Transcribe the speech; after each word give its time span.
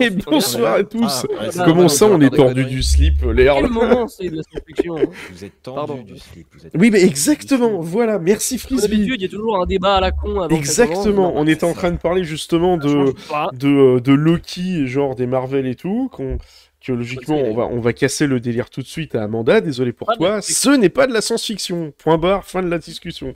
Et 0.00 0.08
bonsoir 0.08 0.76
à 0.76 0.82
tous. 0.82 1.26
Ah, 1.38 1.44
ouais, 1.44 1.50
Comment 1.66 1.88
ça, 1.88 2.06
on 2.06 2.18
est 2.22 2.30
tordu 2.30 2.64
du 2.64 2.82
slip, 2.82 3.22
euh, 3.22 3.32
l'air 3.34 3.56
Quel 3.60 3.68
moment 3.68 4.08
c'est 4.08 4.30
de 4.30 4.36
la 4.36 4.42
science-fiction 4.44 4.96
hein 4.96 5.04
Vous 5.30 5.44
êtes 5.44 5.52
Pardon. 5.62 5.96
tendu 5.96 6.12
du 6.14 6.18
slip. 6.18 6.46
Vous 6.56 6.66
êtes 6.66 6.72
Oui, 6.74 6.90
mais 6.90 7.02
exactement. 7.02 7.80
Voilà, 7.80 8.18
merci 8.18 8.56
Frisbee. 8.56 8.88
d'habitude, 8.88 9.16
il 9.20 9.22
y 9.22 9.26
a 9.26 9.28
toujours 9.28 9.60
un 9.60 9.66
débat 9.66 9.96
à 9.96 10.00
la 10.00 10.10
con. 10.10 10.40
avant. 10.40 10.56
Exactement. 10.56 11.34
On 11.36 11.46
était 11.46 11.64
en 11.64 11.74
train 11.74 11.90
de 11.90 11.98
parler 11.98 12.24
justement 12.24 12.78
de 12.78 13.12
pas. 13.28 13.50
de, 13.52 13.68
euh, 13.68 14.00
de 14.00 14.12
Loki, 14.14 14.86
genre 14.86 15.14
des 15.16 15.26
Marvel 15.26 15.66
et 15.66 15.74
tout, 15.74 16.08
qu'on 16.10 16.38
que 16.82 16.92
logiquement 16.92 17.36
on 17.38 17.54
va, 17.54 17.64
on 17.66 17.80
va 17.80 17.92
casser 17.92 18.26
le 18.26 18.40
délire 18.40 18.70
tout 18.70 18.82
de 18.82 18.86
suite 18.86 19.14
à 19.14 19.22
Amanda, 19.24 19.60
désolé 19.60 19.92
pour 19.92 20.06
Pas 20.08 20.14
de 20.14 20.18
toi, 20.18 20.42
ce 20.42 20.70
n'est 20.76 20.88
pas 20.88 21.06
de 21.06 21.12
la 21.12 21.20
science-fiction, 21.20 21.92
point 21.98 22.18
barre, 22.18 22.44
fin 22.44 22.62
de 22.62 22.68
la 22.68 22.78
discussion. 22.78 23.34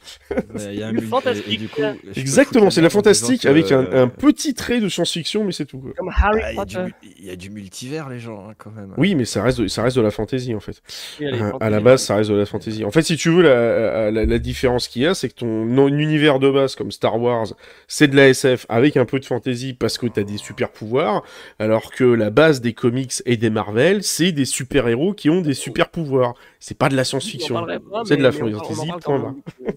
Mais 0.55 0.75
il 0.75 0.79
y 0.81 0.83
a 0.83 0.89
un 0.89 0.93
Du 0.93 0.99
mul- 1.01 1.09
fantastique. 1.09 1.47
et- 1.49 1.55
et 1.55 1.57
du 1.57 1.69
coup, 1.69 1.81
je 1.83 2.11
peux 2.13 2.21
Exactement, 2.21 2.71
c'est 2.71 2.81
de 2.81 2.87
la 2.87 2.91
fantastique 2.91 3.43
que, 3.43 3.49
avec 3.49 3.73
un, 3.73 3.85
euh, 3.85 4.05
un 4.05 4.09
petit 4.09 4.55
trait 4.55 4.81
de 4.81 4.89
science-fiction, 4.89 5.45
mais 5.45 5.53
c'est 5.53 5.65
tout. 5.67 5.79
quoi. 5.79 5.91
Comme 5.97 6.11
Harry 6.17 6.41
ah, 6.43 6.53
il 6.53 6.57
y 6.57 6.61
a 6.61 6.65
du 6.65 6.75
Potter. 6.75 6.95
Il 7.19 7.25
y 7.27 7.31
a 7.31 7.37
du 7.37 7.51
multivers, 7.51 8.09
les 8.09 8.19
gens, 8.19 8.47
hein, 8.51 8.55
quand 8.59 8.71
même. 8.71 8.93
Oui, 8.97 9.15
mais 9.15 9.25
ça 9.25 9.43
reste 9.43 9.61
de, 9.61 9.69
ça 9.69 9.83
reste 9.83 9.97
de 9.97 10.03
la 10.03 10.11
fantasy 10.11 10.55
en 10.55 10.61
fait. 10.61 10.83
Euh, 11.23 11.53
à 11.61 11.71
la 11.71 11.81
base, 11.81 12.03
ça 12.03 12.17
reste 12.17 12.31
de 12.31 12.37
la 12.37 12.47
fantasy. 12.47 12.85
En 12.85 12.91
fait, 12.91 13.03
si 13.03 13.17
tu 13.17 13.31
veux, 13.31 13.43
la, 13.43 14.11
la, 14.11 14.25
la 14.27 14.39
différence 14.39 14.89
qu'il 14.89 15.03
y 15.03 15.07
a, 15.07 15.15
c'est 15.15 15.29
que 15.29 15.35
ton 15.35 15.65
non- 15.65 15.89
univers 15.89 16.39
de 16.39 16.51
base, 16.51 16.75
comme 16.77 16.91
Star 16.91 17.21
Wars, 17.21 17.47
c'est 17.89 18.09
de 18.09 18.17
la 18.17 18.29
SF 18.29 18.67
avec 18.69 18.97
un 18.97 19.05
peu 19.05 19.19
de 19.21 19.25
fantasy 19.25 19.75
parce 19.75 19.99
que 19.99 20.07
t'as 20.07 20.23
des 20.25 20.37
super 20.39 20.71
pouvoirs, 20.71 21.23
alors 21.59 21.91
que 21.93 22.05
la 22.05 22.31
base 22.31 22.61
des 22.61 22.73
comics 22.73 23.13
et 23.37 23.39
des 23.39 23.51
Marvel, 23.51 24.03
c'est 24.03 24.33
des 24.33 24.47
super-héros 24.47 25.13
qui 25.13 25.29
ont 25.31 25.43
des 25.43 25.53
super 25.55 25.91
pouvoirs. 25.91 26.35
C'est 26.59 26.77
pas 26.77 26.89
de 26.89 26.97
la 26.97 27.01
On 27.01 27.03
en 27.03 27.05
science-fiction. 27.05 27.67
C'est 28.07 28.17
de 28.17 28.23
la 28.23 28.33
fantasy, 28.33 28.89
point 29.05 29.19
même. 29.19 29.43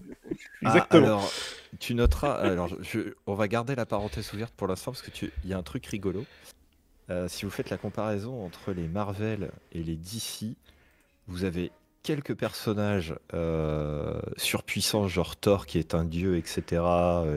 Ah, 0.62 0.68
Exactement. 0.68 1.06
alors, 1.06 1.32
tu 1.78 1.94
noteras. 1.94 2.34
Alors, 2.34 2.68
je- 2.82 3.14
on 3.26 3.34
va 3.34 3.48
garder 3.48 3.74
la 3.74 3.86
parenthèse 3.86 4.32
ouverte 4.32 4.52
pour 4.56 4.66
l'instant 4.68 4.92
parce 4.92 5.02
que 5.02 5.10
tu, 5.10 5.30
il 5.44 5.50
y 5.50 5.54
a 5.54 5.58
un 5.58 5.62
truc 5.62 5.84
rigolo. 5.86 6.24
Euh, 7.10 7.28
si 7.28 7.44
vous 7.44 7.50
faites 7.50 7.70
la 7.70 7.76
comparaison 7.76 8.44
entre 8.44 8.72
les 8.72 8.86
Marvel 8.86 9.50
et 9.72 9.82
les 9.82 9.96
DC, 9.96 10.54
vous 11.26 11.44
avez 11.44 11.72
quelques 12.02 12.34
personnages 12.34 13.14
euh, 13.34 14.20
surpuissants, 14.36 15.08
genre 15.08 15.36
Thor 15.36 15.66
qui 15.66 15.78
est 15.78 15.94
un 15.94 16.04
dieu, 16.04 16.36
etc. 16.36 16.82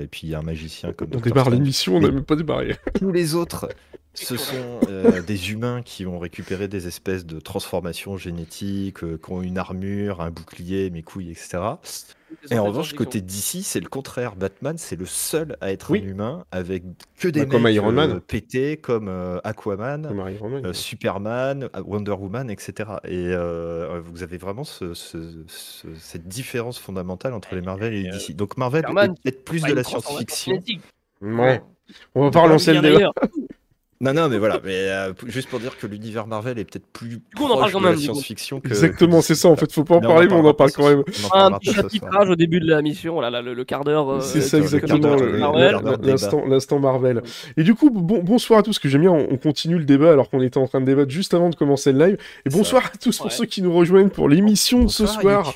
Et 0.01 0.07
puis 0.07 0.21
il 0.23 0.29
y 0.29 0.35
a 0.35 0.39
un 0.39 0.43
magicien 0.43 0.93
comme 0.93 1.09
On 1.13 1.19
démarre 1.19 1.49
l'émission, 1.49 1.95
on 1.95 1.99
n'a 2.01 2.11
même 2.11 2.23
pas 2.23 2.35
démarré. 2.35 2.75
Tous 2.95 3.11
les 3.11 3.35
autres, 3.35 3.67
ce 4.13 4.37
sont 4.37 4.79
euh, 4.89 5.21
des 5.27 5.51
humains 5.51 5.81
qui 5.83 6.05
ont 6.05 6.19
récupéré 6.19 6.67
des 6.67 6.87
espèces 6.87 7.25
de 7.25 7.39
transformations 7.39 8.17
génétiques, 8.17 9.03
euh, 9.03 9.19
qui 9.23 9.31
ont 9.31 9.41
une 9.41 9.57
armure, 9.57 10.21
un 10.21 10.29
bouclier, 10.31 10.89
mes 10.89 11.01
couilles, 11.01 11.31
etc. 11.31 11.59
Et 12.49 12.57
en 12.57 12.65
revanche, 12.65 12.93
côté 12.93 13.21
DC, 13.21 13.61
c'est 13.63 13.79
le 13.79 13.87
contraire. 13.87 14.35
Batman, 14.35 14.75
c'est 14.79 14.95
le 14.95 15.05
seul 15.05 15.55
à 15.61 15.71
être 15.71 15.91
Oui. 15.91 16.01
un 16.03 16.07
humain 16.07 16.45
avec 16.51 16.83
que 17.17 17.27
des 17.27 17.41
Bah, 17.41 17.45
comme 17.51 17.63
mecs 17.63 17.75
Iron 17.75 17.91
Man. 17.91 18.11
euh, 18.11 18.19
pétés 18.19 18.77
comme 18.77 19.07
euh, 19.07 19.39
Aquaman, 19.43 20.07
Comme 20.07 20.65
euh, 20.65 20.73
Superman, 20.73 21.69
Wonder 21.85 22.13
Woman, 22.13 22.49
etc. 22.49 22.89
Et 23.03 23.27
euh, 23.29 24.01
vous 24.03 24.23
avez 24.23 24.37
vraiment 24.37 24.63
ce- 24.63 24.95
ce- 24.95 25.43
ce- 25.47 25.87
cette 25.99 26.27
différence 26.27 26.79
fondamentale 26.79 27.33
entre 27.33 27.53
les 27.53 27.61
Marvel 27.61 27.93
et 27.93 28.01
les 28.03 28.09
euh, 28.09 28.13
DC. 28.13 28.35
Donc 28.35 28.57
Marvel 28.57 28.81
Superman, 28.81 29.11
est 29.11 29.21
peut-être 29.31 29.45
plus 29.45 29.61
de 29.61 29.73
la 29.73 29.83
science-fiction. 29.83 30.59
Ouais. 31.21 31.61
On 32.15 32.23
va 32.23 32.31
pas 32.31 32.41
relancer 32.41 32.73
le 32.73 32.81
débat. 32.81 33.11
Non, 34.03 34.13
non, 34.13 34.27
mais 34.27 34.37
voilà, 34.37 34.59
mais 34.63 34.73
euh, 34.89 35.13
juste 35.27 35.49
pour 35.49 35.59
dire 35.59 35.77
que 35.77 35.87
l'univers 35.87 36.27
Marvel 36.27 36.59
est 36.59 36.65
peut-être 36.65 36.85
plus 36.91 37.19
coup, 37.35 37.45
on 37.45 37.49
en 37.51 37.57
parle 37.57 37.71
quand 37.71 37.79
même, 37.79 37.95
du 37.95 38.01
science-fiction 38.03 38.59
que. 38.59 38.67
Exactement, 38.67 39.21
c'est 39.21 39.35
ça. 39.35 39.47
En 39.47 39.55
fait, 39.55 39.71
faut 39.71 39.83
pas 39.85 39.95
en 39.95 40.01
Mais 40.01 40.07
parler, 40.07 40.27
mais 40.27 40.33
on 40.33 40.45
en 40.45 40.53
parle 40.53 40.71
pas 40.71 40.75
quand 40.75 40.89
même. 40.89 41.03
Un 41.33 41.51
petit 41.53 41.73
chapitrage 41.73 42.29
au 42.29 42.35
début 42.35 42.59
de 42.59 42.67
la 42.69 42.81
mission, 42.81 43.21
là, 43.21 43.29
là, 43.29 43.41
le, 43.41 43.53
le 43.53 43.63
quart 43.63 43.83
d'heure. 43.83 44.09
euh, 44.09 44.19
C'est 44.19 44.41
ça 44.41 44.57
exactement, 44.57 45.15
l'instant 46.01 46.43
l'instant 46.45 46.79
Marvel. 46.79 47.21
Et 47.57 47.63
du 47.63 47.75
coup, 47.75 47.89
bon, 47.89 48.21
bonsoir 48.23 48.59
à 48.59 48.63
tous, 48.63 48.77
que 48.79 48.89
j'aime 48.89 49.01
bien, 49.01 49.11
on, 49.11 49.27
on 49.31 49.37
continue 49.37 49.77
le 49.77 49.85
débat 49.85 50.11
alors 50.11 50.29
qu'on 50.29 50.41
était 50.41 50.57
en 50.57 50.67
train 50.67 50.81
de 50.81 50.85
débattre 50.85 51.11
juste 51.11 51.33
avant 51.33 51.49
de 51.49 51.55
commencer 51.55 51.91
le 51.93 52.05
live. 52.05 52.17
Et 52.45 52.49
bonsoir 52.49 52.83
à 52.93 52.97
tous 52.97 53.17
pour 53.19 53.31
ceux 53.31 53.45
qui 53.45 53.61
nous 53.61 53.73
rejoignent 53.73 54.09
pour 54.09 54.27
l'émission 54.27 54.83
de 54.83 54.89
ce 54.89 55.07
soir 55.07 55.53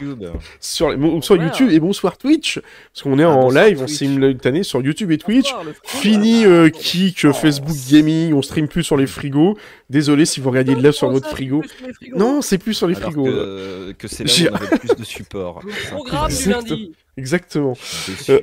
sur. 0.59 0.91
YouTube 1.37 1.69
et 1.71 1.79
bonsoir 1.79 2.17
Twitch, 2.17 2.59
parce 2.93 3.03
qu'on 3.03 3.19
est 3.19 3.23
Ah, 3.23 3.29
en 3.29 3.49
live, 3.49 3.79
on 3.81 3.85
Twitch. 3.85 3.97
simultané 3.97 4.63
sur 4.63 4.81
YouTube 4.81 5.11
et 5.11 5.17
Twitch. 5.17 5.53
Fini 5.83 6.45
euh, 6.45 6.69
Kik, 6.69 7.25
oh, 7.25 7.33
Facebook 7.33 7.75
Gaming, 7.91 8.33
on 8.37 8.41
stream 8.41 8.67
plus 8.67 8.83
sur 8.83 8.97
les 8.97 9.07
frigos. 9.07 9.57
Désolé 9.89 10.25
si 10.25 10.39
vous 10.39 10.49
regardiez 10.49 10.75
de 10.75 10.81
live 10.81 10.91
sur 10.91 11.09
votre 11.09 11.29
frigo. 11.29 11.61
c'est 11.63 11.77
plus 11.77 11.93
sur 11.93 12.07
les 12.07 12.13
frigos 12.13 12.17
Non, 12.17 12.41
c'est 12.41 12.57
plus 12.57 12.73
sur 12.73 12.87
les 12.87 12.95
Alors 12.95 13.11
frigos. 13.11 13.25
que, 13.25 13.91
que 13.97 14.07
c'est 14.07 14.23
là 14.23 14.51
où 14.51 14.53
on 14.53 14.55
avait 14.55 14.67
le 14.71 14.77
plus 14.79 14.95
de 14.95 15.03
support. 15.03 15.61
Le 15.65 15.89
programme 15.91 16.31
du 16.31 16.49
lundi. 16.49 16.91
Exactement. 17.17 17.73
Déçu. 18.07 18.33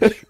Déçu. 0.00 0.26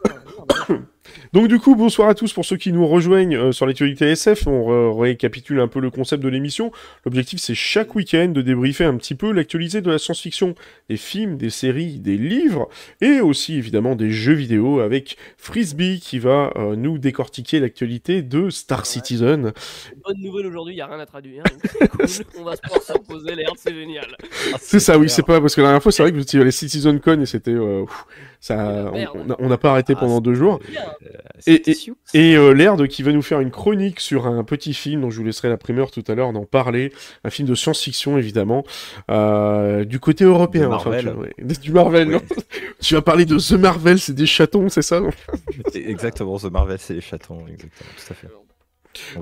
Donc 1.35 1.49
du 1.49 1.59
coup, 1.59 1.75
bonsoir 1.75 2.09
à 2.09 2.15
tous 2.15 2.33
pour 2.33 2.45
ceux 2.45 2.57
qui 2.57 2.73
nous 2.73 2.87
rejoignent 2.87 3.37
euh, 3.37 3.51
sur 3.51 3.67
l'actualité 3.67 4.05
SF. 4.05 4.47
On 4.47 4.97
récapitule 4.97 5.59
un 5.59 5.67
peu 5.67 5.81
le 5.81 5.91
concept 5.91 6.23
de 6.23 6.29
l'émission. 6.29 6.71
L'objectif, 7.05 7.41
c'est 7.41 7.57
chaque 7.57 7.97
week-end 7.97 8.29
de 8.29 8.41
débriefer 8.41 8.85
un 8.85 8.97
petit 8.97 9.17
peu 9.17 9.33
l'actualité 9.33 9.81
de 9.81 9.91
la 9.91 9.99
science-fiction, 9.99 10.55
des 10.89 10.97
films, 10.97 11.37
des 11.37 11.51
séries, 11.51 11.99
des 11.99 12.17
livres, 12.17 12.69
et 13.01 13.19
aussi 13.19 13.57
évidemment 13.57 13.97
des 13.97 14.13
jeux 14.13 14.35
vidéo 14.35 14.79
avec 14.79 15.17
Frisbee 15.37 15.99
qui 15.99 16.21
va 16.21 16.53
euh, 16.55 16.77
nous 16.77 16.99
décortiquer 16.99 17.59
l'actualité 17.59 18.23
de 18.23 18.49
Star 18.49 18.87
Citizen. 18.87 19.53
Bonne 20.05 20.21
nouvelle 20.21 20.47
aujourd'hui, 20.47 20.75
il 20.75 20.77
n'y 20.77 20.83
a 20.83 20.87
rien 20.87 21.01
à 21.01 21.07
traduire. 21.07 21.43
cool. 21.91 22.07
On 22.39 22.45
va 22.45 22.55
se 22.55 22.63
pouvoir 22.63 22.83
se 22.83 22.93
reposer, 22.93 23.35
l'air, 23.35 23.51
c'est 23.57 23.75
génial. 23.75 24.17
Ah, 24.53 24.57
C'est 24.61 24.79
ça, 24.79 24.97
oui, 24.97 25.09
c'est 25.11 25.27
pas 25.27 25.41
parce 25.41 25.57
que 25.57 25.63
la 25.63 25.67
dernière 25.67 25.83
fois, 25.83 25.91
c'est 25.91 26.05
vrai 26.05 26.13
que 26.13 26.17
vous 26.17 26.23
étiez 26.23 26.41
allé 26.41 26.53
Citizen 26.53 27.01
Con 27.01 27.21
et 27.21 27.27
c'était 27.27 27.51
euh, 27.51 27.87
ça, 28.45 28.93
on- 29.39 29.49
n'a 29.49 29.57
pas 29.57 29.71
arrêté 29.71 29.95
Ah, 29.97 30.01
pendant 30.01 30.21
deux 30.21 30.35
jours. 30.35 30.61
Bien. 30.71 30.83
Euh, 31.49 31.59
Et- 31.67 31.73
Sioux. 31.73 31.97
Et 32.13 32.37
euh, 32.37 32.53
Laird 32.53 32.87
qui 32.89 33.03
va 33.03 33.11
nous 33.13 33.23
faire 33.23 33.41
une 33.41 33.51
chronique 33.51 34.01
sur 34.01 34.27
un 34.27 34.45
petit 34.45 34.75
film 34.75 35.01
dont 35.01 35.11
je 35.11 35.17
vous 35.19 35.25
laisserai 35.25 35.49
la 35.49 35.57
primeur 35.57 35.91
tout 35.91 36.05
à 36.09 36.15
l'heure 36.15 36.33
d'en 36.35 36.45
parler, 36.45 36.93
un 37.25 37.31
film 37.31 37.49
de 37.49 37.55
science-fiction 37.55 38.19
évidemment, 38.19 38.63
euh, 39.11 39.85
du 39.87 39.99
côté 39.99 40.25
européen. 40.25 40.71
Enfin, 40.71 40.91
Marvel. 40.91 41.15
tu- 41.15 41.21
ouais, 41.21 41.35
du 41.63 41.73
Marvel. 41.73 42.09
Ouais. 42.09 42.15
non 42.17 42.21
tu 42.83 42.93
vas 42.95 43.01
parler 43.03 43.25
de 43.25 43.39
The 43.39 43.53
Marvel, 43.59 43.99
c'est 43.99 44.15
des 44.15 44.27
chatons, 44.27 44.69
c'est 44.69 44.83
ça 44.83 45.01
Exactement, 45.75 46.39
The 46.39 46.45
Marvel, 46.53 46.79
c'est 46.79 46.95
les 46.95 47.01
chatons. 47.01 47.39
Exactement, 47.49 47.91
tout 47.97 48.13
à 48.13 48.15
fait. 48.15 48.29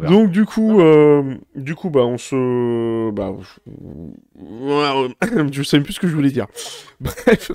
Donc 0.09 0.31
du 0.31 0.45
coup, 0.45 0.81
euh, 0.81 1.35
du 1.55 1.75
coup, 1.75 1.91
bah 1.91 2.01
on 2.01 2.19
se, 2.19 3.11
bah, 3.11 3.33
je, 4.37 5.53
je 5.53 5.63
sais 5.63 5.81
plus 5.81 5.95
ce 5.95 6.01
que 6.01 6.09
je 6.09 6.15
voulais 6.15 6.31
dire. 6.31 6.47
Bref. 7.01 7.51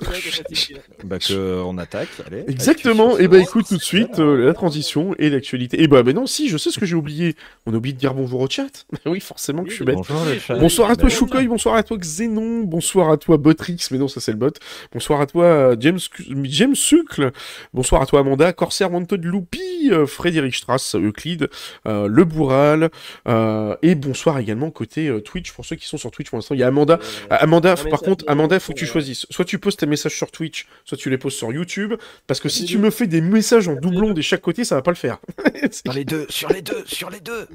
Bah, 1.04 1.18
que 1.18 1.62
on 1.62 1.78
attaque, 1.78 2.08
allez. 2.26 2.44
Exactement, 2.48 3.16
et 3.18 3.28
bah 3.28 3.38
sur 3.38 3.48
écoute 3.48 3.66
tout 3.68 3.76
de 3.76 3.82
suite 3.82 4.18
euh, 4.18 4.44
la 4.44 4.52
transition 4.52 5.14
et 5.18 5.30
l'actualité. 5.30 5.82
Et 5.82 5.88
bah 5.88 6.02
mais 6.04 6.12
non, 6.12 6.26
si, 6.26 6.48
je 6.48 6.58
sais 6.58 6.70
ce 6.70 6.78
que 6.78 6.86
j'ai 6.86 6.94
oublié. 6.94 7.34
On 7.66 7.72
a 7.72 7.76
oublié 7.76 7.94
de 7.94 7.98
dire 7.98 8.14
bonjour 8.14 8.40
au 8.40 8.48
chat. 8.48 8.86
oui, 9.06 9.20
forcément 9.20 9.64
que 9.64 9.70
je 9.70 9.76
suis 9.76 9.84
bête. 9.84 9.96
Bonjour. 9.96 10.18
Bonsoir 10.58 10.90
à 10.90 10.96
toi 10.96 11.08
Bah, 11.08 11.14
Choukoy, 11.14 11.46
bonsoir 11.46 11.74
à 11.76 11.82
toi 11.82 11.96
Xenon, 11.96 12.62
bonsoir 12.64 13.10
à 13.10 13.16
toi 13.16 13.36
Botrix, 13.36 13.78
mais 13.90 13.98
non 13.98 14.08
ça 14.08 14.20
c'est 14.20 14.32
le 14.32 14.38
bot. 14.38 14.52
Bonsoir 14.92 15.20
à 15.20 15.26
toi 15.26 15.44
euh, 15.44 15.76
James 15.80 15.98
James 16.44 16.74
Sucle, 16.74 17.32
bonsoir 17.72 18.02
à 18.02 18.06
toi 18.06 18.20
Amanda, 18.20 18.52
Corsair 18.52 18.92
Wanted 18.92 19.24
Loopy, 19.24 19.90
euh, 19.90 20.06
Frédéric 20.06 20.54
Strass, 20.54 20.94
Euclide, 20.94 21.48
euh, 21.86 22.07
Le 22.08 22.24
Bourral, 22.24 22.90
euh, 23.28 23.76
et 23.82 23.94
bonsoir 23.94 24.38
également 24.38 24.70
côté 24.70 25.08
euh, 25.08 25.20
Twitch 25.20 25.52
pour 25.52 25.64
ceux 25.64 25.76
qui 25.76 25.86
sont 25.86 25.96
sur 25.98 26.10
Twitch 26.10 26.30
pour 26.30 26.38
l'instant. 26.38 26.54
Il 26.54 26.60
y 26.60 26.62
a 26.62 26.66
Amanda. 26.66 26.98
Amanda, 27.30 27.74
par 27.90 28.00
contre, 28.00 28.24
Amanda, 28.26 28.58
faut 28.60 28.72
que 28.72 28.78
tu 28.78 28.84
euh, 28.84 28.88
choisisses. 28.88 29.26
Soit 29.30 29.44
tu 29.44 29.58
poses 29.58 29.76
tes 29.76 29.86
messages 29.86 30.16
sur 30.16 30.30
Twitch, 30.30 30.66
soit 30.84 30.98
tu 30.98 31.10
les 31.10 31.18
poses 31.18 31.34
sur 31.34 31.52
YouTube, 31.52 31.94
parce 32.26 32.40
que 32.40 32.48
si 32.48 32.64
tu 32.64 32.78
me 32.78 32.90
fais 32.90 33.06
des 33.06 33.20
messages 33.20 33.68
en 33.68 33.74
doublon 33.74 34.12
de 34.12 34.20
chaque 34.20 34.40
côté, 34.40 34.64
ça 34.64 34.74
va 34.74 34.82
pas 34.82 34.90
le 34.90 34.96
faire. 34.96 35.18
Sur 35.70 35.92
les 35.92 36.04
deux, 36.04 36.26
sur 36.28 36.48
les 36.50 36.62
deux, 36.62 36.84
sur 36.86 37.10
les 37.10 37.20
deux. 37.20 37.46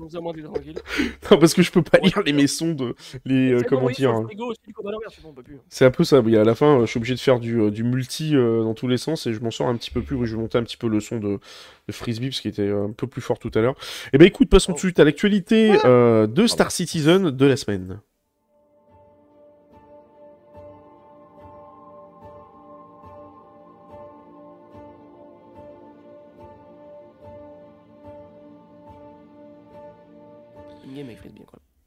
Non, 1.31 1.37
parce 1.39 1.53
que 1.53 1.61
je 1.61 1.71
peux 1.71 1.81
pas 1.81 1.97
lire 1.99 2.21
les 2.25 2.33
maisons 2.33 2.73
de 2.73 2.95
les 3.25 3.51
euh, 3.53 3.61
comment 3.67 3.89
dire. 3.89 4.11
hein. 4.11 4.27
c'est 5.69 5.85
un 5.85 5.91
peu 5.91 6.03
ça, 6.03 6.19
oui, 6.19 6.37
à 6.37 6.43
la 6.43 6.53
fin, 6.55 6.79
euh, 6.79 6.81
je 6.81 6.91
suis 6.91 6.97
obligé 6.97 7.15
de 7.15 7.19
faire 7.19 7.39
du, 7.39 7.59
euh, 7.59 7.71
du 7.71 7.83
multi 7.83 8.35
euh, 8.35 8.63
dans 8.63 8.73
tous 8.73 8.87
les 8.87 8.97
sens 8.97 9.25
et 9.27 9.33
je 9.33 9.39
m'en 9.39 9.51
sors 9.51 9.67
un 9.67 9.75
petit 9.77 9.91
peu 9.91 10.01
plus, 10.01 10.15
oui, 10.15 10.27
je 10.27 10.35
vais 10.35 10.41
monter 10.41 10.57
un 10.57 10.63
petit 10.63 10.77
peu 10.77 10.87
le 10.87 10.99
son 10.99 11.17
de, 11.17 11.39
de 11.87 11.91
Frisbee 11.93 12.29
parce 12.29 12.41
qu'il 12.41 12.51
était 12.51 12.69
un 12.69 12.91
peu 12.91 13.07
plus 13.07 13.21
fort 13.21 13.39
tout 13.39 13.51
à 13.55 13.59
l'heure. 13.59 13.75
Et 14.13 14.17
ben 14.17 14.25
écoute, 14.25 14.49
passons 14.49 14.71
tout 14.71 14.77
de 14.77 14.79
suite 14.79 14.99
à 14.99 15.03
l'actualité 15.03 15.73
euh, 15.85 16.27
de 16.27 16.47
Star 16.47 16.71
Citizen 16.71 17.29
de 17.29 17.45
la 17.45 17.57
semaine. 17.57 17.99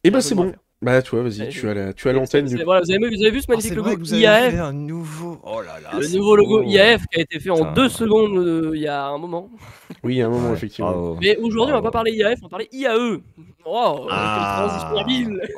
Et 0.05 0.11
ben 0.11 0.19
un 0.19 0.21
c'est 0.21 0.35
bon. 0.35 0.53
Bah 0.83 1.01
toi, 1.01 1.23
vas-y, 1.23 1.41
Ouais, 1.41 1.49
tu 1.49 1.67
as 1.71 1.75
la- 1.75 1.93
tu 1.95 2.07
as 2.09 2.13
l'antenne 2.13 2.45
du. 2.45 2.63
Voilà, 2.63 2.83
vous 2.85 2.91
avez, 2.91 2.99
vu, 3.09 3.17
vous 3.17 3.23
avez 3.23 3.31
vu 3.31 3.41
ce 3.41 3.47
Ah, 3.49 3.53
magnifique 3.53 3.71
c'est 3.71 3.75
logo 3.77 3.97
IAF 4.05 4.51
fait 4.53 4.59
un 4.59 4.73
nouveau. 4.75 5.41
Oh 5.43 5.63
là 5.63 5.81
là. 5.81 5.99
Le 5.99 6.07
nouveau 6.15 6.37
logo 6.37 6.63
beau. 6.63 6.69
IAF 6.69 7.07
qui 7.11 7.19
a 7.19 7.23
été 7.23 7.41
fait 7.41 7.49
en 7.49 7.73
deux 7.73 7.89
secondes 7.89 8.37
euh, 8.37 8.73
il 8.75 8.83
y 8.83 8.87
a 8.87 9.07
un 9.07 9.17
moment. 9.17 9.49
Oui, 10.05 10.17
il 10.17 10.19
y 10.19 10.23
a 10.23 10.27
un 10.27 10.29
moment 10.29 10.51
Ouais, 10.51 10.55
effectivement. 10.55 10.91
bravo. 10.91 11.17
Mais 11.19 11.37
aujourd'hui, 11.39 11.73
on 11.73 11.79
va 11.79 11.83
pas 11.83 11.91
parler 11.91 12.13
IAF, 12.13 12.41
on 12.43 12.47
va 12.47 12.51
parler 12.51 12.69
IAE. 12.73 13.23
Oh, 13.65 14.07
Ah. 14.11 14.95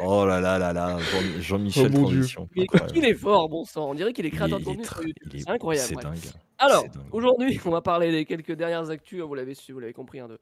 Oh 0.05 0.25
là 0.25 0.41
là 0.41 0.57
là 0.59 0.73
là, 0.73 0.99
Jean- 0.99 1.41
Jean-Michel 1.41 1.91
Oh 1.95 1.99
mon 1.99 2.09
Dieu. 2.09 2.19
transition. 2.19 2.49
Mais 2.57 2.67
qu'il 2.93 3.05
est 3.05 3.15
fort, 3.15 3.49
bon 3.49 3.65
sang. 3.65 3.91
On 3.91 3.95
dirait 3.95 4.13
qu'il 4.13 4.25
est 4.25 4.31
créateur 4.31 4.61
Il 4.61 4.65
de 4.65 4.71
est 4.71 4.73
contenu 4.73 4.85
sur 4.87 5.03
YouTube. 5.03 5.31
il 5.35 5.41
C'est 5.43 5.51
incroyable. 5.51 5.89
C'est 5.89 5.97
ouais. 5.97 6.03
dingue. 6.03 6.19
Alors, 6.59 6.85
aujourd'hui, 7.11 7.59
on 7.67 7.71
va 7.71 7.81
parler 7.83 8.13
des 8.13 8.25
quelques 8.25 8.53
dernières 8.53 8.89
actus. 8.91 9.21
Vous 9.23 9.35
l'avez 9.35 9.55
su, 9.55 9.73
vous 9.73 9.81
l'avez 9.81 9.93
compris, 9.93 10.21
hein, 10.21 10.29
de, 10.29 10.39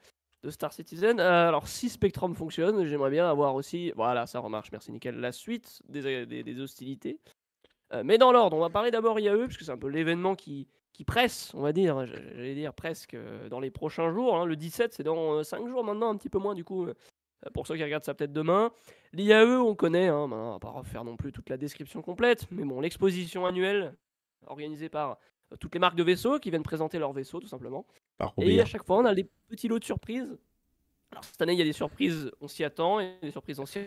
Star 0.50 0.72
Citizen. 0.72 1.20
Euh, 1.20 1.48
alors, 1.48 1.69
si 1.69 1.88
Spectrum 1.88 2.34
fonctionne, 2.34 2.84
j'aimerais 2.87 3.10
bien 3.10 3.28
avoir 3.28 3.54
aussi. 3.54 3.93
Voilà, 3.96 4.26
ça 4.26 4.40
remarche, 4.40 4.70
merci 4.72 4.93
nickel. 4.93 5.19
La 5.19 5.32
suite 5.32 5.82
des, 5.88 6.60
hostilités. 6.60 7.19
Euh, 7.93 8.02
mais 8.04 8.19
dans 8.19 8.32
l'ordre, 8.32 8.56
on 8.56 8.60
va 8.60 8.70
parler 8.70 8.90
d'abord 8.90 9.19
IAE, 9.20 9.46
puisque 9.46 9.62
c'est 9.62 9.70
un 9.70 9.78
peu 9.78 9.88
l'événement 9.88 10.34
qui, 10.34 10.69
presse, 11.06 11.52
on 11.54 11.60
va 11.60 11.72
dire, 11.72 12.06
j'allais 12.06 12.54
dire 12.54 12.72
presque 12.72 13.14
euh, 13.14 13.48
dans 13.48 13.60
les 13.60 13.70
prochains 13.70 14.12
jours. 14.12 14.37
hein. 14.37 14.46
Le 14.46 14.56
17, 14.56 14.94
c'est 14.94 15.02
dans 15.02 15.43
5 15.44 15.69
jours 15.69 15.84
maintenant, 15.84 16.10
un 16.10 16.16
petit 16.16 16.31
peu 16.31 16.38
moins 16.38 16.54
du 16.54 16.64
coup, 16.64 16.88
pour 17.52 17.66
ceux 17.66 17.76
qui 17.76 17.84
regardent 17.84 18.04
ça 18.04 18.14
peut-être 18.14 18.32
demain. 18.32 18.72
L'IAE, 19.12 19.60
on 19.60 19.75
connaît, 19.75 20.08
hein, 20.08 20.26
maintenant, 20.26 20.48
on 20.48 20.52
va 20.52 20.58
pas 20.58 20.70
refaire 20.70 21.04
non 21.04 21.16
plus 21.16 21.32
toute 21.32 21.48
la 21.50 21.56
description 21.56 22.02
complète, 22.02 22.46
mais 22.50 22.64
bon, 22.64 22.81
l'exposition 22.81 23.46
annuelle 23.46 23.94
organisée 24.46 24.88
par 24.88 25.19
toutes 25.60 25.75
les 25.75 25.81
marques 25.81 25.96
de 25.96 26.02
vaisseaux 26.02 26.38
qui 26.38 26.50
viennent 26.50 26.62
présenter 26.62 26.98
leurs 26.98 27.12
vaisseaux, 27.12 27.40
tout 27.40 27.48
simplement. 27.48 27.87
Par 28.18 28.32
Et 28.38 28.60
à 28.60 28.64
chaque 28.64 28.84
fois, 28.84 28.98
on 28.98 29.04
a 29.04 29.14
des 29.14 29.26
petits 29.48 29.68
lots 29.68 29.78
de 29.78 29.84
surprises. 29.84 30.26
Alors, 31.12 31.24
cette 31.24 31.40
année, 31.42 31.52
il 31.52 31.58
y 31.58 31.62
a 31.62 31.64
des 31.64 31.72
surprises, 31.72 32.30
on 32.40 32.48
s'y 32.48 32.64
attend, 32.64 33.00
et 33.00 33.14
des 33.22 33.30
surprises, 33.30 33.58
on 33.60 33.66
s'y 33.66 33.78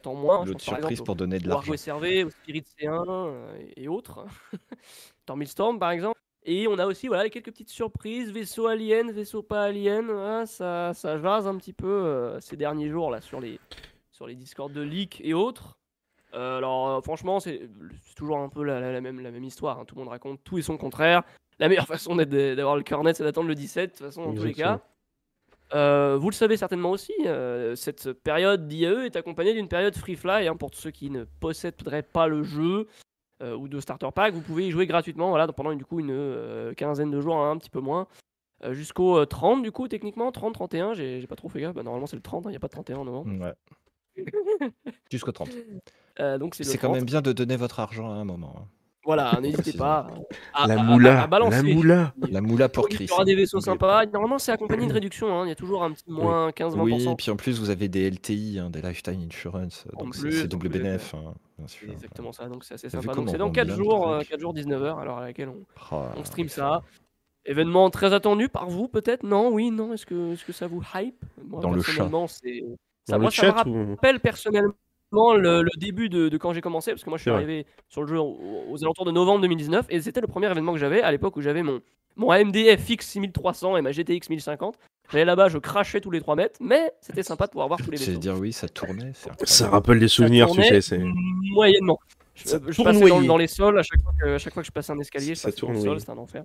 attend 0.00 0.14
moins. 0.14 0.44
L'autre 0.44 0.60
surprise 0.60 0.84
exemple 0.86 1.04
pour 1.04 1.16
donner 1.16 1.38
de 1.38 1.48
l'argent. 1.48 1.72
SRV, 1.76 2.24
au 2.24 2.30
Spirit 2.30 2.62
C1 2.80 3.04
euh, 3.08 3.58
et 3.76 3.88
autres. 3.88 4.24
Storm 5.44 5.78
par 5.78 5.90
exemple. 5.90 6.18
Et 6.44 6.68
on 6.68 6.78
a 6.78 6.86
aussi 6.86 7.08
voilà, 7.08 7.28
quelques 7.28 7.50
petites 7.50 7.70
surprises, 7.70 8.30
vaisseaux 8.30 8.68
aliens, 8.68 9.10
vaisseaux 9.10 9.42
pas 9.42 9.64
aliens. 9.64 10.02
voilà, 10.02 10.46
ça, 10.46 10.92
ça 10.94 11.20
jase 11.20 11.48
un 11.48 11.56
petit 11.56 11.72
peu 11.72 11.88
euh, 11.88 12.38
ces 12.40 12.56
derniers 12.56 12.88
jours 12.88 13.10
là 13.10 13.20
sur 13.20 13.40
les, 13.40 13.58
sur 14.12 14.28
les 14.28 14.36
discords 14.36 14.70
de 14.70 14.80
leak 14.80 15.20
et 15.24 15.34
autres. 15.34 15.76
Euh, 16.34 16.58
alors 16.58 16.88
euh, 16.88 17.00
franchement, 17.00 17.40
c'est 17.40 17.68
c'est 18.02 18.14
toujours 18.14 18.38
un 18.38 18.48
peu 18.48 18.62
la, 18.62 18.78
la- 18.78 18.92
la 18.92 19.00
même, 19.00 19.20
la 19.20 19.32
même 19.32 19.42
histoire. 19.44 19.80
hein. 19.80 19.84
Tout 19.84 19.96
le 19.96 20.00
monde 20.02 20.10
raconte 20.10 20.40
tout 20.44 20.56
et 20.58 20.62
son 20.62 20.76
contraire. 20.76 21.24
La 21.58 21.68
meilleure 21.68 21.86
façon 21.86 22.16
d'avoir 22.16 22.76
le 22.76 22.82
cœur 22.82 23.02
net, 23.02 23.16
c'est 23.16 23.24
d'attendre 23.24 23.48
le 23.48 23.54
17, 23.54 23.90
de 23.90 23.96
toute 23.96 24.06
façon, 24.06 24.24
dans 24.26 24.34
tous 24.34 24.44
les 24.44 24.54
cas. 24.54 24.80
Euh, 25.74 26.16
vous 26.16 26.30
le 26.30 26.34
savez 26.34 26.56
certainement 26.56 26.90
aussi, 26.90 27.12
euh, 27.24 27.74
cette 27.74 28.12
période 28.12 28.68
d'IAE 28.68 29.06
est 29.06 29.16
accompagnée 29.16 29.52
d'une 29.52 29.66
période 29.68 29.96
free 29.96 30.14
fly. 30.14 30.46
hein, 30.46 30.54
pour 30.56 30.72
ceux 30.74 30.92
qui 30.92 31.10
ne 31.10 31.24
posséderaient 31.24 32.04
pas 32.04 32.28
le 32.28 32.44
jeu 32.44 32.86
euh, 33.42 33.56
ou 33.56 33.66
de 33.66 33.80
starter 33.80 34.08
pack, 34.14 34.32
vous 34.32 34.42
pouvez 34.42 34.68
y 34.68 34.70
jouer 34.70 34.86
gratuitement 34.86 35.30
voilà, 35.30 35.48
pendant 35.48 35.74
du 35.74 35.84
coup 35.84 35.98
une 35.98 36.72
quinzaine 36.76 37.10
de 37.10 37.20
jours, 37.20 37.36
hein, 37.36 37.50
un 37.50 37.58
petit 37.58 37.70
peu 37.70 37.80
moins. 37.80 38.06
Jusqu'au 38.70 39.18
euh, 39.18 39.26
30 39.26 39.62
du 39.62 39.70
coup 39.70 39.86
techniquement, 39.86 40.32
30, 40.32 40.54
31, 40.54 40.94
j'ai 40.94 41.26
pas 41.26 41.36
trop 41.36 41.48
fait 41.48 41.60
gaffe, 41.60 41.74
Bah, 41.74 41.82
normalement 41.82 42.06
c'est 42.06 42.16
le 42.16 42.22
30, 42.22 42.44
il 42.46 42.50
n'y 42.50 42.56
a 42.56 42.60
pas 42.60 42.68
de 42.68 42.72
31 42.72 42.98
en 42.98 43.04
novembre. 43.04 43.30
Ouais. 43.44 43.54
Jusqu'au 45.10 45.32
30. 45.32 45.50
Euh, 46.20 46.38
donc 46.38 46.54
c'est 46.54 46.64
quand 46.78 46.88
30. 46.88 46.94
même 46.96 47.04
bien 47.04 47.20
de 47.20 47.32
donner 47.32 47.56
votre 47.56 47.80
argent 47.80 48.10
à 48.10 48.14
un 48.14 48.24
moment. 48.24 48.66
Hein. 49.06 49.12
Voilà, 49.32 49.38
n'hésitez 49.40 49.72
pas 49.72 50.06
à, 50.52 50.66
La 50.66 50.74
à- 50.74 50.80
à- 50.80 50.82
moula, 50.82 51.22
à 51.22 51.26
balancer. 51.26 51.56
la 51.56 51.74
moula. 51.74 52.14
La 52.30 52.40
moula 52.40 52.68
pour 52.68 52.86
Il 52.90 52.96
Chris. 52.96 53.06
y 53.06 53.12
aura 53.12 53.24
des 53.24 53.34
vaisseaux 53.34 53.58
N'oubliez 53.58 53.72
sympas. 53.72 54.06
Normalement, 54.06 54.38
c'est 54.38 54.52
accompagné 54.52 54.86
de 54.86 54.92
réduction. 54.92 55.28
hein. 55.40 55.44
Il 55.46 55.48
y 55.48 55.52
a 55.52 55.56
toujours 55.56 55.82
un 55.84 55.92
petit 55.92 56.04
moins 56.08 56.50
15-20%. 56.50 56.80
Oui, 56.82 57.14
puis 57.16 57.30
en 57.30 57.36
plus 57.36 57.58
vous 57.60 57.70
avez 57.70 57.88
des 57.88 58.10
LTI, 58.10 58.58
hein, 58.58 58.70
des 58.70 58.82
Lifetime 58.82 59.20
Insurance, 59.26 59.86
En 59.96 60.04
donc 60.04 60.14
c'est 60.14 60.20
plus, 60.22 60.32
c'est 60.32 60.44
en 60.44 60.48
double 60.48 60.68
BNF. 60.68 61.14
hein, 61.14 61.34
C'est 61.66 61.88
exactement 61.90 62.32
ça, 62.32 62.46
donc 62.48 62.64
c'est 62.64 62.74
assez 62.74 62.90
sympa. 62.90 63.14
Donc 63.14 63.30
c'est 63.30 63.38
dans 63.38 63.46
rend 63.46 63.52
4 63.52 63.66
bien 63.66 63.76
le 63.76 63.82
jours, 63.82 64.08
euh, 64.08 64.16
truc 64.18 64.28
4 64.30 64.40
jours 64.40 64.54
19h, 64.54 64.98
alors 65.00 65.18
à 65.18 65.22
laquelle 65.22 65.48
on, 65.48 65.64
Oh, 65.92 66.02
on 66.16 66.24
stream 66.24 66.48
ça. 66.48 66.82
Événement 67.48 67.90
très 67.90 68.12
attendu 68.12 68.48
par 68.48 68.68
vous, 68.68 68.88
peut-être? 68.88 69.22
Non, 69.22 69.50
oui, 69.52 69.70
non 69.70 69.92
Est-ce 69.92 70.04
que, 70.04 70.32
est 70.32 70.44
que 70.44 70.52
ça 70.52 70.66
vous 70.66 70.82
hype? 70.96 71.14
Moi, 71.44 71.60
Dans 71.60 71.70
le 71.70 71.80
chat. 71.80 71.86
personnellement, 71.92 72.26
c'est. 72.26 72.64
Ça, 73.08 73.12
Dans 73.14 73.20
moi, 73.20 73.30
le 73.30 73.34
ça 73.36 73.64
me 73.64 73.70
ou... 73.70 73.90
rappelle 73.90 74.18
personnellement 74.18 74.74
le, 75.12 75.62
le 75.62 75.70
début 75.78 76.08
de, 76.08 76.28
de 76.28 76.36
quand 76.36 76.52
j'ai 76.52 76.60
commencé, 76.60 76.90
parce 76.92 77.04
que 77.04 77.08
moi 77.10 77.16
je 77.18 77.22
suis 77.22 77.30
vrai. 77.30 77.42
arrivé 77.42 77.66
sur 77.88 78.02
le 78.02 78.08
jeu 78.08 78.18
aux, 78.18 78.64
aux 78.70 78.82
alentours 78.84 79.04
de 79.04 79.12
novembre 79.12 79.40
2019, 79.42 79.86
et 79.88 80.00
c'était 80.00 80.20
le 80.20 80.26
premier 80.26 80.50
événement 80.50 80.72
que 80.72 80.78
j'avais 80.78 81.02
à 81.02 81.10
l'époque 81.10 81.36
où 81.36 81.40
j'avais 81.40 81.62
mon, 81.62 81.80
mon 82.16 82.30
AMD 82.30 82.56
FX 82.78 83.06
6300 83.06 83.76
et 83.76 83.82
ma 83.82 83.92
GTX 83.92 84.28
1050. 84.30 84.78
J'allais 85.12 85.24
là-bas, 85.24 85.48
je 85.48 85.58
crachais 85.58 86.00
tous 86.00 86.10
les 86.10 86.20
3 86.20 86.34
mètres, 86.36 86.56
mais 86.60 86.92
c'était 87.00 87.22
sympa 87.22 87.46
de 87.46 87.52
pouvoir 87.52 87.68
voir 87.68 87.80
tous 87.82 87.90
les 87.90 87.96
C'est 87.96 88.06
vaisseaux. 88.06 88.18
dire 88.20 88.36
oui, 88.38 88.52
ça 88.52 88.68
tournait. 88.68 89.12
Ça 89.44 89.68
rappelle 89.70 90.00
des 90.00 90.08
souvenirs, 90.08 90.48
tu 90.50 90.62
sais. 90.62 90.80
c'est- 90.80 91.00
Moyennement. 91.52 91.98
Je, 92.34 92.50
je 92.68 92.82
passais 92.82 93.08
dans, 93.08 93.22
dans 93.22 93.36
les 93.38 93.46
sols 93.46 93.78
à 93.78 93.82
chaque 93.82 94.02
fois 94.02 94.12
que, 94.20 94.28
à 94.34 94.38
chaque 94.38 94.52
fois 94.52 94.62
que 94.62 94.66
je 94.66 94.72
passais 94.72 94.92
un 94.92 94.98
escalier, 94.98 95.34
je 95.34 95.40
Ça 95.40 95.48
passais 95.48 95.60
dans 95.62 95.68
le 95.68 95.74
sol, 95.74 95.82
tournoyait. 95.84 96.00
c'était 96.00 96.12
un 96.12 96.18
enfer. 96.18 96.44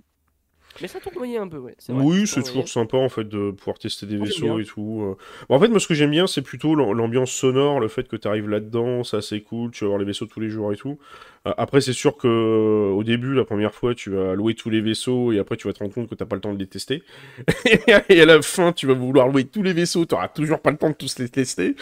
Mais 0.80 0.88
ça 0.88 1.00
tournoyait 1.00 1.38
un 1.38 1.48
peu, 1.48 1.58
ouais. 1.58 1.76
vrai, 1.88 2.04
Oui, 2.04 2.26
c'est 2.26 2.42
toujours 2.42 2.68
sympa 2.68 2.96
en 2.96 3.08
fait 3.08 3.24
de 3.28 3.50
pouvoir 3.50 3.78
tester 3.78 4.06
des 4.06 4.16
vaisseaux 4.16 4.58
et 4.58 4.64
tout. 4.64 5.02
euh. 5.02 5.16
Bon, 5.48 5.56
en 5.56 5.60
fait, 5.60 5.68
moi, 5.68 5.78
ce 5.80 5.86
que 5.86 5.94
j'aime 5.94 6.12
bien, 6.12 6.26
c'est 6.26 6.40
plutôt 6.40 6.74
l'am- 6.74 6.92
l'ambiance 6.96 7.30
sonore, 7.32 7.80
le 7.80 7.88
fait 7.88 8.08
que 8.08 8.16
tu 8.16 8.26
arrives 8.28 8.48
là-dedans, 8.48 9.04
ça 9.04 9.20
c'est 9.20 9.40
cool, 9.42 9.72
tu 9.72 9.84
vas 9.84 9.88
voir 9.88 9.98
les 9.98 10.06
vaisseaux 10.06 10.26
tous 10.26 10.40
les 10.40 10.48
jours 10.48 10.72
et 10.72 10.76
tout. 10.76 10.98
Euh, 11.46 11.52
après, 11.58 11.80
c'est 11.80 11.92
sûr 11.92 12.16
que 12.16 12.28
euh, 12.28 12.92
au 12.94 13.02
début, 13.04 13.34
la 13.34 13.44
première 13.44 13.74
fois, 13.74 13.94
tu 13.94 14.10
vas 14.10 14.34
louer 14.34 14.54
tous 14.54 14.70
les 14.70 14.80
vaisseaux 14.80 15.32
et 15.32 15.38
après, 15.38 15.56
tu 15.56 15.66
vas 15.66 15.74
te 15.74 15.80
rendre 15.80 15.92
compte 15.92 16.08
que 16.08 16.14
t'as 16.14 16.24
pas 16.24 16.36
le 16.36 16.40
temps 16.40 16.54
de 16.54 16.58
les 16.58 16.66
tester. 16.68 17.02
et 18.08 18.20
à 18.20 18.26
la 18.26 18.42
fin, 18.42 18.72
tu 18.72 18.86
vas 18.86 18.94
vouloir 18.94 19.28
louer 19.28 19.44
tous 19.44 19.62
les 19.62 19.72
vaisseaux, 19.72 20.04
t'auras 20.06 20.28
toujours 20.28 20.60
pas 20.60 20.70
le 20.70 20.78
temps 20.78 20.90
de 20.90 20.94
tous 20.94 21.18
les 21.18 21.28
tester. 21.28 21.74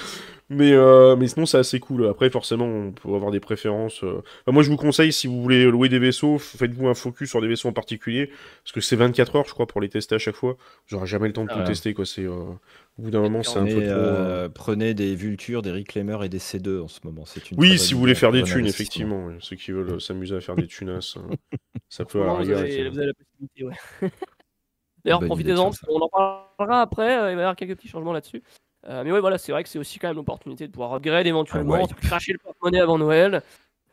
Mais, 0.53 0.73
euh, 0.73 1.15
mais 1.15 1.29
sinon, 1.29 1.47
c'est 1.47 1.59
assez 1.59 1.79
cool. 1.79 2.09
Après, 2.09 2.29
forcément, 2.29 2.65
on 2.67 2.91
peut 2.91 3.09
avoir 3.15 3.31
des 3.31 3.39
préférences. 3.39 4.03
euh. 4.03 4.19
Enfin, 4.43 4.51
moi, 4.53 4.65
je 4.65 4.71
vous 4.71 4.77
conseille, 4.77 5.13
si 5.13 5.29
vous 5.29 5.41
voulez 5.41 5.65
louer 5.65 5.89
des 5.89 6.01
vaisseaux, 6.01 6.39
faites-vous 6.39 6.89
un 6.89 6.95
focus 6.95 7.31
sur 7.31 7.41
des 7.41 7.47
vaisseaux 7.47 7.69
en 7.69 7.73
particulier. 7.73 8.31
Parce 8.65 8.73
que 8.73 8.81
c'est 8.81 8.97
24 8.97 9.37
heures, 9.37 9.47
je 9.47 9.53
crois, 9.55 9.69
pour 9.69 9.81
les 9.81 9.89
tester 9.89 10.17
à 10.17 10.19
chaque 10.19 10.35
fois. 10.35 10.57
J'aurai 10.87 11.07
jamais 11.07 11.29
le 11.29 11.33
temps 11.35 11.45
de 11.45 11.51
Ah 11.51 11.55
tout 11.55 11.61
ouais. 11.61 11.67
tester, 11.67 11.95
quoi. 11.95 12.05
C'est, 12.05 12.25
euh, 12.25 12.33
Au 12.99 13.03
bout 13.03 13.11
d'un 13.13 13.21
moment, 13.21 13.45
c'est 13.45 13.59
un 13.61 13.65
Prenez, 13.65 13.75
peu 13.77 13.87
trop. 14.49 14.53
prenez 14.53 14.93
des 14.95 15.15
Vultures, 15.15 15.63
des 15.63 15.71
Reclaimers 15.71 16.25
et 16.25 16.29
des 16.29 16.41
C2 16.41 16.81
en 16.83 16.89
ce 16.89 16.99
moment. 17.05 17.25
C'est 17.27 17.51
une 17.53 17.59
Oui, 17.61 17.79
si 17.79 17.95
vous 17.95 18.01
voulez 18.01 18.17
faire 18.17 18.33
des 18.33 18.43
thunes, 18.43 18.67
effectivement. 18.67 19.27
ouais. 19.27 19.37
Ceux 19.39 19.55
qui 19.55 19.71
veulent 19.71 20.01
s'amuser 20.01 20.35
à 20.35 20.41
faire 20.41 20.57
des 20.57 20.67
tunas, 20.67 21.17
euh, 21.17 21.21
ça 21.89 22.05
peut 22.05 22.21
à 22.23 22.27
la 22.27 22.33
Vraiment, 22.33 22.35
vous, 22.35 22.43
rigueur 22.43 22.59
avez, 22.59 22.81
être- 22.81 22.93
vous 22.93 22.99
avez 22.99 23.07
la 23.07 23.15
possibilité, 23.15 23.65
ouais. 23.65 24.11
D'ailleurs, 25.05 25.21
profitez-en, 25.25 25.71
qu'on 25.87 26.01
en 26.01 26.09
parlera 26.09 26.83
après, 26.83 27.15
il 27.15 27.19
va 27.21 27.31
y 27.31 27.33
avoir 27.35 27.55
quelques 27.57 27.77
petits 27.77 27.89
changements 27.89 28.13
là-dessus. 28.13 28.43
Euh, 28.89 29.05
mais 29.05 29.13
ouais, 29.13 29.21
voilà, 29.21 29.37
c'est 29.39 29.53
vrai 29.53 29.63
que 29.63 29.69
c'est 29.69 29.79
aussi 29.79 29.99
quand 29.99 30.09
même 30.09 30.17
l'opportunité 30.17 30.67
de 30.67 30.73
pouvoir 30.73 30.95
upgrade 30.95 31.27
éventuellement, 31.27 31.75
Ah 31.75 31.81
ouais. 31.83 32.09
cracher 32.09 32.33
le 32.33 32.39
porte-monnaie 32.39 32.81
avant 32.81 32.97
Noël, 32.99 33.43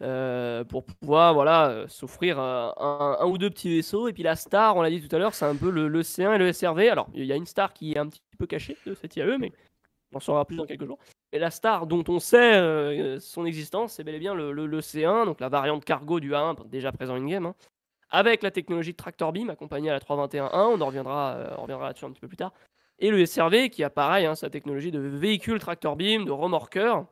euh, 0.01 0.63
pour 0.63 0.85
pouvoir 0.85 1.33
voilà, 1.33 1.69
euh, 1.69 1.87
s'offrir 1.87 2.39
un, 2.39 3.17
un 3.19 3.25
ou 3.25 3.37
deux 3.37 3.49
petits 3.49 3.69
vaisseaux. 3.75 4.07
Et 4.07 4.13
puis 4.13 4.23
la 4.23 4.35
star, 4.35 4.77
on 4.77 4.81
l'a 4.81 4.89
dit 4.89 5.05
tout 5.05 5.13
à 5.15 5.19
l'heure, 5.19 5.33
c'est 5.33 5.45
un 5.45 5.55
peu 5.55 5.69
le, 5.69 5.87
le 5.87 6.01
C1 6.03 6.35
et 6.35 6.37
le 6.37 6.53
SRV. 6.53 6.89
Alors, 6.89 7.07
il 7.13 7.25
y 7.25 7.33
a 7.33 7.35
une 7.35 7.45
star 7.45 7.73
qui 7.73 7.93
est 7.93 7.97
un 7.97 8.07
petit 8.07 8.21
peu 8.37 8.45
cachée 8.45 8.77
de 8.85 8.93
cette 8.93 9.15
IAE, 9.17 9.37
mais 9.39 9.51
on 10.13 10.17
en 10.17 10.19
saura 10.21 10.45
plus 10.45 10.55
dans 10.55 10.65
quelques 10.65 10.85
jours. 10.85 10.99
Et 11.33 11.39
la 11.39 11.51
star 11.51 11.87
dont 11.87 12.05
on 12.07 12.19
sait 12.19 12.55
euh, 12.55 13.19
son 13.19 13.45
existence, 13.45 13.93
c'est 13.93 14.03
bel 14.05 14.15
et 14.15 14.19
bien 14.19 14.33
le, 14.33 14.53
le- 14.53 14.67
le 14.67 14.79
C1, 14.79 15.25
donc 15.25 15.41
la 15.41 15.49
variante 15.49 15.83
cargo 15.83 16.21
du 16.21 16.31
A1, 16.31 16.55
déjà 16.69 16.93
présent 16.93 17.15
in-game, 17.15 17.47
hein, 17.47 17.55
avec 18.09 18.41
la 18.41 18.51
technologie 18.51 18.93
de 18.93 18.97
Tractor 18.97 19.33
Beam 19.33 19.49
accompagnée 19.49 19.89
à 19.89 19.93
la 19.93 19.99
321.1, 19.99 20.49
on 20.53 20.79
en 20.79 20.85
reviendra, 20.85 21.37
on 21.57 21.63
reviendra 21.63 21.87
là-dessus 21.87 22.05
un 22.05 22.11
petit 22.11 22.21
peu 22.21 22.29
plus 22.29 22.37
tard. 22.37 22.53
Et 22.99 23.09
le 23.11 23.25
SRV 23.25 23.69
qui 23.69 23.83
a 23.83 23.89
pareil, 23.89 24.25
hein, 24.25 24.35
sa 24.35 24.49
technologie 24.49 24.91
de 24.91 24.99
véhicule 24.99 25.59
Tractor 25.59 25.95
Beam, 25.95 26.25
de 26.25 26.31
remorqueur. 26.31 27.05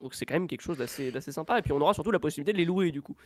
Donc 0.00 0.14
c'est 0.14 0.24
quand 0.26 0.34
même 0.34 0.46
quelque 0.46 0.60
chose 0.60 0.78
d'assez 0.78 1.10
d'assez 1.10 1.32
sympa. 1.32 1.58
Et 1.58 1.62
puis 1.62 1.72
on 1.72 1.80
aura 1.80 1.92
surtout 1.92 2.12
la 2.12 2.20
possibilité 2.20 2.52
de 2.52 2.58
les 2.58 2.64
louer 2.64 2.92
du 2.92 3.02
coup. 3.02 3.16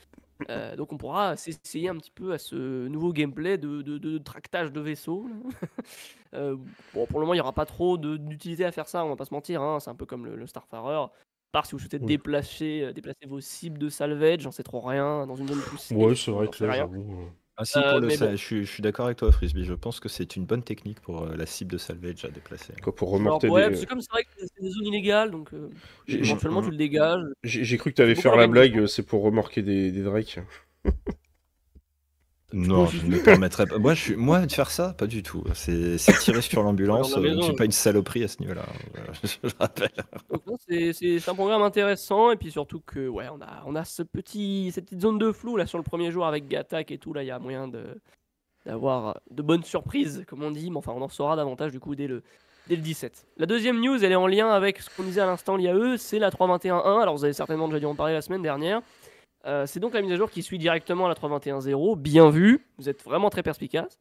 Euh, 0.48 0.74
donc 0.74 0.90
on 0.90 0.96
pourra 0.96 1.36
s'essayer 1.36 1.90
un 1.90 1.96
petit 1.98 2.10
peu 2.10 2.32
à 2.32 2.38
ce 2.38 2.88
nouveau 2.88 3.12
gameplay 3.12 3.58
de, 3.58 3.82
de- 3.82 3.98
de 3.98 4.16
tractage 4.18 4.72
de 4.72 4.80
vaisseaux. 4.80 5.26
Euh, 6.34 6.56
bon, 6.94 7.04
pour 7.04 7.20
le 7.20 7.26
moment, 7.26 7.34
il 7.34 7.36
n'y 7.36 7.40
aura 7.42 7.52
pas 7.52 7.66
trop 7.66 7.98
de- 7.98 8.16
d'utilité 8.16 8.64
à 8.64 8.72
faire 8.72 8.88
ça, 8.88 9.04
on 9.04 9.10
va 9.10 9.16
pas 9.16 9.26
se 9.26 9.34
mentir. 9.34 9.60
hein, 9.60 9.80
C'est 9.80 9.90
un 9.90 9.94
peu 9.94 10.06
comme 10.06 10.24
le, 10.24 10.34
le 10.34 10.46
Starfarer. 10.46 10.94
À 10.94 11.10
part 11.52 11.66
si 11.66 11.72
vous 11.72 11.78
souhaitez 11.78 11.98
Oui. 11.98 12.06
déplacer, 12.06 12.80
euh, 12.84 12.92
déplacer 12.94 13.26
vos 13.26 13.40
cibles 13.40 13.76
de 13.78 13.90
salvage, 13.90 14.40
j'en 14.40 14.50
sais 14.50 14.62
trop 14.62 14.80
rien, 14.80 15.26
dans 15.26 15.36
une 15.36 15.46
zone 15.46 15.60
plus 15.60 15.90
Ouais, 15.94 16.14
c'est 16.14 16.30
vrai 16.30 16.48
que 16.48 16.64
là, 16.64 16.72
j'avoue. 16.72 17.28
Euh, 17.58 17.62
Ah 17.62 17.64
si, 17.64 17.78
Euh, 17.78 17.90
pour 17.90 18.00
le 18.00 18.06
mais 18.06 18.16
sa- 18.16 18.26
bon. 18.26 18.32
je, 18.32 18.36
suis, 18.36 18.64
je 18.64 18.70
suis 18.70 18.82
d'accord 18.82 19.06
avec 19.06 19.18
toi, 19.18 19.30
Frisbee. 19.32 19.64
Je 19.64 19.74
pense 19.74 20.00
que 20.00 20.08
c'est 20.08 20.36
une 20.36 20.44
bonne 20.46 20.62
technique 20.62 21.00
pour 21.00 21.22
euh, 21.22 21.36
la 21.36 21.46
cible 21.46 21.72
de 21.72 21.78
salvage 21.78 22.24
à 22.24 22.30
déplacer. 22.30 22.72
Quoi, 22.82 22.94
pour 22.94 23.08
Alors, 23.08 23.18
remorter 23.18 23.48
ouais, 23.48 23.70
des- 23.70 23.76
c'est 23.76 23.86
comme 23.86 24.00
c'est 24.00 24.10
vrai 24.10 24.24
que 24.24 24.30
c'est 24.38 24.62
des 24.62 24.70
zones 24.70 24.86
illégales, 24.86 25.30
donc 25.30 25.52
euh, 25.52 25.68
J'ai- 26.06 26.18
j'ai- 26.24 26.24
éventuellement 26.24 26.62
tu 26.62 26.70
le 26.70 26.76
dégages. 26.76 27.22
J'ai 27.44 27.64
j'ai 27.64 27.78
cru 27.78 27.90
que 27.90 27.96
t'allais 27.96 28.14
Beaucoup 28.14 28.22
faire 28.22 28.36
la 28.36 28.46
blague, 28.46 28.78
euh, 28.78 28.86
c'est 28.86 29.02
pour 29.02 29.22
remorquer 29.22 29.62
des, 29.62 29.92
des 29.92 30.02
drakes. 30.02 30.38
Non, 32.52 32.86
je 32.86 33.04
ne 33.04 33.10
me 33.16 33.22
permettrais 33.22 33.66
pas. 33.66 33.78
Moi, 33.78 33.94
je 33.94 34.00
suis... 34.00 34.16
Moi, 34.16 34.44
de 34.46 34.52
faire 34.52 34.70
ça, 34.70 34.94
pas 34.96 35.06
du 35.06 35.22
tout. 35.22 35.42
C'est 35.54 35.96
tirer 36.20 36.42
sur 36.42 36.62
l'ambulance. 36.62 37.16
La 37.16 37.22
euh, 37.22 37.36
Je 37.36 37.42
suis 37.42 37.54
pas 37.54 37.64
une 37.64 37.72
saloperie 37.72 38.24
à 38.24 38.28
ce 38.28 38.40
niveau-là. 38.40 38.62
Voilà, 38.94 39.12
je 39.24 39.36
le 39.42 39.50
rappelle. 39.58 39.90
C'est- 40.92 41.28
un 41.28 41.34
programme 41.34 41.62
intéressant 41.62 42.30
et 42.30 42.36
puis 42.36 42.50
surtout 42.50 42.80
que 42.80 43.08
ouais 43.08 43.26
on 43.32 43.40
a 43.40 43.62
on 43.66 43.74
a 43.74 43.84
ce 43.84 44.02
petit 44.02 44.70
cette 44.74 44.84
petite 44.86 45.00
zone 45.00 45.18
de 45.18 45.32
flou 45.32 45.56
là 45.56 45.66
sur 45.66 45.78
le 45.78 45.84
premier 45.84 46.10
jour 46.10 46.26
avec 46.26 46.48
Gattack 46.48 46.90
et 46.90 46.98
tout 46.98 47.12
là 47.12 47.22
il 47.22 47.26
y 47.26 47.30
a 47.30 47.38
moyen 47.38 47.68
de 47.68 48.00
d'avoir 48.66 49.20
de 49.30 49.42
bonnes 49.42 49.62
surprises 49.64 50.24
comme 50.26 50.42
on 50.42 50.50
dit 50.50 50.70
mais 50.70 50.76
enfin 50.76 50.92
on 50.94 51.02
en 51.02 51.08
saura 51.08 51.36
davantage 51.36 51.72
du 51.72 51.80
coup 51.80 51.94
dès 51.94 52.06
le 52.06 52.22
dès 52.68 52.76
le 52.76 52.82
17. 52.82 53.26
La 53.38 53.46
deuxième 53.46 53.80
news 53.80 54.02
elle 54.04 54.12
est 54.12 54.16
en 54.16 54.26
lien 54.26 54.50
avec 54.50 54.80
ce 54.80 54.90
qu'on 54.94 55.02
disait 55.04 55.20
à 55.20 55.26
l'instant 55.26 55.56
l'IAE 55.56 55.96
c'est 55.96 56.18
la 56.18 56.30
321.1 56.30 57.02
alors 57.02 57.16
vous 57.16 57.24
avez 57.24 57.32
certainement 57.32 57.68
déjà 57.68 57.80
dû 57.80 57.86
en 57.86 57.94
parler 57.94 58.14
la 58.14 58.22
semaine 58.22 58.42
dernière. 58.42 58.82
Euh, 59.46 59.66
c'est 59.66 59.80
donc 59.80 59.94
la 59.94 60.02
mise 60.02 60.12
à 60.12 60.16
jour 60.16 60.30
qui 60.30 60.42
suit 60.42 60.58
directement 60.58 61.06
à 61.06 61.08
la 61.08 61.14
321.0 61.14 61.96
bien 61.98 62.30
vu 62.30 62.64
vous 62.78 62.88
êtes 62.88 63.02
vraiment 63.02 63.30
très 63.30 63.42
perspicace. 63.42 63.98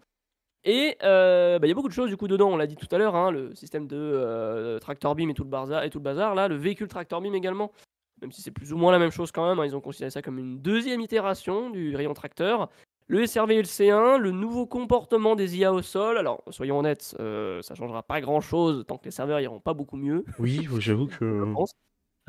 Et 0.64 0.98
euh, 1.02 1.58
bah, 1.58 1.66
il 1.66 1.70
y 1.70 1.72
a 1.72 1.76
beaucoup 1.76 1.88
de 1.88 1.94
choses 1.94 2.10
du 2.10 2.18
coup 2.18 2.28
dedans, 2.28 2.50
on 2.50 2.58
l'a 2.58 2.68
dit 2.68 2.76
tout 2.76 2.88
à 2.92 3.00
l'heure, 3.00 3.16
hein, 3.16 3.32
le 3.32 3.56
système 3.56 3.88
de 3.88 3.98
euh, 3.98 4.78
tractor 4.78 5.16
beam 5.16 5.30
et 5.32 5.34
tout, 5.34 5.44
le 5.44 5.50
bazar, 5.50 5.84
et 5.84 5.90
tout 5.90 5.98
le 5.98 6.04
bazar, 6.04 6.36
là, 6.36 6.48
le 6.48 6.56
véhicule 6.56 6.88
tractor 6.88 7.20
beam 7.20 7.34
également, 7.34 7.72
même 8.22 8.32
si 8.32 8.44
c'est 8.44 8.52
plus 8.52 8.72
ou 8.72 8.78
moins 8.78 8.92
la 8.92 9.00
même 9.00 9.10
chose 9.10 9.32
quand 9.32 9.48
même, 9.50 9.60
hein, 9.60 9.66
ils 9.66 9.76
ont 9.76 9.82
considéré 9.82 10.12
ça 10.12 10.22
comme 10.22 10.38
une 10.38 10.60
deuxième 10.60 11.02
itération 11.02 11.72
du 11.72 11.96
rayon 11.96 12.14
tracteur. 12.14 12.70
Le 13.08 13.26
SRV 13.26 13.56
et 13.56 13.58
le 13.58 13.68
C1, 13.68 14.18
le 14.20 14.32
nouveau 14.32 14.66
comportement 14.68 15.36
des 15.36 15.58
IA 15.58 15.74
au 15.74 15.82
sol. 15.82 16.18
Alors, 16.18 16.44
soyons 16.50 16.80
honnêtes, 16.80 17.14
euh, 17.20 17.62
ça 17.62 17.76
changera 17.76 18.04
pas 18.04 18.22
grand-chose 18.22 18.86
tant 18.88 18.98
que 18.98 19.06
les 19.06 19.12
serveurs 19.12 19.42
iront 19.42 19.60
pas 19.60 19.74
beaucoup 19.74 19.98
mieux, 19.98 20.24
Oui, 20.40 20.66
j'avoue 20.78 21.08
que. 21.08 21.46
je 21.46 21.54
pense. 21.54 21.74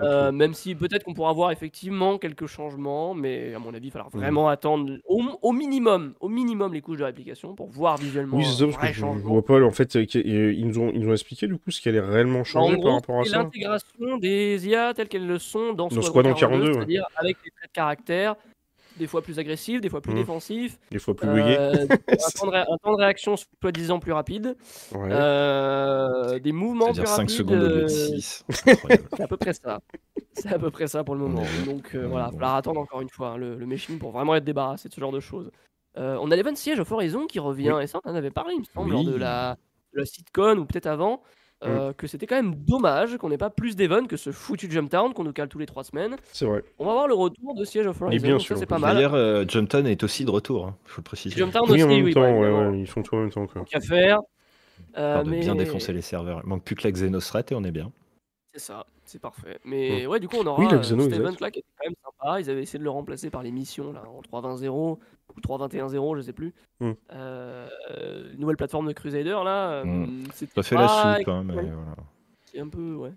Euh, 0.00 0.32
même 0.32 0.54
si 0.54 0.74
peut-être 0.74 1.04
qu'on 1.04 1.12
pourra 1.12 1.30
avoir 1.30 1.50
effectivement 1.50 2.16
quelques 2.16 2.46
changements, 2.46 3.12
mais 3.14 3.52
à 3.54 3.58
mon 3.58 3.74
avis, 3.74 3.88
il 3.88 3.90
va 3.90 4.00
falloir 4.00 4.10
Mhm. 4.14 4.20
vraiment 4.20 4.48
attendre 4.48 4.98
au, 5.06 5.22
au 5.42 5.52
minimum, 5.52 6.14
au 6.20 6.28
minimum 6.28 6.72
les 6.72 6.80
couches 6.80 6.98
de 6.98 7.04
réplication 7.04 7.54
pour 7.54 7.68
voir 7.68 7.98
visuellement 7.98 8.38
Oui, 8.38 8.44
c'est 8.44 8.52
ça, 8.58 8.64
un 8.64 8.66
parce 8.68 8.76
que 8.76 8.80
vrai 8.80 8.92
je, 8.94 9.20
vois 9.22 9.44
pas, 9.44 9.62
en 9.62 9.70
fait, 9.70 9.94
euh, 9.96 10.06
euh, 10.16 10.52
ils 10.54 10.66
nous, 10.66 10.78
ont, 10.78 10.90
ils 10.94 11.00
nous 11.00 11.10
ont 11.10 11.12
expliqué 11.12 11.46
du 11.46 11.58
coup 11.58 11.70
ce 11.70 11.80
qui 11.80 11.88
allait 11.90 12.00
réellement 12.00 12.40
en 12.40 12.44
changer 12.44 12.78
par 12.82 12.94
rapport 12.94 13.20
à 13.20 13.24
ça. 13.24 13.38
l'intégration 13.38 14.16
des 14.18 14.66
IA 14.66 14.94
telles 14.94 15.08
qu'elles 15.08 15.26
le 15.26 15.38
sont 15.38 15.74
dans 15.74 15.88
Dans 15.88 16.00
Squadron 16.02 16.34
Squadron 16.34 16.34
42, 16.34 16.66
ouais. 16.68 16.72
c'est-à-dire 16.72 17.06
avec 17.16 17.36
les 17.44 17.50
traits 17.50 17.68
de 17.68 17.72
caractère, 17.74 18.36
des 19.02 19.08
fois 19.08 19.20
plus 19.20 19.38
agressifs, 19.38 19.80
des 19.80 19.88
fois 19.90 20.00
plus 20.00 20.12
Mhm. 20.12 20.18
défensifs, 20.20 20.78
Des 20.92 20.98
fois 21.00 21.14
plus 21.14 21.26
bugué. 21.28 21.56
euh, 21.58 21.72
un, 22.08 22.30
temps 22.38 22.46
de 22.46 22.50
ré- 22.52 22.58
un 22.60 22.76
temps 22.82 22.92
de 22.92 22.98
réaction 23.02 23.34
soi-disant 23.36 23.98
plus 23.98 24.12
rapide, 24.12 24.56
Ouais. 24.94 25.08
euh, 25.10 26.38
des 26.38 26.52
mouvements 26.52 26.86
plus 26.86 26.94
C'est-à-dire 26.96 27.10
5 27.14 27.16
rapides. 27.22 27.36
secondes 27.36 27.62
au 27.62 27.66
lieu 27.66 27.78
de 27.80 27.82
euh, 27.84 27.88
6. 27.88 28.44
Incroyable. 28.66 29.08
C'est 29.16 29.22
à 29.22 29.26
peu 29.28 29.36
près 29.36 29.52
ça. 29.52 29.80
C'est 30.34 30.52
à 30.52 30.58
peu 30.58 30.70
près 30.70 30.86
ça 30.86 31.02
pour 31.04 31.14
le 31.14 31.20
moment. 31.20 31.42
Ouais. 31.42 31.64
Donc 31.66 31.94
euh, 31.94 32.02
Ouais, 32.02 32.08
voilà, 32.08 32.26
il 32.26 32.30
bon. 32.32 32.36
va 32.36 32.38
falloir 32.38 32.54
attendre 32.56 32.80
encore 32.80 33.00
une 33.00 33.10
fois 33.10 33.30
hein, 33.30 33.36
le, 33.36 33.56
le 33.56 33.66
machine 33.66 33.98
pour 33.98 34.12
vraiment 34.12 34.34
être 34.34 34.44
débarrassé 34.44 34.88
de 34.88 34.94
ce 34.94 35.00
genre 35.00 35.12
de 35.12 35.20
choses. 35.20 35.50
Euh, 35.98 36.16
on 36.20 36.30
a 36.30 36.36
l'Event 36.36 36.54
Siege 36.54 36.78
of 36.78 36.90
Horizon 36.90 37.26
qui 37.26 37.38
revient, 37.38 37.78
et 37.82 37.86
ça 37.86 38.00
on 38.04 38.10
en 38.10 38.14
avait 38.14 38.30
parlé, 38.30 38.54
il 38.54 38.60
me 38.60 38.64
semble, 38.64 38.92
lors 38.92 39.04
de 39.04 39.14
la, 39.16 39.56
de 39.94 39.98
la 40.00 40.06
sitcon 40.06 40.56
ou 40.58 40.64
peut-être 40.64 40.86
avant, 40.86 41.22
euh, 41.64 41.92
que 41.92 42.06
c'était 42.06 42.26
quand 42.26 42.36
même 42.36 42.54
dommage 42.54 43.16
qu'on 43.18 43.28
n'ait 43.28 43.38
pas 43.38 43.50
plus 43.50 43.76
d'events 43.76 44.06
que 44.06 44.16
ce 44.16 44.32
foutu 44.32 44.70
Jump 44.70 44.90
Town 44.90 45.12
qu'on 45.14 45.24
nous 45.24 45.32
cale 45.32 45.48
tous 45.48 45.58
les 45.58 45.66
trois 45.66 45.84
semaines. 45.84 46.16
C'est 46.32 46.44
vrai. 46.44 46.62
On 46.78 46.86
va 46.86 46.92
voir 46.92 47.08
le 47.08 47.14
retour 47.14 47.54
de 47.54 47.64
Siege 47.64 47.86
of 47.86 48.00
Horizon, 48.00 48.22
bien 48.22 48.32
donc 48.32 48.42
sûr, 48.42 48.56
c'est 48.58 48.66
pas 48.66 48.78
mal. 48.78 48.96
D'ailleurs, 48.96 49.14
euh, 49.14 49.44
Jumpton 49.46 49.84
est 49.86 50.02
aussi 50.02 50.24
de 50.24 50.30
retour, 50.30 50.72
il 50.86 50.90
faut 50.90 51.00
le 51.00 51.04
préciser. 51.04 51.36
Jump 51.36 51.52
Town 51.52 51.62
Oui, 51.66 51.74
aussi, 51.74 51.82
en 51.84 51.88
même 51.88 52.04
oui, 52.04 52.14
temps, 52.14 52.20
ouais, 52.22 52.30
évidemment, 52.30 52.70
ouais, 52.70 52.80
ils 52.80 52.86
font 52.86 53.02
tout 53.02 53.14
en 53.14 53.20
même 53.20 53.30
temps. 53.30 53.46
Quoi. 53.46 53.64
qu'à 53.64 53.80
faire. 53.80 54.18
Euh, 54.98 55.22
de 55.22 55.30
mais 55.30 55.40
bien 55.40 55.54
défoncer 55.54 55.92
les 55.92 56.02
serveurs. 56.02 56.40
Il 56.44 56.48
manque 56.48 56.64
plus 56.64 56.74
que 56.74 56.82
la 56.84 56.92
Xenosret 56.92 57.44
et 57.50 57.54
on 57.54 57.64
est 57.64 57.70
bien. 57.70 57.92
C'est 58.52 58.60
ça, 58.60 58.84
c'est 59.12 59.18
parfait. 59.20 59.58
Mais 59.64 60.06
ouais, 60.06 60.18
du 60.20 60.28
coup, 60.28 60.36
on 60.40 60.46
aura 60.46 60.58
Oui, 60.58 60.66
cet 60.70 60.72
là 61.40 61.50
qui 61.50 61.58
était 61.60 61.68
quand 61.78 61.84
même 61.86 61.94
sympa. 62.02 62.40
Ils 62.40 62.48
avaient 62.50 62.62
essayé 62.62 62.78
de 62.78 62.84
le 62.84 62.90
remplacer 62.90 63.28
par 63.30 63.42
les 63.42 63.50
missions 63.50 63.92
là 63.92 64.02
en 64.08 64.20
3.20.0 64.22 64.68
ou 64.70 65.40
3.21.0 65.40 66.16
je 66.16 66.20
sais 66.22 66.32
plus. 66.32 66.54
Mm. 66.80 66.92
Euh, 67.12 67.68
nouvelle 68.38 68.56
plateforme 68.56 68.88
de 68.88 68.92
Crusader 68.92 69.38
là. 69.44 69.70
euh, 69.72 69.84
Mm. 69.84 70.24
c'est 70.34 70.50
Ça 70.54 70.62
fait 70.62 70.74
la 70.76 71.16
soupe, 71.18 71.28
hein, 71.28 71.42
mais 71.44 71.52
voilà. 71.54 71.96
C'est 72.46 72.60
un 72.60 72.68
peu, 72.68 72.94
ouais. 72.94 73.12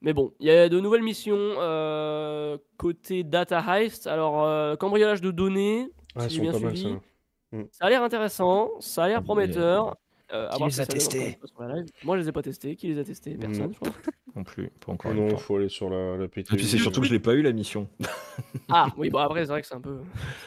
Mais 0.00 0.12
bon, 0.12 0.32
il 0.40 0.46
y 0.46 0.50
a 0.50 0.68
de 0.68 0.80
nouvelles 0.80 1.02
missions 1.02 1.36
euh, 1.38 2.58
côté 2.76 3.22
data 3.22 3.62
heist. 3.78 4.06
Alors, 4.08 4.42
euh, 4.44 4.74
cambriolage 4.74 5.20
de 5.20 5.30
données, 5.30 5.88
Ah, 6.16 6.28
si 6.28 6.36
j'ai 6.36 6.40
bien 6.42 6.52
mal, 6.58 6.76
suivi. 6.76 6.96
ça. 7.52 7.58
Ça 7.70 7.84
a 7.86 7.90
l'air 7.90 8.02
intéressant, 8.02 8.70
ça 8.80 9.04
a 9.04 9.08
l'air 9.08 9.20
Mais- 9.20 9.24
prometteur. 9.24 9.96
Euh, 10.32 10.48
Qui 10.50 10.64
les 10.64 10.80
a 10.80 10.86
testés. 10.86 11.38
Moi, 12.04 12.16
je 12.16 12.22
les 12.22 12.28
ai 12.28 12.32
pas 12.32 12.42
testés. 12.42 12.74
Qui 12.76 12.88
les 12.88 12.98
a 12.98 13.04
testés? 13.04 13.34
Personne, 13.36 13.72
je 13.72 13.78
crois. 13.78 13.92
Non 14.34 14.44
plus, 14.44 14.70
pas 14.84 14.92
encore. 14.92 15.10
Ah 15.10 15.14
non, 15.14 15.36
faut 15.36 15.56
aller 15.56 15.68
sur 15.68 15.90
la, 15.90 16.16
la 16.16 16.26
PT. 16.26 16.38
Et 16.54 16.56
puis 16.56 16.64
c'est 16.64 16.78
surtout 16.78 17.02
que 17.02 17.06
je 17.06 17.12
l'ai 17.12 17.18
pas 17.20 17.34
eu 17.34 17.42
la 17.42 17.52
mission. 17.52 17.86
Ah, 18.70 18.86
oui, 18.96 19.10
bon, 19.10 19.18
après, 19.18 19.40
c'est 19.40 19.50
vrai 19.50 19.60
que 19.60 19.66
c'est 19.66 19.74
un 19.74 19.80
peu 19.82 19.98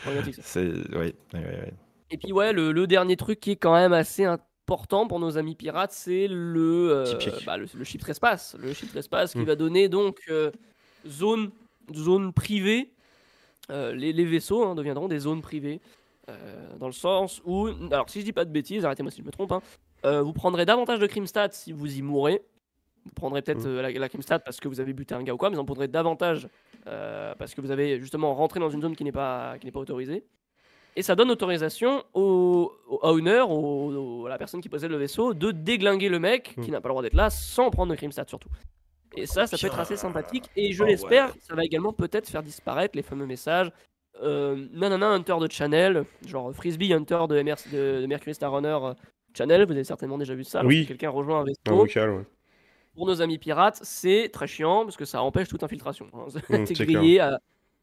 problématique 0.01 0.33
ça. 0.33 0.41
C'est 0.43 0.65
ouais, 0.95 1.13
ouais, 1.35 1.39
ouais. 1.39 1.73
Et 2.09 2.17
puis 2.17 2.31
ouais, 2.33 2.51
le, 2.51 2.71
le 2.71 2.87
dernier 2.87 3.15
truc 3.15 3.39
qui 3.39 3.51
est 3.51 3.55
quand 3.57 3.75
même 3.75 3.93
assez 3.93 4.23
important 4.25 5.05
pour 5.07 5.19
nos 5.19 5.37
amis 5.37 5.53
pirates, 5.53 5.91
c'est 5.91 6.27
le, 6.27 6.89
euh, 6.91 7.19
bah, 7.45 7.57
le, 7.57 7.67
le 7.75 7.83
Ship 7.83 8.01
Trespass. 8.01 8.55
Le 8.59 8.73
Ship 8.73 8.89
Trespass 8.89 9.33
qui 9.33 9.37
Mm. 9.39 9.43
va 9.43 9.55
donner 9.55 9.87
donc 9.87 10.17
euh, 10.31 10.49
zone, 11.07 11.51
zone 11.93 12.33
privée. 12.33 12.89
Euh, 13.69 13.93
les, 13.93 14.13
les 14.13 14.25
vaisseaux 14.25 14.63
hein, 14.65 14.73
deviendront 14.73 15.07
des 15.07 15.19
zones 15.19 15.43
privées. 15.43 15.79
Euh, 16.29 16.77
dans 16.77 16.87
le 16.87 16.93
sens 16.93 17.41
où, 17.45 17.67
alors 17.91 18.09
si 18.09 18.19
je 18.21 18.25
dis 18.25 18.33
pas 18.33 18.45
de 18.45 18.51
bêtises, 18.51 18.85
arrêtez-moi 18.85 19.11
si 19.11 19.21
je 19.21 19.25
me 19.25 19.31
trompe, 19.31 19.51
hein, 19.51 19.61
euh, 20.05 20.21
vous 20.21 20.33
prendrez 20.33 20.65
davantage 20.65 20.99
de 20.99 21.07
crime 21.07 21.27
stats 21.27 21.51
si 21.51 21.71
vous 21.71 21.97
y 21.97 22.01
mourrez. 22.01 22.41
Vous 23.05 23.11
prendrez 23.13 23.41
peut-être 23.43 23.65
Mm. 23.65 23.67
euh, 23.67 23.81
la, 23.83 23.91
la 23.91 24.09
crime 24.09 24.21
stat 24.23 24.39
parce 24.39 24.59
que 24.59 24.67
vous 24.67 24.79
avez 24.79 24.93
buté 24.93 25.13
un 25.13 25.21
gars 25.23 25.33
ou 25.33 25.37
quoi, 25.37 25.49
mais 25.49 25.55
vous 25.55 25.61
en 25.61 25.65
prendrez 25.65 25.87
davantage 25.87 26.47
parce 26.85 27.53
que 27.55 27.61
vous 27.61 27.71
avez 27.71 27.99
justement 27.99 28.33
rentré 28.35 28.59
dans 28.59 28.69
une 28.69 28.81
zone 28.81 28.95
qui 28.95 29.03
n'est 29.03 29.11
pas, 29.11 29.57
qui 29.59 29.65
n'est 29.65 29.71
pas 29.71 29.79
autorisée. 29.79 30.23
Et 30.95 31.01
ça 31.01 31.15
donne 31.15 31.29
autorisation 31.29 32.03
au, 32.13 32.71
au 32.87 32.99
owner, 33.03 33.41
au- 33.41 34.21
au- 34.21 34.25
à 34.27 34.29
la 34.29 34.37
personne 34.37 34.61
qui 34.61 34.69
possède 34.69 34.91
le 34.91 34.97
vaisseau, 34.97 35.33
de 35.33 35.51
déglinguer 35.51 36.07
le 36.09 36.19
mec 36.19 36.55
qui 36.61 36.69
Mm. 36.69 36.73
n'a 36.73 36.81
pas 36.81 36.87
le 36.89 36.93
droit 36.93 37.01
d'être 37.03 37.15
là 37.15 37.29
sans 37.29 37.69
prendre 37.69 37.91
de 37.91 37.97
crime 37.97 38.11
stat 38.11 38.25
surtout. 38.27 38.49
Et 39.17 39.25
ça, 39.25 39.45
ça 39.47 39.57
peut 39.57 39.67
être 39.67 39.79
assez 39.79 39.97
sympathique. 39.97 40.45
Et 40.55 40.71
je 40.73 40.83
Oh, 40.83 40.85
l'espère, 40.87 41.27
ouais. 41.33 41.39
ça 41.41 41.55
va 41.55 41.63
également 41.63 41.93
peut-être 41.93 42.29
faire 42.29 42.43
disparaître 42.43 42.95
les 42.95 43.01
fameux 43.03 43.25
messages. 43.25 43.71
Euh, 44.23 44.67
nanana, 44.71 45.09
Hunter 45.09 45.35
de 45.41 45.51
Channel, 45.51 46.05
genre 46.25 46.53
Frisbee 46.53 46.93
Hunter 46.93 47.25
de, 47.29 47.41
MR 47.41 47.55
de, 47.71 48.01
de 48.01 48.05
Mercury 48.05 48.33
Star 48.33 48.51
Runner 48.51 48.77
euh, 48.81 48.93
Channel, 49.37 49.65
vous 49.65 49.73
avez 49.73 49.83
certainement 49.83 50.17
déjà 50.17 50.35
vu 50.35 50.43
ça. 50.45 50.63
Oui. 50.65 50.85
Quelqu'un 50.85 51.09
rejoint 51.09 51.41
un 51.41 51.43
vaisseau. 51.43 51.59
Un 51.67 51.71
vocal, 51.75 52.09
ouais. 52.11 52.23
Pour 52.95 53.07
nos 53.07 53.21
amis 53.21 53.37
pirates, 53.37 53.79
c'est 53.83 54.29
très 54.31 54.47
chiant 54.47 54.85
parce 54.85 54.95
que 54.95 55.03
ça 55.03 55.21
empêche 55.21 55.49
toute 55.49 55.63
infiltration. 55.63 56.07
hein. 56.13 56.27
Mm, 56.49 56.63
T'es 56.63 56.75
c'est 56.75 56.85
grillé 56.85 57.19
à 57.19 57.39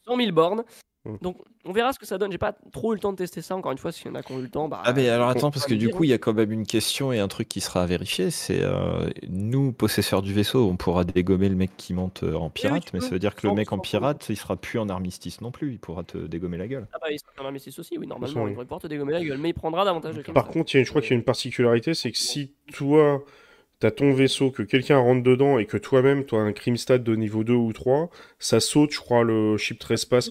100 0.06 0.16
000 0.16 0.32
bornes. 0.32 0.64
Mm. 1.04 1.16
Donc 1.20 1.36
on 1.64 1.72
verra 1.72 1.92
ce 1.92 1.98
que 1.98 2.06
ça 2.06 2.18
donne. 2.18 2.30
J'ai 2.30 2.38
pas 2.38 2.54
trop 2.72 2.92
eu 2.92 2.96
le 2.96 3.00
temps 3.00 3.12
de 3.12 3.16
tester 3.16 3.42
ça. 3.42 3.56
Encore 3.56 3.72
une 3.72 3.78
fois, 3.78 3.92
s'il 3.92 4.06
y 4.06 4.10
en 4.10 4.14
a 4.14 4.22
qui 4.22 4.32
ont 4.32 4.38
eu 4.38 4.42
le 4.42 4.48
temps, 4.50 4.68
bah. 4.68 4.82
Ah 4.84 4.92
mais 4.92 5.08
alors 5.08 5.28
attends 5.28 5.50
parce 5.50 5.66
que 5.66 5.74
du 5.74 5.86
dire, 5.86 5.96
coup 5.96 6.04
il 6.04 6.10
y 6.10 6.12
a 6.12 6.18
quand 6.18 6.32
même 6.32 6.52
une 6.52 6.66
question 6.66 7.12
et 7.12 7.18
un 7.18 7.28
truc 7.28 7.48
qui 7.48 7.60
sera 7.60 7.82
à 7.82 7.86
vérifier, 7.86 8.30
c'est 8.30 8.62
euh, 8.62 9.08
nous 9.28 9.72
possesseurs 9.72 10.22
du 10.22 10.32
vaisseau, 10.32 10.68
on 10.68 10.76
pourra 10.76 11.04
dégommer 11.04 11.48
le 11.48 11.56
mec 11.56 11.70
qui 11.76 11.92
monte 11.94 12.22
euh, 12.22 12.34
en 12.34 12.50
pirate, 12.50 12.92
mais 12.92 13.00
ça 13.00 13.10
veut 13.10 13.18
dire 13.18 13.34
que 13.34 13.46
le 13.46 13.54
mec 13.54 13.72
en 13.72 13.78
pirate, 13.78 14.26
il 14.28 14.36
sera 14.36 14.56
plus 14.56 14.78
en 14.78 14.88
armistice 14.88 15.40
non 15.40 15.50
plus, 15.50 15.72
il 15.72 15.78
pourra 15.78 16.04
te 16.04 16.18
dégommer 16.18 16.56
la 16.58 16.68
gueule. 16.68 16.86
Ah 16.92 16.98
bah 17.00 17.10
il 17.10 17.18
sera 17.18 17.30
un 17.40 17.46
armistice 17.46 17.78
aussi, 17.78 17.98
oui, 17.98 18.06
normalement, 18.06 18.26
façon, 18.26 18.40
il 18.40 18.44
oui. 18.44 18.50
devrait 18.52 18.64
pouvoir 18.66 18.80
te 18.80 18.86
dégommer 18.86 19.12
la 19.12 19.24
gueule, 19.24 19.38
mais 19.38 19.50
il 19.50 19.54
prendra 19.54 19.84
davantage 19.84 20.14
de 20.16 20.22
Par 20.32 20.46
contre, 20.48 20.72
il 20.72 20.74
y 20.74 20.78
a 20.78 20.80
une- 20.80 20.84
je 20.86 20.90
crois 20.90 21.02
qu'il 21.02 21.10
y 21.10 21.14
a 21.14 21.16
une 21.16 21.24
particularité, 21.24 21.94
c'est 21.94 22.12
que 22.12 22.18
si 22.18 22.52
toi, 22.72 23.24
t'as 23.80 23.90
ton 23.90 24.12
vaisseau, 24.12 24.50
que 24.50 24.62
quelqu'un 24.62 24.98
rentre 24.98 25.22
dedans 25.22 25.58
et 25.58 25.66
que 25.66 25.76
toi-même, 25.76 26.24
tu 26.24 26.34
as 26.36 26.38
un 26.38 26.52
crime 26.52 26.76
stat 26.76 26.98
de 26.98 27.16
niveau 27.16 27.42
2 27.44 27.54
ou 27.54 27.72
3, 27.72 28.10
ça 28.38 28.60
saute, 28.60 28.92
je 28.92 28.98
crois, 29.00 29.24
le 29.24 29.56
ship 29.56 29.78
trespass. 29.78 30.30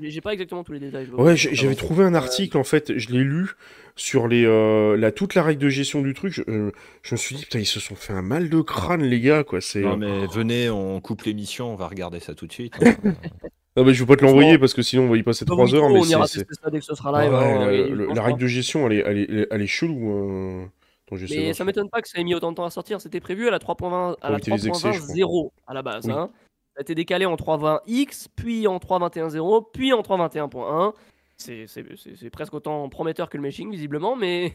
J'ai 0.00 0.20
pas 0.20 0.32
exactement 0.32 0.64
tous 0.64 0.72
les 0.72 0.80
détails. 0.80 1.08
Ouais, 1.16 1.36
j'avais 1.36 1.74
trouvé 1.74 2.04
un 2.04 2.14
article, 2.14 2.56
en 2.58 2.64
fait, 2.64 2.96
je 2.98 3.10
l'ai 3.10 3.24
lu 3.24 3.50
sur 3.96 4.28
les, 4.28 4.44
euh, 4.44 4.96
la, 4.96 5.10
toute 5.12 5.34
la 5.34 5.42
règle 5.42 5.60
de 5.62 5.68
gestion 5.68 6.02
du 6.02 6.14
truc. 6.14 6.32
Je, 6.32 6.42
euh, 6.48 6.70
je 7.02 7.14
me 7.14 7.16
suis 7.18 7.34
dit, 7.34 7.42
putain, 7.44 7.58
ils 7.58 7.66
se 7.66 7.80
sont 7.80 7.96
fait 7.96 8.12
un 8.12 8.22
mal 8.22 8.48
de 8.48 8.60
crâne, 8.60 9.02
les 9.02 9.20
gars, 9.20 9.42
quoi. 9.44 9.60
C'est... 9.60 9.80
Non 9.80 9.96
mais 9.96 10.26
venez, 10.28 10.70
on 10.70 11.00
coupe 11.00 11.22
l'émission, 11.22 11.72
on 11.72 11.76
va 11.76 11.88
regarder 11.88 12.20
ça 12.20 12.34
tout 12.34 12.46
de 12.46 12.52
suite. 12.52 12.74
hein. 12.82 12.94
Ah 13.76 13.84
bah, 13.84 13.92
je 13.92 14.02
vais 14.02 14.06
pas 14.08 14.16
te 14.16 14.24
l'envoyer 14.24 14.58
parce 14.58 14.74
que 14.74 14.82
sinon 14.82 15.04
on 15.04 15.08
va 15.08 15.16
y 15.16 15.22
passer 15.22 15.44
Bah 15.44 15.54
3 15.54 15.66
oui, 15.66 15.74
heures, 15.76 15.84
on 15.84 15.92
mais 15.92 16.00
ira 16.08 16.26
c'est. 16.26 16.40
c'est- 16.40 16.44
tester 16.46 16.64
ça 16.64 16.68
dès 16.70 16.80
que 16.80 16.84
ce 16.84 16.96
sera 16.96 17.12
Ouais, 17.12 17.26
live. 17.26 17.32
hein, 17.32 17.70
le- 17.94 18.12
la 18.12 18.22
règle 18.22 18.40
de 18.40 18.46
gestion, 18.48 18.88
elle 18.90 18.98
est, 18.98 19.02
elle 19.06 19.18
est, 19.18 19.46
elle 19.52 19.62
est 19.62 19.66
chelou. 19.68 20.10
euh, 20.10 20.64
dans 21.08 21.16
GC 21.16 21.36
Mais 21.36 21.54
ça 21.54 21.64
m'étonne 21.64 21.88
pas 21.88 22.02
que 22.02 22.08
ça 22.08 22.18
ait 22.18 22.24
mis 22.24 22.34
autant 22.34 22.50
de 22.50 22.56
temps 22.56 22.64
à 22.64 22.70
sortir. 22.70 23.00
C'était 23.00 23.20
prévu 23.20 23.46
à 23.46 23.52
la 23.52 23.58
3.20 23.60 24.16
à 24.20 24.30
la 24.30 24.38
éviter 24.38 24.50
les 24.50 24.66
excès, 24.68 24.92
je 24.94 24.98
crois. 24.98 25.14
3.20.0 25.14 25.52
à 25.68 25.74
la 25.74 25.82
base. 25.82 26.06
Oui. 26.06 26.12
hein. 26.12 26.28
A 26.78 26.82
été 26.82 26.94
décalé 26.94 27.26
en 27.26 27.34
3.20x, 27.34 28.28
puis 28.36 28.66
en 28.68 28.78
3.21.0, 28.78 29.66
puis 29.72 29.92
en 29.92 30.00
3.21.1. 30.00 30.94
C'est 31.36 32.30
presque 32.30 32.54
autant 32.54 32.88
prometteur 32.88 33.28
que 33.28 33.36
le 33.36 33.42
meshing, 33.42 33.70
visiblement, 33.70 34.16
mais 34.16 34.54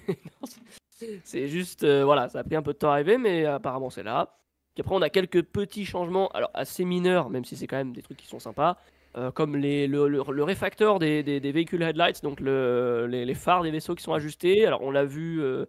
c'est- 1.23 1.47
juste. 1.47 1.83
euh, 1.83 2.03
voilà, 2.05 2.29
ça 2.29 2.39
a 2.39 2.43
pris 2.43 2.55
un 2.55 2.61
peu 2.61 2.73
de 2.73 2.77
temps 2.77 2.89
à 2.89 2.93
arriver, 2.93 3.17
mais 3.17 3.45
apparemment 3.45 3.89
c'est 3.89 4.03
là. 4.03 4.35
Puis 4.73 4.81
après, 4.81 4.95
on 4.95 5.01
a 5.01 5.09
quelques 5.09 5.43
petits 5.43 5.85
changements, 5.85 6.29
alors 6.29 6.49
assez 6.53 6.83
mineurs, 6.85 7.29
même 7.29 7.45
si 7.45 7.55
c'est 7.55 7.67
quand 7.67 7.77
même 7.77 7.93
des 7.93 8.01
trucs 8.01 8.17
qui 8.17 8.27
sont 8.27 8.39
sympas. 8.39 8.77
euh, 9.17 9.29
comme 9.31 9.55
le, 9.55 9.85
le, 9.85 10.07
le 10.07 10.43
réfacteur 10.43 10.97
des, 10.99 11.21
des, 11.23 11.39
des 11.39 11.51
véhicules 11.51 11.83
headlights, 11.83 12.23
donc 12.23 12.39
le, 12.39 13.05
les, 13.07 13.25
les 13.25 13.35
phares 13.35 13.61
des 13.63 13.69
vaisseaux 13.71 13.93
qui 13.95 14.03
sont 14.03 14.13
ajustés. 14.13 14.65
Alors 14.65 14.81
on 14.81 14.89
l'a 14.91 15.05
vu 15.05 15.39
euh, 15.41 15.65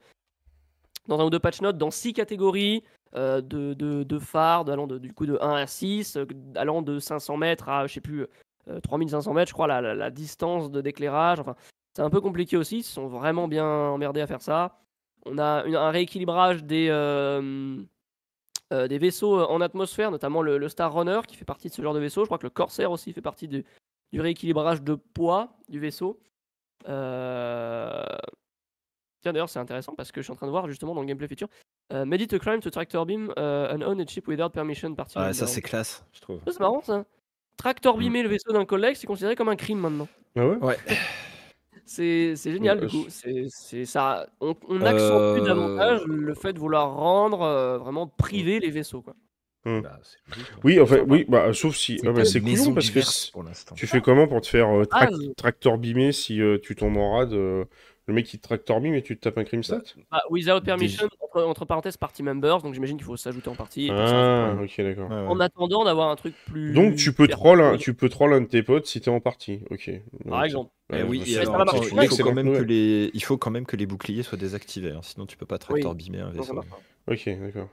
dans 1.09 1.21
un 1.21 1.25
ou 1.25 1.31
deux 1.31 1.39
patch 1.41 1.61
notes 1.61 1.77
dans 1.77 1.91
six 1.91 2.13
catégories 2.15 2.83
euh, 3.17 3.41
de, 3.41 3.75
de, 3.75 4.03
de 4.03 4.19
phares, 4.19 4.69
allant 4.69 4.87
de, 4.87 4.99
du 4.99 5.13
coup 5.13 5.27
de 5.27 5.39
1 5.41 5.51
à 5.55 5.67
6, 5.67 6.17
euh, 6.17 6.27
allant 6.57 6.83
de 6.83 6.99
500 6.99 7.37
mètres 7.37 7.69
à, 7.69 7.87
je 7.87 7.95
sais 7.95 8.01
plus, 8.01 8.27
euh, 8.69 8.81
3500 8.81 9.33
mètres, 9.35 9.49
je 9.49 9.55
crois, 9.55 9.67
la, 9.67 9.81
la, 9.81 9.95
la 9.95 10.11
distance 10.11 10.71
d'éclairage. 10.71 11.41
Enfin, 11.41 11.57
c'est 11.95 12.03
un 12.03 12.11
peu 12.11 12.21
compliqué 12.21 12.57
aussi, 12.57 12.79
ils 12.79 12.83
sont 12.83 13.07
vraiment 13.07 13.47
bien 13.47 13.67
emmerdés 13.67 14.21
à 14.21 14.27
faire 14.27 14.43
ça. 14.43 14.81
On 15.27 15.39
a 15.39 15.65
un 15.65 15.91
rééquilibrage 15.91 16.65
des, 16.65 16.89
euh, 16.91 17.83
euh, 18.73 18.89
vaisseaux 18.89 19.41
en 19.41 19.61
atmosphère, 19.61 20.11
notamment 20.11 20.43
le, 20.43 20.69
Star 20.69 20.93
Runner 20.93 21.21
qui 21.27 21.37
fait 21.37 21.45
partie 21.45 21.69
de 21.69 21.75
ce 21.75 21.83
genre 21.83 21.95
de 21.95 22.01
vaisseau. 22.01 22.23
Je 22.23 22.27
crois 22.27 22.39
que 22.39 22.47
le 22.47 22.51
Corsair 22.51 22.91
aussi 22.91 23.13
fait 23.13 23.23
partie 23.23 23.49
du, 23.49 23.65
rééquilibrage 24.13 24.83
de 24.83 24.95
poids 24.95 25.57
du 25.69 25.79
vaisseau. 25.79 26.21
Euh, 26.89 28.05
Tiens, 29.23 29.33
d'ailleurs, 29.33 29.49
c'est 29.49 29.59
intéressant 29.59 29.95
parce 29.95 30.13
que 30.13 30.21
je 30.21 30.25
suis 30.25 30.33
en 30.33 30.37
train 30.37 30.47
de 30.47 30.51
voir 30.51 30.69
justement 30.69 30.95
dans 30.95 31.01
le 31.01 31.07
gameplay 31.07 31.29
feature. 31.29 31.49
Euh, 31.93 32.05
made 32.07 32.23
it 32.23 32.33
a 32.33 32.39
crime 32.39 32.61
to 32.61 32.71
tractor 32.71 33.05
beam 33.05 33.31
uh, 33.37 33.41
an 33.71 33.83
owned 33.83 34.09
ship 34.09 34.27
without 34.27 34.51
permission 34.51 34.95
party 34.95 35.19
Ouais, 35.19 35.25
member. 35.27 35.35
ça 35.35 35.47
c'est 35.47 35.61
classe, 35.63 36.05
je 36.13 36.21
trouve. 36.21 36.41
C'est 36.47 36.59
marrant 36.61 36.83
ça. 36.83 37.05
Tractor 37.59 37.99
beamer 37.99 38.23
le 38.23 38.29
vaisseau 38.31 38.53
d'un 38.53 38.65
collègue, 38.65 38.97
c'est 38.97 39.07
considéré 39.07 39.37
comme 39.37 39.49
un 39.51 39.57
crime 39.57 39.79
maintenant. 39.81 40.09
Ah 40.37 40.47
ouais? 40.49 40.57
Ouais. 40.57 40.77
C'est 41.87 42.35
c'est 42.37 42.53
génial 42.53 42.79
Ouais, 42.81 42.87
du 42.87 42.91
coup. 42.91 43.05
je- 43.07 43.11
C'est 43.11 43.45
c'est 43.49 43.85
ça. 43.85 44.27
On, 44.41 44.55
on 44.69 44.81
accentue 44.81 45.41
Euh, 45.43 45.45
davantage 45.45 46.05
le 46.07 46.35
fait 46.35 46.53
de 46.55 46.59
vouloir 46.59 46.95
rendre 46.95 47.43
euh, 47.43 47.79
vraiment 47.79 48.07
privé 48.07 48.59
les 48.61 48.71
vaisseaux 48.71 49.03
quoi. 49.03 49.15
Hmm. 49.67 49.81
Bah, 49.81 49.99
logique, 49.99 50.47
hein. 50.53 50.59
Oui, 50.65 50.81
enfin, 50.81 50.99
oui, 51.07 51.25
bah, 51.29 51.53
sauf 51.53 51.75
si. 51.77 51.99
C'est 51.99 52.09
ah, 52.09 52.13
bah, 52.13 52.25
c'est 52.25 52.41
couillon 52.41 52.75
parce 52.75 52.91
que 52.91 53.01
pour 53.33 53.45
tu 53.75 53.87
fais 53.87 54.01
comment 54.01 54.27
pour 54.27 54.41
te 54.41 54.47
faire 54.47 54.69
euh, 54.69 54.85
Ah, 54.91 55.07
euh. 55.11 55.77
beamer 55.77 56.13
si 56.13 56.41
euh, 56.41 56.59
tu 56.63 56.75
tombes 56.75 56.97
en 56.97 57.17
rade 57.19 57.33
euh, 57.35 57.65
Le 58.07 58.13
mec 58.13 58.27
qui 58.27 58.39
te 58.39 58.43
tractor 58.43 58.81
beam 58.81 58.95
et 58.95 59.03
tu 59.03 59.17
te 59.17 59.23
tapes 59.23 59.39
un 59.39 59.45
crime 59.45 59.63
stat 59.63 59.83
Bah, 60.11 60.21
without 60.29 60.61
permission, 60.63 61.07
entre, 61.21 61.43
entre 61.43 61.65
parenthèses, 61.65 61.97
party 61.97 62.23
members, 62.23 62.61
donc 62.61 62.75
j'imagine 62.75 62.99
qu'il 62.99 63.07
faut 63.07 63.17
s'ajouter 63.17 63.49
en 63.49 63.55
partie. 63.55 63.89
Ah, 63.91 64.57
ok, 64.63 64.75
d'accord. 64.79 65.11
Ouais, 65.11 65.17
ouais. 65.17 65.27
En 65.27 65.41
attendant 65.41 65.85
d'avoir 65.85 66.11
un 66.11 66.17
truc 66.17 66.35
plus. 66.47 66.75
Donc 66.75 66.97
tu 66.97 67.15
peux 67.15 67.27
troll 67.29 67.63
un, 67.63 67.79
tu 67.79 67.95
peux 67.95 68.11
troll 68.11 68.35
un 68.35 68.43
de 68.43 68.47
tes 68.47 68.63
potes 68.63 68.87
si 68.87 69.01
t'es 69.01 69.09
en 69.09 69.21
partie. 69.21 69.63
Ok. 69.71 69.91
Par 70.29 70.45
exemple. 70.45 70.71
Eh 70.93 71.03
oui, 71.03 71.23
bah, 71.35 71.63
alors, 71.63 71.83
il, 71.83 72.09
faut 72.09 72.17
quand 72.19 72.35
même 72.35 72.53
que 72.53 72.63
les, 72.63 73.11
il 73.15 73.25
faut 73.25 73.39
quand 73.39 73.51
même 73.51 73.65
que 73.65 73.77
les 73.77 73.87
boucliers 73.87 74.23
soient 74.23 74.37
désactivés, 74.37 74.91
hein, 74.91 75.01
sinon 75.03 75.25
tu 75.25 75.39
peux 75.39 75.47
pas 75.47 75.57
tractor 75.57 75.93
Oui. 75.93 75.97
beamer 75.97 76.21
un 76.21 76.33
ça 76.33 76.39
vaisseau. 76.39 76.61
Ok, 77.07 77.29
d'accord. 77.41 77.69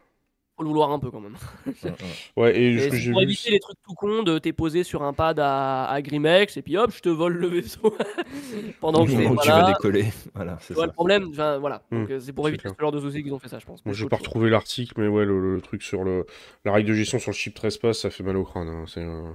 Faut 0.62 0.66
le 0.66 0.70
vouloir 0.70 0.92
un 0.92 1.00
peu 1.00 1.10
quand 1.10 1.20
même. 1.22 1.36
Ouais, 2.38 2.56
et 2.56 2.76
que 2.78 3.12
pour 3.12 3.20
vu. 3.22 3.24
éviter 3.26 3.50
les 3.50 3.60
trucs 3.60 3.78
tout 3.84 3.96
cons 3.96 4.22
de 4.22 4.38
t'es 4.38 4.54
posé 4.54 4.84
sur 4.84 5.02
un 5.02 5.12
pad 5.12 5.40
à, 5.40 5.86
à 5.86 6.02
Grimex 6.04 6.56
et 6.56 6.62
puis 6.62 6.78
hop, 6.78 6.92
je 6.96 7.00
te 7.02 7.10
vole 7.10 7.34
le 7.34 7.48
vaisseau 7.48 7.96
pendant 8.80 9.04
que 9.06 9.10
tu 9.12 9.50
vas 9.50 9.64
décoller, 9.64 10.06
voilà, 10.36 10.58
c'est 10.62 10.76
ça. 10.76 10.86
le 10.86 10.92
problème, 10.92 11.30
enfin, 11.32 11.58
voilà. 11.58 11.82
Donc 11.92 12.12
euh, 12.12 12.20
c'est 12.20 12.32
pour 12.32 12.48
éviter 12.48 12.62
clair. 12.62 12.76
ce 12.78 12.82
genre 12.82 12.92
de 12.92 13.00
soucis 13.00 13.24
qu'ils 13.24 13.34
ont 13.34 13.40
fait 13.40 13.48
ça, 13.50 13.58
je 13.58 13.66
pense. 13.66 13.84
Mais 13.86 13.94
j'ai 13.94 14.06
pas 14.08 14.18
retrouvé 14.18 14.50
l'article, 14.52 14.94
mais 14.98 15.08
ouais, 15.08 15.26
le, 15.26 15.56
le 15.56 15.62
truc 15.62 15.82
sur 15.82 16.04
le, 16.04 16.28
la 16.64 16.74
règle 16.74 16.90
de 16.90 16.94
gestion 16.94 17.18
sur 17.18 17.32
le 17.32 17.36
chip 17.36 17.56
13 17.56 17.78
passes, 17.78 18.00
ça 18.02 18.12
fait 18.12 18.24
mal 18.24 18.38
au 18.38 18.44
crâne. 18.44 18.68
hein, 18.68 18.84
c'est, 18.88 19.02
euh, 19.04 19.32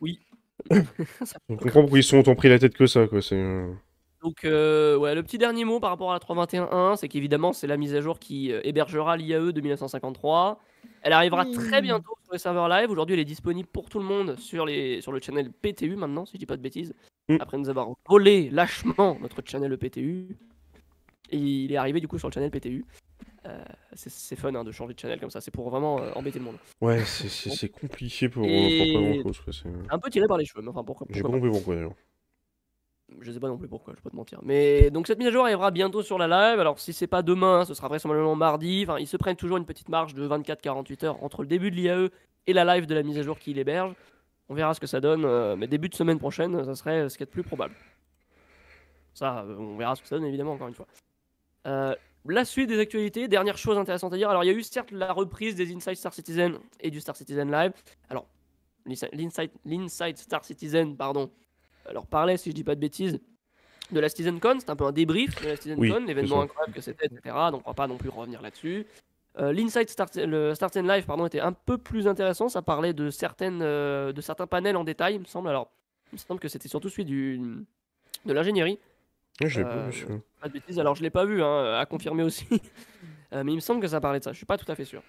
Oui. 0.00 0.18
On 1.48 1.56
comprend 1.56 1.80
pourquoi 1.82 1.98
ils 1.98 2.02
sont 2.04 2.18
autant 2.18 2.34
pris 2.34 2.48
la 2.48 2.58
tête 2.58 2.74
que 2.76 2.86
ça, 2.86 3.06
quoi. 3.06 3.22
C'est. 3.22 3.36
euh, 3.36 3.72
Donc, 4.22 4.44
euh, 4.44 4.96
ouais, 4.96 5.14
le 5.14 5.22
petit 5.22 5.38
dernier 5.38 5.64
mot 5.64 5.80
par 5.80 5.90
rapport 5.90 6.10
à 6.10 6.14
la 6.14 6.20
3.21.1, 6.20 6.96
c'est 6.96 7.08
qu'évidemment, 7.08 7.52
c'est 7.52 7.66
la 7.66 7.76
mise 7.76 7.94
à 7.94 8.00
jour 8.00 8.18
qui 8.18 8.52
euh, 8.52 8.60
hébergera 8.64 9.16
l'IAE 9.16 9.52
de 9.52 9.60
1953. 9.60 10.60
Elle 11.02 11.12
arrivera 11.12 11.46
très 11.46 11.80
bientôt 11.80 12.14
sur 12.24 12.32
les 12.32 12.38
serveurs 12.38 12.68
live. 12.68 12.90
Aujourd'hui, 12.90 13.14
elle 13.14 13.20
est 13.20 13.24
disponible 13.24 13.68
pour 13.68 13.88
tout 13.88 13.98
le 13.98 14.04
monde 14.04 14.38
sur, 14.38 14.66
les, 14.66 15.00
sur 15.00 15.12
le 15.12 15.20
channel 15.20 15.50
PTU 15.50 15.96
maintenant, 15.96 16.26
si 16.26 16.32
je 16.34 16.38
dis 16.38 16.46
pas 16.46 16.56
de 16.58 16.62
bêtises. 16.62 16.94
Mm. 17.28 17.36
Après 17.40 17.56
nous 17.56 17.68
avoir 17.70 17.88
volé 18.08 18.50
lâchement 18.50 19.16
notre 19.22 19.42
channel 19.44 19.76
PTU. 19.78 20.36
Et 21.30 21.36
il 21.38 21.72
est 21.72 21.76
arrivé 21.76 22.00
du 22.00 22.08
coup 22.08 22.18
sur 22.18 22.28
le 22.28 22.34
channel 22.34 22.50
PTU. 22.50 22.84
Euh, 23.46 23.64
c'est 23.94 24.36
fun 24.36 24.54
hein, 24.54 24.64
de 24.64 24.72
changer 24.72 24.92
de 24.92 24.98
channel 24.98 25.18
comme 25.18 25.30
ça, 25.30 25.40
c'est 25.40 25.50
pour 25.50 25.70
vraiment 25.70 25.98
euh, 26.00 26.10
embêter 26.14 26.38
le 26.38 26.44
monde. 26.44 26.56
Ouais, 26.82 27.02
c'est, 27.06 27.70
compliqué 27.70 28.28
pour, 28.28 28.44
Et- 28.44 28.92
pour 28.92 29.00
pas 29.00 29.22
grand 29.22 29.32
chose. 29.32 29.64
Un 29.88 29.98
peu 29.98 30.10
tiré 30.10 30.26
par 30.26 30.36
les 30.36 30.44
cheveux, 30.44 30.60
mais 30.60 30.68
enfin 30.68 30.84
pourquoi, 30.84 31.06
J'ai 31.08 31.22
pourquoi 31.22 31.38
pas 31.38 31.40
pas. 31.40 31.46
compris 31.46 31.58
pourquoi 31.58 31.74
d'ailleurs. 31.76 31.94
Je 33.20 33.32
sais 33.32 33.40
pas 33.40 33.48
non 33.48 33.58
plus 33.58 33.68
pourquoi, 33.68 33.92
je 33.94 33.98
vais 33.98 34.02
pas 34.02 34.10
te 34.10 34.16
mentir. 34.16 34.38
Mais 34.42 34.90
donc 34.90 35.06
cette 35.06 35.18
mise 35.18 35.28
à 35.28 35.30
jour 35.30 35.44
arrivera 35.44 35.70
bientôt 35.70 36.02
sur 36.02 36.18
la 36.18 36.28
live. 36.28 36.60
Alors 36.60 36.78
si 36.78 36.92
c'est 36.92 37.06
pas 37.06 37.22
demain, 37.22 37.64
ce 37.64 37.74
sera 37.74 37.88
vraisemblablement 37.88 38.36
mardi. 38.36 38.84
Enfin, 38.86 38.98
ils 38.98 39.06
se 39.06 39.16
prennent 39.16 39.36
toujours 39.36 39.56
une 39.56 39.66
petite 39.66 39.88
marge 39.88 40.14
de 40.14 40.26
24-48 40.28 41.04
heures 41.04 41.22
entre 41.22 41.42
le 41.42 41.48
début 41.48 41.70
de 41.70 41.76
l'IAE 41.76 42.08
et 42.46 42.52
la 42.52 42.64
live 42.64 42.86
de 42.86 42.94
la 42.94 43.02
mise 43.02 43.18
à 43.18 43.22
jour 43.22 43.38
qui 43.38 43.52
l'héberge. 43.52 43.94
On 44.48 44.54
verra 44.54 44.74
ce 44.74 44.80
que 44.80 44.86
ça 44.86 45.00
donne, 45.00 45.24
euh, 45.24 45.54
mais 45.56 45.66
début 45.66 45.88
de 45.88 45.94
semaine 45.94 46.18
prochaine, 46.18 46.64
ça 46.64 46.74
serait 46.74 47.08
ce 47.08 47.16
qui 47.16 47.22
est 47.22 47.26
le 47.26 47.30
plus 47.30 47.44
probable. 47.44 47.74
Ça, 49.14 49.40
euh, 49.40 49.56
on 49.56 49.76
verra 49.76 49.94
ce 49.96 50.02
que 50.02 50.08
ça 50.08 50.16
donne 50.16 50.26
évidemment 50.26 50.52
encore 50.52 50.68
une 50.68 50.74
fois. 50.74 50.86
Euh, 51.66 51.94
la 52.26 52.44
suite 52.44 52.68
des 52.68 52.78
actualités, 52.78 53.28
dernière 53.28 53.56
chose 53.56 53.78
intéressante 53.78 54.12
à 54.12 54.16
dire. 54.16 54.28
Alors 54.30 54.44
il 54.44 54.48
y 54.48 54.50
a 54.50 54.52
eu 54.52 54.62
certes 54.62 54.90
la 54.90 55.12
reprise 55.12 55.54
des 55.54 55.72
Inside 55.74 55.94
Star 55.94 56.12
Citizen 56.12 56.58
et 56.80 56.90
du 56.90 57.00
Star 57.00 57.16
Citizen 57.16 57.50
Live. 57.50 57.72
Alors 58.08 58.26
l'Inside 58.86 60.18
Star 60.18 60.44
Citizen, 60.44 60.96
pardon, 60.96 61.30
alors 61.90 62.06
parlait, 62.06 62.36
si 62.36 62.50
je 62.50 62.54
dis 62.54 62.64
pas 62.64 62.74
de 62.74 62.80
bêtises, 62.80 63.18
de 63.92 64.00
la 64.00 64.08
CitizenCon. 64.08 64.58
C'est 64.60 64.70
un 64.70 64.76
peu 64.76 64.84
un 64.84 64.92
débrief 64.92 65.40
de 65.42 65.48
la 65.48 65.56
CitizenCon, 65.56 65.80
Oui, 65.80 66.06
l'événement 66.06 66.42
incroyable 66.42 66.72
que 66.72 66.80
c'était, 66.80 67.06
etc. 67.06 67.34
Donc 67.50 67.62
on 67.66 67.70
va 67.70 67.74
pas 67.74 67.86
non 67.88 67.96
plus 67.98 68.08
revenir 68.08 68.40
là-dessus. 68.40 68.86
Euh, 69.38 69.52
L'Inside 69.52 69.88
Star, 69.88 70.08
le 70.16 70.54
Star 70.54 70.70
Citizen 70.70 70.88
Live 70.88 71.04
pardon, 71.06 71.26
était 71.26 71.40
un 71.40 71.52
peu 71.52 71.78
plus 71.78 72.06
intéressant. 72.08 72.48
Ça 72.48 72.62
parlait 72.62 72.92
de, 72.92 73.10
certaines, 73.10 73.60
euh, 73.62 74.12
de 74.12 74.20
certains 74.20 74.46
panels 74.46 74.76
en 74.76 74.84
détail, 74.84 75.14
il 75.16 75.20
me 75.20 75.24
semble. 75.24 75.48
Alors, 75.48 75.70
il 76.12 76.16
me 76.16 76.18
semble 76.18 76.40
que 76.40 76.48
c'était 76.48 76.68
surtout 76.68 76.88
celui 76.88 77.04
du, 77.04 77.38
de 78.26 78.32
l'ingénierie. 78.32 78.78
Je 79.44 79.62
pas 79.62 79.68
Euh, 79.68 79.90
vu. 79.90 80.06
Pas 80.40 80.48
de 80.48 80.52
bêtises. 80.52 80.78
Alors, 80.78 80.94
je 80.96 81.02
l'ai 81.02 81.10
pas 81.10 81.24
vu, 81.24 81.42
hein, 81.42 81.74
à 81.78 81.86
confirmer 81.86 82.22
aussi. 82.22 82.46
Euh, 83.32 83.44
mais 83.44 83.52
il 83.52 83.54
me 83.54 83.60
semble 83.60 83.80
que 83.80 83.86
ça 83.86 84.00
parlait 84.00 84.18
de 84.18 84.24
ça. 84.24 84.32
Je 84.32 84.38
suis 84.38 84.44
pas 84.44 84.58
tout 84.58 84.68
à 84.72 84.74
fait 84.74 84.84
sûr. 84.84 85.04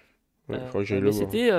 Ouais, 0.48 0.54
Euh, 0.54 0.84
mais 0.90 1.08
euh, 1.08 1.10
c'était 1.10 1.50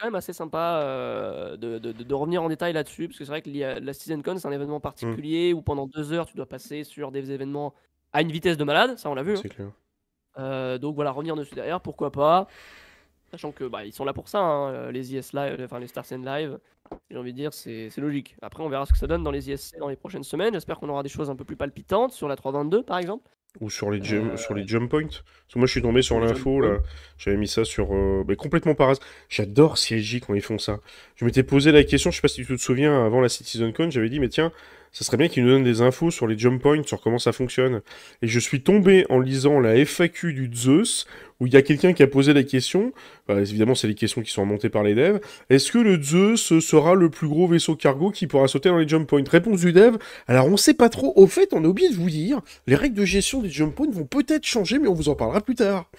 quand 0.00 0.06
même 0.06 0.14
assez 0.14 0.32
sympa 0.32 0.80
euh, 0.82 1.56
de, 1.56 1.78
de- 1.78 1.92
de- 1.92 2.02
de 2.04 2.14
revenir 2.14 2.42
en 2.42 2.48
détail 2.48 2.72
là-dessus, 2.72 3.08
parce 3.08 3.18
que 3.18 3.24
c'est 3.24 3.30
vrai 3.30 3.42
que 3.42 3.50
la 3.50 3.92
CitizenCon, 3.92 4.38
c'est 4.38 4.48
un 4.48 4.52
événement 4.52 4.78
Mm. 4.78 4.82
particulier 4.82 5.52
où 5.52 5.62
pendant 5.62 5.86
deux 5.86 6.12
heures, 6.12 6.26
tu 6.26 6.36
dois 6.36 6.46
passer 6.46 6.84
sur 6.84 7.10
des 7.12 7.30
événements 7.32 7.74
à 8.12 8.22
une 8.22 8.32
vitesse 8.32 8.56
de 8.56 8.64
malade, 8.64 8.98
ça 8.98 9.10
on 9.10 9.14
l'a 9.14 9.22
vu. 9.22 9.36
hein. 9.36 9.42
Clair. 9.42 9.68
Euh, 10.38 10.78
donc 10.78 10.94
voilà, 10.94 11.10
revenir 11.10 11.36
dessus 11.36 11.54
derrière, 11.54 11.80
pourquoi 11.80 12.10
pas. 12.10 12.46
Sachant 13.30 13.52
que 13.52 13.64
bah, 13.64 13.84
ils 13.84 13.92
sont 13.92 14.04
là 14.04 14.12
pour 14.12 14.28
ça, 14.28 14.40
hein, 14.40 14.90
les 14.90 15.14
IS 15.14 15.32
Live, 15.34 15.60
enfin 15.64 15.78
les 15.78 15.86
Star 15.86 16.04
Citizen 16.04 16.24
Live. 16.24 16.58
J'ai 17.10 17.16
envie 17.16 17.32
de 17.32 17.36
dire, 17.36 17.52
c'est 17.54 17.88
c'est 17.90 18.00
logique. 18.00 18.34
Après, 18.42 18.62
on 18.64 18.68
verra 18.68 18.84
ce 18.86 18.92
que 18.92 18.98
ça 18.98 19.06
donne 19.06 19.22
dans 19.22 19.30
les 19.30 19.48
ISC 19.50 19.78
dans 19.78 19.88
les 19.88 19.94
prochaines 19.96 20.24
semaines. 20.24 20.52
J'espère 20.54 20.80
qu'on 20.80 20.88
aura 20.88 21.04
des 21.04 21.08
choses 21.08 21.30
un 21.30 21.36
peu 21.36 21.44
plus 21.44 21.54
palpitantes 21.56 22.10
sur 22.12 22.26
la 22.26 22.34
322 22.34 22.82
par 22.82 22.98
exemple. 22.98 23.30
Ou 23.58 23.68
sur 23.68 23.90
les, 23.90 24.02
jump, 24.02 24.32
Euh, 24.32 24.36
sur 24.36 24.54
les 24.54 24.66
jump 24.66 24.88
points. 24.88 25.02
Parce 25.08 25.54
que 25.54 25.58
moi, 25.58 25.66
je 25.66 25.72
suis 25.72 25.82
tombé 25.82 26.02
sur 26.02 26.20
l'info, 26.20 26.60
là. 26.60 26.78
J'avais 27.18 27.36
mis 27.36 27.48
ça 27.48 27.64
sur. 27.64 27.92
euh, 27.92 28.24
mais 28.28 28.36
complètement 28.36 28.74
par 28.76 28.90
hasard. 28.90 29.04
J'adore 29.28 29.74
CSJ 29.74 30.20
quand 30.20 30.34
ils 30.34 30.40
font 30.40 30.58
ça. 30.58 30.78
Je 31.16 31.24
m'étais 31.24 31.42
posé 31.42 31.72
la 31.72 31.82
question, 31.82 32.10
je 32.12 32.16
sais 32.16 32.22
pas 32.22 32.28
si 32.28 32.44
tu 32.44 32.56
te 32.56 32.60
souviens, 32.62 33.04
avant 33.04 33.20
la 33.20 33.28
CitizenCon, 33.28 33.90
j'avais 33.90 34.08
dit, 34.08 34.20
mais 34.20 34.28
tiens, 34.28 34.52
ça 34.92 35.04
serait 35.04 35.16
bien 35.16 35.28
qu'ils 35.28 35.44
nous 35.44 35.50
donnent 35.50 35.64
des 35.64 35.82
infos 35.82 36.10
sur 36.10 36.26
les 36.26 36.38
jump 36.38 36.60
points, 36.60 36.82
sur 36.84 37.00
comment 37.00 37.18
ça 37.18 37.32
fonctionne. 37.32 37.80
Et 38.22 38.26
je 38.26 38.40
suis 38.40 38.62
tombé 38.62 39.06
en 39.08 39.20
lisant 39.20 39.60
la 39.60 39.76
FAQ 39.84 40.32
du 40.32 40.50
Zeus, 40.52 41.06
où 41.38 41.46
il 41.46 41.52
y 41.52 41.56
a 41.56 41.62
quelqu'un 41.62 41.92
qui 41.92 42.02
a 42.02 42.06
posé 42.06 42.32
la 42.32 42.42
question. 42.42 42.92
Bah, 43.28 43.40
évidemment, 43.40 43.74
c'est 43.74 43.86
les 43.86 43.94
questions 43.94 44.20
qui 44.20 44.30
sont 44.30 44.42
remontées 44.42 44.68
par 44.68 44.82
les 44.82 44.94
devs. 44.94 45.20
Est-ce 45.48 45.70
que 45.72 45.78
le 45.78 46.02
Zeus 46.02 46.58
sera 46.60 46.94
le 46.94 47.08
plus 47.08 47.28
gros 47.28 47.46
vaisseau 47.46 47.76
cargo 47.76 48.10
qui 48.10 48.26
pourra 48.26 48.48
sauter 48.48 48.68
dans 48.68 48.78
les 48.78 48.88
jump 48.88 49.08
points? 49.08 49.22
Réponse 49.28 49.60
du 49.60 49.72
dev. 49.72 49.96
Alors, 50.26 50.46
on 50.46 50.56
sait 50.56 50.74
pas 50.74 50.88
trop. 50.88 51.12
Au 51.16 51.26
fait, 51.26 51.52
on 51.52 51.64
a 51.64 51.68
oublié 51.68 51.88
de 51.90 51.94
vous 51.94 52.10
dire, 52.10 52.40
les 52.66 52.74
règles 52.74 52.96
de 52.96 53.04
gestion 53.04 53.42
des 53.42 53.50
jump 53.50 53.74
points 53.74 53.90
vont 53.90 54.06
peut-être 54.06 54.44
changer, 54.44 54.78
mais 54.78 54.88
on 54.88 54.94
vous 54.94 55.08
en 55.08 55.14
parlera 55.14 55.40
plus 55.40 55.54
tard. 55.54 55.90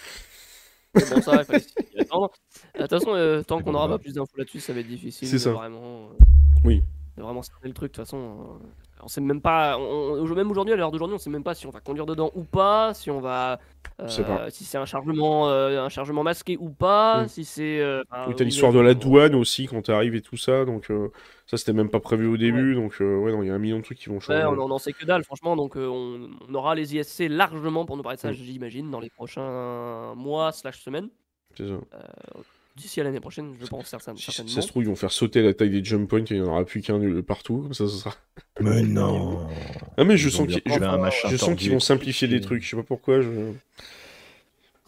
Bon, 0.93 1.21
ça 1.21 1.43
De 1.43 2.81
toute 2.81 2.89
façon, 2.89 3.13
euh, 3.13 3.41
tant 3.43 3.61
qu'on 3.61 3.71
n'aura 3.71 3.87
pas 3.87 3.97
plus 3.97 4.13
d'infos 4.13 4.37
là-dessus, 4.37 4.59
ça 4.59 4.73
va 4.73 4.81
être 4.81 4.87
difficile. 4.87 5.27
C'est 5.27 5.39
ça. 5.39 5.51
Vraiment, 5.51 6.09
euh, 6.09 6.25
Oui. 6.65 6.83
De 7.17 7.23
vraiment 7.23 7.41
cerner 7.41 7.67
le 7.67 7.73
truc, 7.73 7.91
de 7.91 7.95
toute 7.97 8.05
façon. 8.05 8.17
euh, 8.63 8.67
on 9.03 9.07
sait 9.09 9.19
même 9.19 9.41
pas. 9.41 9.77
on- 9.77 10.23
même 10.33 10.49
aujourd'hui, 10.49 10.73
à 10.73 10.77
l'heure 10.77 10.91
d'aujourd'hui, 10.91 11.15
on 11.15 11.17
sait 11.17 11.29
même 11.29 11.43
pas 11.43 11.53
si 11.53 11.67
on 11.67 11.71
va 11.71 11.81
conduire 11.81 12.05
dedans 12.05 12.31
ou 12.35 12.43
pas, 12.43 12.93
si 12.93 13.11
on 13.11 13.19
va. 13.19 13.59
euh, 13.99 14.07
pas. 14.23 14.49
si 14.49 14.63
c'est 14.63 14.77
un 14.77 14.85
chargement, 14.85 15.49
euh, 15.49 15.83
un 15.83 15.89
chargement 15.89 16.23
masqué 16.23 16.55
ou 16.59 16.69
pas, 16.69 17.23
Mm. 17.23 17.27
si 17.27 17.43
c'est. 17.45 17.81
euh, 17.81 18.03
t'as 18.09 18.43
l'histoire 18.45 18.71
de 18.71 18.79
la 18.79 18.93
douane 18.93 19.35
aussi 19.35 19.65
quand 19.67 19.81
t'arrives 19.81 20.15
et 20.15 20.21
tout 20.21 20.37
ça, 20.37 20.63
donc 20.65 20.89
euh, 20.89 21.09
ça 21.47 21.57
c'était 21.57 21.73
même 21.73 21.89
pas 21.89 21.99
prévu 21.99 22.27
au 22.27 22.37
début, 22.37 22.75
donc 22.75 22.95
euh, 23.01 23.17
ouais, 23.19 23.31
non, 23.33 23.43
il 23.43 23.47
y 23.47 23.51
a 23.51 23.55
un 23.55 23.59
million 23.59 23.77
de 23.79 23.83
trucs 23.83 23.97
qui 23.99 24.07
vont 24.09 24.19
changer. 24.21 24.39
Ouais, 24.39 24.45
on 24.45 24.53
en- 24.61 24.69
on 24.69 24.71
en 24.71 24.77
sait 24.79 24.93
que 24.93 25.05
dalle, 25.05 25.23
franchement. 25.25 25.55
Donc, 25.57 25.73
on, 25.75 26.29
on 26.47 26.53
aura 26.55 26.75
les 26.75 26.95
ISC 26.95 27.27
largement 27.27 27.85
pour 27.85 27.97
nous 27.97 28.03
parler 28.03 28.15
de 28.15 28.21
ça, 28.21 28.31
Mm. 28.31 28.35
j'imagine, 28.35 28.89
dans 28.89 28.99
les 29.01 29.09
prochains 29.09 30.15
mois 30.15 30.51
slash 30.53 30.79
semaines. 30.81 31.09
C'est 31.57 31.67
ça. 31.67 31.73
D'ici 32.75 33.01
à 33.01 33.03
l'année 33.03 33.19
prochaine, 33.19 33.53
je 33.59 33.65
pense 33.67 33.87
certain- 33.87 34.15
Si 34.15 34.23
certainement. 34.23 34.51
ça 34.51 34.61
se 34.61 34.67
trouve, 34.67 34.83
ils 34.83 34.87
vont 34.89 34.95
faire 34.95 35.11
sauter 35.11 35.41
la 35.41 35.53
taille 35.53 35.69
des 35.71 35.83
jump 35.83 36.09
points 36.09 36.19
et 36.19 36.25
il 36.31 36.41
n'y 36.41 36.47
en 36.47 36.51
aura 36.51 36.63
plus 36.63 36.81
qu'un 36.81 36.99
de- 36.99 37.19
partout, 37.21 37.57
comme 37.63 37.73
ça, 37.73 37.87
ça 37.87 37.97
sera. 37.97 38.15
Mais 38.61 38.81
non 38.81 39.45
Ah, 39.97 40.03
mais 40.05 40.15
je 40.17 40.29
Ils 40.29 40.31
sens 40.31 40.47
qu'ils 41.55 41.67
je 41.67 41.71
vont 41.71 41.79
simplifier 41.81 42.27
des 42.27 42.37
expliqué. 42.37 42.59
trucs, 42.59 42.63
je 42.63 42.69
sais 42.69 42.75
pas 42.77 42.83
pourquoi. 42.83 43.21
Je... 43.21 43.29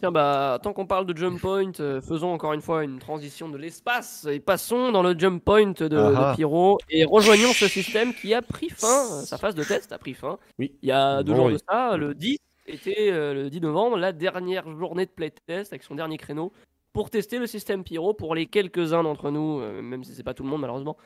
Tiens, 0.00 0.10
bah, 0.10 0.58
tant 0.62 0.72
qu'on 0.72 0.86
parle 0.86 1.06
de 1.06 1.16
jump 1.16 1.40
point, 1.40 1.70
euh, 1.80 2.00
faisons 2.00 2.32
encore 2.32 2.52
une 2.52 2.60
fois 2.62 2.84
une 2.84 2.98
transition 2.98 3.48
de 3.48 3.56
l'espace 3.56 4.26
et 4.30 4.40
passons 4.40 4.90
dans 4.90 5.02
le 5.02 5.16
jump 5.18 5.42
point 5.44 5.68
de, 5.72 5.86
de 5.88 5.96
Ah 5.96 6.30
ah. 6.30 6.34
Pyro 6.36 6.78
et 6.90 7.04
rejoignons 7.04 7.52
ce 7.52 7.68
système 7.68 8.12
qui 8.12 8.34
a 8.34 8.42
pris 8.42 8.70
fin, 8.70 9.22
sa 9.24 9.38
phase 9.38 9.54
de 9.54 9.62
test 9.62 9.92
a 9.92 9.98
pris 9.98 10.14
fin. 10.14 10.38
Oui. 10.58 10.72
Il 10.82 10.88
y 10.88 10.92
a 10.92 11.22
deux 11.22 11.32
Bon, 11.32 11.36
jours 11.36 11.46
oui. 11.46 11.52
de 11.54 11.58
ça, 11.68 11.96
le 11.96 12.14
10 12.14 12.38
était 12.66 13.10
euh, 13.12 13.34
le 13.34 13.50
10 13.50 13.60
novembre, 13.60 13.96
la 13.96 14.12
dernière 14.12 14.68
journée 14.76 15.06
de 15.06 15.10
playtest 15.10 15.72
avec 15.72 15.82
son 15.84 15.94
dernier 15.94 16.16
créneau 16.18 16.52
pour 16.94 17.10
tester 17.10 17.38
le 17.38 17.46
système 17.46 17.84
Pyro 17.84 18.14
pour 18.14 18.34
les 18.34 18.46
quelques-uns 18.46 19.02
d'entre 19.02 19.30
nous, 19.30 19.60
euh, 19.60 19.82
même 19.82 20.02
si 20.04 20.14
c'est 20.14 20.22
pas 20.22 20.32
tout 20.32 20.44
le 20.44 20.48
monde 20.48 20.62
malheureusement. 20.62 20.96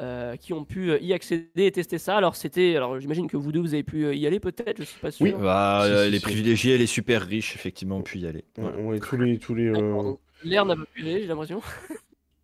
euh, 0.00 0.36
qui 0.36 0.54
ont 0.54 0.64
pu 0.64 0.90
euh, 0.90 0.98
y 1.02 1.12
accéder 1.12 1.66
et 1.66 1.70
tester 1.70 1.98
ça. 1.98 2.16
Alors 2.16 2.34
c'était, 2.34 2.76
alors 2.76 2.98
j'imagine 2.98 3.26
que 3.28 3.36
vous 3.36 3.52
deux 3.52 3.60
vous 3.60 3.74
avez 3.74 3.82
pu 3.82 4.16
y 4.16 4.26
aller 4.26 4.40
peut-être, 4.40 4.78
je 4.78 4.84
suis 4.84 4.98
pas 5.00 5.10
sûr. 5.10 5.26
Oui. 5.26 5.34
Bah, 5.38 5.82
Si, 5.86 6.04
si, 6.06 6.10
les 6.10 6.16
si. 6.18 6.22
privilégiés 6.22 6.74
et 6.76 6.78
les 6.78 6.86
super 6.86 7.20
riches, 7.20 7.54
effectivement, 7.56 7.98
ont 7.98 8.02
pu 8.02 8.18
y 8.18 8.26
aller. 8.26 8.44
Ouais, 8.56 8.64
Voilà. 8.64 8.76
ouais, 8.78 8.98
tous 9.00 9.16
les. 9.18 9.38
Tous 9.38 9.54
les 9.54 9.66
euh... 9.68 10.14
L'air 10.44 10.64
n'a 10.64 10.76
pas 10.76 10.84
pu 10.94 11.02
y 11.02 11.10
aller, 11.10 11.20
j'ai 11.20 11.26
l'impression. 11.26 11.60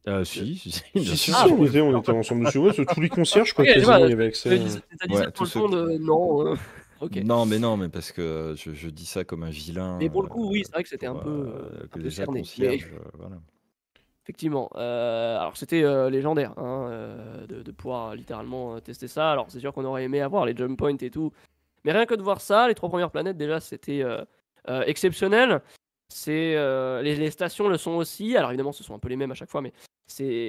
Euh, 0.09 0.25
si, 0.25 0.57
si, 0.63 0.71
si, 0.71 0.83
Si, 0.95 1.01
bien 1.01 1.15
sûr. 1.17 1.35
Ah, 1.39 1.47
on, 1.51 1.65
était, 1.65 1.81
on 1.81 1.99
était 1.99 2.11
ensemble 2.13 2.45
dessus. 2.47 2.59
Ouais, 2.59 2.73
tous 2.75 3.01
les 3.01 3.09
concierges, 3.09 3.49
je 3.49 3.53
crois, 3.55 3.65
Ok, 3.65 3.73
quasiment, 3.73 3.97
il 4.05 4.11
y 4.11 4.13
avait 4.13 4.27
accès. 4.27 4.51
Ouais, 4.51 5.25
ceux 5.47 5.61
ton 5.61 5.69
de 5.71 5.99
non. 5.99 6.49
euh, 6.53 6.57
Ok. 7.01 7.17
Non, 7.25 7.47
mais 7.47 7.59
non, 7.59 7.77
mais 7.77 7.89
parce 7.89 8.13
que 8.13 8.21
euh, 8.21 8.57
je, 8.57 8.73
je 8.73 8.89
dis 8.89 9.07
ça 9.07 9.25
comme 9.25 9.43
un 9.43 9.51
vilain. 9.51 9.99
Mais 9.99 10.11
pour 10.11 10.23
le 10.23 10.29
coup, 10.29 10.51
oui, 10.51 10.63
c'est 10.65 10.73
vrai 10.73 10.83
que 10.83 10.89
c'était 10.89 11.07
un 11.07 11.15
peu, 11.15 11.29
euh, 11.29 11.71
euh, 11.83 11.87
que 11.91 11.99
un 11.99 12.03
peu 12.03 12.11
cerné. 12.11 12.43
Mais- 12.59 12.79
voilà. 13.15 13.37
Effectivement. 14.25 14.69
Euh, 14.75 15.39
alors 15.39 15.57
c'était 15.57 15.83
euh, 15.83 16.11
légendaire 16.11 16.53
hein, 16.59 16.89
euh, 16.91 17.47
de, 17.47 17.63
de 17.63 17.71
pouvoir 17.71 18.15
littéralement 18.15 18.79
tester 18.79 19.09
ça. 19.09 19.33
Alors 19.33 19.47
c'est 19.49 19.59
sûr 19.59 19.73
qu'on 19.73 19.87
aurait 19.87 20.05
aimé 20.05 20.21
avoir 20.21 20.45
les 20.45 20.55
jump 20.55 20.79
points 20.79 20.99
et 21.01 21.11
tout. 21.11 21.33
Mais 21.85 21.93
rien 21.93 22.05
que 22.05 22.15
de 22.15 22.21
voir 22.21 22.43
ça, 22.43 22.69
les 22.69 22.75
trois 22.75 22.91
premières 22.91 23.11
planètes 23.11 23.39
déjà 23.39 23.59
c'était 23.59 24.05
exceptionnel. 24.67 25.63
C'est 26.11 26.57
les, 27.03 27.17
les 27.17 27.31
stations 27.31 27.69
le 27.69 27.79
sont 27.79 27.93
aussi. 27.93 28.37
Alors 28.37 28.51
évidemment, 28.51 28.73
ce 28.73 28.85
sont 28.85 28.95
un 28.95 28.99
peu 28.99 29.09
les 29.09 29.17
mêmes 29.17 29.31
à 29.31 29.35
chaque 29.35 29.49
fois, 29.49 29.63
mais 29.63 29.73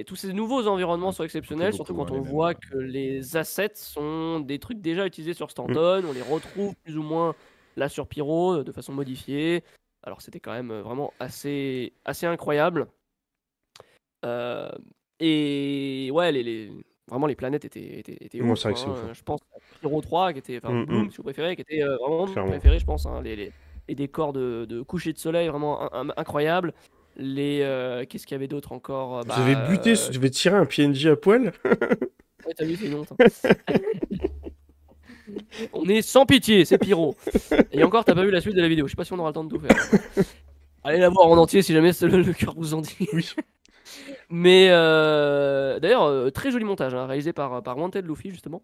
tous 0.05 0.15
ces 0.15 0.33
nouveaux 0.33 0.67
environnements 0.67 1.11
sont 1.11 1.23
exceptionnels, 1.23 1.73
surtout 1.73 1.93
beaucoup, 1.93 2.09
quand 2.11 2.15
on 2.17 2.21
voit 2.21 2.53
que 2.53 2.77
les 2.77 3.35
assets 3.37 3.71
sont 3.75 4.39
des 4.39 4.57
trucs 4.57 4.79
déjà 4.81 5.05
utilisés 5.05 5.33
sur 5.33 5.51
Stanton. 5.51 6.03
On 6.07 6.13
les 6.13 6.21
retrouve 6.21 6.73
plus 6.83 6.97
ou 6.97 7.03
moins 7.03 7.35
là 7.75 7.89
sur 7.89 8.07
Pyro 8.07 8.55
euh, 8.59 8.63
de 8.63 8.71
façon 8.71 8.93
modifiée. 8.93 9.63
Alors 10.03 10.21
c'était 10.21 10.39
quand 10.39 10.53
même 10.53 10.71
euh, 10.71 10.81
vraiment 10.81 11.13
assez 11.19 11.93
assez 12.05 12.25
incroyable. 12.25 12.87
Euh, 14.25 14.69
et 15.19 16.09
ouais, 16.13 16.31
les, 16.31 16.43
les- 16.43 16.71
vraiment 17.07 17.27
les 17.27 17.35
planètes 17.35 17.65
étaient 17.65 17.99
étaient, 17.99 18.17
étaient 18.21 18.41
ouf, 18.41 18.65
hein. 18.65 18.71
ouf, 18.71 18.77
hein. 19.09 19.13
Je 19.13 19.23
pense 19.23 19.39
à 19.55 19.59
Pyro 19.79 20.01
3 20.01 20.33
qui 20.33 20.39
était 20.39 20.57
enfin 20.57 20.71
Mm, 20.73 20.85
Bloom 20.85 21.05
mm. 21.07 21.11
si 21.11 21.17
vous 21.17 21.23
préférez, 21.23 21.55
qui 21.55 21.61
était 21.63 21.83
euh, 21.83 21.97
vraiment 21.97 22.25
mon 22.27 22.47
préféré, 22.47 22.79
je 22.79 22.85
pense. 22.85 23.05
hein. 23.05 23.21
Les, 23.21 23.35
les- 23.35 23.51
les 23.87 23.95
décors 23.95 24.33
de, 24.33 24.65
de 24.69 24.81
coucher 24.83 25.13
de 25.13 25.17
soleil 25.17 25.47
vraiment 25.47 25.81
in- 25.93 26.09
in- 26.09 26.13
incroyables. 26.15 26.73
Les 27.21 27.59
euh, 27.63 28.05
qu'est-ce 28.05 28.25
qu'il 28.25 28.35
y 28.35 28.37
avait 28.37 28.47
d'autre 28.47 28.71
encore 28.71 29.23
Vous 29.25 29.31
avez 29.33 29.55
buté, 29.67 29.91
euh, 29.91 29.95
vous 30.09 30.17
avez 30.17 30.31
tiré 30.31 30.55
un 30.55 30.65
PNJ 30.65 31.07
à 31.07 31.15
poil 31.17 31.51
Ouais, 32.45 32.53
t'as 32.55 32.63
vu, 32.65 32.77
c'est 32.77 33.29
ça. 33.29 33.49
on 35.73 35.83
est 35.89 36.01
sans 36.01 36.25
pitié, 36.25 36.63
c'est 36.63 36.77
Pyro. 36.77 37.17
Et 37.73 37.83
encore, 37.83 38.05
t'as 38.05 38.15
pas 38.15 38.23
vu 38.23 38.31
la 38.31 38.39
suite 38.39 38.55
de 38.55 38.61
la 38.61 38.69
vidéo. 38.69 38.87
Je 38.87 38.91
sais 38.91 38.95
pas 38.95 39.03
si 39.03 39.11
on 39.11 39.19
aura 39.19 39.29
le 39.29 39.33
temps 39.33 39.43
de 39.43 39.49
tout 39.55 39.59
faire. 39.59 39.75
Allez 40.83 40.99
la 40.99 41.09
voir 41.09 41.27
en 41.27 41.37
entier 41.37 41.61
si 41.61 41.73
jamais 41.73 41.91
le, 42.01 42.21
le 42.21 42.33
cœur 42.33 42.53
vous 42.55 42.73
en 42.73 42.81
dit. 42.81 42.95
Oui. 43.11 43.29
Mais 44.29 44.69
euh, 44.69 45.79
d'ailleurs, 45.79 46.31
très 46.31 46.51
joli 46.51 46.63
montage, 46.63 46.93
hein, 46.95 47.05
réalisé 47.05 47.33
par, 47.33 47.61
par 47.61 47.77
Wanted 47.77 48.07
Luffy 48.07 48.29
justement. 48.31 48.63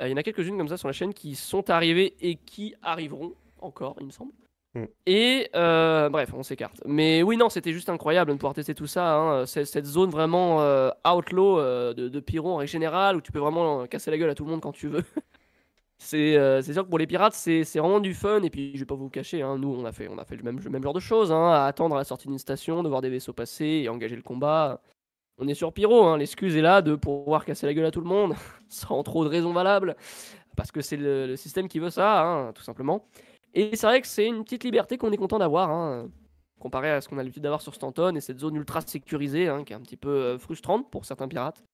Euh, 0.00 0.08
Il 0.08 0.10
y 0.10 0.14
en 0.14 0.16
a 0.18 0.22
quelques-unes 0.22 0.58
comme 0.58 0.68
ça 0.68 0.76
sur 0.76 0.88
la 0.88 0.92
chaîne 0.92 1.14
qui 1.14 1.34
sont 1.34 1.70
arrivées 1.70 2.14
et 2.20 2.36
qui 2.36 2.74
arriveront 2.82 3.32
encore, 3.58 3.96
il 4.00 4.06
me 4.06 4.10
semble. 4.12 4.32
Mm. 4.76 4.84
Et 5.06 5.48
euh, 5.54 6.10
bref, 6.10 6.32
on 6.34 6.42
s'écarte. 6.42 6.82
Mais 6.84 7.22
oui, 7.22 7.36
non, 7.38 7.48
c'était 7.48 7.72
juste 7.72 7.88
incroyable 7.88 8.30
de 8.30 8.36
pouvoir 8.36 8.52
tester 8.54 8.74
tout 8.74 8.86
ça. 8.86 9.16
hein. 9.16 9.46
Cette 9.46 9.86
zone 9.86 10.10
vraiment 10.10 10.60
euh, 10.60 10.90
outlaw 11.10 11.58
euh, 11.58 11.94
de, 11.94 12.08
de 12.08 12.20
Pyro 12.20 12.52
en 12.52 12.56
règle 12.56 12.70
générale 12.70 13.16
où 13.16 13.20
tu 13.22 13.32
peux 13.32 13.38
vraiment 13.38 13.82
euh, 13.82 13.86
casser 13.86 14.10
la 14.10 14.18
gueule 14.18 14.30
à 14.30 14.34
tout 14.34 14.44
le 14.44 14.50
monde 14.50 14.60
quand 14.60 14.72
tu 14.72 14.88
veux. 14.88 15.02
C'est 15.98 16.62
sûr 16.62 16.84
que 16.84 16.90
pour 16.90 16.98
les 16.98 17.06
pirates, 17.06 17.32
c'est 17.32 17.62
vraiment 17.76 18.00
du 18.00 18.12
fun. 18.12 18.42
Et 18.42 18.50
puis, 18.50 18.72
je 18.74 18.80
vais 18.80 18.84
pas 18.84 18.94
vous 18.94 19.08
cacher, 19.08 19.40
hein, 19.40 19.56
nous, 19.56 19.74
on 19.74 19.86
a 19.86 19.92
fait, 19.92 20.08
le 20.08 20.42
même, 20.42 20.82
genre 20.82 20.92
de 20.92 21.00
choses. 21.00 21.32
hein, 21.32 21.64
attendre 21.64 21.94
à 21.94 21.98
la 21.98 22.04
sortie 22.04 22.28
d'une 22.28 22.38
station, 22.38 22.82
de 22.82 22.88
voir 22.90 23.00
des 23.00 23.08
vaisseaux 23.08 23.32
passer 23.32 23.64
et 23.64 23.88
engager 23.88 24.14
le 24.14 24.20
combat. 24.20 24.82
On 25.38 25.48
est 25.48 25.54
sur 25.54 25.72
Pyro, 25.72 26.16
l'excuse 26.18 26.54
est 26.54 26.60
là 26.60 26.82
de 26.82 26.96
pouvoir 26.96 27.46
casser 27.46 27.64
la 27.66 27.72
gueule 27.72 27.86
à 27.86 27.90
tout 27.90 28.02
le 28.02 28.08
monde, 28.08 28.34
sans 28.68 29.02
trop 29.02 29.24
de 29.24 29.30
raisons 29.30 29.54
valables. 29.54 29.96
Parce 30.54 30.70
que 30.70 30.82
c'est 30.82 30.98
le, 30.98 31.34
système 31.36 31.66
qui 31.66 31.78
veut 31.78 31.90
ça, 31.90 32.52
tout 32.54 32.62
simplement. 32.62 33.06
Et 33.56 33.74
c'est 33.74 33.86
vrai 33.86 34.00
que 34.00 34.06
c'est 34.06 34.26
une 34.26 34.44
petite 34.44 34.62
liberté 34.64 34.98
qu'on 34.98 35.10
est 35.10 35.16
content 35.16 35.38
d'avoir, 35.38 35.70
hein, 35.70 36.08
comparé 36.60 36.90
à 36.90 37.00
ce 37.00 37.08
qu'on 37.08 37.16
a 37.18 37.22
l'habitude 37.22 37.42
d'avoir 37.42 37.62
sur 37.62 37.74
Stanton 37.74 38.14
et 38.14 38.20
cette 38.20 38.38
zone 38.38 38.54
ultra 38.56 38.80
sécurisée, 38.82 39.48
hein, 39.48 39.64
qui 39.64 39.72
est 39.72 39.76
un 39.76 39.80
petit 39.80 39.96
peu 39.96 40.08
euh, 40.10 40.38
frustrante 40.38 40.90
pour 40.90 41.04
certains 41.06 41.26
pirates. 41.26 41.64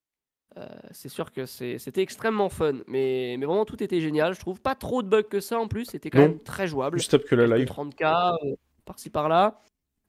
Euh, 0.58 0.66
c'est 0.90 1.08
sûr 1.08 1.32
que 1.32 1.46
c'était 1.46 2.02
extrêmement 2.02 2.48
fun, 2.50 2.74
mais, 2.86 3.36
mais 3.38 3.46
vraiment 3.46 3.64
tout 3.64 3.82
était 3.82 4.00
génial. 4.00 4.34
Je 4.34 4.40
trouve 4.40 4.60
pas 4.60 4.74
trop 4.74 5.02
de 5.02 5.08
bugs 5.08 5.22
que 5.22 5.40
ça 5.40 5.58
en 5.58 5.66
plus, 5.66 5.86
c'était 5.86 6.10
quand 6.10 6.18
Non. 6.18 6.28
même 6.28 6.38
très 6.40 6.66
jouable. 6.68 6.96
Plus 6.96 7.04
stable 7.04 7.24
que 7.24 7.34
la 7.34 7.56
live. 7.56 7.66
30K 7.68 8.34
euh, 8.44 8.54
par-ci 8.84 9.08
par-là, 9.08 9.60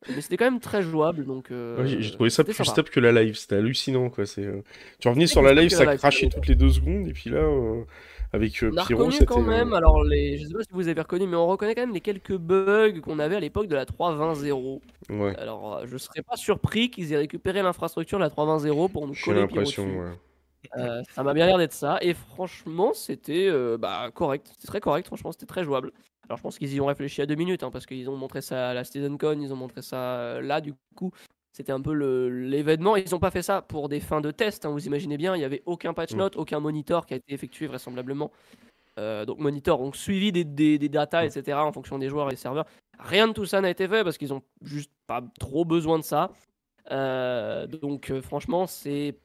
mais 0.10 0.20
c'était 0.20 0.36
quand 0.36 0.44
même 0.52 0.60
très 0.60 0.82
jouable. 0.82 1.26
Donc, 1.26 1.50
euh, 1.50 1.78
Ouais, 1.82 1.88
j'ai 1.88 2.12
trouvé 2.12 2.30
ça 2.30 2.44
plus 2.44 2.54
sympa. 2.54 2.70
stable 2.72 2.90
que 2.90 3.00
la 3.00 3.14
live, 3.14 3.36
c'était 3.36 3.56
hallucinant 3.56 4.10
quoi. 4.10 4.26
Tu 4.26 5.08
revenais 5.08 5.28
sur 5.28 5.42
la 5.42 5.54
live, 5.54 5.70
ça 5.70 5.86
la 5.86 5.96
crachait 5.98 6.28
toutes 6.30 6.48
les 6.48 6.56
deux 6.56 6.72
secondes, 6.72 7.08
et 7.08 7.14
puis 7.14 7.30
là, 7.30 7.42
avec 8.34 8.64
euh, 8.64 8.72
On 8.74 8.78
a 8.78 8.86
Pyro, 8.86 9.06
reconnu 9.06 9.26
quand 9.26 9.42
euh, 9.44 9.46
même, 9.46 9.74
alors 9.74 10.04
les, 10.04 10.40
je 10.40 10.48
sais 10.48 10.54
pas 10.54 10.64
si 10.64 10.70
vous 10.72 10.88
avez 10.88 11.00
reconnu, 11.02 11.28
mais 11.28 11.36
on 11.38 11.48
reconnaît 11.48 11.76
quand 11.76 11.82
même 11.82 11.94
les 11.94 12.02
quelques 12.02 12.36
bugs 12.36 13.00
qu'on 13.02 13.20
avait 13.20 13.36
à 13.36 13.40
l'époque 13.40 13.68
de 13.68 13.76
la 13.76 13.86
3.20.0. 13.86 14.82
Ouais, 15.10 15.36
Alors 15.38 15.76
euh, 15.78 15.86
je 15.86 15.98
serais 15.98 16.22
pas 16.24 16.36
surpris 16.36 16.90
qu'ils 16.90 17.14
aient 17.14 17.18
récupéré 17.18 17.62
l'infrastructure 17.62 18.18
de 18.18 18.24
la 18.24 18.30
3.20.0 18.30 18.92
pour 18.92 19.08
nous 19.08 19.14
j'ai 19.14 19.24
coller 19.24 19.46
Pyro 19.48 19.62
l'impression. 19.62 19.86
dessus. 19.86 19.98
ouais. 20.00 20.12
Euh, 20.78 21.04
ça 21.14 21.24
m'a 21.24 21.34
bien 21.34 21.46
l'air 21.46 21.58
d'être 21.58 21.74
ça, 21.74 21.98
et 22.02 22.14
franchement 22.14 22.94
c'était 22.94 23.48
euh, 23.50 23.78
bah, 23.78 24.10
correct, 24.14 24.48
c'était 24.54 24.68
très 24.68 24.80
correct, 24.80 25.08
franchement 25.08 25.32
c'était 25.34 25.46
très 25.46 25.64
jouable. 25.64 25.92
Alors 26.30 26.38
je 26.38 26.44
pense 26.44 26.58
qu'ils 26.58 26.74
y 26.74 26.80
ont 26.80 26.86
réfléchi 26.86 27.22
à 27.22 27.26
deux 27.26 27.36
minutes, 27.36 27.64
hein, 27.64 27.70
parce 27.70 27.86
qu'ils 27.86 28.10
ont 28.10 28.16
montré 28.16 28.42
ça 28.42 28.70
à 28.70 28.74
la 28.74 28.86
SeasonCon, 28.86 29.40
ils 29.42 29.52
ont 29.52 29.58
montré 29.58 29.82
ça 29.82 30.40
là 30.42 30.62
du 30.62 30.74
coup. 30.96 31.12
C'était 31.54 31.72
un 31.72 31.82
peu 31.82 31.94
l'événement. 31.94 32.96
Ils 32.96 33.12
n'ont 33.12 33.20
pas 33.20 33.30
fait 33.32 33.44
ça 33.44 33.62
pour 33.62 33.88
des 33.88 34.00
fins 34.00 34.22
de 34.22 34.32
test, 34.32 34.66
hein, 34.66 34.70
vous 34.72 34.88
imaginez 34.88 35.18
bien. 35.18 35.36
Il 35.36 35.40
n'y 35.40 35.46
avait 35.46 35.62
aucun 35.68 35.94
patch 35.94 36.14
Mm. 36.14 36.18
note, 36.18 36.36
aucun 36.36 36.60
monitor 36.60 37.06
qui 37.06 37.14
a 37.14 37.18
été 37.18 37.34
effectué 37.34 37.68
vraisemblablement. 37.68 38.32
Euh, 39.00 39.26
donc 39.26 39.40
monitor, 39.40 39.80
donc 39.80 39.96
suivi 39.96 40.32
des, 40.32 40.44
des, 40.44 40.78
des 40.80 40.90
datas, 40.90 41.24
Mm. 41.24 41.28
etc. 41.28 41.58
en 41.60 41.72
fonction 41.72 42.00
des 42.00 42.10
joueurs 42.10 42.28
et 42.28 42.32
des 42.32 42.36
serveurs. 42.38 42.66
Rien 43.00 43.28
de 43.28 43.34
tout 43.34 43.46
ça 43.46 43.62
n'a 43.62 43.70
été 43.70 43.88
fait 43.88 44.04
parce 44.04 44.18
qu'ils 44.18 44.34
ont 44.34 44.42
juste 44.62 44.92
pas 45.08 45.24
trop 45.40 45.64
besoin 45.66 46.00
de 46.00 46.04
ça. 46.04 46.32
Euh, 46.92 47.66
donc 47.68 48.10
euh, 48.12 48.22
franchement, 48.22 48.68
c'est 48.68 49.16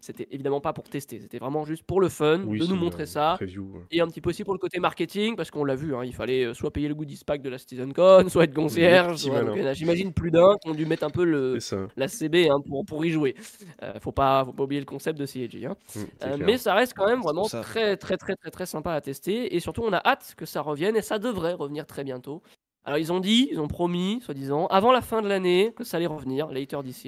c'était 0.00 0.28
évidemment 0.30 0.60
pas 0.60 0.72
pour 0.72 0.84
tester, 0.84 1.20
c'était 1.20 1.38
vraiment 1.38 1.64
juste 1.64 1.82
pour 1.82 2.00
le 2.00 2.08
fun 2.08 2.42
Oui, 2.46 2.60
de 2.60 2.66
nous 2.66 2.76
montrer 2.76 3.02
euh, 3.02 3.06
ça. 3.06 3.34
preview, 3.36 3.62
ouais. 3.74 3.80
Et 3.90 4.00
un 4.00 4.06
petit 4.06 4.20
peu 4.20 4.30
aussi 4.30 4.44
pour 4.44 4.54
le 4.54 4.58
côté 4.58 4.78
marketing, 4.78 5.34
parce 5.34 5.50
qu'on 5.50 5.64
l'a 5.64 5.74
vu, 5.74 5.94
hein, 5.94 6.04
il 6.04 6.14
fallait 6.14 6.44
euh, 6.44 6.54
soit 6.54 6.72
payer 6.72 6.86
le 6.88 6.94
goodies 6.94 7.20
pack 7.26 7.42
de 7.42 7.48
la 7.50 7.58
SeasonCon, 7.58 8.28
soit 8.28 8.44
être 8.44 8.54
concierge. 8.54 9.28
a, 9.28 9.72
J'imagine 9.74 10.12
plus 10.12 10.30
d'un 10.30 10.56
qui 10.62 10.70
ont 10.70 10.74
dû 10.74 10.86
mettre 10.86 11.04
un 11.04 11.10
peu 11.10 11.24
le, 11.24 11.58
la 11.96 12.06
CB 12.08 12.48
hein, 12.48 12.60
pour, 12.66 12.84
pour 12.84 13.04
y 13.04 13.10
jouer. 13.10 13.34
Euh, 13.82 13.94
faut, 14.00 14.12
pas, 14.12 14.44
faut 14.44 14.52
pas 14.52 14.62
oublier 14.62 14.80
le 14.80 14.86
concept 14.86 15.18
de 15.18 15.26
CAG. 15.26 15.64
hein. 15.64 15.76
Mm, 15.96 16.00
c'est 16.20 16.28
Euh, 16.28 16.36
mais 16.38 16.58
ça 16.58 16.74
reste 16.74 16.94
quand 16.94 17.06
même 17.06 17.20
vraiment 17.20 17.46
très 17.46 17.96
très 17.96 18.16
très 18.16 18.36
très 18.36 18.50
très 18.50 18.66
sympa 18.66 18.92
à 18.92 19.00
tester 19.00 19.54
et 19.54 19.60
surtout 19.60 19.82
on 19.82 19.92
a 19.92 20.00
hâte 20.04 20.34
que 20.36 20.46
ça 20.46 20.60
revienne 20.60 20.96
et 20.96 21.02
ça 21.02 21.18
devrait 21.18 21.54
revenir 21.54 21.86
très 21.86 22.04
bientôt. 22.04 22.42
Alors 22.84 22.98
ils 22.98 23.12
ont 23.12 23.20
dit, 23.20 23.48
ils 23.50 23.60
ont 23.60 23.68
promis, 23.68 24.20
soi-disant, 24.24 24.66
avant 24.68 24.92
la 24.92 25.00
fin 25.02 25.20
de 25.22 25.28
l'année 25.28 25.72
que 25.76 25.84
ça 25.84 25.96
allait 25.98 26.06
revenir, 26.06 26.48
later 26.48 26.78
this 26.84 27.04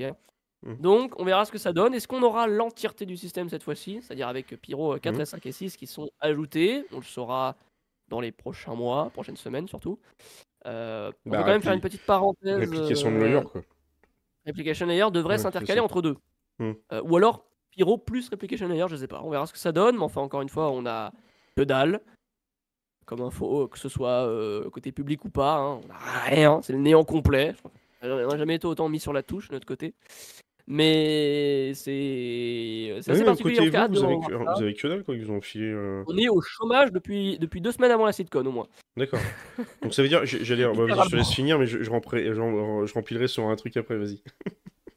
Mhm. 0.63 0.77
Donc 0.77 1.19
on 1.19 1.25
verra 1.25 1.45
ce 1.45 1.53
que 1.53 1.59
ça 1.59 1.73
donne. 1.73 1.95
Est-ce 1.95 2.07
qu'on 2.09 2.23
aura 2.23 2.47
l'entièreté 2.47 3.07
du 3.07 3.17
système 3.17 3.49
cette 3.49 3.63
fois-ci, 3.63 4.01
c'est-à-dire 4.03 4.29
avec 4.29 4.49
Pyro 4.61 4.95
euh, 4.95 4.99
4 4.99 5.15
Mhm. 5.15 5.21
et 5.23 5.25
5 5.27 5.47
et 5.47 5.53
6 5.53 5.77
qui 5.77 5.87
sont 5.87 6.11
ajoutés 6.21 6.85
On 6.93 6.97
le 6.99 7.03
saura 7.03 7.57
dans 8.09 8.21
les 8.21 8.33
prochains 8.33 8.75
mois, 8.75 9.11
prochaines 9.11 9.37
semaines 9.37 9.69
surtout. 9.69 9.99
Euh, 10.67 11.11
on 11.25 11.31
Bah, 11.31 11.39
peut 11.39 11.45
quand 11.45 11.51
même 11.53 11.63
faire 11.63 11.73
une 11.73 11.81
petite 11.81 12.05
parenthèse. 12.05 12.59
Réplication 12.59 13.11
de 13.11 13.17
euh, 13.17 13.25
Layer, 13.25 13.43
quoi. 13.45 13.63
Replication 14.47 14.87
Layer 14.87 15.11
devrait 15.13 15.39
s'intercaler 15.39 15.81
entre 15.81 16.03
deux. 16.03 16.17
Euh, 16.61 17.01
ou 17.05 17.17
alors 17.17 17.45
Pyro 17.71 17.97
plus 17.97 18.29
Replication 18.29 18.69
Layer, 18.69 18.87
je 18.89 18.97
sais 18.97 19.07
pas. 19.07 19.23
On 19.25 19.31
verra 19.31 19.47
ce 19.47 19.53
que 19.53 19.59
ça 19.59 19.73
donne, 19.73 19.97
mais 19.97 20.03
enfin, 20.03 20.21
encore 20.21 20.43
une 20.43 20.49
fois, 20.51 20.71
on 20.71 20.85
a 20.87 21.13
que 21.57 21.63
dalle 21.63 22.01
comme 23.07 23.23
info, 23.23 23.67
que 23.69 23.79
ce 23.79 23.89
soit 23.89 24.27
euh, 24.29 24.69
côté 24.71 24.93
public 24.93 25.25
ou 25.25 25.31
pas. 25.31 25.57
hein. 25.57 25.81
On 25.85 25.91
a 25.91 25.97
rien, 26.29 26.61
c'est 26.63 26.73
le 26.75 26.79
néant 26.79 27.05
complet. 27.05 27.55
On 28.03 28.09
n'a 28.29 28.37
jamais 28.37 28.55
été 28.57 28.67
autant 28.67 28.89
mis 28.89 29.01
sur 29.01 29.13
la 29.13 29.23
touche 29.23 29.49
de 29.49 29.55
notre 29.55 29.67
côté. 29.67 29.95
Mais 30.73 31.73
c'est 31.75 32.95
c'est 33.01 33.11
assez 33.11 33.21
oui, 33.21 33.27
particulier. 33.27 33.71
vous, 33.71 33.71
vous 33.71 34.05
avez, 34.05 34.15
vous 34.15 34.63
avez 34.63 34.75
que 34.75 34.87
dalle, 34.87 35.03
quoi. 35.03 35.17
Ils 35.17 35.25
vous 35.25 35.33
ont 35.33 35.41
filé. 35.41 35.65
euh, 35.65 36.05
On 36.07 36.17
est 36.17 36.29
au 36.29 36.41
chômage 36.41 36.93
depuis, 36.93 37.39
depuis 37.41 37.61
deux 37.61 37.73
semaines 37.73 37.91
avant 37.91 38.07
la 38.07 38.13
sitcom 38.13 38.47
au 38.47 38.53
moins. 38.53 38.69
D'accord. 38.97 39.19
Donc 39.83 39.93
ça 39.93 40.03
veut 40.03 40.09
dire, 40.09 40.25
j'allais, 40.25 40.65
bah, 40.73 41.03
je 41.07 41.11
te 41.11 41.17
laisse 41.17 41.33
finir, 41.33 41.59
mais 41.59 41.67
je, 41.67 41.79
je, 41.79 41.91
je, 41.91 42.87
je 42.87 42.95
remplirai 42.95 43.27
sur 43.27 43.47
un 43.47 43.57
truc 43.57 43.77
après, 43.77 43.97
vas-y. 43.97 44.23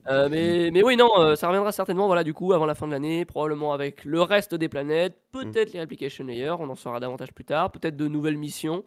Euh, 0.09 0.29
mais, 0.29 0.69
mais 0.71 0.83
oui, 0.83 0.95
non, 0.95 1.09
euh, 1.19 1.35
ça 1.35 1.47
reviendra 1.47 1.71
certainement, 1.71 2.05
voilà, 2.05 2.23
du 2.23 2.35
coup, 2.35 2.53
avant 2.53 2.67
la 2.67 2.75
fin 2.75 2.85
de 2.85 2.91
l'année, 2.91 3.25
probablement 3.25 3.73
avec 3.73 4.05
le 4.05 4.21
reste 4.21 4.53
des 4.53 4.69
planètes, 4.69 5.17
peut-être 5.31 5.73
les 5.73 5.79
application 5.79 6.23
layers, 6.25 6.55
on 6.59 6.69
en 6.69 6.75
saura 6.75 6.99
davantage 6.99 7.33
plus 7.33 7.45
tard, 7.45 7.71
peut-être 7.71 7.95
de 7.95 8.07
nouvelles 8.07 8.37
missions. 8.37 8.83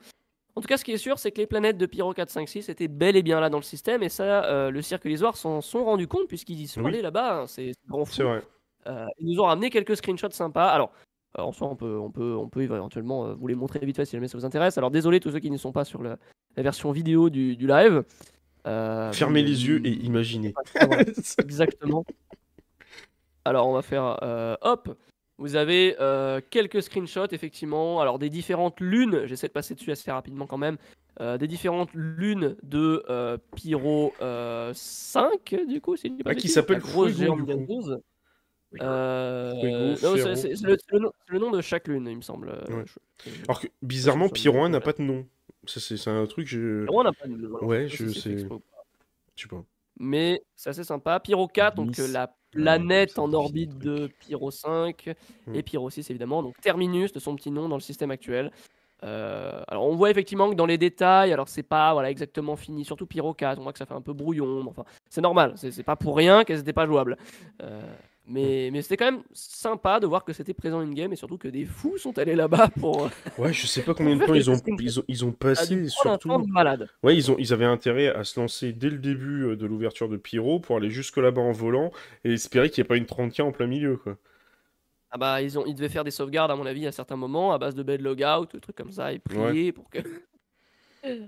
En 0.57 0.63
tout 0.63 0.69
cas, 0.69 0.79
ce 0.79 0.85
qui 0.85 0.93
est 0.93 0.97
sûr, 0.99 1.19
c'est 1.19 1.33
que 1.33 1.39
les 1.39 1.47
planètes 1.47 1.77
de 1.77 1.85
Pyro 1.85 2.15
4, 2.15 2.31
5, 2.31 2.49
6 2.49 2.69
étaient 2.71 2.89
bel 2.89 3.15
et 3.15 3.23
bien 3.23 3.41
là 3.41 3.51
dans 3.51 3.59
le 3.59 3.63
système, 3.63 4.03
et 4.03 4.09
ça, 4.09 4.45
euh, 4.47 4.71
le 4.71 4.81
cirque 4.81 5.05
et 5.05 5.11
les 5.11 5.23
Oirs 5.23 5.37
s'en 5.37 5.61
sont 5.61 5.85
rendus 5.85 6.09
compte, 6.09 6.29
puisqu'ils 6.29 6.59
y 6.63 6.67
sont 6.67 6.81
Oui. 6.81 6.89
allés 6.89 7.03
là-bas, 7.03 7.43
hein, 7.43 7.47
c'est 7.47 7.73
grand 7.87 8.07
fou. 8.07 8.23
Vrai. 8.23 8.43
Euh, 8.87 9.05
ils 9.19 9.27
nous 9.35 9.41
ont 9.41 9.45
ramené 9.45 9.69
quelques 9.69 9.99
screenshots 9.99 10.31
sympas. 10.31 10.69
Alors, 10.69 10.93
euh, 11.39 11.43
en 11.43 11.53
soi, 11.53 11.69
on 11.69 11.77
peut, 11.77 11.99
on 11.99 12.11
peut, 12.11 12.35
on 12.35 12.49
peut 12.49 12.63
éventuellement 12.63 13.35
vous 13.35 13.47
les 13.49 13.55
montrer 13.55 13.85
vite 13.85 13.97
fait 13.97 14.07
si 14.07 14.13
jamais 14.17 14.29
ça 14.29 14.39
vous 14.39 14.47
intéresse. 14.47 14.79
Alors, 14.79 14.91
désolé 14.91 15.21
tous 15.21 15.31
ceux 15.31 15.41
qui 15.41 15.51
ne 15.51 15.59
sont 15.59 15.73
pas 15.73 15.85
sur 15.85 16.03
la 16.03 16.17
version 16.57 16.91
vidéo 16.91 17.29
du, 17.29 17.55
du 17.57 17.67
live. 17.67 18.03
Fermez 18.65 19.43
les 19.43 19.67
yeux 19.67 19.87
et 19.87 19.93
imaginez. 19.93 20.55
Exactement. 21.39 22.07
Alors, 23.45 23.69
on 23.69 23.75
va 23.75 23.83
faire 23.83 24.57
hop. 24.63 24.89
Vous 25.39 25.55
avez 25.57 25.97
euh, 26.01 26.41
quelques 26.51 26.83
screenshots, 26.83 27.29
effectivement. 27.33 28.01
Alors, 28.01 28.19
des 28.19 28.31
différentes 28.31 28.81
lunes. 28.81 29.27
J'essaie 29.27 29.49
de 29.49 29.53
passer 29.53 29.75
dessus 29.75 29.91
assez 29.93 30.11
rapidement 30.11 30.47
quand 30.47 30.57
même. 30.59 30.79
Euh, 31.21 31.37
des 31.39 31.47
différentes 31.47 31.91
lunes 31.95 32.57
de 32.63 33.05
euh, 33.11 33.37
Pyro 33.55 34.13
euh, 34.23 34.73
5, 34.75 35.55
du 35.69 35.81
coup. 35.81 35.97
dis 35.97 36.23
pas 36.23 36.31
Ah, 36.31 36.35
qui 36.35 36.49
s'appelle 36.49 36.79
grosse 36.81 37.17
géante. 37.17 37.41
Euh, 38.83 39.95
c'est- 39.97 40.37
c'est 40.37 40.57
c'est 40.57 40.67
le, 40.67 40.77
c'est 40.79 40.93
le 40.93 40.99
nom- 40.99 41.13
c'est 41.27 41.33
le 41.33 41.39
nom 41.39 41.51
de 41.51 41.61
chaque 41.63 41.89
lune, 41.89 42.07
il 42.11 42.17
me 42.17 42.21
semble. 42.23 42.51
Euh, 42.51 42.77
Ouais. 42.77 42.85
je- 43.25 43.31
Alors 43.45 43.61
que, 43.61 43.69
bizarrement, 43.81 44.29
Pyro 44.29 44.61
1 44.63 44.69
dit 44.69 44.73
n'a 44.73 44.81
pas. 44.81 44.93
de 44.93 45.03
nom. 45.03 45.27
Ça, 45.67 45.81
C'est 45.81 45.97
c'est 45.97 46.11
un 46.11 46.27
truc, 46.27 46.47
je. 46.47 46.85
Vraiment, 46.85 46.99
on 47.01 47.05
n'a 47.05 47.13
pas 47.13 47.27
de 47.27 47.47
voilà. 47.47 47.67
Ouais, 47.67 47.89
je 47.89 48.09
c'est 48.09 48.21
sais. 48.21 48.37
Je 48.39 48.39
sais 49.43 49.49
pas. 49.49 49.63
Mais 49.99 50.43
c'est 50.55 50.71
assez 50.71 50.85
sympa. 50.85 51.21
Pyro 51.21 51.49
4, 51.49 51.75
donc 51.77 51.89
Nice. 51.89 52.01
euh, 52.01 52.13
la 52.13 52.23
Ouais, 52.55 52.63
planète 52.63 53.19
en 53.19 53.33
orbite 53.35 53.77
de 53.79 54.09
Pyro 54.21 54.51
5 54.51 55.15
Mm. 55.47 55.55
et 55.55 55.63
Pyro 55.63 55.91
6 55.91 56.09
évidemment. 56.11 56.43
Donc 56.43 56.55
Terminus 56.63 57.13
de 57.13 57.19
son 57.19 57.37
petit 57.37 57.51
nom 57.51 57.69
dans 57.69 57.77
le 57.77 57.83
système 57.83 58.11
actuel. 58.11 58.51
Euh, 59.05 59.61
alors 59.69 59.85
on 59.87 59.95
voit 59.95 60.11
effectivement 60.11 60.49
que 60.49 60.55
dans 60.55 60.65
les 60.65 60.79
détails, 60.79 61.31
alors 61.35 61.49
c'est 61.49 61.63
pas 61.63 61.93
voilà 61.93 62.11
exactement 62.11 62.57
fini, 62.57 62.83
surtout 62.87 63.05
Pyro 63.05 63.35
4, 63.35 63.59
on 63.59 63.63
voit 63.63 63.73
que 63.75 63.79
ça 63.79 63.85
fait 63.85 63.93
un 63.93 64.01
peu 64.01 64.15
brouillon, 64.15 64.63
mais 64.65 64.71
enfin 64.71 64.85
c'est 65.11 65.21
normal, 65.21 65.53
c'est 65.57 65.83
pas 65.83 65.97
pour 65.97 66.17
rien 66.17 66.45
qu'elles 66.45 66.61
étaient 66.61 66.73
pas 66.73 66.87
jouables. 66.87 67.19
Euh, 67.63 67.83
mais 68.29 68.71
mais 68.73 68.83
c'était 68.83 68.97
quand 68.97 69.13
même 69.13 69.23
sympa 69.33 70.01
de 70.01 70.07
voir 70.07 70.25
que 70.25 70.33
c'était 70.33 70.55
présent 70.55 70.81
in-game 70.81 71.13
et 71.13 71.17
surtout 71.17 71.39
que 71.39 71.49
des 71.49 71.65
fous 71.65 71.97
sont 71.97 72.19
allés 72.19 72.35
là-bas 72.35 72.69
pour 72.81 73.05
euh, 73.05 73.09
Ouais, 73.39 73.53
je 73.53 73.67
sais 73.67 73.83
pas 73.83 73.95
combien 73.95 74.17
de 74.17 74.25
temps 74.27 74.35
ils 74.35 74.51
ont, 74.51 74.61
ils 74.81 74.99
ont, 74.99 75.05
ils 75.07 75.25
ont 75.25 75.33
passé, 75.33 75.89
surtout. 75.89 76.31
Ouais, 77.03 77.17
ils 77.17 77.31
ont, 77.31 77.37
ils 77.39 77.53
avaient 77.53 77.65
intérêt 77.65 78.09
à 78.09 78.25
se 78.25 78.41
lancer 78.41 78.73
dès 78.73 78.91
le 78.91 78.99
début 78.99 79.45
euh, 79.45 79.57
de 79.57 79.67
l'ouverture 79.67 80.09
de 80.09 80.17
Pyro 80.17 80.59
pour 80.59 80.77
aller 80.77 80.91
jusque 80.91 81.19
là-bas 81.19 81.43
en 81.43 81.53
volant 81.53 81.93
et 82.25 82.33
espérer 82.33 82.69
qu'il 82.69 82.83
n'y 82.83 82.87
ait 82.87 82.89
pas 82.89 82.97
une 82.97 83.05
30K 83.05 83.43
en 83.43 83.53
plein 83.53 83.67
milieu, 83.67 83.97
quoi. 83.97 84.17
Ah 85.13 85.19
bah 85.19 85.41
ils 85.41 85.57
ont 85.57 85.65
ils 85.65 85.75
devaient 85.75 85.89
faire 85.89 86.03
des 86.03 86.11
sauvegardes 86.11 86.51
à 86.51 86.57
mon 86.57 86.67
avis 86.67 86.87
à 86.87 86.93
certains 86.93 87.17
moments 87.17 87.53
à 87.53 87.59
base 87.59 87.77
de 87.77 87.83
bed 87.85 88.01
logout, 88.01 88.47
des 88.53 88.61
trucs 88.61 88.77
comme 88.77 88.91
ça 88.91 89.13
et 89.13 89.21
prier 89.21 89.73
pour 89.73 89.89
que 89.89 90.01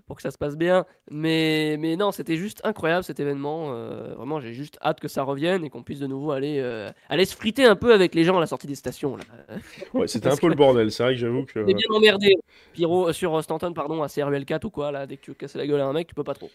pour 0.07 0.17
que 0.17 0.23
ça 0.23 0.31
se 0.31 0.39
passe 0.39 0.57
bien. 0.57 0.85
Mais, 1.11 1.77
mais 1.79 1.97
non, 1.97 2.13
c'était 2.13 2.37
juste 2.37 2.61
incroyable 2.65 3.05
cet 3.05 3.21
événement. 3.21 3.73
euh, 3.73 4.15
vraiment, 4.15 4.41
j'ai 4.41 4.53
juste 4.55 4.79
hâte 4.83 5.01
que 5.01 5.09
ça 5.09 5.23
revienne 5.23 5.65
et 5.65 5.71
qu'on 5.71 5.83
puisse 5.83 6.01
de 6.01 6.07
nouveau 6.07 6.33
aller, 6.33 6.59
euh, 6.61 6.91
aller 7.09 7.25
se 7.25 7.35
friter 7.37 7.65
un 7.65 7.77
peu 7.77 7.93
avec 7.93 8.15
les 8.15 8.25
gens 8.25 8.37
à 8.37 8.41
la 8.41 8.47
sortie 8.47 8.67
des 8.67 8.75
stations. 8.75 9.17
Là. 9.17 9.25
Ouais, 9.95 10.07
c'était 10.09 10.29
un 10.29 10.37
peu 10.37 10.49
le 10.49 10.55
bordel, 10.55 10.91
c'est 10.91 11.03
vrai 11.03 11.15
que 11.15 11.21
j'avoue 11.21 11.45
que. 11.45 11.61
On 11.61 11.67
est 11.67 11.75
bien 11.75 11.89
emmerdé. 11.91 12.35
Pyro, 12.73 13.09
euh, 13.09 13.13
sur 13.13 13.43
Stanton, 13.43 13.73
pardon, 13.73 14.03
à 14.03 14.09
CRUL 14.09 14.45
4 14.45 14.65
ou 14.65 14.71
quoi, 14.71 14.93
là, 14.93 15.07
dès 15.07 15.17
que 15.17 15.23
tu 15.23 15.31
veux 15.31 15.35
casser 15.37 15.59
la 15.59 15.67
gueule 15.67 15.81
à 15.81 15.87
un 15.87 15.93
mec, 15.93 16.07
tu 16.07 16.15
peux 16.15 16.25
pas 16.25 16.35
trop. 16.35 16.51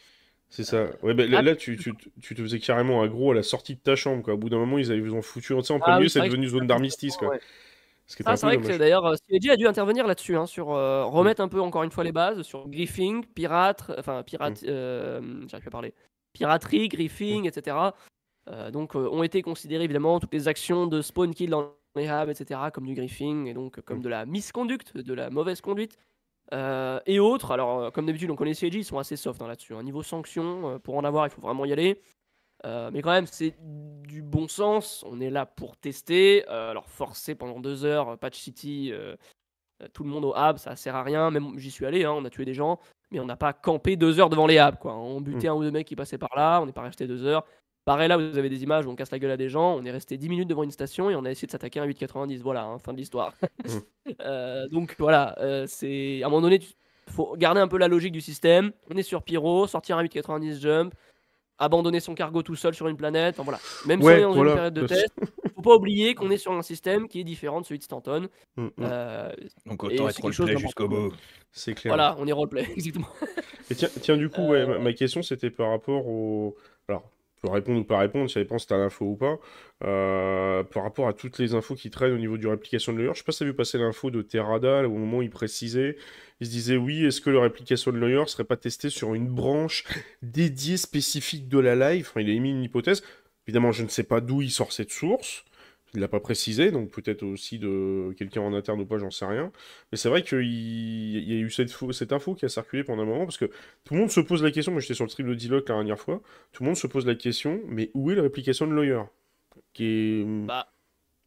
C'est 0.49 0.63
ça. 0.63 0.85
Ouais, 1.01 1.15
bah, 1.15 1.25
là, 1.25 1.39
Ah. 1.39 1.41
là, 1.41 1.55
tu, 1.55 1.77
tu, 1.77 1.93
tu 2.21 2.35
te 2.35 2.41
faisais 2.41 2.59
carrément 2.59 3.01
aggro 3.01 3.31
à 3.31 3.35
la 3.35 3.41
sortie 3.41 3.73
de 3.73 3.79
ta 3.79 3.95
chambre, 3.95 4.21
quoi. 4.21 4.35
Au 4.35 4.37
bout 4.37 4.49
d'un 4.49 4.59
moment, 4.59 4.77
ils 4.77 4.91
avaient 4.91 5.01
ils 5.01 5.13
ont 5.13 5.23
foutu, 5.23 5.55
tu 5.55 5.61
sais, 5.63 5.73
en 5.73 5.79
plein 5.79 5.93
Ah 5.93 5.95
milieu, 5.95 6.05
oui, 6.05 6.09
c'est 6.11 6.21
devenu 6.21 6.47
zone 6.47 6.67
d'armistice, 6.67 7.17
quoi. 7.17 7.29
Ouais. 7.29 7.39
Ah, 8.25 8.37
c'est 8.37 8.45
vrai 8.45 8.57
que 8.57 8.61
dommage. 8.63 8.77
d'ailleurs, 8.77 9.05
euh, 9.05 9.15
CIG 9.29 9.49
a 9.49 9.55
dû 9.57 9.67
intervenir 9.67 10.05
là-dessus, 10.07 10.35
hein, 10.37 10.45
sur 10.45 10.71
euh, 10.71 11.05
remettre 11.05 11.41
un 11.41 11.47
peu 11.47 11.61
encore 11.61 11.83
une 11.83 11.91
fois 11.91 12.03
les 12.03 12.11
bases 12.11 12.41
sur 12.43 12.67
griffing, 12.69 13.25
pirate, 13.25 13.91
enfin 13.97 14.23
pirate, 14.23 14.61
Mm. 14.63 14.65
euh, 14.69 15.47
j'arrive 15.47 15.63
pas 15.65 15.69
à 15.69 15.71
parler, 15.71 15.93
piraterie, 16.33 16.87
griffing, 16.89 17.47
etc. 17.47 17.77
Euh, 18.49 18.71
donc 18.71 18.95
euh, 18.95 19.07
ont 19.09 19.23
été 19.23 19.41
considérées 19.41 19.85
évidemment 19.85 20.19
toutes 20.19 20.33
les 20.33 20.47
actions 20.47 20.85
de 20.87 21.01
spawn 21.01 21.33
kill 21.33 21.49
dans 21.51 21.71
les 21.95 22.07
hubs, 22.07 22.29
etc. 22.29 22.59
comme 22.73 22.85
du 22.87 22.93
griffing 22.95 23.47
et 23.47 23.53
donc 23.53 23.79
comme 23.81 23.99
Mm. 23.99 24.01
de 24.03 24.09
la 24.09 24.25
misconduite, 24.25 24.95
de 24.97 25.13
la 25.13 25.29
mauvaise 25.29 25.61
conduite. 25.61 25.97
euh, 26.53 26.99
et 27.07 27.19
autres, 27.19 27.51
alors 27.51 27.79
euh, 27.81 27.91
comme 27.91 28.05
d'habitude 28.07 28.31
on 28.31 28.35
connaît 28.35 28.53
CIG, 28.53 28.75
ils 28.75 28.85
sont 28.85 28.99
assez 28.99 29.15
soft 29.17 29.41
hein, 29.41 29.47
là-dessus. 29.47 29.75
Un 29.75 29.83
niveau 29.83 30.03
sanction, 30.03 30.71
euh, 30.75 30.79
pour 30.79 30.97
en 30.97 31.03
avoir 31.05 31.27
il 31.27 31.29
faut 31.31 31.41
vraiment 31.41 31.65
y 31.65 31.73
aller. 31.73 32.01
Euh, 32.65 32.89
mais 32.93 33.01
quand 33.01 33.11
même, 33.11 33.27
c'est 33.27 33.55
du 34.07 34.21
bon 34.21 34.47
sens. 34.47 35.03
On 35.07 35.19
est 35.19 35.29
là 35.29 35.45
pour 35.45 35.75
tester. 35.75 36.45
Euh, 36.49 36.71
alors, 36.71 36.87
forcer 36.87 37.35
pendant 37.35 37.59
deux 37.59 37.83
heures, 37.83 38.09
euh, 38.09 38.15
Patch 38.15 38.37
City, 38.37 38.91
euh, 38.93 39.15
tout 39.93 40.03
le 40.03 40.09
monde 40.09 40.25
au 40.25 40.33
hub, 40.35 40.57
ça 40.57 40.75
sert 40.75 40.95
à 40.95 41.03
rien. 41.03 41.31
Même 41.31 41.57
j'y 41.57 41.71
suis 41.71 41.85
allé, 41.85 42.05
hein, 42.05 42.13
on 42.15 42.23
a 42.23 42.29
tué 42.29 42.45
des 42.45 42.53
gens, 42.53 42.79
mais 43.11 43.19
on 43.19 43.25
n'a 43.25 43.35
pas 43.35 43.53
campé 43.53 43.95
deux 43.95 44.19
heures 44.19 44.29
devant 44.29 44.47
les 44.47 44.57
hubs. 44.57 44.77
Quoi. 44.79 44.95
On 44.95 45.19
butait 45.19 45.47
un 45.47 45.55
ou 45.55 45.63
deux 45.63 45.71
mecs 45.71 45.87
qui 45.87 45.95
passaient 45.95 46.17
par 46.17 46.35
là, 46.35 46.61
on 46.61 46.65
n'est 46.65 46.71
pas 46.71 46.83
resté 46.83 47.07
deux 47.07 47.23
heures. 47.25 47.43
Pareil, 47.85 48.07
là, 48.07 48.15
vous 48.15 48.37
avez 48.37 48.47
des 48.47 48.63
images 48.63 48.85
où 48.85 48.89
on 48.89 48.95
casse 48.95 49.11
la 49.11 49.19
gueule 49.19 49.31
à 49.31 49.35
des 49.35 49.49
gens. 49.49 49.75
On 49.75 49.83
est 49.83 49.91
resté 49.91 50.15
10 50.15 50.29
minutes 50.29 50.47
devant 50.47 50.63
une 50.63 50.71
station 50.71 51.09
et 51.09 51.15
on 51.17 51.25
a 51.25 51.31
essayé 51.31 51.47
de 51.47 51.51
s'attaquer 51.51 51.81
à 51.81 51.83
un 51.83 51.87
8,90. 51.87 52.39
Voilà, 52.41 52.63
hein, 52.63 52.79
fin 52.79 52.93
de 52.93 52.97
l'histoire. 52.97 53.33
Euh, 54.21 54.67
donc 54.67 54.95
voilà, 54.99 55.35
c'est 55.65 56.21
à 56.23 56.27
un 56.27 56.29
moment 56.29 56.41
donné, 56.41 56.59
il 57.07 57.13
faut 57.13 57.35
garder 57.37 57.61
un 57.61 57.69
peu 57.69 57.77
la 57.77 57.87
logique 57.87 58.11
du 58.11 58.21
système. 58.21 58.71
On 58.91 58.97
est 58.97 59.03
sur 59.03 59.23
Pyro, 59.23 59.65
sortir 59.65 59.97
un 59.97 60.03
8,90 60.03 60.59
jump, 60.59 60.93
abandonner 61.59 61.99
son 61.99 62.15
cargo 62.15 62.41
tout 62.41 62.55
seul 62.55 62.73
sur 62.73 62.87
une 62.87 62.97
planète. 62.97 63.35
Enfin, 63.35 63.43
voilà. 63.43 63.59
Même 63.85 64.01
si 64.01 64.05
Ouais, 64.07 64.15
on 64.15 64.17
est 64.17 64.21
dans 64.21 64.33
voilà. 64.33 64.51
une 64.51 64.55
période 64.55 64.73
de 64.73 64.87
test, 64.87 65.13
faut 65.55 65.61
pas 65.61 65.75
oublier 65.75 66.15
qu'on 66.15 66.29
est 66.31 66.37
sur 66.37 66.51
un 66.51 66.61
système 66.61 67.07
qui 67.07 67.19
est 67.19 67.23
différent 67.23 67.61
de 67.61 67.65
celui 67.65 67.79
de 67.79 67.83
Stanton. 67.83 68.27
Mm, 68.57 68.63
mm. 68.65 68.69
Euh, 68.79 69.31
Donc 69.65 69.83
autant 69.83 70.09
être 70.09 70.21
roleplay 70.21 70.57
jusqu'au 70.57 70.87
bout. 70.87 71.13
C'est 71.51 71.73
clair. 71.75 71.91
voilà, 71.91 72.15
on 72.19 72.27
est 72.27 72.31
roleplay, 72.31 72.67
exactement. 72.75 73.07
Et 73.69 73.75
tiens, 73.75 73.89
tiens, 74.01 74.17
du 74.17 74.29
coup, 74.29 74.47
ouais, 74.47 74.61
Euh, 74.61 74.67
ma, 74.67 74.79
ma 74.79 74.93
question 74.93 75.21
c'était 75.21 75.49
par 75.51 75.69
rapport 75.69 76.07
au. 76.07 76.55
Alors, 76.89 77.03
peux 77.43 77.51
répondre 77.51 77.81
ou 77.81 77.83
pas 77.83 77.99
répondre, 77.99 78.29
ça 78.29 78.39
dépend 78.39 78.57
si 78.57 78.67
t'as 78.67 78.77
l'info 78.77 79.05
ou 79.05 79.15
pas. 79.15 79.37
Euh, 79.83 80.63
par 80.63 80.83
rapport 80.83 81.07
à 81.07 81.13
toutes 81.13 81.37
les 81.39 81.53
infos 81.53 81.75
qui 81.75 81.89
traînent 81.89 82.13
au 82.13 82.17
niveau 82.17 82.37
du 82.37 82.47
réplication 82.47 82.93
de 82.93 82.99
lawyer, 82.99 83.11
je 83.13 83.19
sais 83.19 83.25
pas 83.25 83.33
si 83.33 83.39
t'as 83.39 83.45
vu 83.45 83.53
passer 83.53 83.77
l'info 83.77 84.11
de 84.11 84.21
Terrada, 84.21 84.81
là, 84.81 84.87
au 84.87 84.97
moment 84.97 85.17
où 85.17 85.21
il 85.21 85.29
précisait, 85.29 85.97
il 86.39 86.47
se 86.47 86.51
disait 86.51 86.77
oui, 86.77 87.05
est-ce 87.05 87.19
que 87.21 87.29
le 87.29 87.39
réplication 87.39 87.91
de 87.91 87.97
lawyer 87.97 88.25
serait 88.27 88.45
pas 88.45 88.57
testé 88.57 88.89
sur 88.89 89.13
une 89.13 89.27
branche 89.27 89.83
dédiée 90.21 90.77
spécifique 90.77 91.49
de 91.49 91.59
la 91.59 91.75
live 91.75 92.07
Enfin, 92.09 92.21
il 92.21 92.29
a 92.29 92.33
émis 92.33 92.51
une 92.51 92.63
hypothèse. 92.63 93.03
Évidemment, 93.45 93.73
je 93.73 93.83
ne 93.83 93.89
sais 93.89 94.03
pas 94.03 94.21
d'où 94.21 94.41
il 94.41 94.51
sort 94.51 94.71
cette 94.71 94.91
source. 94.91 95.43
Il 95.95 95.99
l'a 96.01 96.07
pas 96.07 96.19
précisé, 96.19 96.71
donc 96.71 96.89
peut-être 96.89 97.21
aussi 97.23 97.59
de 97.59 98.13
quelqu'un 98.17 98.41
en 98.41 98.53
interne 98.53 98.81
ou 98.81 98.85
pas, 98.85 98.97
j'en 98.97 99.11
sais 99.11 99.25
rien. 99.25 99.51
Mais 99.91 99.97
c'est 99.97 100.09
vrai 100.09 100.23
qu'il 100.23 100.41
il 100.43 101.31
y 101.31 101.35
a 101.35 101.39
eu 101.39 101.51
cette, 101.51 101.69
fo- 101.71 101.91
cette 101.91 102.11
info 102.13 102.33
qui 102.33 102.45
a 102.45 102.49
circulé 102.49 102.83
pendant 102.83 103.03
un 103.03 103.05
moment, 103.05 103.25
parce 103.25 103.37
que 103.37 103.45
tout 103.83 103.93
le 103.93 103.99
monde 103.99 104.09
se 104.09 104.19
pose 104.19 104.41
la 104.41 104.49
question, 104.49 104.71
moi 104.71 104.81
j'étais 104.81 104.95
sur 104.95 105.05
le 105.05 105.09
stream 105.09 105.27
de 105.29 105.35
Diloc 105.35 105.69
la 105.69 105.75
dernière 105.75 105.99
fois, 105.99 106.21
tout 106.51 106.63
le 106.63 106.69
monde 106.69 106.77
se 106.77 106.87
pose 106.87 107.05
la 107.05 107.13
question, 107.15 107.61
mais 107.67 107.91
où 107.93 108.09
est 108.09 108.15
la 108.15 108.23
réplication 108.23 108.65
de 108.65 108.73
Lawyer? 108.73 109.03
Qui 109.73 109.85
est... 109.85 110.25
Bah, 110.47 110.67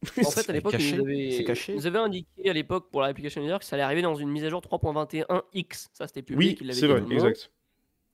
En 0.25 0.31
fait, 0.31 0.51
à 0.51 0.53
l'époque, 0.53 0.75
ils 0.79 0.97
nous 1.75 1.87
avaient, 1.87 1.99
indiqué 1.99 2.51
à 2.51 2.53
l'époque 2.53 2.91
pour 2.91 3.01
la 3.01 3.07
réplication 3.09 3.41
leader 3.41 3.59
que 3.59 3.65
ça 3.65 3.77
allait 3.77 3.83
arriver 3.83 4.03
dans 4.03 4.15
une 4.15 4.29
mise 4.29 4.45
à 4.45 4.51
jour 4.51 4.61
3.21x. 4.61 5.89
Ça, 5.93 6.07
c'était 6.07 6.23
public. 6.23 6.59
oui, 6.61 6.75
c'est 6.75 6.87
vrai, 6.87 7.03
exact. 7.11 7.51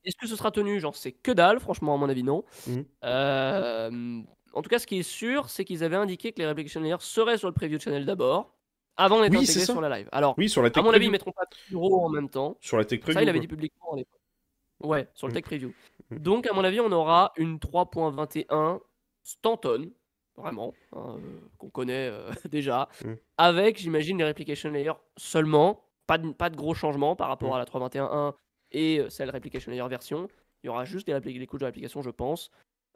Est-ce 0.05 0.15
que 0.17 0.27
ce 0.27 0.35
sera 0.35 0.51
tenu? 0.51 0.79
J'en 0.79 0.91
sais 0.91 1.11
que 1.11 1.31
dalle, 1.31 1.59
franchement, 1.59 1.95
à 1.95 1.97
mon 1.97 2.09
avis, 2.09 2.23
non. 2.23 2.43
Mhm. 2.67 2.85
Euh, 3.05 4.21
en 4.53 4.61
tout 4.61 4.69
cas, 4.69 4.79
ce 4.79 4.87
qui 4.87 4.99
est 4.99 5.03
sûr, 5.03 5.49
c'est 5.49 5.65
qu'ils 5.65 5.83
avaient 5.83 5.95
indiqué 5.95 6.31
que 6.31 6.39
les 6.39 6.47
Replication 6.47 6.81
Layers 6.81 6.97
seraient 6.99 7.37
sur 7.37 7.47
le 7.47 7.53
preview 7.53 7.79
channel 7.79 8.05
d'abord, 8.05 8.55
avant 8.97 9.21
d'être 9.21 9.31
Oui, 9.31 9.43
intégrés 9.43 9.65
sur 9.65 9.81
la 9.81 9.89
live. 9.89 10.09
Alors, 10.11 10.35
Oui, 10.37 10.49
sur 10.49 10.61
la 10.61 10.67
à 10.67 10.71
tech 10.71 10.83
mon 10.83 10.91
avis, 10.93 11.05
ils 11.07 11.11
mettront 11.11 11.31
pas 11.31 11.45
bureau 11.69 12.05
en 12.05 12.09
même 12.09 12.29
temps. 12.29 12.57
Sur 12.61 12.77
la 12.77 12.85
tech 12.85 12.99
preview. 12.99 13.13
Ça, 13.15 13.23
il 13.23 13.29
avait 13.29 13.39
dit 13.39 13.47
publiquement 13.47 13.93
à 13.93 13.97
l'époque. 13.97 14.19
Ouais, 14.81 15.07
sur 15.13 15.27
le 15.27 15.31
Mhm. 15.31 15.35
tech 15.35 15.43
preview. 15.45 15.73
Mhm. 16.11 16.19
Donc, 16.19 16.47
à 16.47 16.53
mon 16.53 16.63
avis, 16.63 16.79
on 16.79 16.91
aura 16.91 17.31
une 17.37 17.59
3.21 17.59 18.79
Stanton, 19.23 19.89
vraiment, 20.35 20.73
hein, 20.91 21.15
euh, 21.17 21.39
qu'on 21.57 21.69
connaît 21.69 22.09
euh, 22.11 22.29
déjà, 22.51 22.89
Mhm. 23.03 23.17
avec, 23.37 23.77
j'imagine, 23.79 24.17
les 24.17 24.25
Replication 24.25 24.69
Layers 24.71 24.93
seulement. 25.17 25.83
Pas 26.05 26.17
de, 26.17 26.31
pas 26.33 26.49
de 26.49 26.57
gros 26.57 26.73
changements 26.73 27.15
par 27.15 27.29
rapport 27.29 27.55
à 27.55 27.57
la 27.59 27.65
3.21.1 27.65 28.35
et 28.71 28.99
euh, 28.99 29.09
celle 29.09 29.29
Replication 29.29 29.71
Layer 29.71 29.87
version. 29.87 30.27
Il 30.61 30.67
y 30.67 30.69
aura 30.69 30.83
juste 30.83 31.07
des 31.09 31.47
couches 31.47 31.61
de 31.61 31.65
réplication, 31.65 32.01
je 32.01 32.09
pense. 32.09 32.51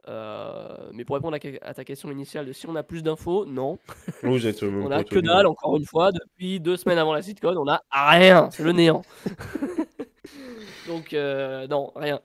Euh, 0.08 0.90
mais 0.94 1.04
pour 1.04 1.16
répondre 1.16 1.36
à, 1.62 1.74
ta 1.74 1.84
question 1.84 2.10
initiale 2.10 2.46
de 2.46 2.52
si 2.52 2.66
on 2.66 2.74
a 2.76 2.82
plus 2.82 3.02
d'infos, 3.02 3.44
non. 3.44 3.78
Vous 4.22 4.46
êtes 4.46 4.62
euh, 4.62 4.70
même 4.70 4.86
On 4.86 4.90
a 4.90 5.04
que 5.04 5.18
dalle, 5.18 5.46
encore 5.46 5.76
une 5.76 5.84
fois, 5.84 6.12
depuis 6.12 6.60
deux 6.60 6.76
semaines 6.76 6.98
avant 6.98 7.12
la 7.12 7.22
sitcom, 7.22 7.56
on 7.58 7.68
a 7.68 7.82
rien, 7.90 8.48
c'est 8.50 8.64
le 8.64 8.72
néant. 8.72 9.02
donc, 10.88 11.12
euh, 11.12 11.66
non, 11.66 11.92
rien. 11.94 12.20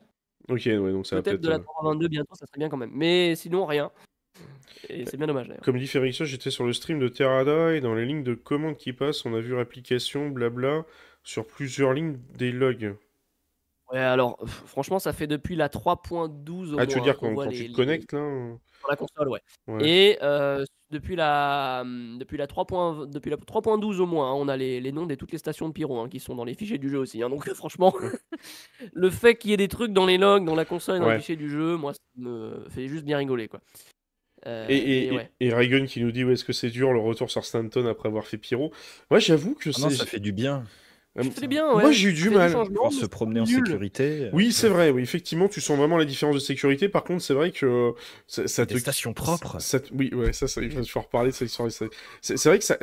Ok, 0.49 0.61
ouais, 0.65 0.91
donc 0.91 1.05
ça 1.05 1.17
va 1.17 1.21
Peut-être 1.21 1.41
de 1.41 1.49
la 1.49 1.55
euh, 1.55 1.59
322 1.59 2.07
bientôt, 2.07 2.35
ça 2.35 2.45
serait 2.45 2.59
bien 2.59 2.69
quand 2.69 2.77
même. 2.77 2.91
Mais 2.93 3.35
sinon, 3.35 3.65
rien. 3.65 3.91
Et 4.89 5.05
c'est 5.05 5.17
bien 5.17 5.27
dommage 5.27 5.47
d'ailleurs. 5.47 5.63
Comme 5.63 5.77
dit 5.77 5.87
Férixon, 5.87 6.25
j'étais 6.25 6.51
sur 6.51 6.65
le 6.65 6.73
stream 6.73 6.99
de 6.99 7.07
Terrada 7.07 7.73
et 7.73 7.81
dans 7.81 7.95
les 7.95 8.05
lignes 8.05 8.23
de 8.23 8.33
commandes 8.33 8.77
qui 8.77 8.93
passent, 8.93 9.25
on 9.25 9.33
a 9.33 9.39
vu 9.39 9.53
réplication, 9.53 10.29
blabla, 10.29 10.85
sur 11.23 11.45
plusieurs 11.45 11.93
lignes 11.93 12.17
des 12.37 12.51
logs. 12.51 12.95
Ouais, 13.93 13.99
alors, 13.99 14.37
franchement, 14.65 14.97
ça 14.99 15.13
fait 15.13 15.27
depuis 15.27 15.55
la 15.55 15.69
3.12 15.69 16.73
au 16.73 16.79
Ah, 16.79 16.85
tu 16.87 16.93
veux 16.95 16.97
moins 16.97 17.03
dire 17.05 17.17
qu'on 17.17 17.27
quand, 17.27 17.33
voit 17.35 17.43
quand 17.45 17.51
les- 17.51 17.57
tu 17.57 17.63
te 17.65 17.69
les- 17.69 17.75
connectes 17.75 18.13
là 18.13 18.19
euh, 18.19 18.53
sur 18.79 18.89
la 18.89 18.95
console, 18.95 19.29
ouais. 19.29 19.39
Ouais. 19.67 19.87
Et 19.87 20.17
euh, 20.23 20.65
depuis 20.89 21.15
la 21.15 21.79
hum, 21.83 22.17
depuis 22.19 22.37
la 22.37 22.47
3. 22.47 22.65
point- 22.65 23.05
depuis 23.05 23.29
la 23.29 23.37
3.12 23.37 23.99
au 24.01 24.05
moins, 24.07 24.31
hein, 24.31 24.35
on 24.35 24.47
a 24.47 24.57
les, 24.57 24.81
les 24.81 24.91
noms 24.91 25.05
de 25.05 25.13
toutes 25.15 25.31
les 25.31 25.37
stations 25.37 25.67
de 25.67 25.73
pyro 25.73 25.99
hein, 25.99 26.09
qui 26.09 26.19
sont 26.19 26.33
dans 26.35 26.43
les 26.43 26.53
fichiers 26.55 26.79
du 26.79 26.89
jeu 26.89 26.97
aussi. 26.97 27.21
hein. 27.23 27.29
donc 27.29 27.47
franchement, 27.53 27.93
le 28.93 29.09
fait 29.09 29.35
qu'il 29.35 29.51
y 29.51 29.53
ait 29.53 29.57
des 29.57 29.67
trucs 29.67 29.93
dans 29.93 30.05
les 30.05 30.17
logs, 30.17 30.43
dans 30.45 30.55
la 30.55 30.65
console, 30.65 30.97
et 30.97 30.99
dans 30.99 31.05
Ouais. 31.05 31.13
les 31.13 31.19
fichiers 31.19 31.35
du 31.35 31.49
jeu, 31.49 31.77
moi, 31.77 31.93
ça 31.93 31.99
me 32.17 32.65
fait 32.69 32.87
juste 32.87 33.05
bien 33.05 33.17
rigoler 33.19 33.47
quoi. 33.47 33.61
Euh, 34.45 34.65
Et, 34.69 35.05
et, 35.05 35.09
mais 35.11 35.15
ouais. 35.17 35.31
et, 35.39 35.47
et 35.47 35.53
Reagan 35.53 35.85
qui 35.85 36.01
nous 36.01 36.11
dit 36.11 36.25
ouais, 36.25 36.33
est-ce 36.33 36.43
que 36.43 36.51
c'est 36.51 36.69
dur 36.69 36.91
le 36.91 36.99
retour 36.99 37.31
sur 37.31 37.45
Stanton 37.45 37.85
après 37.87 38.09
avoir 38.09 38.25
fait 38.25 38.37
Pyro 38.37 38.73
Ouais, 39.09 39.21
j'avoue 39.21 39.53
que 39.55 39.69
Ah 39.69 39.79
non, 39.81 39.89
c'est. 39.89 39.95
ça 39.97 40.05
fait 40.05 40.19
du 40.19 40.33
bien. 40.33 40.63
Euh, 41.19 41.23
Ça 41.23 41.29
fait 41.31 41.47
bien, 41.47 41.71
ouais. 41.75 41.83
Moi 41.83 41.91
j'ai 41.91 42.09
eu 42.09 42.15
Ça 42.15 42.23
du 42.23 42.29
mal. 42.31 42.51
Pouvoir 42.65 42.91
se 42.91 43.05
promener 43.05 43.39
en 43.39 43.45
sécurité. 43.45 44.29
Oui, 44.33 44.51
c'est 44.51 44.67
vrai, 44.67 44.89
oui, 44.89 45.03
effectivement, 45.03 45.47
tu 45.47 45.61
sens 45.61 45.77
vraiment 45.77 45.97
la 45.97 46.05
différence 46.05 46.33
de 46.33 46.39
sécurité. 46.39 46.89
Par 46.89 47.03
contre, 47.03 47.21
c'est 47.21 47.35
vrai 47.35 47.51
que 47.51 47.93
ça, 48.27 48.47
ça 48.47 48.65
te. 48.65 48.73
Des 48.73 48.79
stations 48.79 49.13
propres. 49.13 49.59
ça 49.61 49.79
te- 49.79 49.93
Oui, 49.93 50.09
ouais, 50.13 50.33
ça, 50.33 50.47
ça, 50.47 50.61
il 50.61 50.71
faut 50.89 51.01
reparler 51.01 51.29
de 51.29 51.35
cette 51.35 51.49
histoire. 51.49 51.69
C'est 52.21 52.45
vrai 52.45 52.57
que 52.57 52.65
ça. 52.65 52.77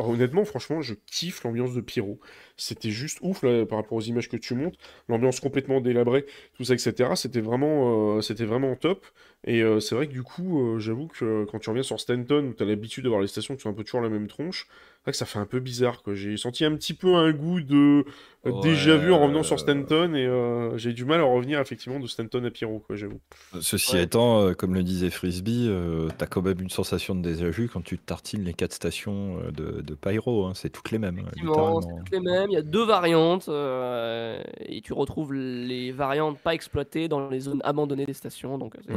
Honnêtement, 0.00 0.44
franchement, 0.44 0.82
je 0.82 0.94
kiffe 1.06 1.44
l'ambiance 1.44 1.72
de 1.74 1.80
Pyro. 1.80 2.18
C'était 2.56 2.90
juste 2.90 3.18
ouf 3.20 3.42
là, 3.42 3.66
par 3.66 3.78
rapport 3.78 3.98
aux 3.98 4.02
images 4.02 4.28
que 4.28 4.36
tu 4.36 4.54
montres. 4.54 4.78
L'ambiance 5.08 5.40
complètement 5.40 5.80
délabrée, 5.80 6.24
tout 6.56 6.64
ça, 6.64 6.74
etc. 6.74 7.10
C'était 7.14 7.40
vraiment, 7.40 8.16
euh, 8.16 8.20
c'était 8.22 8.46
vraiment 8.46 8.74
top. 8.76 9.04
Et 9.44 9.62
euh, 9.62 9.78
c'est 9.78 9.94
vrai 9.94 10.06
que 10.06 10.12
du 10.12 10.22
coup, 10.22 10.60
euh, 10.60 10.78
j'avoue 10.78 11.06
que 11.06 11.44
quand 11.44 11.58
tu 11.58 11.68
reviens 11.68 11.82
sur 11.82 12.00
Stanton, 12.00 12.48
où 12.50 12.54
tu 12.54 12.62
as 12.62 12.66
l'habitude 12.66 13.04
d'avoir 13.04 13.20
les 13.20 13.28
stations 13.28 13.54
qui 13.54 13.62
sont 13.62 13.70
un 13.70 13.74
peu 13.74 13.84
toujours 13.84 14.00
la 14.00 14.08
même 14.08 14.26
tronche, 14.26 14.66
c'est 14.68 15.02
vrai 15.04 15.12
que 15.12 15.18
ça 15.18 15.26
fait 15.26 15.38
un 15.38 15.46
peu 15.46 15.60
bizarre. 15.60 16.02
J'ai 16.14 16.36
senti 16.36 16.64
un 16.64 16.74
petit 16.74 16.94
peu 16.94 17.14
un 17.14 17.30
goût 17.32 17.60
de 17.60 18.04
Ouais, 18.52 18.60
déjà 18.62 18.96
vu 18.96 19.12
en 19.12 19.20
revenant 19.20 19.42
sur 19.42 19.58
Stanton 19.58 20.14
et 20.14 20.26
euh, 20.26 20.76
j'ai 20.78 20.92
du 20.92 21.04
mal 21.04 21.20
à 21.20 21.24
revenir 21.24 21.60
effectivement 21.60 22.00
de 22.00 22.06
Stanton 22.06 22.44
à 22.44 22.50
Pyro, 22.50 22.80
quoi, 22.80 22.96
j'avoue. 22.96 23.20
Ceci 23.60 23.96
Ouais. 23.96 24.02
étant, 24.02 24.40
euh, 24.42 24.52
comme 24.54 24.74
le 24.74 24.82
disait 24.82 25.10
Frisbee, 25.10 25.66
euh, 25.68 26.08
t'as 26.18 26.26
quand 26.26 26.42
même 26.42 26.60
une 26.60 26.70
sensation 26.70 27.14
de 27.14 27.22
déjà 27.22 27.48
vu 27.48 27.68
quand 27.68 27.82
tu 27.82 27.98
tartines 27.98 28.42
les 28.44 28.54
quatre 28.54 28.72
stations 28.72 29.38
euh, 29.40 29.50
de, 29.50 29.80
de 29.82 29.94
Pyro. 29.94 30.46
hein, 30.46 30.52
c'est 30.54 30.70
toutes 30.70 30.90
les 30.90 30.98
mêmes, 30.98 31.18
Effectivement, 31.18 31.80
c'est 31.80 31.86
littéralement. 31.86 31.98
toutes 32.04 32.12
les 32.12 32.20
mêmes. 32.20 32.50
Il 32.50 32.54
y 32.54 32.58
a 32.58 32.62
deux 32.62 32.84
variantes 32.84 33.48
euh, 33.48 34.42
et 34.60 34.80
tu 34.82 34.92
retrouves 34.92 35.32
les 35.32 35.92
variantes 35.92 36.38
pas 36.38 36.54
exploitées 36.54 37.08
dans 37.08 37.28
les 37.28 37.40
zones 37.40 37.60
abandonnées 37.64 38.06
des 38.06 38.14
stations. 38.14 38.58
Donc, 38.58 38.74
c'est 38.86 38.92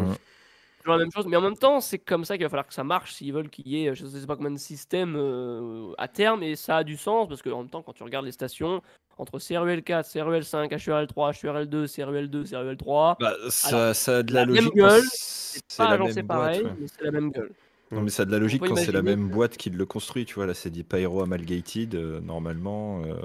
toujours 0.84 0.94
la 0.94 0.98
même 1.00 1.12
chose. 1.12 1.26
Mais 1.28 1.36
en 1.38 1.42
même 1.42 1.58
temps, 1.58 1.82
c'est 1.82 2.00
comme 2.00 2.24
ça 2.24 2.38
qu'il 2.38 2.46
va 2.46 2.50
falloir 2.50 2.68
que 2.68 2.74
ça 2.74 2.84
marche 2.84 3.14
s'ils 3.14 3.34
veulent 3.34 3.50
qu'il 3.50 3.68
y 3.68 3.86
ait, 3.86 3.94
je 3.96 4.06
sais 4.06 4.26
pas 4.26 4.36
combien 4.36 4.52
de 4.52 4.58
systèmes 4.58 5.16
euh, 5.18 5.92
à 5.98 6.08
terme. 6.08 6.42
Et 6.44 6.56
ça 6.56 6.78
a 6.78 6.84
du 6.84 6.96
sens 6.98 7.28
parce 7.28 7.42
qu'en 7.42 7.58
même 7.60 7.70
temps, 7.70 7.82
quand 7.82 7.94
tu 7.94 8.04
regardes 8.04 8.26
les 8.26 8.32
stations, 8.32 8.82
entre 9.20 9.38
CRUL 9.40 9.84
4, 9.84 10.10
CRUL 10.12 10.44
5, 10.44 10.72
HURL 10.88 11.08
3, 11.08 11.32
HURL 11.44 11.66
2, 11.68 11.86
CRUL 11.88 12.30
2, 12.30 12.44
CRUL 12.46 12.78
3, 12.78 13.18
Bah, 13.20 13.34
ça, 13.50 13.68
Alors, 13.84 13.96
ça 13.96 14.18
a 14.18 14.24
de 14.24 14.34
la, 14.34 14.40
la 14.42 14.46
même 14.48 14.56
logique. 14.56 14.72
quand 14.74 14.88
gueule, 14.88 15.04
c'est 15.12 15.78
pas 15.78 15.84
la 15.84 15.92
agencé 15.92 16.16
même 16.16 16.28
boîte. 16.28 16.40
pareil, 16.40 16.64
ouais. 16.64 16.72
mais 16.80 16.88
c'est 16.88 17.04
la 17.04 17.12
même 17.12 17.32
gueule. 17.32 17.52
Non, 17.92 18.02
mais 18.02 18.12
ça 18.12 18.22
a 18.22 18.26
de 18.28 18.32
la 18.32 18.38
logique 18.38 18.62
quand 18.64 18.76
c'est 18.76 18.92
la 18.92 19.02
même 19.02 19.30
boîte 19.30 19.58
qui 19.58 19.72
le 19.72 19.84
construit. 19.84 20.24
Tu 20.24 20.36
vois, 20.36 20.46
là, 20.46 20.54
c'est 20.54 20.70
dit 20.70 20.84
Pyro 20.84 21.24
Amalgated. 21.24 21.96
euh, 21.96 22.22
normalement, 22.22 23.02
euh, 23.04 23.16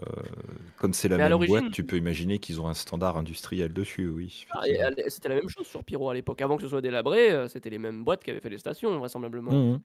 comme 0.78 0.94
c'est 0.94 1.08
la 1.08 1.18
Mais 1.18 1.28
même 1.28 1.46
boîte, 1.46 1.70
tu 1.70 1.84
peux 1.84 1.98
imaginer 1.98 2.38
qu'ils 2.38 2.62
ont 2.62 2.66
un 2.68 2.72
standard 2.72 3.18
industriel 3.18 3.74
dessus, 3.74 4.08
oui. 4.08 4.46
Ah, 4.52 4.62
C'était 5.08 5.28
la 5.28 5.34
même 5.34 5.50
chose 5.50 5.66
sur 5.66 5.84
Pyro 5.84 6.08
à 6.08 6.14
l'époque. 6.14 6.40
Avant 6.40 6.56
que 6.56 6.62
ce 6.62 6.68
soit 6.70 6.80
délabré, 6.80 7.30
euh, 7.30 7.46
c'était 7.46 7.68
les 7.68 7.78
mêmes 7.78 8.04
boîtes 8.04 8.24
qui 8.24 8.30
avaient 8.30 8.40
fait 8.40 8.48
les 8.48 8.56
stations, 8.58 8.98
vraisemblablement. 8.98 9.52
Mhm. 9.52 9.80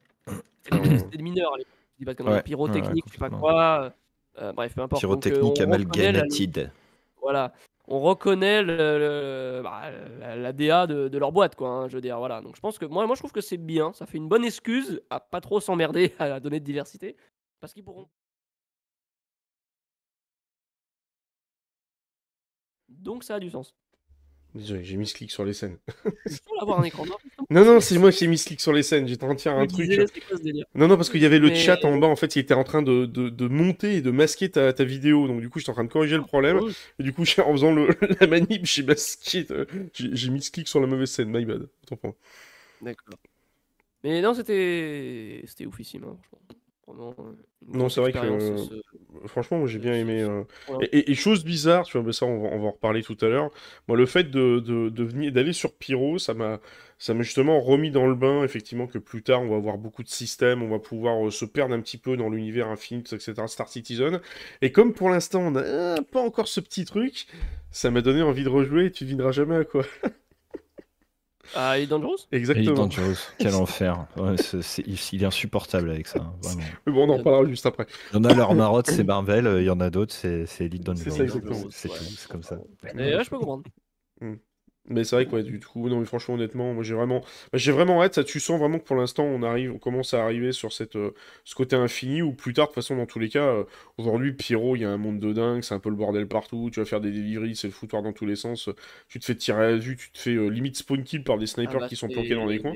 C'était 0.64 0.80
des- 0.80 1.18
des 1.18 1.24
mineurs 1.24 1.54
à 1.54 1.58
l'époque. 1.58 1.74
Je 1.96 1.98
dis 2.00 2.06
pas 2.06 2.14
de 2.14 2.18
conneries. 2.18 2.34
Ouais, 2.36 2.44
Pyrotechnique, 2.44 3.06
ouais, 3.06 3.10
je 3.10 3.12
sais 3.12 3.18
pas 3.20 3.30
quoi. 3.30 3.94
Euh, 4.42 4.54
bref, 4.54 4.74
peu 4.76 4.82
importe. 4.82 5.04
Euh, 5.04 5.08
Pyrotechnique 5.08 5.60
la-. 6.12 6.22
Voilà. 7.22 7.54
On 7.92 8.00
reconnaît 8.02 8.62
le, 8.62 8.76
le- 8.76 9.62
bah, 9.64 9.90
la, 10.20 10.36
la 10.36 10.54
DA 10.54 10.86
de, 10.86 11.08
de 11.08 11.18
leur 11.18 11.32
boîte, 11.32 11.56
quoi. 11.56 11.70
hein, 11.70 11.88
je 11.88 11.96
veux 11.96 12.02
dire, 12.02 12.18
voilà. 12.20 12.40
Donc 12.42 12.56
je 12.56 12.62
pense 12.62 12.78
que 12.78 12.86
moi, 12.86 13.06
moi, 13.08 13.16
je 13.16 13.22
trouve 13.22 13.32
que 13.32 13.42
c'est 13.42 13.58
bien. 13.58 13.94
Ça 13.94 14.06
fait 14.06 14.18
une 14.18 14.28
bonne 14.28 14.46
excuse 14.46 15.02
à 15.10 15.20
pas 15.20 15.42
trop 15.42 15.60
s'emmerder 15.60 16.14
à 16.20 16.40
donner 16.40 16.60
de 16.60 16.66
diversité, 16.66 17.16
parce 17.60 17.74
qu'ils 17.74 17.84
pourront. 17.84 18.08
Donc 22.90 23.24
ça 23.24 23.36
a 23.36 23.40
du 23.40 23.50
sens. 23.50 23.74
Désolé, 24.56 24.84
j'ai 24.84 24.98
mis 24.98 25.06
ce 25.06 25.14
clic 25.14 25.30
sur 25.30 25.46
les 25.46 25.54
scènes. 25.54 25.78
Avoir 26.60 26.80
un 26.80 26.84
écran. 26.84 27.06
Non, 27.52 27.64
non, 27.64 27.80
c'est 27.80 27.98
moi 28.00 28.12
qui 28.12 28.24
ai 28.24 28.28
mis 28.28 28.38
ce 28.38 28.48
clic 28.48 28.60
sur 28.60 28.74
les 28.74 28.82
scènes. 28.82 29.08
J'étais 29.08 29.24
en 29.24 29.28
train 29.28 29.36
de 29.36 29.42
faire 29.42 29.56
un 29.56 29.68
truc. 29.68 29.88
Non, 30.74 30.88
non, 30.88 30.96
parce 30.98 31.10
qu'il 31.12 31.22
y 31.22 31.26
avait 31.26 31.38
le 31.38 31.50
Mais- 31.50 31.56
chat 31.56 31.86
en 31.86 31.98
bas, 31.98 32.08
en 32.08 32.16
fait, 32.16 32.36
il 32.36 32.40
était 32.40 32.56
en 32.56 32.64
train 32.64 32.82
de, 32.82 33.06
de, 33.06 33.30
de 33.30 33.48
monter 33.48 33.96
et 33.98 34.02
de 34.02 34.10
masquer 34.10 34.50
ta, 34.50 34.74
ta 34.74 34.84
vidéo. 34.84 35.28
Donc, 35.28 35.40
du 35.42 35.50
coup, 35.50 35.60
j'étais 35.60 35.70
en 35.70 35.76
train 35.76 35.84
de 35.84 35.92
corriger 35.92 36.16
le 36.18 36.24
problème. 36.24 36.60
Oui. 36.62 36.74
Et 37.00 37.04
du 37.04 37.14
coup, 37.14 37.22
en 37.22 37.52
faisant 37.54 37.72
le, 37.74 37.90
la 38.20 38.26
manip, 38.28 38.66
j'ai 38.66 38.82
masqué. 38.84 39.46
euh, 39.52 39.66
J'ai 39.94 40.30
mis 40.32 40.42
ce 40.42 40.50
clic 40.50 40.68
sur 40.68 40.80
la 40.80 40.88
mauvaise 40.88 41.12
scène. 41.12 41.30
My 41.30 41.46
bad. 41.46 41.68
D'accord. 42.82 43.20
Mais 44.04 44.22
non, 44.22 44.34
c'était 44.34 45.44
c'était 45.46 45.66
oufissime. 45.68 46.06
hein, 46.06 46.18
franchement. 46.28 46.59
Non, 47.68 47.88
c'est 47.90 48.02
vrai 48.02 48.14
que, 48.14 48.18
euh, 48.26 48.58
ce- 48.58 48.82
Franchement, 49.28 49.60
moi, 49.60 49.68
j'ai 49.68 49.80
bien 49.80 49.94
aimé. 49.94 50.22
euh, 50.22 50.44
Ouais. 50.70 50.88
Et, 50.92 51.14
chose 51.14 51.44
bizarre, 51.44 51.86
tu 51.86 51.98
vois, 51.98 52.06
mais 52.06 52.14
ça, 52.14 52.26
on 52.26 52.42
va, 52.42 52.50
on 52.50 52.60
va 52.60 52.68
en 52.68 52.72
reparler 52.72 53.04
tout 53.04 53.18
à 53.22 53.28
l'heure. 53.28 53.52
Moi, 53.88 53.98
le 53.98 54.06
fait 54.06 54.24
de, 54.32 54.60
de, 54.60 54.90
de 54.90 55.04
venir, 55.04 55.32
d'aller 55.32 55.52
sur 55.54 55.74
Pyro, 55.76 56.18
ça 56.20 56.34
m'a, 56.34 56.60
ça 56.98 57.14
m'a 57.14 57.22
justement 57.22 57.60
remis 57.60 57.92
dans 57.92 58.08
le 58.08 58.16
bain, 58.16 58.44
effectivement, 58.44 58.88
que 58.88 58.98
plus 58.98 59.22
tard, 59.24 59.42
on 59.42 59.50
va 59.50 59.58
avoir 59.58 59.78
beaucoup 59.78 60.04
de 60.04 60.08
systèmes, 60.10 60.64
on 60.64 60.70
va 60.70 60.80
pouvoir 60.80 61.28
euh, 61.28 61.32
se 61.32 61.44
perdre 61.46 61.76
un 61.76 61.82
petit 61.82 61.98
peu 61.98 62.16
dans 62.18 62.30
l'univers 62.30 62.70
Infinite, 62.70 63.12
etc., 63.14 63.48
Star 63.48 63.68
Citizen. 63.68 64.22
Et 64.62 64.72
comme 64.72 64.94
pour 64.94 65.10
l'instant, 65.10 65.42
on 65.42 65.52
n'a 65.52 65.60
euh, 65.62 65.98
pas 66.12 66.22
encore 66.22 66.48
ce 66.48 66.62
petit 66.62 66.86
truc, 66.86 67.28
ça 67.72 67.92
m'a 67.92 68.02
donné 68.02 68.22
envie 68.22 68.44
de 68.44 68.50
rejouer 68.50 68.86
et 68.86 68.92
tu 68.92 69.04
devineras 69.04 69.32
jamais 69.32 69.56
à 69.58 69.66
quoi. 69.66 69.84
Ah, 71.56 71.78
Elite 71.78 71.90
Dangerous 71.90 72.18
Elite 72.32 72.50
Exactement. 72.50 72.76
Dangerous, 72.76 73.18
quel 73.38 73.56
enfer. 73.56 74.06
Ouais, 74.18 74.36
il, 74.86 74.98
il 75.14 75.24
est 75.24 75.26
insupportable 75.26 75.90
avec 75.90 76.08
ça, 76.08 76.20
vraiment. 76.44 76.62
Mais 76.86 76.94
bon, 76.94 77.08
on 77.08 77.14
en 77.14 77.18
reparlera 77.18 77.46
juste 77.50 77.66
après. 77.66 77.86
Il 78.12 78.18
y 78.18 78.20
en 78.20 78.24
a 78.24 78.34
leur 78.34 78.54
marotte, 78.56 78.88
c'est 78.90 79.04
Marvel, 79.04 79.48
euh, 79.48 79.62
il 79.62 79.66
y 79.66 79.70
en 79.70 79.80
a 79.80 79.90
d'autres, 79.90 80.14
c'est 80.14 80.46
Elite 80.60 80.84
C'est 80.84 80.84
Dangerous. 80.84 81.12
ça, 81.18 81.24
exactement. 81.24 81.68
C'est 81.72 81.90
tout, 81.90 81.96
c'est 81.96 82.28
comme 82.30 82.44
ça. 82.44 82.58
Et 82.98 83.12
là, 83.12 83.24
je 83.24 83.30
peux 83.30 83.38
comprendre. 83.38 83.64
Mais 84.88 85.04
c'est 85.04 85.16
vrai 85.16 85.26
que 85.28 85.32
ouais, 85.36 85.44
du 85.44 85.60
coup, 85.60 85.88
non, 85.88 86.00
mais 86.00 86.06
franchement, 86.06 86.34
honnêtement, 86.34 86.74
moi 86.74 86.84
j'ai 86.84 86.96
vraiment, 86.96 87.20
bah, 87.20 87.60
j'ai 87.60 87.72
vraiment 87.72 88.02
hâte. 88.02 88.16
Ça, 88.16 88.24
tu 88.24 88.40
sens 88.40 88.60
vraiment 88.60 88.80
que 88.80 88.86
pour 88.86 88.96
l'instant, 88.96 89.24
on 89.24 89.44
arrive, 89.44 89.72
on 89.72 89.78
commence 89.78 90.16
à 90.16 90.24
arriver 90.24 90.52
sur 90.52 90.74
cette, 90.74 90.96
euh, 90.96 91.14
ce 91.44 91.54
côté 91.54 91.76
infini. 91.76 92.24
Ou 92.24 92.34
plus 92.34 92.54
tard, 92.54 92.66
de 92.66 92.70
toute 92.70 92.76
façon, 92.76 92.96
dans 92.96 93.06
tous 93.06 93.20
les 93.20 93.30
cas, 93.30 93.44
euh, 93.46 93.64
aujourd'hui, 93.98 94.34
Pyro, 94.34 94.76
il 94.76 94.82
y 94.82 94.86
a 94.86 94.90
un 94.90 94.98
monde 94.98 95.20
de 95.20 95.32
dingue, 95.32 95.62
c'est 95.62 95.76
un 95.76 95.80
peu 95.80 95.90
le 95.90 95.96
bordel 95.96 96.28
partout. 96.28 96.70
Tu 96.74 96.80
vas 96.80 96.86
faire 96.88 97.02
des 97.02 97.12
deliveries, 97.12 97.56
c'est 97.56 97.68
le 97.68 97.74
foutoir 97.74 98.02
dans 98.02 98.14
tous 98.14 98.26
les 98.26 98.36
sens. 98.36 98.70
Tu 99.10 99.20
te 99.20 99.26
fais 99.26 99.36
tirer 99.36 99.66
à 99.66 99.72
la 99.72 99.78
vue, 99.78 99.96
tu 99.96 100.12
te 100.12 100.18
fais 100.18 100.34
euh, 100.34 100.48
limite 100.48 100.78
spawn 100.78 101.04
kill 101.04 101.24
par 101.24 101.38
des 101.38 101.48
snipers 101.48 101.76
Ah 101.78 101.80
bah, 101.82 101.88
qui 101.88 101.96
sont 101.96 102.10
planqués 102.10 102.34
dans 102.36 102.48
les 102.48 102.60
coins. 102.60 102.74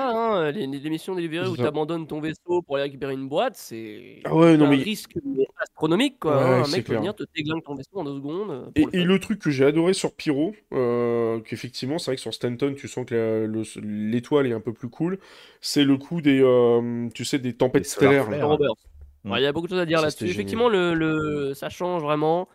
Hein, 0.00 0.50
les, 0.52 0.66
les 0.66 0.90
missions 0.90 1.14
délivrées 1.14 1.48
où 1.48 1.56
tu 1.56 1.62
abandonnes 1.62 2.06
ton 2.06 2.20
vaisseau 2.20 2.62
pour 2.62 2.76
aller 2.76 2.84
récupérer 2.84 3.14
une 3.14 3.28
boîte, 3.28 3.56
c'est 3.56 4.20
Ah 4.24 4.34
ouais, 4.34 4.56
non 4.56 4.66
un 4.66 4.70
mais 4.70 4.76
risque 4.76 5.14
astronomique. 5.60 6.20
Quoi, 6.20 6.36
Ouais, 6.36 6.42
hein. 6.42 6.62
Un 6.64 6.68
mec 6.68 6.86
peut 6.86 6.94
venir 6.94 7.14
te 7.14 7.24
déglingue 7.34 7.62
ton 7.64 7.74
vaisseau 7.74 7.98
en 7.98 8.04
deux 8.04 8.14
secondes. 8.14 8.50
euh, 8.50 8.70
Et, 8.76 8.84
le 8.84 8.94
et 8.94 8.98
fun. 9.00 9.04
le 9.04 9.18
truc 9.18 9.38
que 9.40 9.50
j'ai 9.50 9.64
adoré 9.64 9.92
sur 9.94 10.14
Pyro, 10.14 10.54
euh, 10.72 11.40
qu'effectivement, 11.40 11.98
c'est 11.98 12.10
vrai 12.12 12.16
que 12.16 12.22
sur 12.22 12.32
Stanton, 12.32 12.74
tu 12.76 12.86
sens 12.86 13.04
que 13.06 13.50
l'étoile 13.82 14.46
est 14.46 14.52
un 14.52 14.60
peu 14.60 14.72
plus 14.72 14.88
cool, 14.88 15.18
c'est 15.60 15.84
le 15.84 15.96
coup 15.96 16.20
des, 16.20 16.40
euh, 16.42 17.08
tu 17.14 17.24
sais, 17.24 17.38
des 17.38 17.54
tempêtes 17.54 17.82
Des 17.82 17.88
stellaires. 17.88 18.28
Mm. 18.30 19.32
Ouais, 19.32 19.40
Il 19.40 19.42
y 19.42 19.46
a 19.46 19.52
beaucoup 19.52 19.66
de 19.66 19.72
choses 19.72 19.80
à 19.80 19.86
dire 19.86 20.00
là-dessus. 20.00 20.26
Effectivement, 20.28 20.68
le, 20.68 20.94
le- 20.94 21.54
ça 21.54 21.68
change 21.70 22.02
vraiment. 22.02 22.48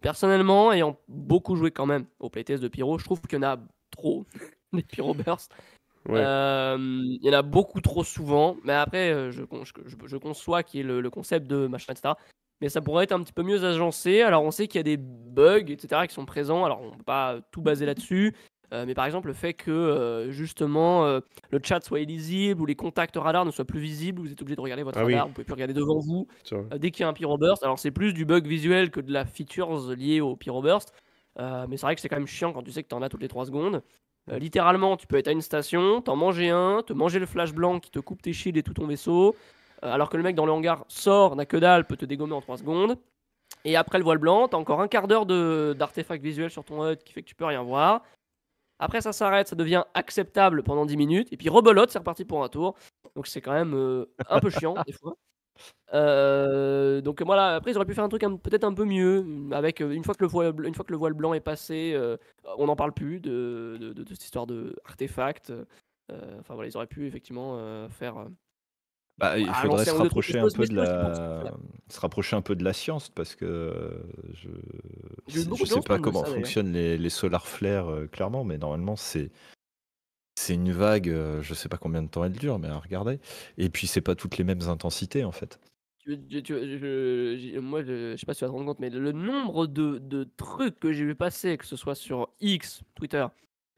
Personnellement, 0.00 0.72
ayant 0.72 0.96
beaucoup 1.08 1.56
joué 1.56 1.70
quand 1.70 1.86
même 1.86 2.06
au 2.20 2.30
playtest 2.30 2.62
de 2.62 2.68
Pyro, 2.68 2.98
je 2.98 3.04
trouve 3.04 3.20
qu'il 3.22 3.36
y 3.36 3.38
en 3.40 3.42
a 3.42 3.58
trop, 3.90 4.26
des 4.72 4.82
Pyro 4.82 5.14
Bursts. 5.14 5.50
Ouais. 6.08 6.20
Euh, 6.20 6.76
il 6.78 7.20
y 7.22 7.30
en 7.30 7.38
a 7.38 7.42
beaucoup 7.42 7.80
trop 7.80 8.02
souvent, 8.02 8.56
mais 8.64 8.72
après, 8.72 9.12
euh, 9.12 9.30
je, 9.30 9.42
je, 10.06 10.16
conçois 10.16 10.62
qu'il 10.62 10.78
y 10.78 10.80
ait 10.82 10.86
le, 10.86 11.00
le 11.00 11.10
concept 11.10 11.46
de 11.46 11.66
machin, 11.66 11.92
etc. 11.92 12.14
Mais 12.60 12.68
ça 12.68 12.80
pourrait 12.80 13.04
être 13.04 13.12
un 13.12 13.22
petit 13.22 13.32
peu 13.32 13.42
mieux 13.42 13.62
agencé. 13.64 14.22
Alors, 14.22 14.42
on 14.42 14.50
sait 14.50 14.66
qu'il 14.66 14.78
y 14.78 14.80
a 14.80 14.84
des 14.84 14.96
bugs, 14.96 15.68
etc., 15.68 16.06
qui 16.08 16.14
sont 16.14 16.24
présents. 16.24 16.64
Alors, 16.64 16.80
on 16.80 16.86
ne 16.86 16.96
peut 16.96 17.04
pas 17.04 17.38
tout 17.52 17.60
baser 17.60 17.86
là-dessus. 17.86 18.34
Euh, 18.72 18.84
mais 18.86 18.94
par 18.94 19.06
exemple, 19.06 19.28
le 19.28 19.34
fait 19.34 19.54
que 19.54 19.70
euh, 19.70 20.30
justement 20.30 21.06
euh, 21.06 21.20
le 21.50 21.60
chat 21.62 21.82
soit 21.82 22.00
illisible 22.00 22.60
ou 22.60 22.66
les 22.66 22.74
contacts 22.74 23.16
radar 23.16 23.44
ne 23.46 23.50
soient 23.50 23.64
plus 23.64 23.80
visibles, 23.80 24.20
vous 24.20 24.30
êtes 24.30 24.40
obligé 24.42 24.56
de 24.56 24.60
regarder 24.60 24.82
votre 24.82 24.98
Ah 24.98 25.04
oui. 25.04 25.14
radar, 25.14 25.28
vous 25.28 25.32
pouvez 25.32 25.44
plus 25.44 25.54
regarder 25.54 25.74
devant 25.74 25.98
vous 25.98 26.26
dès 26.76 26.90
qu'il 26.90 27.02
y 27.02 27.04
a 27.04 27.08
un 27.08 27.14
pyroburst. 27.14 27.62
Alors, 27.62 27.78
c'est 27.78 27.90
plus 27.90 28.12
du 28.12 28.24
bug 28.24 28.46
visuel 28.46 28.90
que 28.90 29.00
de 29.00 29.12
la 29.12 29.24
features 29.24 29.94
liée 29.94 30.20
au 30.20 30.36
pyroburst. 30.36 30.92
Mais 31.38 31.76
c'est 31.76 31.82
vrai 31.82 31.94
que 31.94 32.00
c'est 32.00 32.08
quand 32.08 32.16
même 32.16 32.26
chiant 32.26 32.52
quand 32.52 32.62
tu 32.62 32.72
sais 32.72 32.82
que 32.82 32.88
tu 32.88 32.94
en 32.94 33.02
as 33.02 33.08
toutes 33.08 33.22
les 33.22 33.28
3 33.28 33.46
secondes. 33.46 33.82
Euh, 34.30 34.38
littéralement, 34.38 34.96
tu 34.96 35.06
peux 35.06 35.16
être 35.16 35.28
à 35.28 35.32
une 35.32 35.40
station, 35.40 36.02
t'en 36.02 36.16
manger 36.16 36.50
un, 36.50 36.82
te 36.82 36.92
manger 36.92 37.18
le 37.18 37.26
flash 37.26 37.52
blanc 37.52 37.80
qui 37.80 37.90
te 37.90 37.98
coupe 37.98 38.22
tes 38.22 38.32
shields 38.32 38.58
et 38.58 38.62
tout 38.62 38.74
ton 38.74 38.86
vaisseau, 38.86 39.34
euh, 39.84 39.92
alors 39.92 40.10
que 40.10 40.16
le 40.16 40.22
mec 40.22 40.34
dans 40.34 40.46
le 40.46 40.52
hangar 40.52 40.84
sort, 40.88 41.36
n'a 41.36 41.46
que 41.46 41.56
dalle, 41.56 41.86
peut 41.86 41.96
te 41.96 42.04
dégommer 42.04 42.34
en 42.34 42.40
3 42.40 42.58
secondes. 42.58 42.98
Et 43.64 43.76
après 43.76 43.98
le 43.98 44.04
voile 44.04 44.18
blanc, 44.18 44.48
t'as 44.48 44.56
encore 44.56 44.80
un 44.80 44.88
quart 44.88 45.08
d'heure 45.08 45.26
d'artefacts 45.74 46.22
visuels 46.22 46.50
sur 46.50 46.64
ton 46.64 46.86
HUD 46.86 47.02
qui 47.02 47.12
fait 47.12 47.22
que 47.22 47.28
tu 47.28 47.34
peux 47.34 47.46
rien 47.46 47.62
voir. 47.62 48.02
Après, 48.78 49.00
ça 49.00 49.12
s'arrête, 49.12 49.48
ça 49.48 49.56
devient 49.56 49.84
acceptable 49.94 50.62
pendant 50.62 50.86
10 50.86 50.96
minutes, 50.96 51.28
et 51.32 51.36
puis 51.36 51.48
rebelote, 51.48 51.90
c'est 51.90 51.98
reparti 51.98 52.24
pour 52.24 52.44
un 52.44 52.48
tour. 52.48 52.76
Donc 53.16 53.26
c'est 53.26 53.40
quand 53.40 53.52
même 53.52 53.74
euh, 53.74 54.06
un 54.28 54.40
peu 54.40 54.50
chiant 54.50 54.74
des 54.86 54.92
fois. 54.92 55.16
Euh, 55.94 57.00
donc 57.00 57.22
voilà, 57.22 57.54
après 57.56 57.70
ils 57.72 57.76
auraient 57.76 57.86
pu 57.86 57.94
faire 57.94 58.04
un 58.04 58.08
truc 58.08 58.22
peut-être 58.42 58.64
un 58.64 58.74
peu 58.74 58.84
mieux, 58.84 59.24
avec 59.52 59.80
euh, 59.80 59.90
une 59.90 60.04
fois 60.04 60.14
que 60.14 60.22
le 60.22 60.28
voile, 60.28 60.54
une 60.66 60.74
fois 60.74 60.84
que 60.84 60.92
le 60.92 60.98
voile 60.98 61.14
blanc 61.14 61.32
est 61.34 61.40
passé, 61.40 61.92
euh, 61.94 62.16
on 62.58 62.66
n'en 62.66 62.76
parle 62.76 62.92
plus 62.92 63.20
de, 63.20 63.76
de, 63.80 63.92
de- 63.92 64.02
de 64.02 64.08
cette 64.10 64.24
histoire 64.24 64.46
de 64.46 64.74
artefact. 64.84 65.50
Euh, 65.50 65.64
Enfin 66.40 66.54
voilà, 66.54 66.70
ils 66.70 66.76
auraient 66.76 66.86
pu 66.86 67.06
effectivement 67.06 67.58
faire. 67.90 68.14
Bah, 69.18 69.38
il 69.38 69.46
faudrait 69.52 69.84
se 69.84 69.90
rapprocher 69.90 70.38
un 70.38 70.48
peu 70.48 70.64
de 70.64 70.74
la, 70.74 71.44
se 71.88 71.94
se 71.94 72.00
rapprocher 72.00 72.36
un 72.36 72.40
peu 72.40 72.54
de 72.56 72.64
la 72.64 72.72
science 72.72 73.10
parce 73.10 73.34
que 73.34 74.00
je, 74.32 74.48
je 75.26 75.64
sais 75.66 75.80
pas 75.82 75.98
comment 75.98 76.24
ça, 76.24 76.30
fonctionnent 76.32 76.72
les, 76.72 76.96
les 76.96 77.10
solar 77.10 77.46
flares 77.46 78.08
clairement, 78.12 78.42
mais 78.44 78.56
normalement 78.56 78.96
c'est 78.96 79.30
c'est 80.38 80.54
une 80.54 80.72
vague, 80.72 81.08
euh, 81.08 81.42
je 81.42 81.52
sais 81.54 81.68
pas 81.68 81.76
combien 81.78 82.02
de 82.02 82.08
temps 82.08 82.24
elle 82.24 82.32
dure, 82.32 82.58
mais 82.58 82.68
à 82.68 82.78
regarder. 82.78 83.18
Et 83.58 83.68
puis 83.70 83.86
c'est 83.86 84.00
pas 84.00 84.14
toutes 84.14 84.38
les 84.38 84.44
mêmes 84.44 84.62
intensités 84.68 85.24
en 85.24 85.32
fait. 85.32 85.58
Tu, 85.98 86.18
tu- 86.28 86.42
tu- 86.42 86.54
je- 86.78 87.58
moi, 87.58 87.82
je, 87.82 88.12
je 88.12 88.16
sais 88.16 88.24
pas 88.26 88.32
si 88.34 88.38
tu 88.38 88.44
vas 88.44 88.48
te 88.50 88.52
rendre 88.54 88.64
compte, 88.66 88.78
mais 88.80 88.88
le 88.90 89.12
nombre 89.12 89.66
de, 89.66 89.98
de 89.98 90.26
trucs 90.36 90.78
que 90.80 90.92
j'ai 90.92 91.04
vu 91.04 91.14
passer, 91.14 91.56
que 91.58 91.66
ce 91.66 91.76
soit 91.76 91.94
sur 91.94 92.28
X, 92.40 92.80
Twitter, 92.94 93.26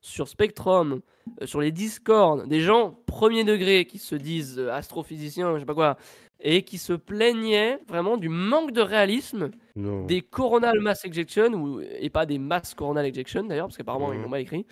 sur 0.01 0.29
Spectrum, 0.29 1.01
euh, 1.43 1.47
sur 1.47 1.61
les 1.61 1.73
Discord, 1.73 2.47
des 2.49 2.61
gens 2.61 2.93
premier 3.07 3.43
degré 3.45 3.85
qui 3.85 3.99
se 3.99 4.15
disent 4.15 4.59
euh, 4.59 4.71
astrophysiciens, 4.73 5.55
je 5.55 5.61
sais 5.61 5.67
pas 5.67 5.75
quoi, 5.75 5.97
et 6.43 6.63
qui 6.63 6.79
se 6.79 6.93
plaignaient 6.93 7.79
vraiment 7.89 8.17
du 8.17 8.29
manque 8.29 8.73
de 8.73 8.81
réalisme 8.81 9.51
Non. 9.77 10.07
des 10.07 10.23
coronal 10.23 10.79
mass 10.81 11.05
ejection, 11.05 11.53
ou, 11.55 11.81
et 11.81 12.11
pas 12.11 12.27
des 12.27 12.39
mass 12.39 12.75
coronal 12.75 13.05
ejection 13.07 13.43
d'ailleurs, 13.45 13.67
parce 13.67 13.77
qu'apparemment 13.77 14.13
ils 14.13 14.21
l'ont 14.23 14.29
mal 14.29 14.41
écrit. 14.43 14.65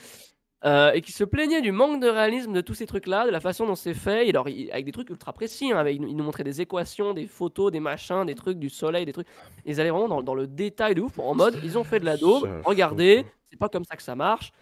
Euh, 0.65 0.91
et 0.93 1.01
qui 1.03 1.13
se 1.13 1.23
plaignait 1.25 1.61
du 1.61 1.71
manque 1.73 2.01
de 2.03 2.09
réalisme 2.09 2.53
de 2.53 2.61
tous 2.61 2.75
ces 2.75 2.87
trucs-là, 2.87 3.27
de 3.27 3.31
la 3.31 3.41
façon 3.41 3.67
dont 3.67 3.75
c'est 3.77 3.95
fait, 3.95 4.27
et 4.27 4.31
alors, 4.31 4.49
il- 4.49 4.71
avec 4.73 4.85
des 4.85 4.93
trucs 4.93 5.09
ultra 5.11 5.33
précis, 5.33 5.71
hein, 5.73 5.77
avec, 5.79 5.97
ils 5.97 6.17
nous 6.17 6.25
montraient 6.25 6.45
des 6.45 6.61
équations, 6.61 7.15
des 7.15 7.27
photos, 7.27 7.71
des 7.71 7.81
machins, 7.81 8.25
des 8.27 8.35
trucs, 8.35 8.59
du 8.59 8.69
soleil, 8.69 9.05
des 9.07 9.13
trucs. 9.13 9.29
Ils 9.65 9.81
allaient 9.81 9.91
vraiment 9.91 10.09
dans, 10.09 10.23
dans 10.23 10.35
le 10.35 10.47
détail 10.49 10.95
de 10.97 11.03
ouf, 11.03 11.19
en 11.19 11.35
mode, 11.35 11.59
ils 11.63 11.79
ont 11.79 11.85
fait 11.85 12.01
de 12.01 12.05
la 12.05 12.17
daube, 12.17 12.43
regardez, 12.65 13.25
c'est 13.51 13.59
pas 13.59 13.69
comme 13.69 13.85
ça 13.85 13.97
que 13.97 14.03
ça 14.03 14.15
marche. 14.17 14.53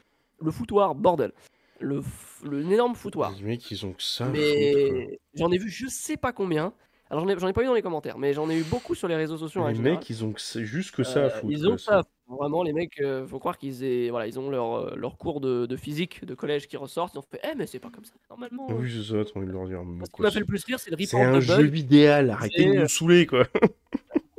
Le 0.40 0.50
foutoir, 0.50 0.94
bordel. 0.94 1.32
Le, 1.80 2.00
f- 2.00 2.44
le 2.44 2.60
énorme 2.60 2.94
foutoir. 2.94 3.32
Les 3.38 3.42
mecs, 3.42 3.70
ils 3.70 3.84
ont 3.86 3.92
que 3.92 4.02
ça. 4.02 4.26
Mais 4.26 5.18
j'en 5.34 5.50
ai 5.50 5.58
vu 5.58 5.68
je 5.70 5.86
sais 5.88 6.16
pas 6.18 6.32
combien. 6.32 6.72
Alors 7.08 7.22
j'en 7.24 7.28
ai, 7.30 7.38
j'en 7.38 7.46
ai 7.46 7.52
pas 7.52 7.62
eu 7.62 7.66
dans 7.66 7.74
les 7.74 7.82
commentaires, 7.82 8.18
mais 8.18 8.32
j'en 8.32 8.50
ai 8.50 8.58
eu 8.58 8.64
beaucoup 8.64 8.94
sur 8.96 9.06
les 9.06 9.14
réseaux 9.14 9.36
sociaux. 9.38 9.66
Les 9.68 9.74
général. 9.76 9.98
mecs, 9.98 10.10
ils 10.10 10.24
ont 10.24 10.34
juste 10.36 10.90
que 10.94 11.04
ça 11.04 11.20
à 11.20 11.24
Euh, 11.26 11.30
foutre. 11.30 11.52
ils 11.52 11.68
ont 11.68 11.78
ça. 11.78 12.02
Vraiment, 12.28 12.64
les 12.64 12.72
mecs, 12.72 13.00
euh, 13.00 13.24
faut 13.28 13.38
croire 13.38 13.56
qu'ils 13.56 13.84
aient, 13.84 14.10
voilà, 14.10 14.26
ils 14.26 14.36
ont 14.40 14.50
leur, 14.50 14.74
euh, 14.74 14.94
leur 14.96 15.16
cours 15.16 15.40
de, 15.40 15.66
de 15.66 15.76
physique 15.76 16.24
de 16.24 16.34
collège 16.34 16.66
qui 16.66 16.76
ressortent. 16.76 17.14
Ils 17.14 17.18
ont 17.18 17.22
fait, 17.22 17.40
eh, 17.44 17.54
mais 17.56 17.66
c'est 17.68 17.78
pas 17.78 17.90
comme 17.90 18.04
ça, 18.04 18.14
normalement. 18.28 18.66
Oui, 18.70 18.90
c'est 18.90 19.04
ça, 19.12 19.24
t'as 19.24 19.38
envie 19.38 19.46
de 19.46 19.52
leur 19.52 19.68
dire. 19.68 19.84
Moi, 19.84 20.04
ce 20.06 20.10
qui 20.10 20.22
m'a 20.22 20.30
fait 20.32 20.40
le 20.40 20.46
plus 20.46 20.64
rire, 20.64 20.80
c'est 20.80 20.90
le 20.90 20.96
C'est 20.98 21.16
report 21.16 21.34
un 21.34 21.36
de 21.36 21.40
jeu 21.42 21.56
bug. 21.68 21.78
idéal, 21.78 22.30
arrêtez 22.30 22.64
de 22.64 22.72
C'est- 22.72 22.78
nous 22.80 22.88
saouler, 22.88 23.26
quoi. 23.26 23.44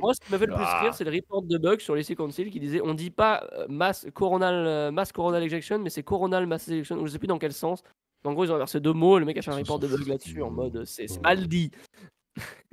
Moi, 0.00 0.12
ce 0.14 0.20
qui 0.20 0.30
m'a 0.30 0.38
fait 0.38 0.46
le 0.46 0.54
plus 0.54 0.62
Ah. 0.66 0.80
rire, 0.82 0.94
c'est 0.94 1.04
le 1.04 1.10
report 1.10 1.42
de 1.42 1.56
bug 1.58 1.80
sur 1.80 1.94
l'essai 1.96 2.14
Council 2.14 2.50
qui 2.50 2.60
disait, 2.60 2.82
on 2.84 2.92
dit 2.92 3.10
pas 3.10 3.48
mass 3.70 4.06
coronal, 4.12 4.92
mass 4.92 5.10
coronal 5.10 5.42
ejection, 5.42 5.78
mais 5.78 5.88
c'est 5.90 6.02
coronal 6.02 6.46
mass 6.46 6.68
ejection. 6.68 6.98
ou 7.00 7.06
Je 7.06 7.12
sais 7.12 7.18
plus 7.18 7.26
dans 7.26 7.38
quel 7.38 7.52
sens. 7.54 7.82
En 8.24 8.34
gros, 8.34 8.44
ils 8.44 8.52
ont 8.52 8.56
inversé 8.56 8.78
deux 8.80 8.92
mots. 8.92 9.18
Le 9.18 9.24
mec 9.24 9.38
a 9.38 9.42
fait 9.42 9.50
un 9.50 9.56
report 9.56 9.78
de 9.78 9.88
bug 9.88 10.06
là-dessus 10.06 10.42
en 10.42 10.50
mode, 10.50 10.84
c'est 10.84 11.08
c'est 11.08 11.20
mal 11.22 11.48
dit. 11.48 11.70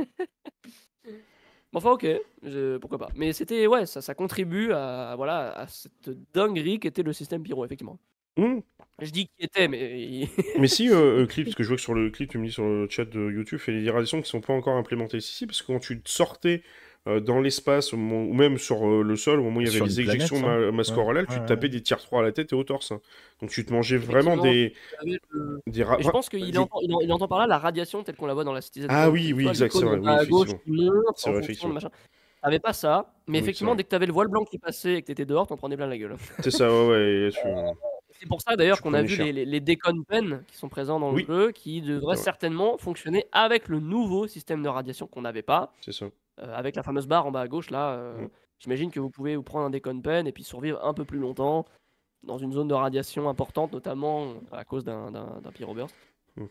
Bon, 1.74 1.80
Enfin, 1.80 1.92
ok, 1.92 2.06
je- 2.44 2.78
pourquoi 2.78 2.98
pas. 2.98 3.10
Mais 3.16 3.34
c'était, 3.34 3.68
ouais, 3.68 3.86
ça, 3.86 4.02
ça 4.02 4.16
contribue 4.16 4.72
à, 4.72 5.14
voilà, 5.18 5.52
à 5.52 5.68
cette 5.68 6.10
dinguerie 6.34 6.80
qu'était 6.80 7.04
le 7.04 7.14
système 7.14 7.44
pyro, 7.44 7.66
effectivement. 7.66 8.00
Hum. 8.38 8.62
Je 9.00 9.12
dis 9.12 9.28
qui 9.28 9.34
était, 9.46 9.68
mais. 9.68 10.28
Mais 10.60 10.68
si, 10.68 10.90
euh, 10.90 11.24
euh, 11.24 11.26
clip, 11.26 11.46
parce 11.46 11.56
que 11.56 11.64
je 11.64 11.68
vois 11.70 11.78
que 11.78 11.82
sur 11.82 11.94
le 11.94 12.10
clip, 12.10 12.30
tu 12.30 12.38
me 12.38 12.46
dis 12.46 12.52
sur 12.52 12.66
le 12.66 12.88
chat 12.90 13.06
de 13.06 13.32
YouTube, 13.32 13.60
il 13.68 13.76
y 13.76 13.78
a 13.80 13.82
des 13.84 13.90
radiations 13.92 14.22
qui 14.22 14.30
sont 14.30 14.42
pas 14.42 14.54
encore 14.54 14.76
implémentées. 14.78 15.20
Si, 15.22 15.34
si, 15.34 15.46
parce 15.48 15.62
que 15.62 15.68
quand 15.68 15.80
tu 15.80 16.02
te 16.02 16.10
sortais 16.10 16.64
euh, 17.08 17.20
dans 17.20 17.40
l'espace, 17.40 17.94
ou 17.94 17.98
même 17.98 18.58
sur 18.58 18.88
euh, 18.88 19.04
le 19.04 19.16
sol, 19.16 19.40
au 19.40 19.44
moment 19.44 19.58
où 19.58 19.62
il 19.62 19.68
y 19.68 19.70
avait 19.70 19.78
planète, 19.80 20.00
éjections 20.00 20.38
ça. 20.38 20.42
ma- 20.48 20.72
masse 20.72 20.90
Ouais. 20.90 20.96
tu 20.96 21.02
Ouais, 21.02 21.26
te 21.26 21.32
ouais. 21.42 21.46
tapais 21.46 21.70
des 21.70 21.82
tiers 21.82 22.00
3 22.00 22.22
à 22.22 22.24
la 22.24 22.32
tête 22.32 22.52
et 22.52 22.56
au 22.56 22.64
torse. 22.64 22.92
hein. 22.92 23.00
Donc 23.42 23.52
tu 23.52 23.66
te 23.66 23.72
mangeais 23.72 23.98
vraiment 23.98 24.38
des, 24.38 24.74
le- 25.04 25.60
des 25.68 25.84
ra- 25.84 25.98
je 26.00 26.10
pense 26.10 26.30
qu'il 26.30 26.52
des- 26.52 26.58
entend, 26.58 26.80
il 26.82 26.94
en- 26.94 27.00
il 27.02 27.12
entend 27.14 27.28
par 27.28 27.40
là 27.40 27.48
la 27.48 27.60
radiation 27.60 28.02
telle 28.04 28.16
qu'on 28.16 28.26
la 28.26 28.34
voit 28.34 28.44
dans 28.44 28.54
la 28.54 28.62
Citizen. 28.62 28.88
Ah 28.92 29.10
oui, 29.10 29.34
oui, 29.34 29.48
exact, 29.48 29.72
c'est 29.74 29.84
vrai, 29.86 29.98
à 30.08 30.26
gauche 30.26 30.50
effectivement. 30.50 31.80
C'est 31.80 31.88
vrai. 31.88 31.90
T'avais 32.42 32.60
pas 32.60 32.74
ça, 32.74 33.12
mais 33.28 33.40
Oui, 33.40 33.44
effectivement, 33.44 33.74
dès 33.74 33.84
que 33.84 33.90
t'avais 33.90 34.06
le 34.06 34.14
voile 34.14 34.28
blanc 34.28 34.44
qui 34.46 34.60
passait 34.60 34.96
et 34.96 35.02
que 35.02 35.08
t'étais 35.08 35.26
dehors, 35.26 35.48
t'en 35.48 35.58
prenais 35.58 35.76
plein 35.78 35.88
la 35.88 35.98
gueule. 35.98 36.16
C'est 36.44 36.52
ça, 36.52 36.70
ouais, 36.70 36.88
ouais. 36.88 37.30
tu- 37.32 37.40
C'est 38.20 38.28
pour 38.28 38.40
ça 38.42 38.56
d'ailleurs 38.56 38.82
qu'on 38.82 38.94
a 38.94 39.02
vu 39.02 39.10
cher. 39.16 39.26
les, 39.26 39.34
les, 39.34 39.46
les 39.46 39.60
Decon 39.60 40.04
Pen 40.08 40.44
qui 40.48 40.56
sont 40.56 40.70
présents 40.70 41.00
dans 41.00 41.12
Oui. 41.12 41.26
le 41.28 41.36
jeu, 41.36 41.52
qui 41.52 41.82
devraient 41.82 42.16
certainement 42.16 42.78
fonctionner 42.78 43.26
avec 43.32 43.68
le 43.68 43.80
nouveau 43.80 44.28
système 44.28 44.62
de 44.62 44.70
radiation 44.70 45.08
qu'on 45.08 45.22
n'avait 45.24 45.42
pas, 45.42 45.74
C'est 45.82 45.92
ça. 45.92 46.06
Euh, 46.40 46.54
avec 46.56 46.76
la 46.76 46.84
fameuse 46.84 47.08
barre 47.08 47.26
en 47.26 47.32
bas 47.32 47.42
à 47.42 47.48
gauche 47.48 47.70
là. 47.72 47.92
euh, 47.94 48.26
Mm. 48.26 48.30
J'imagine 48.60 48.90
que 48.90 49.02
vous 49.02 49.10
pouvez 49.10 49.36
vous 49.36 49.44
prendre 49.44 49.66
un 49.66 49.70
Decon 49.70 50.00
Pen 50.02 50.28
et 50.28 50.32
puis 50.32 50.44
survivre 50.46 50.84
un 50.86 50.94
peu 50.94 51.04
plus 51.04 51.20
longtemps 51.20 51.66
dans 52.24 52.38
une 52.38 52.54
zone 52.54 52.70
de 52.70 52.74
radiation 52.74 53.28
importante, 53.28 53.74
notamment 53.74 54.36
à 54.54 54.64
cause 54.64 54.84
d'un 54.86 55.12
d'un- 55.12 55.42
d'un 55.42 55.52
pyroburst. 55.52 55.94
Mm. 56.38 56.46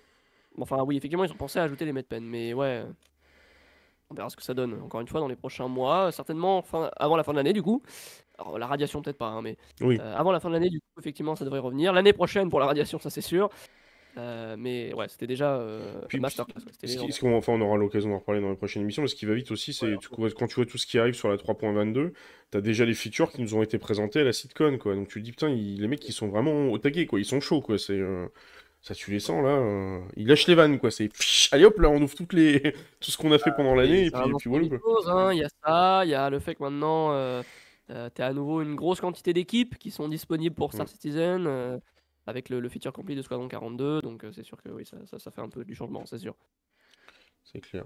Enfin 0.60 0.82
oui, 0.84 0.96
effectivement, 0.98 1.24
ils 1.24 1.32
ont 1.32 1.36
pensé 1.36 1.58
à 1.58 1.62
ajouter 1.62 1.84
les 1.86 1.92
medpen, 1.92 2.22
mais 2.24 2.52
ouais, 2.54 2.84
on 4.10 4.14
verra 4.14 4.28
ce 4.28 4.36
que 4.36 4.42
ça 4.42 4.54
donne. 4.54 4.74
Encore 4.82 5.00
une 5.00 5.08
fois, 5.08 5.20
dans 5.20 5.28
les 5.28 5.34
prochains 5.36 5.66
mois, 5.68 6.12
certainement 6.12 6.62
fin- 6.62 6.90
avant 6.96 7.16
la 7.16 7.24
fin 7.24 7.32
de 7.32 7.38
l'année 7.38 7.52
du 7.54 7.62
coup. 7.62 7.82
Alors 8.38 8.58
la 8.58 8.66
radiation 8.66 9.00
peut-être 9.00 9.16
pas, 9.18 9.28
hein, 9.28 9.42
mais 9.42 9.56
Oui. 9.80 9.98
euh, 10.00 10.16
avant 10.16 10.30
la 10.32 10.40
fin 10.40 10.48
de 10.48 10.54
l'année, 10.54 10.68
du 10.68 10.80
coup, 10.80 11.00
effectivement, 11.00 11.34
ça 11.36 11.44
devrait 11.44 11.60
revenir. 11.60 11.92
L'année 11.92 12.12
prochaine 12.12 12.50
pour 12.50 12.60
la 12.60 12.66
radiation, 12.66 12.98
ça 12.98 13.08
c'est 13.10 13.20
sûr. 13.22 13.48
Euh, 14.16 14.54
mais 14.58 14.92
ouais, 14.94 15.08
c'était 15.08 15.26
déjà 15.26 15.56
euh, 15.56 16.00
Puis, 16.08 16.20
masterclass. 16.20 16.60
c'était 16.70 16.86
Ce 16.86 17.24
enfin, 17.26 17.52
on 17.54 17.60
aura 17.60 17.76
l'occasion 17.76 18.10
d'en 18.10 18.18
reparler 18.18 18.40
dans 18.40 18.50
les 18.50 18.56
prochaines 18.56 18.82
émissions, 18.82 19.02
mais 19.02 19.08
ce 19.08 19.16
qui 19.16 19.26
va 19.26 19.34
vite 19.34 19.50
aussi, 19.50 19.72
c'est 19.72 19.86
Ouais, 19.86 19.98
tu 19.98 20.08
quand 20.34 20.46
tu 20.46 20.54
vois 20.54 20.66
tout 20.66 20.78
ce 20.78 20.86
qui 20.86 20.98
arrive 20.98 21.14
sur 21.14 21.28
la 21.28 21.36
3.22, 21.36 22.12
t'as 22.50 22.60
déjà 22.60 22.84
les 22.84 22.94
features 22.94 23.32
qui 23.32 23.42
nous 23.42 23.54
ont 23.54 23.62
été 23.62 23.78
présentées 23.78 24.20
à 24.20 24.24
la 24.24 24.32
sitcon, 24.32 24.78
quoi. 24.78 24.94
Donc 24.94 25.08
tu 25.08 25.18
te 25.20 25.24
dis, 25.24 25.32
putain, 25.32 25.48
ils- 25.50 25.80
les 25.80 25.88
mecs, 25.88 26.08
ils 26.08 26.12
sont 26.12 26.28
vraiment 26.28 26.68
au 26.70 26.78
taquet, 26.78 27.06
quoi. 27.06 27.18
Ils 27.18 27.24
sont 27.24 27.40
chauds, 27.40 27.60
quoi. 27.60 27.76
C'est, 27.78 27.98
euh, 27.98 28.26
ça, 28.82 28.94
tu 28.94 29.10
les 29.10 29.18
sens, 29.18 29.42
là. 29.42 30.00
Ils 30.16 30.28
lâchent 30.28 30.46
les 30.46 30.54
vannes, 30.54 30.78
quoi. 30.78 30.90
C'est, 30.92 31.08
allez 31.52 31.64
hop, 31.64 31.78
là, 31.80 31.88
on 31.90 32.00
ouvre 32.00 32.14
toutes 32.14 32.34
les... 32.34 32.60
tout 33.00 33.10
ce 33.10 33.16
qu'on 33.18 33.32
a 33.32 33.38
fait 33.38 33.52
pendant 33.56 33.74
l'année, 33.74 34.06
et 34.06 34.10
puis, 34.12 34.20
et 34.20 34.32
puis 34.38 34.48
voilà, 34.50 34.66
hein. 35.08 35.32
Il 35.32 35.38
y 35.40 35.44
a 35.44 35.48
ça, 35.64 36.04
il 36.04 36.10
y 36.10 36.14
a 36.14 36.30
le 36.30 36.38
fait 36.38 36.54
que 36.54 36.62
maintenant, 36.62 37.42
tu 37.88 38.22
as 38.22 38.26
à 38.26 38.32
nouveau 38.32 38.62
une 38.62 38.76
grosse 38.76 39.00
quantité 39.00 39.32
d'équipes 39.32 39.76
qui 39.78 39.90
sont 39.90 40.06
disponibles 40.08 40.54
pour 40.54 40.72
Star 40.72 40.84
Mm. 40.86 40.88
Citizen, 40.88 41.46
euh, 41.48 41.78
avec 42.26 42.48
le, 42.48 42.68
feature 42.68 42.92
complet 42.92 43.14
de 43.14 43.22
Squadron 43.22 43.48
42. 43.48 44.00
Donc 44.02 44.24
euh, 44.24 44.32
c'est 44.32 44.42
sûr 44.42 44.60
que 44.62 44.68
oui, 44.68 44.84
ça 44.86 45.30
fait 45.30 45.40
un 45.40 45.48
peu 45.48 45.64
du 45.64 45.74
changement, 45.74 46.04
c'est 46.06 46.18
sûr. 46.18 46.34
C'est 47.44 47.60
clair. 47.60 47.84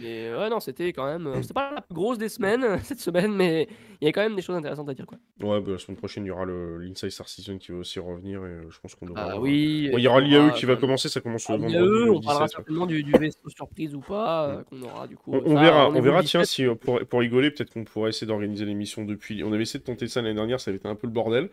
Mais 0.00 0.28
euh, 0.28 0.40
ouais, 0.40 0.48
non, 0.48 0.58
c'était 0.58 0.90
quand 0.94 1.04
même. 1.04 1.26
euh, 1.26 1.42
C'était 1.42 1.52
pas 1.52 1.70
la 1.74 1.82
plus 1.82 1.94
grosse 1.94 2.16
des 2.16 2.30
semaines 2.30 2.78
cette 2.82 3.00
semaine, 3.00 3.30
mais 3.30 3.68
il 4.00 4.06
y 4.06 4.08
a 4.08 4.12
quand 4.12 4.22
même 4.22 4.34
des 4.34 4.40
choses 4.40 4.56
intéressantes 4.56 4.88
à 4.88 4.94
dire, 4.94 5.04
quoi. 5.04 5.18
Ouais, 5.42 5.60
bah, 5.60 5.72
la 5.72 5.78
semaine 5.78 5.98
prochaine, 5.98 6.24
il 6.24 6.28
y 6.28 6.30
aura 6.30 6.46
l'Inside 6.46 7.10
Star 7.10 7.28
Season 7.28 7.58
qui 7.58 7.72
va 7.72 7.78
aussi 7.78 7.98
revenir, 8.00 8.40
et 8.40 8.48
euh, 8.48 8.70
je 8.70 8.80
pense 8.80 8.94
qu'on 8.94 9.04
devra... 9.04 9.32
Ah 9.32 9.38
oui. 9.38 9.90
Bon, 9.92 9.98
il 9.98 10.02
y 10.02 10.08
aura 10.08 10.22
l'IAE 10.22 10.52
qui 10.54 10.64
va 10.64 10.76
commencer, 10.76 11.10
ça 11.10 11.20
commence 11.20 11.46
le 11.50 11.54
Ah, 11.56 11.58
vendredi, 11.58 11.76
le 11.76 12.10
on 12.10 12.20
parlera 12.22 12.22
17, 12.22 12.40
ouais. 12.40 12.48
certainement 12.48 12.86
du, 12.86 13.02
du 13.02 13.12
vaisseau 13.12 13.48
surprise 13.50 13.94
ou 13.94 14.00
pas, 14.00 14.48
euh, 14.48 14.62
qu'on 14.64 14.80
aura 14.80 15.06
du 15.06 15.16
coup. 15.16 15.30
On, 15.34 15.42
on 15.44 15.54
ça, 15.56 15.60
verra, 15.62 15.88
on 15.90 16.00
verra 16.00 16.22
tiens, 16.22 16.40
17. 16.40 16.46
si 16.70 16.74
pour, 16.80 16.98
pour 17.06 17.20
rigoler, 17.20 17.50
peut-être 17.50 17.70
qu'on 17.74 17.84
pourrait 17.84 18.08
essayer 18.08 18.26
d'organiser 18.26 18.64
l'émission 18.64 19.04
depuis. 19.04 19.44
On 19.44 19.52
avait 19.52 19.62
essayé 19.64 19.78
de 19.80 19.84
tenter 19.84 20.08
ça 20.08 20.22
l'année 20.22 20.34
dernière, 20.34 20.58
ça 20.58 20.70
avait 20.70 20.78
été 20.78 20.88
un 20.88 20.94
peu 20.94 21.06
le 21.06 21.12
bordel. 21.12 21.50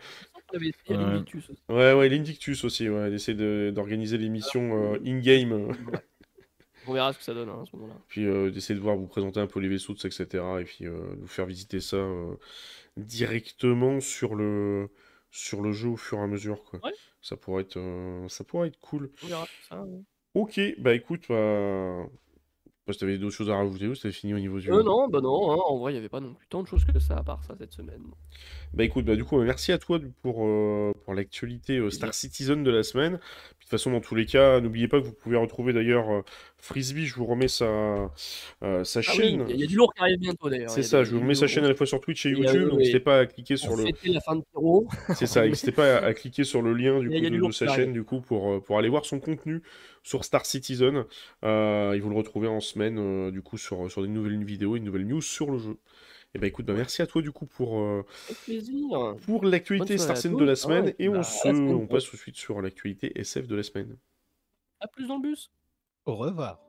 On 0.54 0.56
avait 0.56 0.68
essayé 0.70 0.98
Ouais. 0.98 1.20
aussi. 1.36 1.52
Ouais, 1.68 1.92
ouais, 1.94 2.08
l'Indictus 2.08 2.64
aussi, 2.64 2.88
ouais, 2.88 3.10
d'essayer 3.10 3.38
de- 3.38 3.72
d'organiser 3.76 4.18
l'émission 4.18 4.94
euh, 4.94 4.98
in-game, 5.06 5.52
Ouais. 5.52 5.76
On 6.90 6.94
verra 6.94 7.14
ce 7.14 7.20
que 7.20 7.24
ça 7.24 7.34
donne 7.34 7.50
hein, 7.50 7.60
à 7.62 7.66
ce 7.66 7.76
moment-là. 7.76 7.96
puis 8.08 8.26
euh, 8.26 8.50
d'essayer 8.52 8.76
de 8.76 8.82
voir 8.84 8.96
vous 8.96 9.08
présenter 9.08 9.40
un 9.40 9.48
peu 9.48 9.60
les 9.60 9.68
vaisseaux, 9.70 9.94
etc. 9.94 10.26
Et 10.60 10.64
puis 10.64 10.86
euh, 10.88 11.00
vous 11.20 11.28
faire 11.28 11.46
visiter 11.46 11.80
ça 11.80 11.98
euh, 11.98 12.36
directement 12.98 14.00
sur 14.00 14.36
le, 14.36 14.90
sur 15.32 15.62
le 15.62 15.72
jeu 15.72 15.90
au 15.90 15.98
fur 15.98 16.18
et 16.18 16.22
à 16.22 16.28
mesure, 16.28 16.64
quoi. 16.64 16.80
Ouais. 16.84 16.94
Ça 17.22 17.38
pourrait 17.38 17.64
être, 17.64 17.78
euh, 17.78 18.28
ça 18.28 18.44
pourrait 18.44 18.70
être 18.70 18.80
cool. 18.80 19.12
On 19.24 19.28
verra 19.28 19.48
ça. 19.70 19.82
ouais. 19.82 20.02
Ok, 20.36 20.60
bah 20.78 20.94
écoute, 20.94 21.26
bah... 21.30 22.06
si 22.92 22.98
t'avais 23.00 23.18
d'autres 23.18 23.36
choses 23.36 23.50
à 23.50 23.56
rajouter 23.56 23.88
ou 23.88 23.96
c'était 23.96 24.12
fini 24.12 24.34
au 24.34 24.40
niveau 24.40 24.60
du. 24.60 24.72
Euh, 24.72 24.84
non, 24.84 25.08
bah 25.10 25.22
non, 25.22 25.52
hein, 25.52 25.58
en 25.68 25.78
vrai, 25.80 25.92
il 25.92 25.96
n'y 25.96 26.00
avait 26.00 26.10
pas 26.10 26.20
non 26.20 26.34
plus 26.34 26.48
tant 26.48 26.62
de 26.64 26.68
choses 26.68 26.86
que 26.86 27.00
ça 27.00 27.18
à 27.18 27.24
part 27.24 27.44
ça 27.44 27.56
cette 27.58 27.74
semaine. 27.74 28.04
Bah 28.74 28.84
écoute, 28.84 29.06
bah 29.06 29.16
du 29.16 29.24
coup, 29.24 29.40
merci 29.42 29.72
à 29.72 29.78
toi 29.80 30.00
pour, 30.22 30.46
euh, 30.46 30.92
pour 31.04 31.14
l'actualité 31.16 31.78
euh, 31.78 31.90
Star 31.90 32.14
Citizen 32.14 32.64
de 32.64 32.72
la 32.72 32.84
semaine. 32.84 33.20
De 33.70 33.78
toute 33.78 33.82
façon, 33.82 33.92
dans 33.92 34.02
tous 34.02 34.16
les 34.16 34.26
cas, 34.26 34.60
n'oubliez 34.62 34.88
pas 34.88 35.00
que 35.00 35.06
vous 35.06 35.14
pouvez 35.14 35.38
retrouver 35.38 35.74
d'ailleurs 35.74 36.10
euh, 36.12 36.22
Frisbee, 36.58 37.06
je 37.06 37.14
vous 37.14 37.28
remets 37.28 37.48
sa, 37.48 37.66
euh, 38.64 38.84
sa 38.84 39.00
Ah 39.00 39.02
chaîne. 39.04 39.46
il 39.48 39.50
y, 39.50 39.52
a- 39.52 39.56
il 39.58 39.62
y 39.62 39.64
a 39.64 39.68
du 39.68 39.76
lourd 39.76 39.94
qui 39.94 40.02
arrive 40.02 40.18
bientôt 40.18 40.50
d'ailleurs. 40.50 40.72
C'est 40.72 40.82
ça, 40.82 41.00
des- 41.00 41.06
je 41.06 41.12
vous 41.14 41.20
remets 41.22 41.36
sa 41.36 41.46
chaîne 41.46 41.66
à 41.66 41.68
la 41.68 41.76
fois 41.76 41.86
sur 41.86 42.02
Twitch 42.02 42.26
et 42.26 42.30
a- 42.30 42.32
YouTube, 42.32 42.70
donc 42.70 42.80
n'hésitez 42.80 43.00
pas 43.00 43.20
à 43.20 43.26
cliquer 43.28 43.58
sur 43.58 43.76
le. 43.76 43.84
la 44.12 44.22
fin 44.22 44.36
de. 44.38 44.42
C'est 45.16 45.28
ça, 45.28 45.46
n'hésitez 45.48 45.72
pas 45.72 45.98
à, 45.98 46.06
à 46.06 46.14
cliquer 46.16 46.44
sur 46.46 46.64
le 46.64 46.74
lien 46.74 47.00
du 47.00 47.10
coup 47.10 47.14
de, 47.14 47.20
du 47.20 47.30
de 47.30 47.36
lourd 47.38 47.54
sa 47.54 47.68
chaîne 47.68 47.94
du 47.94 48.04
coup 48.04 48.22
pour, 48.22 48.54
euh, 48.54 48.60
pour 48.60 48.80
aller 48.80 48.90
voir 48.90 49.06
son 49.06 49.20
contenu 49.20 49.62
sur 50.02 50.26
Star 50.26 50.48
Citizen. 50.48 51.06
Et 51.44 52.00
vous 52.00 52.10
le 52.10 52.16
retrouvez 52.16 52.48
en 52.48 52.62
semaine 52.62 53.30
du 53.30 53.44
coup 53.44 53.60
sur, 53.60 53.92
sur 53.92 54.02
des 54.02 54.08
nouvelles 54.08 54.44
vidéos, 54.44 54.78
une 54.78 54.84
nouvelle 54.86 55.06
news 55.06 55.22
sur 55.22 55.52
le 55.52 55.60
jeu. 55.60 55.78
Et 56.36 56.40
bah 56.40 56.46
écoute, 56.48 56.66
bah 56.66 56.74
merci 56.74 57.02
à 57.02 57.08
toi 57.08 57.22
du 57.24 57.32
coup 57.32 57.48
pour, 57.48 57.80
euh, 57.80 58.06
pour 59.26 59.44
l'actualité 59.46 59.98
Star 59.98 60.16
de 60.16 60.44
la 60.46 60.52
Ah 60.52 60.56
semaine 60.56 60.86
ouais, 60.86 60.96
et 61.00 61.10
bah, 61.10 61.20
on, 61.20 61.24
se, 61.24 61.48
on 61.48 61.88
passe 61.88 62.06
tout 62.06 62.16
de 62.16 62.22
suite 62.22 62.36
sur 62.36 62.62
l'actualité 62.62 63.20
SF 63.20 63.48
de 63.48 63.56
la 63.56 63.64
semaine. 63.64 63.98
À 64.80 64.88
plus 64.88 65.08
dans 65.08 65.16
le 65.18 65.24
bus. 65.24 65.52
Au 66.06 66.16
revoir. 66.16 66.69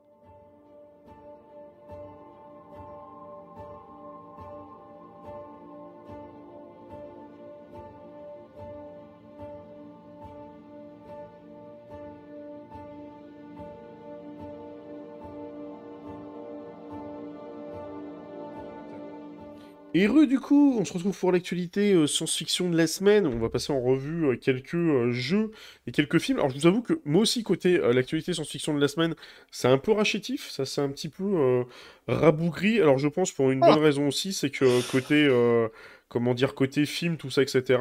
Heureux 19.93 20.25
du 20.25 20.39
coup, 20.39 20.77
on 20.79 20.85
se 20.85 20.93
retrouve 20.93 21.17
pour 21.19 21.33
l'actualité 21.33 21.93
euh, 21.93 22.07
science-fiction 22.07 22.69
de 22.69 22.77
la 22.77 22.87
semaine. 22.87 23.27
On 23.27 23.39
va 23.39 23.49
passer 23.49 23.73
en 23.73 23.81
revue 23.81 24.25
euh, 24.27 24.37
quelques 24.37 24.75
euh, 24.75 25.11
jeux 25.11 25.51
et 25.85 25.91
quelques 25.91 26.17
films. 26.19 26.37
Alors 26.39 26.49
je 26.49 26.55
vous 26.55 26.65
avoue 26.65 26.81
que 26.81 27.01
moi 27.03 27.21
aussi 27.23 27.43
côté 27.43 27.77
l'actualité 27.77 28.33
science-fiction 28.33 28.73
de 28.73 28.79
la 28.79 28.87
semaine, 28.87 29.15
c'est 29.51 29.67
un 29.67 29.77
peu 29.77 29.91
rachetif, 29.91 30.49
ça 30.49 30.65
c'est 30.65 30.79
un 30.79 30.87
petit 30.89 31.09
peu 31.09 31.25
euh, 31.25 31.63
rabougri. 32.07 32.79
Alors 32.79 32.99
je 32.99 33.09
pense 33.09 33.31
pour 33.33 33.51
une 33.51 33.59
bonne 33.59 33.79
raison 33.79 34.07
aussi, 34.07 34.31
c'est 34.31 34.49
que 34.49 34.89
côté 34.91 35.25
euh, 35.29 35.67
comment 36.07 36.33
dire 36.33 36.55
côté 36.55 36.85
film 36.85 37.17
tout 37.17 37.29
ça 37.29 37.41
etc. 37.41 37.79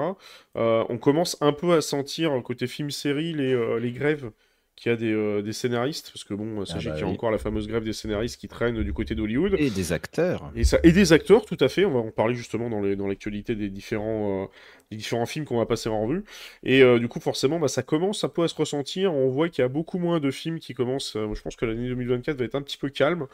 euh, 0.57 0.85
on 0.89 0.99
commence 0.99 1.37
un 1.41 1.53
peu 1.53 1.75
à 1.75 1.81
sentir 1.81 2.33
côté 2.43 2.67
film-série 2.67 3.35
les, 3.35 3.79
les 3.81 3.93
grèves 3.93 4.33
qu'il 4.81 4.91
y 4.91 4.95
a 4.95 4.97
des, 4.97 5.13
euh, 5.13 5.43
des 5.43 5.53
scénaristes, 5.53 6.11
parce 6.11 6.25
que 6.25 6.33
bon, 6.33 6.65
sachez 6.65 6.89
bah 6.89 6.95
qu'il 6.95 7.03
y 7.03 7.05
a 7.05 7.09
oui. 7.09 7.13
encore 7.13 7.31
la 7.31 7.37
fameuse 7.39 7.69
grève 7.69 7.85
des 7.85 7.93
scénaristes 7.93 8.41
qui 8.41 8.49
traîne 8.49 8.83
du 8.83 8.93
côté 8.95 9.15
d'Hollywood. 9.15 9.55
Et 9.59 9.69
des 9.71 9.93
acteurs. 9.93 10.51
Et, 10.57 10.65
ça, 10.65 10.79
et 10.83 10.93
des 10.93 11.13
acteurs, 11.13 11.45
tout 11.45 11.59
à 11.61 11.69
fait. 11.69 11.85
On 11.85 11.93
va 11.93 11.99
en 12.01 12.11
parler 12.11 12.35
justement 12.35 12.71
dans 12.71 12.81
les- 12.81 12.97
dans 12.97 13.07
l'actualité 13.07 13.55
des 13.55 13.69
différents, 13.69 14.45
euh, 14.45 14.47
des 14.91 14.97
différents 14.97 15.27
films 15.27 15.45
qu'on 15.45 15.59
va 15.59 15.67
passer 15.67 15.91
en 15.91 16.03
revue. 16.07 16.25
Et 16.63 16.83
euh, 16.83 16.99
du 16.99 17.09
coup, 17.09 17.21
forcément, 17.21 17.59
bah, 17.61 17.69
ça 17.69 17.83
commence 17.83 18.25
un 18.25 18.29
peu 18.31 18.43
à 18.43 18.49
se 18.49 18.55
ressentir. 18.55 19.13
On 19.13 19.29
voit 19.29 19.51
qu'il 19.51 19.61
y 19.63 19.65
a 19.67 19.69
beaucoup 19.69 19.99
moins 19.99 20.19
de 20.19 20.31
films 20.31 20.59
qui 20.59 20.73
commencent. 20.73 21.13
je 21.15 21.43
pense 21.43 21.57
que 21.57 21.67
l'année 21.67 21.87
2024 21.89 22.39
va 22.39 22.45
être 22.47 22.55
un 22.55 22.63
petit 22.63 22.79
peu 22.79 22.89
calme. 22.89 23.27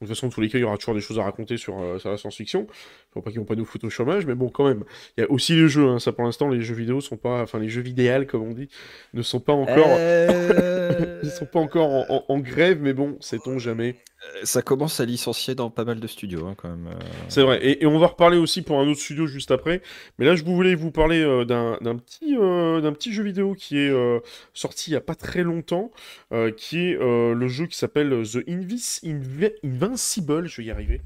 De 0.00 0.06
toute 0.06 0.16
façon, 0.16 0.28
tous 0.28 0.40
les 0.40 0.48
cas, 0.48 0.58
il 0.58 0.62
y 0.62 0.64
aura 0.64 0.76
toujours 0.76 0.94
des 0.94 1.00
choses 1.00 1.18
à 1.18 1.22
raconter 1.22 1.56
sur, 1.56 1.78
euh, 1.80 1.98
sur 1.98 2.10
la 2.10 2.16
science-fiction. 2.16 2.66
Faut 3.12 3.22
pas 3.22 3.30
qu'ils 3.30 3.38
vont 3.38 3.46
pas 3.46 3.54
nous 3.54 3.64
foutre 3.64 3.86
au 3.86 3.90
chômage, 3.90 4.26
mais 4.26 4.34
bon, 4.34 4.48
quand 4.50 4.66
même. 4.66 4.84
Il 5.16 5.20
y 5.22 5.24
a 5.24 5.30
aussi 5.30 5.54
les 5.54 5.68
jeux. 5.68 5.86
hein. 5.88 5.98
Ça, 6.00 6.12
pour 6.12 6.24
l'instant, 6.24 6.48
les 6.48 6.60
jeux 6.62 6.74
vidéo 6.74 7.00
sont 7.00 7.16
pas, 7.16 7.42
enfin, 7.42 7.58
les 7.60 7.68
jeux 7.68 7.80
vidéales, 7.80 8.26
comme 8.26 8.42
on 8.42 8.52
dit, 8.52 8.68
ne 9.14 9.22
sont 9.22 9.40
pas 9.40 9.52
encore, 9.52 9.86
Euh, 9.88 11.20
ils 11.22 11.30
sont 11.30 11.46
pas 11.46 11.60
encore 11.60 11.88
en, 11.90 12.04
en- 12.08 12.24
en 12.28 12.38
grève, 12.40 12.78
mais 12.82 12.92
bon, 12.92 13.16
sait-on 13.20 13.58
jamais. 13.58 13.96
Ça 14.42 14.62
commence 14.62 15.00
à 15.00 15.04
licencier 15.04 15.54
dans 15.54 15.70
pas 15.70 15.84
mal 15.84 16.00
de 16.00 16.06
studios 16.06 16.46
hein, 16.46 16.54
quand 16.56 16.68
même. 16.68 16.88
euh. 16.88 16.98
C'est 17.28 17.42
vrai, 17.42 17.60
et, 17.62 17.86
on 17.86 17.98
va 17.98 18.08
reparler 18.08 18.36
aussi 18.36 18.62
pour 18.62 18.78
un 18.78 18.86
autre 18.88 19.00
studio 19.00 19.26
juste 19.26 19.50
après. 19.50 19.80
Mais 20.18 20.26
là, 20.26 20.34
je 20.34 20.44
voulais 20.44 20.74
vous 20.74 20.90
parler 20.90 21.20
euh, 21.22 21.44
d'un 21.44 21.96
petit, 21.96 22.36
euh, 22.36 22.92
jeu 23.00 23.22
vidéo 23.22 23.54
qui 23.54 23.78
est 23.78 23.90
euh, 23.90 24.20
sorti 24.52 24.90
il 24.90 24.92
n'y 24.94 24.96
a 24.96 25.00
pas 25.02 25.14
très 25.14 25.42
longtemps, 25.42 25.90
euh, 26.32 26.50
qui 26.50 26.90
est 26.90 26.96
euh, 27.00 27.34
le 27.34 27.48
jeu 27.48 27.66
qui 27.66 27.78
s'appelle 27.78 28.22
The 28.24 28.48
Invis 28.48 29.00
Invincible, 29.04 30.46
je 30.46 30.60
vais 30.60 30.68
y 30.68 30.70
arriver, 30.70 31.00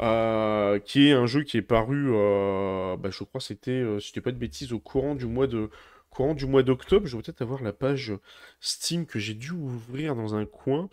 euh, 0.00 0.78
qui 0.78 1.08
est 1.08 1.12
un 1.12 1.26
jeu 1.26 1.42
qui 1.42 1.56
est 1.56 1.62
paru, 1.62 2.10
euh, 2.10 2.96
bah, 2.96 3.10
je 3.10 3.24
crois, 3.24 3.40
c'était, 3.40 3.70
euh, 3.72 3.98
si 4.00 4.12
je 4.14 4.20
pas 4.20 4.32
de 4.32 4.38
bêtises, 4.38 4.72
au 4.72 4.78
courant 4.78 5.14
du 5.14 5.26
mois 5.26 5.46
de 5.46 5.70
courant 6.10 6.34
du 6.34 6.46
mois 6.46 6.62
d'octobre. 6.62 7.06
Je 7.06 7.16
vais 7.16 7.22
peut-être 7.22 7.42
avoir 7.42 7.62
la 7.62 7.72
page 7.72 8.12
Steam 8.60 9.06
que 9.06 9.18
j'ai 9.18 9.34
dû 9.34 9.52
ouvrir 9.52 10.14
dans 10.14 10.34
un 10.34 10.46
coin. 10.46 10.88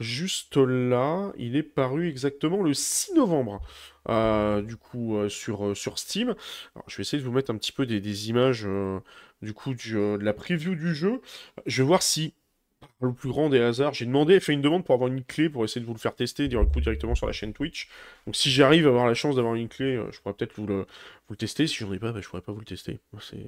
Juste 0.00 0.56
là, 0.56 1.32
il 1.36 1.56
est 1.56 1.64
paru 1.64 2.08
exactement 2.08 2.62
le 2.62 2.72
6 2.72 3.14
novembre, 3.14 3.60
euh, 4.08 4.62
du 4.62 4.76
coup, 4.76 5.16
euh, 5.16 5.28
sur, 5.28 5.66
euh, 5.66 5.74
sur 5.74 5.98
Steam. 5.98 6.36
Je 6.86 6.96
vais 6.96 7.00
essayer 7.00 7.20
de 7.20 7.26
vous 7.26 7.32
mettre 7.34 7.50
un 7.50 7.56
petit 7.56 7.72
peu 7.72 7.84
des, 7.84 8.00
des 8.00 8.28
images, 8.28 8.66
du 9.42 9.52
coup, 9.52 9.74
de 9.74 10.18
la 10.22 10.32
preview 10.32 10.76
du 10.76 10.94
jeu. 10.94 11.20
Je 11.66 11.82
vais 11.82 11.86
voir 11.86 12.02
si, 12.02 12.32
par 13.00 13.08
le 13.08 13.14
plus 13.14 13.28
grand 13.28 13.48
des 13.48 13.60
hasards, 13.60 13.94
j'ai 13.94 14.06
demandé, 14.06 14.38
fait 14.38 14.52
une 14.52 14.62
demande 14.62 14.84
pour 14.84 14.94
avoir 14.94 15.10
une 15.10 15.24
clé, 15.24 15.48
pour 15.48 15.64
essayer 15.64 15.80
de 15.80 15.86
vous 15.86 15.94
le 15.94 15.98
faire 15.98 16.14
tester, 16.14 16.48
coup, 16.48 16.80
directement 16.80 17.16
sur 17.16 17.26
la 17.26 17.32
chaîne 17.32 17.52
Twitch. 17.52 17.88
Donc, 18.26 18.36
si 18.36 18.52
j'arrive 18.52 18.86
à 18.86 18.90
avoir 18.90 19.06
la 19.08 19.14
chance 19.14 19.34
d'avoir 19.34 19.56
une 19.56 19.68
clé, 19.68 20.00
je 20.12 20.20
pourrais 20.20 20.34
peut-être 20.34 20.54
vous 20.54 20.66
le, 20.68 20.82
vous 20.82 21.32
le 21.32 21.36
tester. 21.36 21.66
Si 21.66 21.74
j'en 21.74 21.92
ai 21.92 21.98
pas, 21.98 22.12
bah, 22.12 22.20
je 22.22 22.28
pourrais 22.28 22.42
pas 22.42 22.52
vous 22.52 22.60
le 22.60 22.66
tester. 22.66 23.00
C'est... 23.20 23.46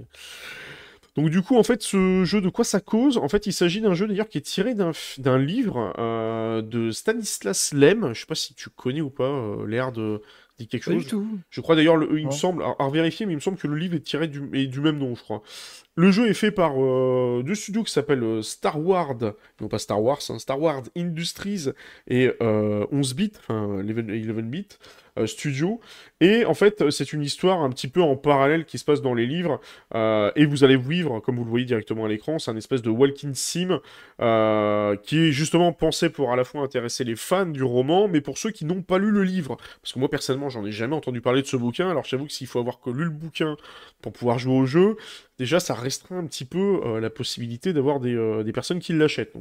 Donc 1.21 1.29
du 1.31 1.43
coup, 1.43 1.57
en 1.59 1.63
fait, 1.63 1.83
ce 1.83 2.25
jeu, 2.25 2.41
de 2.41 2.49
quoi 2.49 2.65
ça 2.65 2.81
cause? 2.81 3.19
En 3.19 3.29
fait, 3.29 3.47
il 3.47 3.53
s'agit 3.53 3.83
d'un 3.83 3.93
jeu 3.93 4.07
d'ailleurs 4.09 4.29
qui 4.29 4.39
est 4.39 4.43
tiré 4.43 4.75
d'un 4.75 5.39
livre 5.39 5.93
euh, 5.99 6.63
de 6.63 6.91
Stanislas 6.91 7.75
Lem. 7.75 8.15
Je 8.15 8.21
sais 8.21 8.27
pas 8.27 8.35
si 8.35 8.55
tu 8.55 8.71
connais 8.71 9.03
ou 9.03 9.11
pas 9.11 9.25
euh, 9.25 9.67
l'air 9.67 9.93
de 9.93 10.23
dit 10.59 10.67
quelque 10.67 10.87
Pas 10.87 10.91
du 10.93 11.01
chose. 11.01 11.09
tout. 11.09 11.27
Je 11.51 11.61
crois 11.61 11.77
d'ailleurs, 11.77 11.97
le- 11.97 12.19
il 12.19 12.27
me 12.27 12.31
semble, 12.33 12.63
à, 12.63 12.75
à 12.79 12.89
vérifier, 12.91 13.27
mais 13.27 13.33
il 13.33 13.37
me 13.37 13.41
semble 13.41 13.59
que 13.59 13.67
le 13.67 13.77
livre 13.77 13.95
est 13.97 14.01
tiré 14.01 14.29
du, 14.29 14.43
est 14.55 14.67
du 14.67 14.81
même 14.81 14.99
nom, 14.99 15.15
je 15.15 15.23
crois. 15.23 15.43
Le 15.97 16.11
jeu 16.11 16.29
est 16.29 16.35
fait 16.35 16.51
par 16.53 16.73
euh, 16.83 17.43
deux 17.45 17.55
studios 17.55 17.83
qui 17.83 17.93
s'appellent 17.93 18.43
Star 18.43 18.81
Wars, 18.81 19.17
non 19.61 19.69
pas 19.69 19.79
Star 19.79 20.03
Wars, 20.03 20.21
hein, 20.31 20.39
Star 20.39 20.59
Wars 20.61 20.83
Industries 20.97 21.67
et 22.09 22.31
euh, 22.41 22.87
11 22.93 23.15
bits, 23.15 23.33
enfin 23.39 23.83
11, 23.83 23.85
11 24.31 24.43
bits 24.45 24.69
euh, 25.21 25.27
Studio. 25.27 25.81
Et 26.21 26.45
en 26.45 26.55
fait, 26.55 26.91
c'est 26.91 27.13
une 27.13 27.23
histoire 27.23 27.63
un 27.63 27.71
petit 27.71 27.89
peu 27.89 28.03
en 28.03 28.17
parallèle 28.17 28.65
qui 28.65 28.79
se 28.79 28.85
passe 28.85 29.01
dans 29.01 29.15
les 29.15 29.27
livres. 29.27 29.61
euh, 29.95 30.31
et 30.37 30.45
vous 30.45 30.65
allez 30.65 30.77
vivre, 30.77 31.21
comme 31.21 31.37
vous 31.37 31.45
le 31.45 31.51
voyez 31.51 31.65
directement 31.65 32.05
à 32.05 32.09
l'écran, 32.09 32.39
c'est 32.39 32.51
un 32.51 32.57
espèce 32.57 32.83
de 32.83 32.91
walking 32.91 33.35
sim 33.35 33.81
euh, 34.21 34.97
qui 34.97 35.19
est 35.19 35.33
justement 35.33 35.73
pensé 35.73 36.11
pour 36.11 36.33
à 36.33 36.37
la 36.37 36.45
fois 36.45 36.63
intéresser 36.63 37.05
les 37.05 37.17
fans 37.17 37.47
du 37.47 37.63
roman, 37.63 38.09
mais 38.09 38.21
pour 38.21 38.39
ceux 38.39 38.51
qui 38.51 38.65
n'ont 38.65 38.83
pas 38.83 38.99
lu 38.99 39.11
le 39.11 39.23
livre. 39.23 39.57
Parce 39.83 39.93
que 39.93 39.99
moi, 39.99 40.11
personnellement, 40.11 40.51
j'en 40.51 40.65
ai 40.65 40.73
jamais 40.73 40.97
entendu 40.97 41.21
parler 41.21 41.43
de 41.43 41.47
ce 41.47 41.57
bouquin. 41.57 41.91
Alors, 41.91 42.05
j'avoue 42.05 42.27
que 42.27 42.33
s'il 42.33 42.47
faut 42.47 42.59
avoir 42.59 42.81
que 42.81 42.91
lu 42.91 43.05
le 43.05 43.11
bouquin 43.11 43.57
pour 44.03 44.13
pouvoir 44.13 44.39
jouer 44.39 44.55
au 44.55 44.67
jeu, 44.67 44.97
déjà, 45.39 45.61
ça 45.61 45.75
restreint 45.75 46.19
un 46.19 46.27
petit 46.27 46.45
peu 46.45 46.81
euh, 46.85 47.01
la 47.01 47.11
possibilité 47.11 47.73
d'avoir 47.73 48.01
des, 48.01 48.15
euh, 48.15 48.45
personnes 48.53 48.81
qui 48.81 48.93
l'achètent. 48.93 49.33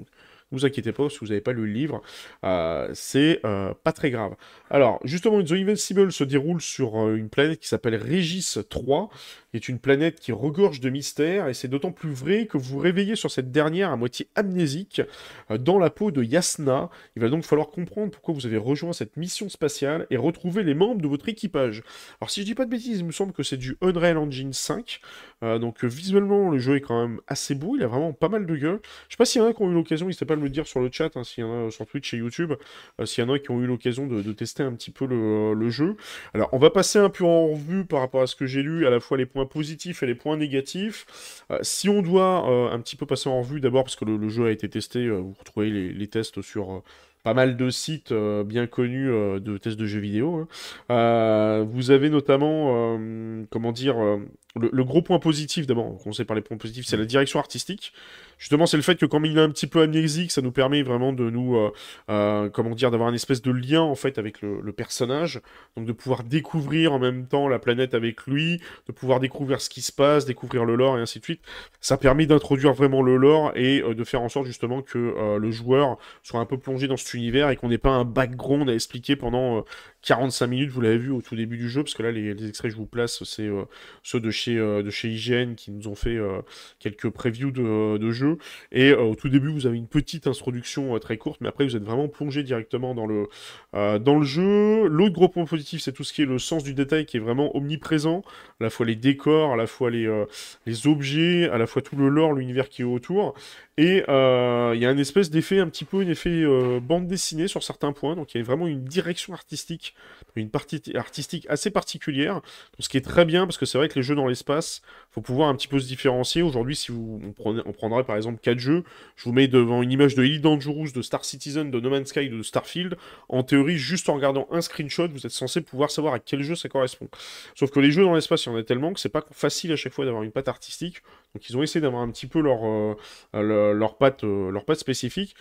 Vous 0.52 0.66
inquiétez 0.66 0.92
pas, 0.92 1.10
si 1.10 1.20
vous 1.20 1.28
n'avez 1.28 1.42
pas 1.42 1.54
lu 1.54 1.66
le 1.66 1.72
livre, 1.74 2.02
euh, 2.44 2.90
c'est 2.94 3.40
euh, 3.46 3.74
pas 3.84 3.92
très 3.92 4.10
grave. 4.10 4.36
Alors, 4.70 5.00
justement, 5.04 5.44
The 5.44 5.52
Invincible 5.52 6.12
se 6.12 6.24
déroule 6.24 6.62
sur 6.62 7.00
euh, 7.00 7.16
une 7.16 7.30
planète 7.30 7.60
qui 7.60 7.68
s'appelle 7.68 7.96
Régis 7.96 8.60
3, 8.70 9.10
qui 9.52 9.58
est 9.58 9.70
une 9.70 9.80
planète 9.80 10.20
qui 10.20 10.32
regorge 10.32 10.80
de 10.80 10.90
mystères, 10.90 11.48
et 11.48 11.54
c'est 11.54 11.68
d'autant 11.68 11.92
plus 11.92 12.14
vrai 12.14 12.46
que 12.46 12.58
vous 12.58 12.76
vous 12.76 12.80
réveillez 12.80 13.16
sur 13.16 13.32
cette 13.32 13.52
dernière 13.52 13.92
à 13.92 13.98
moitié 13.98 14.28
amnésique, 14.36 15.02
dans 15.50 15.80
la 15.80 15.90
peau 15.90 16.12
de 16.12 16.24
Yasna. 16.24 16.90
Il 17.16 17.22
va 17.22 17.30
donc 17.30 17.44
falloir 17.44 17.70
comprendre 17.70 18.12
pourquoi 18.12 18.34
vous 18.34 18.46
avez 18.46 18.58
rejoint 18.58 18.94
cette 18.94 19.18
mission 19.18 19.50
spatiale 19.50 20.06
et 20.10 20.18
retrouver 20.18 20.64
les 20.64 20.76
membres 20.76 21.02
de 21.02 21.08
votre 21.08 21.30
équipage. 21.30 21.84
Alors, 22.22 22.30
si 22.30 22.42
je 22.42 22.46
dis 22.46 22.56
pas 22.56 22.66
de 22.66 22.70
bêtises, 22.70 23.00
il 23.00 23.06
me 23.06 23.12
semble 23.12 23.34
que 23.34 23.44
c'est 23.44 23.58
du 23.58 23.78
Unreal 23.82 24.18
Engine 24.18 24.54
5, 24.54 25.00
euh, 25.44 25.58
donc 25.58 25.84
visuellement, 25.84 26.50
le 26.50 26.60
jeu 26.60 26.76
est 26.76 26.82
quand 26.82 27.02
même 27.02 27.22
assez 27.28 27.56
beau, 27.56 27.76
il 27.76 27.84
a 27.84 27.88
vraiment 27.88 28.14
pas 28.14 28.30
mal 28.30 28.46
de 28.46 28.56
gueule. 28.56 28.80
Je 29.08 29.14
sais 29.14 29.18
pas 29.18 29.26
s'il 29.26 29.42
y 29.42 29.46
en 29.46 29.48
a 29.48 29.54
qui 29.54 29.62
ont 29.62 29.70
eu 29.70 29.74
l'occasion, 29.74 30.10
pas 30.30 30.34
à 30.36 30.38
le 30.40 30.50
dire 30.50 30.68
sur 30.68 30.80
le 30.80 30.90
chat, 30.92 31.16
hein, 31.16 31.24
s'il 31.24 31.44
y 31.44 31.48
en 31.48 31.52
a 31.52 31.56
euh, 31.68 31.70
sur 31.70 31.86
Twitch 31.86 32.14
et 32.14 32.18
YouTube, 32.18 32.54
euh, 33.00 33.06
s'il 33.06 33.24
y 33.24 33.28
en 33.28 33.34
a 33.34 33.40
qui 33.40 33.52
ont 33.52 33.62
eu 33.62 33.68
l'occasion 33.68 34.08
de, 34.08 34.32
tester 34.34 34.64
un 34.64 34.74
petit 34.74 34.92
peu 34.92 35.06
le, 35.06 35.54
le 35.54 35.70
jeu. 35.70 35.96
Alors, 36.34 36.50
on 36.52 36.58
va 36.58 36.70
passer 36.70 37.00
un 37.00 37.10
peu 37.10 37.26
en 37.26 37.50
revue 37.50 37.86
par 37.86 38.00
rapport 38.00 38.22
à 38.22 38.28
ce 38.28 38.36
que 38.36 38.46
j'ai 38.46 38.62
lu, 38.64 38.86
à 38.88 38.90
la 38.90 39.00
fois 39.00 39.18
les 39.18 39.26
points 39.26 39.46
positifs 39.46 40.04
et 40.04 40.06
les 40.06 40.16
points 40.16 40.38
négatifs. 40.38 41.44
Euh, 41.52 41.60
si 41.62 41.90
on 41.90 42.02
doit 42.02 42.50
euh, 42.50 42.72
un 42.72 42.80
petit 42.80 42.96
peu 42.96 43.06
passer 43.06 43.30
en 43.30 43.40
revue, 43.40 43.60
d'abord 43.60 43.84
parce 43.84 43.96
que 43.96 44.06
le, 44.06 44.30
jeu 44.30 44.46
a 44.46 44.52
été 44.52 44.70
testé, 44.70 45.00
euh, 45.00 45.18
vous 45.18 45.36
retrouvez 45.38 45.70
les, 45.70 46.08
tests 46.08 46.42
sur... 46.42 46.72
euh, 46.72 46.84
pas 47.24 47.34
mal 47.34 47.58
de 47.58 47.70
sites 47.70 48.12
euh, 48.12 48.44
bien 48.44 48.68
connus 48.68 49.10
euh, 49.10 49.40
de 49.40 49.58
tests 49.58 49.78
de 49.78 49.86
jeux 49.86 50.00
vidéo. 50.00 50.36
hein. 50.36 50.48
Euh, 50.92 51.66
vous 51.68 51.92
avez 51.92 52.10
notamment, 52.10 52.98
euh, 52.98 53.44
comment 53.50 53.72
dire, 53.72 54.02
euh, 54.02 54.20
le, 54.56 54.84
gros 54.84 55.02
point 55.04 55.20
positif, 55.20 55.68
d'abord, 55.68 55.86
on 55.86 55.96
commence 55.96 56.24
par 56.24 56.36
les 56.36 56.42
points 56.42 56.58
positifs, 56.58 56.86
c'est 56.88 56.98
la 56.98 57.06
direction 57.06 57.40
artistique. 57.40 57.94
Justement, 58.40 58.66
c'est 58.66 58.78
le 58.78 58.84
fait 58.84 58.96
que 58.96 59.06
comme 59.06 59.26
il 59.26 59.38
est 59.38 59.42
un 59.42 59.50
petit 59.50 59.68
peu 59.68 59.82
amnésique, 59.82 60.32
ça 60.32 60.42
nous 60.42 60.52
permet 60.52 60.82
vraiment 60.82 61.14
de 61.14 61.30
nous, 61.30 61.56
euh, 61.56 61.72
euh, 62.10 62.50
comment 62.50 62.74
dire, 62.74 62.90
d'avoir 62.90 63.10
une 63.10 63.16
espèce 63.16 63.42
de 63.44 63.52
lien 63.52 63.82
en 63.82 63.96
fait 63.96 64.18
avec 64.18 64.42
le, 64.42 64.72
personnage, 64.72 65.42
donc 65.76 65.86
de 65.86 65.92
pouvoir 65.92 66.24
découvrir 66.24 66.94
en 66.94 67.00
même 67.00 67.28
temps 67.28 67.48
la 67.48 67.60
planète 67.60 67.94
avec 67.94 68.26
lui, 68.28 68.62
de 68.88 68.92
pouvoir 68.92 69.20
découvrir 69.20 69.62
ce 69.62 69.70
qui 69.70 69.82
se 69.82 69.92
passe, 69.92 70.26
découvrir 70.26 70.64
le 70.64 70.76
lore 70.76 70.98
et 70.98 71.02
ainsi 71.02 71.20
de 71.20 71.26
suite. 71.26 71.42
Ça 71.82 71.98
permet 71.98 72.26
d'introduire 72.26 72.74
vraiment 72.74 73.02
le 73.02 73.18
lore 73.18 73.52
et 73.56 73.82
euh, 73.82 73.94
de 73.94 74.04
faire 74.04 74.22
en 74.22 74.30
sorte 74.30 74.46
justement 74.46 74.82
que 74.82 75.38
le 75.38 75.52
joueur 75.52 75.98
soit 76.24 76.40
un 76.40 76.46
peu 76.46 76.58
plongé 76.58 76.88
dans 76.88 76.98
cet 76.98 77.14
univers 77.14 77.50
et 77.50 77.56
qu'on 77.56 77.68
n'ait 77.68 77.78
pas 77.78 77.90
un 77.90 78.06
background 78.06 78.70
à 78.70 78.74
expliquer 78.74 79.16
pendant 79.16 79.66
45 80.02 80.48
minutes, 80.48 80.70
vous 80.70 80.82
l'avez 80.82 80.98
vu 80.98 81.12
au 81.12 81.22
tout 81.22 81.36
début 81.36 81.58
du 81.58 81.70
jeu, 81.70 81.84
parce 81.84 81.94
que 81.94 82.04
là 82.04 82.12
les, 82.12 82.32
extraits 82.48 82.72
que 82.72 82.76
je 82.76 82.78
vous 82.78 82.86
place, 82.86 83.24
c'est 83.24 83.48
euh, 83.48 83.66
ceux 84.04 84.20
de 84.20 84.32
chez, 84.32 84.58
euh, 84.58 84.82
de 84.82 84.90
chez 84.90 85.10
IGN 85.10 85.56
qui 85.56 85.72
nous 85.72 85.88
ont 85.88 85.96
fait 85.96 86.16
euh, 86.16 86.42
quelques 86.80 87.10
previews 87.10 87.52
de, 87.52 87.98
de 87.98 88.12
jeux. 88.12 88.38
Et 88.72 88.94
au 88.94 89.16
tout 89.16 89.30
début, 89.30 89.50
vous 89.50 89.68
avez 89.68 89.78
une 89.78 89.88
petite 89.88 90.28
introduction 90.28 90.98
très 91.00 91.18
courte, 91.18 91.42
mais 91.42 91.50
après, 91.50 91.66
vous 91.66 91.76
êtes 91.76 91.84
vraiment 91.84 92.08
plongé 92.08 92.44
directement 92.44 92.96
dans 92.96 93.06
le, 93.06 93.28
dans 93.74 94.18
le 94.18 94.26
jeu. 94.26 94.88
L'autre 94.88 95.14
gros 95.14 95.30
point 95.30 95.46
positif, 95.46 95.82
c'est 95.82 95.92
tout 95.92 96.04
ce 96.04 96.14
qui 96.14 96.22
est 96.22 96.26
le 96.26 96.40
sens 96.40 96.64
du 96.64 96.74
détail 96.74 97.06
qui 97.06 97.18
est 97.18 97.22
vraiment 97.22 97.56
omniprésent. 97.56 98.24
À 98.60 98.66
la 98.66 98.70
fois 98.70 98.86
les 98.86 98.96
décors, 98.96 99.54
à 99.54 99.56
la 99.56 99.68
fois 99.68 99.90
les, 99.90 100.06
euh, 100.06 100.26
les 100.66 100.86
objets, 100.86 101.50
à 101.50 101.58
la 101.58 101.66
fois 101.66 101.82
tout 101.82 101.96
le 101.96 102.10
lore, 102.10 102.34
l'univers 102.34 102.68
qui 102.68 102.82
est 102.82 102.86
autour. 102.86 103.34
Et 103.78 104.04
euh, 104.10 104.74
il 104.76 104.82
y 104.82 104.86
a 104.86 104.90
un 104.90 104.98
espèce 104.98 105.30
d'effet, 105.30 105.60
un 105.60 105.70
petit 105.70 105.86
peu 105.86 106.02
un 106.02 106.08
effet 106.10 106.30
euh, 106.44 106.82
bande 106.82 107.08
dessinée 107.08 107.48
sur 107.48 107.64
certains 107.64 107.94
points. 107.94 108.18
Donc 108.18 108.34
il 108.34 108.40
y 108.40 108.42
a 108.42 108.44
vraiment 108.44 108.68
une 108.68 108.84
direction 108.84 109.32
artistique, 109.32 109.96
une 110.36 110.50
partie 110.50 110.82
artistique 110.96 111.46
assez 111.48 111.72
particulière. 111.72 112.42
Ce 112.80 112.90
qui 112.90 112.98
est 112.98 113.02
très 113.02 113.24
bien 113.24 113.46
parce 113.46 113.58
que 113.58 113.66
c'est 113.66 113.78
vrai 113.78 113.88
que 113.88 113.96
les 113.96 114.04
jeux 114.04 114.16
dans 114.16 114.28
l'espace, 114.28 114.82
faut 115.12 115.22
pouvoir 115.22 115.48
un 115.48 115.56
petit 115.56 115.70
peu 115.70 115.80
se 115.80 115.88
différencier. 115.88 116.42
Aujourd'hui, 116.42 116.76
si 116.76 116.92
vous 116.92 117.22
on, 117.46 117.60
on 117.66 117.72
prendrait 117.72 118.04
par 118.04 118.18
exemple 118.18 118.40
quatre 118.42 118.60
jeux, 118.60 118.84
je 119.16 119.24
vous 119.24 119.32
mets 119.32 119.48
devant 119.48 119.82
une 119.82 119.94
image 119.94 120.16
de 120.16 120.24
Elite 120.26 120.42
Dangerous, 120.42 120.92
de 120.94 121.02
Star 121.02 121.24
Citizen, 121.24 121.72
de 121.72 121.80
No 121.80 121.90
Man's 121.90 122.10
Sky, 122.10 122.28
de 122.28 122.44
Starfield. 122.44 122.98
En 123.30 123.44
théorie, 123.44 123.78
juste 123.78 124.10
en 124.10 124.16
regardant 124.16 124.50
un 124.52 124.60
screenshot, 124.60 125.08
vous 125.08 125.26
êtes 125.26 125.32
censé 125.32 125.62
pouvoir 125.62 125.90
savoir 125.92 126.14
à 126.14 126.20
quel 126.20 126.44
jeu 126.44 126.56
ça 126.56 126.68
correspond. 126.68 127.08
Sauf 127.56 127.72
que 127.72 127.80
les 127.80 127.92
jeux 127.92 128.04
dans 128.04 128.16
l'espace, 128.16 128.49
il 128.50 128.54
y 128.54 128.58
en 128.58 128.60
a 128.60 128.64
tellement 128.64 128.94
que 128.94 129.00
c'est 129.00 129.10
pas 129.10 129.26
facile 129.32 129.72
à 129.72 129.76
chaque 129.76 129.94
fois 129.94 130.06
d'avoir 130.06 130.24
une 130.24 130.32
patte 130.32 130.48
artistique. 130.48 131.02
Donc 131.34 131.50
ils 131.50 131.58
ont 131.58 131.64
essayé 131.64 131.82
d'avoir 131.82 132.02
un 132.02 132.10
petit 132.10 132.28
peu 132.28 132.42
leur, 132.42 132.66
euh, 132.66 133.74
leur, 133.74 133.98
patte, 133.98 134.24
euh, 134.24 134.52
leur 134.52 134.66
patte 134.66 134.80
spécifique. 134.80 135.36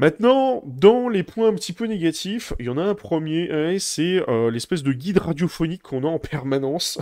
Maintenant, 0.00 0.62
dans 0.64 1.10
les 1.10 1.22
points 1.22 1.48
un 1.48 1.54
petit 1.54 1.74
peu 1.74 1.84
négatifs, 1.84 2.54
il 2.58 2.64
y 2.64 2.68
en 2.70 2.78
a 2.78 2.82
un 2.82 2.94
premier, 2.94 3.50
euh, 3.50 3.78
c'est 3.78 4.26
euh, 4.30 4.50
l'espèce 4.50 4.82
de 4.82 4.94
guide 4.94 5.18
radiophonique 5.18 5.82
qu'on 5.82 6.04
a 6.04 6.06
en 6.06 6.18
permanence. 6.18 6.98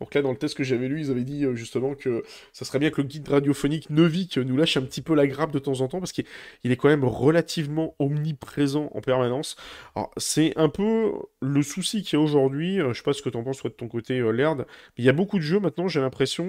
Donc 0.00 0.14
là, 0.14 0.22
dans 0.22 0.30
le 0.30 0.36
test 0.36 0.56
que 0.56 0.64
j'avais 0.64 0.88
lu, 0.88 1.00
ils 1.00 1.10
avaient 1.10 1.24
dit 1.24 1.44
euh, 1.44 1.54
justement 1.54 1.94
que 1.94 2.24
ça 2.52 2.64
serait 2.64 2.78
bien 2.78 2.90
que 2.90 3.02
le 3.02 3.06
guide 3.06 3.28
radiophonique 3.28 3.90
Novik 3.90 4.38
nous 4.38 4.56
lâche 4.56 4.76
un 4.76 4.82
petit 4.82 5.02
peu 5.02 5.14
la 5.14 5.26
grappe 5.26 5.52
de 5.52 5.58
temps 5.58 5.80
en 5.80 5.88
temps, 5.88 5.98
parce 5.98 6.12
qu'il 6.12 6.24
est 6.64 6.76
quand 6.76 6.88
même 6.88 7.04
relativement 7.04 7.94
omniprésent 7.98 8.90
en 8.94 9.00
permanence. 9.00 9.56
Alors, 9.94 10.10
c'est 10.16 10.54
un 10.56 10.68
peu 10.68 11.12
le 11.42 11.62
souci 11.62 12.02
qu'il 12.02 12.18
y 12.18 12.20
a 12.20 12.24
aujourd'hui, 12.24 12.80
euh, 12.80 12.92
je 12.92 12.98
sais 12.98 13.04
pas 13.04 13.12
ce 13.12 13.22
que 13.22 13.28
tu 13.28 13.36
en 13.36 13.42
penses, 13.42 13.58
toi, 13.58 13.70
de 13.70 13.74
ton 13.74 13.88
côté, 13.88 14.18
euh, 14.20 14.30
Laird, 14.30 14.58
mais 14.58 14.64
il 14.98 15.04
y 15.04 15.08
a 15.10 15.12
beaucoup 15.12 15.36
de 15.36 15.44
jeux 15.44 15.60
maintenant, 15.60 15.86
j'ai 15.86 16.00
l'impression, 16.00 16.40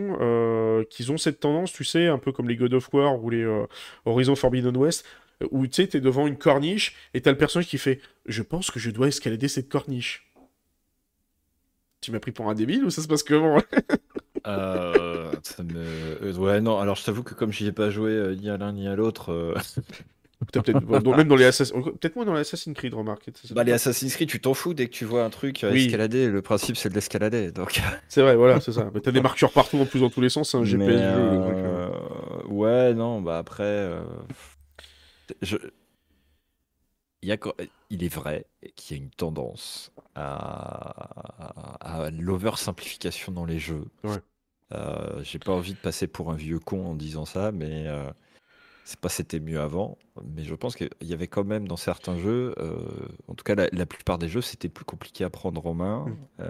qu'ils 0.90 1.12
ont 1.12 1.18
cette 1.18 1.40
tendance, 1.40 1.72
tu 1.74 1.84
sais, 1.84 2.08
un 2.08 2.18
peu 2.18 2.32
comme 2.32 2.48
les 2.48 2.56
God 2.56 2.74
of 2.74 2.94
War 2.94 3.22
ou 3.22 3.30
les 3.30 3.46
Horizon 4.06 4.36
Forbidden 4.36 4.76
West, 4.78 5.06
où 5.52 5.68
tu 5.68 5.76
sais, 5.76 5.88
t'es 5.88 6.00
devant 6.00 6.28
une 6.28 6.38
corniche, 6.38 6.96
et 7.14 7.22
t'as 7.22 7.32
le 7.32 7.38
personnage 7.38 7.68
qui 7.68 7.78
fait 7.78 8.00
«Je 8.26 8.42
pense 8.42 8.72
que 8.72 8.80
je 8.80 8.92
dois 8.92 9.08
escalader 9.08 9.48
cette 9.48 9.70
corniche». 9.70 10.28
Tu 12.02 12.12
m'as 12.12 12.20
pris 12.20 12.32
pour 12.32 12.50
un 12.50 12.56
débile 12.56 12.84
ou 12.84 12.90
ça 12.90 13.02
se 13.02 13.08
passe 13.08 13.24
comment? 13.24 13.62
Euh, 14.48 15.32
me... 15.64 16.24
euh, 16.24 16.34
ouais, 16.34 16.62
non, 16.62 16.80
alors 16.80 16.96
je 16.96 17.04
t'avoue 17.06 17.22
que 17.22 17.36
comme 17.36 17.52
j'y 17.52 17.68
ai 17.68 17.72
pas 17.72 17.92
joué 17.92 18.10
euh, 18.10 18.34
ni 18.36 18.50
à 18.50 18.58
l'un 18.58 18.74
ni 18.74 18.88
à 18.88 18.96
l'autre, 18.96 19.32
euh, 19.32 19.54
Peut-être 20.52 20.74
même 21.16 21.28
dans 21.28 21.36
les 21.36 21.46
Assassin's 21.46 21.84
peut-être 22.00 22.16
moins 22.16 22.26
dans 22.26 22.34
les 22.34 22.42
Assassin's 22.42 22.76
Creed, 22.76 22.94
remarque. 22.96 23.30
bah, 23.52 23.64
les 23.64 23.74
Assassin's 23.74 24.16
Creed, 24.16 24.28
tu 24.28 24.42
t'en 24.42 24.56
fous 24.56 24.74
dès 24.74 24.88
que 24.88 24.92
tu 24.92 25.06
vois 25.06 25.24
un 25.24 25.30
truc 25.30 25.64
Oui. 25.72 25.86
escalader. 25.86 26.28
Le 26.30 26.42
principe, 26.42 26.78
c'est 26.78 26.90
de 26.90 26.96
l'escalader. 26.96 27.52
Donc, 27.52 27.80
C'est 28.10 28.22
vrai, 28.24 28.36
voilà, 28.36 28.60
c'est 28.60 28.72
ça. 28.72 28.90
Mais 28.94 29.02
T'as 29.02 29.12
des 29.12 29.22
marqueurs 29.22 29.52
partout 29.52 29.78
en 29.78 29.86
plus 29.86 30.00
dans 30.00 30.10
tous 30.10 30.22
les 30.22 30.30
sens, 30.30 30.52
c'est 30.52 30.58
un 30.58 30.64
GPS 30.64 31.00
hein. 31.00 31.18
euh, 31.20 31.90
ouais, 32.48 32.94
non, 32.96 33.22
bah 33.22 33.38
après, 33.38 33.64
euh, 33.64 34.02
je... 35.44 35.58
il, 37.22 37.30
y 37.30 37.32
a... 37.32 37.38
il 37.92 38.04
est 38.04 38.14
vrai 38.14 38.46
qu'il 38.76 38.98
y 38.98 39.00
a 39.00 39.04
une 39.04 39.12
tendance 39.12 39.92
à, 40.16 41.76
à 41.80 42.10
l'oversimplification 42.10 43.32
dans 43.32 43.46
les 43.46 43.60
jeux. 43.60 43.86
Ouais. 44.04 44.18
Euh, 44.74 45.22
J'ai 45.24 45.40
pas 45.40 45.52
envie 45.52 45.74
de 45.74 45.80
passer 45.80 46.08
pour 46.08 46.32
un 46.32 46.36
vieux 46.36 46.60
con 46.60 46.86
en 46.86 46.96
disant 46.96 47.26
ça, 47.26 47.52
mais 47.52 47.88
euh, 47.88 48.10
c'est 48.86 49.00
pas 49.00 49.10
c'était 49.10 49.40
mieux 49.42 49.60
avant. 49.60 49.98
Mais 50.24 50.44
je 50.44 50.56
pense 50.56 50.76
qu'il 50.76 50.90
y 51.02 51.14
avait 51.14 51.28
quand 51.28 51.44
même 51.44 51.68
dans 51.68 51.78
certains 51.78 52.18
jeux, 52.18 52.56
euh, 52.60 53.08
en 53.28 53.36
tout 53.36 53.44
cas 53.44 53.56
la, 53.56 53.68
la 53.72 53.86
plupart 53.86 54.18
des 54.18 54.30
jeux, 54.30 54.42
c'était 54.42 54.70
plus 54.70 54.86
compliqué 54.86 55.24
à 55.24 55.30
prendre 55.30 55.66
en 55.66 55.74
main. 55.74 56.06
Mm. 56.40 56.46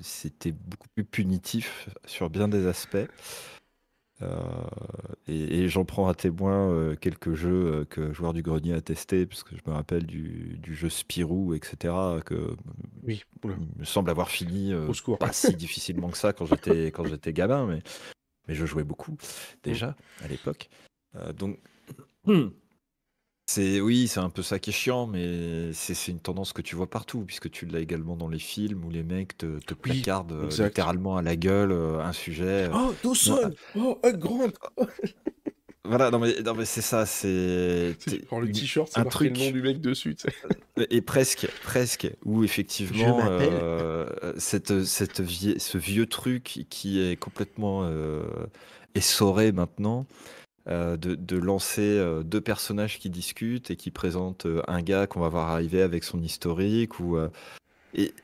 C'était 0.00 0.52
beaucoup 0.52 0.88
plus 0.94 1.04
punitif 1.04 1.88
sur 2.06 2.30
bien 2.30 2.48
des 2.48 2.66
aspects. 2.66 3.08
Euh, 4.24 4.36
et 5.28 5.60
et 5.60 5.68
j'en 5.68 5.84
prends 5.84 6.08
à 6.08 6.14
témoin 6.14 6.70
euh, 6.70 6.96
quelques 6.96 7.34
jeux 7.34 7.66
euh, 7.66 7.84
que 7.84 8.12
Joueur 8.12 8.32
du 8.32 8.42
Grenier 8.42 8.74
a 8.74 8.80
testé, 8.80 9.26
parce 9.26 9.42
que 9.42 9.56
je 9.56 9.62
me 9.66 9.74
rappelle 9.74 10.04
du, 10.06 10.58
du 10.62 10.74
jeu 10.74 10.88
Spirou, 10.88 11.54
etc., 11.54 11.94
que 12.24 12.56
Oui, 13.02 13.22
oula, 13.42 13.54
il 13.58 13.80
me 13.80 13.84
semble 13.84 14.10
avoir 14.10 14.30
fini 14.30 14.74
au 14.74 14.94
secours. 14.94 15.18
pas 15.18 15.32
si 15.32 15.54
difficilement 15.54 16.10
que 16.10 16.18
ça 16.18 16.32
quand 16.32 16.46
j'étais 16.46 16.86
quand 16.92 17.04
j'étais 17.04 17.32
gamin, 17.32 17.66
mais, 17.66 17.82
mais 18.48 18.54
je 18.54 18.66
jouais 18.66 18.84
beaucoup 18.84 19.16
déjà 19.62 19.96
à 20.22 20.28
l'époque. 20.28 20.68
Donc 21.36 21.58
c'est 23.46 23.80
oui, 23.80 24.08
c'est 24.08 24.20
un 24.20 24.30
peu 24.30 24.42
ça 24.42 24.58
qui 24.58 24.70
est 24.70 24.72
chiant, 24.72 25.06
mais 25.06 25.72
c'est 25.72 25.94
c'est 25.94 26.12
une 26.12 26.20
tendance 26.20 26.52
que 26.52 26.62
tu 26.62 26.76
vois 26.76 26.88
partout, 26.88 27.24
puisque 27.24 27.50
tu 27.50 27.66
l'as 27.66 27.80
également 27.80 28.16
dans 28.16 28.28
les 28.28 28.38
films 28.38 28.84
où 28.84 28.90
les 28.90 29.02
mecs 29.02 29.36
te, 29.36 29.58
te 29.58 29.74
Oui, 29.84 30.02
placardent 30.02 30.32
euh, 30.32 30.44
exact. 30.46 30.68
littéralement 30.68 31.16
à 31.16 31.22
la 31.22 31.36
gueule 31.36 31.72
euh, 31.72 32.00
un 32.00 32.12
sujet. 32.12 32.70
Oh, 32.72 32.92
Dawson 33.02 33.52
Oh, 33.76 33.98
Hug 34.04 34.18
Grant 34.18 34.52
Voilà, 35.86 36.10
non 36.10 36.18
mais, 36.18 36.40
non, 36.40 36.54
mais 36.54 36.64
c'est 36.64 36.80
ça, 36.80 37.04
c'est 37.04 37.94
Pour 38.28 38.40
le 38.40 38.46
une- 38.46 38.54
t-shirt, 38.54 38.88
c'est 38.90 38.98
un 39.00 39.04
marqué 39.04 39.28
le 39.28 39.36
nom 39.38 39.50
du 39.50 39.60
mec 39.60 39.80
dessus, 39.82 40.14
tu 40.14 40.22
sais. 40.22 40.34
Et 40.90 41.02
presque, 41.02 41.46
presque, 41.62 42.10
où 42.24 42.42
effectivement, 42.42 43.18
m'appelle. 43.18 43.52
euh, 43.52 44.06
cette, 44.38 44.82
cette 44.84 45.20
vie- 45.20 45.60
ce 45.60 45.76
vieux 45.76 46.06
truc 46.06 46.64
qui 46.70 47.00
est 47.00 47.16
complètement 47.16 47.84
euh, 47.84 48.24
essoré 48.94 49.52
maintenant, 49.52 50.06
euh, 50.68 50.96
de, 50.96 51.14
de 51.14 51.36
lancer 51.36 51.82
euh, 51.82 52.22
deux 52.22 52.40
personnages 52.40 52.98
qui 52.98 53.10
discutent 53.10 53.70
et 53.70 53.76
qui 53.76 53.90
présentent 53.90 54.46
euh, 54.46 54.62
un 54.66 54.80
gars 54.82 55.06
qu'on 55.06 55.20
va 55.20 55.28
voir 55.28 55.50
arriver 55.50 55.82
avec 55.82 56.04
son 56.04 56.22
historique, 56.22 57.00
ou, 57.00 57.18
et, 57.94 58.14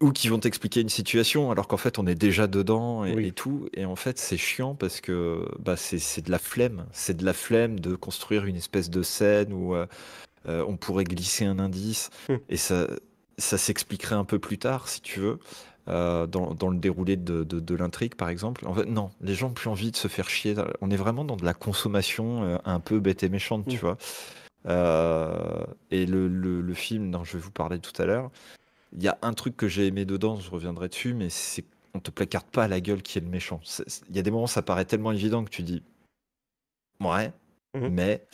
ou 0.00 0.12
qui 0.12 0.28
vont 0.28 0.38
t'expliquer 0.38 0.82
une 0.82 0.90
situation 0.90 1.50
alors 1.50 1.68
qu'en 1.68 1.78
fait 1.78 1.98
on 1.98 2.06
est 2.06 2.14
déjà 2.14 2.46
dedans 2.46 3.04
et, 3.06 3.14
Oui. 3.14 3.26
et 3.28 3.32
tout. 3.32 3.68
Et 3.72 3.84
en 3.86 3.96
fait 3.96 4.18
c'est 4.18 4.36
chiant 4.36 4.74
parce 4.74 5.00
que 5.00 5.48
bah, 5.58 5.76
c'est 5.76 6.20
de 6.24 6.30
la 6.30 6.38
flemme, 6.38 6.84
c'est 6.92 7.16
de 7.16 7.24
la 7.24 7.32
flemme 7.32 7.80
de 7.80 7.94
construire 7.94 8.44
une 8.44 8.56
espèce 8.56 8.90
de 8.90 9.02
scène 9.02 9.52
où 9.54 9.74
on 10.46 10.76
pourrait 10.76 11.04
glisser 11.04 11.44
un 11.46 11.58
indice 11.58 12.10
Hmm. 12.28 12.36
et 12.50 12.56
ça, 12.56 12.88
ça 13.38 13.58
s'expliquerait 13.58 14.14
un 14.16 14.24
peu 14.24 14.38
plus 14.38 14.58
tard 14.58 14.88
si 14.88 15.00
tu 15.00 15.20
veux. 15.20 15.38
Euh, 15.88 16.26
dans, 16.26 16.54
dans 16.54 16.68
le 16.68 16.78
déroulé 16.78 17.16
de, 17.16 17.44
de- 17.44 17.60
de 17.60 17.74
l'intrigue, 17.74 18.14
par 18.14 18.28
exemple. 18.28 18.66
En 18.66 18.74
fait, 18.74 18.86
non, 18.86 19.10
les 19.20 19.34
gens 19.34 19.48
ont 19.48 19.52
plus 19.52 19.68
envie 19.70 19.90
de 19.90 19.96
se 19.96 20.08
faire 20.08 20.28
chier. 20.28 20.54
On 20.80 20.90
est 20.90 20.96
vraiment 20.96 21.24
dans 21.24 21.36
de 21.36 21.44
la 21.44 21.54
consommation 21.54 22.42
euh, 22.44 22.58
un 22.64 22.80
peu 22.80 22.98
bête 23.00 23.22
et 23.22 23.28
méchante, 23.28 23.66
tu 23.68 23.76
Mm. 23.76 23.80
vois. 23.80 23.96
Euh, 24.66 25.64
et 25.90 26.06
le, 26.06 26.26
le- 26.28 26.60
le 26.60 26.74
film 26.74 27.10
dont 27.10 27.22
je 27.24 27.34
vais 27.34 27.38
vous 27.42 27.52
parler 27.52 27.78
tout 27.78 28.00
à 28.02 28.04
l'heure, 28.06 28.30
il 28.92 29.02
y 29.02 29.08
a 29.08 29.16
un 29.22 29.32
truc 29.32 29.56
que 29.56 29.68
j'ai 29.68 29.86
aimé 29.86 30.04
dedans, 30.04 30.40
je 30.40 30.50
reviendrai 30.50 30.88
dessus, 30.88 31.14
mais 31.14 31.28
c'est 31.30 31.64
on 31.94 32.00
te 32.00 32.10
placarde 32.10 32.46
pas 32.46 32.64
à 32.64 32.68
la 32.68 32.80
gueule 32.80 33.00
qui 33.02 33.16
est 33.18 33.22
le 33.22 33.28
méchant. 33.28 33.60
Il 34.10 34.16
y 34.16 34.18
a 34.18 34.22
des 34.22 34.30
moments, 34.30 34.46
ça 34.46 34.60
paraît 34.62 34.84
tellement 34.84 35.12
évident 35.12 35.44
que 35.44 35.50
tu 35.50 35.62
dis, 35.62 35.82
ouais, 37.00 37.32
Mhm. 37.74 37.88
mais 37.90 38.26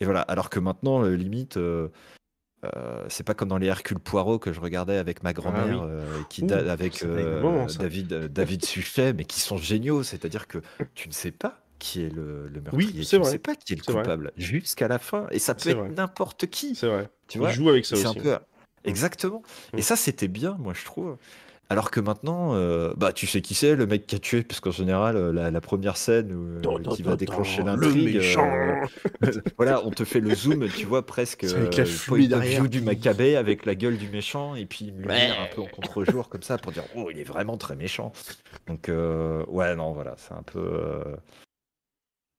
et 0.00 0.04
voilà. 0.04 0.20
Alors 0.22 0.48
que 0.50 0.58
maintenant, 0.60 1.02
limite, 1.02 1.56
euh, 1.56 1.88
euh, 2.76 3.04
c'est 3.08 3.24
pas 3.24 3.34
comme 3.34 3.48
dans 3.48 3.58
les 3.58 3.66
Hercule 3.66 3.98
Poirot 3.98 4.38
que 4.38 4.52
je 4.52 4.60
regardais 4.60 4.96
avec 4.96 5.22
ma 5.22 5.32
grand-mère, 5.32 5.82
oui. 5.82 5.88
euh, 5.90 6.20
qui 6.28 6.42
Ouh, 6.42 6.46
da- 6.46 6.72
avec 6.72 7.02
euh. 7.02 7.66
David 7.78 8.14
David 8.32 8.64
Suchet, 8.66 9.12
mais 9.12 9.24
qui 9.24 9.40
sont 9.40 9.56
géniaux. 9.56 10.02
C'est-à-dire 10.02 10.46
que 10.46 10.58
tu 10.94 11.08
ne 11.08 11.12
sais 11.12 11.30
pas 11.32 11.58
qui 11.78 12.02
est 12.02 12.08
le, 12.14 12.48
le 12.48 12.60
meurtrier, 12.60 13.04
c'est 13.04 13.16
tu 13.16 13.20
ne 13.20 13.24
sais 13.24 13.38
pas 13.38 13.54
qui 13.56 13.74
est 13.74 13.76
le 13.76 13.82
coupable 13.82 14.32
jusqu'à 14.36 14.88
la 14.88 14.98
fin, 14.98 15.26
et 15.30 15.38
ça 15.38 15.54
peut 15.54 15.70
être 15.70 15.88
n'importe 15.88 16.46
qui. 16.46 16.74
C'est 16.74 16.86
vrai. 16.86 17.08
Tu 17.28 17.38
vois, 17.38 17.50
joue 17.50 17.68
avec 17.68 17.84
ça 17.84 17.96
c'est 17.96 18.06
un 18.06 18.10
aussi. 18.10 18.20
peu 18.20 18.36
exactement. 18.84 19.42
Mm. 19.72 19.78
Et 19.78 19.82
ça, 19.82 19.96
c'était 19.96 20.28
bien, 20.28 20.56
moi, 20.58 20.72
je 20.74 20.84
trouve. 20.84 21.16
Alors 21.74 21.90
que 21.90 21.98
maintenant, 21.98 22.54
euh, 22.54 22.94
bah, 22.96 23.12
tu 23.12 23.26
sais 23.26 23.40
qui 23.40 23.54
c'est, 23.54 23.74
le 23.74 23.84
mec 23.84 24.06
qui 24.06 24.14
a 24.14 24.20
tué, 24.20 24.44
parce 24.44 24.60
qu'en 24.60 24.70
général, 24.70 25.16
euh, 25.16 25.32
la, 25.32 25.50
la 25.50 25.60
première 25.60 25.96
scène 25.96 26.32
où, 26.32 26.46
euh, 26.46 26.78
qui 26.94 27.02
tan, 27.02 27.10
va 27.10 27.16
déclencher 27.16 27.64
l'intrigue, 27.64 28.16
euh, 28.38 29.32
voilà, 29.56 29.84
on 29.84 29.90
te 29.90 30.04
fait 30.04 30.20
le 30.20 30.32
zoom, 30.32 30.68
tu 30.68 30.86
vois, 30.86 31.04
presque 31.04 31.44
C'est 31.44 31.56
avec 31.56 31.76
la 31.76 31.84
fumée 31.84 32.28
derrière 32.28 32.60
view 32.60 32.68
du 32.68 32.80
Maccabée 32.80 33.34
avec 33.34 33.66
la 33.66 33.74
gueule 33.74 33.98
du 33.98 34.08
méchant 34.08 34.54
et 34.54 34.66
puis 34.66 34.92
une 34.96 35.04
Ouais. 35.04 35.30
un 35.30 35.46
peu 35.52 35.62
en 35.62 35.66
contre-jour 35.66 36.28
comme 36.28 36.42
ça 36.44 36.58
pour 36.58 36.70
dire 36.70 36.84
oh 36.94 37.08
il 37.10 37.18
est 37.18 37.24
vraiment 37.24 37.56
très 37.56 37.74
méchant. 37.74 38.12
Donc 38.68 38.88
ouais 38.88 39.74
non 39.74 39.90
voilà 39.92 40.14
c'est 40.16 40.34
un 40.34 40.44
peu 40.44 41.02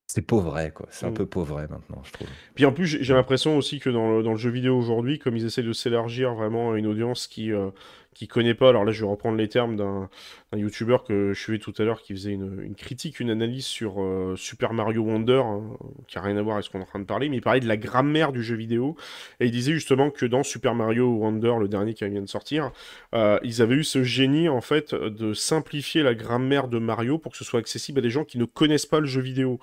c'est 0.08 0.22
pauvre 0.22 0.58
quoi, 0.74 0.88
c'est 0.92 1.06
un 1.06 1.10
Mm. 1.10 1.14
peu 1.16 1.26
pauvre 1.26 1.60
maintenant 1.70 2.02
je 2.04 2.12
trouve. 2.14 2.28
Puis 2.54 2.66
en 2.66 2.72
plus, 2.72 2.86
j'ai 2.86 3.04
j'ai 3.04 3.14
l'impression 3.14 3.58
aussi 3.58 3.80
que 3.80 3.90
dans 3.90 4.18
le, 4.18 4.24
dans 4.24 4.32
le 4.32 4.38
jeu 4.38 4.50
vidéo 4.50 4.78
aujourd'hui, 4.78 5.20
comme 5.20 5.36
ils 5.36 5.46
essaient 5.46 5.64
de 5.64 5.74
s'élargir 5.74 6.34
vraiment 6.36 6.72
à 6.72 6.78
une 6.78 6.88
audience 6.88 7.28
qui 7.28 7.52
euh, 7.52 7.72
qui 8.16 8.28
connaît 8.28 8.56
pas, 8.56 8.70
alors 8.70 8.84
là 8.86 8.92
je 8.92 9.02
vais 9.06 9.12
reprendre 9.12 9.38
les 9.38 9.48
termes 9.48 10.10
d'un 10.56 10.62
youtubeur 10.62 11.04
que 11.04 11.34
je 11.34 11.40
suivais 11.40 11.60
tout 11.60 11.74
à 11.78 11.84
l'heure 11.84 12.02
qui 12.02 12.14
faisait 12.14 12.32
une, 12.32 12.62
une 12.62 12.76
critique, 12.76 13.20
une 13.20 13.30
analyse 13.30 13.66
sur 13.66 13.96
euh, 14.02 14.36
Super 14.38 14.74
Mario 14.74 15.04
Wonder, 15.04 15.42
hein, 15.46 15.62
qui 16.08 16.18
a 16.18 16.22
rien 16.22 16.38
à 16.38 16.42
voir 16.42 16.56
avec 16.56 16.66
ce 16.66 16.70
qu'on 16.70 16.80
est 16.80 16.84
en 16.84 16.86
train 16.86 17.00
de 17.00 17.06
parler, 17.06 17.30
mais 17.30 17.38
il 17.38 17.42
parlait 17.42 17.60
de 17.60 17.68
la 17.68 17.78
grammaire 17.78 18.32
du 18.32 18.44
jeu 18.44 18.56
vidéo, 18.56 18.96
et 19.40 19.46
il 19.46 19.52
disait 19.52 19.74
justement 19.74 20.10
que 20.10 20.26
dans 20.26 20.44
Super 20.44 20.76
Mario 20.76 21.08
Wonder, 21.10 21.54
le 21.60 21.68
dernier 21.68 21.94
qui 21.94 22.08
vient 22.08 22.22
de 22.22 22.28
sortir, 22.28 22.72
euh, 23.14 23.38
ils 23.44 23.62
avaient 23.62 23.76
eu 23.76 23.84
ce 23.84 24.04
génie 24.04 24.50
en 24.50 24.62
fait 24.62 24.94
de 24.96 25.34
simplifier 25.34 26.04
la 26.04 26.14
grammaire 26.16 26.68
de 26.68 26.80
Mario 26.80 27.18
pour 27.18 27.32
que 27.32 27.38
ce 27.38 27.44
soit 27.44 27.60
accessible 27.60 28.00
à 28.00 28.02
des 28.02 28.10
gens 28.10 28.24
qui 28.24 28.38
ne 28.38 28.46
connaissent 28.46 28.86
pas 28.86 29.00
le 29.00 29.06
jeu 29.08 29.22
vidéo. 29.22 29.60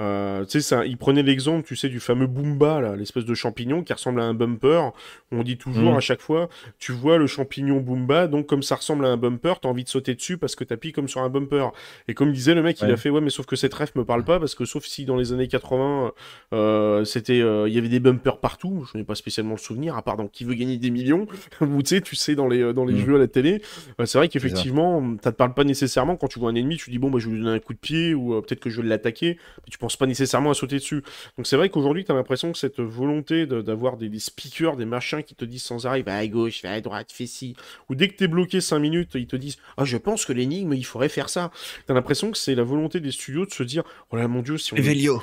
Euh, 0.00 0.44
tu 0.46 0.52
sais, 0.52 0.60
ça- 0.62 0.84
il 0.86 0.96
prenait 0.96 1.22
l'exemple, 1.22 1.64
tu 1.66 1.76
sais, 1.76 1.88
du 1.88 2.00
fameux 2.00 2.26
Boomba, 2.26 2.96
l'espèce 2.96 3.24
de 3.24 3.34
champignon 3.34 3.84
qui 3.84 3.92
ressemble 3.92 4.20
à 4.20 4.24
un 4.24 4.34
bumper. 4.34 4.90
On 5.30 5.42
dit 5.42 5.58
toujours 5.58 5.92
Mhm. 5.92 5.96
à 5.98 6.00
chaque 6.00 6.20
fois, 6.22 6.48
tu 6.78 6.92
vois 6.92 7.18
le 7.18 7.26
champignon 7.26 7.78
Boomba, 7.80 8.26
donc 8.26 8.46
comme 8.46 8.62
ça 8.62 8.74
ressemble 8.76 9.04
à 9.04 9.08
un 9.10 9.16
bumper, 9.16 9.60
t'as 9.60 9.68
envie 9.68 9.84
de 9.84 9.88
sauter 9.88 10.14
dessus 10.14 10.31
parce 10.38 10.54
que 10.56 10.64
t'appuies 10.64 10.92
comme 10.92 11.08
sur 11.08 11.20
un 11.20 11.28
bumper. 11.28 11.72
Et 12.08 12.14
comme 12.14 12.32
disait 12.32 12.54
le 12.54 12.62
mec, 12.62 12.80
il 12.80 12.90
a 12.90 12.96
fait, 12.96 13.10
ouais, 13.10 13.20
mais 13.20 13.30
sauf 13.30 13.46
que 13.46 13.56
cette 13.56 13.74
ref 13.74 13.94
me 13.94 14.04
parle 14.04 14.24
pas 14.24 14.38
parce 14.40 14.54
que 14.54 14.64
sauf 14.64 14.84
si 14.84 15.04
dans 15.04 15.16
les 15.16 15.32
années 15.32 15.48
80, 15.48 16.12
euh, 16.52 17.04
c'était, 17.04 17.40
euh, 17.40 17.68
il 17.68 17.74
y 17.74 17.78
avait 17.78 17.88
des 17.88 18.00
bumpers 18.00 18.38
partout, 18.38 18.86
je 18.92 18.98
n'ai 18.98 19.04
pas 19.04 19.14
spécialement 19.14 19.52
le 19.54 19.58
souvenir, 19.58 19.96
à 19.96 20.02
part 20.02 20.16
dans 20.16 20.26
Qui 20.28 20.44
veut 20.44 20.54
gagner 20.54 20.76
des 20.76 20.90
millions, 20.90 21.26
ou 21.60 21.82
tu 21.82 21.88
sais, 21.96 22.00
tu 22.00 22.16
sais, 22.16 22.34
dans 22.34 22.48
les, 22.48 22.60
euh, 22.62 22.72
dans 22.72 22.84
les 22.84 22.94
Mhm. 22.94 23.04
jeux 23.06 23.14
à 23.16 23.18
la 23.18 23.28
télé, 23.28 23.62
c'est 24.04 24.18
vrai 24.18 24.28
qu'effectivement, 24.28 25.02
ça 25.22 25.32
te 25.32 25.36
parle 25.36 25.54
pas 25.54 25.64
nécessairement. 25.64 26.16
Quand 26.16 26.28
tu 26.28 26.38
vois 26.38 26.50
un 26.50 26.54
ennemi, 26.54 26.76
tu 26.76 26.90
dis 26.90 26.98
bon 26.98 27.10
bah 27.10 27.18
je 27.18 27.28
vais 27.28 27.34
lui 27.36 27.42
donner 27.42 27.54
un 27.56 27.58
coup 27.60 27.72
de 27.74 27.78
pied 27.78 28.14
ou 28.14 28.40
peut-être 28.42 28.60
que 28.60 28.70
je 28.70 28.80
vais 28.82 28.88
l'attaquer, 28.88 29.38
mais 29.58 29.70
tu 29.70 29.78
penses 29.78 29.96
pas 29.96 30.06
nécessairement 30.06 30.50
à 30.50 30.54
sauter 30.54 30.76
dessus. 30.76 31.02
Donc 31.36 31.46
c'est 31.46 31.56
vrai 31.56 31.68
qu'aujourd'hui 31.70 32.04
tu 32.04 32.12
as 32.12 32.14
l'impression 32.14 32.52
que 32.52 32.58
cette 32.58 32.80
volonté 32.80 33.46
de- 33.46 33.62
d'avoir 33.62 33.96
des, 33.96 34.08
des 34.08 34.18
speakers, 34.18 34.76
des 34.76 34.84
machins 34.84 35.22
qui 35.22 35.34
te 35.34 35.44
disent 35.44 35.62
sans 35.62 35.86
arrêt 35.86 36.02
va 36.02 36.16
à 36.16 36.26
gauche, 36.26 36.62
va 36.62 36.72
à 36.72 36.80
droite, 36.80 37.10
fais 37.12 37.26
ci, 37.26 37.54
ou 37.88 37.94
dès 37.94 38.08
que 38.08 38.16
t'es 38.16 38.28
bloqué 38.28 38.60
5 38.60 38.78
minutes, 38.78 39.10
ils 39.14 39.26
te 39.26 39.36
disent 39.36 39.56
ah 39.76 39.84
je 39.84 39.96
pense 39.96 40.11
que 40.16 40.32
l'énigme 40.32 40.72
il 40.74 40.84
faudrait 40.84 41.08
faire 41.08 41.28
ça. 41.28 41.50
T'as 41.86 41.94
l'impression 41.94 42.30
que 42.30 42.38
c'est 42.38 42.54
la 42.54 42.62
volonté 42.64 43.00
des 43.00 43.10
studios 43.10 43.46
de 43.46 43.52
se 43.52 43.62
dire 43.62 43.82
oh 44.10 44.16
là 44.16 44.28
mon 44.28 44.42
dieu 44.42 44.58
si 44.58 44.72
on 44.74 44.76
Evelio. 44.76 45.22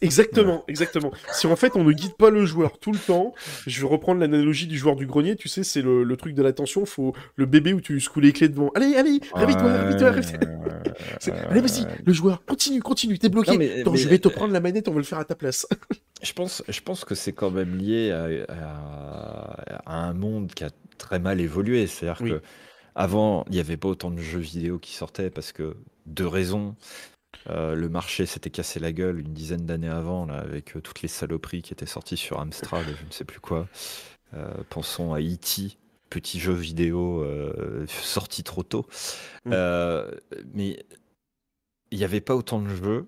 Exactement, 0.00 0.64
exactement. 0.68 1.12
Si 1.32 1.46
en 1.46 1.56
fait 1.56 1.72
on 1.74 1.84
ne 1.84 1.92
guide 1.92 2.14
pas 2.16 2.30
le 2.30 2.46
joueur 2.46 2.78
tout 2.78 2.92
le 2.92 2.98
temps, 2.98 3.34
je 3.66 3.80
vais 3.82 3.86
reprendre 3.88 4.20
l'analogie 4.20 4.66
du 4.66 4.78
joueur 4.78 4.96
du 4.96 5.06
grenier, 5.06 5.36
tu 5.36 5.48
sais, 5.48 5.64
c'est 5.64 5.82
le, 5.82 6.04
le 6.04 6.16
truc 6.16 6.34
de 6.34 6.42
l'attention, 6.42 6.86
faut 6.86 7.14
le 7.36 7.46
bébé 7.46 7.72
où 7.74 7.80
tu 7.80 8.00
secoues 8.00 8.20
les 8.20 8.32
clés 8.32 8.48
devant. 8.48 8.70
Allez, 8.74 8.94
allez, 8.94 9.20
réveille-toi, 9.34 9.72
réveille-toi, 9.72 10.10
réveille-toi. 10.12 10.48
Allez, 11.50 11.60
vas-y, 11.60 11.86
le 12.04 12.12
joueur, 12.12 12.44
continue, 12.44 12.80
continue, 12.80 13.18
t'es 13.18 13.28
bloqué. 13.28 13.52
Non, 13.52 13.58
mais- 13.58 13.80
Attends, 13.80 13.92
mais- 13.92 13.98
je 13.98 14.08
vais 14.08 14.18
te 14.18 14.28
prendre 14.28 14.52
la 14.52 14.60
manette, 14.60 14.88
on 14.88 14.92
va 14.92 14.98
le 14.98 15.04
faire 15.04 15.18
à 15.18 15.24
ta 15.24 15.34
place. 15.34 15.66
Je 16.22 16.32
pense, 16.34 16.62
je 16.68 16.80
pense 16.80 17.04
que 17.04 17.16
c'est 17.16 17.32
quand 17.32 17.50
même 17.50 17.76
lié 17.76 18.12
à, 18.12 18.28
à- 18.48 19.82
à 19.86 19.96
un 20.06 20.12
monde 20.12 20.52
qui 20.54 20.62
a 20.62 20.70
très 20.96 21.18
mal 21.18 21.40
évolué. 21.40 21.88
C'est-à-dire 21.88 22.22
Oui. 22.22 22.30
que 22.30 22.42
avant, 22.94 23.44
il 23.48 23.52
n'y 23.52 23.60
avait 23.60 23.76
pas 23.76 23.88
autant 23.88 24.10
de 24.10 24.20
jeux 24.20 24.40
vidéo 24.40 24.78
qui 24.78 24.92
sortaient 24.94 25.30
parce 25.30 25.52
que 25.52 25.76
deux 26.06 26.26
raisons. 26.26 26.76
Euh, 27.48 27.74
le 27.74 27.88
marché 27.88 28.26
s'était 28.26 28.50
cassé 28.50 28.78
la 28.78 28.92
gueule 28.92 29.20
une 29.20 29.32
dizaine 29.32 29.64
d'années 29.64 29.88
avant, 29.88 30.26
là, 30.26 30.38
avec 30.38 30.76
euh, 30.76 30.80
toutes 30.80 31.02
les 31.02 31.08
saloperies 31.08 31.62
qui 31.62 31.72
étaient 31.72 31.86
sorties 31.86 32.16
sur 32.16 32.38
Amstrad 32.38 32.86
et 32.88 32.94
je 32.94 33.06
ne 33.06 33.10
sais 33.10 33.24
plus 33.24 33.40
quoi. 33.40 33.68
Euh, 34.34 34.52
pensons 34.68 35.14
à 35.14 35.20
E.T., 35.20 35.76
petit 36.10 36.38
jeu 36.38 36.52
vidéo 36.52 37.26
sorti 37.88 38.42
trop 38.42 38.62
tôt. 38.62 38.86
Mm. 39.46 39.54
Mais 40.52 40.84
il 41.90 41.98
n'y 41.98 42.04
avait 42.04 42.20
pas 42.20 42.36
autant 42.36 42.60
de 42.60 42.68
jeux. 42.68 43.06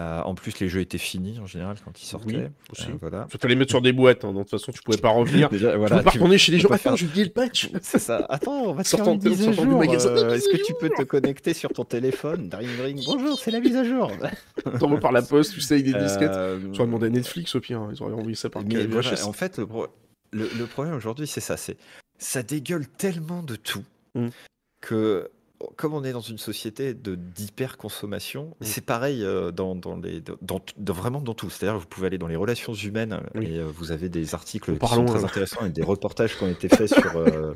Euh, 0.00 0.22
en 0.22 0.34
plus, 0.34 0.58
les 0.58 0.68
jeux 0.68 0.80
étaient 0.80 0.98
finis 0.98 1.38
en 1.38 1.46
général 1.46 1.76
quand 1.84 2.02
ils 2.02 2.04
sortaient. 2.06 2.26
Oui, 2.36 2.42
aussi. 2.72 2.90
Euh, 2.90 2.94
voilà. 3.00 3.28
Faut 3.28 3.46
les 3.46 3.54
mettre 3.54 3.70
sur 3.70 3.80
des 3.80 3.92
boîtes, 3.92 4.24
hein, 4.24 4.32
donc 4.32 4.46
de 4.46 4.50
toute 4.50 4.58
façon 4.58 4.72
tu 4.72 4.82
pouvais 4.82 4.98
pas 4.98 5.10
revenir. 5.10 5.48
Déjà, 5.50 5.70
Tu 5.70 5.78
voilà, 5.78 6.02
pas 6.02 6.10
tu- 6.10 6.18
retourner 6.18 6.36
chez 6.36 6.50
les 6.50 6.58
gens. 6.58 6.68
Attends, 6.68 6.78
faire- 6.78 6.96
j'ai 6.96 7.06
oublié 7.06 7.24
le 7.26 7.30
patch. 7.30 7.70
C'est 7.82 8.00
ça. 8.00 8.26
Attends, 8.28 8.70
on 8.70 8.72
va 8.72 8.82
faire 8.82 9.06
une 9.08 9.22
mise 9.22 9.46
à 9.46 9.52
jour. 9.52 9.80
euh, 9.82 10.34
Est-ce 10.34 10.48
que 10.48 10.56
tu 10.66 10.74
peux 10.80 10.88
te 10.90 11.02
connecter 11.04 11.54
sur 11.54 11.70
ton 11.72 11.84
téléphone? 11.84 12.50
Ring 12.52 12.68
ring. 12.82 13.04
Bonjour, 13.06 13.38
c'est 13.38 13.52
la 13.52 13.60
mise 13.60 13.76
à 13.76 13.84
jour. 13.84 14.10
T'envoies 14.80 14.98
par 14.98 15.12
la 15.12 15.22
poste, 15.22 15.54
tu 15.54 15.60
sais, 15.60 15.74
avec 15.74 15.86
des 15.86 15.94
disquettes. 15.94 16.32
Tu 16.72 16.80
aurais 16.80 16.86
demandé 16.86 17.06
à 17.06 17.10
Netflix 17.10 17.54
au 17.54 17.60
pire, 17.60 17.78
hein, 17.80 17.90
ils 17.94 18.02
auraient 18.02 18.14
envoyé 18.14 18.34
ça 18.34 18.50
par 18.50 18.64
mais 18.64 18.86
voilà, 18.86 19.12
en 19.26 19.32
fait, 19.32 19.58
le, 19.58 19.66
pro- 19.66 19.86
le- 20.32 20.50
le 20.58 20.66
problème 20.66 20.94
aujourd'hui, 20.94 21.28
c'est 21.28 21.40
ça. 21.40 21.56
C'est 21.56 21.76
ça 22.18 22.42
dégueule 22.42 22.86
tellement 22.88 23.42
de 23.44 23.54
tout 23.56 23.84
Mm. 24.16 24.28
que 24.80 25.28
comme 25.76 25.94
on 25.94 26.04
est 26.04 26.12
dans 26.12 26.20
une 26.20 26.38
société 26.38 26.94
de 26.94 27.14
d'hyper 27.14 27.76
consommation, 27.76 28.54
Mm. 28.60 28.64
c'est 28.64 28.84
pareil 28.84 29.24
euh, 29.24 29.50
dans, 29.50 29.74
dans 29.74 29.96
les 29.96 30.20
dans, 30.20 30.60
dans- 30.76 30.92
vraiment 30.94 31.20
dans 31.20 31.34
tout. 31.34 31.50
C'est-à-dire, 31.50 31.78
vous 31.78 31.86
pouvez 31.86 32.06
aller 32.08 32.18
dans 32.18 32.26
les 32.28 32.36
relations 32.36 32.74
humaines 32.74 33.20
Oui. 33.34 33.46
et 33.46 33.58
euh, 33.58 33.64
vous 33.66 33.92
avez 33.92 34.08
des 34.08 34.34
articles 34.34 34.76
qui 34.78 34.86
sont 34.88 35.04
très 35.04 35.22
euh. 35.22 35.24
intéressants 35.26 35.64
et 35.66 35.70
des 35.70 35.82
reportages 35.82 36.36
qui 36.36 36.44
ont 36.44 36.50
été 36.50 36.68
faits 36.68 36.92
sur 36.94 37.16
euh, 37.16 37.54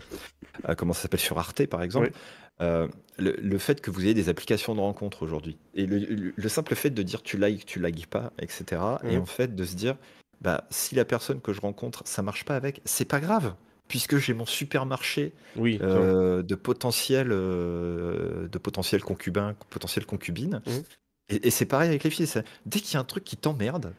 comment 0.76 0.92
ça 0.92 1.02
s'appelle 1.02 1.20
sur 1.20 1.38
Arte 1.38 1.66
par 1.66 1.82
exemple. 1.82 2.11
Oui. 2.12 2.20
Euh, 2.61 2.88
le, 3.18 3.36
le 3.40 3.59
fait 3.59 3.80
que 3.80 3.90
vous 3.92 4.02
ayez 4.02 4.14
des 4.14 4.28
applications 4.28 4.74
de 4.74 4.80
rencontre 4.80 5.22
aujourd'hui 5.22 5.59
et 5.74 5.86
le, 5.86 5.98
le- 5.98 6.32
le 6.34 6.48
simple 6.48 6.74
fait 6.74 6.90
de 6.90 7.02
dire 7.04 7.22
tu 7.22 7.38
likes, 7.38 7.64
tu 7.64 7.80
likes 7.80 8.09
pas, 8.09 8.32
etc. 8.40 8.80
Et 9.09 9.16
en 9.16 9.26
fait 9.26 9.54
de 9.54 9.64
se 9.64 9.76
dire 9.76 9.96
bah 10.40 10.64
si 10.70 10.96
la 10.96 11.04
personne 11.04 11.40
que 11.40 11.52
je 11.52 11.61
rencontre 11.61 12.02
ça 12.04 12.20
marche 12.22 12.44
pas 12.44 12.56
avec, 12.56 12.80
c'est 12.84 13.04
pas 13.04 13.20
grave 13.20 13.54
puisque 13.89 14.18
j'ai 14.18 14.34
mon 14.34 14.47
supermarché 14.47 15.32
Oui, 15.57 15.78
euh, 15.82 16.43
de 16.43 16.55
potentiels 16.55 17.32
euh, 17.32 18.49
de 18.49 18.59
concubins, 19.03 19.55
potentielles 19.70 20.07
concubines. 20.07 20.62
Mhm. 20.66 20.82
Et, 21.30 21.49
et 21.49 21.51
c'est 21.51 21.66
pareil 21.66 21.89
avec 21.89 22.05
les 22.05 22.11
filles. 22.11 22.26
ça- 22.26 22.43
Dès 22.66 22.80
qu'il 22.80 22.95
y 22.95 22.97
a 22.97 23.01
un 23.01 23.05
truc 23.05 23.24
qui 23.24 23.36
t'emmerde, 23.36 23.93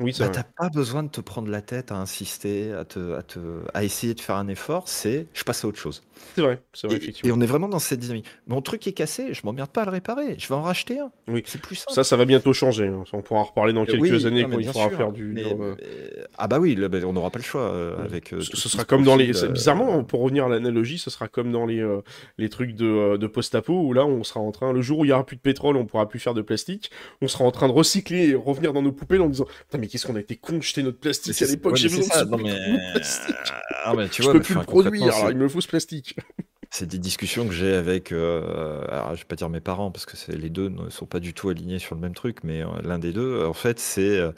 oui, 0.00 0.12
c'est 0.12 0.24
bah, 0.24 0.26
vrai. 0.26 0.42
t'as 0.42 0.42
pas 0.64 0.68
besoin 0.68 1.02
de 1.02 1.08
te 1.08 1.20
prendre 1.20 1.48
la 1.50 1.62
tête 1.62 1.90
à 1.92 1.96
insister, 1.96 2.72
à, 2.72 2.84
te, 2.84 3.14
à, 3.14 3.22
te, 3.22 3.38
à 3.74 3.82
essayer 3.84 4.14
de 4.14 4.20
faire 4.20 4.36
un 4.36 4.48
effort. 4.48 4.88
C'est 4.88 5.26
je 5.32 5.42
passe 5.44 5.64
à 5.64 5.68
autre 5.68 5.78
chose. 5.78 6.02
C'est 6.34 6.42
vrai, 6.42 6.62
c'est 6.74 6.86
vrai, 6.86 6.96
Et, 6.96 7.00
et 7.00 7.02
effectivement. 7.02 7.34
on 7.36 7.40
est 7.40 7.46
vraiment 7.46 7.68
dans 7.68 7.78
cette 7.78 8.00
dynamique. 8.00 8.26
Mon 8.46 8.60
truc 8.62 8.86
est 8.86 8.92
cassé, 8.92 9.32
je 9.34 9.40
m'emmerde 9.44 9.70
pas 9.70 9.82
à 9.82 9.84
le 9.86 9.90
réparer. 9.90 10.36
Je 10.38 10.48
vais 10.48 10.54
en 10.54 10.62
racheter 10.62 10.98
un. 10.98 11.10
Oui. 11.28 11.42
C'est 11.46 11.60
plus 11.60 11.76
simple. 11.76 11.92
Ça, 11.94 12.04
ça 12.04 12.16
va 12.16 12.24
bientôt 12.24 12.52
changer. 12.52 12.86
hein. 12.88 13.04
On 13.12 13.22
pourra 13.22 13.40
en 13.40 13.44
reparler 13.44 13.72
dans 13.72 13.84
quelques 13.86 14.02
Oui, 14.02 14.26
années 14.26 14.42
non, 14.42 14.48
mais 14.48 14.54
quand 14.54 14.60
il 14.60 14.64
bien 14.64 14.72
faudra 14.72 14.88
sûr. 14.88 14.96
faire 14.98 15.12
du. 15.12 15.24
Mais- 15.24 15.44
euh, 15.44 15.74
mais- 15.78 16.24
Ah 16.38 16.48
bah 16.48 16.58
oui, 16.58 16.74
là, 16.74 16.88
bah, 16.88 16.98
on 17.06 17.12
n'aura 17.12 17.30
pas 17.30 17.38
le 17.38 17.44
choix 17.44 17.62
euh, 17.62 17.96
Ouais. 17.96 18.04
avec. 18.04 18.32
euh, 18.32 18.40
Ce, 18.40 18.50
tout- 18.50 18.56
ce 18.56 18.62
tout 18.64 18.68
sera 18.68 18.84
comme 18.84 19.02
dans 19.04 19.16
les. 19.16 19.32
c'est- 19.32 19.44
euh, 19.46 19.48
Bizarrement, 19.48 20.04
pour 20.04 20.20
revenir 20.20 20.46
à 20.46 20.48
l'analogie, 20.48 20.98
ce 20.98 21.10
sera 21.10 21.28
comme 21.28 21.52
dans 21.52 21.66
les, 21.66 21.80
euh, 21.80 22.00
les 22.38 22.48
trucs 22.48 22.74
de, 22.74 22.86
euh, 22.86 23.18
de 23.18 23.26
post-apo 23.26 23.72
où 23.80 23.92
là, 23.92 24.04
on 24.06 24.24
sera 24.24 24.40
en 24.40 24.52
train. 24.52 24.72
Le 24.72 24.82
jour 24.82 24.98
où 25.00 25.04
il 25.04 25.08
y 25.08 25.12
aura 25.12 25.24
plus 25.24 25.36
de 25.36 25.40
pétrole, 25.42 25.76
on 25.76 25.86
pourra 25.86 26.08
plus 26.08 26.18
faire 26.18 26.34
de 26.34 26.42
plastique. 26.42 26.90
On 27.22 27.28
sera 27.28 27.44
en 27.44 27.50
train 27.50 27.68
de 27.68 27.72
recycler 27.72 28.28
et 28.30 28.34
revenir 28.34 28.72
dans 28.72 28.82
nos 28.82 28.92
poubelles 28.92 29.20
en 29.22 29.28
disant 29.28 29.44
Putain, 29.68 29.78
mais 29.78 29.85
qu'est-ce 29.88 30.06
qu'on 30.06 30.16
a 30.16 30.20
été 30.20 30.36
con 30.36 30.58
de 30.58 30.62
jeter 30.62 30.82
notre 30.82 30.98
plastique 30.98 31.34
c'est- 31.34 31.44
à 31.44 31.48
l'époque 31.48 31.76
J'ai 31.76 31.88
besoin 31.88 32.24
de 32.24 32.30
non, 32.30 32.38
mais-. 32.38 32.92
Ah, 33.84 33.94
mais 33.96 34.08
tu 34.08 34.22
Je 34.22 34.26
vois, 34.28 34.32
peux 34.32 34.38
mais, 34.40 34.44
plus 34.44 34.54
le 34.54 34.62
produire, 34.62 35.14
alors 35.16 35.30
il 35.30 35.36
me 35.36 35.48
faut 35.48 35.60
ce 35.60 35.68
plastique. 35.68 36.16
C'est 36.72 36.86
des 36.86 36.98
discussions 36.98 37.46
que 37.46 37.54
j'ai 37.54 37.72
avec, 37.74 38.10
euh, 38.10 38.84
alors 38.88 39.14
je 39.14 39.20
vais 39.20 39.24
pas 39.26 39.36
dire 39.36 39.48
mes 39.48 39.60
parents 39.60 39.92
parce 39.92 40.04
que 40.04 40.16
les 40.32 40.50
deux 40.50 40.68
ne 40.68 40.90
sont 40.90 41.06
pas 41.06 41.20
du 41.20 41.32
tout 41.32 41.48
alignés 41.48 41.78
sur 41.78 41.94
le 41.94 42.00
même 42.00 42.12
truc, 42.14 42.38
mais 42.42 42.62
euh, 42.62 42.66
l'un 42.82 42.98
des 42.98 43.12
deux, 43.12 43.44
en 43.46 43.52
fait, 43.52 43.78
c'est 43.78 44.18
euh, 44.18 44.32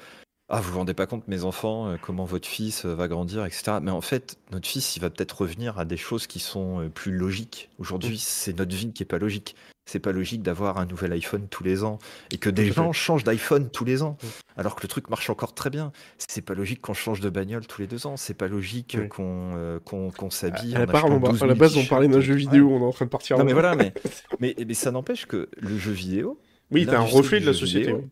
ah 0.50 0.60
vous 0.60 0.72
vous 0.72 0.78
rendez 0.78 0.92
pas 0.92 1.06
compte 1.06 1.26
mes 1.26 1.44
enfants, 1.44 1.88
euh, 1.88 1.96
comment 2.00 2.26
votre 2.26 2.46
fils 2.46 2.84
va 2.84 3.08
grandir, 3.08 3.46
etc. 3.46 3.78
Mais 3.82 3.90
en 3.90 4.02
fait, 4.02 4.36
notre 4.52 4.68
fils, 4.68 4.94
il 4.96 5.00
va 5.00 5.08
peut-être 5.08 5.40
revenir 5.40 5.78
à 5.78 5.86
des 5.86 5.96
choses 5.96 6.26
qui 6.26 6.38
sont 6.38 6.90
plus 6.94 7.12
logiques. 7.12 7.70
Aujourd'hui, 7.78 8.18
c'est 8.18 8.56
notre 8.58 8.76
vie 8.76 8.92
qui 8.92 9.02
est 9.02 9.06
pas 9.06 9.18
logique. 9.18 9.56
C'est 9.90 10.00
pas 10.00 10.12
logique 10.12 10.42
d'avoir 10.42 10.76
un 10.76 10.84
nouvel 10.84 11.12
iPhone 11.14 11.48
tous 11.48 11.64
les 11.64 11.82
ans 11.82 11.98
et 12.30 12.36
que 12.36 12.50
des 12.50 12.70
gens 12.70 12.92
changent 12.92 13.24
d'iPhone 13.24 13.70
tous 13.70 13.86
les 13.86 14.02
ans, 14.02 14.18
alors 14.58 14.74
que 14.76 14.82
le 14.82 14.88
truc 14.88 15.08
marche 15.08 15.30
encore 15.30 15.54
très 15.54 15.70
bien. 15.70 15.92
C'est 16.18 16.42
pas 16.42 16.52
logique 16.52 16.82
qu'on 16.82 16.92
change 16.92 17.20
de 17.20 17.30
bagnole 17.30 17.66
tous 17.66 17.80
les 17.80 17.86
deux 17.86 18.06
ans. 18.06 18.18
C'est 18.18 18.34
pas 18.34 18.48
logique 18.48 18.96
Oui. 19.00 19.08
qu'on 19.08 19.52
euh, 19.56 19.78
qu'on 19.82 20.10
qu'on 20.10 20.28
s'habille. 20.28 20.74
À 20.76 20.80
la, 20.80 20.84
en 20.84 20.86
part, 20.88 21.04
achetant 21.06 21.16
on 21.16 21.20
va- 21.20 21.28
12 21.30 21.42
à 21.42 21.46
la 21.46 21.54
000 21.54 21.58
base, 21.60 21.76
on 21.78 21.86
parlait 21.86 22.08
d'un 22.08 22.20
jeu 22.20 22.34
Ouais. 22.34 22.38
vidéo, 22.40 22.68
on 22.70 22.80
est 22.82 22.84
en 22.84 22.92
train 22.92 23.06
de 23.06 23.10
partir 23.10 23.36
Non 23.38 23.44
en- 23.44 23.46
mais 23.46 23.54
voilà, 23.54 23.74
mais, 23.76 23.94
mais, 24.40 24.54
mais 24.66 24.74
ça 24.74 24.90
n'empêche 24.90 25.24
que 25.24 25.48
le 25.56 25.78
jeu 25.78 25.92
vidéo 25.92 26.38
Oui, 26.70 26.84
t'as 26.84 26.98
un 26.98 27.00
reflet 27.00 27.40
de 27.40 27.46
la 27.46 27.54
société. 27.54 27.86
vidéo 27.86 28.04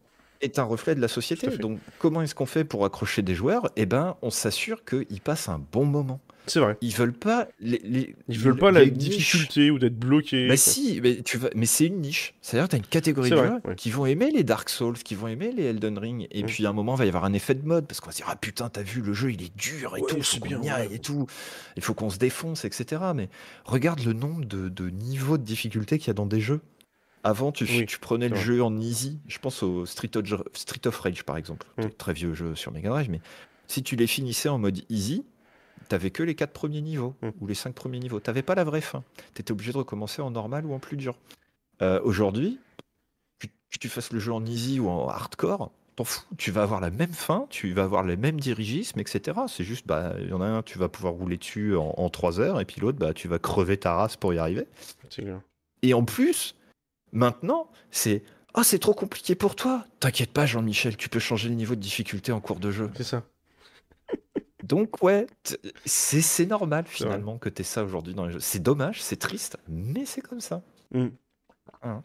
est 0.42 0.58
un 0.58 0.64
reflet 0.64 0.94
de 0.94 1.00
la 1.00 1.08
société. 1.08 1.48
Donc 1.58 1.78
comment 1.98 2.22
est-ce 2.22 2.34
qu'on 2.34 2.46
fait 2.46 2.64
pour 2.64 2.84
accrocher 2.86 3.20
des 3.22 3.34
joueurs? 3.34 3.70
Eh 3.76 3.84
ben, 3.86 4.16
on 4.22 4.30
s'assure 4.30 4.84
qu'ils 4.84 5.20
passent 5.22 5.48
un 5.50 5.60
bon 5.72 5.84
moment. 5.84 6.20
C'est 6.46 6.60
vrai. 6.60 6.76
Ils 6.80 6.94
veulent 6.94 7.12
pas 7.12 7.48
les, 7.60 7.80
les- 7.84 8.14
Ils 8.28 8.38
veulent 8.38 8.56
pas 8.56 8.70
la 8.70 8.84
niches. 8.84 8.92
difficulté 8.94 9.70
ou 9.70 9.78
d'être. 9.78 9.94
Mais 10.32 10.46
quoi. 10.46 10.56
si, 10.56 11.00
mais 11.02 11.22
tu 11.22 11.38
vas, 11.38 11.48
mais 11.54 11.66
c'est 11.66 11.86
une 11.86 12.00
niche. 12.00 12.34
C'est-à-dire, 12.40 12.68
tu 12.68 12.76
as 12.76 12.78
une 12.78 12.84
catégorie 12.86 13.30
de 13.30 13.36
ouais. 13.36 13.74
qui 13.76 13.90
vont 13.90 14.06
aimer 14.06 14.30
les 14.30 14.44
Dark 14.44 14.68
Souls, 14.68 14.96
qui 14.98 15.14
vont 15.14 15.26
aimer 15.28 15.50
les 15.52 15.64
Elden 15.64 15.98
Ring, 15.98 16.26
et 16.30 16.44
puis 16.44 16.64
à 16.66 16.70
un 16.70 16.72
moment, 16.72 16.94
il 16.94 16.98
va 16.98 17.04
y 17.04 17.08
avoir 17.08 17.24
un 17.24 17.32
effet 17.32 17.54
de 17.54 17.66
mode 17.66 17.86
parce 17.86 18.00
qu'on 18.00 18.06
va 18.06 18.12
se 18.12 18.18
dire 18.18 18.26
ah 18.30 18.36
putain, 18.36 18.68
t'as 18.68 18.82
vu 18.82 19.00
le 19.00 19.12
jeu, 19.12 19.32
il 19.32 19.42
est 19.42 19.56
dur 19.56 19.96
et 19.96 20.00
Ouais, 20.00 20.06
tout, 20.08 20.22
c'est 20.22 20.36
faut 20.38 20.42
qu'on 20.44 20.48
bien, 20.48 20.62
y 20.62 20.68
aille 20.70 20.88
ouais. 20.88 20.94
et 20.94 20.98
tout, 21.00 21.26
il 21.76 21.82
faut 21.82 21.94
qu'on 21.94 22.10
se 22.10 22.18
défonce, 22.18 22.64
etc. 22.64 23.02
Mais 23.14 23.28
regarde 23.64 24.04
le 24.04 24.12
nombre 24.12 24.44
de, 24.44 24.68
de 24.68 24.88
niveaux 24.90 25.38
de 25.38 25.44
difficulté 25.44 25.98
qu'il 25.98 26.08
y 26.08 26.10
a 26.10 26.14
dans 26.14 26.26
des 26.26 26.40
jeux. 26.40 26.60
Avant, 27.24 27.50
tu, 27.50 27.64
Oui, 27.64 27.86
tu 27.86 27.98
prenais 27.98 28.28
le 28.28 28.36
jeu 28.36 28.62
en 28.62 28.78
easy. 28.78 29.18
Je 29.26 29.38
pense 29.38 29.64
au 29.64 29.84
Street 29.84 30.10
of, 30.16 30.42
Street 30.54 30.86
of 30.86 30.96
Rage, 31.00 31.24
par 31.24 31.36
exemple. 31.36 31.66
Mm. 31.78 31.86
Très 31.98 32.12
vieux 32.12 32.34
jeu 32.34 32.54
sur 32.54 32.70
Mega 32.70 32.88
Drive, 32.90 33.10
mais 33.10 33.20
si 33.66 33.82
tu 33.82 33.96
les 33.96 34.06
finissais 34.06 34.48
en 34.48 34.58
mode 34.58 34.80
easy, 34.90 35.24
t'avais 35.88 36.10
que 36.10 36.22
les 36.22 36.34
quatre 36.34 36.52
premiers 36.52 36.82
niveaux 36.82 37.14
Mm. 37.22 37.28
ou 37.40 37.46
les 37.46 37.54
cinq 37.54 37.74
premiers 37.74 37.98
niveaux. 37.98 38.20
T'avais 38.20 38.42
pas 38.42 38.54
la 38.54 38.64
vraie 38.64 38.80
fin. 38.80 39.02
T'étais 39.34 39.52
obligé 39.52 39.72
de 39.72 39.78
recommencer 39.78 40.22
en 40.22 40.30
normal 40.30 40.66
ou 40.66 40.74
en 40.74 40.78
plus 40.78 40.96
dur. 40.96 41.16
Euh, 41.82 42.00
Aujourd'hui, 42.04 42.58
que, 43.38 43.46
tu 43.78 43.88
fasses 43.88 44.12
le 44.12 44.18
jeu 44.20 44.32
en 44.32 44.44
easy 44.46 44.80
ou 44.80 44.88
en 44.88 45.08
hardcore, 45.08 45.70
t'en 45.96 46.04
fous. 46.04 46.22
Tu 46.38 46.50
vas 46.50 46.62
avoir 46.62 46.80
la 46.80 46.90
même 46.90 47.12
fin, 47.12 47.46
tu 47.50 47.72
vas 47.72 47.84
avoir 47.84 48.02
les 48.04 48.16
mêmes 48.16 48.40
dirigismes, 48.40 48.98
etc. 49.00 49.38
C'est 49.48 49.64
juste, 49.64 49.86
bah, 49.86 50.14
il 50.20 50.28
y 50.28 50.32
en 50.32 50.40
a 50.40 50.46
un, 50.46 50.62
tu 50.62 50.78
vas 50.78 50.88
pouvoir 50.88 51.12
rouler 51.14 51.36
dessus 51.36 51.76
en, 51.76 51.94
en 51.96 52.08
3 52.10 52.40
heures, 52.40 52.60
et 52.60 52.64
puis 52.64 52.80
l'autre, 52.80 52.98
bah, 52.98 53.12
tu 53.12 53.28
vas 53.28 53.38
crever 53.38 53.76
ta 53.76 53.94
race 53.94 54.16
pour 54.16 54.32
y 54.32 54.38
arriver. 54.38 54.66
Clair. 55.10 55.40
Et 55.82 55.92
en 55.94 56.04
plus, 56.04 56.54
maintenant, 57.12 57.68
c'est 57.90 58.22
Ah, 58.54 58.64
c'est 58.64 58.78
trop 58.78 58.94
compliqué 58.94 59.34
pour 59.34 59.54
toi. 59.54 59.84
T'inquiète 60.00 60.30
pas, 60.32 60.46
Jean-Michel, 60.46 60.96
tu 60.96 61.10
peux 61.10 61.18
changer 61.18 61.50
le 61.50 61.54
niveau 61.54 61.74
de 61.74 61.80
difficulté 61.80 62.32
en 62.32 62.40
cours 62.40 62.58
de 62.58 62.70
jeu. 62.70 62.90
C'est 62.96 63.04
ça. 63.04 63.22
Donc, 64.66 65.02
ouais, 65.02 65.26
c'est 65.84 66.20
c'est 66.20 66.46
normal 66.46 66.84
finalement 66.86 67.38
que 67.38 67.48
t'aies 67.48 67.62
ça 67.62 67.84
aujourd'hui 67.84 68.14
dans 68.14 68.26
les 68.26 68.32
jeux. 68.32 68.40
C'est 68.40 68.58
dommage, 68.62 69.02
c'est 69.02 69.16
triste, 69.16 69.56
mais 69.68 70.04
c'est 70.04 70.20
comme 70.20 70.40
ça. 70.40 70.62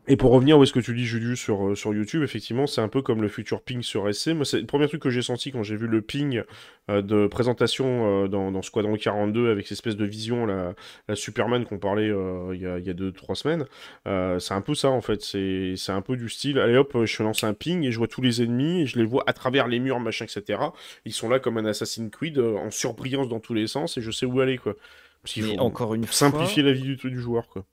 Et 0.08 0.16
pour 0.16 0.32
revenir 0.32 0.60
où 0.60 0.64
est-ce 0.64 0.74
que 0.74 0.80
tu 0.80 0.94
dis 0.94 1.06
Julius 1.06 1.40
sur, 1.40 1.70
euh, 1.70 1.76
sur 1.76 1.92
YouTube, 1.92 2.22
effectivement, 2.22 2.68
c'est 2.68 2.82
un 2.82 2.88
peu 2.88 3.02
comme 3.02 3.22
le 3.22 3.28
futur 3.28 3.64
ping 3.64 3.82
sur 3.82 4.14
SC. 4.14 4.28
Moi, 4.30 4.46
c'est 4.46 4.60
le 4.60 4.68
premier 4.68 4.88
truc 4.88 5.02
que 5.02 5.10
j'ai 5.10 5.24
senti 5.24 5.52
quand 5.52 5.64
j'ai 5.64 5.76
vu 5.76 5.88
le 5.88 6.02
ping 6.04 6.44
euh, 6.90 7.02
de 7.02 7.26
présentation 7.26 8.26
euh, 8.26 8.28
dans, 8.28 8.52
dans 8.52 8.62
Squadron 8.62 8.96
42 8.96 9.50
avec 9.50 9.66
cette 9.66 9.78
espèce 9.78 9.96
de 9.96 10.06
vision, 10.06 10.46
la, 10.46 10.76
la 11.08 11.16
Superman 11.16 11.66
qu'on 11.66 11.80
parlait 11.80 12.10
euh, 12.10 12.52
il 12.54 12.62
y 12.62 12.68
a, 12.68 12.78
il 12.78 12.86
y 12.86 12.92
a 12.92 12.94
deux, 12.94 13.12
trois 13.12 13.34
semaines. 13.36 13.66
Euh, 14.08 14.38
c'est 14.38 14.54
un 14.54 14.62
peu 14.62 14.76
ça, 14.76 14.90
en 14.90 15.02
fait. 15.02 15.22
C'est 15.24 15.74
c'est 15.78 15.92
un 15.94 16.02
peu 16.02 16.16
du 16.16 16.30
style, 16.30 16.60
allez 16.60 16.78
hop, 16.78 16.96
je 17.06 17.24
lance 17.24 17.44
un 17.44 17.54
ping 17.56 17.84
et 17.84 17.92
je 17.92 17.98
vois 17.98 18.08
tous 18.08 18.22
les 18.22 18.44
ennemis 18.44 18.82
et 18.82 18.86
je 18.86 19.00
les 19.00 19.06
vois 19.06 19.24
à 19.26 19.34
travers 19.34 19.68
les 19.68 19.80
murs, 19.80 20.00
machin, 20.00 20.26
etc. 20.26 20.60
Ils 21.06 21.14
sont 21.14 21.28
là 21.30 21.40
comme 21.40 21.58
un 21.58 21.66
Assassin's 21.66 22.12
Creed 22.12 22.38
euh, 22.38 22.56
en 22.58 22.70
surbrillance 22.72 23.30
dans 23.30 23.40
tous 23.40 23.54
les 23.56 23.66
sens 23.66 23.98
et 23.98 24.02
je 24.02 24.12
sais 24.12 24.26
où 24.28 24.42
aller, 24.42 24.58
quoi. 24.60 24.76
Parce 25.24 25.34
qu'il 25.34 25.44
Mais 25.44 25.56
faut 25.56 25.62
encore 25.62 25.96
une 25.96 26.06
simplifier 26.06 26.62
fois, 26.62 26.72
la 26.72 26.78
vie 26.78 26.84
du, 26.84 26.96
du 26.98 27.20
joueur, 27.20 27.48
quoi. 27.48 27.66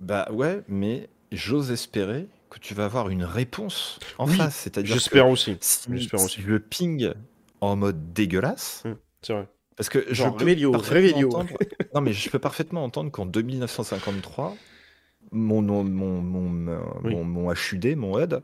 bah 0.00 0.28
ouais, 0.32 0.62
mais 0.68 1.08
j'ose 1.32 1.70
espérer 1.70 2.28
que 2.50 2.58
tu 2.58 2.74
vas 2.74 2.84
avoir 2.86 3.08
une 3.10 3.24
réponse 3.24 3.98
en 4.18 4.26
Oui, 4.26 4.36
face. 4.36 4.56
C'est-à-dire 4.56 4.94
J'espère 4.94 5.28
aussi. 5.28 5.56
si, 5.60 5.88
j'espère 5.92 6.20
si 6.20 6.24
aussi. 6.26 6.42
le 6.42 6.60
ping 6.60 7.12
en 7.60 7.76
mode 7.76 8.12
dégueulasse, 8.12 8.84
C'est 9.22 9.32
vrai. 9.32 9.48
Parce 9.76 9.88
que 9.88 10.04
je 10.08 10.14
Genre, 10.14 10.32
peux 10.32 10.38
Réveillio, 10.44 10.72
parfaitement 10.72 10.94
Réveillio. 10.94 11.28
entendre- 11.36 11.58
Non, 11.94 12.00
mais 12.00 12.12
je 12.12 12.30
peux 12.30 12.38
parfaitement 12.38 12.82
entendre 12.84 13.10
qu'en 13.12 13.26
2953, 13.26 14.56
mon, 15.32 15.62
mon, 15.62 15.84
mon, 15.84 16.20
mon, 16.22 16.78
Oui. 17.04 17.14
mon, 17.14 17.24
mon 17.24 17.52
HUD, 17.52 17.96
mon 17.96 18.18
HUD, 18.18 18.42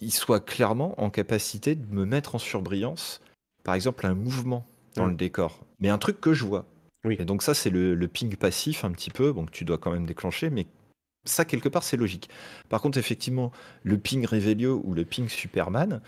il 0.00 0.12
soit 0.12 0.40
clairement 0.44 1.00
en 1.00 1.10
capacité 1.10 1.74
de 1.74 1.86
me 1.94 2.04
mettre 2.04 2.34
en 2.34 2.38
surbrillance, 2.38 3.20
par 3.64 3.74
exemple, 3.74 4.04
un 4.06 4.14
mouvement 4.14 4.66
dans 4.96 5.06
le 5.06 5.14
décor. 5.14 5.60
Mais 5.80 5.88
un 5.88 5.98
truc 5.98 6.20
que 6.20 6.34
je 6.34 6.44
vois. 6.44 6.66
Oui. 7.04 7.16
Et 7.18 7.24
donc 7.24 7.42
ça, 7.42 7.54
c'est 7.54 7.70
le, 7.70 7.94
le 7.94 8.08
ping 8.08 8.34
passif 8.36 8.84
un 8.84 8.90
petit 8.90 9.10
peu, 9.10 9.32
donc 9.32 9.50
tu 9.52 9.64
dois 9.64 9.78
quand 9.78 9.90
même 9.92 10.06
déclencher, 10.06 10.50
mais 10.50 10.66
ça, 11.24 11.44
quelque 11.44 11.68
part, 11.68 11.82
c'est 11.82 11.96
logique. 11.96 12.28
Par 12.68 12.80
contre, 12.80 12.98
effectivement, 12.98 13.52
le 13.82 13.98
ping 13.98 14.26
Revelio 14.26 14.80
ou 14.84 14.94
le 14.94 15.04
ping 15.04 15.28
Superman, 15.28 16.00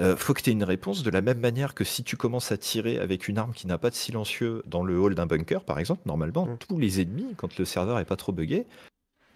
euh, 0.00 0.16
faut 0.16 0.34
que 0.34 0.42
tu 0.42 0.50
aies 0.50 0.52
une 0.52 0.64
réponse 0.64 1.02
de 1.02 1.10
la 1.10 1.22
même 1.22 1.40
manière 1.40 1.74
que 1.74 1.84
si 1.84 2.04
tu 2.04 2.16
commences 2.16 2.52
à 2.52 2.58
tirer 2.58 2.98
avec 2.98 3.28
une 3.28 3.38
arme 3.38 3.52
qui 3.54 3.66
n'a 3.66 3.78
pas 3.78 3.90
de 3.90 3.94
silencieux 3.94 4.62
dans 4.66 4.84
le 4.84 4.98
hall 5.00 5.14
d'un 5.14 5.26
bunker, 5.26 5.64
par 5.64 5.78
exemple, 5.78 6.02
normalement, 6.06 6.46
Mm. 6.46 6.58
tous 6.68 6.78
les 6.78 7.00
ennemis, 7.00 7.34
quand 7.36 7.56
le 7.58 7.64
serveur 7.64 7.98
est 7.98 8.04
pas 8.04 8.16
trop 8.16 8.32
buggé, 8.32 8.66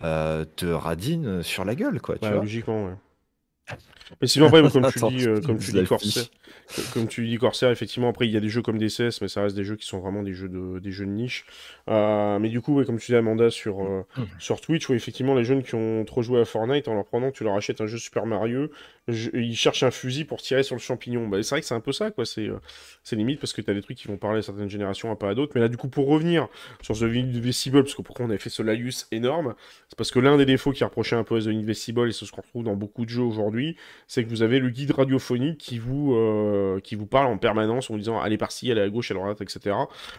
euh, 0.02 0.44
te 0.56 0.66
radinent 0.66 1.42
sur 1.42 1.64
la 1.64 1.74
gueule, 1.74 2.00
quoi, 2.00 2.18
tu 2.18 2.24
Ouais, 2.26 2.32
vois. 2.32 2.40
logiquement, 2.40 2.86
ouais. 2.86 2.94
Mais 4.20 4.26
sinon, 4.26 4.46
après, 4.46 4.60
comme 4.60 4.82
tu 4.82 4.98
Attends, 4.98 5.08
dis, 5.10 5.26
euh, 5.26 5.40
comme 5.40 5.58
tu 5.58 5.72
dis. 5.72 5.84
Corsair, 5.84 6.24
comme 6.92 7.08
tu 7.08 7.26
dis 7.26 7.36
Corsair, 7.38 7.70
effectivement, 7.70 8.08
après, 8.08 8.26
il 8.26 8.32
y 8.32 8.36
a 8.36 8.40
des 8.40 8.48
jeux 8.48 8.62
comme 8.62 8.78
DCS, 8.78 9.20
mais 9.22 9.28
ça 9.28 9.42
reste 9.42 9.56
des 9.56 9.64
jeux 9.64 9.76
qui 9.76 9.86
sont 9.86 9.98
vraiment 10.00 10.22
des 10.22 10.34
jeux 10.34 10.48
de, 10.48 10.78
des 10.78 10.90
jeux 10.92 11.06
de 11.06 11.10
niche. 11.10 11.46
Euh, 11.88 12.38
mais 12.38 12.48
du 12.48 12.60
coup, 12.60 12.74
ouais, 12.74 12.84
comme 12.84 12.98
tu 12.98 13.12
dis, 13.12 13.16
Amanda, 13.16 13.50
sur, 13.50 13.82
euh, 13.82 14.04
Mhm. 14.16 14.26
sur 14.38 14.60
Twitch, 14.60 14.88
ouais, 14.90 14.96
effectivement, 14.96 15.34
les 15.34 15.44
jeunes 15.44 15.62
qui 15.62 15.74
ont 15.74 16.04
trop 16.04 16.22
joué 16.22 16.40
à 16.40 16.44
Fortnite, 16.44 16.88
en 16.88 16.94
leur 16.94 17.04
prenant, 17.06 17.30
tu 17.30 17.44
leur 17.44 17.54
achètes 17.54 17.80
un 17.80 17.86
jeu 17.86 17.98
Super 17.98 18.26
Mario, 18.26 18.68
ils 19.34 19.56
cherchent 19.56 19.82
un 19.82 19.90
fusil 19.90 20.24
pour 20.24 20.40
tirer 20.40 20.62
sur 20.62 20.74
le 20.74 20.80
champignon. 20.80 21.28
Bah, 21.28 21.42
c'est 21.42 21.50
vrai 21.50 21.60
que 21.60 21.66
c'est 21.66 21.74
un 21.74 21.80
peu 21.80 21.92
ça, 21.92 22.10
quoi. 22.10 22.24
C'est 22.24 22.48
euh, 22.48 22.58
limite 23.12 23.40
parce 23.40 23.52
que 23.52 23.60
tu 23.60 23.70
as 23.70 23.74
des 23.74 23.82
trucs 23.82 23.98
qui 23.98 24.08
vont 24.08 24.16
parler 24.16 24.38
à 24.38 24.42
certaines 24.42 24.70
générations, 24.70 25.10
à 25.10 25.16
pas 25.16 25.30
à 25.30 25.34
d'autres. 25.34 25.52
Mais 25.54 25.60
là, 25.60 25.68
du 25.68 25.76
coup, 25.76 25.88
pour 25.88 26.08
revenir 26.08 26.48
sur 26.82 26.98
The 26.98 27.02
Invisible, 27.02 27.82
parce 27.82 27.94
que 27.94 28.02
pourquoi 28.02 28.26
on 28.26 28.30
avait 28.30 28.38
fait 28.38 28.50
ce 28.50 28.62
laïus 28.62 29.06
énorme, 29.12 29.54
c'est 29.88 29.96
parce 29.96 30.10
que 30.10 30.18
l'un 30.18 30.36
des 30.36 30.46
défauts 30.46 30.72
qui 30.72 30.84
reprochait 30.84 31.16
un 31.16 31.24
peu 31.24 31.36
à 31.36 31.40
The 31.40 31.48
Invisible, 31.48 32.08
et 32.08 32.12
c'est 32.12 32.24
ce 32.24 32.32
qu'on 32.32 32.42
retrouve 32.42 32.64
dans 32.64 32.76
beaucoup 32.76 33.04
de 33.04 33.10
jeux 33.10 33.22
aujourd'hui, 33.22 33.76
c'est 34.06 34.24
que 34.24 34.28
vous 34.28 34.42
avez 34.42 34.58
le 34.58 34.70
guide 34.70 34.92
radiophonique 34.92 35.58
qui 35.58 35.78
vous, 35.78 36.14
euh, 36.14 36.80
qui 36.80 36.94
vous 36.94 37.06
parle 37.06 37.26
en 37.26 37.38
permanence 37.38 37.90
en 37.90 37.94
vous 37.94 37.98
disant 37.98 38.20
allez 38.20 38.38
par-ci, 38.38 38.70
allez 38.70 38.80
à 38.80 38.88
gauche, 38.88 39.10
allez 39.10 39.20
à 39.20 39.24
droite, 39.24 39.40
etc. 39.40 39.76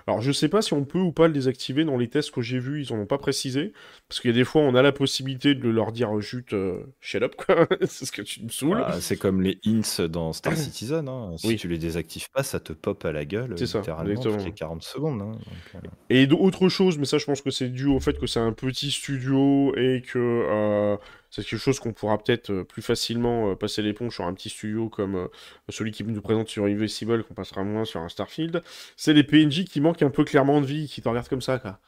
Alors 0.07 0.21
je 0.21 0.31
sais 0.31 0.49
pas 0.49 0.61
si 0.61 0.73
on 0.73 0.83
peut 0.83 0.99
ou 0.99 1.11
pas 1.11 1.27
le 1.27 1.33
désactiver 1.33 1.85
dans 1.85 1.97
les 1.97 2.07
tests 2.07 2.31
que 2.31 2.41
j'ai 2.41 2.59
vus, 2.59 2.83
ils 2.83 2.93
en 2.93 2.97
ont 2.97 3.05
pas 3.05 3.17
précisé, 3.17 3.73
parce 4.07 4.19
qu'il 4.19 4.31
y 4.31 4.33
a 4.33 4.37
des 4.37 4.43
fois 4.43 4.61
on 4.61 4.75
a 4.75 4.81
la 4.81 4.91
possibilité 4.91 5.55
de 5.55 5.69
leur 5.69 5.91
dire 5.91 6.19
juste 6.21 6.53
euh, 6.53 6.83
shut 6.99 7.23
up, 7.23 7.35
quoi, 7.35 7.67
c'est 7.81 8.05
ce 8.05 8.11
que 8.11 8.21
tu 8.21 8.43
me 8.43 8.49
saoules. 8.49 8.80
Ah, 8.85 9.01
c'est 9.01 9.17
comme 9.17 9.41
les 9.41 9.59
hints 9.65 10.07
dans 10.07 10.33
Star 10.33 10.53
Citizen. 10.57 11.07
hein. 11.07 11.35
Si 11.37 11.47
Oui. 11.47 11.55
tu 11.57 11.67
les 11.67 11.77
désactives 11.77 12.29
pas, 12.31 12.43
ça 12.43 12.59
te 12.59 12.73
pop 12.73 13.03
à 13.05 13.11
la 13.11 13.25
gueule 13.25 13.55
C'est 13.57 13.65
ça, 13.67 13.79
littéralement 13.79 14.21
toutes 14.21 14.45
les 14.45 14.53
40 14.53 14.83
secondes. 14.83 15.21
hein. 15.21 15.31
Donc, 15.31 15.83
euh, 15.83 15.87
Et 16.09 16.27
d'autres 16.27 16.69
choses, 16.69 16.97
mais 16.97 17.05
ça 17.05 17.17
je 17.17 17.25
pense 17.25 17.41
que 17.41 17.51
c'est 17.51 17.69
dû 17.69 17.85
au 17.87 17.99
fait 17.99 18.17
que 18.19 18.27
c'est 18.27 18.39
un 18.39 18.53
petit 18.53 18.91
studio 18.91 19.75
et 19.77 20.01
que 20.01 20.17
euh, 20.19 20.97
c'est 21.29 21.43
quelque 21.45 21.59
chose 21.59 21.79
qu'on 21.79 21.93
pourra 21.93 22.17
peut-être 22.17 22.51
euh, 22.51 22.63
plus 22.63 22.81
facilement 22.81 23.55
passer 23.55 23.81
l'éponge 23.81 24.15
sur 24.15 24.25
un 24.25 24.33
petit 24.33 24.49
studio 24.49 24.89
comme 24.89 25.15
euh, 25.15 25.27
celui 25.69 25.91
qui 25.91 26.03
nous 26.03 26.21
présente 26.21 26.49
sur 26.49 26.65
Invisible, 26.65 27.23
qu'on 27.23 27.33
passera 27.33 27.63
moins 27.63 27.85
sur 27.85 28.01
un 28.01 28.09
Starfield. 28.09 28.61
C'est 28.97 29.13
les 29.13 29.23
PNJ 29.23 29.65
qui 29.65 29.79
manquent 29.81 30.01
un 30.03 30.09
peu 30.09 30.23
clairement 30.25 30.59
de 30.61 30.65
vie, 30.65 30.87
qui 30.87 31.01
te 31.01 31.07
regardent 31.07 31.29
comme 31.29 31.41
ça, 31.41 31.59
quoi. 31.59 31.79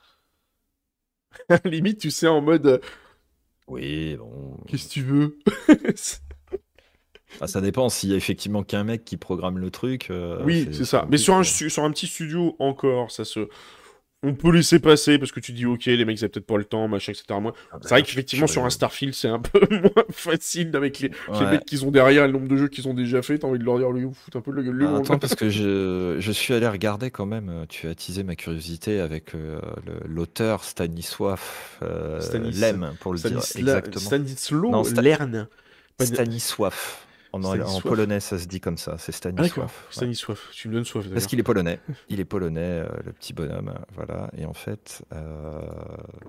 Limite, 1.66 2.00
tu 2.00 2.12
sais, 2.12 2.28
en 2.28 2.41
mode 2.41 2.80
Oui, 3.68 4.16
bon. 4.18 4.58
Qu'est-ce 4.68 4.88
que 4.88 4.94
tu 4.94 5.02
veux? 5.02 5.39
Ah, 7.42 7.48
ça 7.48 7.62
dépend 7.62 7.90
s'il 7.90 8.10
y 8.10 8.14
a 8.14 8.18
effectivement 8.18 8.64
qu'un 8.64 8.84
mec 8.84 9.04
qui 9.06 9.18
programme 9.18 9.58
le 9.60 9.70
truc. 9.72 10.08
euh, 10.10 10.42
Oui, 10.44 10.68
c'est 10.72 10.86
ça. 10.86 11.06
Mais 11.10 11.18
sur 11.18 11.36
un, 11.36 11.44
sur 11.44 11.84
un 11.84 11.92
petit 11.92 12.08
studio, 12.08 12.56
encore, 12.60 13.12
ça 13.12 13.26
se. 13.26 13.48
On 14.26 14.34
peut 14.36 14.52
laisser 14.54 14.80
passer 14.80 15.20
parce 15.20 15.34
que 15.34 15.42
tu 15.42 15.52
dis, 15.52 15.66
ok, 15.66 15.84
les 15.86 16.06
mecs, 16.06 16.22
ils 16.22 16.30
peut-être 16.30 16.46
pas 16.46 16.56
le 16.56 16.64
temps, 16.64 16.88
machin, 16.88 17.12
etc. 17.12 17.26
Ah, 17.30 17.40
bah, 17.42 17.52
C'est 17.82 17.90
vrai 17.90 18.04
qu'effectivement, 18.04 18.48
sur 18.48 18.64
un 18.64 18.70
Starfield, 18.70 19.14
c'est 19.14 19.28
un 19.28 19.40
peu 19.42 19.60
moins 19.70 20.06
facile 20.12 20.74
avec 20.78 21.00
les, 21.02 21.12
les 21.42 21.46
mecs 21.46 21.66
qu'ils 21.66 21.84
ont 21.84 21.92
derrière, 21.92 22.26
le 22.26 22.32
nombre 22.32 22.48
de 22.48 22.56
jeux 22.56 22.70
qu'ils 22.70 22.88
ont 22.88 22.94
déjà 22.94 23.22
fait. 23.22 23.40
T'as 23.40 23.48
envie 23.50 23.60
de 23.60 23.66
leur 23.66 23.80
dire, 23.80 23.92
lui, 23.92 24.06
vous 24.06 24.14
foutez 24.14 24.38
un 24.38 24.42
peu 24.42 24.52
de 24.54 24.56
la 24.56 24.64
gueule, 24.64 24.88
Ah, 24.88 24.96
attends, 25.00 25.20
parce 25.20 25.36
que 25.36 25.50
je, 25.50 26.16
je 26.20 26.32
suis 26.32 26.54
allé 26.54 26.66
regarder 26.70 27.12
quand 27.12 27.26
même. 27.26 27.50
euh, 27.50 27.66
Tu 27.68 27.86
as 27.88 27.90
attisé 27.90 28.24
ma 28.24 28.38
curiosité 28.38 29.02
avec 29.02 29.36
euh, 29.36 29.60
le- 29.86 30.08
l'auteur 30.08 30.64
Stanisław 30.64 31.42
euh, 31.82 32.22
Stanis- 32.22 32.62
Lem, 32.62 32.94
pour 33.02 33.12
le 33.12 33.20
dire 33.20 33.42
exactement. 33.58 34.06
Stanisław 34.06 34.72
Non, 34.72 34.84
Sta- 34.84 35.02
Lern. 35.02 35.48
Stanisław. 36.00 36.74
En, 37.34 37.82
polonais, 37.82 38.20
ça 38.20 38.38
se 38.38 38.46
dit 38.48 38.60
comme 38.60 38.78
ça. 38.78 38.96
C'est 39.00 39.12
Ah, 39.12 39.18
Stanisław. 39.18 39.66
ouais. 39.66 39.72
Stanisław. 39.90 40.40
Tu 40.52 40.70
me 40.70 40.76
donnes 40.76 40.86
soif. 40.86 41.06
Parce 41.12 41.26
qu'il 41.26 41.40
est 41.40 41.44
polonais. 41.44 41.80
Il 42.10 42.20
est 42.20 42.26
polonais, 42.26 42.62
euh, 42.62 42.88
le 43.06 43.12
petit 43.12 43.34
bonhomme. 43.34 43.70
euh, 43.70 43.80
Voilà. 43.96 44.30
Et 44.38 44.46
en 44.46 44.54
fait. 44.54 45.02
euh, 45.14 45.60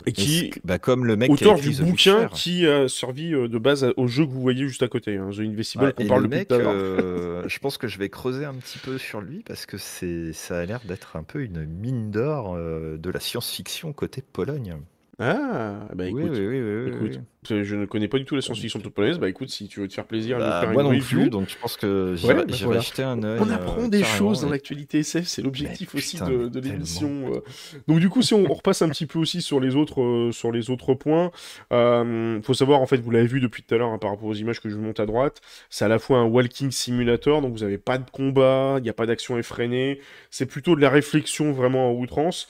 Et 0.07 0.13
qui- 0.13 0.51
bah, 0.65 0.79
comme 0.79 1.05
le 1.05 1.17
mec 1.17 1.29
qui 1.37 1.45
a 1.45 1.49
Auteur 1.53 1.61
du 1.61 1.71
bouquin 1.83 2.29
qui 2.29 2.67
a 2.67 2.89
servi 2.89 3.31
de 3.33 3.59
base 3.59 3.87
au 3.97 4.07
jeu 4.07 4.25
que 4.25 4.31
vous 4.31 4.41
voyez 4.41 4.67
juste 4.67 4.83
à 4.83 4.89
côté, 4.89 5.17
hein, 5.19 5.29
The 5.31 5.41
Invisible, 5.41 5.85
Ouais, 5.85 5.93
qu'on 5.93 6.05
et 6.05 6.07
parle 6.07 6.23
le 6.23 6.29
mec, 6.29 6.51
euh, 6.51 7.43
je 7.47 7.59
pense 7.59 7.77
que 7.77 7.87
je 7.87 7.99
vais 7.99 8.09
creuser 8.09 8.45
un 8.47 8.55
petit 8.55 8.79
peu 8.79 8.97
sur 8.99 9.21
lui 9.21 9.43
parce 9.47 9.67
que 9.67 9.77
ça 9.77 10.59
a 10.59 10.65
l'air 10.65 10.81
d'être 10.87 11.17
un 11.17 11.23
peu 11.23 11.43
une 11.43 11.65
mine 11.67 12.11
d'or 12.11 12.57
de 12.57 13.11
la 13.11 13.21
science-fiction 13.21 13.93
côté 13.93 14.23
Pologne. 14.23 14.77
Ah, 15.19 15.87
bah 15.95 16.07
écoute. 16.09 16.33
oui, 16.35 16.61
oui, 16.61 16.89
écoute. 16.93 17.21
Je 17.49 17.77
ne 17.77 17.85
connais 17.85 18.09
pas 18.09 18.19
du 18.19 18.25
tout 18.25 18.35
la 18.35 18.41
science-fiction 18.41 18.81
polonaise. 18.81 19.19
Bah 19.19 19.29
écoute, 19.29 19.51
si 19.51 19.69
tu 19.69 19.81
veux 19.81 19.87
te 19.89 19.93
faire 19.93 20.07
plaisir, 20.07 20.39
Bah, 20.39 20.61
faire 20.63 20.73
moi 20.73 20.83
une 20.83 20.89
non 20.89 20.95
review, 20.95 21.21
plus, 21.21 21.31
donc 21.31 21.49
je 21.51 21.57
pense 21.59 21.77
que 21.77 22.13
Ouais, 22.13 22.17
j'irai 22.17 22.35
bah 22.47 22.55
voilà. 22.63 22.81
jeter 22.81 23.03
un 23.03 23.23
œil. 23.23 23.39
On 23.41 23.51
apprend 23.51 23.83
euh, 23.85 23.89
des 23.89 24.03
choses 24.03 24.41
dans 24.41 24.49
l'actualité 24.49 25.01
SF, 25.01 25.27
c'est 25.27 25.43
l'objectif 25.43 25.95
aussi 25.95 26.17
putain, 26.17 26.31
de, 26.31 26.61
l'émission. 26.61 27.33
euh. 27.35 27.41
Donc 27.87 28.01
du 28.01 28.09
coup, 28.09 28.23
si 28.23 28.33
on, 28.35 28.45
on 28.51 28.55
repasse 28.55 28.81
un 28.83 28.89
petit 28.89 29.07
peu 29.07 29.19
aussi 29.19 29.43
sur 29.43 29.61
les 29.61 29.77
autres, 29.77 30.01
euh, 30.01 30.33
sur 30.33 30.53
les 30.53 30.71
autres 30.71 30.95
points, 30.95 31.31
euh, 31.73 32.41
faut 32.43 32.55
savoir 32.55 32.81
en 32.81 32.87
fait, 32.87 32.97
vous 32.97 33.11
l'avez 33.11 33.27
vu 33.27 33.41
depuis 33.41 33.63
tout 33.63 33.75
à 33.75 33.79
l'heure 33.79 33.91
hein, 33.91 33.99
par 33.99 34.11
rapport 34.11 34.27
aux 34.29 34.35
images 34.35 34.61
que 34.61 34.71
je 34.71 34.75
vous 34.77 34.83
monte 34.83 35.01
à 35.01 35.07
droite, 35.07 35.41
c'est 35.69 35.85
à 35.85 35.89
la 35.89 35.99
fois 35.99 36.19
un 36.19 36.25
walking 36.25 36.71
simulator, 36.71 37.43
donc 37.43 37.53
vous 37.53 37.61
n'avez 37.65 37.79
pas 37.79 37.99
de 37.99 38.09
combat, 38.11 38.77
il 38.79 38.83
n'y 38.83 38.91
a 38.91 38.95
pas 38.95 39.07
d'action 39.07 39.37
effrénée, 39.39 40.01
c'est 40.31 40.47
plutôt 40.47 40.75
de 40.77 40.81
la 40.81 40.89
réflexion 40.91 41.53
vraiment 41.53 41.91
à 41.91 41.93
outrance. 41.93 42.49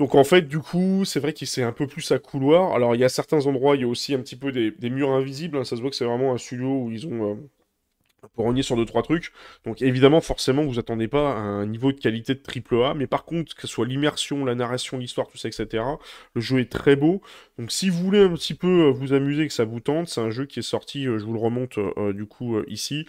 Donc 0.00 0.14
en 0.14 0.24
fait, 0.24 0.48
du 0.48 0.60
coup, 0.60 1.04
c'est 1.04 1.20
vrai 1.20 1.34
que 1.34 1.44
c'est 1.44 1.62
un 1.62 1.72
peu 1.72 1.86
plus 1.86 2.10
à 2.10 2.18
couloir. 2.18 2.72
Alors 2.72 2.94
il 2.94 3.02
y 3.02 3.04
a 3.04 3.10
certains 3.10 3.44
endroits, 3.46 3.76
il 3.76 3.82
y 3.82 3.84
a 3.84 3.86
aussi 3.86 4.14
un 4.14 4.20
petit 4.20 4.34
peu 4.34 4.50
des, 4.50 4.72
murs 4.88 5.10
invisibles. 5.10 5.58
hein. 5.58 5.64
Ça 5.64 5.76
se 5.76 5.82
voit 5.82 5.90
que 5.90 5.96
c'est 5.96 6.06
vraiment 6.06 6.32
un 6.32 6.38
studio 6.38 6.84
où 6.84 6.90
ils 6.90 7.06
ont 7.06 7.38
peu 8.28 8.42
rogné 8.42 8.62
sur 8.62 8.76
deux 8.76 8.84
trois 8.84 9.02
trucs. 9.02 9.32
Donc 9.64 9.82
évidemment, 9.82 10.20
forcément, 10.20 10.64
vous 10.64 10.78
attendez 10.78 11.08
pas 11.08 11.34
un 11.34 11.66
niveau 11.66 11.92
de 11.92 11.98
qualité 11.98 12.34
de 12.34 12.40
triple 12.40 12.82
A, 12.82 12.94
mais 12.94 13.06
par 13.06 13.24
contre, 13.24 13.54
que 13.54 13.62
ce 13.62 13.66
soit 13.66 13.86
l'immersion, 13.86 14.44
la 14.44 14.54
narration, 14.54 14.98
l'histoire, 14.98 15.28
tout 15.28 15.38
ça, 15.38 15.48
etc. 15.48 15.82
Le 16.34 16.40
jeu 16.40 16.60
est 16.60 16.70
très 16.70 16.96
beau. 16.96 17.22
Donc 17.60 17.72
si 17.72 17.90
vous 17.90 18.02
voulez 18.02 18.20
un 18.20 18.32
petit 18.32 18.54
peu 18.54 18.86
euh, 18.86 18.90
vous 18.90 19.12
amuser, 19.12 19.46
que 19.46 19.52
ça 19.52 19.66
vous 19.66 19.80
tente, 19.80 20.08
c'est 20.08 20.22
un 20.22 20.30
jeu 20.30 20.46
qui 20.46 20.60
est 20.60 20.62
sorti, 20.62 21.06
euh, 21.06 21.18
je 21.18 21.26
vous 21.26 21.34
le 21.34 21.38
remonte 21.38 21.76
euh, 21.76 22.14
du 22.14 22.24
coup 22.24 22.58
ici. 22.68 23.06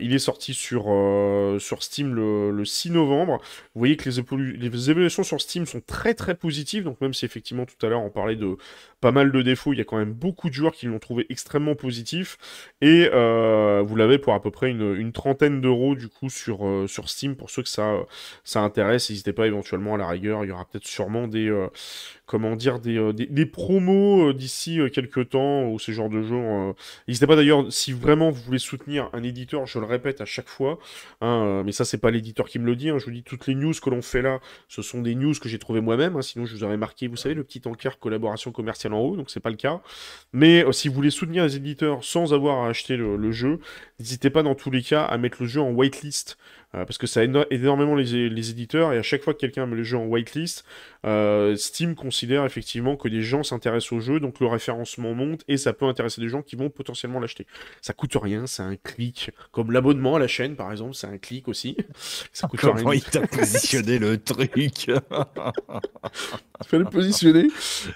Il 0.00 0.12
est 0.12 0.18
sorti 0.18 0.52
sur, 0.52 0.84
sur 1.58 1.82
Steam 1.82 2.14
le, 2.14 2.50
le 2.50 2.64
6 2.64 2.90
novembre. 2.90 3.38
Vous 3.74 3.78
voyez 3.78 3.96
que 3.96 4.08
les, 4.08 4.18
évolutions 4.18 4.58
les 4.60 4.90
évaluations 4.90 5.22
sur 5.22 5.40
Steam 5.40 5.64
sont 5.64 5.80
très 5.80 6.12
très 6.12 6.34
positives. 6.34 6.84
Donc 6.84 7.00
même 7.00 7.14
si 7.14 7.24
effectivement 7.24 7.64
tout 7.64 7.86
à 7.86 7.88
l'heure 7.88 8.02
on 8.02 8.10
parlait 8.10 8.36
de 8.36 8.56
pas 9.00 9.12
mal 9.12 9.32
de 9.32 9.42
défauts, 9.42 9.72
il 9.72 9.78
y 9.78 9.80
a 9.80 9.84
quand 9.84 9.96
même 9.96 10.12
beaucoup 10.12 10.48
de 10.48 10.54
joueurs 10.54 10.72
qui 10.72 10.86
l'ont 10.86 10.98
trouvé 10.98 11.26
extrêmement 11.30 11.74
positif. 11.74 12.36
Et 12.82 13.08
vous 13.08 13.96
l'avez 13.96 14.18
pour 14.18 14.34
peu 14.46 14.52
près 14.52 14.70
une, 14.70 15.12
trentaine 15.12 15.60
d'euros 15.60 15.96
du 15.96 16.08
coup 16.08 16.30
sur, 16.30 16.66
euh, 16.66 16.86
sur 16.86 17.08
Steam 17.08 17.34
pour 17.34 17.50
ceux 17.50 17.62
que 17.62 17.68
ça, 17.68 17.94
euh, 17.94 18.02
ça 18.44 18.60
intéresse. 18.60 19.10
N'hésitez 19.10 19.32
pas 19.32 19.46
éventuellement 19.46 19.94
à 19.94 19.98
la 19.98 20.06
rigueur, 20.06 20.44
il 20.44 20.48
y 20.48 20.52
aura 20.52 20.64
peut-être 20.64 20.86
sûrement 20.86 21.26
des, 21.26 21.48
euh, 21.48 21.68
comment 22.26 22.56
dire, 22.56 22.80
des, 22.80 22.98
euh, 22.98 23.12
des, 23.12 23.46
promos 23.46 24.30
euh, 24.30 24.34
d'ici 24.34 24.80
euh, 24.80 24.88
quelques 24.88 25.30
temps 25.30 25.68
ou 25.68 25.78
ce 25.78 25.92
genre 25.92 26.08
de 26.08 26.22
jeu. 26.22 26.36
euh. 26.36 26.72
N'hésitez 27.08 27.26
pas 27.26 27.36
d'ailleurs, 27.36 27.64
si 27.72 27.92
vraiment 27.92 28.30
vous 28.30 28.42
voulez 28.42 28.58
soutenir 28.58 29.08
un 29.12 29.22
éditeur, 29.22 29.66
je 29.66 29.78
le 29.78 29.86
répète 29.86 30.20
à 30.20 30.24
chaque 30.24 30.48
fois, 30.48 30.78
hein, 31.20 31.62
mais 31.64 31.72
ça 31.72 31.84
c'est 31.84 31.98
pas 31.98 32.10
l'éditeur 32.10 32.48
qui 32.48 32.58
me 32.58 32.66
le 32.66 32.76
dit, 32.76 32.90
hein, 32.90 32.98
je 32.98 33.04
vous 33.06 33.10
dis 33.12 33.22
toutes 33.22 33.46
les 33.46 33.54
news 33.54 33.72
que 33.80 33.90
l'on 33.90 34.02
fait 34.02 34.22
là, 34.22 34.40
ce 34.68 34.82
sont 34.82 35.02
des 35.02 35.14
news 35.14 35.34
que 35.40 35.48
j'ai 35.48 35.58
trouvées 35.58 35.80
moi-même, 35.80 36.16
hein, 36.16 36.22
sinon 36.22 36.46
je 36.46 36.54
vous 36.54 36.64
aurais 36.64 36.76
marqué, 36.76 37.06
vous 37.08 37.16
savez, 37.16 37.34
le 37.34 37.44
petit 37.44 37.62
encart 37.66 37.98
collaboration 37.98 38.50
commerciale 38.52 38.92
en 38.94 39.00
haut, 39.00 39.16
donc 39.16 39.30
c'est 39.30 39.40
pas 39.40 39.50
le 39.50 39.56
cas. 39.56 39.80
Mais 40.32 40.64
si 40.72 40.88
vous 40.88 40.94
voulez 40.94 41.10
soutenir 41.10 41.44
les 41.44 41.56
éditeurs 41.56 42.04
sans 42.04 42.34
avoir 42.34 42.64
à 42.64 42.68
acheter 42.68 42.96
le, 42.96 43.16
le 43.16 43.32
jeu, 43.32 43.60
n'hésitez 44.00 44.30
pas 44.30 44.42
dans 44.42 44.54
tous 44.54 44.70
les 44.70 44.82
cas 44.82 45.04
à 45.04 45.16
mettre 45.18 45.38
le 45.40 45.48
jeu 45.48 45.60
en 45.60 45.70
whitelist. 45.70 46.36
Euh, 46.76 46.84
parce 46.84 46.98
que 46.98 47.06
ça 47.06 47.24
aide 47.24 47.46
énormément 47.50 47.94
les, 47.94 48.28
les, 48.28 48.50
éditeurs 48.50 48.92
et 48.92 48.98
à 48.98 49.02
chaque 49.02 49.22
fois 49.22 49.34
que 49.34 49.38
quelqu'un 49.38 49.66
met 49.66 49.76
le 49.76 49.82
jeu 49.82 49.96
en 49.96 50.04
whitelist, 50.04 50.64
euh, 51.06 51.56
Steam 51.56 51.94
considère 51.94 52.44
effectivement 52.44 52.96
que 52.96 53.08
des 53.08 53.22
gens 53.22 53.42
s'intéressent 53.42 53.92
au 53.92 54.00
jeu, 54.00 54.20
donc 54.20 54.40
le 54.40 54.46
référencement 54.46 55.14
monte 55.14 55.42
et 55.48 55.56
ça 55.56 55.72
peut 55.72 55.86
intéresser 55.86 56.20
des 56.20 56.28
gens 56.28 56.42
qui 56.42 56.56
vont 56.56 56.68
potentiellement 56.68 57.20
l'acheter. 57.20 57.46
Ça 57.80 57.92
coûte 57.92 58.16
rien, 58.20 58.46
c'est 58.46 58.62
un 58.62 58.76
clic, 58.76 59.30
comme 59.52 59.72
l'abonnement 59.72 60.16
à 60.16 60.18
la 60.18 60.28
chaîne 60.28 60.56
par 60.56 60.70
exemple, 60.70 60.94
c'est 60.94 61.06
un 61.06 61.18
clic 61.18 61.48
aussi. 61.48 61.76
Ça 62.32 62.48
coûte 62.48 62.60
Comment 62.60 62.90
rien. 62.90 62.94
il 62.94 63.04
t'a 63.04 63.26
positionné 63.26 63.98
le 63.98 64.18
truc? 64.18 64.52
Il 64.56 64.70
fallait 66.66 66.84
le 66.84 66.90
positionner. 66.90 67.48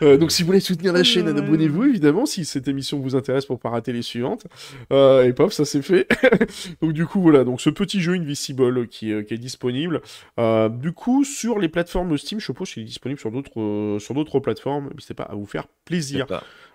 Euh, 0.03 0.17
donc 0.17 0.31
si 0.31 0.43
vous 0.43 0.47
voulez 0.47 0.61
soutenir 0.61 0.93
la 0.93 1.03
chaîne, 1.03 1.29
abonnez-vous 1.29 1.85
évidemment 1.85 2.27
si 2.27 2.45
cette 2.45 2.69
émission 2.69 2.99
vous 2.99 3.17
intéresse 3.17 3.47
pour 3.47 3.59
pas 3.59 3.71
rater 3.71 3.93
les 3.93 4.03
suivantes. 4.03 4.47
Euh, 4.93 5.25
et 5.25 5.33
paf, 5.33 5.53
ça 5.53 5.65
c'est 5.65 5.83
fait. 5.83 6.09
donc 6.83 6.93
du 6.93 7.07
coup 7.07 7.21
voilà, 7.21 7.45
donc 7.45 7.61
ce 7.61 7.71
petit 7.71 8.01
jeu 8.01 8.15
Invisible 8.15 8.70
qui, 8.87 9.13
euh, 9.13 9.23
qui 9.23 9.35
est 9.35 9.39
disponible. 9.39 10.01
Euh, 10.39 10.69
du 10.69 10.93
coup 10.93 11.25
sur 11.25 11.59
les 11.59 11.69
plateformes 11.69 12.17
Steam, 12.19 12.41
je 12.41 12.45
suppose 12.47 12.73
qu'il 12.73 12.83
est 12.83 12.87
disponible 12.87 13.21
sur 13.21 13.31
d'autres 13.31 13.61
euh, 13.61 13.99
sur 13.99 14.15
d'autres 14.15 14.41
plateformes. 14.41 14.91
N'hésitez 14.95 15.15
pas 15.15 15.25
à 15.25 15.35
vous 15.35 15.47
faire 15.47 15.67
plaisir. 15.85 16.27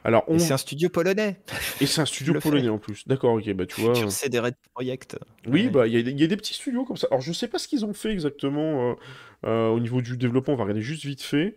Alors, 0.03 0.23
on... 0.27 0.35
Et 0.37 0.39
c'est 0.39 0.53
un 0.53 0.57
studio 0.57 0.89
polonais. 0.89 1.39
Et 1.81 1.85
c'est 1.87 1.99
un 2.01 2.05
studio 2.05 2.33
polonais 2.39 2.69
en 2.69 2.77
plus. 2.77 3.07
D'accord, 3.07 3.33
ok, 3.35 3.51
bah 3.53 3.65
tu 3.65 3.81
vois. 3.81 3.95
Sur 3.95 4.11
CD 4.11 4.37
Red 4.39 4.55
Project. 4.73 5.17
Oui, 5.47 5.63
Ouais. 5.65 5.69
bah 5.69 5.87
il 5.87 5.93
y, 5.93 5.97
a 5.97 6.01
des- 6.03 6.11
il 6.11 6.19
y 6.19 6.23
a 6.23 6.27
des 6.27 6.37
petits 6.37 6.53
studios 6.53 6.85
comme 6.85 6.97
ça. 6.97 7.07
Alors 7.09 7.21
je 7.21 7.31
sais 7.33 7.47
pas 7.47 7.57
ce 7.57 7.67
qu'ils 7.67 7.85
ont 7.85 7.93
fait 7.93 8.11
exactement 8.11 8.91
euh, 8.91 8.95
euh, 9.47 9.67
au 9.69 9.79
niveau 9.79 10.01
du 10.01 10.15
développement, 10.17 10.53
on 10.53 10.57
va 10.57 10.63
regarder 10.63 10.81
juste 10.81 11.03
vite 11.05 11.21
fait. 11.23 11.55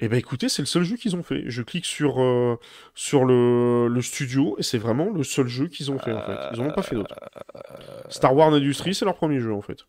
Et 0.00 0.08
bah 0.08 0.16
écoutez, 0.16 0.48
c'est 0.48 0.60
le 0.62 0.66
seul 0.66 0.82
jeu 0.82 0.96
qu'ils 0.96 1.14
ont 1.16 1.22
fait. 1.22 1.44
Je 1.46 1.62
clique 1.62 1.84
sur, 1.86 2.20
euh, 2.20 2.58
sur 2.94 3.24
le, 3.24 3.88
le 3.88 4.02
studio 4.02 4.56
et 4.58 4.62
c'est 4.62 4.78
vraiment 4.78 5.08
le 5.10 5.22
seul 5.22 5.46
jeu 5.46 5.68
qu'ils 5.68 5.90
ont 5.92 5.98
fait 5.98 6.12
en 6.12 6.20
fait. 6.22 6.36
Ils 6.52 6.60
en 6.60 6.66
ont 6.66 6.72
pas 6.72 6.82
fait 6.82 6.96
d'autres. 6.96 7.14
Star 8.08 8.34
Wars 8.34 8.52
Industries, 8.52 8.94
c'est 8.94 9.04
leur 9.04 9.14
premier 9.16 9.40
jeu 9.40 9.52
en 9.52 9.62
fait. 9.62 9.86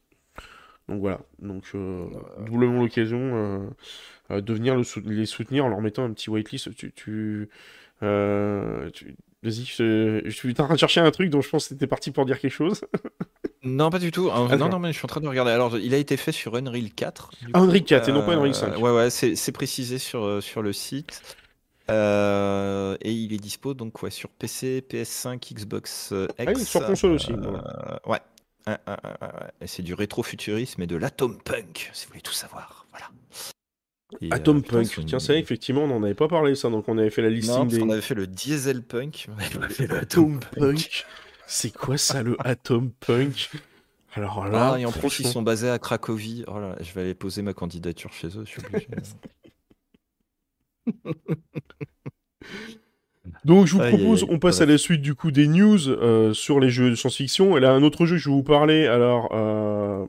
Donc 0.87 0.99
voilà, 0.99 1.19
donc 1.39 1.63
euh, 1.73 2.05
doublement 2.45 2.81
l'occasion 2.83 3.19
euh, 3.19 3.67
euh, 4.31 4.41
de 4.41 4.53
venir 4.53 4.77
les 4.77 5.25
soutenir 5.25 5.65
en 5.65 5.69
leur 5.69 5.81
mettant 5.81 6.03
un 6.05 6.13
petit 6.13 6.29
whitelist. 6.29 6.75
Tu, 6.75 6.91
tu, 6.93 7.49
euh, 8.03 8.89
tu- 8.91 9.15
Vas-y, 9.43 9.63
je, 9.65 10.21
je 10.25 10.29
suis 10.31 10.51
en 10.51 10.65
train 10.65 10.73
de 10.73 10.79
chercher 10.79 11.01
un 11.01 11.11
truc 11.11 11.29
dont 11.29 11.41
je 11.41 11.49
pense 11.49 11.67
que 11.67 11.73
t'étais 11.75 11.87
parti 11.87 12.11
pour 12.11 12.25
dire 12.25 12.39
quelque 12.39 12.51
chose. 12.51 12.81
Non, 13.65 13.89
pas 13.89 13.99
du 13.99 14.11
tout. 14.11 14.29
Ah, 14.31 14.47
Ah, 14.49 14.57
non, 14.57 14.69
non, 14.69 14.79
mais 14.79 14.91
je 14.93 14.97
suis 14.97 15.05
en 15.05 15.07
train 15.07 15.21
de 15.21 15.27
regarder. 15.27 15.51
Alors, 15.51 15.77
il 15.77 15.93
a 15.93 15.97
été 15.97 16.17
fait 16.17 16.31
sur 16.31 16.55
Unreal 16.55 16.91
4. 16.91 17.31
du 17.41 17.47
Ah. 17.53 17.59
Unreal 17.59 17.83
4 17.83 18.09
et 18.09 18.11
non 18.13 18.23
pas 18.25 18.31
Euh, 18.33 18.37
Unreal 18.37 18.55
5. 18.55 18.77
Ouais, 18.77 18.91
ouais, 18.91 19.09
c'est 19.09 19.51
précisé 19.51 19.97
sur, 19.97 20.23
euh, 20.23 20.39
sur 20.41 20.61
le 20.61 20.71
site. 20.71 21.21
Euh, 21.91 22.97
et 23.01 23.11
il 23.11 23.31
est 23.33 23.37
dispo 23.37 23.75
donc 23.75 24.01
ouais, 24.01 24.09
sur 24.09 24.29
PC, 24.29 24.83
PS5, 24.89 25.53
Xbox 25.53 26.09
euh, 26.13 26.27
X. 26.39 26.47
Ah 26.47 26.51
oui, 26.55 26.65
sur 26.65 26.85
console 26.85 27.11
aussi, 27.11 27.31
Euh, 27.33 27.37
voilà. 28.05 28.23
ouais. 28.67 28.75
Et 29.61 29.67
c'est 29.67 29.83
du 29.83 29.93
rétrofuturisme 29.93 30.81
et 30.81 30.87
de 30.87 30.95
l'atom 30.95 31.37
punk, 31.43 31.91
si 31.93 32.05
vous 32.05 32.09
voulez 32.13 32.21
tout 32.21 32.33
savoir. 32.33 32.87
Voilà. 32.91 33.09
Et, 34.21 34.27
euh, 34.27 34.35
Atom 34.35 34.63
Punk, 34.63 35.05
tiens, 35.05 35.19
c'est 35.19 35.33
vrai, 35.33 35.41
effectivement, 35.41 35.83
on 35.83 35.87
n'en 35.87 36.01
avait 36.03 36.13
pas 36.15 36.27
parlé 36.27 36.55
ça, 36.55 36.69
donc 36.69 36.87
on 36.87 36.97
avait 36.97 37.09
fait 37.09 37.21
la 37.21 37.29
parce 37.29 37.67
des. 37.67 37.79
qu'on 37.79 37.89
avait 37.89 38.01
fait 38.01 38.15
le 38.15 38.25
diesel 38.27 38.81
punk, 38.81 39.27
on 39.29 39.35
n'avait 39.35 39.59
pas 39.59 39.69
fait 39.69 39.87
le 39.87 39.97
Atom 39.97 40.37
atom 40.37 40.39
punk. 40.59 41.05
C'est 41.47 41.71
quoi 41.75 41.97
ça, 41.97 42.23
le 42.23 42.35
Atom 42.45 42.91
Punk? 42.91 43.51
Alors 44.13 44.47
là, 44.47 44.73
Ah, 44.73 44.79
et 44.79 44.85
en 44.85 44.91
plus, 44.91 45.19
ils 45.19 45.27
sont 45.27 45.41
basés 45.41 45.69
à 45.69 45.77
Cracovie. 45.79 46.43
Oh 46.47 46.59
là, 46.59 46.75
je 46.81 46.91
vais 46.93 47.01
aller 47.01 47.13
poser 47.15 47.41
ma 47.41 47.53
candidature 47.53 48.13
chez 48.13 48.27
eux, 48.27 48.43
je 48.45 48.49
suis 48.49 48.61
obligé. 48.65 48.87
Donc 53.43 53.65
je 53.67 53.73
vous 53.73 53.81
aïe, 53.81 53.89
propose, 53.95 54.23
aïe, 54.23 54.29
on 54.31 54.39
passe 54.39 54.61
à 54.61 54.65
la 54.65 54.77
suite 54.77 55.01
du 55.01 55.15
coup 55.15 55.31
des 55.31 55.47
news 55.47 55.89
euh, 55.89 56.33
sur 56.33 56.59
les 56.59 56.69
jeux 56.69 56.89
de 56.91 56.95
science-fiction. 56.95 57.57
Et 57.57 57.59
là, 57.59 57.71
un 57.71 57.83
autre 57.83 58.05
jeu 58.05 58.15
que 58.15 58.21
je 58.21 58.29
vais 58.29 58.35
vous 58.35 58.43
parler, 58.43 58.85
alors... 58.87 59.29
euh, 59.33 60.05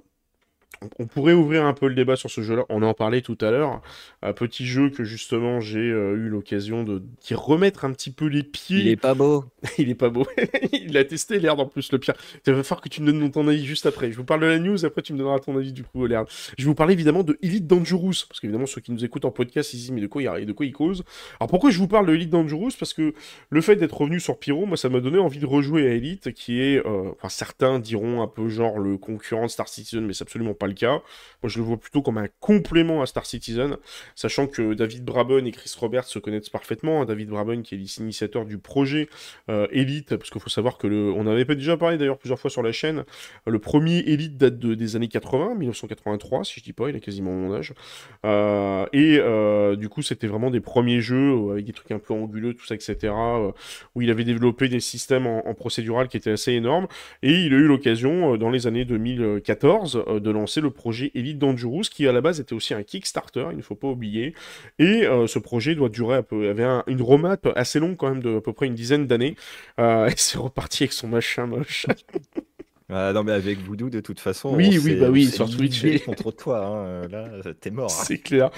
on- 0.98 1.06
pourrait 1.06 1.32
ouvrir 1.32 1.64
un 1.64 1.72
peu 1.72 1.88
le 1.88 1.94
débat 1.94 2.16
sur 2.16 2.30
ce 2.30 2.42
jeu-là, 2.42 2.64
on 2.68 2.82
en 2.82 2.92
parlait 2.92 3.22
tout 3.22 3.38
à 3.40 3.50
l'heure. 3.50 3.80
Un 4.22 4.32
petit 4.32 4.66
jeu 4.66 4.90
que 4.90 5.04
justement 5.04 5.60
j'ai 5.60 5.78
euh, 5.78 6.16
eu 6.16 6.28
l'occasion 6.28 6.82
de 6.82 7.02
d'y 7.22 7.34
remettre 7.34 7.84
un 7.84 7.92
petit 7.92 8.10
peu 8.10 8.26
les 8.26 8.42
pieds. 8.42 8.80
Il 8.80 8.88
est 8.88 8.96
pas 8.96 9.14
beau. 9.14 9.44
Il 9.78 9.88
est 9.88 9.94
pas 9.94 10.10
beau. 10.10 10.26
il 10.72 10.96
a 10.96 11.04
testé 11.04 11.38
l'air 11.38 11.58
en 11.58 11.66
plus, 11.66 11.90
le 11.92 11.98
pire. 11.98 12.14
Il 12.46 12.52
va 12.52 12.62
falloir 12.62 12.82
que 12.82 12.88
tu 12.88 13.02
me 13.02 13.12
donnes 13.12 13.30
ton 13.30 13.48
avis 13.48 13.64
juste 13.64 13.86
après. 13.86 14.10
Je 14.12 14.16
vous 14.16 14.24
parle 14.24 14.40
de 14.40 14.46
la 14.46 14.58
news, 14.58 14.84
après 14.84 15.02
tu 15.02 15.12
me 15.12 15.18
donneras 15.18 15.38
ton 15.38 15.56
avis 15.56 15.72
du 15.72 15.84
coup, 15.84 16.06
l'air. 16.06 16.24
Je 16.58 16.64
vais 16.64 16.68
vous 16.68 16.74
parler 16.74 16.92
évidemment 16.92 17.22
de 17.22 17.38
Elite 17.42 17.66
Dangerous, 17.66 18.26
parce 18.28 18.40
qu'évidemment 18.40 18.66
ceux 18.66 18.80
qui 18.80 18.92
nous 18.92 19.04
écoutent 19.04 19.24
en 19.24 19.30
podcast, 19.30 19.72
ils 19.72 19.76
se 19.76 19.82
disent 19.82 19.92
mais 19.92 20.00
de 20.00 20.06
quoi 20.06 20.22
il, 20.22 20.46
de 20.46 20.52
quoi 20.52 20.66
il 20.66 20.72
cause? 20.72 21.04
Alors 21.40 21.48
pourquoi 21.48 21.70
je 21.70 21.78
vous 21.78 21.88
parle 21.88 22.06
de 22.06 22.14
Elite 22.14 22.30
Dangerous? 22.30 22.70
Parce 22.78 22.92
que 22.94 23.14
le 23.50 23.60
fait 23.60 23.76
d'être 23.76 23.96
revenu 23.96 24.20
sur 24.20 24.38
Pyro, 24.38 24.66
moi 24.66 24.76
ça 24.76 24.88
m'a 24.88 25.00
donné 25.00 25.18
envie 25.18 25.38
de 25.38 25.46
rejouer 25.46 25.88
à 25.88 25.94
Elite, 25.94 26.32
qui 26.32 26.60
est, 26.60 26.84
euh, 26.86 27.10
enfin 27.12 27.28
certains 27.28 27.78
diront 27.78 28.22
un 28.22 28.28
peu 28.28 28.48
genre 28.48 28.78
le 28.78 28.98
concurrent 28.98 29.46
de 29.46 29.50
Star 29.50 29.68
Citizen, 29.68 30.04
mais 30.04 30.12
c'est 30.12 30.22
absolument 30.22 30.54
pas 30.54 30.65
le 30.66 30.74
cas. 30.74 31.02
Moi 31.42 31.50
je 31.50 31.58
le 31.58 31.64
vois 31.64 31.76
plutôt 31.76 32.02
comme 32.02 32.18
un 32.18 32.28
complément 32.40 33.02
à 33.02 33.06
Star 33.06 33.26
Citizen, 33.26 33.76
sachant 34.14 34.46
que 34.46 34.74
David 34.74 35.04
Braben 35.04 35.46
et 35.46 35.52
Chris 35.52 35.72
Roberts 35.78 36.04
se 36.04 36.18
connaissent 36.18 36.48
parfaitement. 36.50 37.02
hein. 37.02 37.04
David 37.04 37.28
Braben 37.28 37.62
qui 37.62 37.74
est 37.74 37.78
l'initiateur 37.78 38.44
du 38.46 38.58
projet 38.58 39.08
euh, 39.48 39.66
Elite, 39.70 40.16
parce 40.16 40.30
qu'il 40.30 40.40
faut 40.40 40.50
savoir 40.50 40.78
que 40.78 40.86
le, 40.86 41.12
on 41.12 41.26
avait 41.26 41.44
pas 41.44 41.54
déjà 41.54 41.76
parlé 41.76 41.98
d'ailleurs 41.98 42.18
plusieurs 42.18 42.38
fois 42.38 42.50
sur 42.50 42.62
la 42.62 42.72
chaîne. 42.72 43.04
Le 43.46 43.58
premier 43.58 43.98
Elite 44.00 44.36
date 44.36 44.58
de- 44.58 44.74
des 44.74 44.96
années 44.96 45.08
80, 45.08 45.54
1983, 45.56 46.44
si 46.44 46.60
je 46.60 46.64
dis 46.64 46.72
pas, 46.72 46.88
il 46.88 46.96
a 46.96 47.00
quasiment 47.00 47.32
mon 47.32 47.54
âge. 47.54 47.72
Euh, 48.24 48.86
et 48.92 49.18
euh, 49.20 49.76
du 49.76 49.88
coup, 49.88 50.02
c'était 50.02 50.26
vraiment 50.26 50.50
des 50.50 50.60
premiers 50.60 51.00
jeux 51.00 51.50
avec 51.52 51.64
des 51.64 51.72
trucs 51.72 51.90
un 51.92 51.98
peu 51.98 52.14
anguleux, 52.14 52.54
tout 52.54 52.66
ça, 52.66 52.74
etc. 52.74 53.12
où 53.94 54.02
il 54.02 54.10
avait 54.10 54.24
développé 54.24 54.68
des 54.68 54.80
systèmes 54.80 55.26
en, 55.26 55.54
procédural 55.54 56.08
qui 56.08 56.16
étaient 56.16 56.30
assez 56.30 56.52
énormes. 56.52 56.86
Et 57.22 57.32
il 57.32 57.52
a 57.54 57.56
eu 57.56 57.66
l'occasion, 57.66 58.36
dans 58.36 58.50
les 58.50 58.66
années 58.66 58.84
2014, 58.84 60.04
euh, 60.08 60.20
de 60.20 60.30
lancer 60.30 60.55
le 60.60 60.70
projet 60.70 61.10
Elite 61.14 61.38
Dangerous, 61.38 61.82
qui 61.90 62.06
à 62.08 62.12
la 62.12 62.20
base 62.20 62.40
était 62.40 62.54
aussi 62.54 62.74
un 62.74 62.82
Kickstarter, 62.82 63.46
il 63.50 63.56
ne 63.56 63.62
faut 63.62 63.74
pas 63.74 63.88
oublier. 63.88 64.34
Et 64.78 65.06
euh, 65.06 65.26
ce 65.26 65.38
projet 65.38 65.74
doit 65.74 65.88
durer 65.88 66.16
un 66.16 66.22
peu, 66.22 66.48
avait 66.48 66.64
un- 66.64 66.84
une 66.86 67.02
roadmap 67.02 67.48
assez 67.56 67.78
longue 67.80 67.96
quand 67.96 68.08
même 68.08 68.22
de 68.22 68.36
à 68.36 68.40
peu 68.40 68.52
près 68.52 68.66
une 68.66 68.74
dizaine 68.74 69.06
d'années. 69.06 69.36
Euh, 69.80 70.06
et 70.10 70.14
c'est 70.16 70.38
reparti 70.38 70.84
avec 70.84 70.92
son 70.92 71.08
machin 71.08 71.46
moche. 71.46 71.86
Ah, 72.88 73.12
non, 73.12 73.24
mais 73.24 73.32
avec 73.32 73.58
Voodoo, 73.58 73.90
de 73.90 73.98
toute 73.98 74.20
façon. 74.20 74.54
Oui, 74.54 74.78
on 74.78 74.84
oui, 74.84 74.94
bah 74.94 75.08
oui, 75.10 75.24
sur 75.26 75.50
Twitch, 75.50 76.04
contre 76.04 76.30
toi. 76.30 76.64
hein. 76.64 77.08
Là, 77.08 77.28
t'es 77.60 77.70
mort. 77.72 77.90
hein. 77.90 78.04
C'est 78.06 78.18
clair. 78.18 78.50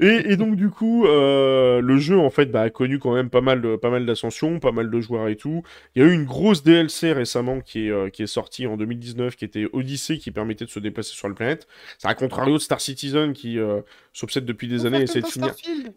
Et, 0.00 0.32
et 0.32 0.36
donc 0.38 0.56
du 0.56 0.70
coup, 0.70 1.04
euh, 1.06 1.82
le 1.82 1.98
jeu 1.98 2.18
en 2.18 2.30
fait 2.30 2.46
bah, 2.46 2.62
a 2.62 2.70
connu 2.70 2.98
quand 2.98 3.12
même 3.14 3.28
pas 3.28 3.42
mal, 3.42 3.60
de, 3.60 3.76
pas 3.76 3.90
mal 3.90 4.06
d'ascension, 4.06 4.58
pas 4.58 4.72
mal 4.72 4.90
de 4.90 5.00
joueurs 5.02 5.28
et 5.28 5.36
tout. 5.36 5.62
Il 5.94 6.02
y 6.02 6.04
a 6.04 6.08
eu 6.08 6.14
une 6.14 6.24
grosse 6.24 6.62
DLC 6.62 7.12
récemment 7.12 7.60
qui 7.60 7.88
est, 7.88 7.90
euh, 7.90 8.08
qui 8.08 8.22
est 8.22 8.26
sortie 8.26 8.66
en 8.66 8.78
2019, 8.78 9.36
qui 9.36 9.44
était 9.44 9.66
Odyssey, 9.74 10.16
qui 10.16 10.30
permettait 10.30 10.64
de 10.64 10.70
se 10.70 10.78
déplacer 10.80 11.12
sur 11.12 11.28
la 11.28 11.34
planète. 11.34 11.66
C'est 11.98 12.08
à 12.08 12.14
contrario 12.14 12.54
de 12.54 12.62
Star 12.62 12.80
Citizen 12.80 13.34
qui 13.34 13.58
euh, 13.58 13.82
s'obsède 14.14 14.46
depuis 14.46 14.66
des 14.66 14.86
années 14.86 14.96
à 14.98 15.02
essayer 15.02 15.20
de 15.20 15.26
finir. 15.26 15.48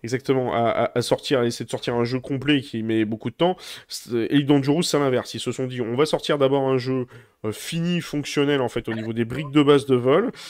Exactement, 0.03 0.53
à, 0.53 0.67
à- 0.71 0.97
à 0.97 1.01
sortir, 1.01 1.39
à 1.39 1.45
essayer 1.45 1.63
de 1.65 1.71
sortir 1.71 1.95
un 1.95 2.03
jeu 2.03 2.19
complet 2.19 2.59
qui 2.59 2.83
met 2.83 3.05
beaucoup 3.05 3.29
de 3.29 3.35
temps. 3.35 3.55
C'est- 3.87 4.27
Elite 4.29 4.47
Dangerous, 4.47 4.83
c'est 4.83 4.99
l'inverse. 4.99 5.33
Ils 5.35 5.39
se 5.39 5.53
sont 5.53 5.67
dit, 5.67 5.79
on 5.79 5.95
va 5.95 6.05
sortir 6.05 6.37
d'abord 6.37 6.67
un 6.67 6.77
jeu 6.77 7.05
euh, 7.45 7.51
fini, 7.77 8.01
fonctionnel 8.01 8.61
en 8.61 8.69
fait 8.69 8.89
au 8.89 8.93
niveau 8.93 9.13
des 9.13 9.25
briques 9.25 9.51
de 9.51 9.61
base 9.61 9.85
de 9.85 9.95
vol. 9.95 10.31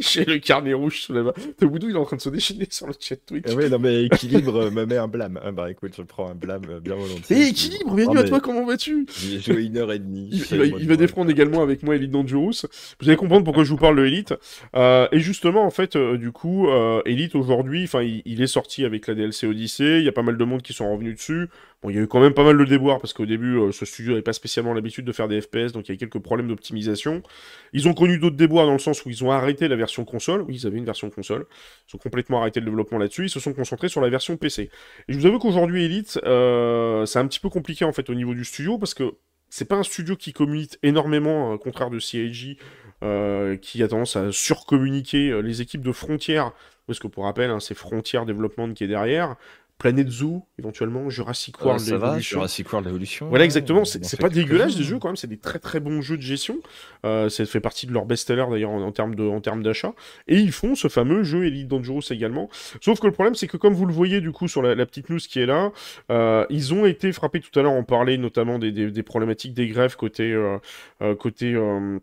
J'ai 0.00 0.24
le 0.24 0.38
carnet 0.38 0.74
rouge 0.74 1.00
sous 1.00 1.12
la 1.12 1.22
main. 1.22 1.32
Le 1.60 1.66
boudou, 1.66 1.88
il 1.88 1.96
est 1.96 1.98
en 1.98 2.04
train 2.04 2.16
de 2.16 2.20
se 2.20 2.28
déchaîner 2.28 2.68
sur 2.70 2.86
le 2.86 2.92
chat 3.00 3.16
Twitch. 3.16 3.46
Ah 3.48 3.54
ouais, 3.54 3.68
non, 3.68 3.80
mais 3.80 4.04
équilibre 4.04 4.54
euh, 4.54 4.70
me 4.70 4.84
met 4.84 4.96
un 4.96 5.08
blâme. 5.08 5.40
Ah, 5.42 5.50
bah 5.50 5.70
écoute, 5.70 5.92
je 5.96 6.02
prends 6.02 6.30
un 6.30 6.34
blâme 6.34 6.62
euh, 6.68 6.78
bien 6.78 6.94
volontiers. 6.94 7.36
Et 7.36 7.48
équilibre, 7.48 7.94
bienvenue 7.94 8.18
Ah, 8.18 8.20
à 8.20 8.22
mais 8.22 8.28
toi, 8.28 8.40
comment 8.40 8.64
vas-tu 8.64 9.06
J'ai 9.08 9.40
joué 9.40 9.64
une 9.64 9.76
heure 9.78 9.90
et 9.90 9.98
demie. 9.98 10.28
il, 10.30 10.44
va, 10.56 10.64
il 10.66 10.96
défendre 10.96 11.30
également 11.30 11.62
avec 11.62 11.82
moi 11.82 11.96
Elite 11.96 12.12
Dangerous. 12.12 12.66
Vous 13.00 13.08
allez 13.08 13.16
comprendre 13.16 13.44
pourquoi 13.44 13.64
je 13.64 13.70
vous 13.70 13.76
parle 13.76 13.96
de 13.96 14.04
Elite. 14.04 14.34
Euh, 14.76 15.08
et 15.10 15.18
justement, 15.18 15.64
en 15.64 15.70
fait, 15.70 15.96
euh, 15.96 16.16
du 16.16 16.30
coup, 16.30 16.68
Elite 17.04 17.34
aujourd'hui, 17.34 17.84
enfin, 17.84 18.02
il, 18.02 18.22
il 18.24 18.42
est 18.42 18.46
sorti 18.46 18.84
avec 18.84 19.08
la 19.08 19.14
DLC 19.14 19.48
Odyssey. 19.48 19.98
Il 19.98 20.04
y 20.04 20.08
a 20.08 20.12
pas 20.12 20.22
mal 20.22 20.36
de 20.36 20.44
monde 20.44 20.62
qui 20.62 20.74
sont 20.74 20.92
revenus 20.92 21.16
dessus. 21.16 21.48
Bon, 21.80 21.90
il 21.90 21.96
y 21.96 21.98
a 22.00 22.02
eu 22.02 22.08
quand 22.08 22.20
même 22.20 22.34
pas 22.34 22.42
mal 22.42 22.58
de 22.58 22.64
déboires 22.64 22.98
parce 22.98 23.12
qu'au 23.12 23.24
début, 23.24 23.56
euh, 23.56 23.70
ce 23.70 23.84
studio 23.84 24.10
n'avait 24.10 24.22
pas 24.22 24.32
spécialement 24.32 24.74
l'habitude 24.74 25.04
de 25.04 25.12
faire 25.12 25.28
des 25.28 25.40
FPS, 25.40 25.70
donc 25.72 25.88
il 25.88 25.92
y 25.92 25.94
a 25.94 25.96
quelques 25.96 26.18
problèmes 26.18 26.48
d'optimisation. 26.48 27.22
Ils 27.72 27.86
ont 27.86 27.94
connu 27.94 28.18
d'autres 28.18 28.36
déboires 28.36 28.66
dans 28.66 28.72
le 28.72 28.80
sens 28.80 29.04
où 29.04 29.10
ils 29.10 29.22
ont 29.22 29.30
arrêté 29.30 29.68
la 29.68 29.76
version 29.76 30.04
console. 30.04 30.42
Oui, 30.42 30.56
ils 30.56 30.66
avaient 30.66 30.78
une 30.78 30.84
version 30.84 31.08
console. 31.08 31.46
Ils 31.88 31.94
ont 31.94 31.98
complètement 31.98 32.40
arrêté 32.40 32.58
le 32.58 32.66
développement 32.66 32.98
là-dessus. 32.98 33.26
Ils 33.26 33.30
se 33.30 33.38
sont 33.38 33.52
concentrés 33.52 33.88
sur 33.88 34.00
la 34.00 34.08
version 34.08 34.36
PC. 34.36 34.62
Et 34.62 35.12
je 35.12 35.18
vous 35.18 35.26
avoue 35.26 35.38
qu'aujourd'hui, 35.38 35.84
Elite, 35.84 36.18
euh, 36.24 37.06
c'est 37.06 37.20
un 37.20 37.28
petit 37.28 37.38
peu 37.38 37.48
compliqué 37.48 37.84
en 37.84 37.92
fait 37.92 38.10
au 38.10 38.14
niveau 38.14 38.34
du 38.34 38.44
studio 38.44 38.76
parce 38.76 38.94
que 38.94 39.14
c'est 39.48 39.68
pas 39.68 39.76
un 39.76 39.84
studio 39.84 40.16
qui 40.16 40.32
communique 40.32 40.78
énormément, 40.82 41.52
au 41.52 41.58
contraire 41.58 41.90
de 41.90 42.00
CIG, 42.00 42.58
euh, 43.04 43.56
qui 43.56 43.84
a 43.84 43.88
tendance 43.88 44.16
à 44.16 44.32
surcommuniquer 44.32 45.40
les 45.42 45.62
équipes 45.62 45.82
de 45.82 45.92
Frontières, 45.92 46.52
parce 46.88 46.98
que 46.98 47.06
pour 47.06 47.24
rappel, 47.24 47.50
hein, 47.50 47.60
c'est 47.60 47.74
Frontières 47.74 48.26
Development 48.26 48.74
qui 48.74 48.84
est 48.84 48.88
derrière, 48.88 49.36
Planet 49.78 50.08
Zoo, 50.08 50.42
éventuellement, 50.58 51.08
Jurassic 51.08 51.54
Ah, 51.60 51.64
World 51.66 51.80
ça 51.80 51.96
va, 51.98 52.06
Evolution. 52.08 52.38
Jurassic 52.38 52.72
World 52.72 52.88
Evolution. 52.88 53.28
Voilà, 53.28 53.44
exactement. 53.44 53.84
C'est 53.84 54.20
pas 54.20 54.28
dégueulasse 54.28 54.66
quelques-uns. 54.72 54.78
des 54.78 54.84
jeux 54.84 54.98
quand 54.98 55.08
même. 55.08 55.16
C'est 55.16 55.28
des 55.28 55.38
très 55.38 55.60
très 55.60 55.78
bons 55.78 56.02
jeux 56.02 56.16
de 56.16 56.22
gestion. 56.22 56.58
Euh, 57.06 57.28
ça 57.28 57.46
fait 57.46 57.60
partie 57.60 57.86
de 57.86 57.92
leur 57.92 58.04
best-seller 58.04 58.44
d'ailleurs 58.50 58.70
en, 58.70 58.82
en 58.82 58.90
termes 58.90 59.14
de 59.14 59.22
en 59.22 59.40
termes 59.40 59.62
d'achat. 59.62 59.92
Et 60.26 60.36
ils 60.38 60.50
font 60.52 60.74
ce 60.74 60.88
fameux 60.88 61.22
jeu 61.22 61.46
Elite 61.46 61.68
Dangerous 61.68 62.02
également. 62.10 62.48
Sauf 62.80 62.98
que 62.98 63.06
le 63.06 63.12
problème 63.12 63.36
c'est 63.36 63.46
que 63.46 63.56
comme 63.56 63.72
vous 63.74 63.86
le 63.86 63.92
voyez 63.92 64.20
du 64.20 64.32
coup 64.32 64.48
sur 64.48 64.62
la, 64.62 64.74
la 64.74 64.84
petite 64.84 65.10
news 65.10 65.18
qui 65.18 65.38
est 65.38 65.46
là, 65.46 65.70
euh, 66.10 66.44
ils 66.50 66.74
ont 66.74 66.84
été 66.84 67.12
frappés 67.12 67.40
tout 67.40 67.56
à 67.58 67.62
l'heure. 67.62 67.72
On 67.72 67.84
parlait 67.84 68.18
notamment 68.18 68.58
des, 68.58 68.72
des, 68.72 68.90
des 68.90 69.02
problématiques 69.04 69.54
des 69.54 69.68
grèves 69.68 69.94
côté 69.96 70.32
euh, 70.32 70.58
euh, 71.02 71.14
côté 71.14 71.54
euh, 71.54 72.00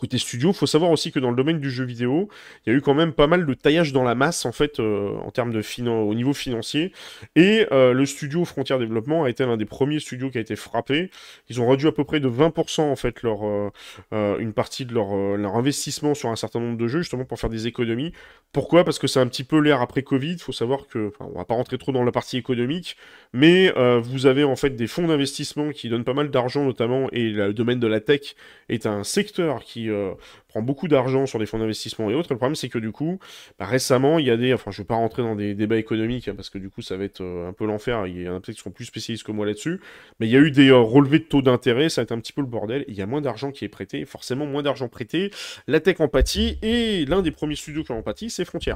Côté 0.00 0.16
studio, 0.16 0.54
faut 0.54 0.64
savoir 0.64 0.90
aussi 0.92 1.12
que 1.12 1.18
dans 1.18 1.28
le 1.28 1.36
domaine 1.36 1.60
du 1.60 1.70
jeu 1.70 1.84
vidéo, 1.84 2.30
il 2.64 2.70
y 2.70 2.74
a 2.74 2.78
eu 2.78 2.80
quand 2.80 2.94
même 2.94 3.12
pas 3.12 3.26
mal 3.26 3.44
de 3.44 3.52
taillage 3.52 3.92
dans 3.92 4.02
la 4.02 4.14
masse 4.14 4.46
en 4.46 4.52
fait 4.52 4.80
euh, 4.80 5.14
en 5.18 5.30
termes 5.30 5.52
de 5.52 5.60
au 5.90 6.14
niveau 6.14 6.32
financier. 6.32 6.92
Et 7.36 7.66
euh, 7.70 7.92
le 7.92 8.06
studio 8.06 8.46
Frontier 8.46 8.78
Développement 8.78 9.24
a 9.24 9.28
été 9.28 9.44
l'un 9.44 9.58
des 9.58 9.66
premiers 9.66 10.00
studios 10.00 10.30
qui 10.30 10.38
a 10.38 10.40
été 10.40 10.56
frappé. 10.56 11.10
Ils 11.50 11.60
ont 11.60 11.68
réduit 11.68 11.86
à 11.86 11.92
peu 11.92 12.04
près 12.04 12.18
de 12.18 12.30
20% 12.30 12.80
en 12.80 12.96
fait 12.96 13.22
leur 13.22 13.40
euh, 13.44 14.38
une 14.38 14.54
partie 14.54 14.86
de 14.86 14.94
leur, 14.94 15.10
investissement 15.54 16.14
sur 16.14 16.30
un 16.30 16.36
certain 16.36 16.60
nombre 16.60 16.78
de 16.78 16.88
jeux 16.88 17.00
justement 17.00 17.26
pour 17.26 17.38
faire 17.38 17.50
des 17.50 17.66
économies. 17.66 18.12
Pourquoi? 18.52 18.84
Parce 18.84 18.98
que 18.98 19.06
c'est 19.06 19.20
un 19.20 19.26
petit 19.26 19.44
peu 19.44 19.58
l'ère 19.58 19.82
après 19.82 20.02
Covid. 20.02 20.32
Il 20.32 20.40
faut 20.40 20.52
savoir 20.52 20.86
que, 20.86 21.12
on 21.20 21.36
va 21.38 21.44
pas 21.44 21.54
rentrer 21.54 21.76
trop 21.76 21.92
dans 21.92 22.04
la 22.04 22.12
partie 22.12 22.38
économique, 22.38 22.96
mais 23.34 23.70
vous 24.00 24.24
avez 24.24 24.44
en 24.44 24.56
fait 24.56 24.70
des 24.70 24.86
fonds 24.86 25.08
d'investissement 25.08 25.72
qui 25.72 25.90
donnent 25.90 26.04
pas 26.04 26.14
mal 26.14 26.30
d'argent 26.30 26.64
notamment, 26.64 27.08
et 27.12 27.28
le 27.28 27.52
domaine 27.52 27.80
de 27.80 27.86
la 27.86 28.00
tech 28.00 28.34
est 28.70 28.86
un 28.86 29.04
secteur 29.04 29.62
qui, 29.62 29.89
euh, 29.90 30.14
prend 30.50 30.62
beaucoup 30.62 30.88
d'argent 30.88 31.26
sur 31.26 31.38
des 31.38 31.46
fonds 31.46 31.58
d'investissement 31.58 32.10
et 32.10 32.14
autres. 32.14 32.28
le 32.30 32.36
problème, 32.36 32.54
c'est 32.54 32.68
que 32.68 32.78
du 32.78 32.92
coup, 32.92 33.18
bah, 33.58 33.66
récemment, 33.66 34.18
il 34.18 34.26
y 34.26 34.30
a 34.30 34.36
des. 34.36 34.52
Enfin, 34.52 34.70
je 34.70 34.80
ne 34.80 34.84
vais 34.84 34.88
pas 34.88 34.96
rentrer 34.96 35.22
dans 35.22 35.36
des 35.36 35.54
débats 35.54 35.78
économiques 35.78 36.28
hein, 36.28 36.34
parce 36.34 36.50
que 36.50 36.58
du 36.58 36.70
coup, 36.70 36.82
ça 36.82 36.96
va 36.96 37.04
être 37.04 37.22
euh, 37.22 37.48
un 37.48 37.52
peu 37.52 37.66
l'enfer. 37.66 38.06
Il 38.06 38.22
y 38.22 38.28
en 38.28 38.36
a 38.36 38.40
peut-être 38.40 38.56
qui 38.56 38.62
sont 38.62 38.70
plus 38.70 38.84
spécialistes 38.84 39.24
que 39.24 39.32
moi 39.32 39.46
là-dessus. 39.46 39.80
Mais 40.18 40.26
il 40.26 40.30
y 40.30 40.36
a 40.36 40.40
eu 40.40 40.50
des 40.50 40.70
euh, 40.70 40.78
relevés 40.78 41.20
de 41.20 41.24
taux 41.24 41.42
d'intérêt. 41.42 41.88
Ça 41.88 42.00
va 42.00 42.04
être 42.04 42.12
un 42.12 42.20
petit 42.20 42.32
peu 42.32 42.40
le 42.40 42.46
bordel. 42.46 42.84
Il 42.88 42.94
y 42.94 43.02
a 43.02 43.06
moins 43.06 43.20
d'argent 43.20 43.52
qui 43.52 43.64
est 43.64 43.68
prêté. 43.68 44.04
Forcément, 44.04 44.46
moins 44.46 44.62
d'argent 44.62 44.88
prêté. 44.88 45.30
La 45.66 45.80
tech 45.80 46.00
empathie. 46.00 46.58
Et 46.62 47.04
l'un 47.06 47.22
des 47.22 47.30
premiers 47.30 47.56
studios 47.56 47.84
qui 47.84 47.92
en 47.92 47.96
empathie, 47.98 48.30
c'est 48.30 48.44
Frontier. 48.44 48.74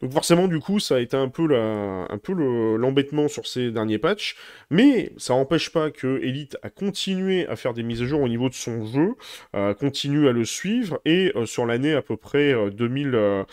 Donc 0.00 0.12
forcément, 0.12 0.48
du 0.48 0.60
coup, 0.60 0.80
ça 0.80 0.96
a 0.96 1.00
été 1.00 1.16
un 1.16 1.28
peu 1.28 1.46
la, 1.46 2.06
un 2.10 2.18
peu 2.18 2.32
l'embêtement 2.76 3.28
sur 3.28 3.46
ces 3.46 3.70
derniers 3.70 3.98
patchs, 3.98 4.36
mais 4.70 5.12
ça 5.16 5.34
n'empêche 5.34 5.70
pas 5.70 5.90
que 5.90 6.20
Elite 6.22 6.56
a 6.62 6.70
continué 6.70 7.46
à 7.46 7.56
faire 7.56 7.74
des 7.74 7.82
mises 7.82 8.02
à 8.02 8.06
jour 8.06 8.20
au 8.20 8.28
niveau 8.28 8.48
de 8.48 8.54
son 8.54 8.84
jeu, 8.86 9.14
euh, 9.54 9.74
continue 9.74 10.28
à 10.28 10.32
le 10.32 10.44
suivre, 10.44 10.95
et 11.04 11.32
euh, 11.36 11.46
sur 11.46 11.66
l'année 11.66 11.94
à 11.94 12.02
peu 12.02 12.16
près 12.16 12.54
2000, 12.70 13.14
euh, 13.14 13.44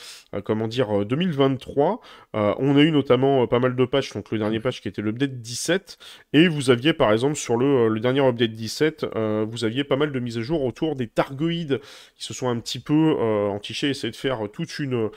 comment 0.43 0.67
dire, 0.67 1.05
2023, 1.05 2.01
on 2.33 2.77
a 2.77 2.81
eu 2.81 2.91
notamment 2.91 3.45
pas 3.47 3.59
mal 3.59 3.75
de 3.75 3.85
patchs, 3.85 4.13
donc 4.13 4.31
le 4.31 4.37
dernier 4.37 4.59
patch 4.59 4.81
qui 4.81 4.87
était 4.87 5.01
l'update 5.01 5.41
17, 5.41 5.97
et 6.33 6.47
vous 6.47 6.69
aviez 6.69 6.93
par 6.93 7.11
exemple 7.11 7.35
sur 7.35 7.57
le, 7.57 7.87
le 7.87 7.99
dernier 7.99 8.21
update 8.21 8.51
17, 8.51 9.05
vous 9.47 9.65
aviez 9.65 9.83
pas 9.83 9.95
mal 9.95 10.11
de 10.11 10.19
mises 10.19 10.37
à 10.37 10.41
jour 10.41 10.63
autour 10.63 10.95
des 10.95 11.07
Targoïdes 11.07 11.79
qui 12.15 12.23
se 12.23 12.33
sont 12.33 12.49
un 12.49 12.59
petit 12.59 12.79
peu 12.79 13.13
entichés, 13.49 13.89
essayer 13.89 14.11
de 14.11 14.15
faire 14.15 14.39
toute 14.51 14.79
une 14.79 15.09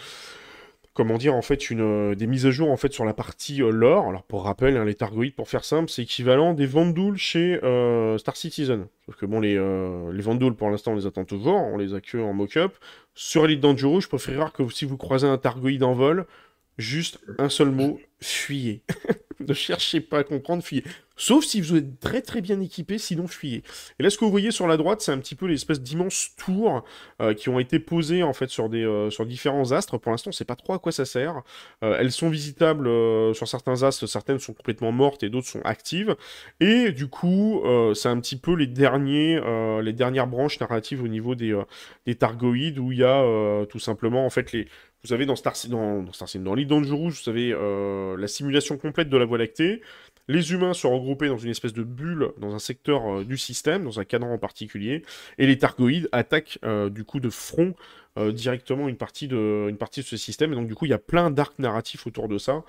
comment 0.97 1.19
dire, 1.19 1.35
en 1.35 1.43
fait, 1.43 1.69
une, 1.69 1.83
euh, 1.83 2.15
des 2.15 2.27
mises 2.27 2.47
à 2.47 2.51
jour 2.51 2.71
en 2.71 2.79
fait 2.79 2.93
sur 2.93 3.05
la 3.05 3.13
partie 3.13 3.63
euh, 3.63 3.71
lore. 3.71 4.09
Alors 4.09 4.23
pour 4.23 4.45
rappel, 4.45 4.79
hein, 4.79 4.85
les 4.85 4.95
Targoïdes, 4.95 5.35
pour 5.35 5.49
faire 5.49 5.63
simple, 5.63 5.91
c'est 5.91 6.03
équivalent 6.03 6.55
des 6.55 6.65
Vandals 6.65 7.19
chez 7.19 7.63
euh, 7.63 8.17
Star 8.17 8.35
Citizen. 8.35 8.87
Sauf 9.05 9.17
que 9.17 9.27
bon, 9.27 9.39
les, 9.39 9.55
les 9.55 10.23
Vandals, 10.23 10.55
pour 10.55 10.71
l'instant, 10.71 10.93
on 10.93 10.97
les 10.97 11.07
attend 11.07 11.25
toujours, 11.25 11.55
on 11.55 11.77
les 11.77 11.95
a 11.95 12.01
que 12.01 12.17
en 12.17 12.33
mock-up. 12.33 12.73
Sur 13.15 13.45
Elite 13.45 13.61
Dangerous, 13.61 14.01
je 14.01 14.09
préférerais 14.09 14.51
que 14.53 14.69
si 14.73 14.85
vous 14.85 14.97
croisez 14.97 15.29
un 15.29 15.39
Targoïde 15.39 15.85
en 15.85 15.93
vol, 15.93 16.27
juste 16.79 17.21
un 17.39 17.51
seul 17.51 17.71
mot, 17.71 18.01
fuyez. 18.21 18.83
ne 19.41 19.55
cherchez 19.55 20.01
pas 20.01 20.21
à 20.21 20.25
comprendre, 20.25 20.65
fuyez. 20.65 20.83
Sauf 21.17 21.45
si 21.45 21.63
vous 21.63 21.77
êtes 21.77 21.99
très 21.99 22.21
très 22.21 22.43
bien 22.43 22.61
équipé, 22.61 22.99
sinon 22.99 23.27
fuyez. 23.27 23.63
Et 23.99 24.03
là, 24.03 24.11
ce 24.11 24.19
que 24.19 24.25
vous 24.25 24.31
voyez 24.31 24.51
sur 24.51 24.67
la 24.67 24.77
droite, 24.77 25.01
c'est 25.01 25.13
un 25.13 25.19
petit 25.19 25.35
peu 25.35 25.47
l'espèce 25.47 25.81
d'immenses 25.81 26.33
tours 26.37 26.85
euh, 27.23 27.33
qui 27.33 27.49
ont 27.49 27.59
été 27.59 27.79
posées 27.79 28.23
en 28.23 28.35
fait 28.35 28.51
sur, 28.51 28.69
des, 28.69 28.85
euh, 28.85 29.09
sur 29.09 29.25
différents 29.25 29.73
astres. 29.73 29.97
Pour 29.97 30.13
l'instant, 30.13 30.29
on 30.29 30.33
sait 30.33 30.45
pas 30.45 30.57
trop 30.57 30.75
à 30.75 30.79
quoi 30.79 30.93
ça 30.93 31.07
sert. 31.07 31.43
Euh, 31.83 31.97
elles 31.99 32.13
sont 32.13 32.29
visitables 32.29 32.87
sur 33.35 33.49
certains 33.49 33.83
astres, 33.83 34.07
certaines 34.07 34.39
sont 34.39 34.53
complètement 34.53 34.93
mortes 34.93 35.23
et 35.23 35.31
d'autres 35.31 35.49
sont 35.49 35.63
actives. 35.63 36.17
Et 36.61 36.93
du 36.93 37.09
coup, 37.09 37.63
c'est 37.95 38.09
un 38.09 38.21
petit 38.21 38.37
peu 38.37 38.55
les, 38.55 38.67
derniers, 38.67 39.41
les 39.83 39.93
dernières 39.93 40.27
branches 40.27 40.61
narratives 40.61 41.03
au 41.03 41.09
niveau 41.09 41.35
des, 41.35 41.59
des 42.07 42.15
Targoïdes 42.15 42.79
où 42.79 42.93
il 42.93 42.99
y 42.99 43.05
a 43.05 43.67
tout 43.67 43.79
simplement 43.79 44.27
en 44.27 44.31
fait 44.31 44.53
les, 44.53 44.67
vous 45.05 45.13
avez 45.13 45.27
dans 45.27 45.37
Star, 45.37 45.55
dans, 45.69 46.03
dans, 46.03 46.13
Star, 46.13 46.29
dans 46.43 46.55
Lead 46.55 46.69
Dangerous, 46.69 47.11
vous 47.11 47.31
avez 47.31 47.55
la 48.19 48.29
simulation 48.29 48.77
complète 48.77 49.09
de 49.09 49.17
la 49.17 49.25
Voie 49.25 49.39
lactée. 49.39 49.83
Les 50.29 50.53
humains 50.53 50.75
sont 50.75 50.93
regroupés 50.93 51.29
dans 51.29 51.39
une 51.39 51.51
espèce 51.51 51.73
de 51.73 51.85
bulle, 51.85 52.33
dans 52.39 52.55
un 52.55 52.59
secteur 52.59 53.19
euh, 53.19 53.25
du 53.25 53.39
système, 53.39 53.85
dans 53.85 54.01
un 54.01 54.05
cadran 54.05 54.33
en 54.33 54.39
particulier, 54.39 55.03
et 55.39 55.47
les 55.47 55.59
Targoïdes 55.59 56.09
attaquent 56.13 56.59
euh, 56.65 56.91
du 56.91 57.05
coup 57.05 57.21
de 57.21 57.31
front 57.31 57.75
euh, 58.19 58.33
directement 58.33 58.89
une 58.89 58.97
partie, 58.97 59.29
de, 59.29 59.67
une 59.69 59.77
partie 59.77 60.01
de 60.01 60.07
ce 60.07 60.17
système. 60.17 60.53
Et 60.53 60.57
donc, 60.57 60.67
du 60.69 60.75
coup, 60.75 60.87
il 60.87 60.91
y 60.91 60.95
a 60.95 60.99
plein 60.99 61.31
d'arcs 61.31 61.59
narratifs 61.59 62.07
autour 62.07 62.29
de 62.29 62.39
ça. 62.39 62.63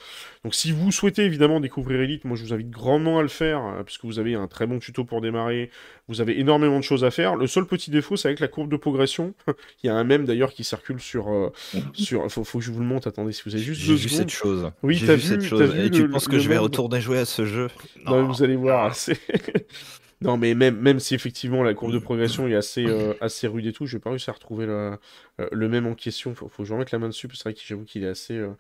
Donc, 0.44 0.56
si 0.56 0.72
vous 0.72 0.92
souhaitez 0.92 1.24
évidemment 1.24 1.60
découvrir 1.60 2.02
Elite, 2.02 2.26
moi 2.26 2.36
je 2.36 2.44
vous 2.44 2.54
invite 2.54 2.70
grandement 2.70 3.20
à 3.20 3.22
le 3.22 3.28
faire, 3.28 3.64
euh, 3.66 3.84
puisque 3.84 4.06
vous 4.06 4.20
avez 4.20 4.36
un 4.36 4.48
très 4.48 4.68
bon 4.68 4.80
tuto 4.80 5.04
pour 5.06 5.22
démarrer. 5.22 5.70
Vous 6.10 6.22
avez 6.22 6.40
énormément 6.40 6.78
de 6.78 6.84
choses 6.84 7.04
à 7.04 7.12
faire. 7.12 7.36
Le 7.36 7.48
seul 7.48 7.66
petit 7.66 7.92
défaut, 7.92 8.16
c'est 8.16 8.30
avec 8.30 8.40
la 8.40 8.48
courbe 8.48 8.70
de 8.70 8.78
progression. 8.78 9.34
il 9.84 9.88
y 9.88 9.90
a 9.90 9.96
un 9.96 10.04
même 10.04 10.26
d'ailleurs 10.26 10.52
qui 10.52 10.64
circule 10.64 11.00
sur. 11.00 11.30
Euh, 11.30 11.52
sur... 11.94 12.32
Faut, 12.32 12.44
faut, 12.44 12.60
que 12.60 12.64
je 12.66 12.72
vous 12.72 12.80
le 12.80 12.86
montre. 12.86 13.08
Attendez, 13.08 13.32
si 13.32 13.44
vous 13.46 13.56
avez 13.56 13.64
juste. 13.64 13.82
J'ai 13.82 13.96
vu 13.96 14.10
cette 14.10 14.30
chose. 14.30 14.72
Oui, 14.84 15.02
t'as 15.06 15.16
vu, 15.16 15.22
cette 15.22 15.44
chose. 15.44 15.76
Et 15.76 15.90
tu 15.90 16.10
penses 16.10 16.28
que 16.28 16.40
je 16.40 16.50
vais 16.50 16.58
retourner 16.58 17.02
jouer 17.02 17.20
à 17.20 17.26
ce 17.26 17.46
jeu? 17.46 17.68
Non. 18.06 18.26
vous 18.26 18.44
allez 18.44 18.56
voir. 18.56 18.96
Non, 20.22 20.36
mais 20.38 20.56
même, 20.56 20.80
même 20.80 21.00
si 21.00 21.14
effectivement 21.14 21.64
la 21.64 21.76
courbe 21.76 21.94
de 21.94 22.00
progression 22.00 22.48
est 22.48 22.56
assez, 22.56 22.86
euh, 22.86 23.14
assez 23.22 23.48
rude 23.48 23.68
et 23.68 23.74
tout, 23.74 23.86
je 23.86 23.98
vais 23.98 24.02
pas 24.02 24.10
réussir 24.10 24.32
à 24.32 24.34
retrouver 24.34 24.66
le, 24.66 24.98
euh, 25.40 25.48
le 25.52 25.70
même 25.70 25.86
en 25.86 25.94
question. 25.94 26.34
Faut, 26.34 26.48
faut 26.48 26.64
que 26.64 26.68
je 26.68 26.74
remette 26.74 26.92
la 26.92 26.98
main 26.98 27.08
dessus, 27.08 27.28
parce 27.28 27.40
que 27.40 27.44
c'est 27.44 27.50
vrai 27.50 27.54
que 27.54 27.62
j'avoue 27.64 27.86
qu'il 27.86 28.04
est 28.04 28.08
assez, 28.08 28.36
euh, 28.36 28.54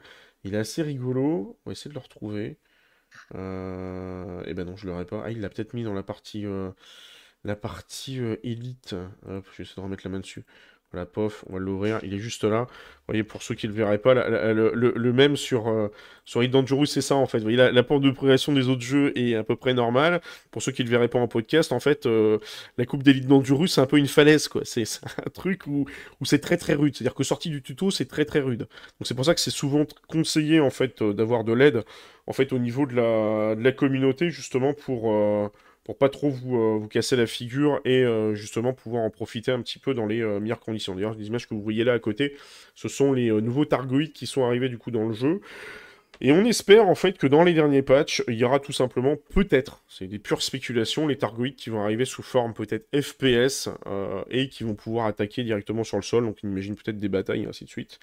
il 0.43 0.53
est 0.53 0.57
assez 0.57 0.83
rigolo. 0.83 1.59
On 1.65 1.69
va 1.69 1.71
essayer 1.71 1.89
de 1.89 1.95
le 1.95 1.99
retrouver. 1.99 2.59
et 3.33 4.53
ben 4.53 4.65
non, 4.65 4.75
je 4.75 4.85
l'aurais 4.85 5.05
pas. 5.05 5.23
Ah, 5.25 5.31
il 5.31 5.41
l'a 5.41 5.49
peut-être 5.49 5.73
mis 5.73 5.83
dans 5.83 5.93
la 5.93 6.03
partie, 6.03 6.45
la 7.43 7.55
partie 7.55 8.19
élite. 8.43 8.95
je 9.25 9.31
vais 9.33 9.41
essayer 9.59 9.75
de 9.75 9.81
remettre 9.81 10.03
la 10.05 10.11
main 10.11 10.19
dessus. 10.19 10.45
Voilà, 10.93 11.05
pof, 11.05 11.43
on 11.49 11.53
va 11.53 11.59
l'ouvrir. 11.59 11.99
Il 12.03 12.13
est 12.13 12.19
juste 12.19 12.45
là. 12.45 12.61
Vous 12.61 13.13
voyez, 13.13 13.23
pour 13.23 13.43
ceux 13.43 13.55
qui 13.55 13.67
ne 13.67 13.73
le 13.73 13.77
verraient 13.77 13.97
pas, 13.97 14.13
le, 14.13 15.13
même 15.13 15.35
sur, 15.35 15.67
euh, 15.67 15.89
sur 16.23 16.47
Dangerous, 16.47 16.85
c'est 16.85 17.01
ça 17.01 17.15
en 17.15 17.25
fait. 17.25 17.39
Vous 17.39 17.43
voyez, 17.43 17.57
la, 17.57 17.83
porte 17.83 18.01
de 18.03 18.11
progression 18.11 18.53
des 18.53 18.69
autres 18.69 18.81
jeux 18.81 19.11
est 19.17 19.35
à 19.35 19.43
peu 19.43 19.57
près 19.57 19.73
normale. 19.73 20.21
Pour 20.49 20.61
ceux 20.61 20.71
qui 20.71 20.83
ne 20.83 20.87
le 20.87 20.91
verraient 20.91 21.09
pas 21.09 21.19
en 21.19 21.27
podcast, 21.27 21.73
en 21.73 21.81
fait, 21.81 22.05
euh, 22.05 22.37
la 22.77 22.85
coupe 22.85 23.03
d'Elite 23.03 23.27
Dangerous, 23.27 23.67
c'est 23.67 23.81
un 23.81 23.85
peu 23.85 23.97
une 23.97 24.07
falaise, 24.07 24.47
quoi. 24.47 24.61
C'est 24.63 24.83
un 25.25 25.29
truc 25.29 25.67
où, 25.67 25.85
c'est 26.23 26.39
très 26.39 26.57
très 26.57 26.73
rude. 26.73 26.95
C'est-à-dire 26.95 27.15
que 27.15 27.23
sorti 27.23 27.49
du 27.49 27.61
tuto, 27.61 27.91
c'est 27.91 28.05
très 28.05 28.23
très 28.23 28.39
rude. 28.39 28.59
Donc 28.59 29.07
c'est 29.07 29.15
pour 29.15 29.25
ça 29.25 29.33
que 29.33 29.41
c'est 29.41 29.51
souvent 29.51 29.85
conseillé 30.07 30.61
en 30.61 30.69
fait 30.69 31.01
euh, 31.01 31.13
d'avoir 31.13 31.43
de 31.43 31.51
l'aide 31.53 31.83
en 32.27 32.33
fait 32.33 32.53
au 32.53 32.59
niveau 32.59 32.85
de 32.85 32.95
la, 32.95 33.55
de 33.55 33.63
la 33.63 33.71
communauté 33.71 34.29
justement 34.29 34.73
pour 34.73 35.11
euh, 35.11 35.47
pour 35.87 35.97
pas 35.97 36.09
trop 36.09 36.29
vous, 36.29 36.57
euh, 36.57 36.77
vous 36.77 36.89
casser 36.89 37.15
la 37.15 37.25
figure 37.25 37.79
et 37.85 38.03
euh, 38.03 38.35
justement 38.35 38.73
pouvoir 38.73 39.03
en 39.03 39.09
profiter 39.09 39.53
un 39.53 39.61
petit 39.61 39.79
peu 39.79 39.93
dans 39.93 40.05
les 40.05 40.21
euh, 40.21 40.41
meilleures 40.41 40.59
conditions. 40.59 40.93
D'ailleurs, 40.93 41.15
les 41.15 41.27
images 41.27 41.47
que 41.47 41.53
vous 41.53 41.61
voyez 41.61 41.85
là 41.85 41.93
à 41.93 41.99
côté, 41.99 42.35
ce 42.75 42.89
sont 42.89 43.13
les 43.13 43.31
nouveaux 43.31 43.63
Targoïdes 43.63 44.11
qui 44.11 44.27
sont 44.27 44.43
arrivés 44.43 44.67
du 44.67 44.77
coup 44.77 44.91
dans 44.91 45.07
le 45.07 45.13
jeu. 45.13 45.39
Et 46.19 46.33
on 46.33 46.43
espère 46.43 46.87
en 46.89 46.95
fait 46.95 47.17
que 47.17 47.25
dans 47.25 47.43
les 47.43 47.53
derniers 47.53 47.83
patchs, 47.83 48.21
il 48.27 48.33
y 48.33 48.43
aura 48.43 48.59
tout 48.59 48.73
simplement 48.73 49.15
peut-être, 49.33 49.83
c'est 49.87 50.07
des 50.07 50.19
pures 50.19 50.41
spéculations, 50.41 51.07
les 51.07 51.15
Targoïdes 51.15 51.55
qui 51.55 51.69
vont 51.69 51.81
arriver 51.83 52.05
sous 52.05 52.23
forme 52.23 52.53
peut-être 52.53 52.87
FPS 52.99 53.69
et 54.31 54.49
qui 54.49 54.63
vont 54.63 54.73
pouvoir 54.73 55.05
attaquer 55.05 55.43
directement 55.43 55.83
sur 55.83 55.97
le 55.97 56.01
sol, 56.01 56.25
donc 56.25 56.37
on 56.43 56.47
imagine 56.47 56.75
peut-être 56.75 56.97
des 56.97 57.07
batailles 57.07 57.43
et 57.43 57.47
ainsi 57.47 57.65
de 57.65 57.69
suite. 57.69 57.99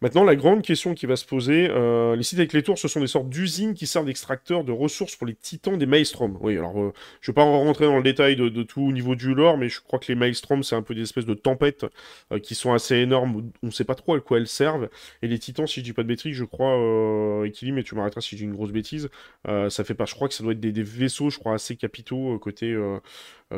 Maintenant, 0.00 0.24
la 0.24 0.36
grande 0.36 0.62
question 0.62 0.94
qui 0.94 1.06
va 1.06 1.16
se 1.16 1.24
poser, 1.24 1.68
euh, 1.70 2.16
les 2.16 2.22
sites 2.22 2.38
avec 2.38 2.52
les 2.52 2.62
tours, 2.62 2.78
ce 2.78 2.88
sont 2.88 3.00
des 3.00 3.06
sortes 3.06 3.28
d'usines 3.28 3.74
qui 3.74 3.86
servent 3.86 4.06
d'extracteurs 4.06 4.64
de 4.64 4.72
ressources 4.72 5.16
pour 5.16 5.26
les 5.26 5.34
titans 5.34 5.76
des 5.78 5.86
Maelstrom. 5.86 6.36
Oui, 6.40 6.56
alors 6.58 6.78
euh, 6.78 6.92
je 7.20 7.30
ne 7.30 7.32
vais 7.32 7.36
pas 7.36 7.44
rentrer 7.44 7.86
dans 7.86 7.96
le 7.96 8.02
détail 8.02 8.36
de, 8.36 8.62
tout 8.62 8.82
au 8.82 8.92
niveau 8.92 9.14
du 9.14 9.34
lore, 9.34 9.58
mais 9.58 9.68
je 9.68 9.80
crois 9.80 9.98
que 9.98 10.06
les 10.08 10.14
Maelstrom, 10.14 10.62
c'est 10.62 10.76
un 10.76 10.82
peu 10.82 10.94
des 10.94 11.02
espèces 11.02 11.26
de 11.26 11.34
tempêtes 11.34 11.86
euh, 12.32 12.38
qui 12.38 12.54
sont 12.54 12.72
assez 12.72 12.96
énormes. 12.96 13.50
On 13.62 13.66
ne 13.66 13.72
sait 13.72 13.84
pas 13.84 13.94
trop 13.94 14.14
à 14.14 14.20
quoi 14.20 14.38
elles 14.38 14.48
servent. 14.48 14.88
Et 15.22 15.28
les 15.28 15.38
titans, 15.38 15.66
si 15.66 15.80
je 15.80 15.84
dis 15.84 15.92
pas 15.92 16.02
de 16.02 16.08
bêtises, 16.08 16.34
je 16.34 16.44
crois, 16.44 16.78
euh, 16.78 17.50
mais 17.62 17.82
tu 17.82 17.94
m'arrêteras 17.94 18.20
si 18.20 18.36
j'ai 18.36 18.44
une 18.44 18.52
grosse 18.52 18.72
bêtise, 18.72 19.08
ça 19.44 19.84
fait 19.84 19.94
pas, 19.94 20.04
je 20.04 20.14
crois 20.14 20.28
que 20.28 20.34
ça 20.34 20.42
doit 20.42 20.52
être 20.52 20.60
des, 20.60 20.82
vaisseaux, 20.82 21.30
je 21.30 21.38
crois, 21.38 21.54
assez 21.54 21.76
capitaux 21.76 22.38
côté, 22.38 22.76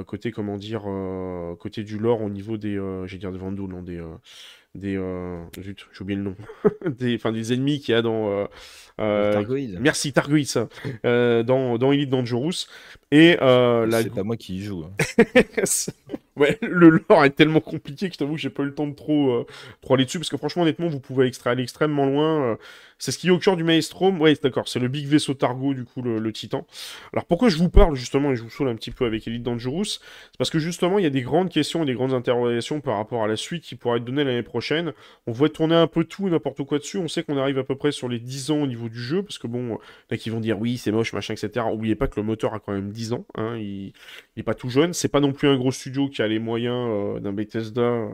côté, 0.07 0.31
comment 0.31 0.57
dire, 0.57 0.85
côté 1.59 1.83
du 1.83 1.99
lore 1.99 2.23
au 2.23 2.31
niveau 2.31 2.57
des, 2.57 2.81
j'ai 3.07 3.19
dire 3.19 3.33
des 3.33 3.39
Vandals, 3.39 3.69
non, 3.69 3.83
des 3.83 4.01
des 4.77 4.97
euh, 4.97 5.43
j'ai 5.61 5.75
oublié 6.01 6.17
le 6.17 6.25
nom. 6.25 6.37
Des 6.87 7.17
enfin 7.17 7.33
des 7.33 7.53
ennemis 7.53 7.81
qu'il 7.81 7.93
y 7.93 7.95
a 7.97 8.03
dans 8.03 8.31
euh, 8.31 8.47
euh 9.01 9.45
merci 9.81 10.13
Targoïd 10.13 10.47
ça. 10.47 10.69
Euh, 11.05 11.43
dans 11.43 11.79
dans 11.79 11.93
Elite 11.93 12.11
Dangerous. 12.11 12.67
Et 13.11 13.37
la 13.37 14.03
c'est 14.03 14.15
pas 14.15 14.23
moi 14.23 14.37
qui 14.37 14.57
y 14.57 14.63
joue 14.63 14.85
hein. 14.85 15.25
Ouais, 16.37 16.59
le 16.63 17.03
lore 17.09 17.25
est 17.25 17.31
tellement 17.31 17.61
compliqué 17.61 18.09
que 18.09 18.15
je 18.15 18.19
t'avoue 18.19 18.35
que 18.35 18.41
j'ai 18.41 18.51
pas 18.51 18.63
eu 18.63 18.67
le 18.67 18.75
temps 18.75 18.87
de 18.87 18.95
trop, 18.95 19.31
euh, 19.33 19.47
trop 19.81 19.95
aller 19.95 20.05
dessus, 20.05 20.19
parce 20.19 20.29
que 20.29 20.37
franchement, 20.37 20.63
honnêtement, 20.63 20.87
vous 20.89 21.01
pouvez 21.01 21.31
aller 21.47 21.63
extrêmement 21.63 22.05
loin. 22.05 22.53
Euh. 22.53 22.57
c'est 22.99 23.11
ce 23.11 23.19
qui 23.19 23.29
est 23.29 23.31
au 23.31 23.39
cœur 23.39 23.57
du 23.57 23.65
Maelstrom. 23.65 24.21
Ouais, 24.21 24.35
d'accord, 24.43 24.69
c'est 24.69 24.79
le 24.79 24.89
big 24.89 25.07
vaisseau 25.07 25.33
Targo, 25.33 25.73
du 25.73 25.85
coup, 25.85 26.03
le, 26.03 26.33
Titan. 26.33 26.67
Alors 27.13 27.25
pourquoi 27.25 27.49
je 27.49 27.57
vous 27.57 27.71
parle, 27.71 27.97
justement, 27.97 28.33
et 28.33 28.37
je 28.37 28.43
vous 28.43 28.51
saoule 28.51 28.69
un 28.69 28.75
petit 28.75 28.91
peu 28.91 29.07
avec 29.07 29.27
Elite 29.27 29.43
Dangerous 29.43 29.85
C'est 29.85 30.01
parce 30.37 30.51
que, 30.51 30.59
justement, 30.59 30.99
il 30.99 31.05
y 31.05 31.07
a 31.07 31.11
des 31.11 31.23
grandes 31.23 31.49
questions 31.49 31.83
et 31.85 31.87
des 31.87 31.95
grandes 31.95 32.13
interrogations 32.13 32.81
par 32.83 32.99
rapport 32.99 33.25
à 33.25 33.29
la 33.29 33.37
suite 33.37 33.65
qui 33.65 33.75
pourraient 33.75 33.99
être 33.99 34.05
données 34.05 34.25
l'année 34.25 34.43
prochaine. 34.43 34.93
On 35.27 35.33
voit 35.33 35.49
tourner 35.49 35.77
un 35.77 35.87
peu 35.87 36.05
tout, 36.05 36.29
n'importe 36.29 36.63
quoi 36.65 36.79
dessus. 36.79 36.99
On 36.99 37.09
sait 37.09 37.23
qu'on 37.23 37.39
arrive 37.39 37.59
à 37.59 37.65
peu 37.65 37.77
près 37.77 37.93
sur 37.93 38.09
les 38.09 38.19
10 38.19 38.51
ans 38.51 38.59
au 38.59 38.67
niveau 38.67 38.91
du 38.91 39.01
jeu, 39.01 39.23
parce 39.23 39.39
que 39.39 39.47
bon, 39.47 39.79
là, 40.11 40.19
qui 40.19 40.29
vont 40.29 40.41
dire 40.41 40.59
oui, 40.61 40.77
c'est 40.77 40.93
moche, 40.93 41.15
machin, 41.15 41.33
etc. 41.33 41.65
Oubliez 41.73 41.95
pas 41.95 42.09
que 42.09 42.21
le 42.21 42.27
moteur 42.27 42.53
a 42.53 42.59
quand 42.59 42.73
même 42.73 42.91
10 42.91 43.15
ans, 43.15 43.25
hein, 43.37 43.57
il... 43.57 43.93
il 44.37 44.41
est 44.41 44.43
pas 44.43 44.55
tout 44.55 44.69
jeune. 44.69 44.93
C'est 44.93 45.09
pas 45.09 45.21
non 45.21 45.33
plus 45.33 45.49
un 45.49 45.57
gros 45.57 45.73
studio 45.73 46.09
qui 46.09 46.21
a 46.23 46.26
les 46.29 46.39
moyens 46.39 46.89
euh, 46.91 47.21
d'un 47.21 47.33
Bethesda 47.33 47.81
euh, 47.81 48.09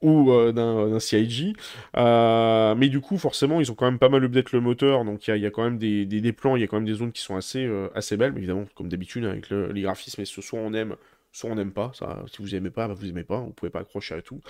ou 0.00 0.32
euh, 0.32 0.52
d'un 0.52 0.98
CIG. 0.98 1.56
mais 1.94 2.88
du 2.88 3.00
coup, 3.00 3.18
forcément, 3.18 3.60
ils 3.60 3.70
ont 3.70 3.74
quand 3.74 3.86
même 3.86 3.98
pas 3.98 4.08
mal 4.08 4.24
update 4.24 4.52
le 4.52 4.60
moteur, 4.60 5.04
donc 5.04 5.26
il 5.28 5.36
y, 5.36 5.46
a 5.46 5.50
quand 5.50 5.64
même 5.64 5.78
des, 5.78 6.32
plans, 6.32 6.56
il 6.56 6.60
y 6.60 6.64
a 6.64 6.66
quand 6.66 6.76
même 6.76 6.86
des 6.86 6.94
zones 6.94 7.12
qui 7.12 7.22
sont 7.22 7.36
assez, 7.36 7.68
assez 7.94 8.16
belles, 8.16 8.34
évidemment, 8.36 8.64
comme 8.74 8.88
d'habitude, 8.88 9.24
avec 9.24 9.50
les 9.50 9.82
graphismes, 9.82 10.22
et 10.22 10.24
ce 10.24 10.40
soit 10.42 10.58
on 10.58 10.72
aime, 10.74 10.96
soit 11.34 11.50
on 11.50 11.56
n'aime 11.56 11.72
pas, 11.72 11.90
ça, 11.94 12.22
si 12.32 12.40
vous 12.40 12.54
aimez 12.54 12.70
pas, 12.70 12.86
bah, 12.86 12.94
vous 12.94 13.08
aimez 13.08 13.24
pas, 13.24 13.40
vous 13.40 13.50
pouvez 13.50 13.70
pas 13.70 13.80
accrocher 13.80 14.14
à 14.14 14.22
tout. 14.22 14.40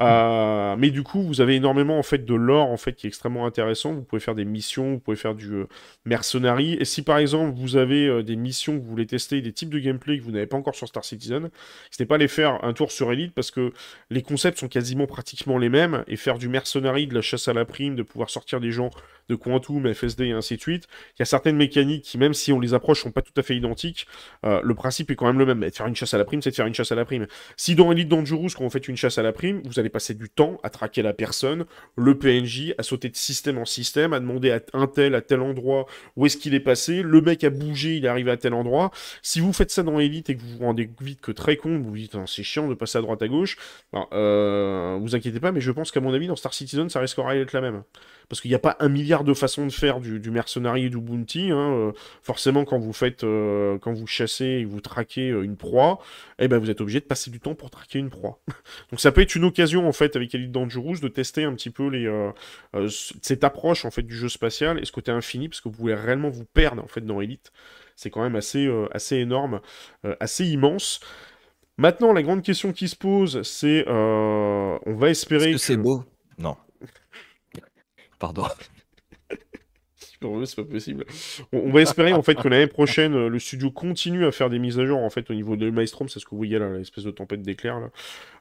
Euh, 0.00 0.74
mais 0.78 0.90
du 0.90 1.02
coup, 1.02 1.22
vous 1.22 1.42
avez 1.42 1.54
énormément 1.54 1.98
en 1.98 2.02
fait 2.02 2.24
de 2.24 2.34
lore 2.34 2.68
en 2.68 2.78
fait 2.78 2.94
qui 2.94 3.06
est 3.06 3.08
extrêmement 3.08 3.44
intéressant. 3.44 3.92
Vous 3.92 4.02
pouvez 4.02 4.20
faire 4.20 4.34
des 4.34 4.46
missions, 4.46 4.94
vous 4.94 5.00
pouvez 5.00 5.18
faire 5.18 5.34
du 5.34 5.54
euh. 5.54 5.66
Et 6.08 6.84
si 6.86 7.02
par 7.02 7.18
exemple 7.18 7.58
vous 7.58 7.76
avez 7.76 8.06
euh, 8.06 8.22
des 8.22 8.36
missions 8.36 8.78
que 8.78 8.82
vous 8.82 8.88
voulez 8.88 9.06
tester, 9.06 9.42
des 9.42 9.52
types 9.52 9.68
de 9.68 9.78
gameplay 9.78 10.18
que 10.18 10.24
vous 10.24 10.30
n'avez 10.30 10.46
pas 10.46 10.56
encore 10.56 10.74
sur 10.74 10.88
Star 10.88 11.04
Citizen, 11.04 11.42
n'hésitez 11.42 12.06
pas 12.06 12.14
à 12.14 12.18
les 12.18 12.28
faire 12.28 12.64
un 12.64 12.72
tour 12.72 12.90
sur 12.90 13.12
Elite 13.12 13.34
parce 13.34 13.50
que 13.50 13.72
les 14.08 14.22
concepts 14.22 14.58
sont 14.58 14.68
quasiment 14.68 15.06
pratiquement 15.06 15.58
les 15.58 15.68
mêmes. 15.68 16.04
Et 16.08 16.16
faire 16.16 16.38
du 16.38 16.48
mercenary, 16.48 17.06
de 17.06 17.14
la 17.14 17.20
chasse 17.20 17.48
à 17.48 17.52
la 17.52 17.66
prime, 17.66 17.96
de 17.96 18.02
pouvoir 18.02 18.30
sortir 18.30 18.60
des 18.60 18.72
gens 18.72 18.90
de 19.30 19.36
Quantum, 19.36 19.92
FSD 19.92 20.26
et 20.26 20.32
ainsi 20.32 20.56
de 20.56 20.60
suite, 20.60 20.88
il 21.16 21.20
y 21.20 21.22
a 21.22 21.26
certaines 21.26 21.56
mécaniques 21.56 22.02
qui, 22.04 22.18
même 22.18 22.34
si 22.34 22.52
on 22.52 22.60
les 22.60 22.74
approche, 22.74 23.02
sont 23.02 23.12
pas 23.12 23.22
tout 23.22 23.32
à 23.36 23.42
fait 23.42 23.56
identiques. 23.56 24.06
le 24.42 24.74
principe 24.74 25.10
est 25.10 25.16
quand 25.16 25.26
même 25.26 25.38
le 25.38 25.46
même. 25.46 25.70
faire 25.70 25.86
une 25.86 25.96
chasse 25.96 26.14
à 26.14 26.18
la 26.18 26.24
c'est 26.40 26.50
de 26.50 26.54
faire 26.54 26.66
une 26.66 26.74
chasse 26.74 26.92
à 26.92 26.94
la 26.94 27.04
prime. 27.04 27.26
Si 27.56 27.74
dans 27.74 27.92
Elite 27.92 28.08
Dangerous, 28.08 28.48
quand 28.56 28.64
vous 28.64 28.70
faites 28.70 28.88
une 28.88 28.96
chasse 28.96 29.18
à 29.18 29.22
la 29.22 29.32
prime, 29.32 29.62
vous 29.64 29.78
allez 29.78 29.88
passer 29.88 30.14
du 30.14 30.28
temps 30.28 30.58
à 30.62 30.70
traquer 30.70 31.02
la 31.02 31.12
personne, 31.12 31.64
le 31.96 32.18
PNJ, 32.18 32.74
à 32.78 32.82
sauter 32.82 33.08
de 33.08 33.16
système 33.16 33.58
en 33.58 33.64
système, 33.64 34.12
à 34.12 34.20
demander 34.20 34.50
à 34.50 34.60
un 34.72 34.86
tel, 34.86 35.14
à 35.14 35.20
tel 35.20 35.40
endroit, 35.40 35.86
où 36.16 36.26
est-ce 36.26 36.36
qu'il 36.36 36.54
est 36.54 36.60
passé, 36.60 37.02
le 37.02 37.20
mec 37.20 37.44
a 37.44 37.50
bougé, 37.50 37.96
il 37.96 38.04
est 38.04 38.08
arrivé 38.08 38.30
à 38.30 38.36
tel 38.36 38.54
endroit. 38.54 38.90
Si 39.22 39.40
vous 39.40 39.52
faites 39.52 39.70
ça 39.70 39.82
dans 39.82 39.98
Elite 39.98 40.30
et 40.30 40.36
que 40.36 40.42
vous 40.42 40.58
vous 40.58 40.64
rendez 40.64 40.90
vite 41.00 41.20
que 41.20 41.32
très 41.32 41.56
con, 41.56 41.78
vous 41.78 41.90
vous 41.90 41.96
dites, 41.96 42.16
c'est 42.26 42.42
chiant 42.42 42.68
de 42.68 42.74
passer 42.74 42.98
à 42.98 43.02
droite 43.02 43.22
à 43.22 43.28
gauche, 43.28 43.56
ben, 43.92 44.06
euh, 44.12 44.98
vous 45.00 45.14
inquiétez 45.14 45.40
pas, 45.40 45.52
mais 45.52 45.60
je 45.60 45.72
pense 45.72 45.90
qu'à 45.90 46.00
mon 46.00 46.12
avis, 46.12 46.26
dans 46.26 46.36
Star 46.36 46.54
Citizen, 46.54 46.88
ça 46.88 47.00
risquera 47.00 47.34
d'être 47.34 47.52
la 47.52 47.60
même 47.60 47.82
parce 48.30 48.40
qu'il 48.40 48.50
n'y 48.50 48.54
a 48.54 48.60
pas 48.60 48.76
un 48.78 48.88
milliard 48.88 49.19
de 49.24 49.34
façons 49.34 49.66
de 49.66 49.72
faire 49.72 50.00
du, 50.00 50.20
du 50.20 50.30
mercenari 50.30 50.86
et 50.86 50.88
du 50.90 50.98
bounty. 50.98 51.50
Hein, 51.50 51.72
euh, 51.72 51.92
forcément, 52.22 52.64
quand 52.64 52.78
vous 52.78 52.92
faites, 52.92 53.24
euh, 53.24 53.78
quand 53.78 53.92
vous 53.92 54.06
chassez 54.06 54.44
et 54.44 54.64
vous 54.64 54.80
traquez 54.80 55.30
euh, 55.30 55.42
une 55.42 55.56
proie, 55.56 56.00
eh 56.38 56.48
ben 56.48 56.58
vous 56.58 56.70
êtes 56.70 56.80
obligé 56.80 57.00
de 57.00 57.04
passer 57.04 57.30
du 57.30 57.40
temps 57.40 57.54
pour 57.54 57.70
traquer 57.70 57.98
une 57.98 58.10
proie. 58.10 58.40
Donc 58.90 59.00
ça 59.00 59.12
peut 59.12 59.20
être 59.20 59.34
une 59.34 59.44
occasion 59.44 59.88
en 59.88 59.92
fait 59.92 60.16
avec 60.16 60.34
Elite 60.34 60.52
Dangerous 60.52 60.98
de 60.98 61.08
tester 61.08 61.44
un 61.44 61.54
petit 61.54 61.70
peu 61.70 61.88
les, 61.88 62.10
cette 63.22 63.44
approche 63.44 63.84
en 63.84 63.90
fait 63.90 64.02
du 64.02 64.16
jeu 64.16 64.28
spatial 64.28 64.78
et 64.78 64.84
ce 64.84 64.92
côté 64.92 65.10
infini 65.10 65.48
parce 65.48 65.60
que 65.60 65.68
vous 65.68 65.76
pouvez 65.76 65.94
réellement 65.94 66.30
vous 66.30 66.44
perdre 66.44 66.82
en 66.82 66.88
fait 66.88 67.04
dans 67.04 67.20
Elite. 67.20 67.52
C'est 67.96 68.10
quand 68.10 68.22
même 68.22 68.36
assez, 68.36 68.70
assez 68.92 69.16
énorme, 69.16 69.60
assez 70.20 70.46
immense. 70.46 71.00
Maintenant, 71.76 72.12
la 72.12 72.22
grande 72.22 72.42
question 72.42 72.72
qui 72.72 72.88
se 72.88 72.96
pose, 72.96 73.42
c'est 73.42 73.84
on 73.88 74.94
va 74.94 75.10
espérer. 75.10 75.50
Est-ce 75.50 75.52
que, 75.52 75.58
c'est 75.58 75.76
beau? 75.76 76.04
Non. 76.38 76.56
Pardon. 78.18 78.46
C'est 80.44 80.56
pas 80.56 80.64
possible. 80.64 81.04
On, 81.52 81.70
va 81.70 81.80
espérer 81.80 82.12
en 82.12 82.22
fait 82.22 82.34
que 82.34 82.48
l'année 82.48 82.66
prochaine, 82.66 83.14
euh, 83.14 83.28
le 83.28 83.38
studio 83.38 83.70
continue 83.70 84.26
à 84.26 84.32
faire 84.32 84.50
des 84.50 84.58
mises 84.58 84.78
à 84.78 84.84
jour 84.84 84.98
en 84.98 85.10
fait 85.10 85.30
au 85.30 85.34
niveau 85.34 85.56
de 85.56 85.70
Maelstrom, 85.70 86.08
c'est 86.08 86.20
ce 86.20 86.24
que 86.24 86.30
vous 86.30 86.36
voyez 86.38 86.58
là, 86.58 86.68
l'espèce 86.70 87.04
de 87.04 87.10
tempête 87.10 87.42
d'éclair 87.42 87.80
là. 87.80 87.90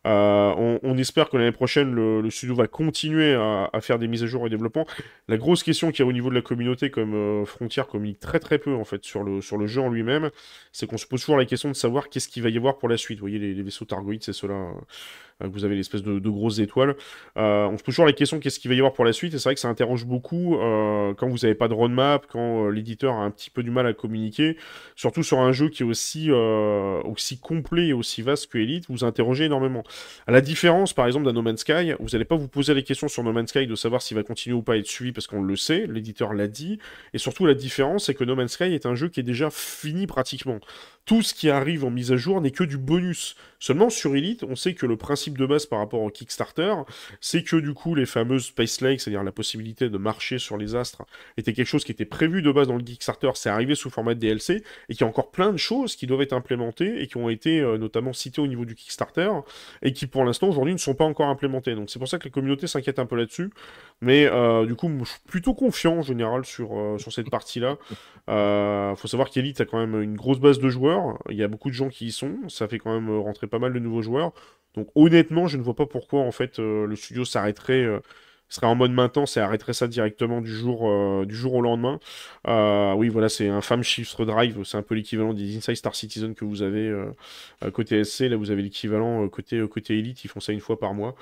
Euh, 0.07 0.79
on, 0.81 0.97
espère 0.97 1.29
que 1.29 1.37
l'année 1.37 1.51
prochaine, 1.51 1.93
le, 1.93 2.29
studio 2.29 2.55
va 2.55 2.67
continuer 2.67 3.33
à, 3.33 3.69
faire 3.81 3.99
des 3.99 4.07
mises 4.07 4.23
à 4.23 4.27
jour 4.27 4.45
et 4.47 4.49
développement. 4.49 4.85
La 5.27 5.37
grosse 5.37 5.63
question 5.63 5.91
qu'il 5.91 5.99
y 5.99 6.07
a 6.07 6.09
au 6.09 6.13
niveau 6.13 6.29
de 6.29 6.35
la 6.35 6.41
communauté, 6.41 6.89
comme 6.89 7.13
euh, 7.13 7.45
Frontier 7.45 7.83
communique 7.89 8.19
très 8.19 8.39
très 8.39 8.59
peu 8.59 8.73
en 8.73 8.85
fait 8.85 9.03
sur 9.03 9.23
le, 9.23 9.41
jeu 9.67 9.81
en 9.81 9.89
lui-même, 9.89 10.29
c'est 10.71 10.87
qu'on 10.87 10.97
se 10.97 11.05
pose 11.05 11.21
toujours 11.21 11.37
la 11.37 11.45
question 11.45 11.69
de 11.69 11.75
savoir 11.75 12.09
qu'est-ce 12.09 12.29
qu'il 12.29 12.43
va 12.43 12.49
y 12.49 12.57
avoir 12.57 12.77
pour 12.77 12.87
la 12.87 12.97
suite. 12.97 13.19
Vous 13.19 13.23
voyez 13.23 13.39
les, 13.39 13.61
vaisseaux 13.61 13.85
Targoïdes, 13.85 14.23
c'est 14.23 14.33
cela 14.33 14.53
euh, 14.53 14.71
vous 15.41 15.65
avez 15.65 15.75
l'espèce 15.75 16.03
de, 16.03 16.29
grosses 16.29 16.59
étoiles. 16.59 16.95
on 17.35 17.77
se 17.77 17.83
pose 17.83 17.95
toujours 17.95 18.05
la 18.05 18.13
question 18.13 18.39
qu'est-ce 18.39 18.59
qu'il 18.59 18.69
va 18.69 18.75
y 18.75 18.79
avoir 18.79 18.93
pour 18.93 19.05
la 19.05 19.13
suite, 19.13 19.33
et 19.33 19.37
c'est 19.37 19.45
vrai 19.45 19.55
que 19.55 19.61
ça 19.61 19.67
interroge 19.69 20.05
beaucoup 20.05 20.57
quand 21.17 21.27
vous 21.27 21.37
n'avez 21.37 21.55
pas 21.55 21.67
de 21.67 21.73
roadmap, 21.73 22.25
quand 22.27 22.69
l'éditeur 22.69 23.15
a 23.15 23.23
un 23.23 23.31
petit 23.31 23.49
peu 23.49 23.63
du 23.63 23.71
mal 23.71 23.87
à 23.87 23.93
communiquer, 23.93 24.57
surtout 24.95 25.23
sur 25.23 25.39
un 25.39 25.51
jeu 25.51 25.69
qui 25.69 25.83
est 25.83 25.85
aussi, 25.85 26.31
aussi 26.31 27.39
complet 27.39 27.87
et 27.87 27.93
aussi 27.93 28.21
vaste 28.21 28.51
que 28.51 28.57
Elite, 28.57 28.85
vous 28.89 29.03
interrogez 29.03 29.45
énormément. 29.45 29.83
À 30.27 30.31
la 30.31 30.41
différence, 30.41 30.93
par 30.93 31.07
exemple, 31.07 31.25
d'un 31.25 31.33
No 31.33 31.41
Man's 31.41 31.61
Sky, 31.61 31.93
vous 31.99 32.09
n'allez 32.09 32.25
pas 32.25 32.35
vous 32.35 32.47
poser 32.47 32.73
les 32.73 32.83
questions 32.83 33.07
sur 33.07 33.23
No 33.23 33.31
Man's 33.31 33.49
Sky 33.49 33.67
de 33.67 33.75
savoir 33.75 34.01
s'il 34.01 34.17
va 34.17 34.23
continuer 34.23 34.55
ou 34.55 34.61
pas 34.61 34.73
à 34.73 34.77
être 34.77 34.87
suivi 34.87 35.11
parce 35.11 35.27
qu'on 35.27 35.41
le 35.41 35.55
sait, 35.55 35.87
l'éditeur 35.87 36.33
l'a 36.33 36.47
dit. 36.47 36.79
Et 37.13 37.17
surtout, 37.17 37.45
la 37.45 37.53
différence, 37.53 38.05
c'est 38.05 38.13
que 38.13 38.23
No 38.23 38.35
Man's 38.35 38.53
Sky 38.53 38.65
est 38.65 38.85
un 38.85 38.95
jeu 38.95 39.09
qui 39.09 39.19
est 39.19 39.23
déjà 39.23 39.49
fini 39.49 40.07
pratiquement 40.07 40.59
tout 41.09 41.23
ce 41.23 41.33
qui 41.33 41.49
arrive 41.49 41.85
en 41.85 41.89
mise 41.89 42.11
à 42.11 42.17
jour 42.17 42.39
n'est 42.39 42.51
que 42.51 42.63
du 42.63 42.77
bonus. 42.77 43.35
Seulement 43.59 43.89
sur 43.89 44.15
Elite, 44.15 44.43
on 44.43 44.55
sait 44.55 44.73
que 44.73 44.85
le 44.85 44.95
principe 44.95 45.37
de 45.37 45.45
base 45.45 45.65
par 45.65 45.79
rapport 45.79 46.01
au 46.01 46.09
Kickstarter, 46.09 46.73
c'est 47.19 47.43
que 47.43 47.57
du 47.57 47.73
coup 47.73 47.93
les 47.93 48.05
fameuses 48.05 48.45
Space 48.45 48.79
Lakes, 48.79 49.01
c'est-à-dire 49.01 49.23
la 49.23 49.33
possibilité 49.33 49.89
de 49.89 49.97
marcher 49.97 50.39
sur 50.39 50.57
les 50.57 50.75
astres, 50.75 51.03
était 51.35 51.51
quelque 51.51 51.67
chose 51.67 51.83
qui 51.83 51.91
était 51.91 52.05
prévu 52.05 52.41
de 52.41 52.51
base 52.51 52.69
dans 52.69 52.77
le 52.77 52.83
Kickstarter, 52.83 53.31
c'est 53.35 53.49
arrivé 53.49 53.75
sous 53.75 53.89
format 53.89 54.13
de 54.13 54.19
DLC, 54.19 54.63
et 54.87 54.93
qu'il 54.93 55.01
y 55.01 55.03
a 55.03 55.07
encore 55.07 55.31
plein 55.31 55.51
de 55.51 55.57
choses 55.57 55.97
qui 55.97 56.07
doivent 56.07 56.21
être 56.21 56.33
implémentées 56.33 57.01
et 57.01 57.07
qui 57.07 57.17
ont 57.17 57.29
été 57.29 57.59
euh, 57.59 57.77
notamment 57.77 58.13
citées 58.13 58.41
au 58.41 58.47
niveau 58.47 58.63
du 58.63 58.75
Kickstarter, 58.75 59.29
et 59.81 59.91
qui 59.91 60.07
pour 60.07 60.23
l'instant 60.23 60.47
aujourd'hui 60.47 60.73
ne 60.73 60.79
sont 60.79 60.95
pas 60.95 61.05
encore 61.05 61.27
implémentées. 61.27 61.75
Donc 61.75 61.89
c'est 61.89 61.99
pour 61.99 62.07
ça 62.07 62.17
que 62.17 62.29
la 62.29 62.31
communauté 62.31 62.65
s'inquiète 62.67 62.99
un 62.99 63.05
peu 63.05 63.17
là-dessus. 63.17 63.49
Mais 64.01 64.25
euh, 64.25 64.65
du 64.65 64.75
coup, 64.75 64.89
je 64.99 65.09
suis 65.09 65.19
plutôt 65.27 65.53
confiant 65.53 65.97
en 65.97 66.01
général 66.01 66.45
sur, 66.45 66.77
euh, 66.77 66.97
sur 66.97 67.11
cette 67.11 67.29
partie-là. 67.29 67.77
Il 68.27 68.95
faut 68.97 69.07
savoir 69.07 69.29
qu'Elite 69.29 69.59
a 69.61 69.65
quand 69.65 69.79
même 69.79 70.01
une 70.01 70.15
grosse 70.15 70.39
base 70.39 70.59
de 70.59 70.69
joueurs 70.69 71.19
il 71.29 71.37
y 71.37 71.43
a 71.43 71.47
beaucoup 71.47 71.69
de 71.69 71.75
gens 71.75 71.89
qui 71.89 72.07
y 72.07 72.11
sont, 72.11 72.37
ça 72.47 72.67
fait 72.67 72.79
quand 72.79 72.93
même 72.93 73.09
euh, 73.09 73.19
rentrer 73.19 73.47
pas 73.47 73.59
mal 73.59 73.73
de 73.73 73.79
nouveaux 73.79 74.01
joueurs. 74.01 74.33
Donc 74.75 74.89
honnêtement, 74.95 75.47
je 75.47 75.57
ne 75.57 75.63
vois 75.63 75.75
pas 75.75 75.85
pourquoi 75.85 76.21
en 76.21 76.31
fait 76.31 76.59
euh, 76.59 76.85
le 76.85 76.95
studio 76.95 77.25
s'arrêterait 77.25 77.83
euh, 77.83 77.99
serait 78.49 78.67
en 78.67 78.75
mode 78.75 78.91
maintenance 78.91 79.37
et 79.37 79.39
arrêterait 79.41 79.73
ça 79.73 79.87
directement 79.87 80.41
du 80.41 80.51
jour, 80.51 81.25
du 81.25 81.35
jour 81.35 81.53
au 81.53 81.61
lendemain. 81.61 81.99
oui, 82.97 83.07
voilà, 83.09 83.29
c'est 83.29 83.47
un 83.47 83.61
femme 83.61 83.83
shift 83.83 84.19
drive, 84.23 84.63
c'est 84.63 84.77
un 84.77 84.81
peu 84.81 84.95
l'équivalent 84.95 85.35
des 85.35 85.57
Inside 85.57 85.75
Star 85.75 85.93
Citizen 85.93 86.33
que 86.33 86.45
vous 86.45 86.63
avez 86.63 86.91
côté 87.73 88.03
SC. 88.03 88.21
Là, 88.21 88.37
vous 88.37 88.49
avez 88.49 88.63
l'équivalent 88.63 89.27
côté, 89.29 89.63
côté 89.67 89.99
Elite, 89.99 90.23
ils 90.23 90.29
font 90.29 90.39
ça 90.39 90.51
une 90.51 90.61
fois 90.61 90.79
par 90.79 90.95
mois. 90.95 91.13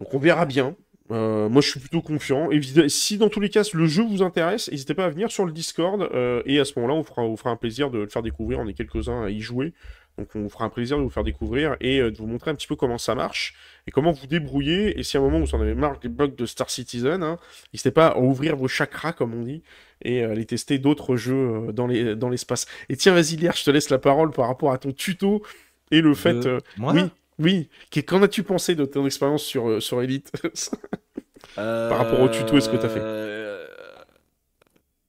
Donc 0.00 0.14
on 0.14 0.18
verra 0.18 0.46
bien. 0.46 0.74
Euh, 1.10 1.48
moi, 1.48 1.60
je 1.60 1.68
suis 1.68 1.80
plutôt 1.80 2.00
confiant. 2.00 2.50
Et 2.50 2.60
si 2.88 3.18
dans 3.18 3.28
tous 3.28 3.40
les 3.40 3.50
cas 3.50 3.62
le 3.72 3.86
jeu 3.86 4.02
vous 4.02 4.22
intéresse, 4.22 4.70
n'hésitez 4.70 4.94
pas 4.94 5.04
à 5.04 5.10
venir 5.10 5.30
sur 5.30 5.44
le 5.44 5.52
Discord. 5.52 6.02
Euh, 6.14 6.42
et 6.46 6.58
à 6.58 6.64
ce 6.64 6.72
moment-là, 6.76 6.94
on 6.94 7.04
fera, 7.04 7.22
on 7.22 7.36
fera 7.36 7.50
un 7.50 7.56
plaisir 7.56 7.90
de 7.90 7.98
le 7.98 8.08
faire 8.08 8.22
découvrir. 8.22 8.58
On 8.58 8.66
est 8.66 8.74
quelques-uns 8.74 9.24
à 9.24 9.30
y 9.30 9.40
jouer. 9.40 9.74
Donc, 10.16 10.28
on 10.36 10.42
vous 10.42 10.48
fera 10.48 10.64
un 10.64 10.70
plaisir 10.70 10.96
de 10.96 11.02
vous 11.02 11.10
faire 11.10 11.24
découvrir 11.24 11.76
et 11.80 12.00
euh, 12.00 12.10
de 12.10 12.16
vous 12.16 12.26
montrer 12.26 12.50
un 12.50 12.54
petit 12.54 12.68
peu 12.68 12.76
comment 12.76 12.98
ça 12.98 13.14
marche 13.14 13.54
et 13.86 13.90
comment 13.90 14.12
vous 14.12 14.26
débrouiller. 14.26 14.98
Et 14.98 15.02
si 15.02 15.16
à 15.16 15.20
un 15.20 15.22
moment 15.24 15.40
vous 15.40 15.54
en 15.54 15.60
avez 15.60 15.74
marre 15.74 15.98
des 15.98 16.08
bugs 16.08 16.28
de 16.28 16.46
Star 16.46 16.70
Citizen, 16.70 17.22
hein, 17.22 17.38
n'hésitez 17.72 17.90
pas 17.90 18.08
à 18.08 18.18
ouvrir 18.18 18.56
vos 18.56 18.68
chakras, 18.68 19.12
comme 19.12 19.34
on 19.34 19.42
dit, 19.42 19.62
et 20.02 20.22
à 20.22 20.30
aller 20.30 20.46
tester 20.46 20.78
d'autres 20.78 21.16
jeux 21.16 21.72
dans 21.72 21.88
l'espace. 21.88 22.66
Dans 22.66 22.94
et 22.94 22.96
tiens, 22.96 23.12
vas-y, 23.12 23.36
Lier, 23.36 23.50
je 23.56 23.64
te 23.64 23.70
laisse 23.70 23.90
la 23.90 23.98
parole 23.98 24.30
par 24.30 24.46
rapport 24.46 24.72
à 24.72 24.78
ton 24.78 24.92
tuto 24.92 25.42
et 25.90 26.00
le 26.00 26.14
fait. 26.14 26.46
Moi 26.76 26.92
oui, 26.94 27.02
oui. 27.38 27.68
Qu'en 28.06 28.22
as-tu 28.22 28.42
pensé 28.42 28.74
de 28.74 28.84
ton 28.84 29.06
expérience 29.06 29.42
sur, 29.42 29.68
euh, 29.68 29.80
sur 29.80 30.02
Elite 30.02 30.32
Par 31.54 31.98
rapport 31.98 32.20
au 32.20 32.28
tuto 32.28 32.56
et 32.56 32.60
ce 32.60 32.68
que 32.68 32.76
tu 32.76 32.86
as 32.86 32.88
fait 32.88 33.00
euh, 33.00 33.66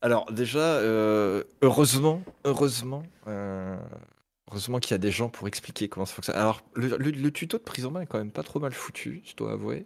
Alors, 0.01 0.31
déjà, 0.31 0.59
euh, 0.59 1.43
heureusement, 1.61 2.21
heureusement, 2.43 3.03
heureusement 3.27 4.79
qu'il 4.79 4.91
y 4.91 4.95
a 4.95 4.99
des 4.99 5.11
gens 5.11 5.29
pour 5.29 5.47
expliquer 5.47 5.87
comment 5.87 6.05
ça 6.05 6.13
fonctionne. 6.13 6.35
Alors, 6.35 6.61
le, 6.75 7.29
tuto 7.29 7.57
de 7.57 7.63
prise 7.63 7.85
en 7.85 7.91
main 7.91 8.01
est 8.01 8.05
quand 8.05 8.19
même 8.19 8.31
pas 8.31 8.43
trop 8.43 8.59
mal 8.59 8.73
foutu, 8.73 9.23
je 9.25 9.35
dois 9.35 9.53
avouer. 9.53 9.85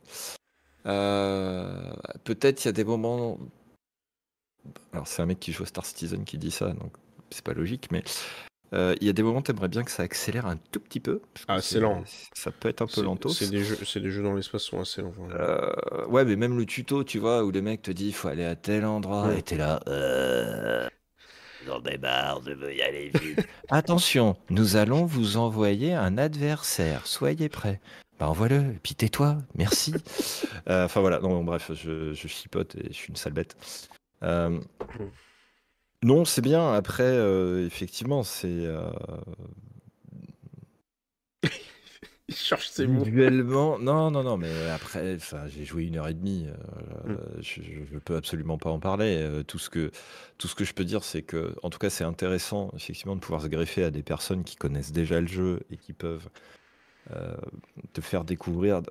Peut-être 0.84 2.64
il 2.64 2.68
y 2.68 2.70
a 2.70 2.74
des 2.74 2.84
moments. 2.84 3.40
Alors, 4.92 5.08
c'est 5.08 5.22
un 5.22 5.26
mec 5.26 5.40
qui 5.40 5.54
joue 5.54 5.64
à 5.64 5.68
Star 5.68 5.86
Citizen 5.86 6.26
qui 6.26 6.38
dit 6.38 6.52
ça, 6.52 6.74
donc 6.74 6.94
c'est 7.30 7.44
pas 7.44 7.54
logique, 7.54 7.90
mais 7.92 8.04
euh, 8.74 8.96
il 9.02 9.08
y 9.08 9.10
a 9.10 9.14
des 9.14 9.24
moments, 9.24 9.42
t'aimerais 9.42 9.68
bien 9.68 9.84
que 9.84 9.92
ça 9.92 10.04
accélère 10.04 10.46
un 10.46 10.58
tout 10.58 10.80
petit 10.80 11.00
peu. 11.00 11.22
Ah, 11.48 11.62
c'est 11.62 11.80
lent. 11.80 12.04
Ça 12.34 12.52
peut 12.52 12.70
être 12.70 12.82
un 12.82 12.88
peu 12.88 13.02
lento. 13.02 13.30
C'est 13.30 13.50
des, 13.50 13.64
jeux, 13.64 13.78
des 13.78 14.12
jeux 14.12 14.24
dans 14.24 14.34
l'espace 14.34 14.64
sont 14.64 14.80
assez 14.80 15.02
lents. 15.02 15.14
Euh, 15.32 16.06
ouais, 16.08 16.26
mais 16.26 16.36
même 16.36 16.58
le 16.58 16.66
tuto, 16.66 17.04
tu 17.04 17.20
vois, 17.20 17.44
où 17.44 17.52
le 17.52 17.62
mec 17.62 17.82
te 17.82 17.92
dit 17.92 18.08
il 18.08 18.14
faut 18.14 18.28
aller 18.28 18.46
à 18.46 18.56
tel 18.56 18.86
endroit, 18.86 19.34
et 19.36 19.42
t'es 19.42 19.58
là. 19.58 19.82
Euh... 19.88 20.88
J'en 21.66 21.80
démarre, 21.80 22.42
je 22.46 22.52
veux 22.52 22.74
y 22.74 22.82
aller 22.82 23.10
vite. 23.10 23.46
Attention, 23.70 24.38
nous 24.50 24.76
allons 24.76 25.06
vous 25.06 25.38
envoyer 25.38 25.94
un 25.94 26.18
adversaire. 26.18 27.06
Soyez 27.06 27.50
prêts. 27.50 27.82
Bah 28.20 28.30
envoie-le, 28.30 28.58
et 28.58 28.80
puis 28.84 28.96
tais-toi, 28.96 29.38
merci. 29.56 29.94
Euh, 30.68 30.86
enfin 30.86 31.00
voilà, 31.00 31.20
non, 31.20 31.44
bref, 31.44 31.72
je, 31.74 32.14
je 32.14 32.28
chipote 32.28 32.76
et 32.76 32.88
je 32.90 32.94
suis 32.94 33.10
une 33.10 33.16
sale 33.16 33.32
bête. 33.34 33.56
Euh, 34.24 34.60
non, 36.04 36.24
c'est 36.26 36.42
bien. 36.42 36.74
Après, 36.74 37.04
euh, 37.04 37.66
effectivement, 37.66 38.24
c'est, 38.24 38.48
euh 38.48 38.90
Il 42.30 42.36
cherche 42.36 42.70
ses 42.70 42.86
mots. 42.88 43.04
visuellement 43.04 43.80
non, 43.80 44.12
non, 44.12 44.24
non, 44.24 44.38
mais 44.38 44.70
après, 44.70 45.16
enfin, 45.16 45.48
j'ai 45.48 45.66
joué 45.66 45.86
une 45.86 45.98
heure 45.98 46.08
et 46.08 46.14
demie, 46.14 46.48
euh, 46.48 47.14
mmh. 47.14 47.42
je 47.42 47.62
je 47.92 47.98
peux 47.98 48.16
absolument 48.16 48.58
pas 48.60 48.70
en 48.70 48.80
parler, 48.80 49.42
tout 49.48 49.58
ce 49.58 49.70
que 49.70 49.92
tout 50.38 50.48
ce 50.48 50.56
que 50.56 50.64
je 50.64 50.74
peux 50.74 50.86
dire, 50.86 51.04
c'est 51.04 51.24
que, 51.24 51.56
en 51.64 51.70
tout 51.70 51.80
cas, 51.80 51.90
c'est 51.90 52.04
intéressant, 52.04 52.72
effectivement, 52.76 53.16
de 53.16 53.22
pouvoir 53.22 53.42
se 53.42 53.48
greffer 53.48 53.84
à 53.84 53.92
des 53.92 54.04
personnes 54.04 54.44
qui 54.44 54.56
connaissent 54.56 54.92
déjà 54.92 55.20
le 55.20 55.28
jeu 55.28 55.62
et 55.72 55.78
qui 55.78 55.94
peuvent, 55.94 56.30
te 57.94 58.02
faire 58.02 58.24
découvrir 58.24 58.84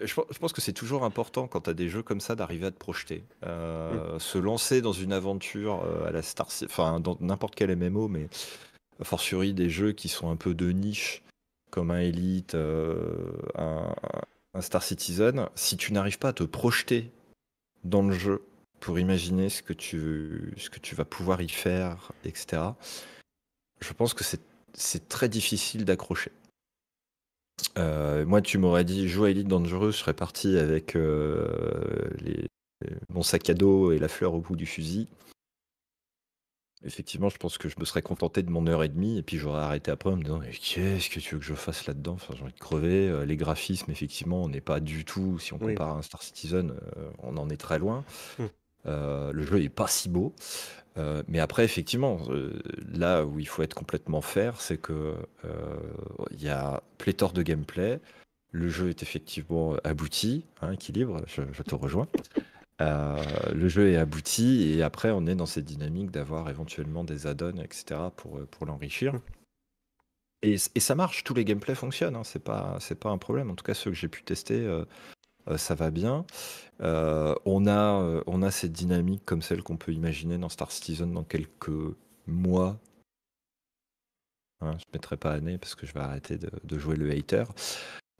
je, 0.00 0.14
pense 0.14 0.52
que 0.52 0.60
c'est 0.60 0.72
toujours 0.72 1.04
important 1.04 1.46
quand 1.46 1.62
tu 1.62 1.70
as 1.70 1.74
des 1.74 1.88
jeux 1.88 2.02
comme 2.02 2.20
ça 2.20 2.34
d'arriver 2.34 2.66
à 2.66 2.70
te 2.70 2.78
projeter. 2.78 3.24
Euh, 3.44 4.18
se 4.18 4.38
lancer 4.38 4.80
dans 4.80 4.92
une 4.92 5.12
aventure 5.12 5.84
euh, 5.84 6.06
à 6.06 6.10
la 6.10 6.22
Star 6.22 6.48
enfin 6.64 7.00
dans 7.00 7.16
n'importe 7.20 7.54
quel 7.54 7.74
MMO, 7.76 8.08
mais 8.08 8.28
a 9.00 9.04
fortiori 9.04 9.54
des 9.54 9.70
jeux 9.70 9.92
qui 9.92 10.08
sont 10.08 10.30
un 10.30 10.36
peu 10.36 10.54
de 10.54 10.70
niche, 10.70 11.22
comme 11.70 11.90
un 11.90 12.00
Elite, 12.00 12.54
un, 12.54 13.94
un 14.54 14.60
Star 14.60 14.82
Citizen, 14.82 15.48
si 15.54 15.76
tu 15.76 15.92
n'arrives 15.92 16.18
pas 16.18 16.28
à 16.28 16.32
te 16.32 16.44
projeter 16.44 17.10
dans 17.82 18.02
le 18.02 18.14
jeu 18.14 18.42
pour 18.80 18.98
imaginer 18.98 19.48
ce 19.48 19.62
que 19.62 19.72
tu, 19.72 20.52
ce 20.56 20.70
que 20.70 20.78
tu 20.78 20.94
vas 20.94 21.04
pouvoir 21.04 21.42
y 21.42 21.48
faire, 21.48 22.12
etc., 22.24 22.62
je 23.80 23.92
pense 23.92 24.14
que 24.14 24.24
c'est 24.74 25.08
très 25.08 25.28
difficile 25.28 25.84
d'accrocher. 25.84 26.32
Euh, 27.78 28.24
moi, 28.24 28.42
tu 28.42 28.58
m'aurais 28.58 28.84
dit 28.84 29.08
joue 29.08 29.24
à 29.24 29.30
Elite 29.30 29.48
Dangereux, 29.48 29.90
je 29.90 29.96
serais 29.96 30.14
parti 30.14 30.58
avec 30.58 30.96
euh, 30.96 31.48
les, 32.20 32.46
mon 33.08 33.22
sac 33.22 33.48
à 33.50 33.54
dos 33.54 33.92
et 33.92 33.98
la 33.98 34.08
fleur 34.08 34.34
au 34.34 34.40
bout 34.40 34.56
du 34.56 34.66
fusil. 34.66 35.08
Effectivement, 36.86 37.30
je 37.30 37.38
pense 37.38 37.56
que 37.56 37.70
je 37.70 37.76
me 37.80 37.86
serais 37.86 38.02
contenté 38.02 38.42
de 38.42 38.50
mon 38.50 38.66
heure 38.66 38.84
et 38.84 38.90
demie 38.90 39.16
et 39.16 39.22
puis 39.22 39.38
j'aurais 39.38 39.62
arrêté 39.62 39.90
après 39.90 40.10
en 40.10 40.16
me 40.16 40.22
disant 40.22 40.40
qu'est-ce 40.40 41.08
que 41.08 41.18
tu 41.18 41.34
veux 41.34 41.40
que 41.40 41.46
je 41.46 41.54
fasse 41.54 41.86
là-dedans? 41.86 42.12
Enfin, 42.12 42.34
J'ai 42.36 42.42
envie 42.42 42.52
de 42.52 42.58
crever. 42.58 43.08
Euh, 43.08 43.24
les 43.24 43.36
graphismes, 43.36 43.90
effectivement, 43.90 44.42
on 44.42 44.48
n'est 44.48 44.60
pas 44.60 44.80
du 44.80 45.04
tout, 45.04 45.38
si 45.38 45.54
on 45.54 45.58
compare 45.58 45.88
à 45.88 45.98
un 45.98 46.02
Star 46.02 46.22
Citizen, 46.22 46.74
on 47.20 47.36
en 47.38 47.48
est 47.48 47.56
très 47.56 47.78
loin. 47.78 48.04
Mmh. 48.38 48.44
Le 48.84 49.42
jeu 49.42 49.62
est 49.62 49.68
pas 49.68 49.88
si 49.88 50.08
beau. 50.08 50.34
mais 51.28 51.40
après, 51.40 51.64
effectivement, 51.64 52.18
là 52.92 53.24
où 53.24 53.38
il 53.38 53.48
faut 53.48 53.62
être 53.62 53.74
complètement 53.74 54.20
fair, 54.20 54.60
c'est 54.60 54.78
que 54.78 55.14
il 56.30 56.42
y 56.42 56.48
a 56.48 56.82
pléthore 56.98 57.32
de 57.32 57.42
gameplay. 57.42 58.00
Le 58.50 58.68
jeu 58.68 58.88
est 58.88 59.02
effectivement 59.02 59.74
abouti, 59.82 60.44
hein, 60.62 60.72
équilibre, 60.72 61.22
je, 61.26 61.62
te 61.62 61.74
rejoins. 61.74 62.06
le 62.80 63.68
jeu 63.68 63.90
est 63.90 63.96
abouti 63.96 64.72
et 64.72 64.82
après 64.82 65.10
on 65.10 65.26
est 65.26 65.34
dans 65.34 65.46
cette 65.46 65.64
dynamique 65.64 66.10
d'avoir 66.10 66.48
éventuellement 66.48 67.02
des 67.02 67.26
add-ons, 67.26 67.60
etc. 67.62 68.00
pour, 68.16 68.46
pour 68.46 68.66
l'enrichir. 68.66 69.14
Et, 70.42 70.56
et, 70.74 70.80
ça 70.80 70.94
marche, 70.94 71.24
tous 71.24 71.32
les 71.32 71.44
gameplays 71.44 71.74
fonctionnent, 71.74 72.16
hein, 72.16 72.22
c'est 72.22 72.42
pas, 72.42 72.78
pas 73.00 73.08
un 73.08 73.18
problème. 73.18 73.50
En 73.50 73.54
tout 73.54 73.64
cas, 73.64 73.72
ceux 73.72 73.90
que 73.90 73.96
j'ai 73.96 74.08
pu 74.08 74.22
tester, 74.22 74.68
euh, 75.48 75.58
ça 75.58 75.74
va 75.74 75.90
bien. 75.90 76.24
Euh, 76.80 77.34
on, 77.44 77.66
a, 77.66 78.02
euh, 78.02 78.22
on 78.26 78.42
a 78.42 78.50
cette 78.50 78.72
dynamique 78.72 79.22
comme 79.24 79.42
celle 79.42 79.62
qu'on 79.62 79.76
peut 79.76 79.92
imaginer 79.92 80.38
dans 80.38 80.48
Star 80.48 80.70
Citizen 80.70 81.12
dans 81.12 81.24
quelques 81.24 81.70
mois. 82.26 82.78
Hein, 84.60 84.72
je 84.78 84.84
ne 84.88 84.92
mettrai 84.94 85.16
pas 85.16 85.32
année 85.32 85.58
parce 85.58 85.74
que 85.74 85.86
je 85.86 85.92
vais 85.92 86.00
arrêter 86.00 86.38
de, 86.38 86.78
jouer 86.78 86.96
le 86.96 87.10
hater. 87.10 87.44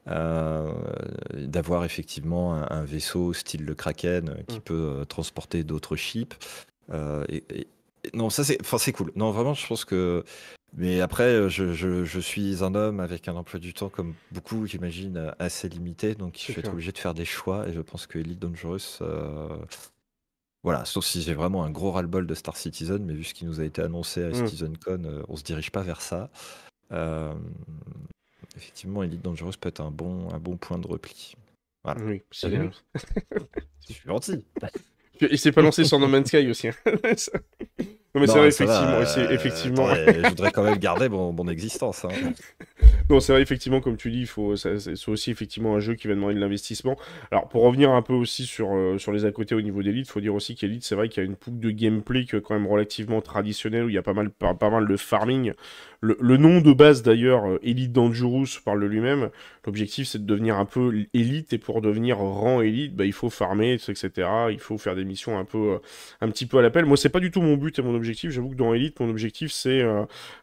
D'avoir 0.07 1.83
effectivement 1.83 2.53
un, 2.53 2.83
vaisseau 2.83 3.33
style 3.33 3.65
le 3.65 3.73
Kraken 3.73 4.43
qui 4.47 4.59
mm. 4.59 4.61
peut 4.61 5.05
transporter 5.09 5.63
d'autres 5.63 5.95
ships. 5.95 6.35
non, 8.13 8.29
ça 8.29 8.43
c'est, 8.43 8.61
enfin 8.61 8.77
c'est 8.77 8.91
cool. 8.91 9.11
Non, 9.15 9.31
vraiment, 9.31 9.55
je 9.55 9.65
pense 9.65 9.83
que 9.83 10.23
mais 10.77 10.99
après, 10.99 11.23
euh, 11.23 11.49
je, 11.49 12.19
suis 12.19 12.63
un 12.63 12.75
homme 12.75 12.99
avec 12.99 13.29
un 13.29 13.35
emploi 13.35 13.59
du 13.59 13.73
temps, 13.73 13.89
comme 13.89 14.13
beaucoup, 14.31 14.65
j'imagine, 14.65 15.17
euh, 15.17 15.31
assez 15.39 15.69
limité. 15.69 16.15
Donc, 16.15 16.37
je 16.37 16.51
vais 16.51 16.59
être 16.59 16.71
obligé 16.71 16.91
de 16.91 16.97
faire 16.97 17.13
des 17.13 17.23
choix. 17.23 17.67
Et 17.67 17.73
je 17.73 17.79
pense 17.79 18.07
que 18.07 18.19
Elite 18.19 18.39
Dangerous, 18.39 18.99
euh, 19.01 19.57
voilà, 20.63 20.83
sauf 20.83 21.05
si 21.05 21.21
j'ai 21.21 21.33
vraiment 21.33 21.63
un 21.63 21.71
gros 21.71 21.91
ras-le-bol 21.91 22.27
de 22.27 22.35
Star 22.35 22.57
Citizen. 22.57 23.03
Mais 23.05 23.13
vu 23.13 23.23
ce 23.23 23.33
qui 23.33 23.45
nous 23.45 23.61
a 23.61 23.63
été 23.63 23.81
annoncé 23.81 24.23
à 24.23 24.29
mmh. 24.29 24.47
CitizenCon, 24.47 25.23
on 25.29 25.35
se 25.37 25.43
dirige 25.43 25.71
pas 25.71 25.81
vers 25.81 26.01
ça. 26.01 26.29
effectivement, 28.57 29.01
Elite 29.01 29.21
Dangerous 29.21 29.53
peut 29.59 29.69
être 29.69 29.81
un 29.81 29.91
bon, 29.91 30.29
un 30.33 30.39
bon 30.39 30.57
point 30.57 30.77
de 30.77 30.87
repli. 30.87 31.35
Voilà. 31.85 32.01
Oui, 32.01 32.21
c'est 32.31 32.49
bien. 32.49 32.69
je 33.87 33.93
suis 33.93 34.07
gentil. 34.07 34.45
Il 35.21 35.39
s'est 35.39 35.53
pas 35.53 35.61
lancé 35.61 35.85
sur 35.85 35.99
No 35.99 36.07
Man's 36.07 36.27
Sky 36.27 36.49
aussi. 36.49 36.67
Hein. 36.67 36.73
Non, 38.15 38.21
mais 38.21 38.27
c'est 38.27 38.39
vrai, 38.39 38.47
effectivement. 38.47 38.93
Euh, 38.93 39.29
effectivement... 39.29 39.95
je 40.23 40.29
voudrais 40.29 40.51
quand 40.51 40.63
même 40.63 40.77
garder 40.77 41.09
mon, 41.09 41.47
existence. 41.49 42.05
Hein. 42.05 42.31
non, 43.09 43.19
c'est 43.19 43.33
vrai, 43.33 43.41
effectivement, 43.41 43.81
comme 43.81 43.97
tu 43.97 44.09
dis, 44.09 44.25
c'est 44.55 45.09
aussi 45.09 45.31
effectivement 45.31 45.75
un 45.75 45.81
jeu 45.81 45.95
qui 45.95 46.07
va 46.07 46.15
demander 46.15 46.35
de 46.35 46.39
l'investissement. 46.39 46.95
Alors, 47.29 47.49
pour 47.49 47.63
revenir 47.63 47.91
un 47.91 48.01
peu 48.01 48.13
aussi 48.13 48.45
sur, 48.45 48.73
euh, 48.73 48.97
sur 48.97 49.11
les 49.11 49.25
à 49.25 49.31
côté 49.31 49.53
au 49.53 49.61
niveau 49.61 49.83
d'Elite, 49.83 50.07
il 50.07 50.11
faut 50.11 50.21
dire 50.21 50.33
aussi 50.33 50.55
qu'Elite, 50.55 50.85
c'est 50.85 50.95
vrai 50.95 51.09
qu'il 51.09 51.23
y 51.23 51.25
a 51.25 51.29
une 51.29 51.35
boucle 51.35 51.59
de 51.59 51.71
gameplay 51.71 52.23
qui 52.23 52.37
est 52.37 52.41
quand 52.41 52.53
même 52.53 52.67
relativement 52.67 53.19
traditionnelle, 53.19 53.83
où 53.83 53.89
il 53.89 53.95
y 53.95 53.97
a 53.97 54.03
pas 54.03 54.13
mal, 54.13 54.29
pas, 54.29 54.53
pas 54.53 54.69
mal 54.69 54.87
de 54.87 54.95
farming. 54.95 55.51
Le, 56.01 56.37
nom 56.37 56.61
de 56.61 56.73
base 56.73 57.03
d'ailleurs, 57.03 57.47
euh, 57.47 57.59
Elite 57.63 57.91
Dangerous 57.91 58.47
parle 58.63 58.81
de 58.81 58.85
lui-même. 58.85 59.29
L'objectif 59.65 60.07
c'est 60.07 60.19
de 60.19 60.25
devenir 60.25 60.57
un 60.57 60.65
peu 60.65 61.05
élite 61.13 61.53
et 61.53 61.57
pour 61.57 61.81
devenir 61.81 62.17
rang 62.17 62.61
élite, 62.61 62.95
bah, 62.95 63.05
il 63.05 63.13
faut 63.13 63.29
farmer, 63.29 63.73
etc. 63.73 64.09
Il 64.51 64.59
faut 64.59 64.77
faire 64.77 64.95
des 64.95 65.05
missions 65.05 65.39
un 65.39 65.45
peu, 65.45 65.73
euh, 65.73 65.77
un 66.21 66.29
petit 66.29 66.45
peu 66.45 66.57
à 66.59 66.61
l'appel. 66.61 66.85
Moi 66.85 66.97
c'est 66.97 67.09
pas 67.09 67.19
du 67.19 67.31
tout 67.31 67.41
mon 67.41 67.57
but 67.57 67.79
et 67.79 67.81
mon 67.81 67.95
objectif. 67.95 68.31
J'avoue 68.31 68.49
que 68.49 68.55
dans 68.55 68.73
Elite, 68.73 68.99
mon 68.99 69.09
objectif 69.09 69.51
c'est 69.51 69.81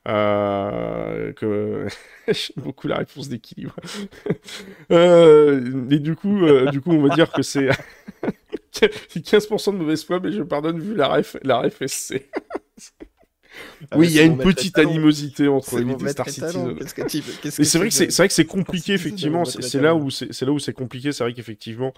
euh, 0.09 1.33
que 1.35 1.87
j'aime 2.27 2.65
beaucoup 2.65 2.89
la 2.89 2.99
réponse 2.99 3.29
d'équilibre. 3.29 3.77
et 4.91 5.99
du 5.99 6.17
coup, 6.17 6.41
du 6.71 6.81
coup 6.81 6.93
on 6.93 7.07
va 7.07 7.15
dire 7.15 7.31
que 7.31 7.43
c'est 7.43 7.69
15% 8.73 9.73
de 9.73 9.79
mauvaise 9.79 10.05
foi, 10.05 10.19
mais 10.21 10.33
je 10.33 10.43
pardonne 10.43 10.81
vu 10.81 10.95
la 10.95 11.09
ref, 11.09 11.37
la 11.43 11.61
ref. 11.61 11.83
Ah, 13.91 13.99
oui, 13.99 14.09
il 14.09 14.13
y 14.15 14.21
a 14.21 14.23
une 14.23 14.39
petite 14.39 14.79
animosité 14.79 15.49
entre 15.49 15.79
Elite 15.79 16.03
et 16.03 16.09
Star 16.09 16.29
Citizen. 16.29 16.77
c'est 17.49 17.79
vrai 17.79 17.89
que 17.89 17.95
c'est 17.95 18.17
vrai 18.17 18.29
que 18.29 18.35
c'est 18.35 18.45
compliqué 18.45 18.93
effectivement. 18.93 19.45
C'est 19.45 19.81
là 19.81 19.95
où 19.95 20.11
c'est 20.11 20.43
là 20.43 20.53
où 20.53 20.59
c'est 20.59 20.73
compliqué. 20.73 21.13
C'est 21.13 21.25
vrai 21.25 21.33
qu'effectivement 21.33 21.93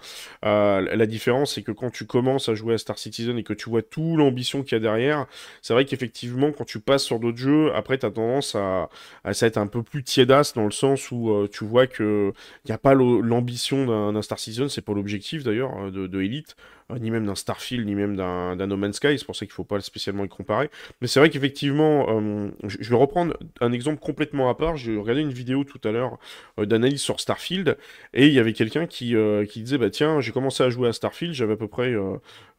euh, 0.45 0.81
la 0.95 1.05
différence 1.05 1.55
c'est 1.55 1.61
que 1.61 1.71
quand 1.71 1.91
tu 1.91 2.05
commences 2.05 2.49
à 2.49 2.55
jouer 2.55 2.75
à 2.75 2.77
Star 2.77 2.97
Citizen 2.97 3.37
et 3.37 3.43
que 3.43 3.53
tu 3.53 3.69
vois 3.69 3.81
tout 3.81 4.17
l'ambition 4.17 4.63
qu'il 4.63 4.73
y 4.73 4.75
a 4.75 4.79
derrière, 4.79 5.27
c'est 5.61 5.73
vrai 5.73 5.85
qu'effectivement 5.85 6.51
quand 6.51 6.65
tu 6.65 6.79
passes 6.79 7.03
sur 7.03 7.19
d'autres 7.19 7.37
jeux, 7.37 7.73
après 7.75 7.97
tu 7.97 8.05
as 8.05 8.11
tendance 8.11 8.55
à, 8.55 8.89
à 9.23 9.31
être 9.31 9.57
un 9.57 9.67
peu 9.67 9.83
plus 9.83 10.03
tiédasse 10.03 10.53
dans 10.53 10.65
le 10.65 10.71
sens 10.71 11.11
où 11.11 11.29
euh, 11.29 11.47
tu 11.51 11.63
vois 11.65 11.87
que 11.87 12.33
il 12.65 12.69
y 12.69 12.73
a 12.73 12.77
pas 12.77 12.93
l'ambition 12.93 14.11
d'un 14.11 14.21
Star 14.21 14.39
Citizen, 14.39 14.69
c'est 14.69 14.81
pas 14.81 14.93
l'objectif 14.93 15.43
d'ailleurs 15.43 15.71
euh, 15.77 15.91
de, 15.91 16.07
de 16.07 16.21
Elite. 16.21 16.55
Euh, 16.91 16.99
ni 16.99 17.09
même 17.09 17.25
d'un 17.25 17.35
Starfield, 17.35 17.85
ni 17.85 17.95
même 17.95 18.15
d'un 18.15 18.55
No 18.55 18.77
Man's 18.77 18.97
Sky. 18.97 19.17
C'est 19.17 19.25
pour 19.25 19.35
ça 19.35 19.45
qu'il 19.45 19.53
ne 19.53 19.55
faut 19.55 19.63
pas 19.63 19.79
spécialement 19.81 20.23
y 20.23 20.29
comparer. 20.29 20.69
Mais 21.01 21.07
c'est 21.07 21.19
vrai 21.19 21.29
qu'effectivement, 21.29 22.05
euh, 22.09 22.49
je 22.63 22.89
vais 22.89 22.95
reprendre 22.95 23.35
un 23.59 23.71
exemple 23.71 23.99
complètement 23.99 24.49
à 24.49 24.55
part. 24.55 24.77
J'ai 24.77 24.95
regardé 24.95 25.21
une 25.21 25.33
vidéo 25.33 25.63
tout 25.63 25.81
à 25.83 25.91
l'heure 25.91 26.19
euh, 26.59 26.65
d'analyse 26.65 27.01
sur 27.01 27.19
Starfield, 27.19 27.77
et 28.13 28.27
il 28.27 28.33
y 28.33 28.39
avait 28.39 28.53
quelqu'un 28.53 28.85
qui, 28.85 29.15
qui 29.49 29.61
disait, 29.61 29.77
bah 29.77 29.89
tiens, 29.89 30.21
j'ai 30.21 30.31
commencé 30.31 30.63
à 30.63 30.69
jouer 30.69 30.89
à 30.89 30.93
Starfield, 30.93 31.33
j'avais 31.33 31.53
à 31.53 31.57
peu 31.57 31.67
près 31.67 31.93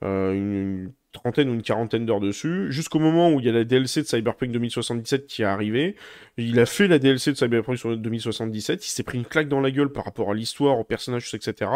une 0.02 0.92
trentaine 1.16 1.48
ou 1.48 1.54
une 1.54 1.62
quarantaine 1.62 2.06
d'heures 2.06 2.20
dessus, 2.20 2.70
jusqu'au 2.70 2.98
moment 2.98 3.32
où 3.32 3.40
il 3.40 3.46
y 3.46 3.48
a 3.48 3.52
la 3.52 3.64
DLC 3.64 4.02
de 4.02 4.06
Cyberpunk 4.06 4.52
2077 4.52 5.26
qui 5.26 5.42
est 5.42 5.46
arrivée. 5.46 5.96
Il 6.38 6.60
a 6.60 6.66
fait 6.66 6.86
la 6.86 6.98
DLC 6.98 7.32
de 7.32 7.36
Cyberpunk 7.36 7.78
2077, 7.98 8.86
il 8.86 8.90
s'est 8.90 9.02
pris 9.02 9.18
une 9.18 9.24
claque 9.24 9.48
dans 9.48 9.60
la 9.60 9.70
gueule 9.70 9.90
par 9.90 10.04
rapport 10.04 10.30
à 10.30 10.34
l'histoire, 10.34 10.78
aux 10.78 10.84
personnages, 10.84 11.32
etc. 11.34 11.70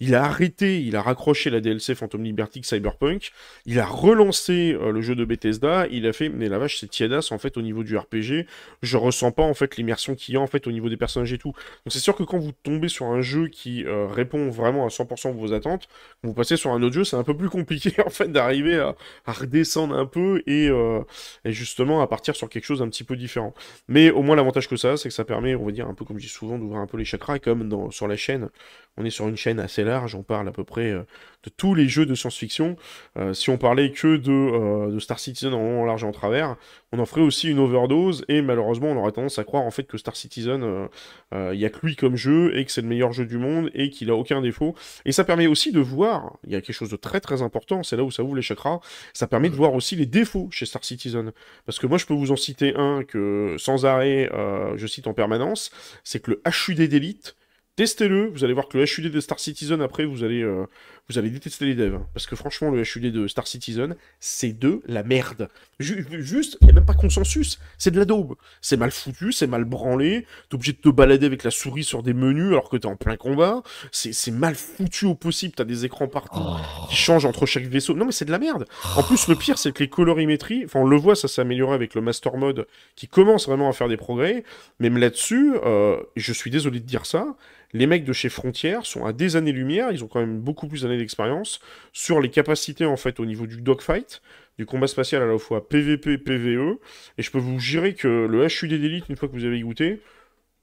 Il 0.00 0.14
a 0.14 0.24
arrêté, 0.24 0.82
il 0.82 0.96
a 0.96 1.02
raccroché 1.02 1.48
la 1.50 1.60
DLC 1.60 1.94
Phantom 1.94 2.22
Liberty 2.22 2.60
Cyberpunk, 2.62 3.32
il 3.64 3.78
a 3.78 3.86
relancé 3.86 4.76
euh, 4.78 4.92
le 4.92 5.00
jeu 5.00 5.14
de 5.14 5.24
Bethesda, 5.24 5.86
il 5.90 6.06
a 6.06 6.12
fait, 6.12 6.28
mais 6.28 6.48
la 6.48 6.58
vache, 6.58 6.78
c'est 6.78 6.90
tiédas 6.90 7.28
en 7.30 7.38
fait 7.38 7.56
au 7.56 7.62
niveau 7.62 7.82
du 7.82 7.96
RPG, 7.96 8.46
je 8.82 8.96
ressens 8.96 9.32
pas 9.32 9.44
en 9.44 9.54
fait 9.54 9.76
l'immersion 9.76 10.14
qu'il 10.14 10.34
y 10.34 10.36
a 10.36 10.40
en 10.40 10.46
fait 10.46 10.66
au 10.66 10.72
niveau 10.72 10.88
des 10.88 10.96
personnages 10.96 11.32
et 11.32 11.38
tout. 11.38 11.52
Donc 11.84 11.92
c'est 11.92 11.98
sûr 11.98 12.14
que 12.14 12.22
quand 12.22 12.38
vous 12.38 12.52
tombez 12.62 12.88
sur 12.88 13.06
un 13.06 13.22
jeu 13.22 13.48
qui 13.48 13.84
euh, 13.84 14.06
répond 14.06 14.50
vraiment 14.50 14.84
à 14.84 14.88
100% 14.88 15.34
de 15.34 15.38
vos 15.38 15.52
attentes, 15.52 15.88
vous 16.22 16.34
passez 16.34 16.56
sur 16.56 16.70
un 16.72 16.82
autre 16.82 16.94
jeu, 16.94 17.04
c'est 17.04 17.16
un 17.16 17.24
peu 17.24 17.36
plus 17.36 17.48
compliqué 17.48 17.94
en 18.06 18.10
fait 18.10 18.30
d'arriver 18.30 18.78
à, 18.78 18.81
redescendre 19.26 19.94
un 19.94 20.06
peu 20.06 20.42
euh, 20.48 21.02
et, 21.44 21.52
justement 21.52 22.02
à 22.02 22.06
partir 22.06 22.36
sur 22.36 22.48
quelque 22.48 22.64
chose 22.64 22.82
un 22.82 22.88
petit 22.88 23.04
peu 23.04 23.16
différent. 23.16 23.54
Mais 23.88 24.10
au 24.10 24.22
moins 24.22 24.36
l'avantage 24.36 24.68
que 24.68 24.76
ça, 24.76 24.96
c'est 24.96 25.08
que 25.08 25.14
ça 25.14 25.24
permet, 25.24 25.54
on 25.54 25.64
va 25.64 25.72
dire 25.72 25.88
un 25.88 25.94
peu 25.94 26.04
comme 26.04 26.18
je 26.18 26.24
dis 26.24 26.32
souvent, 26.32 26.58
d'ouvrir 26.58 26.80
un 26.80 26.86
peu 26.86 26.96
les 26.96 27.04
chakras, 27.04 27.38
comme 27.38 27.68
dans, 27.68 27.90
sur 27.90 28.08
la 28.08 28.16
chaîne, 28.16 28.50
on 28.96 29.04
est 29.04 29.10
sur 29.10 29.28
une 29.28 29.36
chaîne 29.36 29.58
assez 29.60 29.84
large, 29.84 30.14
on 30.14 30.22
parle 30.22 30.48
à 30.48 30.52
peu 30.52 30.64
près 30.64 30.90
euh, 30.90 31.02
de 31.44 31.50
tous 31.50 31.74
les 31.74 31.88
jeux 31.88 32.06
de 32.06 32.14
science-fiction. 32.14 32.76
Euh, 33.16 33.32
si 33.32 33.50
on 33.50 33.58
parlait 33.58 33.90
que 33.90 34.16
de, 34.16 34.98
Star 34.98 35.18
Citizen 35.18 35.54
en 35.54 35.84
large 35.84 36.04
et 36.04 36.06
en 36.06 36.12
travers, 36.12 36.56
on 36.92 36.98
en 36.98 37.06
ferait 37.06 37.22
aussi 37.22 37.48
une 37.48 37.58
overdose, 37.58 38.24
et 38.28 38.42
malheureusement 38.42 38.88
on 38.88 38.96
aurait 38.96 39.12
tendance 39.12 39.38
à 39.38 39.44
croire 39.44 39.64
en 39.64 39.70
fait 39.70 39.84
que 39.84 39.98
Star 39.98 40.14
Citizen, 40.14 40.88
il 41.32 41.58
n'y 41.58 41.64
a 41.64 41.70
que 41.70 41.84
lui 41.84 41.96
comme 41.96 42.16
jeu, 42.16 42.56
et 42.56 42.64
que 42.64 42.70
c'est 42.70 42.82
le 42.82 42.88
meilleur 42.88 43.12
jeu 43.12 43.24
du 43.24 43.38
monde, 43.38 43.70
et 43.74 43.90
qu'il 43.90 44.10
a 44.10 44.14
aucun 44.14 44.40
défaut. 44.40 44.74
Et 45.04 45.12
ça 45.12 45.24
permet 45.24 45.46
aussi 45.46 45.72
de 45.72 45.80
voir, 45.80 46.38
il 46.46 46.52
y 46.52 46.56
a 46.56 46.60
quelque 46.60 46.76
chose 46.76 46.90
de 46.90 46.96
très 46.96 47.20
très 47.20 47.42
important, 47.42 47.82
c'est 47.82 47.96
là 47.96 48.04
où 48.04 48.10
ça 48.10 48.22
ouvre 48.22 48.36
les 48.36 48.42
chakras, 48.42 48.80
ça 49.12 49.26
permet 49.26 49.48
de 49.48 49.56
voir 49.56 49.74
aussi 49.74 49.96
les 49.96 50.06
défauts 50.06 50.48
chez 50.50 50.66
Star 50.66 50.84
Citizen. 50.84 51.32
Parce 51.66 51.78
que 51.78 51.86
moi, 51.86 51.98
je 51.98 52.06
peux 52.06 52.14
vous 52.14 52.32
en 52.32 52.36
citer 52.36 52.74
un 52.76 53.04
que 53.04 53.56
sans 53.58 53.86
arrêt, 53.86 54.30
euh, 54.32 54.76
je 54.76 54.86
cite 54.86 55.06
en 55.06 55.14
permanence, 55.14 55.70
c'est 56.04 56.20
que 56.20 56.32
le 56.32 56.42
HUD 56.46 56.88
d'élite, 56.88 57.36
testez-le, 57.76 58.28
vous 58.28 58.44
allez 58.44 58.52
voir 58.52 58.68
que 58.68 58.78
le 58.78 58.84
HUD 58.84 59.10
de 59.10 59.20
Star 59.20 59.38
Citizen, 59.38 59.80
après, 59.80 60.04
vous 60.04 60.24
allez, 60.24 60.42
euh, 60.42 60.66
vous 61.12 61.18
allez 61.18 61.30
détester 61.30 61.64
les 61.66 61.74
devs. 61.74 61.94
hein, 61.94 62.06
parce 62.14 62.26
que 62.26 62.36
franchement, 62.36 62.70
le 62.70 62.82
HUD 62.82 63.12
de 63.12 63.26
Star 63.26 63.46
Citizen, 63.46 63.94
c'est 64.20 64.58
de 64.58 64.82
la 64.86 65.02
merde. 65.02 65.48
Ju- 65.78 66.06
juste, 66.22 66.56
il 66.60 66.66
n'y 66.66 66.70
a 66.70 66.74
même 66.74 66.84
pas 66.84 66.94
consensus. 66.94 67.58
C'est 67.78 67.90
de 67.90 67.98
la 67.98 68.04
daube. 68.04 68.34
C'est 68.60 68.76
mal 68.76 68.90
foutu, 68.90 69.32
c'est 69.32 69.46
mal 69.46 69.64
branlé. 69.64 70.26
T'es 70.48 70.54
obligé 70.54 70.72
de 70.72 70.78
te 70.78 70.88
balader 70.88 71.26
avec 71.26 71.44
la 71.44 71.50
souris 71.50 71.84
sur 71.84 72.02
des 72.02 72.14
menus 72.14 72.48
alors 72.48 72.68
que 72.68 72.76
t'es 72.76 72.86
en 72.86 72.96
plein 72.96 73.16
combat. 73.16 73.62
C'est 73.90 74.30
mal 74.30 74.54
foutu 74.54 75.04
au 75.06 75.14
possible. 75.14 75.54
T'as 75.56 75.64
des 75.64 75.84
écrans 75.84 76.08
partout 76.08 76.40
Oh. 76.44 76.56
qui 76.88 76.96
changent 76.96 77.26
entre 77.26 77.46
chaque 77.46 77.64
vaisseau. 77.64 77.94
Non, 77.94 78.04
mais 78.06 78.12
c'est 78.12 78.24
de 78.24 78.30
la 78.30 78.38
merde. 78.38 78.64
En 78.96 79.02
plus, 79.02 79.28
le 79.28 79.34
pire, 79.36 79.58
c'est 79.58 79.72
que 79.72 79.82
les 79.82 79.88
colorimétries, 79.88 80.62
enfin, 80.64 80.80
on 80.80 80.86
le 80.86 80.96
voit, 80.96 81.14
ça 81.14 81.28
s'est 81.28 81.40
amélioré 81.42 81.74
avec 81.74 81.94
le 81.94 82.00
Master 82.00 82.36
Mode 82.36 82.66
qui 82.96 83.06
commence 83.08 83.46
vraiment 83.46 83.68
à 83.68 83.72
faire 83.72 83.88
des 83.88 83.96
progrès. 83.96 84.44
Même 84.80 84.96
là-dessus, 84.98 85.52
euh, 85.64 86.00
je 86.16 86.32
suis 86.32 86.50
désolé 86.50 86.80
de 86.80 86.86
dire 86.86 87.04
ça, 87.06 87.36
les 87.74 87.86
mecs 87.86 88.04
de 88.04 88.12
chez 88.12 88.28
Frontier 88.28 88.78
sont 88.82 89.04
à 89.06 89.12
des 89.12 89.36
années-lumière, 89.36 89.90
ils 89.92 90.04
ont 90.04 90.06
quand 90.06 90.20
même 90.20 90.38
beaucoup 90.40 90.68
plus 90.68 90.82
d'années 90.82 90.98
d'expérience 91.02 91.60
sur 91.92 92.20
les 92.20 92.30
capacités 92.30 92.84
en 92.86 92.96
fait 92.96 93.20
au 93.20 93.26
niveau 93.26 93.46
du 93.46 93.60
dogfight, 93.60 94.22
du 94.58 94.66
combat 94.66 94.86
spatial 94.86 95.22
à 95.22 95.26
la 95.26 95.38
fois 95.38 95.68
PVP 95.68 96.12
et 96.14 96.18
PVE. 96.18 96.78
Et 97.18 97.22
je 97.22 97.30
peux 97.30 97.38
vous 97.38 97.58
jurer 97.60 97.94
que 97.94 98.08
le 98.26 98.46
HUD 98.46 98.70
d'élite, 98.80 99.04
une 99.08 99.16
fois 99.16 99.28
que 99.28 99.34
vous 99.34 99.44
avez 99.44 99.60
goûté, 99.60 100.00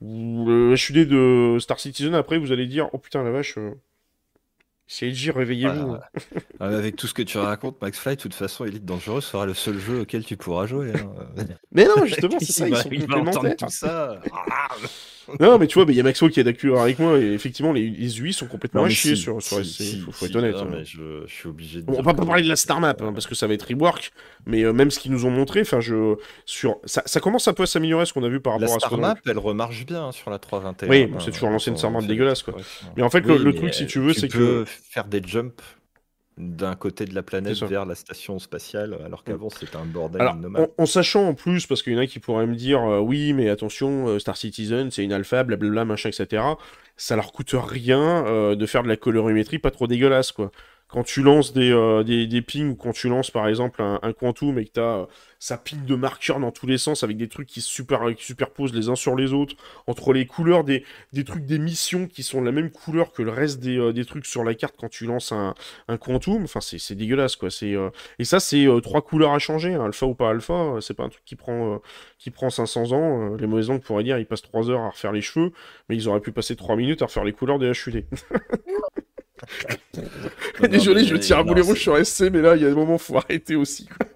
ou 0.02 0.46
le 0.48 0.74
HUD 0.76 1.08
de 1.08 1.58
Star 1.60 1.80
Citizen, 1.80 2.16
après 2.16 2.38
vous 2.38 2.52
allez 2.52 2.66
dire 2.68 2.90
Oh 2.94 2.98
putain 2.98 3.24
la 3.24 3.32
vache, 3.32 3.58
euh, 3.58 3.72
c'est 4.88 5.08
LG, 5.08 5.32
réveillez-vous. 5.36 5.88
Voilà. 5.88 6.10
Euh, 6.62 6.78
Avec 6.80 6.96
tout 6.96 7.06
ce 7.06 7.14
que 7.14 7.22
tu 7.22 7.38
racontes, 7.38 7.80
Max 7.82 8.00
Fly, 8.00 8.16
de 8.16 8.22
toute 8.22 8.34
façon, 8.34 8.66
Elite 8.66 8.86
Dangerous 8.86 9.22
sera 9.22 9.46
le 9.46 9.54
seul 9.54 9.78
jeu 9.78 10.02
auquel 10.02 10.24
tu 10.26 10.36
pourras 10.38 10.66
jouer. 10.66 10.94
hein. 10.96 11.46
Mais 11.72 11.86
non, 11.86 12.06
justement, 12.06 12.40
c'est 12.40 12.52
ça, 12.54 12.68
Il 12.68 12.74
ils 12.74 12.78
sont 12.78 12.90
il 12.92 13.06
va 13.06 13.18
entendre 13.18 13.50
complémentaires. 13.50 13.56
tout 13.58 13.70
ça. 13.70 14.20
Non, 15.40 15.58
mais 15.58 15.68
tu 15.68 15.80
vois, 15.80 15.86
il 15.90 15.96
y 15.96 16.00
a 16.00 16.04
Maxwell 16.04 16.32
qui 16.32 16.40
est 16.40 16.44
d'accord 16.44 16.82
avec 16.82 17.00
moi, 17.00 17.18
et 17.18 17.34
effectivement, 17.34 17.72
les, 17.72 17.90
les 17.90 18.22
UI 18.22 18.34
sont 18.34 18.48
complètement 18.48 18.84
à 18.84 18.90
chier 18.90 19.16
si, 19.16 19.22
sur, 19.22 19.42
sur 19.42 19.58
si, 19.64 19.74
SC, 19.74 19.82
si, 19.82 20.00
faut, 20.02 20.12
faut 20.12 20.26
être 20.26 20.36
honnête. 20.36 20.56
Non, 20.56 20.62
hein. 20.62 20.68
mais 20.72 20.86
je, 20.86 21.26
je 21.26 21.34
suis 21.34 21.48
obligé 21.48 21.82
de 21.82 21.86
Bon, 21.86 21.96
on 21.98 22.02
va 22.02 22.14
pas 22.14 22.26
parler 22.26 22.44
de 22.44 22.48
la 22.48 22.56
Star 22.56 22.80
Map, 22.80 22.96
hein, 23.00 23.14
parce 23.14 23.28
que 23.28 23.36
ça 23.36 23.48
va 23.48 23.54
être 23.54 23.68
rework, 23.68 24.12
mais 24.46 24.64
euh, 24.64 24.74
même 24.74 24.92
ce 24.92 25.00
qu'ils 25.00 25.12
nous 25.12 25.26
ont 25.26 25.32
montré, 25.32 25.62
enfin, 25.62 25.80
je, 25.80 26.16
sur, 26.46 26.78
ça, 26.86 27.04
ça 27.06 27.20
commence 27.20 27.48
un 27.48 27.54
peu 27.54 27.64
à 27.64 27.68
s'améliorer 27.68 28.06
ce 28.06 28.14
qu'on 28.14 28.24
a 28.24 28.30
vu 28.30 28.40
par 28.40 28.60
La 28.60 28.68
rapport 28.68 28.78
à 28.78 28.80
ce 28.80 28.88
Star 28.88 29.00
Map, 29.00 29.16
elle 29.26 29.38
remarche 29.38 29.86
bien 29.86 30.06
hein, 30.06 30.12
sur 30.12 30.30
la 30.30 30.40
321. 30.40 30.90
Oui, 30.90 31.12
c'est 31.20 31.32
toujours 31.32 31.50
l'ancienne 31.50 31.78
Star 31.78 31.92
Map 31.92 32.02
dégueulasse, 32.02 32.44
quoi. 32.44 32.56
Mais 32.98 33.04
en 33.04 33.10
fait, 33.10 33.22
le- 33.22 33.54
truc, 33.54 33.74
si 33.74 33.86
tu 33.86 34.00
veux, 34.00 34.14
c'est 34.14 34.28
que- 34.28 34.38
peux 34.38 34.66
faire 34.66 35.06
des 35.06 35.22
jumps 35.26 35.62
d'un 36.40 36.76
côté 36.76 37.06
de 37.06 37.14
la 37.14 37.22
planète 37.22 37.62
vers 37.64 37.86
la 37.86 37.96
station 37.96 38.40
spatiale, 38.40 38.98
alors 39.06 39.24
qu'avant 39.26 39.50
c'était 39.50 39.76
un 39.76 39.86
bordel 39.86 40.22
Alors, 40.22 40.38
en, 40.56 40.84
en 40.84 40.86
sachant 40.86 41.28
en 41.28 41.34
plus, 41.34 41.68
parce 41.68 41.84
qu'il 41.84 41.94
y 41.94 41.96
en 41.98 42.00
a 42.00 42.08
qui 42.08 42.20
pourraient 42.20 42.48
me 42.48 42.56
dire, 42.56 42.82
euh, 42.82 43.00
oui, 43.00 43.34
mais 43.34 43.50
attention, 43.50 44.08
euh, 44.08 44.20
Star 44.20 44.38
Citizen, 44.38 44.90
c'est 44.90 45.04
une 45.04 45.12
alpha, 45.12 45.44
blablabla, 45.44 45.84
machin, 45.84 46.10
etc. 46.10 46.42
Ça 46.96 47.18
leur 47.18 47.34
coûte 47.34 47.54
rien 47.54 48.26
euh, 48.26 48.56
de 48.56 48.66
faire 48.66 48.84
de 48.84 48.88
la 48.88 48.96
colorimétrie 48.96 49.60
pas 49.60 49.72
trop 49.72 49.88
dégueulasse, 49.88 50.32
quoi. 50.32 50.52
Quand 50.90 51.04
tu 51.04 51.22
lances 51.22 51.54
des, 51.54 51.72
euh, 51.72 52.04
des, 52.04 52.26
des 52.28 52.42
pings, 52.42 52.72
ou 52.72 52.76
quand 52.76 52.92
tu 52.94 53.10
lances 53.10 53.30
par 53.32 53.48
exemple 53.48 53.82
un, 53.82 54.00
un 54.02 54.12
quantum 54.12 54.58
et 54.58 54.66
que 54.66 54.72
t'as 54.72 54.82
euh, 55.02 55.06
ça 55.38 55.58
ping 55.58 55.86
de 55.86 55.96
marqueurs 55.96 56.40
dans 56.40 56.52
tous 56.52 56.66
les 56.68 56.78
sens 56.78 57.04
avec 57.04 57.16
des 57.16 57.28
trucs 57.30 57.48
qui 57.48 57.62
super, 57.62 58.02
superposent 58.18 58.74
les 58.74 58.90
uns 58.90 58.96
sur 58.96 59.16
les 59.16 59.32
autres, 59.32 59.56
entre 59.88 60.14
les 60.14 60.26
couleurs 60.26 60.64
des, 60.64 60.84
des 61.14 61.24
trucs 61.24 61.46
des 61.46 61.60
missions 61.60 62.08
qui 62.08 62.24
sont 62.24 62.42
de 62.42 62.46
la 62.48 62.52
même 62.52 62.72
couleur 62.72 63.14
que 63.14 63.22
le 63.22 63.32
reste 63.32 63.60
des, 63.60 63.78
euh, 63.78 63.94
des 63.94 64.04
trucs 64.04 64.26
sur 64.26 64.44
la 64.44 64.56
carte 64.56 64.76
quand 64.78 64.90
tu 64.90 65.06
lances 65.06 65.32
un, 65.32 65.54
un 65.88 65.98
quantum, 65.98 66.44
enfin 66.44 66.60
c'est 66.62 66.96
dégueulasse, 66.96 67.36
quoi. 67.36 67.50
C'est... 67.50 67.76
euh, 67.76 67.90
et 68.18 68.24
ça, 68.26 68.40
c'est 68.40 68.66
euh, 68.68 68.80
trois 68.82 69.02
couleurs 69.02 69.32
à 69.34 69.40
changer, 69.40 69.74
hein, 69.76 69.86
alpha 69.86 70.06
ou 70.08 70.16
pas 70.16 70.30
alpha, 70.32 70.54
euh, 70.54 70.82
c'est 70.82 70.94
pas 70.94 71.04
un 71.04 71.10
truc 71.10 71.24
qui 71.26 71.36
prend, 71.36 71.80
qui 72.18 72.32
prend 72.32 72.50
500 72.50 72.92
ans. 72.94 73.36
les 73.36 73.48
mauvaises 73.48 73.70
langues 73.70 73.82
pourraient 73.82 74.04
dire 74.04 74.18
ils 74.18 74.26
passent 74.26 74.42
3 74.42 74.70
heures 74.70 74.82
à 74.82 74.90
refaire 74.90 75.12
les 75.12 75.22
cheveux, 75.22 75.52
mais 75.88 75.96
ils 75.96 76.08
auraient 76.10 76.20
pu 76.20 76.32
passer 76.32 76.56
3 76.56 76.76
minutes 76.76 77.02
à 77.02 77.06
refaire 77.06 77.24
les 77.24 77.34
couleurs 77.34 77.60
des 77.60 77.72
HUD. 77.72 78.06
Désolé, 80.70 81.06
je 81.06 81.16
tire 81.16 81.40
à 81.40 81.44
boulet 81.44 81.62
rouge 81.62 81.82
sur 81.82 82.04
SC, 82.06 82.30
mais 82.32 82.42
là, 82.42 82.56
il 82.56 82.62
y 82.62 82.66
a 82.66 82.70
des 82.70 82.76
moments 82.76 82.96
où 82.96 83.00
faut 83.00 83.18
arrêter 83.18 83.56
aussi. 83.56 83.86
quoi. 83.86 84.08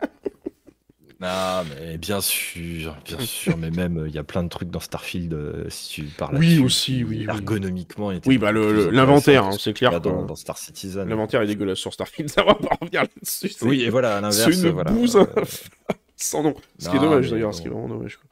Ah, 1.26 1.64
mais 1.80 1.98
bien 1.98 2.20
sûr, 2.20 2.98
bien 3.06 3.20
sûr, 3.20 3.58
mais 3.58 3.72
même 3.72 3.98
euh, 3.98 4.10
il 4.10 4.14
y 4.14 4.18
a 4.18 4.26
plein 4.26 4.44
de 4.44 4.50
trucs 4.50 4.70
dans 4.70 4.82
Starfield, 4.82 5.34
euh, 5.34 5.66
si 5.70 5.90
tu 5.90 6.04
parles 6.04 6.38
Oui, 6.38 6.60
aussi, 6.60 7.06
oui, 7.06 7.20
oui. 7.20 7.26
ergonomiquement. 7.30 8.12
étaient 8.12 8.28
Oui, 8.28 8.38
bah, 8.38 8.52
l'inventaire, 8.52 9.46
hein, 9.46 9.56
c'est 9.58 9.72
clair 9.72 9.94
a 9.94 10.00
Dans, 10.02 10.36
Star 10.36 10.58
Citizen. 10.58 11.08
L'inventaire 11.08 11.42
est 11.42 11.48
dégueulasse 11.48 11.78
sur 11.78 11.94
Starfield, 11.94 12.30
ça 12.30 12.44
va 12.44 12.56
pas 12.56 12.76
revenir 12.80 13.04
là-dessus. 13.04 13.54
Oui, 13.62 13.84
et 13.84 13.90
voilà, 13.90 14.18
à 14.18 14.22
l'inverse. 14.22 14.52
c'est 14.52 14.68
une 14.68 14.74
voilà, 14.74 14.92
bouse 14.92 15.16
euh, 15.16 15.26
sans 16.24 16.44
nom. 16.44 16.54
Ce 16.80 16.90
qui 16.90 16.96
est 16.96 17.00
dommage 17.00 17.30
d'ailleurs, 17.30 17.50
bon. 17.50 17.56
ce 17.56 17.62
qui 17.62 17.68
est 17.68 17.72
vraiment 17.72 17.88
dommage. 17.88 18.18
quoi. 18.18 18.26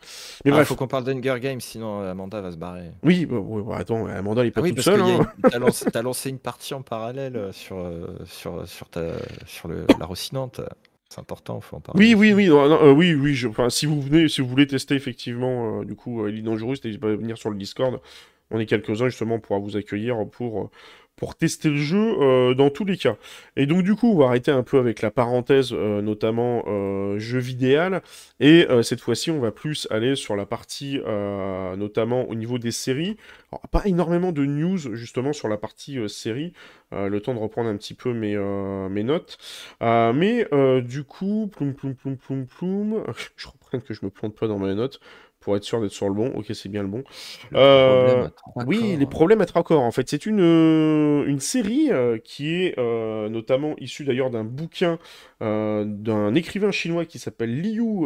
Mais 0.46 0.52
ah, 0.52 0.56
bref, 0.56 0.68
faut 0.68 0.76
qu'on 0.76 0.88
parle 0.88 1.04
d'Hunger 1.04 1.40
Games, 1.40 1.62
sinon 1.62 2.02
euh, 2.02 2.12
Amanda 2.12 2.42
va 2.42 2.52
se 2.52 2.58
barrer. 2.58 2.92
oui, 3.04 3.26
bah, 3.26 3.38
bah, 3.42 3.76
attends, 3.78 4.06
Amanda, 4.08 4.42
elle 4.42 4.48
est 4.48 4.52
pas 4.52 4.62
Ah 4.62 4.64
oui, 4.64 4.74
toute 4.74 4.84
seule. 4.84 5.02
hein. 5.02 5.28
t'as 5.92 6.02
lancé, 6.02 6.30
une 6.30 6.40
partie 6.40 6.74
en 6.74 6.82
parallèle 6.82 7.36
euh, 7.36 7.52
sur, 7.52 7.78
euh, 7.78 8.18
sur, 8.26 8.68
sur, 8.68 8.90
ta, 8.90 9.02
sur 9.46 9.68
le, 9.68 9.86
la 10.00 10.06
Rocinante. 10.06 10.62
C'est 11.10 11.20
important, 11.20 11.60
faut 11.60 11.76
en 11.76 11.82
parler. 11.82 12.00
Oui, 12.00 12.14
oui, 12.16 12.34
oui, 12.34 12.48
non, 12.48 12.70
non, 12.70 12.80
euh, 12.84 12.92
oui, 12.94 13.14
oui. 13.14 13.34
je- 13.36 13.50
si 13.70 13.86
vous 13.86 14.02
venez, 14.02 14.30
si 14.30 14.40
vous 14.40 14.48
voulez 14.48 14.66
tester 14.66 14.96
effectivement, 14.96 15.82
euh, 15.82 15.84
du 15.86 15.94
coup, 15.96 16.26
Elite 16.26 16.46
Dangerous, 16.46 16.76
n'hésitez 16.86 16.98
pas 17.00 17.10
à 17.10 17.16
venir 17.16 17.38
sur 17.38 17.50
le 17.50 17.58
Discord. 17.58 18.00
On 18.52 18.60
est 18.60 18.66
quelques-uns 18.66 19.10
justement 19.10 19.40
pour 19.40 19.60
vous 19.60 19.78
accueillir 19.78 20.18
pour 21.22 21.36
tester 21.36 21.70
le 21.70 21.78
jeu 21.78 22.16
euh, 22.20 22.56
dans 22.56 22.72
tous 22.72 22.84
les 22.84 22.98
cas. 22.98 23.16
Et 23.56 23.68
donc 23.68 23.84
du 23.84 23.94
coup, 23.94 24.12
on 24.12 24.18
va 24.18 24.26
arrêter 24.26 24.50
un 24.50 24.64
peu 24.64 24.80
avec 24.80 25.04
la 25.04 25.12
parenthèse, 25.12 25.70
euh, 25.72 26.02
notamment 26.02 26.64
euh, 26.66 27.20
jeu 27.20 27.38
vidéal. 27.38 28.02
Et 28.40 28.66
cette 28.82 29.02
fois-ci, 29.02 29.30
on 29.30 29.40
va 29.40 29.52
plus 29.52 29.88
aller 29.92 30.16
sur 30.16 30.36
la 30.36 30.48
partie, 30.48 31.00
notamment 31.78 32.28
au 32.28 32.34
niveau 32.34 32.58
des 32.58 32.72
séries. 32.72 33.18
Alors, 33.52 33.62
pas 33.70 33.84
énormément 33.86 34.32
de 34.32 34.46
news 34.46 34.80
justement 34.96 35.32
sur 35.32 35.48
la 35.48 35.58
partie 35.58 36.00
série. 36.10 36.54
Le 36.92 37.20
temps 37.20 37.36
de 37.36 37.40
reprendre 37.40 37.70
un 37.70 37.78
petit 37.78 37.94
peu 37.94 38.14
mes, 38.14 38.36
mes 38.90 39.04
notes. 39.04 39.38
Mais 39.80 40.48
du 40.82 41.04
coup, 41.04 41.52
ploum 41.56 41.76
ploum 41.76 41.94
ploum 41.94 42.18
ploum 42.18 42.48
ploum, 42.48 43.04
je 43.38 43.48
reprends 43.48 43.80
que 43.80 43.94
je 43.94 44.04
me 44.04 44.10
plante 44.10 44.36
pas 44.36 44.48
dans 44.48 44.58
mes 44.58 44.74
notes 44.74 45.00
pour 45.42 45.58
être 45.58 45.64
sûr 45.64 45.82
d'être 45.82 45.92
sur 45.92 46.08
le 46.08 46.16
bon. 46.16 46.30
Ok, 46.36 46.46
c'est 46.54 46.70
bien 46.70 46.84
le 46.84 46.88
bon. 46.88 47.04
Le 47.52 47.58
Euh, 47.58 48.28
Oui, 48.56 48.96
les 48.98 49.06
problèmes 49.06 49.42
à 49.42 49.46
trois 49.46 49.64
corps. 49.64 49.82
En 49.82 49.92
fait, 49.92 50.08
c'est 50.08 50.26
une, 50.26 50.40
euh, 50.40 51.26
une 51.26 51.40
série 51.40 51.92
euh, 51.92 52.18
qui 52.24 52.54
est 52.54 52.80
euh, 52.80 53.28
notamment 53.28 53.76
issue 53.80 54.06
d'ailleurs 54.06 54.30
d'un 54.30 54.44
bouquin 54.46 54.98
d'un 55.42 56.36
écrivain 56.36 56.70
chinois 56.70 57.06
qui 57.06 57.18
s'appelle 57.18 57.62
Liu 57.62 58.06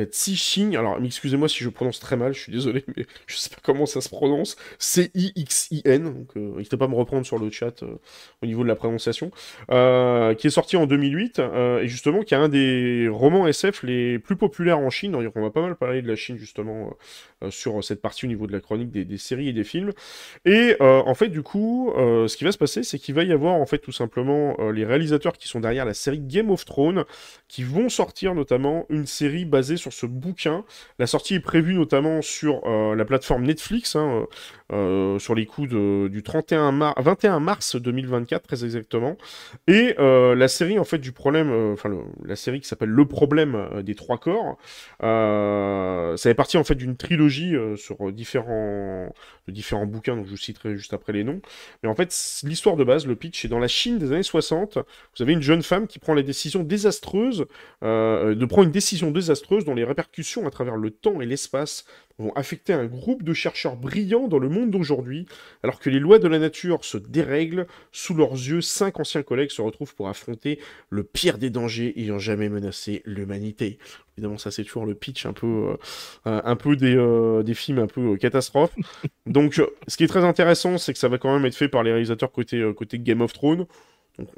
euh, 0.00 0.06
Cixin. 0.10 0.72
Alors, 0.74 0.98
excusez-moi 1.02 1.48
si 1.48 1.62
je 1.64 1.68
prononce 1.68 2.00
très 2.00 2.16
mal, 2.16 2.32
je 2.32 2.40
suis 2.40 2.52
désolé, 2.52 2.84
mais 2.96 3.06
je 3.26 3.36
sais 3.36 3.50
pas 3.50 3.60
comment 3.62 3.86
ça 3.86 4.00
se 4.00 4.08
prononce. 4.08 4.56
C-I-X-I-N. 4.78 6.04
Donc, 6.04 6.36
euh, 6.36 6.56
n'hésitez 6.56 6.76
pas 6.76 6.86
à 6.86 6.88
me 6.88 6.94
reprendre 6.94 7.26
sur 7.26 7.38
le 7.38 7.50
chat 7.50 7.82
euh, 7.82 7.98
au 8.42 8.46
niveau 8.46 8.62
de 8.62 8.68
la 8.68 8.76
prononciation. 8.76 9.30
Euh, 9.70 10.34
qui 10.34 10.46
est 10.46 10.50
sorti 10.50 10.76
en 10.76 10.86
2008 10.86 11.38
euh, 11.38 11.80
et 11.80 11.88
justement 11.88 12.22
qui 12.22 12.34
est 12.34 12.36
un 12.36 12.48
des 12.48 13.08
romans 13.08 13.46
SF 13.46 13.82
les 13.82 14.18
plus 14.18 14.36
populaires 14.36 14.78
en 14.78 14.90
Chine. 14.90 15.14
On 15.14 15.42
va 15.42 15.50
pas 15.50 15.62
mal 15.62 15.76
parler 15.76 16.02
de 16.02 16.08
la 16.08 16.16
Chine 16.16 16.36
justement 16.36 16.88
euh, 16.88 16.90
euh, 17.42 17.50
sur 17.50 17.82
cette 17.82 18.02
partie 18.02 18.26
au 18.26 18.28
niveau 18.28 18.46
de 18.46 18.52
la 18.52 18.60
chronique 18.60 18.90
des, 18.90 19.16
séries 19.16 19.48
et 19.48 19.52
des 19.54 19.64
films. 19.64 19.92
Et 20.44 20.76
euh, 20.82 21.02
en 21.06 21.14
fait, 21.14 21.28
du 21.28 21.42
coup, 21.42 21.90
euh, 21.96 22.28
ce 22.28 22.36
qui 22.36 22.44
va 22.44 22.52
se 22.52 22.58
passer, 22.58 22.82
c'est 22.82 22.98
qu'il 22.98 23.14
va 23.14 23.24
y 23.24 23.32
avoir 23.32 23.54
en 23.54 23.64
fait 23.64 23.78
tout 23.78 23.92
simplement 23.92 24.56
euh, 24.58 24.72
les 24.72 24.84
réalisateurs 24.84 25.32
qui 25.32 25.48
sont 25.48 25.60
derrière 25.60 25.86
la 25.86 25.94
série 25.94 26.20
Game 26.20 26.50
of 26.50 26.66
Thrones 26.66 27.04
qui 27.48 27.62
vont 27.62 27.88
sortir 27.88 28.34
notamment 28.34 28.84
une 28.90 29.06
série 29.06 29.46
basée 29.46 29.78
sur 29.78 29.89
ce 29.90 30.06
bouquin. 30.06 30.64
La 30.98 31.06
sortie 31.06 31.34
est 31.34 31.40
prévue 31.40 31.74
notamment 31.74 32.22
sur 32.22 32.62
euh, 32.66 32.94
la 32.94 33.04
plateforme 33.04 33.44
Netflix, 33.44 33.96
hein, 33.96 34.26
euh, 34.72 35.18
sur 35.18 35.34
les 35.34 35.46
coups 35.46 35.68
de- 35.68 36.08
du 36.08 36.22
31 36.22 36.72
mar- 36.72 36.94
21 37.00 37.40
mars 37.40 37.76
2024 37.76 38.46
très 38.46 38.64
exactement. 38.64 39.16
Et 39.66 39.94
euh, 39.98 40.34
la 40.34 40.48
série 40.48 40.78
en 40.78 40.84
fait 40.84 40.98
du 40.98 41.12
problème, 41.12 41.50
euh, 41.50 41.72
enfin 41.74 41.90
la 42.24 42.36
série 42.36 42.60
qui 42.60 42.68
s'appelle 42.68 42.88
Le 42.90 43.04
problème 43.06 43.54
euh, 43.54 43.82
des 43.82 43.94
trois 43.94 44.18
corps, 44.18 44.56
euh, 45.02 46.16
ça 46.16 46.30
fait 46.30 46.34
partie 46.34 46.56
en 46.56 46.64
fait 46.64 46.74
d'une 46.74 46.96
trilogie 46.96 47.56
euh, 47.56 47.76
sur 47.76 48.12
différents, 48.12 49.12
différents 49.48 49.86
bouquins, 49.86 50.16
donc 50.16 50.26
je 50.26 50.30
vous 50.30 50.36
citerai 50.36 50.76
juste 50.76 50.92
après 50.92 51.12
les 51.12 51.24
noms. 51.24 51.40
Mais 51.82 51.88
en 51.88 51.94
fait, 51.94 52.14
l'histoire 52.44 52.76
de 52.76 52.84
base, 52.84 53.06
le 53.06 53.16
pitch, 53.16 53.44
est 53.44 53.48
dans 53.48 53.58
la 53.58 53.68
Chine 53.68 53.98
des 53.98 54.12
années 54.12 54.22
60. 54.22 54.76
Vous 54.76 55.22
avez 55.22 55.32
une 55.32 55.42
jeune 55.42 55.62
femme 55.62 55.86
qui 55.86 55.98
prend 55.98 56.14
la 56.14 56.22
décision 56.22 56.62
désastreuse, 56.62 57.46
euh, 57.82 58.34
de 58.34 58.44
prendre 58.46 58.66
une 58.66 58.72
décision 58.72 59.10
désastreuse 59.10 59.64
les 59.74 59.84
répercussions 59.84 60.46
à 60.46 60.50
travers 60.50 60.76
le 60.76 60.90
temps 60.90 61.20
et 61.20 61.26
l'espace 61.26 61.84
vont 62.18 62.32
affecter 62.34 62.72
un 62.72 62.86
groupe 62.86 63.22
de 63.22 63.32
chercheurs 63.32 63.76
brillants 63.76 64.28
dans 64.28 64.38
le 64.38 64.48
monde 64.48 64.70
d'aujourd'hui, 64.70 65.26
alors 65.62 65.80
que 65.80 65.90
les 65.90 65.98
lois 65.98 66.18
de 66.18 66.28
la 66.28 66.38
nature 66.38 66.84
se 66.84 66.98
dérèglent 66.98 67.66
sous 67.92 68.14
leurs 68.14 68.32
yeux. 68.32 68.60
Cinq 68.60 69.00
anciens 69.00 69.22
collègues 69.22 69.50
se 69.50 69.62
retrouvent 69.62 69.94
pour 69.94 70.08
affronter 70.08 70.60
le 70.90 71.02
pire 71.02 71.38
des 71.38 71.50
dangers 71.50 71.98
ayant 71.98 72.18
jamais 72.18 72.48
menacé 72.48 73.02
l'humanité. 73.06 73.78
Évidemment, 74.16 74.38
ça 74.38 74.50
c'est 74.50 74.64
toujours 74.64 74.86
le 74.86 74.94
pitch 74.94 75.24
un 75.24 75.32
peu, 75.32 75.76
euh, 76.26 76.40
un 76.44 76.56
peu 76.56 76.76
des, 76.76 76.94
euh, 76.94 77.42
des 77.42 77.54
films 77.54 77.78
un 77.78 77.86
peu 77.86 78.12
euh, 78.12 78.16
catastrophes. 78.16 78.74
Donc, 79.26 79.60
ce 79.88 79.96
qui 79.96 80.04
est 80.04 80.08
très 80.08 80.24
intéressant, 80.24 80.76
c'est 80.76 80.92
que 80.92 80.98
ça 80.98 81.08
va 81.08 81.18
quand 81.18 81.32
même 81.32 81.46
être 81.46 81.54
fait 81.54 81.68
par 81.68 81.82
les 81.82 81.90
réalisateurs 81.90 82.30
côté, 82.32 82.62
côté 82.76 82.98
Game 82.98 83.22
of 83.22 83.32
Thrones. 83.32 83.66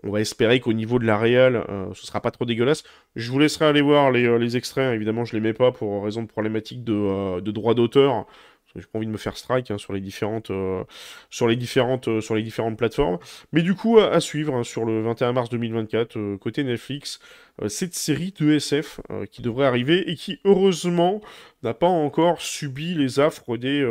On 0.02 0.10
va 0.10 0.20
espérer 0.20 0.60
qu'au 0.60 0.72
niveau 0.72 0.98
de 0.98 1.06
la 1.06 1.18
réal, 1.18 1.64
euh, 1.68 1.92
ce 1.94 2.06
sera 2.06 2.20
pas 2.20 2.30
trop 2.30 2.44
dégueulasse. 2.44 2.84
Je 3.16 3.30
vous 3.30 3.38
laisserai 3.38 3.66
aller 3.66 3.80
voir 3.80 4.10
les, 4.10 4.26
euh, 4.26 4.48
extraits. 4.48 4.94
Évidemment, 4.94 5.24
je 5.24 5.34
les 5.34 5.40
mets 5.40 5.52
pas 5.54 5.72
pour 5.72 6.04
raison 6.04 6.22
de 6.22 6.28
problématique 6.28 6.84
de, 6.84 6.92
euh, 6.92 7.40
de 7.40 7.50
droit 7.50 7.74
d'auteur. 7.74 8.26
J'ai 8.74 8.86
pas 8.86 8.98
envie 8.98 9.06
de 9.06 9.12
me 9.12 9.18
faire 9.18 9.36
strike 9.36 9.70
hein, 9.70 9.78
sur 9.78 9.92
les 9.92 10.00
différentes, 10.00 10.50
euh, 10.50 10.84
sur 11.30 11.46
les 11.46 11.56
euh, 11.56 12.70
plateformes. 12.76 13.18
Mais 13.52 13.62
du 13.62 13.74
coup, 13.74 13.98
à, 13.98 14.18
suivre 14.20 14.54
hein, 14.54 14.64
sur 14.64 14.84
le 14.84 15.02
21 15.02 15.32
mars 15.32 15.50
2024 15.50 16.16
euh, 16.16 16.38
côté 16.38 16.64
Netflix, 16.64 17.20
cette 17.68 17.94
série 17.94 18.32
de 18.40 18.52
SF 18.52 19.00
qui 19.30 19.42
devrait 19.42 19.66
arriver 19.66 20.10
et 20.10 20.14
qui 20.14 20.40
heureusement 20.44 21.20
n'a 21.62 21.74
pas 21.74 21.86
encore 21.86 22.40
subi 22.40 22.94
les 22.94 23.20
affres 23.20 23.58
des 23.58 23.86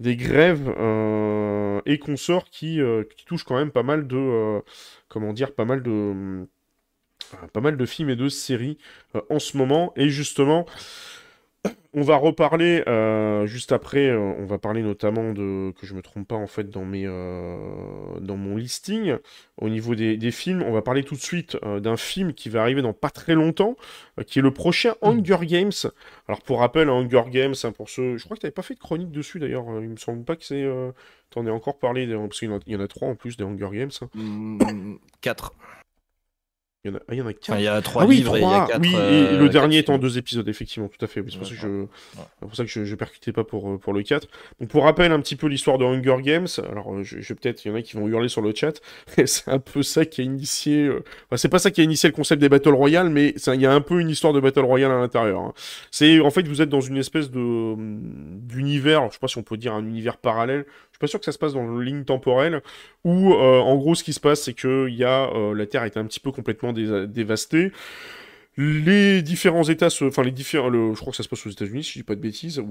des 0.00 0.16
grèves 0.16 0.68
et 1.86 1.98
consorts 1.98 2.50
qui, 2.50 2.80
qui 3.16 3.24
touchent 3.24 3.44
quand 3.44 3.56
même 3.56 3.70
pas 3.70 3.82
mal 3.82 4.06
de 4.06 4.60
comment 5.08 5.32
dire 5.32 5.54
pas 5.54 5.64
mal 5.64 5.82
de 5.82 6.46
pas 7.52 7.60
mal 7.60 7.76
de 7.76 7.86
films 7.86 8.10
et 8.10 8.16
de 8.16 8.28
séries 8.28 8.78
en 9.28 9.38
ce 9.38 9.56
moment. 9.56 9.92
Et 9.96 10.08
justement 10.08 10.66
on 11.92 12.02
va 12.02 12.16
reparler 12.16 12.84
euh, 12.86 13.46
juste 13.46 13.72
après. 13.72 14.06
Euh, 14.06 14.18
on 14.18 14.44
va 14.44 14.58
parler 14.58 14.82
notamment 14.82 15.32
de 15.32 15.72
que 15.72 15.86
je 15.86 15.94
me 15.94 16.02
trompe 16.02 16.28
pas 16.28 16.36
en 16.36 16.46
fait 16.46 16.70
dans 16.70 16.84
mes 16.84 17.04
euh, 17.04 17.56
dans 18.20 18.36
mon 18.36 18.56
listing 18.56 19.16
au 19.60 19.68
niveau 19.68 19.94
des, 19.94 20.30
films. 20.30 20.62
On 20.62 20.72
va 20.72 20.82
parler 20.82 21.02
tout 21.02 21.16
de 21.16 21.20
suite 21.20 21.56
d'un 21.64 21.96
film 21.96 22.32
qui 22.32 22.48
va 22.48 22.62
arriver 22.62 22.82
dans 22.82 22.92
pas 22.92 23.10
très 23.10 23.34
longtemps, 23.34 23.76
qui 24.26 24.38
est 24.38 24.42
le 24.42 24.52
prochain 24.52 24.94
hmm. 25.02 25.08
Hunger 25.08 25.46
Games. 25.46 25.72
Alors 26.28 26.40
pour 26.42 26.60
rappel, 26.60 26.88
Hunger 26.88 27.24
Games, 27.30 27.54
hein, 27.64 27.72
pour 27.72 27.90
ceux, 27.90 28.16
je 28.16 28.24
crois 28.24 28.36
que 28.36 28.42
tu 28.42 28.46
n'avais 28.46 28.54
pas 28.54 28.62
fait 28.62 28.74
de 28.74 28.80
chronique 28.80 29.10
dessus 29.10 29.40
d'ailleurs. 29.40 29.64
Il 29.80 29.88
me 29.88 29.96
semble 29.96 30.24
pas 30.24 30.36
que 30.36 30.44
c'est. 30.44 30.64
T'en 31.30 31.46
ai 31.46 31.50
encore 31.50 31.78
parlé 31.78 32.06
parce 32.06 32.38
qu'il 32.38 32.50
y, 32.66 32.76
en 32.76 32.80
a 32.80 32.88
trois 32.88 33.08
en 33.08 33.14
plus 33.14 33.36
des 33.36 33.44
Hunger 33.44 33.68
Games. 33.72 33.90
Hein. 34.00 34.08
Hmm, 34.14 34.96
quatre. 35.20 35.54
Il 36.82 36.90
y 36.90 36.94
en 36.94 36.96
a, 36.96 37.00
ah, 37.08 37.12
il 37.12 37.18
y 37.18 37.22
en 37.22 37.26
a 37.26 37.34
quatre. 37.34 37.58
il 37.58 37.64
y 37.64 37.68
a 37.68 37.82
trois 37.82 38.04
ah, 38.04 38.06
oui, 38.06 38.16
livres 38.16 38.36
et 38.36 38.40
il 38.40 38.42
y 38.42 38.46
a 38.46 38.66
quatre, 38.66 38.80
Oui, 38.80 38.94
et 38.94 39.36
le 39.36 39.50
dernier 39.50 39.78
est 39.78 39.90
en 39.90 39.98
deux 39.98 40.16
épisodes, 40.16 40.48
effectivement, 40.48 40.88
tout 40.88 41.04
à 41.04 41.08
fait. 41.08 41.22
c'est 41.28 41.36
pour, 41.36 41.46
ça 41.46 41.54
que 41.54 41.60
je... 41.60 41.86
pour 42.40 42.56
ça 42.56 42.64
que 42.64 42.70
je, 42.70 42.84
je 42.86 42.94
percutais 42.94 43.32
pas 43.32 43.44
pour, 43.44 43.68
euh, 43.68 43.76
pour 43.76 43.92
le 43.92 44.02
4. 44.02 44.26
Donc, 44.60 44.70
pour 44.70 44.84
rappel 44.84 45.12
un 45.12 45.20
petit 45.20 45.36
peu 45.36 45.46
l'histoire 45.46 45.76
de 45.76 45.84
Hunger 45.84 46.16
Games, 46.22 46.46
alors 46.70 46.94
euh, 46.94 47.02
je, 47.02 47.20
je 47.20 47.34
peut-être, 47.34 47.62
il 47.66 47.68
y 47.68 47.70
en 47.70 47.74
a 47.74 47.82
qui 47.82 47.96
vont 47.96 48.08
hurler 48.08 48.30
sur 48.30 48.40
le 48.40 48.54
chat, 48.54 48.80
c'est 49.26 49.48
un 49.48 49.58
peu 49.58 49.82
ça 49.82 50.06
qui 50.06 50.22
a 50.22 50.24
initié. 50.24 50.86
Euh, 50.86 51.04
enfin, 51.26 51.36
c'est 51.36 51.50
pas 51.50 51.58
ça 51.58 51.70
qui 51.70 51.82
a 51.82 51.84
initié 51.84 52.08
le 52.08 52.14
concept 52.14 52.40
des 52.40 52.48
Battle 52.48 52.72
Royale, 52.72 53.10
mais 53.10 53.34
il 53.46 53.60
y 53.60 53.66
a 53.66 53.72
un 53.74 53.82
peu 53.82 54.00
une 54.00 54.08
histoire 54.08 54.32
de 54.32 54.40
Battle 54.40 54.60
Royale 54.60 54.92
à 54.92 54.98
l'intérieur. 54.98 55.40
Hein. 55.40 55.52
C'est 55.90 56.18
en 56.20 56.30
fait, 56.30 56.48
vous 56.48 56.62
êtes 56.62 56.70
dans 56.70 56.80
une 56.80 56.96
espèce 56.96 57.30
de 57.30 57.74
d'univers, 57.76 59.06
je 59.08 59.12
sais 59.12 59.18
pas 59.20 59.28
si 59.28 59.36
on 59.36 59.42
peut 59.42 59.58
dire 59.58 59.74
un 59.74 59.84
univers 59.84 60.16
parallèle, 60.16 60.64
pas 61.00 61.08
sûr 61.08 61.18
que 61.18 61.24
ça 61.24 61.32
se 61.32 61.38
passe 61.38 61.54
dans 61.54 61.64
une 61.64 61.82
ligne 61.82 62.04
temporelle, 62.04 62.62
où 63.04 63.32
euh, 63.32 63.58
en 63.58 63.74
gros 63.76 63.96
ce 63.96 64.04
qui 64.04 64.12
se 64.12 64.20
passe 64.20 64.42
c'est 64.42 64.54
que 64.54 64.88
y 64.88 65.02
a, 65.02 65.28
euh, 65.34 65.54
la 65.54 65.66
Terre 65.66 65.82
est 65.84 65.96
un 65.96 66.04
petit 66.04 66.20
peu 66.20 66.30
complètement 66.30 66.72
dévastée. 66.72 67.72
Les 68.56 69.22
différents 69.22 69.64
États, 69.64 69.88
enfin 70.02 70.22
les 70.22 70.30
différents, 70.30 70.70
je 70.70 71.00
crois 71.00 71.12
que 71.12 71.16
ça 71.16 71.22
se 71.22 71.28
passe 71.28 71.46
aux 71.46 71.50
États-Unis 71.50 71.82
si 71.82 71.92
je 71.92 71.98
dis 72.00 72.02
pas 72.04 72.14
de 72.14 72.20
bêtises, 72.20 72.62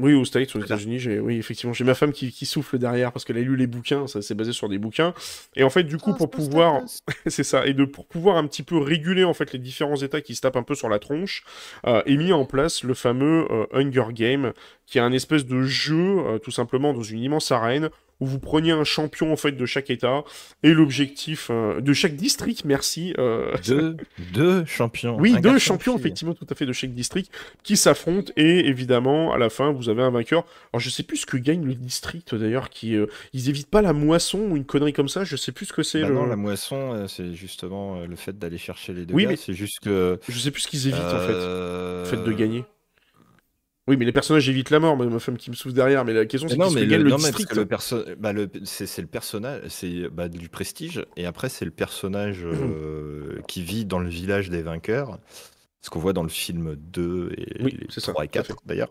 oui, 0.00 0.14
aux 0.14 0.24
States, 0.24 0.54
aux 0.54 0.60
États-Unis, 0.60 1.00
j'ai, 1.00 1.18
oui, 1.18 1.38
effectivement, 1.38 1.72
j'ai 1.72 1.82
ma 1.82 1.94
femme 1.94 2.12
qui, 2.12 2.46
souffle 2.46 2.78
derrière 2.78 3.10
parce 3.10 3.24
qu'elle 3.24 3.36
a 3.36 3.40
lu 3.40 3.56
les 3.56 3.66
bouquins, 3.66 4.06
ça 4.06 4.22
s'est 4.22 4.34
basé 4.34 4.52
sur 4.52 4.68
des 4.68 4.78
bouquins. 4.78 5.12
Et 5.56 5.64
en 5.64 5.70
fait, 5.70 5.82
du 5.82 5.96
coup, 5.98 6.12
oh, 6.12 6.16
pour 6.16 6.30
pouvoir, 6.30 6.82
c'est 7.26 7.42
ça, 7.42 7.66
et 7.66 7.74
de 7.74 7.84
pour 7.84 8.06
pouvoir 8.06 8.36
un 8.36 8.46
petit 8.46 8.62
peu 8.62 8.78
réguler 8.78 9.24
en 9.24 9.34
fait 9.34 9.52
les 9.52 9.58
différents 9.58 9.96
États 9.96 10.20
qui 10.20 10.36
se 10.36 10.40
tapent 10.40 10.56
un 10.56 10.62
peu 10.62 10.76
sur 10.76 10.88
la 10.88 11.00
tronche, 11.00 11.42
euh, 11.84 12.02
est 12.06 12.16
mis 12.16 12.32
en 12.32 12.44
place 12.44 12.84
le 12.84 12.94
fameux 12.94 13.48
euh, 13.50 13.66
Hunger 13.72 14.12
Game, 14.12 14.52
qui 14.86 14.98
est 14.98 15.00
un 15.00 15.12
espèce 15.12 15.46
de 15.46 15.62
jeu, 15.62 16.18
euh, 16.18 16.38
tout 16.38 16.52
simplement 16.52 16.94
dans 16.94 17.02
une 17.02 17.20
immense 17.20 17.50
arène 17.50 17.90
où 18.20 18.26
vous 18.26 18.38
preniez 18.38 18.72
un 18.72 18.84
champion 18.84 19.32
en 19.32 19.36
fait 19.36 19.52
de 19.52 19.66
chaque 19.66 19.90
état 19.90 20.24
et 20.62 20.72
l'objectif 20.72 21.48
euh, 21.50 21.80
de 21.80 21.92
chaque 21.92 22.16
district, 22.16 22.64
merci. 22.64 23.14
Euh, 23.18 23.54
deux, 24.32 24.64
champions. 24.64 25.16
Oui, 25.18 25.40
deux 25.40 25.58
champions 25.58 25.96
effectivement 25.96 26.34
tout 26.34 26.46
à 26.50 26.54
fait 26.54 26.66
de 26.66 26.72
chaque 26.72 26.92
district 26.92 27.32
qui 27.62 27.76
s'affrontent 27.76 28.32
et 28.36 28.66
évidemment 28.66 29.32
à 29.32 29.38
la 29.38 29.50
fin 29.50 29.72
vous 29.72 29.88
avez 29.88 30.02
un 30.02 30.10
vainqueur. 30.10 30.44
Alors 30.72 30.80
je 30.80 30.90
sais 30.90 31.02
plus 31.02 31.18
ce 31.18 31.26
que 31.26 31.36
gagne 31.36 31.64
le 31.64 31.74
district 31.74 32.34
d'ailleurs, 32.34 32.70
qui 32.70 32.96
euh, 32.96 33.06
ils 33.32 33.48
évitent 33.48 33.70
pas 33.70 33.82
la 33.82 33.92
moisson 33.92 34.40
ou 34.50 34.56
une 34.56 34.64
connerie 34.64 34.92
comme 34.92 35.08
ça. 35.08 35.24
Je 35.24 35.36
sais 35.36 35.52
plus 35.52 35.66
ce 35.66 35.72
que 35.72 35.82
c'est. 35.82 36.02
Bah 36.02 36.10
non, 36.10 36.26
la 36.26 36.36
moisson 36.36 37.06
c'est 37.08 37.34
justement 37.34 38.00
le 38.00 38.16
fait 38.16 38.38
d'aller 38.38 38.58
chercher 38.58 38.92
les 38.92 39.06
deux. 39.06 39.14
Oui, 39.14 39.26
mais 39.26 39.36
c'est 39.36 39.54
juste 39.54 39.80
que. 39.80 40.18
Je 40.28 40.38
sais 40.38 40.50
plus 40.50 40.62
ce 40.62 40.68
qu'ils 40.68 40.88
évitent 40.88 41.00
en 41.00 41.20
fait, 41.20 41.32
le 41.32 42.04
fait 42.04 42.22
de 42.22 42.32
gagner. 42.32 42.64
Oui, 43.88 43.96
mais 43.96 44.04
les 44.04 44.12
personnages 44.12 44.48
évitent 44.48 44.68
la 44.68 44.80
mort, 44.80 44.96
ma 44.96 45.18
femme 45.18 45.38
qui 45.38 45.50
me 45.50 45.56
souffle 45.56 45.74
derrière. 45.74 46.04
Mais 46.04 46.12
la 46.12 46.26
question, 46.26 46.48
c'est 46.48 46.58
qui 46.58 46.70
se 46.70 46.84
gagne 46.84 47.02
le, 47.02 47.16
district. 47.16 47.56
le 47.56 47.64
perso... 47.64 48.04
bah, 48.18 48.34
le... 48.34 48.50
c'est 48.64 49.00
le 49.00 49.08
personnage, 49.08 49.62
c'est 49.68 50.08
bah, 50.10 50.28
du 50.28 50.50
prestige, 50.50 51.04
et 51.16 51.24
après 51.24 51.48
c'est 51.48 51.64
le 51.64 51.70
personnage 51.70 52.44
mmh. 52.44 52.50
euh, 52.52 53.40
qui 53.48 53.62
vit 53.62 53.86
dans 53.86 53.98
le 53.98 54.10
village 54.10 54.50
des 54.50 54.60
vainqueurs, 54.60 55.18
ce 55.80 55.88
qu'on 55.88 56.00
voit 56.00 56.12
dans 56.12 56.22
le 56.22 56.28
film 56.28 56.76
2 56.76 57.32
et 57.36 57.62
oui, 57.62 57.78
3 57.88 58.24
et 58.24 58.28
4 58.28 58.56
d'ailleurs. 58.66 58.90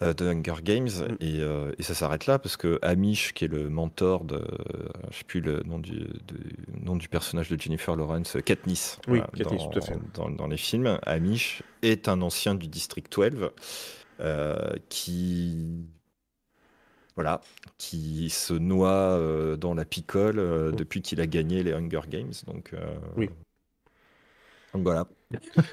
Euh, 0.00 0.14
de 0.14 0.28
Hunger 0.28 0.62
Games 0.62 0.88
et, 1.18 1.40
euh, 1.40 1.72
et, 1.76 1.82
ça 1.82 1.92
s'arrête 1.92 2.26
là 2.26 2.38
parce 2.38 2.56
que 2.56 2.78
Amish 2.82 3.32
qui 3.32 3.46
est 3.46 3.48
le 3.48 3.68
mentor 3.68 4.22
de 4.22 4.40
je 5.10 5.18
sais 5.18 5.24
plus 5.24 5.40
le 5.40 5.64
nom 5.64 5.80
du, 5.80 6.06
nom 6.80 6.94
du 6.94 7.08
personnage 7.08 7.48
de 7.48 7.60
Jennifer 7.60 7.96
Lawrence 7.96 8.36
Katniss, 8.44 9.00
oui, 9.08 9.20
Katniss 9.36 9.60
dans, 9.60 9.70
tout 9.70 9.78
à 9.80 9.82
fait. 9.82 9.98
Dans, 10.14 10.30
dans, 10.30 10.46
les 10.46 10.56
films 10.56 11.00
Amish 11.02 11.64
est 11.82 12.06
un 12.06 12.22
ancien 12.22 12.54
du 12.54 12.68
District 12.68 13.12
12 13.12 13.50
euh, 14.20 14.70
qui 14.88 15.84
voilà, 17.16 17.40
qui 17.76 18.30
se 18.30 18.54
noie 18.54 19.20
dans 19.56 19.74
la 19.74 19.84
picole 19.84 20.36
depuis 20.76 21.02
qu'il 21.02 21.20
a 21.20 21.26
gagné 21.26 21.64
les 21.64 21.72
Hunger 21.72 22.02
Games. 22.08 22.34
Donc, 22.46 22.72
oui. 23.16 23.28
donc 24.72 24.84
voilà. 24.84 25.08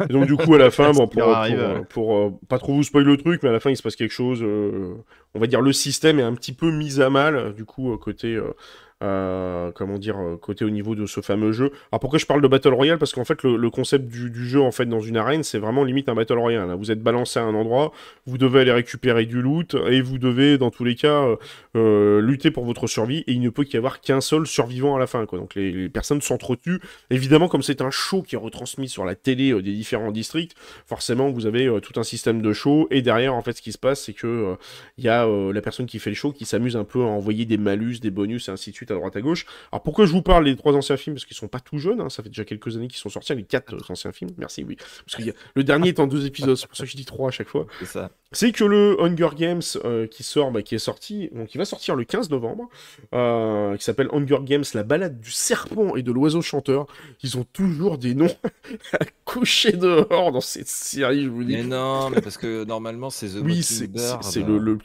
Et 0.10 0.12
donc 0.12 0.26
du 0.26 0.36
coup 0.36 0.54
à 0.54 0.58
la 0.58 0.72
fin, 0.72 0.92
bon, 0.94 1.08
pour, 1.08 2.16
euh, 2.18 2.30
pas 2.48 2.60
trop 2.60 2.74
vous 2.74 2.84
spoiler 2.84 3.12
le 3.12 3.18
truc, 3.18 3.42
mais 3.44 3.50
à 3.50 3.52
la 3.54 3.60
fin 3.60 3.70
il 3.70 3.78
se 3.78 3.84
passe 3.84 3.96
quelque 3.96 4.12
chose. 4.12 4.42
Euh, 4.44 4.96
on 5.34 5.40
va 5.40 5.48
dire 5.48 5.62
le 5.62 5.74
système 5.74 6.20
est 6.20 6.24
un 6.24 6.34
petit 6.34 6.54
peu 6.54 6.72
mis 6.72 7.02
à 7.02 7.10
mal 7.10 7.54
du 7.54 7.66
coup 7.66 7.94
euh, 7.94 7.98
côté 7.98 8.36
euh, 8.36 8.54
comment 9.02 9.98
dire, 9.98 10.18
euh, 10.18 10.38
côté 10.38 10.66
au 10.66 10.70
niveau 10.70 10.96
de 10.96 11.06
ce 11.06 11.22
fameux 11.22 11.52
jeu. 11.52 11.72
Alors 11.92 12.00
pourquoi 12.00 12.18
je 12.18 12.26
parle 12.26 12.42
de 12.42 12.48
Battle 12.48 12.74
Royale? 12.74 12.98
Parce 12.98 13.14
qu'en 13.14 13.26
fait, 13.26 13.44
le, 13.44 13.70
concept 13.70 14.08
du, 14.08 14.48
jeu 14.48 14.62
en 14.62 14.72
fait 14.72 14.86
dans 14.86 15.02
une 15.02 15.18
arène, 15.18 15.44
c'est 15.44 15.60
vraiment 15.60 15.84
limite 15.84 16.10
un 16.10 16.16
Battle 16.16 16.38
Royale. 16.38 16.74
Vous 16.78 16.92
êtes 16.92 17.02
balancé 17.02 17.40
à 17.40 17.44
un 17.44 17.54
endroit, 17.54 17.92
vous 18.26 18.38
devez 18.38 18.62
aller 18.62 18.72
récupérer 18.72 19.26
du 19.26 19.42
loot, 19.42 19.76
et 19.90 20.02
vous 20.02 20.18
devez, 20.18 20.58
dans 20.58 20.72
tous 20.72 20.84
les 20.84 20.96
cas, 20.96 21.28
euh, 21.76 22.22
lutter 22.22 22.52
pour 22.52 22.66
votre 22.66 22.88
survie, 22.88 23.24
et 23.28 23.34
il 23.34 23.42
ne 23.42 23.50
peut 23.50 23.64
qu'y 23.64 23.78
avoir 23.78 24.02
qu'un 24.02 24.22
seul 24.22 24.48
survivant 24.48 24.96
à 24.96 25.00
la 25.00 25.08
fin. 25.08 25.26
Donc 25.26 25.56
les, 25.56 25.90
personnes 25.90 26.22
s'entretuent. 26.22 26.80
Évidemment, 27.10 27.48
comme 27.48 27.64
c'est 27.64 27.82
un 27.82 27.92
show 27.92 28.22
qui 28.22 28.36
est 28.36 28.40
retransmis 28.40 28.90
sur 28.90 29.06
la 29.06 29.16
télé 29.16 29.54
des 29.62 29.74
différents 29.74 30.12
districts, 30.12 30.56
forcément, 30.86 31.30
vous 31.30 31.46
avez 31.46 31.70
tout 31.82 32.00
un 32.00 32.04
système 32.04 32.42
de 32.42 32.54
show, 32.54 32.88
et 32.92 33.02
derrière, 33.02 33.34
en 33.34 33.42
fait, 33.42 33.54
ce 33.54 33.62
qui 33.62 33.72
se 33.72 33.78
passe, 33.78 34.04
c'est 34.04 34.14
que 34.14 34.56
il 34.98 35.04
y 35.04 35.10
a 35.10 35.28
la 35.28 35.62
personne 35.62 35.86
qui 35.86 36.00
fait 36.00 36.12
le 36.12 36.16
show 36.16 36.32
qui 36.32 36.46
s'amuse 36.46 36.78
un 36.78 36.84
peu 36.84 37.02
à 37.02 37.06
envoyer 37.06 37.46
des 37.46 37.58
malus, 37.58 38.00
des 38.00 38.12
bonus, 38.12 38.48
et 38.48 38.52
ainsi 38.52 38.72
de 38.72 38.76
suite 38.76 38.85
à 38.92 38.96
droite 38.96 39.16
à 39.16 39.22
gauche. 39.22 39.46
Alors 39.72 39.84
pourquoi 39.84 40.06
je 40.06 40.12
vous 40.12 40.22
parle 40.22 40.46
des 40.46 40.56
trois 40.56 40.74
anciens 40.74 40.98
films? 40.98 41.16
Parce 41.16 41.26
qu'ils 41.26 41.38
sont 41.38 41.48
pas 41.48 41.60
tout 41.60 41.78
jeunes, 41.78 42.02
hein, 42.02 42.10
ça 42.10 42.24
fait 42.24 42.30
déjà 42.30 42.46
quelques 42.46 42.76
années 42.76 42.88
qu'ils 42.88 43.00
sont 43.00 43.10
sortis, 43.10 43.36
les 43.36 43.44
quatre 43.44 43.76
anciens 43.90 44.12
films, 44.12 44.32
merci, 44.38 44.64
oui. 44.64 44.78
Parce 45.06 45.24
que 45.24 45.32
le 45.56 45.64
dernier 45.64 45.90
est 45.90 46.00
en 46.00 46.08
deux 46.08 46.26
épisodes, 46.26 46.56
c'est 46.56 46.68
pour 46.68 46.78
ça 46.78 46.84
que 46.84 46.90
je 46.90 46.98
dis 46.98 47.06
trois 47.06 47.30
à 47.30 47.32
chaque 47.32 47.50
fois. 47.50 47.68
C'est 47.80 47.86
ça. 47.86 48.12
C'est 48.36 48.52
que 48.52 48.66
le 48.66 48.98
Hunger 49.00 49.30
Games 49.38 49.62
euh, 49.86 50.08
qui 50.08 50.24
sort, 50.24 50.52
bah, 50.52 50.62
qui 50.62 50.76
est 50.76 50.80
sorti, 50.80 51.30
donc 51.34 51.56
il 51.56 51.58
va 51.58 51.64
sortir 51.64 51.96
le 51.96 52.04
15 52.04 52.30
novembre, 52.32 52.68
euh, 53.14 53.78
qui 53.78 53.84
s'appelle 53.86 54.10
Hunger 54.12 54.40
Games, 54.44 54.66
la 54.74 54.84
balade 54.84 55.22
du 55.22 55.32
serpent 55.32 55.96
et 55.96 56.04
de 56.04 56.12
l'oiseau 56.12 56.42
chanteur. 56.42 56.86
Ils 57.24 57.38
ont 57.38 57.46
toujours 57.54 57.98
des 57.98 58.14
noms 58.14 58.36
à 59.00 59.06
coucher 59.24 59.72
dehors 59.72 60.34
dans 60.34 60.42
cette 60.42 60.68
série, 60.68 61.24
je 61.24 61.30
vous 61.30 61.46
dis. 61.46 61.56
Mais 61.56 61.64
non, 61.64 62.10
mais 62.10 62.20
parce 62.20 62.38
que 62.38 62.66
normalement 62.66 63.10
c'est 63.10 63.30
The 63.30 63.42
Oui, 63.42 63.64
c'est 63.64 63.90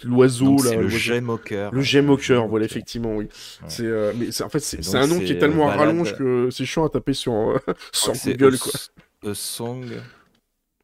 l'oiseau, 0.05 0.57
là. 0.63 0.77
Le 0.77 0.89
gem 0.89 1.29
au 1.29 1.37
cœur. 1.37 1.75
Le 1.75 1.81
gem 1.81 2.09
au 2.09 2.17
cœur, 2.17 2.47
voilà, 2.47 2.67
effectivement, 2.67 3.17
oui. 3.17 3.27
C'est, 3.67 3.85
euh, 3.85 4.13
mais 4.17 4.29
en 4.43 4.49
fait, 4.49 4.61
c'est 4.61 4.95
un 4.95 5.09
nom 5.09 5.19
qui 5.19 5.33
est 5.33 5.39
tellement 5.39 5.69
à 5.69 5.75
rallonge 5.75 6.17
que 6.17 6.51
c'est 6.53 6.65
chiant 6.65 6.85
à 6.85 6.89
taper 6.89 7.15
sur, 7.15 7.61
sur 7.93 8.13
Google, 8.13 8.59
quoi. 8.59 8.71
A 9.27 9.35
Song. 9.35 9.87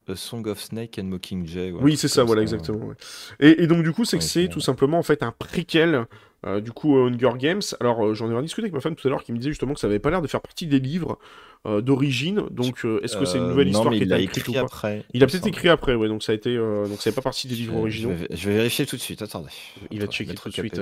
A 0.09 0.17
Song 0.17 0.47
of 0.47 0.61
Snake 0.61 0.99
and 1.01 1.05
Mockingjay. 1.05 1.73
oui, 1.73 1.97
c'est 1.97 2.09
ça, 2.09 2.25
voilà, 2.25 2.43
exactement. 2.43 2.93
Et, 3.41 3.67
donc, 3.67 3.83
du 3.83 3.93
coup, 3.93 4.05
c'est 4.05 4.19
que 4.19 4.25
c'est 4.25 4.49
tout 4.49 4.61
simplement 4.61 4.99
en 4.99 5.03
fait 5.03 5.23
un 5.23 5.33
préquel 5.33 6.07
euh, 6.47 6.61
du 6.61 6.71
coup, 6.71 6.97
Hunger 6.97 7.33
Games. 7.39 7.63
Alors, 7.81 8.07
euh, 8.07 8.15
j'en 8.15 8.39
ai 8.39 8.43
discuté 8.43 8.67
avec 8.67 8.75
ma 8.75 8.81
femme 8.81 8.95
tout 8.95 9.07
à 9.09 9.11
l'heure 9.11 9.25
qui 9.25 9.33
me 9.33 9.39
disait 9.39 9.51
justement 9.51 9.75
que 9.75 9.81
ça 9.81 9.87
avait 9.87 9.99
pas 9.99 10.11
l'air 10.11 10.23
de 10.23 10.29
faire 10.29 10.41
partie 10.41 10.67
des 10.67 10.79
livres 10.79 11.19
euh, 11.67 11.81
d'origine. 11.81 12.45
Donc, 12.51 12.85
est-ce 13.03 13.17
que 13.17 13.25
c'est 13.25 13.39
une 13.39 13.49
nouvelle 13.49 13.69
histoire 13.69 13.93
qui 13.93 14.13
a 14.13 14.19
été 14.19 14.41
écrite 14.41 14.57
après 14.57 15.05
Il 15.13 15.23
a 15.23 15.27
peut-être 15.27 15.47
écrit 15.47 15.69
après, 15.69 15.95
ouais. 15.95 16.09
Donc, 16.09 16.23
ça 16.23 16.33
a 16.33 16.35
été, 16.35 16.57
donc 16.57 17.01
ça 17.01 17.11
n'est 17.11 17.15
pas 17.15 17.23
partie 17.23 17.49
des 17.49 17.55
livres 17.55 17.77
originaux. 17.77 18.15
Je 18.31 18.49
vais, 18.49 18.57
vérifier 18.57 18.87
tout 18.87 18.97
de 18.97 19.01
suite. 19.01 19.23
Attendez. 19.23 19.51
Il 19.91 20.01
va 20.01 20.07
checker 20.07 20.35
tout 20.35 20.49
de 20.49 20.55
suite. 20.55 20.81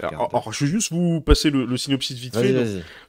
alors, 0.00 0.52
je 0.52 0.64
vais 0.64 0.70
juste 0.70 0.92
vous 0.92 1.20
passer 1.20 1.50
le, 1.50 1.76
synopsis 1.76 2.18
vite 2.18 2.36
fait. 2.36 2.54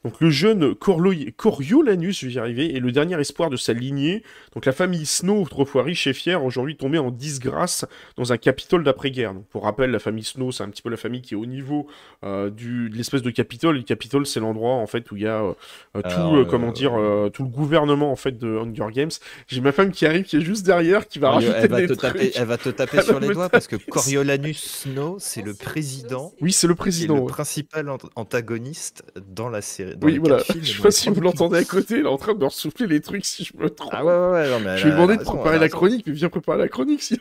Donc, 0.04 0.20
le 0.20 0.30
jeune 0.30 0.76
Coriolanus, 0.76 2.20
je 2.20 2.28
vais 2.28 2.34
y 2.34 2.40
arriver, 2.40 2.76
est 2.76 2.80
le 2.80 2.92
dernier 2.92 3.20
espoir 3.20 3.50
de 3.50 3.58
sa 3.58 3.74
lignée. 3.74 4.24
Donc, 4.54 4.66
la 4.66 4.72
famille 4.72 5.06
Snow, 5.06 5.42
autrefois 5.42 5.84
riche 5.84 6.08
et 6.08 6.14
fière, 6.14 6.44
aujourd'hui 6.44 6.76
tombée 6.76 7.00
en 7.00 7.12
disgrâce 7.12 7.86
dans 8.18 8.34
un 8.34 8.38
Capitole 8.38 8.84
d'après-guerre. 8.84 9.34
pour 9.50 9.64
rappel, 9.64 9.92
la 9.92 10.00
famille 10.00 10.24
Snow, 10.24 10.52
c'est 10.52 10.64
un 10.64 10.70
petit 10.70 10.82
peu 10.82 10.90
la 10.90 10.98
famille 10.98 11.22
qui 11.22 11.34
est 11.34 11.38
au 11.38 11.46
niveau 11.46 11.88
euh, 12.24 12.50
du, 12.50 12.90
de 12.90 12.96
l'espèce 12.96 13.22
de 13.22 13.30
Capitole. 13.30 13.78
Le 13.78 13.84
Capitole, 13.84 14.26
c'est 14.26 14.40
l'endroit 14.40 14.74
en 14.74 14.88
fait 14.88 15.12
où 15.12 15.16
il 15.16 15.24
y 15.24 15.28
a 15.28 15.44
euh, 15.44 15.54
euh, 15.96 16.02
tout, 16.02 16.36
euh, 16.36 16.42
euh, 16.42 16.46
comment 16.46 16.72
dire, 16.72 16.95
euh, 16.98 17.30
tout 17.30 17.44
le 17.44 17.50
gouvernement 17.50 18.12
en 18.12 18.16
fait 18.16 18.38
de 18.38 18.58
Hunger 18.58 18.88
Games. 18.94 19.12
J'ai 19.48 19.62
ma 19.62 19.72
femme 19.72 19.92
qui 19.92 20.06
arrive, 20.06 20.24
qui 20.24 20.38
est 20.38 20.42
juste 20.42 20.66
derrière, 20.66 21.08
qui 21.08 21.20
va 21.20 21.28
elle, 21.30 21.34
rajouter 21.36 21.68
va 21.68 21.82
des 21.82 21.88
te 21.88 21.94
trucs. 21.94 22.14
taper, 22.14 22.32
elle 22.36 22.46
va 22.46 22.58
te 22.58 22.70
taper 22.70 22.98
Elle 23.00 23.04
sur 23.04 23.20
les 23.20 23.30
doigts 23.34 23.50
parce 23.50 23.68
que 23.68 23.76
Coriolanus 23.76 24.62
Snow, 24.84 25.18
c'est 25.20 25.42
le 25.42 25.54
président 25.54 26.34
Oui, 26.42 26.52
c'est 26.52 26.68
le 26.68 26.74
et 26.74 26.78
président. 26.78 27.16
le 27.16 27.26
principal 27.26 27.90
ant- 27.90 27.98
antagoniste 28.16 29.04
dans 29.34 29.50
la 29.50 29.62
série. 29.62 29.96
dans 29.98 30.08
Oui, 30.08 30.18
voilà. 30.18 30.40
films 30.40 30.64
Je 30.64 30.78
sais 30.78 30.82
pas 30.84 30.92
si 30.92 31.10
vous 31.10 31.22
l'entendez 31.22 31.58
à 31.58 31.64
côté, 31.66 31.96
elle 31.96 32.06
est 32.06 32.10
en 32.10 32.18
train 32.18 32.34
de 32.34 32.40
me 32.40 32.46
ressouffler 32.46 32.88
les 32.88 33.02
trucs 33.02 33.26
si 33.26 33.44
je 33.46 33.56
me 33.58 33.70
trompe. 33.70 33.94
Ah 33.96 34.04
ouais, 34.06 34.12
ouais, 34.14 34.32
ouais, 34.32 34.50
non, 34.50 34.60
mais 34.60 34.78
je 34.78 34.84
lui 34.84 34.90
ai 34.90 34.92
elle 34.92 34.96
demandé 34.96 35.14
elle 35.14 35.20
de 35.20 35.24
préparer 35.26 35.56
elle 35.56 35.62
la 35.62 35.70
chronique, 35.70 36.04
mais 36.08 36.14
viens 36.14 36.30
préparer 36.30 36.58
la 36.58 36.68
chronique 36.68 37.02
si. 37.04 37.20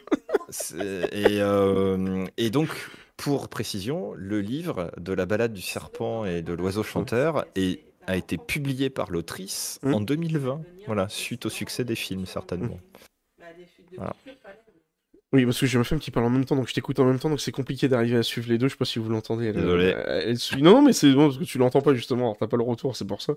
Et, 1.13 1.41
euh, 1.41 2.25
et 2.37 2.51
donc, 2.51 2.69
pour 3.17 3.49
précision, 3.49 4.13
le 4.17 4.41
livre 4.41 4.91
de 4.99 5.13
la 5.13 5.27
balade 5.27 5.53
du 5.53 5.63
serpent 5.63 6.25
et 6.25 6.43
de 6.43 6.53
l'oiseau 6.53 6.83
chanteur 6.83 7.47
est- 7.57 7.81
a 8.07 8.17
été 8.17 8.39
publié 8.39 8.91
par 8.91 9.11
l'autrice 9.11 9.79
en 9.83 10.01
2020. 10.01 10.63
Voilà, 10.87 11.09
suite 11.09 11.47
au 11.47 11.51
succès 11.51 11.85
des 11.85 11.97
films, 11.97 12.27
certainement. 12.27 12.79
Voilà. 13.97 14.15
Oui, 15.35 15.45
parce 15.45 15.59
que 15.59 15.67
j'ai 15.67 15.79
ma 15.79 15.85
femme 15.85 15.99
qui 15.99 16.13
parle 16.13 16.27
en 16.27 16.31
même 16.31 16.45
temps, 16.45 16.55
donc 16.55 16.69
je 16.69 16.75
t'écoute 16.75 17.01
en 17.01 17.05
même 17.05 17.19
temps, 17.19 17.29
donc 17.29 17.41
c'est 17.41 17.51
compliqué 17.51 17.89
d'arriver 17.89 18.17
à 18.17 18.23
suivre 18.23 18.49
les 18.49 18.57
deux. 18.57 18.69
Je 18.69 18.73
sais 18.75 18.79
pas 18.79 18.85
si 18.85 19.01
vous 19.01 19.09
l'entendez. 19.11 19.53
Désolé. 19.53 19.93
elle- 20.07 20.23
elle 20.29 20.39
suit- 20.39 20.63
Non, 20.63 20.71
non, 20.75 20.83
mais 20.83 20.93
c'est 20.93 21.13
bon 21.13 21.25
parce 21.27 21.39
que 21.39 21.45
tu 21.45 21.59
l'entends 21.59 21.81
pas 21.81 21.93
justement. 21.93 22.27
Alors 22.27 22.37
t'as 22.39 22.47
pas 22.47 22.57
le 22.57 22.63
retour, 22.63 22.95
c'est 22.97 23.05
pour 23.05 23.21
ça. 23.21 23.33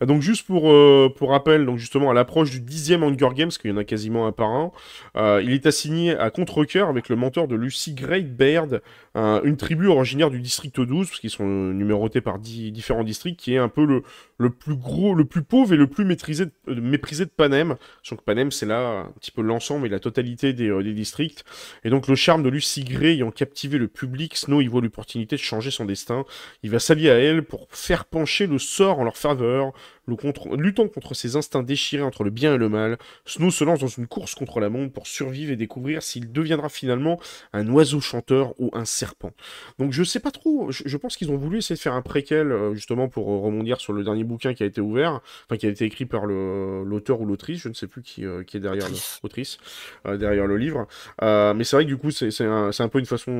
Euh, 0.00 0.06
Donc 0.06 0.22
juste 0.22 0.46
pour 0.46 0.70
euh, 0.70 1.12
pour 1.14 1.30
rappel, 1.30 1.66
donc 1.66 1.76
justement 1.78 2.08
à 2.08 2.14
l'approche 2.14 2.50
du 2.52 2.60
dixième 2.60 3.02
Hunger 3.02 3.30
Games, 3.34 3.50
qu'il 3.50 3.68
y 3.70 3.74
en 3.74 3.78
a 3.78 3.84
quasiment 3.84 4.28
un 4.28 4.32
par 4.32 4.48
an, 4.48 4.72
euh, 5.16 5.42
il 5.44 5.52
est 5.52 5.66
assigné 5.66 6.16
à 6.16 6.30
contre-cœur 6.30 6.88
avec 6.88 7.08
le 7.08 7.16
mentor 7.16 7.48
de 7.48 7.56
Lucy 7.56 7.94
Great 7.94 8.36
Baird, 8.36 8.80
un- 9.16 9.40
une 9.42 9.56
tribu 9.56 9.88
originaire 9.88 10.30
du 10.30 10.38
district 10.40 10.80
12, 10.80 11.08
parce 11.08 11.18
qu'ils 11.18 11.30
sont 11.30 11.44
euh, 11.48 11.72
numérotés 11.72 12.20
par 12.20 12.38
dix 12.38 12.70
différents 12.70 13.02
districts, 13.02 13.40
qui 13.40 13.54
est 13.54 13.58
un 13.58 13.68
peu 13.68 13.84
le 13.84 14.02
le 14.38 14.48
plus 14.50 14.76
gros, 14.76 15.14
le 15.14 15.26
plus 15.26 15.42
pauvre 15.42 15.74
et 15.74 15.76
le 15.76 15.86
plus 15.86 16.04
maîtrisé 16.06 16.46
de, 16.46 16.52
euh, 16.68 16.80
méprisé 16.80 17.24
de 17.26 17.30
Panem. 17.30 17.76
Donc 18.08 18.22
Panem, 18.22 18.50
c'est 18.50 18.64
là 18.66 19.00
un 19.06 19.12
petit 19.20 19.30
peu 19.32 19.42
l'ensemble 19.42 19.86
et 19.86 19.90
la 19.90 19.98
totalité 19.98 20.52
des, 20.54 20.68
euh, 20.70 20.82
des 20.82 20.92
districts. 20.94 21.39
Et 21.84 21.90
donc 21.90 22.08
le 22.08 22.14
charme 22.14 22.42
de 22.42 22.48
Lucy 22.48 22.84
Gray 22.84 23.14
ayant 23.14 23.30
captivé 23.30 23.78
le 23.78 23.88
public, 23.88 24.36
Snow 24.36 24.60
y 24.60 24.66
voit 24.66 24.80
l'opportunité 24.80 25.36
de 25.36 25.40
changer 25.40 25.70
son 25.70 25.84
destin. 25.84 26.24
Il 26.62 26.70
va 26.70 26.78
s'allier 26.78 27.10
à 27.10 27.18
elle 27.18 27.42
pour 27.44 27.68
faire 27.70 28.04
pencher 28.04 28.46
le 28.46 28.58
sort 28.58 28.98
en 28.98 29.04
leur 29.04 29.16
faveur, 29.16 29.72
contre- 30.16 30.56
luttant 30.56 30.88
contre 30.88 31.14
ses 31.14 31.36
instincts 31.36 31.62
déchirés 31.62 32.02
entre 32.02 32.24
le 32.24 32.30
bien 32.30 32.54
et 32.54 32.58
le 32.58 32.68
mal. 32.68 32.98
Snow 33.26 33.50
se 33.50 33.64
lance 33.64 33.80
dans 33.80 33.86
une 33.86 34.06
course 34.06 34.34
contre 34.34 34.60
la 34.60 34.68
montre 34.70 34.92
pour 34.92 35.06
survivre 35.06 35.52
et 35.52 35.56
découvrir 35.56 36.02
s'il 36.02 36.32
deviendra 36.32 36.68
finalement 36.68 37.20
un 37.52 37.68
oiseau 37.68 38.00
chanteur 38.00 38.54
ou 38.58 38.70
un 38.72 38.84
serpent. 38.84 39.32
Donc 39.78 39.92
je 39.92 40.02
sais 40.04 40.20
pas 40.20 40.30
trop, 40.30 40.70
je, 40.70 40.82
je 40.86 40.96
pense 40.96 41.16
qu'ils 41.16 41.30
ont 41.30 41.36
voulu 41.36 41.58
essayer 41.58 41.76
de 41.76 41.80
faire 41.80 41.94
un 41.94 42.02
préquel 42.02 42.52
euh, 42.52 42.74
justement 42.74 43.08
pour 43.08 43.30
euh, 43.32 43.38
rebondir 43.38 43.80
sur 43.80 43.92
le 43.92 44.02
dernier 44.04 44.24
bouquin 44.24 44.54
qui 44.54 44.62
a 44.62 44.66
été 44.66 44.80
ouvert, 44.80 45.20
enfin 45.46 45.56
qui 45.56 45.66
a 45.66 45.70
été 45.70 45.84
écrit 45.84 46.06
par 46.06 46.26
l'auteur 46.26 47.20
ou 47.20 47.26
l'autrice, 47.26 47.60
je 47.60 47.68
ne 47.68 47.74
sais 47.74 47.86
plus 47.86 48.02
qui, 48.02 48.24
euh, 48.24 48.42
qui 48.42 48.56
est 48.56 48.60
derrière 48.60 48.84
Autrice. 48.86 49.20
l'autrice, 49.22 49.58
euh, 50.06 50.16
derrière 50.16 50.46
le 50.46 50.56
livre. 50.56 50.86
Mais 51.20 51.64
c'est 51.64 51.76
vrai 51.76 51.84
que 51.84 51.88
du 51.88 51.96
coup, 51.96 52.10
c'est 52.10 52.30
un, 52.44 52.70
un 52.78 52.88
peu 52.88 52.98
une 52.98 53.06
façon 53.06 53.32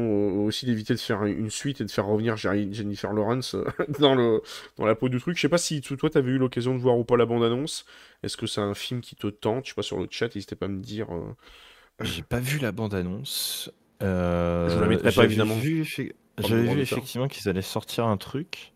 aussi 0.47 0.67
d'éviter 0.67 0.95
de 0.95 0.99
faire 0.99 1.25
une 1.25 1.51
suite 1.51 1.81
et 1.81 1.85
de 1.85 1.91
faire 1.91 2.07
revenir 2.07 2.37
Jennifer 2.37 3.13
Lawrence 3.13 3.57
dans, 3.99 4.15
le, 4.15 4.43
dans 4.79 4.87
la 4.87 4.95
peau 4.95 5.09
du 5.09 5.19
truc. 5.21 5.37
Je 5.37 5.43
sais 5.43 5.49
pas 5.49 5.59
si 5.59 5.81
tu- 5.81 5.97
toi, 5.97 6.11
t'avais 6.11 6.31
eu 6.31 6.39
l'occasion 6.39 6.60
de 6.61 6.81
voir 6.81 6.99
ou 6.99 7.05
pas 7.05 7.17
la 7.17 7.27
bande-annonce. 7.27 7.85
Est-ce 8.23 8.37
que 8.37 8.47
c'est 8.47 8.61
un 8.61 8.75
film 8.75 9.01
qui 9.01 9.17
te 9.17 9.27
tente? 9.27 9.65
Je 9.65 9.71
sais 9.71 9.75
pas, 9.75 9.83
sur 9.83 9.99
le 9.99 10.07
chat, 10.11 10.35
n'hésitez 10.35 10.57
pas 10.57 10.67
à 10.67 10.69
me 10.69 10.81
dire. 10.81 11.09
euh, 11.13 11.35
J'ai 12.01 12.23
pas 12.23 12.41
vu 12.41 12.59
la 12.59 12.73
bande-annonce. 12.73 13.73
Euh, 14.03 14.69
Je 14.71 14.79
la 14.79 14.87
mettrai 14.87 15.13
pas, 15.13 15.25
évidemment. 15.25 15.55
vu 15.57 15.85
J'avais 16.39 16.75
vu 16.75 16.81
effectivement 16.81 17.29
qu'ils 17.29 17.49
allaient 17.49 17.63
sortir 17.63 18.07
un 18.07 18.17
truc. 18.17 18.73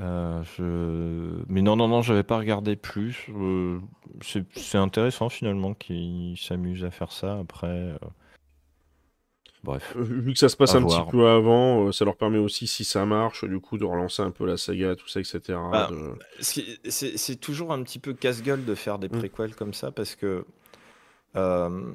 Euh, 0.00 0.42
je... 0.56 1.44
Mais 1.48 1.62
non, 1.62 1.76
non, 1.76 1.86
non, 1.86 2.02
j'avais 2.02 2.24
pas 2.24 2.38
regardé 2.38 2.74
plus. 2.74 3.26
Euh, 3.30 3.78
c'est 4.22 4.44
c'est 4.56 4.78
intéressant 4.78 5.28
finalement 5.28 5.74
qu'ils 5.74 6.36
s'amusent 6.36 6.84
à 6.84 6.90
faire 6.90 7.12
ça 7.12 7.38
après. 7.38 7.96
Bref. 9.64 9.94
Euh, 9.96 10.02
Vu 10.02 10.32
que 10.34 10.38
ça 10.38 10.48
se 10.48 10.56
passe 10.56 10.74
un 10.74 10.80
voir. 10.80 11.04
petit 11.06 11.10
peu 11.10 11.26
avant, 11.26 11.86
euh, 11.86 11.92
ça 11.92 12.04
leur 12.04 12.16
permet 12.16 12.38
aussi, 12.38 12.66
si 12.66 12.84
ça 12.84 13.04
marche, 13.06 13.44
du 13.44 13.58
coup, 13.60 13.78
de 13.78 13.84
relancer 13.84 14.22
un 14.22 14.30
peu 14.30 14.46
la 14.46 14.56
saga, 14.58 14.94
tout 14.94 15.08
ça, 15.08 15.20
etc. 15.20 15.40
Bah, 15.72 15.88
de- 15.90 16.14
C'est 16.90 17.36
toujours 17.40 17.72
un 17.72 17.82
petit 17.82 17.98
peu 17.98 18.12
casse-gueule 18.12 18.64
de 18.64 18.74
faire 18.74 18.98
des 18.98 19.08
Mm. 19.08 19.18
préquels 19.18 19.54
comme 19.56 19.72
ça 19.74 19.90
parce 19.90 20.14
que 20.14 20.44
euh, 21.36 21.92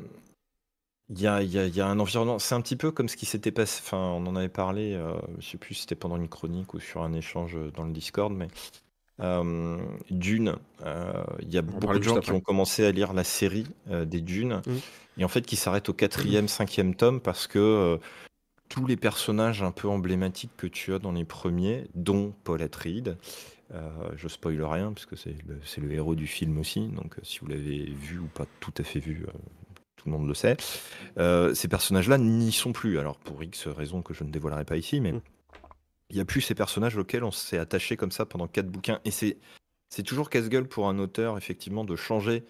il 1.09 1.21
y, 1.21 1.27
a, 1.27 1.41
il 1.41 1.51
y 1.51 1.57
a- 1.57 1.65
il 1.65 1.75
y 1.75 1.81
a 1.81 1.87
un 1.87 1.99
environnement. 1.99 2.37
C'est 2.39 2.55
un 2.55 2.61
petit 2.61 2.75
peu 2.75 2.91
comme 2.91 3.07
ce 3.09 3.15
qui 3.17 3.25
s'était 3.25 3.51
passé. 3.51 3.81
Enfin, 3.83 3.97
on 3.97 4.25
en 4.27 4.35
avait 4.35 4.49
parlé. 4.49 4.93
euh, 4.95 5.13
je 5.39 5.47
sais 5.49 5.57
plus 5.57 5.73
si 5.75 5.81
c'était 5.81 5.95
pendant 5.95 6.17
une 6.17 6.27
chronique 6.29 6.73
ou 6.73 6.79
sur 6.79 7.01
un 7.03 7.13
échange 7.13 7.57
dans 7.75 7.83
le 7.83 7.91
Discord, 7.93 8.31
mais 8.33 8.47
euh, 9.21 9.77
Dune. 10.09 10.55
euh, 10.85 11.23
Il 11.41 11.51
y 11.53 11.57
a 11.57 11.61
On 11.61 11.63
beaucoup 11.79 11.97
de 11.97 12.03
gens 12.03 12.19
qui 12.19 12.31
ont 12.31 12.39
commencé 12.41 12.85
à 12.85 12.91
lire 12.91 13.13
la 13.13 13.23
série 13.23 13.65
euh, 13.89 14.05
des 14.05 14.21
Dunes 14.21 14.61
Mm. 14.65 14.71
et 15.17 15.25
en 15.25 15.27
fait 15.27 15.41
qui 15.45 15.55
s'arrêtent 15.55 15.89
au 15.89 15.93
quatrième, 15.93 16.47
cinquième 16.47 16.95
tome 16.95 17.19
parce 17.19 17.47
que 17.47 17.99
tous 18.69 18.85
les 18.85 18.97
personnages 18.97 19.63
un 19.63 19.71
peu 19.71 19.87
emblématiques 19.87 20.51
que 20.57 20.67
tu 20.67 20.93
as 20.93 20.99
dans 20.99 21.11
les 21.11 21.25
premiers, 21.25 21.87
dont 21.95 22.33
Paul 22.43 22.61
Atreides, 22.61 23.17
je 24.15 24.27
spoil 24.27 24.61
rien 24.63 24.93
puisque 24.93 25.17
c'est 25.17 25.35
le, 25.47 25.59
c'est 25.63 25.81
le 25.81 25.91
héros 25.91 26.15
du 26.15 26.27
film 26.27 26.57
aussi, 26.59 26.87
donc 26.87 27.15
si 27.23 27.39
vous 27.39 27.47
l'avez 27.47 27.85
vu 27.85 28.19
ou 28.19 28.27
pas 28.27 28.45
tout 28.59 28.73
à 28.77 28.83
fait 28.83 28.99
vu, 28.99 29.25
tout 29.95 30.09
le 30.09 30.11
monde 30.17 30.27
le 30.27 30.33
sait. 30.35 30.55
Ces 31.55 31.67
personnages-là 31.67 32.17
n'y 32.17 32.51
sont 32.51 32.71
plus. 32.73 32.99
Alors 32.99 33.17
pour 33.17 33.43
X 33.43 33.67
raisons 33.67 34.01
que 34.01 34.13
je 34.13 34.23
ne 34.23 34.29
dévoilerai 34.31 34.65
pas 34.65 34.77
ici, 34.77 35.01
mais 35.01 35.13
Mm. 35.13 35.21
Il 36.09 36.15
n'y 36.15 36.21
a 36.21 36.25
plus 36.25 36.41
ces 36.41 36.55
personnages 36.55 36.97
auxquels 36.97 37.23
on 37.23 37.31
s'est 37.31 37.57
attaché 37.57 37.97
comme 37.97 38.11
ça 38.11 38.25
pendant 38.25 38.47
quatre 38.47 38.67
bouquins. 38.69 38.99
Et 39.05 39.11
c'est 39.11 39.37
c'est 39.89 40.03
toujours 40.03 40.29
casse-gueule 40.29 40.67
pour 40.67 40.87
un 40.87 40.99
auteur 40.99 41.37
effectivement 41.37 41.83
de 41.83 41.95
changer 41.95 42.45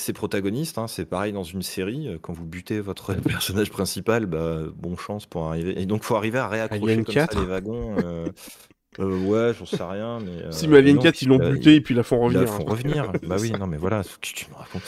ses 0.00 0.12
protagonistes. 0.12 0.78
hein. 0.78 0.86
C'est 0.88 1.04
pareil 1.06 1.32
dans 1.32 1.42
une 1.42 1.62
série. 1.62 2.08
euh, 2.08 2.18
Quand 2.20 2.32
vous 2.32 2.46
butez 2.46 2.80
votre 2.80 3.14
personnage 3.26 3.70
principal, 3.70 4.26
bah, 4.26 4.62
bon 4.74 4.96
chance 4.96 5.26
pour 5.26 5.46
arriver. 5.48 5.80
Et 5.80 5.86
donc 5.86 6.02
faut 6.04 6.16
arriver 6.16 6.38
à 6.38 6.48
réaccrocher 6.48 6.82
Alien 6.92 7.04
comme 7.04 7.14
4. 7.14 7.34
ça 7.34 7.40
les 7.40 7.46
wagons. 7.46 7.96
euh, 7.98 8.32
euh, 9.00 9.16
ouais, 9.26 9.54
j'en 9.56 9.66
sais 9.66 9.82
rien, 9.82 10.18
mais. 10.18 10.42
euh, 10.44 10.50
Si, 10.50 10.66
mais 10.66 10.78
Alien 10.78 10.96
non, 10.96 11.02
4, 11.02 11.22
ils 11.22 11.28
l'ont 11.28 11.40
euh, 11.40 11.50
buté 11.52 11.76
et 11.76 11.80
puis 11.80 11.94
ils 11.94 11.96
la 11.96 12.02
font 12.02 12.28
ils 12.30 12.34
la 12.34 12.40
revenir. 12.40 12.54
font 12.54 12.62
hein. 12.66 12.70
revenir. 12.72 13.12
bah 13.28 13.36
oui, 13.38 13.52
non, 13.52 13.66
mais 13.68 13.76
voilà, 13.76 14.02
que 14.02 14.08
tu 14.20 14.46
me 14.50 14.56
racontes. 14.56 14.82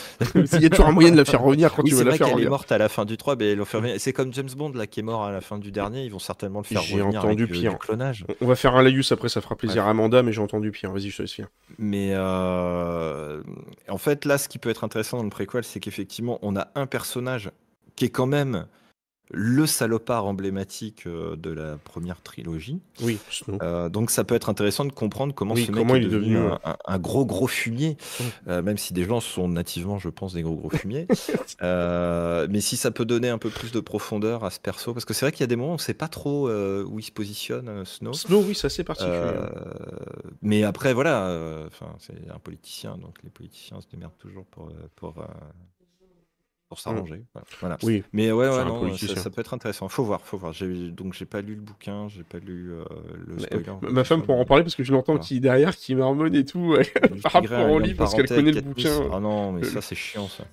Il 0.54 0.62
y 0.62 0.66
a 0.66 0.70
toujours 0.70 0.86
un 0.88 0.92
moyen 0.92 1.12
de 1.12 1.16
la 1.16 1.24
faire 1.24 1.40
revenir 1.42 1.72
quand 1.72 1.82
Oui, 1.84 1.90
tu 1.90 1.94
veux 1.94 1.98
c'est 2.00 2.04
la 2.04 2.10
vrai 2.10 2.18
faire 2.18 2.26
qu'elle 2.26 2.32
est 2.32 2.34
revenir. 2.36 2.50
morte 2.50 2.72
à 2.72 2.78
la 2.78 2.88
fin 2.88 3.04
du 3.04 3.16
3, 3.16 3.36
mais 3.36 3.54
revenir. 3.54 3.94
C'est 4.00 4.12
comme 4.12 4.32
James 4.34 4.48
Bond 4.56 4.72
là 4.72 4.86
qui 4.88 4.98
est 5.00 5.02
mort 5.04 5.24
à 5.24 5.30
la 5.30 5.40
fin 5.40 5.58
du 5.58 5.70
dernier, 5.70 6.02
ils 6.04 6.10
vont 6.10 6.18
certainement 6.18 6.58
le 6.60 6.64
faire 6.64 6.80
J'ai 6.82 7.00
revenir 7.00 7.20
entendu 7.20 7.44
avec 7.44 7.54
euh, 7.54 7.60
pire. 7.60 7.72
du 7.72 7.78
clonage. 7.78 8.24
On 8.40 8.46
va 8.46 8.56
faire 8.56 8.74
un 8.74 8.82
laïus 8.82 9.12
après, 9.12 9.28
ça 9.28 9.40
fera 9.40 9.54
plaisir 9.54 9.86
à 9.86 9.90
Amanda, 9.90 10.22
mais 10.24 10.32
j'ai 10.32 10.40
entendu 10.40 10.72
pire. 10.72 10.90
Vas-y, 10.90 11.10
je 11.10 11.16
te 11.18 11.22
laisse 11.22 11.32
faire. 11.32 11.48
Mais 11.78 12.10
euh, 12.14 13.42
en 13.88 13.98
fait, 13.98 14.24
là, 14.24 14.38
ce 14.38 14.48
qui 14.48 14.58
peut 14.58 14.70
être 14.70 14.82
intéressant 14.84 15.18
dans 15.18 15.24
le 15.24 15.30
préquel, 15.30 15.62
c'est 15.62 15.78
qu'effectivement, 15.80 16.38
on 16.42 16.56
a 16.56 16.68
un 16.74 16.86
personnage 16.86 17.50
qui 17.96 18.06
est 18.06 18.10
quand 18.10 18.26
même 18.26 18.66
le 19.32 19.66
salopard 19.66 20.26
emblématique 20.26 21.06
euh, 21.06 21.36
de 21.36 21.50
la 21.50 21.76
première 21.76 22.20
trilogie. 22.20 22.80
Oui, 23.00 23.18
Snow. 23.30 23.58
Euh, 23.62 23.88
donc 23.88 24.10
ça 24.10 24.24
peut 24.24 24.34
être 24.34 24.48
intéressant 24.48 24.84
de 24.84 24.92
comprendre 24.92 25.34
comment 25.34 25.54
Oui, 25.54 25.66
ce 25.66 25.70
mec 25.70 25.80
comment 25.80 25.94
est 25.94 25.98
il 25.98 26.06
est 26.06 26.08
devenu, 26.08 26.34
devenu, 26.34 26.54
un, 26.84 26.98
gros 26.98 27.24
gros 27.24 27.46
fumier. 27.46 27.96
Euh, 28.48 28.62
même 28.62 28.78
si 28.78 28.92
des 28.92 29.04
gens 29.04 29.20
sont 29.20 29.48
nativement, 29.48 29.98
je 29.98 30.08
pense, 30.08 30.34
des 30.34 30.42
gros 30.42 30.56
gros 30.56 30.70
fumiers. 30.70 31.06
Euh, 31.62 32.46
mais 32.48 32.60
si 32.60 32.76
ça 32.76 32.90
peut 32.90 33.04
donner 33.04 33.28
un 33.28 33.36
peu 33.36 33.50
plus 33.50 33.70
de 33.70 33.80
profondeur 33.80 34.44
à 34.44 34.50
ce 34.50 34.58
perso, 34.58 34.94
parce 34.94 35.04
que 35.04 35.12
c'est 35.12 35.26
vrai 35.26 35.32
qu'il 35.32 35.40
y 35.40 35.44
a 35.44 35.46
des 35.46 35.56
moments 35.56 35.70
où 35.70 35.72
on 35.72 35.74
ne 35.74 35.80
sait 35.80 35.94
pas 35.94 36.08
trop 36.08 36.48
où 36.50 36.98
il 36.98 37.02
se 37.02 37.10
positionne, 37.10 37.84
Snow. 37.84 38.12
Snow, 38.14 38.42
oui, 38.42 38.54
c'est 38.54 38.66
assez 38.66 38.84
particulier. 38.84 39.32
Mais 40.40 40.62
après, 40.62 40.94
voilà, 40.94 41.66
enfin, 41.66 41.94
c'est 41.98 42.14
un 42.30 42.38
politicien, 42.38 42.96
donc 42.96 43.18
les 43.22 43.30
politiciens 43.30 43.80
se 43.80 43.88
démerdent 43.88 44.16
toujours 44.18 44.46
pour, 44.46 44.72
pour, 44.96 45.14
pour 46.70 46.78
s'arranger. 46.78 47.24
Voilà. 47.34 47.46
Voilà. 47.60 47.76
Oui, 47.82 48.04
Mais 48.12 48.30
ouais, 48.30 48.46
non, 48.46 48.96
ça, 48.96 49.28
peut 49.28 49.40
être 49.40 49.54
intéressant. 49.54 49.88
Faut 49.88 50.04
voir, 50.04 50.20
faut 50.20 50.38
voir. 50.38 50.54
Donc 50.92 51.14
j'ai 51.14 51.24
pas 51.26 51.40
lu 51.42 51.56
le 51.56 51.60
bouquin, 51.60 52.06
j'ai 52.08 52.22
pas 52.22 52.38
lu 52.38 52.70
euh, 52.70 52.84
le 53.26 53.40
spoiler. 53.40 53.64
euh, 53.68 53.90
ma 53.90 54.04
femme 54.04 54.22
pour 54.22 54.38
en 54.38 54.44
parler 54.44 54.62
parce 54.62 54.76
que 54.76 54.84
je 54.84 54.92
l'entends 54.92 55.14
Voilà. 55.14 55.26
qui 55.26 55.40
derrière, 55.40 55.76
qui 55.76 55.96
marmonne 55.96 56.32
et 56.36 56.44
tout. 56.44 56.60
ouais. 56.74 56.84
par 57.24 57.32
rapport 57.32 57.70
au 57.70 57.80
livre, 57.80 57.98
parce 57.98 58.14
qu'elle 58.14 58.28
connaît 58.28 58.52
le 58.52 58.60
bouquin. 58.60 59.10
Ah 59.12 59.18
non, 59.18 59.50
mais 59.50 59.64
ça 59.64 59.80
c'est 59.80 59.96
chiant 59.96 60.28
ça. 60.28 60.44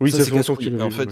Oui, 0.00 0.12
Ça, 0.12 0.18
ça 0.18 0.24
c'est 0.24 0.30
fait 0.30 0.36
longtemps 0.36 0.54
que 0.54 0.62
tu 0.62 0.70
l'as 0.70 0.84
En 0.84 0.90
fait. 0.90 1.08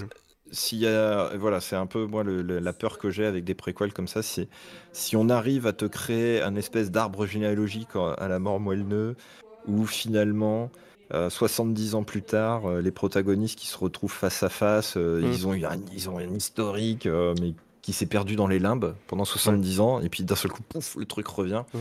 S'il 0.52 0.78
y 0.78 0.86
a, 0.86 1.36
voilà, 1.36 1.60
c'est 1.60 1.74
un 1.74 1.86
peu 1.86 2.06
moi 2.06 2.22
le- 2.22 2.40
le- 2.40 2.60
la 2.60 2.72
peur 2.72 2.98
que 2.98 3.10
j'ai 3.10 3.26
avec 3.26 3.42
des 3.42 3.56
préquels 3.56 3.92
comme 3.92 4.06
ça, 4.06 4.22
c'est 4.22 4.48
si 4.92 5.16
on 5.16 5.28
arrive 5.28 5.66
à 5.66 5.72
te 5.72 5.86
créer 5.86 6.40
un 6.40 6.54
espèce 6.54 6.92
d'arbre 6.92 7.26
généalogique 7.26 7.96
à 7.96 8.12
à 8.12 8.28
la 8.28 8.38
mort 8.38 8.60
moelle-neu, 8.60 9.16
où 9.64 9.86
finalement, 9.86 10.70
euh, 11.14 11.30
70 11.30 11.94
ans 11.94 12.02
plus 12.04 12.22
tard, 12.22 12.66
euh, 12.68 12.80
les 12.80 12.90
protagonistes 12.90 13.58
qui 13.58 13.66
se 13.66 13.78
retrouvent 13.78 14.12
face 14.12 14.42
à 14.42 14.48
face, 14.48 14.96
euh, 14.96 15.20
Mm. 15.22 15.32
ils 15.32 15.46
ont 15.46 15.54
eu 15.54 15.64
un, 15.64 15.78
ils 15.92 16.08
ont 16.10 16.18
un 16.18 16.34
historique, 16.34 17.06
euh, 17.06 17.34
mais 17.40 17.54
qui 17.82 17.92
s'est 17.92 18.06
perdu 18.06 18.34
dans 18.34 18.48
les 18.48 18.58
limbes 18.58 18.94
pendant 19.06 19.24
70 19.24 19.80
ans, 19.80 20.00
et 20.00 20.08
puis 20.08 20.24
d'un 20.24 20.34
seul 20.34 20.50
coup, 20.50 20.62
pouf, 20.62 20.96
le 20.96 21.04
truc 21.04 21.26
revient. 21.28 21.62
Mm. 21.72 21.78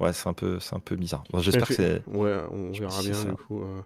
Ouais, 0.00 0.12
c'est 0.14 0.28
un 0.28 0.32
peu, 0.32 0.58
c'est 0.60 0.74
un 0.74 0.80
peu 0.80 0.96
bizarre. 0.96 1.24
Bon, 1.30 1.40
J'espère 1.40 1.68
que 1.68 1.74
c'est. 1.74 2.02
Ouais, 2.06 2.34
on 2.50 2.70
verra 2.72 3.02
bien 3.02 3.24
du 3.24 3.32
coup. 3.32 3.62
euh. 3.62 3.82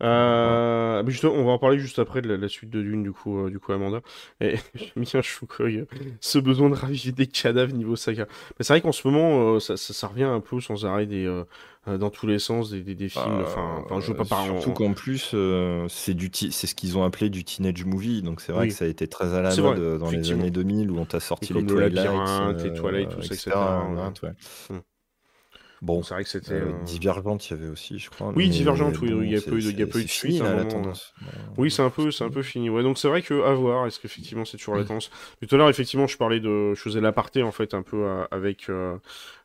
Euh, 0.00 1.02
mais 1.02 1.10
justement, 1.10 1.32
on 1.34 1.44
va 1.44 1.50
en 1.50 1.58
parler 1.58 1.80
juste 1.80 1.98
après 1.98 2.22
de 2.22 2.28
la, 2.28 2.36
la 2.36 2.48
suite 2.48 2.70
de 2.70 2.80
Dune 2.80 3.02
du 3.02 3.10
coup, 3.10 3.46
euh, 3.46 3.50
du 3.50 3.58
coup 3.58 3.72
Amanda. 3.72 4.00
Et 4.40 4.54
j'aime 4.74 5.04
bien 5.04 5.20
Shukoi, 5.20 5.66
euh, 5.66 5.84
ce 6.20 6.38
besoin 6.38 6.70
de 6.70 6.76
raviver 6.76 7.10
des 7.10 7.26
cadavres 7.26 7.72
niveau 7.74 7.96
saga. 7.96 8.26
Mais 8.58 8.64
c'est 8.64 8.72
vrai 8.74 8.80
qu'en 8.80 8.92
ce 8.92 9.06
moment, 9.08 9.58
ça, 9.58 9.76
ça, 9.76 9.92
ça 9.92 10.06
revient 10.06 10.22
un 10.22 10.38
peu 10.38 10.60
sans 10.60 10.86
arrêt 10.86 11.06
des, 11.06 11.26
dans 11.88 12.10
tous 12.10 12.28
les 12.28 12.38
sens 12.38 12.70
des, 12.70 12.82
des, 12.82 12.94
des 12.94 13.08
films. 13.08 13.40
Enfin, 13.42 13.82
enfin, 13.84 13.98
je 13.98 14.06
veux 14.12 14.16
pas 14.16 14.24
parler. 14.24 14.50
en- 14.50 14.60
Surtout 14.60 14.84
qu'en 14.84 14.92
plus, 14.92 15.34
c'est 15.88 16.14
du 16.14 16.30
c'est 16.32 16.66
ce 16.68 16.74
qu'ils 16.76 16.96
ont 16.96 17.02
appelé 17.02 17.28
du 17.28 17.42
teenage 17.42 17.84
movie, 17.84 18.22
donc 18.22 18.40
c'est 18.40 18.52
vrai 18.52 18.62
Oui. 18.66 18.68
que 18.68 18.74
ça 18.74 18.84
a 18.84 18.88
été 18.88 19.08
très 19.08 19.34
à 19.34 19.42
la 19.42 19.56
mode 19.56 19.78
vrai, 19.80 19.98
dans 19.98 20.10
les 20.10 20.30
années 20.30 20.52
2000 20.52 20.92
où 20.92 20.98
on 20.98 21.06
t'a 21.06 21.18
sorti 21.18 21.52
les 21.54 21.66
Twilight, 21.66 21.94
les 22.62 22.72
Twilight, 22.72 23.08
tout 23.10 23.22
ça, 23.22 23.34
etc., 23.34 23.50
Labyrinthe, 23.56 24.22
ouais. 24.22 24.30
Hmm. 24.70 24.78
Bon, 25.80 26.02
C'est 26.02 26.14
vrai 26.14 26.24
que 26.24 26.30
c'était. 26.30 26.54
euh, 26.54 26.72
euh, 26.72 26.84
Divergente, 26.84 27.48
il 27.48 27.56
y 27.56 27.56
avait 27.60 27.68
aussi, 27.68 27.98
je 27.98 28.10
crois. 28.10 28.32
Oui, 28.34 28.48
Divergente, 28.48 29.00
oui, 29.00 29.10
bon, 29.12 29.22
il 29.22 29.30
y 29.32 29.36
a 29.36 29.40
pas 29.40 29.50
eu 29.52 29.58
il 29.60 29.78
y 29.78 29.82
a 29.82 29.86
eu 29.86 29.86
de 29.86 30.08
suite 30.08 30.40
là, 30.40 30.46
la 30.50 30.56
moment. 30.64 30.68
tendance. 30.70 31.14
Oui, 31.56 31.70
c'est 31.70 31.82
un 31.82 31.90
peu, 31.90 32.10
c'est 32.10 32.24
un 32.24 32.30
peu 32.30 32.42
fini. 32.42 32.68
Ouais, 32.70 32.82
donc 32.82 32.98
c'est 32.98 33.08
vrai 33.08 33.22
que 33.22 33.42
à 33.44 33.52
voir. 33.54 33.86
Est-ce 33.86 34.00
qu'effectivement 34.00 34.44
c'est 34.44 34.56
toujours 34.56 34.76
la 34.76 34.84
tendance 34.84 35.10
Tout 35.46 35.54
à 35.54 35.58
l'heure, 35.58 35.68
effectivement, 35.68 36.06
je 36.06 36.16
parlais 36.16 36.40
de, 36.40 36.74
je 36.74 36.80
faisais 36.80 37.00
l'aparté 37.00 37.42
en 37.42 37.52
fait 37.52 37.74
un 37.74 37.82
peu 37.82 38.04
euh, 38.04 38.24
avec, 38.30 38.68
euh, 38.68 38.96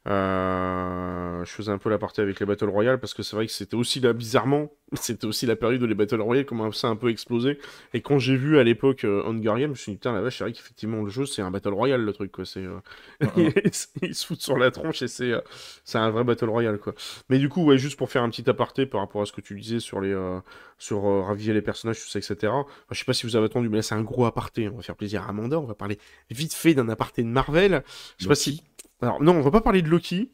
euh, 0.05 1.45
je 1.45 1.51
faisais 1.51 1.71
un 1.71 1.77
peu 1.77 1.89
l'aparté 1.89 2.21
avec 2.21 2.39
les 2.39 2.45
Battle 2.45 2.67
Royale 2.67 2.99
parce 2.99 3.13
que 3.13 3.23
c'est 3.23 3.35
vrai 3.35 3.45
que 3.45 3.53
c'était 3.53 3.75
aussi 3.75 4.01
là, 4.01 4.11
bizarrement, 4.13 4.71
c'était 4.93 5.25
aussi 5.25 5.45
la 5.45 5.55
période 5.55 5.81
où 5.81 5.85
les 5.87 5.95
Battle 5.95 6.21
Royale 6.21 6.45
commençaient 6.45 6.87
un 6.87 6.95
peu 6.95 7.09
explosé. 7.09 7.57
Et 7.93 8.01
quand 8.01 8.19
j'ai 8.19 8.35
vu 8.35 8.57
à 8.57 8.63
l'époque 8.63 9.05
euh, 9.05 9.23
Hunger 9.25 9.61
Games, 9.61 9.61
je 9.61 9.67
me 9.67 9.75
suis 9.75 9.91
dit 9.93 9.97
putain 9.97 10.13
la 10.13 10.21
vache, 10.21 10.37
c'est 10.37 10.43
vrai 10.43 10.53
qu'effectivement 10.53 11.01
le 11.01 11.09
jeu 11.09 11.25
c'est 11.25 11.41
un 11.41 11.51
Battle 11.51 11.73
Royale 11.73 12.01
le 12.01 12.13
truc 12.13 12.31
quoi. 12.31 12.45
C'est, 12.45 12.65
euh, 12.65 12.79
ils 14.01 14.15
se 14.15 14.25
foutent 14.25 14.41
sur 14.41 14.57
la 14.57 14.71
tronche 14.71 15.01
et 15.01 15.07
c'est, 15.07 15.31
euh, 15.31 15.41
c'est 15.85 15.97
un 15.97 16.09
vrai 16.09 16.23
Battle 16.23 16.49
Royale 16.49 16.79
quoi. 16.79 16.93
Mais 17.29 17.39
du 17.39 17.47
coup, 17.49 17.63
ouais, 17.65 17.77
juste 17.77 17.97
pour 17.97 18.09
faire 18.09 18.23
un 18.23 18.29
petit 18.29 18.49
aparté 18.49 18.85
par 18.85 19.01
rapport 19.01 19.21
à 19.21 19.25
ce 19.25 19.31
que 19.31 19.41
tu 19.41 19.57
disais 19.59 19.79
sur 19.79 20.01
les, 20.01 20.13
euh, 20.13 20.39
sur 20.77 21.03
raviver 21.25 21.53
les 21.53 21.61
personnages, 21.61 22.01
tout 22.01 22.09
ça, 22.09 22.19
etc. 22.19 22.51
Enfin, 22.51 22.65
je 22.91 22.99
sais 22.99 23.05
pas 23.05 23.13
si 23.13 23.25
vous 23.25 23.37
avez 23.37 23.45
attendu, 23.45 23.69
mais 23.69 23.77
là 23.77 23.83
c'est 23.83 23.95
un 23.95 24.01
gros 24.01 24.25
aparté. 24.25 24.67
On 24.67 24.75
va 24.75 24.81
faire 24.81 24.97
plaisir 24.97 25.23
à 25.23 25.29
Amanda. 25.29 25.59
On 25.59 25.65
va 25.65 25.75
parler 25.75 25.97
vite 26.29 26.53
fait 26.53 26.73
d'un 26.73 26.89
aparté 26.89 27.23
de 27.23 27.29
Marvel. 27.29 27.83
Je 28.17 28.23
sais 28.23 28.29
pas 28.29 28.35
si. 28.35 28.63
Alors 29.03 29.21
non, 29.21 29.33
on 29.35 29.41
va 29.41 29.51
pas 29.51 29.59
parler 29.61 29.81
de 29.81 29.89
Loki. 29.89 30.29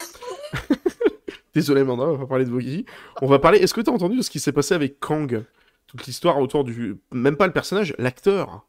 Désolé 1.54 1.80
Amanda, 1.80 2.04
on 2.04 2.12
va 2.12 2.18
pas 2.18 2.26
parler 2.26 2.44
de 2.44 2.50
Loki. 2.50 2.86
On 3.20 3.26
va 3.26 3.40
parler. 3.40 3.58
Est-ce 3.58 3.74
que 3.74 3.80
tu 3.80 3.90
as 3.90 3.92
entendu 3.92 4.16
de 4.16 4.22
ce 4.22 4.30
qui 4.30 4.38
s'est 4.38 4.52
passé 4.52 4.74
avec 4.74 5.00
Kang? 5.00 5.42
Toute 5.88 6.06
l'histoire 6.06 6.38
autour 6.38 6.62
du. 6.62 6.96
Même 7.12 7.36
pas 7.36 7.48
le 7.48 7.52
personnage, 7.52 7.94
l'acteur. 7.98 8.64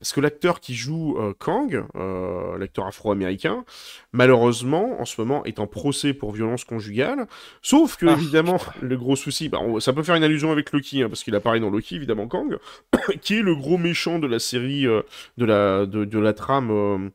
Parce 0.00 0.12
que 0.12 0.20
l'acteur 0.20 0.58
qui 0.60 0.74
joue 0.74 1.16
euh, 1.18 1.32
Kang, 1.38 1.84
euh, 1.96 2.58
l'acteur 2.58 2.86
afro-américain, 2.86 3.64
malheureusement, 4.12 5.00
en 5.00 5.04
ce 5.04 5.20
moment, 5.20 5.44
est 5.44 5.58
en 5.60 5.66
procès 5.68 6.12
pour 6.14 6.32
violence 6.32 6.64
conjugale. 6.64 7.26
Sauf 7.62 7.96
que, 7.96 8.06
Ah, 8.06 8.12
évidemment, 8.12 8.58
le 8.80 8.96
gros 8.96 9.16
souci, 9.16 9.48
bah, 9.48 9.58
on- 9.60 9.78
ça 9.80 9.92
peut 9.92 10.02
faire 10.04 10.14
une 10.16 10.22
allusion 10.24 10.50
avec 10.52 10.72
Loki, 10.72 11.02
hein, 11.02 11.08
parce 11.08 11.24
qu'il 11.24 11.34
apparaît 11.36 11.58
dans 11.58 11.70
Loki, 11.70 11.96
évidemment, 11.96 12.28
Kang, 12.28 12.58
qui 13.22 13.38
est 13.38 13.42
le 13.42 13.56
gros 13.56 13.76
méchant 13.76 14.18
de 14.20 14.26
la 14.28 14.38
série, 14.40 14.86
euh, 14.86 15.02
de, 15.36 15.44
la, 15.44 15.86
de, 15.86 16.04
de 16.04 16.18
la 16.18 16.32
trame. 16.32 17.10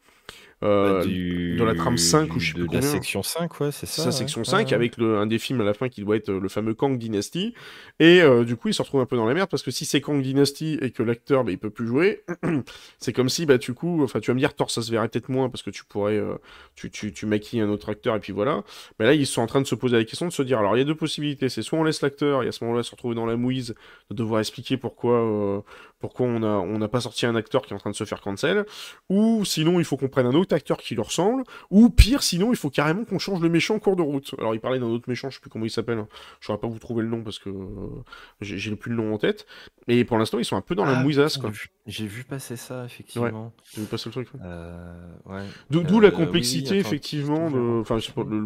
Euh, 0.64 1.00
Bah, 1.00 1.06
du- 1.06 1.56
de 1.58 1.64
la 1.64 1.76
trame 1.76 1.98
5 1.98 2.36
ou 2.36 2.40
je 2.40 2.54
sais 2.54 2.54
de 2.54 2.64
plus 2.64 2.70
la 2.72 2.82
combien. 2.82 2.82
section 2.82 3.22
5, 3.24 3.60
ouais, 3.62 3.72
c'est 3.72 3.86
ça. 3.86 4.04
sa 4.04 4.12
ouais. 4.12 4.12
section 4.12 4.44
Ouais, 4.46 4.46
5 4.46 4.72
ouais. 4.72 4.74
avec 4.74 4.98
le, 4.98 5.18
un 5.18 5.26
des 5.28 5.40
films 5.40 5.62
à 5.62 5.64
la 5.64 5.74
fin 5.74 5.90
qui 5.90 6.02
doit 6.02 6.16
être 6.16 6.30
euh, 6.30 6.40
le 6.40 6.50
fameux 6.50 6.74
Kang 6.74 6.98
Dynasty 6.98 7.54
et 8.00 8.22
euh, 8.22 8.44
du 8.46 8.56
coup 8.56 8.70
il 8.70 8.74
se 8.74 8.82
retrouve 8.82 9.02
un 9.02 9.06
peu 9.06 9.16
dans 9.18 9.26
la 9.26 9.34
merde 9.34 9.50
parce 9.50 9.64
que 9.64 9.72
si 9.72 9.86
c'est 9.86 10.02
Kang 10.02 10.22
Dynasty 10.22 10.78
et 10.82 10.92
que 10.92 11.04
l'acteur 11.04 11.44
bah, 11.44 11.52
il 11.52 11.58
peut 11.60 11.70
plus 11.70 11.88
jouer 11.88 12.24
c'est 13.00 13.14
comme 13.14 13.30
si 13.30 13.46
bah 13.46 13.58
du 13.58 13.74
coup 13.74 14.04
enfin 14.04 14.20
tu 14.20 14.32
vas 14.32 14.36
me 14.36 14.40
dire 14.40 14.54
Thor 14.56 14.72
ça 14.72 14.82
se 14.82 14.92
verrait 14.92 15.10
peut-être 15.10 15.30
moins 15.30 15.50
parce 15.50 15.64
que 15.64 15.70
tu 15.70 15.84
pourrais 15.86 16.18
euh, 16.18 16.36
tu, 16.76 16.90
tu, 16.92 17.14
tu 17.14 17.26
maquilles 17.26 17.62
un 17.62 17.70
autre 17.70 17.90
acteur 17.90 18.16
et 18.16 18.20
puis 18.20 18.34
voilà 18.34 18.64
mais 19.00 19.06
là 19.06 19.14
ils 19.14 19.28
sont 19.28 19.42
en 19.42 19.48
train 19.48 19.62
de 19.62 19.68
se 19.68 19.76
poser 19.76 19.98
la 19.98 20.04
question 20.06 20.28
de 20.28 20.32
se 20.34 20.42
dire 20.44 20.60
alors 20.60 20.76
il 20.76 20.80
y 20.80 20.82
a 20.82 20.86
deux 20.86 20.96
possibilités 20.96 21.50
c'est 21.50 21.62
soit 21.62 21.78
on 21.80 21.84
laisse 21.84 22.02
l'acteur 22.02 22.44
et 22.44 22.48
à 22.48 22.52
ce 22.52 22.64
moment-là 22.64 22.84
se 22.84 22.92
retrouver 22.92 23.16
dans 23.16 23.26
la 23.26 23.36
mouise 23.38 23.76
de 24.10 24.16
devoir 24.16 24.40
expliquer 24.40 24.78
pourquoi 24.78 25.64
pourquoi 26.04 26.28
on 26.28 26.44
a 26.44 26.48
on 26.48 26.78
n'a 26.78 26.90
pas 26.90 27.00
sorti 27.00 27.26
un 27.26 27.36
acteur 27.36 27.62
qui 27.62 27.72
est 27.72 27.76
en 27.76 27.80
train 27.80 27.92
de 27.92 27.96
se 27.96 28.04
faire 28.04 28.20
cancel 28.20 28.66
ou 29.10 29.46
sinon 29.46 29.80
il 29.80 29.86
faut 29.86 29.96
qu'on 29.96 30.10
prenne 30.10 30.26
un 30.26 30.34
autre 30.36 30.54
acteur 30.54 30.78
qui 30.78 30.96
lui 30.96 31.02
ressemble 31.02 31.44
ou 31.72 31.90
pire, 31.90 32.22
sinon, 32.24 32.52
il 32.52 32.58
faut 32.58 32.70
carrément 32.70 33.06
qu'on 33.06 33.20
change 33.20 33.40
le 33.42 33.48
méchant 33.50 33.76
en 33.76 33.80
cours 33.80 33.96
de 33.96 34.02
route. 34.02 34.36
Alors, 34.38 34.54
il 34.54 34.60
parlait 34.60 34.80
d'un 34.80 34.88
autre 34.88 35.06
méchant, 35.08 35.30
je 35.30 35.36
sais 35.36 35.42
plus 35.42 35.50
comment 35.50 35.64
il 35.66 35.70
s'appelle. 35.72 35.98
hein. 36.00 36.08
Je 36.42 36.46
saurais 36.48 36.58
pas 36.60 36.68
vous 36.68 36.78
trouver 36.80 37.02
le 37.04 37.08
nom 37.10 37.24
parce 37.24 37.40
que 37.40 37.50
euh, 37.50 38.04
j'ai 38.42 38.76
plus 38.76 38.92
le 38.92 38.98
nom 38.98 39.14
en 39.14 39.18
tête. 39.18 39.46
Mais 39.88 40.04
pour 40.04 40.18
l'instant, 40.18 40.40
ils 40.40 40.46
sont 40.46 40.56
un 40.58 40.62
peu 40.62 40.76
dans 40.76 40.86
la 40.86 40.98
Ah, 41.00 41.04
mouisasse, 41.04 41.38
quoi. 41.38 41.52
j'ai 41.86 42.06
vu- 42.08 42.24
passer 42.24 42.56
ça, 42.56 42.84
effectivement. 42.86 43.54
J'ai 43.74 43.82
vu 43.82 43.88
passer 43.88 44.10
le 44.10 44.12
truc. 44.14 44.28
ouais. 44.34 44.40
Euh, 44.44 45.06
ouais. 45.26 45.42
D'où 45.70 45.80
Euh, 45.82 46.02
la 46.02 46.10
oui, 46.10 46.14
complexité, 46.14 46.80
attends, 46.80 46.88
effectivement, 46.88 47.50
de... 47.52 47.82
enfin, 47.82 47.98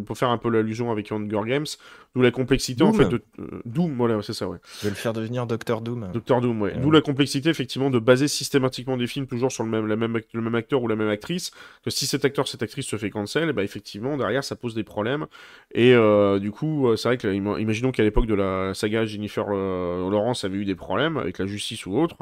pour, 0.04 0.16
faire 0.18 0.30
un 0.30 0.38
peu 0.38 0.48
l'allusion 0.50 0.90
avec 0.90 1.10
Hunger 1.12 1.40
Games, 1.46 1.66
d'où 2.14 2.22
la 2.22 2.30
complexité, 2.30 2.82
en 2.84 2.92
fait, 2.92 3.08
de... 3.08 3.22
euh, 3.40 3.62
Doom, 3.64 3.96
voilà, 3.96 4.20
c'est 4.22 4.32
ça, 4.32 4.48
ouais. 4.48 4.58
Je 4.80 4.84
vais 4.84 4.90
le 4.90 4.96
faire 4.96 5.12
devenir 5.12 5.46
Docteur 5.46 5.80
Doom. 5.80 6.10
Doctor 6.12 6.40
Doom. 6.40 6.60
Ouais. 6.62 6.76
D'où 6.78 6.90
la 6.90 7.00
complexité, 7.00 7.47
effectivement, 7.48 7.90
de 7.90 7.98
baser 7.98 8.28
systématiquement 8.28 8.96
des 8.96 9.06
films 9.06 9.26
toujours 9.26 9.52
sur 9.52 9.64
le 9.64 9.70
même, 9.70 9.86
le 9.86 10.40
même 10.40 10.54
acteur 10.54 10.82
ou 10.82 10.88
la 10.88 10.96
même 10.96 11.08
actrice. 11.08 11.50
Que 11.84 11.90
si 11.90 12.06
cet 12.06 12.24
acteur, 12.24 12.48
cette 12.48 12.62
actrice 12.62 12.86
se 12.86 12.96
fait 12.96 13.10
cancel, 13.10 13.52
bah, 13.52 13.64
effectivement, 13.64 14.16
derrière, 14.16 14.44
ça 14.44 14.56
pose 14.56 14.74
des 14.74 14.84
problèmes. 14.84 15.26
Et 15.72 15.94
euh, 15.94 16.38
du 16.38 16.50
coup, 16.50 16.88
euh, 16.88 16.96
c'est 16.96 17.08
vrai 17.08 17.18
que, 17.18 17.28
imaginons 17.28 17.92
qu'à 17.92 18.02
l'époque 18.02 18.26
de 18.26 18.34
la 18.34 18.74
saga 18.74 19.04
Jennifer 19.04 19.46
euh, 19.48 20.10
Lawrence 20.10 20.44
avait 20.44 20.58
eu 20.58 20.64
des 20.64 20.74
problèmes 20.74 21.16
avec 21.16 21.38
la 21.38 21.46
justice 21.46 21.86
ou 21.86 21.98
autre. 21.98 22.16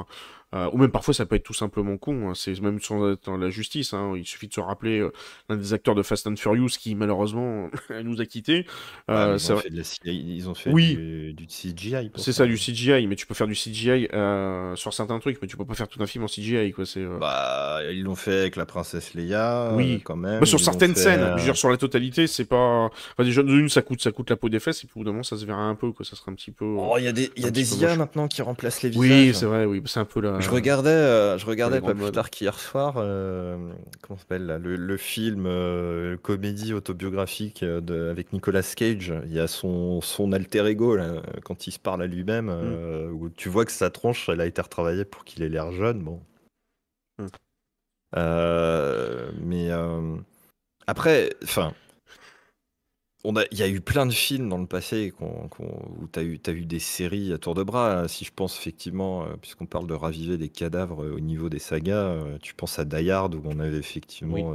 Euh, 0.54 0.70
ou 0.72 0.78
même 0.78 0.90
parfois, 0.92 1.12
ça 1.12 1.26
peut 1.26 1.34
être 1.36 1.42
tout 1.42 1.52
simplement 1.54 1.96
con. 1.98 2.30
hein. 2.30 2.32
C'est 2.34 2.58
même 2.60 2.80
sans 2.80 3.12
être 3.12 3.26
dans 3.26 3.36
la 3.36 3.50
justice. 3.50 3.92
hein. 3.92 4.14
Il 4.16 4.24
suffit 4.26 4.46
de 4.48 4.54
se 4.54 4.60
rappeler 4.60 5.00
euh, 5.00 5.12
l'un 5.48 5.56
des 5.56 5.72
acteurs 5.74 5.94
de 5.96 6.02
Fast 6.02 6.26
and 6.28 6.36
Furious 6.36 6.68
qui, 6.78 6.94
malheureusement, 6.94 7.68
nous 8.04 8.20
a 8.20 8.26
quittés. 8.26 8.64
Ah, 9.08 9.26
Euh, 9.30 9.36
ils, 9.38 9.52
ont 9.52 9.56
fait 9.58 9.70
de 9.70 9.76
la 9.76 9.82
CGI 9.82 10.36
ils 10.36 10.48
ont 10.48 10.54
fait 10.54 10.70
Oui. 10.70 10.94
du, 10.96 11.34
du 11.34 11.46
CGI. 11.46 12.10
c'est 12.16 12.32
ça, 12.32 12.46
du 12.46 12.56
CGI, 12.56 13.06
mais 13.08 13.16
tu 13.16 13.26
peux 13.26 13.34
faire 13.34 13.48
du 13.48 13.54
CGI 13.54 14.08
euh, 14.14 14.76
sur 14.76 14.94
certains 14.94 15.18
trucs, 15.18 15.40
mais 15.42 15.48
tu 15.48 15.56
peux 15.56 15.64
pas 15.64 15.74
faire 15.74 15.88
tout 15.88 16.00
un 16.02 16.06
film 16.06 16.24
en 16.24 16.28
CGI, 16.28 16.72
quoi. 16.72 16.86
C'est. 16.86 17.00
euh, 17.00 17.18
Bah, 17.18 17.80
ils 17.90 18.02
l'ont 18.04 18.14
fait 18.14 18.40
avec 18.40 18.56
la 18.56 18.66
princesse 18.66 19.14
Leia, 19.14 19.72
Oui. 19.74 19.94
euh, 19.96 19.98
quand 20.04 20.16
même. 20.16 20.40
bah, 20.40 20.46
sur 20.46 20.60
Ils 20.60 20.64
certaines 20.64 20.94
fait, 20.94 21.00
scènes, 21.00 21.20
je 21.32 21.38
veux 21.38 21.44
dire, 21.44 21.56
sur 21.56 21.70
la 21.70 21.76
totalité, 21.76 22.26
c'est 22.28 22.44
pas. 22.44 22.84
Enfin, 23.12 23.24
déjà, 23.24 23.42
d'une, 23.42 23.68
ça 23.68 23.82
coûte, 23.82 24.00
ça 24.00 24.12
coûte 24.12 24.30
la 24.30 24.36
peau 24.36 24.48
des 24.48 24.60
fesses, 24.60 24.84
et 24.84 24.86
puis 24.86 24.92
au 24.96 25.00
bout 25.00 25.04
d'un 25.04 25.10
moment, 25.12 25.22
ça 25.24 25.36
se 25.36 25.44
verra 25.44 25.62
un 25.62 25.74
peu, 25.74 25.92
quoi. 25.92 26.04
Ça 26.06 26.14
sera 26.16 26.30
un 26.30 26.34
petit 26.34 26.52
peu. 26.52 26.64
Oh, 26.64 26.94
il 26.98 27.04
y 27.04 27.08
a 27.08 27.12
des, 27.12 27.30
il 27.36 27.42
y 27.42 27.46
a 27.46 27.50
des 27.50 27.76
IA 27.80 27.88
moche. 27.88 27.96
maintenant 27.96 28.28
qui 28.28 28.42
remplacent 28.42 28.82
les 28.82 28.90
oui, 28.96 29.30
visages. 29.30 29.34
c'est 29.34 29.46
vrai, 29.46 29.64
oui, 29.64 29.82
c'est 29.86 30.00
un 30.00 30.04
peu 30.04 30.20
la. 30.20 30.40
Je 30.46 30.50
regardais, 30.54 30.90
euh, 30.90 31.38
je 31.38 31.46
regardais 31.46 31.80
pas 31.80 31.94
plus 31.94 32.12
tard 32.12 32.30
qu'hier 32.30 32.58
soir, 32.58 32.94
euh, 32.98 33.72
comment 34.02 34.18
s'appelle 34.18 34.46
là, 34.46 34.58
le, 34.58 34.76
le 34.76 34.96
film 34.96 35.44
euh, 35.46 36.16
comédie 36.16 36.72
autobiographique 36.72 37.62
euh, 37.62 37.80
de- 37.80 38.08
avec 38.10 38.32
Nicolas 38.32 38.62
Cage. 38.62 39.12
Il 39.26 39.32
y 39.32 39.40
a 39.40 39.46
son, 39.48 40.00
son 40.00 40.32
alter 40.32 40.64
ego 40.66 40.96
là, 40.96 41.22
quand 41.44 41.66
il 41.66 41.72
se 41.72 41.78
parle 41.78 42.02
à 42.02 42.06
lui-même, 42.06 42.46
Mm. 42.46 42.50
euh, 42.52 43.10
où 43.10 43.28
tu 43.28 43.48
vois 43.48 43.64
que 43.64 43.72
sa 43.72 43.90
tronche, 43.90 44.28
elle 44.28 44.40
a 44.40 44.46
été 44.46 44.62
retravaillée 44.62 45.04
pour 45.04 45.24
qu'il 45.24 45.42
ait 45.42 45.48
l'air 45.48 45.72
jeune. 45.72 46.02
Bon. 46.02 46.20
Mm. 47.18 47.26
Mais 49.42 49.70
après, 50.86 51.30
enfin. 51.42 51.72
On 53.28 53.34
a, 53.36 53.42
il 53.50 53.58
y 53.58 53.62
a 53.64 53.68
eu 53.68 53.80
plein 53.80 54.06
de 54.06 54.12
films 54.12 54.48
dans 54.48 54.58
le 54.58 54.66
passé 54.66 55.12
qu'on- 55.18 55.48
qu'on- 55.48 55.64
où 56.00 56.06
tu 56.12 56.18
as 56.18 56.22
eu, 56.22 56.38
t'as 56.38 56.52
eu 56.52 56.64
des 56.64 56.78
séries 56.78 57.32
à 57.32 57.38
tour 57.38 57.54
de 57.54 57.64
bras. 57.64 58.00
hein. 58.02 58.08
Si 58.08 58.24
je 58.24 58.30
pense 58.34 58.56
effectivement, 58.56 59.24
euh, 59.24 59.34
puisqu'on 59.40 59.66
parle 59.66 59.88
de 59.88 59.94
raviver 59.94 60.36
des 60.38 60.48
cadavres 60.48 61.02
euh, 61.02 61.16
au 61.16 61.20
niveau 61.20 61.48
des 61.48 61.58
sagas, 61.58 61.96
euh, 61.96 62.38
tu 62.40 62.54
penses 62.54 62.78
à 62.78 62.84
Die 62.84 63.10
Hard 63.10 63.34
où 63.34 63.42
on 63.44 63.58
avait 63.58 63.78
effectivement 63.78 64.54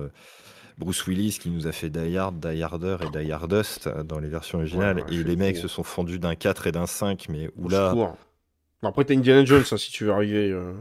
Bruce 0.77 1.05
Willis 1.05 1.37
qui 1.39 1.49
nous 1.49 1.67
a 1.67 1.71
fait 1.73 1.89
Die 1.89 2.17
Hard, 2.17 2.39
Die 2.39 2.63
Harder 2.63 2.97
et 3.01 3.09
Die 3.25 3.31
Hardest 3.31 3.89
dans 4.05 4.19
les 4.19 4.29
versions 4.29 4.59
originales. 4.59 4.97
Ouais, 4.97 5.03
ouais, 5.03 5.13
et 5.15 5.23
les 5.23 5.35
mecs 5.35 5.57
se 5.57 5.67
sont 5.67 5.83
fendus 5.83 6.17
d'un 6.17 6.35
4 6.35 6.65
et 6.67 6.71
d'un 6.71 6.87
5, 6.87 7.27
mais 7.29 7.49
oula. 7.57 7.93
après, 8.83 9.03
t'as 9.03 9.13
Indiana 9.13 9.43
Jones, 9.45 9.63
hein, 9.69 9.77
si 9.77 9.91
tu 9.91 10.05
veux 10.05 10.11
arriver. 10.11 10.49
euh. 10.49 10.73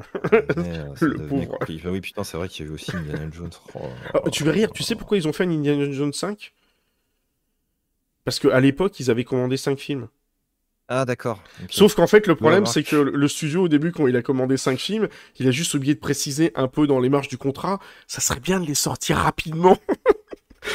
mais, 0.57 0.79
Le 1.01 1.27
pauvre. 1.27 1.59
compliqué. 1.59 1.89
Oui, 1.89 2.01
putain, 2.01 2.23
c'est 2.25 2.37
vrai 2.37 2.49
qu'il 2.49 2.65
y 2.65 2.69
avait 2.69 2.75
aussi 2.75 2.97
Indiana 2.97 3.27
Jones. 3.33 3.51
Oh, 3.75 3.81
Ah, 4.15 4.31
tu 4.31 4.45
veux 4.45 4.53
rire, 4.53 4.71
tu 4.73 4.83
sais 4.85 4.95
pourquoi 4.95 5.17
ils 5.19 5.27
ont 5.29 5.33
fait 5.33 5.45
un 5.45 5.51
Indiana 5.51 5.91
Jones 5.91 6.13
5 6.13 6.53
Parce 8.31 8.39
qu'à 8.39 8.61
l'époque, 8.61 9.01
ils 9.01 9.11
avaient 9.11 9.25
commandé 9.25 9.57
5 9.57 9.77
films. 9.77 10.07
Ah, 10.87 11.05
d'accord. 11.05 11.43
Sauf 11.69 11.97
qu'en 11.97 12.07
fait, 12.07 12.29
le 12.29 12.37
problème, 12.37 12.65
c'est 12.65 12.85
que 12.85 12.95
le 12.95 13.27
studio, 13.27 13.63
au 13.63 13.69
début, 13.69 13.91
quand 13.91 14.07
il 14.07 14.17
a 14.17 14.23
commandé 14.23 14.57
5 14.57 14.79
films, 14.79 15.09
il 15.41 15.49
a 15.49 15.51
juste 15.51 15.75
oublié 15.75 15.95
de 15.95 15.99
préciser 15.99 16.53
un 16.55 16.69
peu 16.69 16.87
dans 16.87 17.01
les 17.01 17.09
marges 17.09 17.27
du 17.27 17.39
contrat, 17.39 17.81
ça 18.07 18.21
serait 18.21 18.39
bien 18.39 18.61
de 18.61 18.67
les 18.67 18.77
sortir 18.77 19.17
rapidement. 19.17 19.79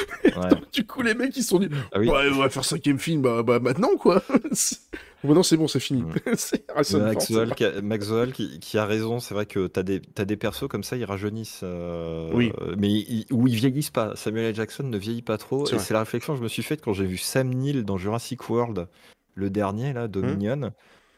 Du 0.74 0.86
coup, 0.86 1.02
les 1.02 1.14
mecs, 1.14 1.36
ils 1.38 1.44
se 1.44 1.50
sont 1.50 1.60
dit, 1.60 1.70
Ah 1.94 2.00
oui. 2.00 2.10
ouais, 2.10 2.30
on 2.34 2.40
va 2.40 2.50
faire 2.50 2.66
cinquième 2.66 3.00
film, 3.00 3.22
bah, 3.22 3.44
bah 3.44 3.60
maintenant, 3.60 3.96
quoi. 3.98 4.22
Maintenant, 5.24 5.42
c'est 5.44 5.58
bon, 5.58 5.68
c'est 5.68 5.80
fini. 5.80 6.04
Mm. 6.04 6.14
c'est 6.36 6.70
Harrison 6.70 7.00
Ford, 7.00 7.08
Max 7.08 7.26
c'est 7.26 7.34
Zoll, 7.34 7.50
pas- 7.50 7.56
qui 7.56 7.64
a, 7.66 8.28
qui, 8.32 8.60
qui 8.60 8.78
a 8.78 8.86
raison, 8.86 9.20
c'est 9.20 9.34
vrai 9.34 9.46
que 9.48 9.66
t'as 9.68 9.82
des, 9.82 10.00
des 10.00 10.38
persos 10.38 10.68
comme 10.68 10.84
ça, 10.84 10.98
ils 10.98 11.06
rajeunissent. 11.06 11.62
euh, 11.64 12.30
Oui. 12.34 12.52
Mais 12.78 12.90
ils, 12.92 13.26
où 13.32 13.48
ils 13.48 13.56
vieillissent 13.56 13.90
pas. 13.90 14.16
Samuel 14.16 14.46
L. 14.46 14.56
Jackson 14.56 14.84
ne 14.84 14.98
vieillit 14.98 15.24
pas 15.24 15.38
trop. 15.40 15.66
C'est 15.66 15.78
Et 15.78 15.80
c'est 15.80 15.94
la 15.96 16.02
réflexion 16.02 16.34
que 16.34 16.40
je 16.40 16.44
me 16.44 16.48
suis 16.48 16.62
faite 16.62 16.82
quand 16.82 16.94
j'ai 16.94 17.06
vu 17.06 17.18
Sam 17.18 17.50
Neill 17.50 17.84
dans 17.86 17.98
Jurassic 17.98 18.48
World, 18.50 18.88
le 19.34 19.50
dernier, 19.50 19.94
là, 19.94 20.08
Dominion. 20.08 20.72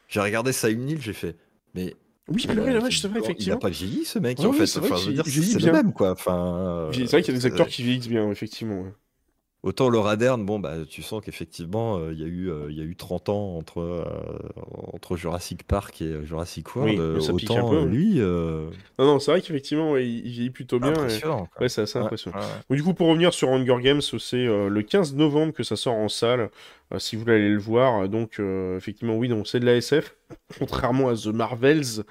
J'ai 0.07 0.21
regardé 0.21 0.53
Sam 0.53 0.75
Neill, 0.75 1.01
j'ai 1.01 1.13
fait. 1.13 1.35
Mais. 1.75 1.95
Oui, 2.29 2.43
il 2.43 2.49
mais 2.55 2.61
oui, 2.61 2.69
a- 2.69 2.73
la 2.73 2.79
vache, 2.81 2.99
c'est 2.99 3.07
vrai, 3.07 3.19
il 3.19 3.23
a 3.23 3.25
effectivement. 3.25 3.57
pas 3.57 3.69
vieilli, 3.69 4.03
ce 4.05 4.19
mec, 4.19 4.39
Ouais, 4.39 4.45
en 4.47 4.53
fait. 4.53 4.65
c'est 4.67 4.79
vrai 4.79 4.89
Enfin, 4.91 5.01
je 5.01 5.05
veux 5.07 5.13
qu'il 5.13 5.15
dire, 5.15 5.23
vieillit 5.23 5.51
c'est 5.53 5.57
bien. 5.59 5.67
le 5.71 5.77
même, 5.83 5.93
quoi. 5.93 6.11
Enfin, 6.11 6.89
C'est 6.93 7.03
vrai 7.05 7.21
qu'il 7.21 7.33
y 7.33 7.37
a 7.37 7.39
des 7.39 7.45
euh, 7.45 7.49
acteurs 7.49 7.67
qui 7.67 7.83
vieillissent 7.83 8.09
bien, 8.09 8.29
effectivement. 8.31 8.81
ouais. 8.81 8.93
Autant 9.63 9.89
Laura 9.89 10.15
Dern, 10.15 10.45
bon, 10.45 10.59
bah, 10.59 10.85
tu 10.87 11.01
sens 11.01 11.21
qu'effectivement, 11.23 11.97
euh, 11.97 12.13
il 12.13 12.19
y, 12.19 12.23
a 12.23 12.27
eu, 12.27 12.49
euh, 12.49 12.67
il 12.69 12.77
y 12.77 12.81
a 12.81 12.83
eu 12.83 12.95
30 12.95 13.27
ans 13.27 13.57
entre, 13.57 13.79
euh, 13.81 14.03
entre 14.93 15.17
Jurassic 15.17 15.63
Park 15.63 16.01
et 16.01 16.23
Jurassic 16.25 16.73
World. 16.75 16.93
Oui, 16.93 16.99
euh, 16.99 17.19
ça 17.19 17.33
pique 17.33 17.51
un 17.51 17.55
autant 17.55 17.69
peu, 17.69 17.75
euh, 17.77 17.85
lui, 17.85 18.21
euh, 18.21 18.69
Non, 18.99 19.05
non, 19.05 19.19
c'est 19.19 19.31
vrai 19.31 19.41
qu'effectivement, 19.41 19.91
ouais, 19.91 20.07
il, 20.07 20.25
il 20.25 20.31
vieillit 20.31 20.49
plutôt 20.51 20.79
bien. 20.79 20.91
impressionnant. 20.93 21.49
Ouais, 21.59 21.69
c'est 21.69 21.81
assez 21.81 21.97
Ouais, 21.97 22.05
impressionnant. 22.05 22.37
ouais. 22.69 22.75
Du 22.77 22.83
coup, 22.83 22.93
pour 22.93 23.07
revenir 23.07 23.33
sur 23.33 23.49
Hunger 23.49 23.77
Games, 23.81 24.01
c'est 24.01 24.37
euh, 24.37 24.69
le 24.69 24.81
15 24.83 25.15
novembre 25.15 25.53
que 25.53 25.63
ça 25.63 25.75
sort 25.75 25.95
en 25.95 26.07
salle, 26.07 26.49
euh, 26.93 26.99
si 26.99 27.15
vous 27.15 27.23
voulez 27.23 27.35
aller 27.35 27.49
le 27.49 27.57
voir. 27.59 28.07
Donc, 28.09 28.39
euh, 28.39 28.77
effectivement, 28.77 29.15
oui, 29.17 29.27
donc 29.27 29.47
c'est 29.47 29.59
de 29.59 29.65
la 29.65 29.75
SF, 29.75 30.15
contrairement 30.59 31.09
à 31.09 31.15
The 31.15 31.27
Marvels. 31.27 32.03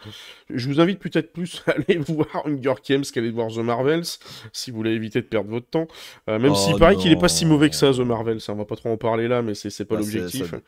Je 0.51 0.68
vous 0.68 0.80
invite 0.80 0.98
peut-être 0.98 1.32
plus 1.32 1.62
à 1.66 1.72
aller 1.72 1.98
voir 1.98 2.26
Hunger 2.47 2.74
Games 2.88 3.02
qu'à 3.02 3.20
aller 3.20 3.30
voir 3.30 3.48
The 3.48 3.59
Marvels, 3.59 4.05
si 4.52 4.70
vous 4.70 4.76
voulez 4.78 4.93
éviter 4.93 5.20
de 5.20 5.26
perdre 5.26 5.51
votre 5.51 5.68
temps. 5.68 5.86
Euh, 6.28 6.38
même 6.38 6.52
Oh 6.52 6.55
s'il 6.55 6.76
paraît 6.76 6.97
qu'il 6.97 7.12
est 7.12 7.16
pas 7.20 7.28
si 7.28 7.47
mauvais 7.47 7.70
que 7.70 7.76
ça, 7.76 7.93
The 7.93 7.98
Marvels. 8.01 8.38
hein, 8.48 8.52
On 8.52 8.56
va 8.56 8.64
pas 8.64 8.76
trop 8.76 8.90
en 8.90 8.97
parler 8.97 9.28
là, 9.28 9.43
mais 9.43 9.55
c'est 9.55 9.84
pas 9.84 9.94
Bah, 9.97 10.01
l'objectif. 10.01 10.51
ça- 10.51 10.59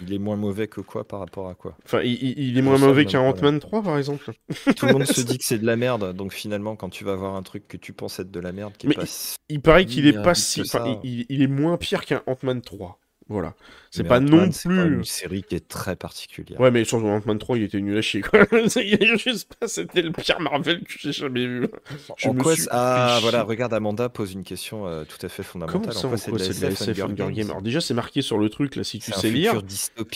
Il 0.00 0.12
est 0.14 0.18
moins 0.18 0.36
mauvais 0.36 0.68
que 0.68 0.80
quoi 0.80 1.02
par 1.06 1.18
rapport 1.18 1.48
à 1.48 1.54
quoi? 1.54 1.76
Enfin, 1.84 2.02
il, 2.02 2.56
est 2.56 2.62
moins 2.62 2.78
mauvais 2.78 3.04
qu'un 3.04 3.18
Ant-Man 3.20 3.58
3, 3.58 3.82
par 3.82 3.98
exemple. 3.98 4.30
Tout 4.76 4.86
le 4.86 4.92
monde 4.92 5.04
se 5.04 5.20
dit 5.22 5.38
que 5.38 5.44
c'est 5.44 5.58
de 5.58 5.66
la 5.66 5.74
merde, 5.74 6.14
donc 6.14 6.32
finalement, 6.32 6.76
quand 6.76 6.88
tu 6.88 7.02
vas 7.04 7.16
voir 7.16 7.34
un 7.34 7.42
truc 7.42 7.66
que 7.66 7.76
tu 7.76 7.92
penses 7.92 8.20
être 8.20 8.30
de 8.30 8.38
la 8.40 8.52
merde, 8.52 8.74
qui 8.78 8.86
est 8.86 8.90
Mais 8.90 8.94
pas 8.94 9.06
si- 9.06 9.36
Il 9.48 9.60
paraît 9.60 9.86
qu'il 9.86 10.06
est 10.06 10.22
pas 10.22 10.34
si. 10.36 10.60
Enfin, 10.60 11.00
il 11.02 11.42
est 11.42 11.48
moins 11.48 11.76
pire 11.78 12.04
qu'un 12.04 12.22
Ant-Man 12.26 12.62
3. 12.62 13.00
Voilà. 13.30 13.54
C'est 13.90 14.04
pas 14.04 14.18
Ant-Man, 14.18 14.46
non 14.46 14.50
plus. 14.50 14.68
même 14.68 14.94
une 14.94 15.04
série 15.04 15.42
qui 15.42 15.54
est 15.54 15.66
très 15.66 15.96
particulière. 15.96 16.60
Ouais, 16.60 16.70
mais 16.70 16.84
sur 16.84 17.04
Ant-Man 17.04 17.38
3, 17.38 17.56
il 17.58 17.64
était 17.64 17.80
nul 17.80 17.96
à 17.96 18.02
chier, 18.02 18.20
quoi. 18.20 18.40
je 18.52 18.68
sais 18.68 19.46
pas, 19.58 19.66
c'était 19.68 20.02
le 20.02 20.12
pire 20.12 20.40
Marvel 20.40 20.80
que 20.84 20.92
j'ai 20.98 21.12
jamais 21.12 21.46
vu. 21.46 21.68
Je 22.16 22.28
en 22.28 22.34
me 22.34 22.42
quoi 22.42 22.54
suis 22.54 22.66
Ah, 22.70 23.18
voilà, 23.22 23.42
regarde, 23.44 23.72
Amanda 23.72 24.08
pose 24.08 24.32
une 24.32 24.44
question 24.44 24.86
euh, 24.86 25.04
tout 25.04 25.24
à 25.24 25.28
fait 25.28 25.42
fondamentale. 25.42 25.80
Comment 25.80 25.92
ça, 25.92 26.06
en 26.06 26.10
quoi 26.10 26.38
c'est 26.38 26.56
de 26.58 26.62
la 26.62 26.68
SF 26.70 26.88
Hunger 26.88 27.02
Hunger 27.02 27.14
Games 27.14 27.32
Games 27.32 27.50
Alors, 27.50 27.62
déjà, 27.62 27.80
c'est 27.80 27.94
marqué 27.94 28.20
sur 28.22 28.38
le 28.38 28.48
truc, 28.50 28.76
là, 28.76 28.84
si 28.84 28.98
tu 28.98 29.06
C'est 29.10 29.16
un 29.16 29.20
sais 29.20 29.30
lire. 29.30 29.62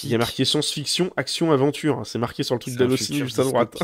Il 0.02 0.10
y 0.10 0.14
a 0.14 0.18
marqué 0.18 0.44
science-fiction, 0.44 1.10
action, 1.16 1.52
aventure. 1.52 1.98
hein. 1.98 2.04
C'est 2.04 2.18
marqué 2.18 2.42
sur 2.42 2.54
le 2.54 2.60
truc 2.60 2.74
d'Allociné 2.74 3.20
juste 3.20 3.38
à 3.38 3.44
droite. 3.44 3.76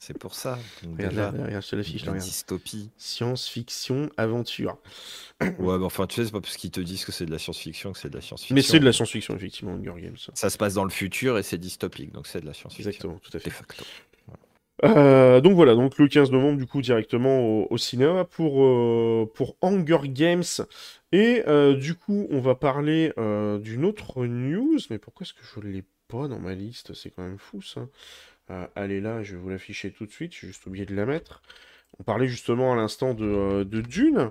C'est 0.00 0.16
pour 0.16 0.34
ça. 0.34 0.58
Regarde, 0.96 1.14
là, 1.14 1.30
regarde, 1.30 1.64
je 1.64 1.68
te 1.70 1.76
l'affiche, 1.76 2.02
regarde. 2.02 2.18
dystopie. 2.18 2.90
Science-fiction, 2.98 4.10
aventure. 4.16 4.78
Ouais, 5.40 5.78
mais 5.78 5.84
enfin, 5.84 6.06
tu 6.06 6.16
sais, 6.16 6.24
c'est 6.24 6.32
pas 6.32 6.40
parce 6.40 6.56
qu'ils 6.56 6.70
te 6.70 6.80
disent 6.80 7.04
que 7.04 7.12
c'est 7.12 7.26
de 7.26 7.30
la 7.30 7.38
science-fiction 7.38 7.92
que 7.92 7.98
c'est 7.98 8.08
de 8.10 8.14
la 8.16 8.20
science-fiction. 8.20 8.54
Mais 8.54 8.62
c'est 8.62 8.80
de 8.80 8.84
la 8.84 8.92
science-fiction, 8.92 9.27
effectivement, 9.34 9.72
Hunger 9.72 10.00
Games. 10.00 10.16
Ça 10.34 10.50
se 10.50 10.58
passe 10.58 10.74
dans 10.74 10.84
le 10.84 10.90
futur 10.90 11.38
et 11.38 11.42
c'est 11.42 11.58
dystopique, 11.58 12.12
donc 12.12 12.26
c'est 12.26 12.40
de 12.40 12.46
la 12.46 12.54
science-fiction. 12.54 12.88
Exactement, 12.90 13.18
tout 13.18 13.36
à 13.36 13.40
fait. 13.40 13.50
Euh, 14.84 15.40
donc 15.40 15.54
voilà, 15.54 15.74
donc 15.74 15.98
le 15.98 16.06
15 16.08 16.30
novembre, 16.30 16.58
du 16.58 16.66
coup, 16.66 16.80
directement 16.80 17.40
au, 17.40 17.66
au 17.70 17.78
cinéma 17.78 18.24
pour, 18.24 18.62
euh, 18.62 19.30
pour 19.34 19.56
Hunger 19.62 20.08
Games. 20.08 20.44
Et 21.10 21.42
euh, 21.48 21.74
du 21.74 21.94
coup, 21.94 22.28
on 22.30 22.40
va 22.40 22.54
parler 22.54 23.12
d'une 23.16 23.84
autre 23.84 24.26
news. 24.26 24.78
Mais 24.90 24.98
pourquoi 24.98 25.24
est-ce 25.24 25.34
que 25.34 25.40
je 25.42 25.66
l'ai 25.66 25.84
pas 26.08 26.28
dans 26.28 26.38
ma 26.38 26.54
liste? 26.54 26.94
C'est 26.94 27.10
quand 27.10 27.22
même 27.22 27.38
fou 27.38 27.62
ça. 27.62 27.88
Elle 28.76 28.92
est 28.92 29.00
là, 29.00 29.22
je 29.22 29.36
vais 29.36 29.42
vous 29.42 29.50
l'afficher 29.50 29.90
tout 29.90 30.06
de 30.06 30.10
suite. 30.10 30.32
J'ai 30.32 30.46
juste 30.46 30.66
oublié 30.66 30.86
de 30.86 30.94
la 30.94 31.06
mettre. 31.06 31.42
On 31.98 32.02
parlait 32.04 32.28
justement 32.28 32.72
à 32.72 32.76
l'instant 32.76 33.14
de, 33.14 33.64
de 33.64 33.80
Dune. 33.80 34.30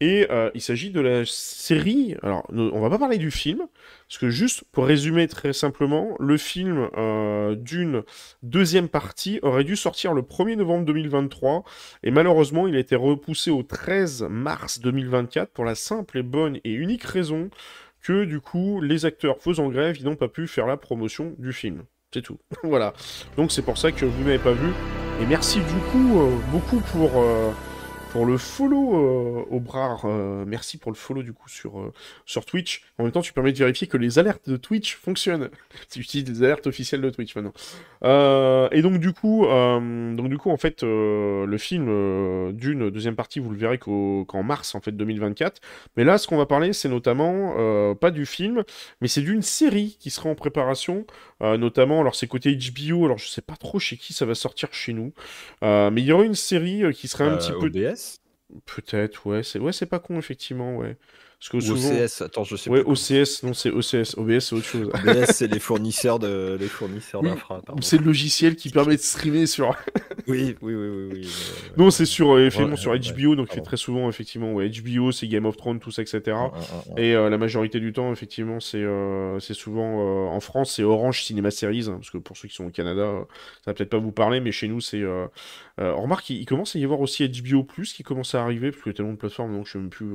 Et 0.00 0.26
euh, 0.30 0.50
il 0.54 0.60
s'agit 0.60 0.90
de 0.90 1.00
la 1.00 1.24
série. 1.24 2.16
Alors, 2.22 2.44
on 2.52 2.80
va 2.80 2.90
pas 2.90 2.98
parler 2.98 3.16
du 3.16 3.30
film. 3.30 3.62
Parce 4.08 4.18
que 4.18 4.28
juste 4.28 4.64
pour 4.70 4.86
résumer 4.86 5.26
très 5.26 5.52
simplement, 5.52 6.16
le 6.20 6.36
film 6.36 6.88
euh, 6.96 7.54
Dune 7.54 8.02
deuxième 8.42 8.88
partie 8.88 9.40
aurait 9.42 9.64
dû 9.64 9.74
sortir 9.74 10.12
le 10.12 10.22
1er 10.22 10.56
novembre 10.56 10.84
2023 10.84 11.64
et 12.02 12.10
malheureusement 12.10 12.68
il 12.68 12.76
a 12.76 12.78
été 12.78 12.94
repoussé 12.94 13.50
au 13.50 13.62
13 13.62 14.26
mars 14.30 14.80
2024 14.80 15.50
pour 15.50 15.64
la 15.64 15.74
simple 15.74 16.18
et 16.18 16.22
bonne 16.22 16.60
et 16.62 16.72
unique 16.72 17.02
raison 17.02 17.50
que 18.02 18.24
du 18.24 18.40
coup 18.40 18.80
les 18.80 19.06
acteurs 19.06 19.38
faisant 19.40 19.68
grève 19.68 19.96
ils 19.98 20.04
n'ont 20.04 20.16
pas 20.16 20.28
pu 20.28 20.46
faire 20.46 20.66
la 20.66 20.76
promotion 20.76 21.34
du 21.38 21.52
film. 21.52 21.82
C'est 22.14 22.22
tout. 22.22 22.38
voilà. 22.62 22.92
Donc 23.36 23.50
c'est 23.50 23.62
pour 23.62 23.78
ça 23.78 23.90
que 23.90 24.04
vous 24.04 24.24
n'avez 24.24 24.38
pas 24.38 24.52
vu. 24.52 24.68
Et 25.20 25.26
merci 25.26 25.58
du 25.58 25.80
coup 25.90 26.20
euh, 26.20 26.30
beaucoup 26.52 26.80
pour, 26.92 27.10
pour 28.16 28.24
le 28.24 28.38
follow 28.38 28.94
euh, 28.94 29.44
au 29.50 29.60
bras. 29.60 30.00
euh, 30.04 30.46
merci 30.46 30.78
pour 30.78 30.90
le 30.90 30.96
follow 30.96 31.22
du 31.22 31.34
coup 31.34 31.50
sur, 31.50 31.78
euh, 31.78 31.92
sur 32.24 32.46
Twitch. 32.46 32.82
En 32.96 33.02
même 33.02 33.12
temps 33.12 33.20
tu 33.20 33.34
permets 33.34 33.52
de 33.52 33.58
vérifier 33.58 33.88
que 33.88 33.98
les 33.98 34.18
alertes 34.18 34.48
de 34.48 34.56
Twitch 34.56 34.96
fonctionnent. 34.96 35.50
tu 35.90 36.00
utilises 36.00 36.24
des 36.24 36.42
alertes 36.42 36.66
officielles 36.66 37.02
de 37.02 37.10
Twitch 37.10 37.36
maintenant. 37.36 37.52
Et 38.72 38.80
donc 38.80 39.00
du 39.00 39.12
coup, 39.12 39.44
donc 39.46 40.28
du 40.30 40.38
coup 40.38 40.50
en 40.50 40.56
fait, 40.56 40.82
le 40.82 41.56
film 41.58 42.52
d'une 42.52 42.88
deuxième 42.88 43.16
partie, 43.16 43.40
vous 43.40 43.50
le 43.50 43.58
verrez 43.58 43.78
qu'en 43.78 44.42
mars 44.42 44.74
en 44.74 44.80
fait 44.80 44.92
2024. 44.92 45.60
Mais 45.96 46.04
là, 46.04 46.16
ce 46.16 46.28
qu'on 46.28 46.36
va 46.36 46.46
parler, 46.46 46.72
c'est 46.72 46.88
notamment 46.88 47.94
pas 47.96 48.12
du 48.12 48.24
film, 48.24 48.62
mais 49.00 49.08
c'est 49.08 49.22
d'une 49.22 49.42
série 49.42 49.96
qui 49.98 50.10
sera 50.10 50.30
en 50.30 50.36
préparation, 50.36 51.04
notamment. 51.40 52.00
Alors 52.00 52.14
c'est 52.14 52.28
côté 52.28 52.56
HBO. 52.56 53.06
Alors 53.06 53.18
je 53.18 53.26
sais 53.26 53.42
pas 53.42 53.56
trop 53.56 53.80
chez 53.80 53.96
qui 53.96 54.12
ça 54.12 54.24
va 54.24 54.36
sortir 54.36 54.72
chez 54.72 54.92
nous, 54.92 55.12
mais 55.62 56.00
il 56.00 56.04
y 56.04 56.12
aura 56.12 56.24
une 56.24 56.36
série 56.36 56.82
qui 56.94 57.08
sera 57.08 57.24
un 57.24 57.36
petit 57.36 57.52
peu, 57.52 57.66
OBS 57.66 58.05
peut-être, 58.66 59.26
ouais, 59.26 59.42
c'est 59.42 59.58
ouais, 59.58 59.72
c'est 59.72 59.86
pas 59.86 59.98
con 60.00 60.18
effectivement, 60.18 60.76
ouais. 60.76 60.96
Parce 61.38 61.50
que 61.50 61.56
ou 61.58 61.60
souvent, 61.60 61.90
OCS 61.90 62.22
Attends, 62.22 62.44
je 62.44 62.56
sais 62.56 62.70
ouais, 62.70 62.82
plus. 62.82 62.92
OCS, 62.92 63.42
non 63.42 63.52
c'est 63.52 63.70
OCS, 63.70 64.16
OBS 64.16 64.40
c'est 64.40 64.54
autre 64.54 64.64
chose. 64.64 64.88
OBS, 64.94 65.26
c'est 65.32 65.46
les 65.48 65.58
fournisseurs 65.58 66.18
de 66.18 66.56
les 66.58 66.66
fournisseurs 66.66 67.22
Oui, 67.22 67.28
d'infra. 67.28 67.60
C'est 67.82 67.98
le 67.98 68.04
logiciel 68.04 68.56
qui 68.56 68.70
permet 68.70 68.96
de 68.96 69.00
streamer 69.02 69.46
sur. 69.46 69.76
Oui, 70.28 70.56
oui, 70.60 70.74
oui, 70.74 70.88
oui. 70.88 71.08
oui, 71.12 71.28
Non, 71.76 71.92
c'est 71.92 72.04
sur, 72.04 72.32
euh, 72.32 72.46
effectivement, 72.46 72.70
Ouais, 72.72 72.76
sur 72.76 72.90
ouais, 72.90 72.98
HBO, 72.98 73.36
donc 73.36 73.48
c'est 73.54 73.62
très 73.62 73.76
souvent, 73.76 74.08
effectivement, 74.08 74.52
ouais, 74.54 74.68
HBO, 74.68 75.12
c'est 75.12 75.28
Game 75.28 75.46
of 75.46 75.56
Thrones, 75.56 75.78
tout 75.78 75.92
ça, 75.92 76.02
etc. 76.02 76.20
ouais. 76.26 77.00
Et 77.00 77.14
euh, 77.14 77.30
la 77.30 77.38
majorité 77.38 77.78
du 77.78 77.92
temps, 77.92 78.10
effectivement, 78.10 78.58
c'est 78.58 78.82
euh, 78.82 79.38
c'est 79.38 79.54
souvent 79.54 80.28
en 80.32 80.40
France, 80.40 80.72
c'est 80.74 80.82
Orange 80.82 81.22
Cinema 81.22 81.52
Series, 81.52 81.84
hein, 81.88 81.98
parce 82.00 82.10
que 82.10 82.18
pour 82.18 82.36
ceux 82.36 82.48
qui 82.48 82.56
sont 82.56 82.66
au 82.66 82.70
Canada, 82.70 83.24
ça 83.64 83.70
va 83.70 83.74
peut-être 83.74 83.90
pas 83.90 83.98
vous 83.98 84.10
parler, 84.10 84.40
mais 84.40 84.50
chez 84.50 84.66
nous, 84.66 84.80
c'est. 84.80 85.04
Remarque, 85.78 86.28
il, 86.30 86.38
il 86.38 86.46
commence 86.46 86.74
à 86.74 86.80
y 86.80 86.84
avoir 86.84 87.00
aussi 87.00 87.28
HBO 87.28 87.62
Plus 87.62 87.92
qui 87.92 88.02
commence 88.02 88.34
à 88.34 88.42
arriver, 88.42 88.72
parce 88.72 88.82
qu'il 88.82 88.90
y 88.90 88.94
a 88.94 88.96
tellement 88.96 89.12
de 89.12 89.18
plateformes, 89.18 89.52
donc 89.52 89.66
je 89.68 89.72
sais 89.72 89.78
même 89.78 89.90
plus. 89.90 90.12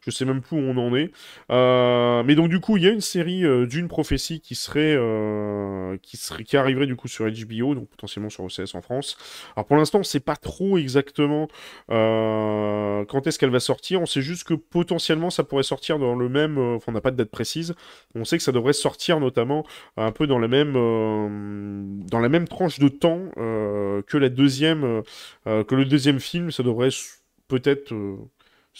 Je 0.00 0.10
sais 0.10 0.24
même 0.24 0.40
plus 0.40 0.56
où 0.56 0.60
on 0.60 0.76
en 0.76 0.94
est. 0.94 1.10
Euh, 1.50 2.22
mais 2.24 2.34
donc 2.34 2.48
du 2.48 2.60
coup, 2.60 2.76
il 2.76 2.82
y 2.82 2.86
a 2.86 2.90
une 2.90 3.00
série 3.00 3.44
euh, 3.44 3.66
d'une 3.66 3.88
prophétie 3.88 4.40
qui 4.40 4.54
serait, 4.54 4.94
euh, 4.96 5.96
qui 6.02 6.16
serait, 6.16 6.44
qui 6.44 6.56
arriverait 6.56 6.86
du 6.86 6.96
coup 6.96 7.08
sur 7.08 7.26
HBO, 7.26 7.74
donc 7.74 7.88
potentiellement 7.88 8.30
sur 8.30 8.44
OCS 8.44 8.74
en 8.74 8.82
France. 8.82 9.16
Alors 9.56 9.66
pour 9.66 9.76
l'instant, 9.76 10.00
on 10.00 10.02
sait 10.02 10.20
pas 10.20 10.36
trop 10.36 10.78
exactement 10.78 11.48
quand 11.88 13.26
est-ce 13.26 13.38
qu'elle 13.38 13.50
va 13.50 13.60
sortir. 13.60 14.00
On 14.00 14.06
sait 14.06 14.22
juste 14.22 14.44
que 14.44 14.54
potentiellement, 14.54 15.30
ça 15.30 15.44
pourrait 15.44 15.62
sortir 15.62 15.98
dans 15.98 16.14
le 16.14 16.28
même. 16.28 16.58
Enfin, 16.58 16.92
on 16.92 16.92
n'a 16.92 17.00
pas 17.00 17.10
de 17.10 17.16
date 17.16 17.30
précise. 17.30 17.74
On 18.14 18.24
sait 18.24 18.36
que 18.36 18.42
ça 18.42 18.52
devrait 18.52 18.72
sortir 18.72 19.20
notamment 19.20 19.64
un 19.96 20.12
peu 20.12 20.26
dans 20.26 20.38
la 20.38 20.48
même, 20.48 20.72
dans 20.72 22.20
la 22.20 22.28
même 22.28 22.48
tranche 22.48 22.78
de 22.78 22.88
temps 22.88 23.30
que 23.34 24.16
la 24.16 24.28
deuxième, 24.28 25.02
que 25.44 25.74
le 25.74 25.84
deuxième 25.84 26.20
film. 26.20 26.50
Ça 26.50 26.62
devrait 26.62 26.90
peut-être. 27.48 27.92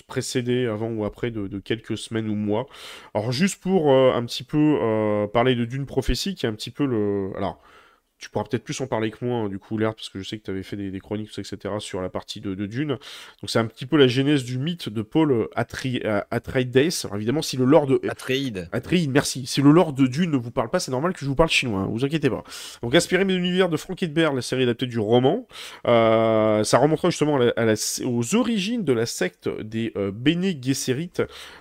Précéder 0.07 0.67
avant 0.67 0.91
ou 0.91 1.05
après 1.05 1.31
de, 1.31 1.49
de 1.49 1.59
quelques 1.59 1.99
semaines 1.99 2.29
ou 2.29 2.35
mois. 2.35 2.67
Alors 3.15 3.33
juste 3.33 3.61
pour 3.61 3.93
euh, 3.93 4.13
un 4.13 4.25
petit 4.25 4.45
peu 4.45 4.79
euh, 4.81 5.27
parler 5.27 5.55
de 5.55 5.65
Dune 5.65 5.87
Prophétie, 5.87 6.35
qui 6.35 6.47
est 6.47 6.49
un 6.49 6.55
petit 6.55 6.71
peu 6.71 6.87
le... 6.87 7.33
Alors, 7.37 7.61
tu 8.19 8.31
pourras 8.31 8.45
peut-être 8.45 8.65
plus 8.65 8.81
en 8.81 8.87
parler 8.87 9.11
que 9.11 9.25
moi, 9.25 9.39
hein, 9.39 9.49
du 9.49 9.59
coup, 9.59 9.79
Laird, 9.79 9.95
parce 9.95 10.09
que 10.09 10.19
je 10.21 10.29
sais 10.29 10.39
que 10.39 10.43
tu 10.45 10.51
avais 10.51 10.63
fait 10.63 10.77
des, 10.77 10.91
des 10.91 11.01
chroniques, 11.01 11.29
tout 11.29 11.35
ça, 11.35 11.43
etc., 11.43 11.75
sur 11.79 12.01
la 12.03 12.09
partie 12.09 12.41
de, 12.41 12.55
de 12.55 12.67
Dune. 12.67 12.89
Donc 13.41 13.49
c'est 13.49 13.59
un 13.59 13.67
petit 13.67 13.87
peu 13.87 13.97
la 13.97 14.09
genèse 14.09 14.45
du 14.45 14.59
mythe 14.59 14.89
de 14.89 15.03
Paul 15.03 15.31
euh, 15.33 15.47
Atri- 15.57 16.01
euh, 16.05 16.21
Atreides. 16.31 16.77
Alors 17.05 17.17
évidemment, 17.17 17.43
si 17.43 17.57
le 17.57 17.65
lore 17.65 17.87
de... 17.87 18.01
Atreides. 18.09 18.69
Atreides, 18.73 19.11
merci. 19.11 19.47
Si 19.47 19.63
le 19.63 19.71
lore 19.71 19.93
de 19.93 20.07
Dune 20.07 20.31
ne 20.33 20.37
vous 20.37 20.51
parle 20.51 20.71
pas, 20.71 20.81
c'est 20.81 20.91
normal 20.91 21.13
que 21.13 21.21
je 21.21 21.27
vous 21.27 21.35
parle 21.35 21.49
chinois, 21.51 21.81
hein, 21.81 21.89
vous 21.91 22.05
inquiétez 22.05 22.29
pas. 22.31 22.43
Donc 22.83 22.95
inspiré 22.95 23.25
de 23.25 23.33
l'univers 23.35 23.69
de 23.69 23.77
Frank 23.77 24.03
Edbert, 24.03 24.33
la 24.33 24.43
série 24.43 24.65
adaptée 24.65 24.87
du 24.87 24.99
roman, 24.99 25.47
euh, 25.87 26.65
ça 26.65 26.79
remontera 26.79 27.11
justement 27.11 27.37
à 27.37 27.45
la- 27.47 27.53
à 27.57 27.65
la- 27.65 27.75
aux 28.05 28.35
origines 28.35 28.85
de 28.85 28.93
la 28.93 29.07
secte 29.07 29.49
des 29.61 29.93
euh, 29.97 30.11
Bene 30.13 30.53
Gesserit, 30.63 31.13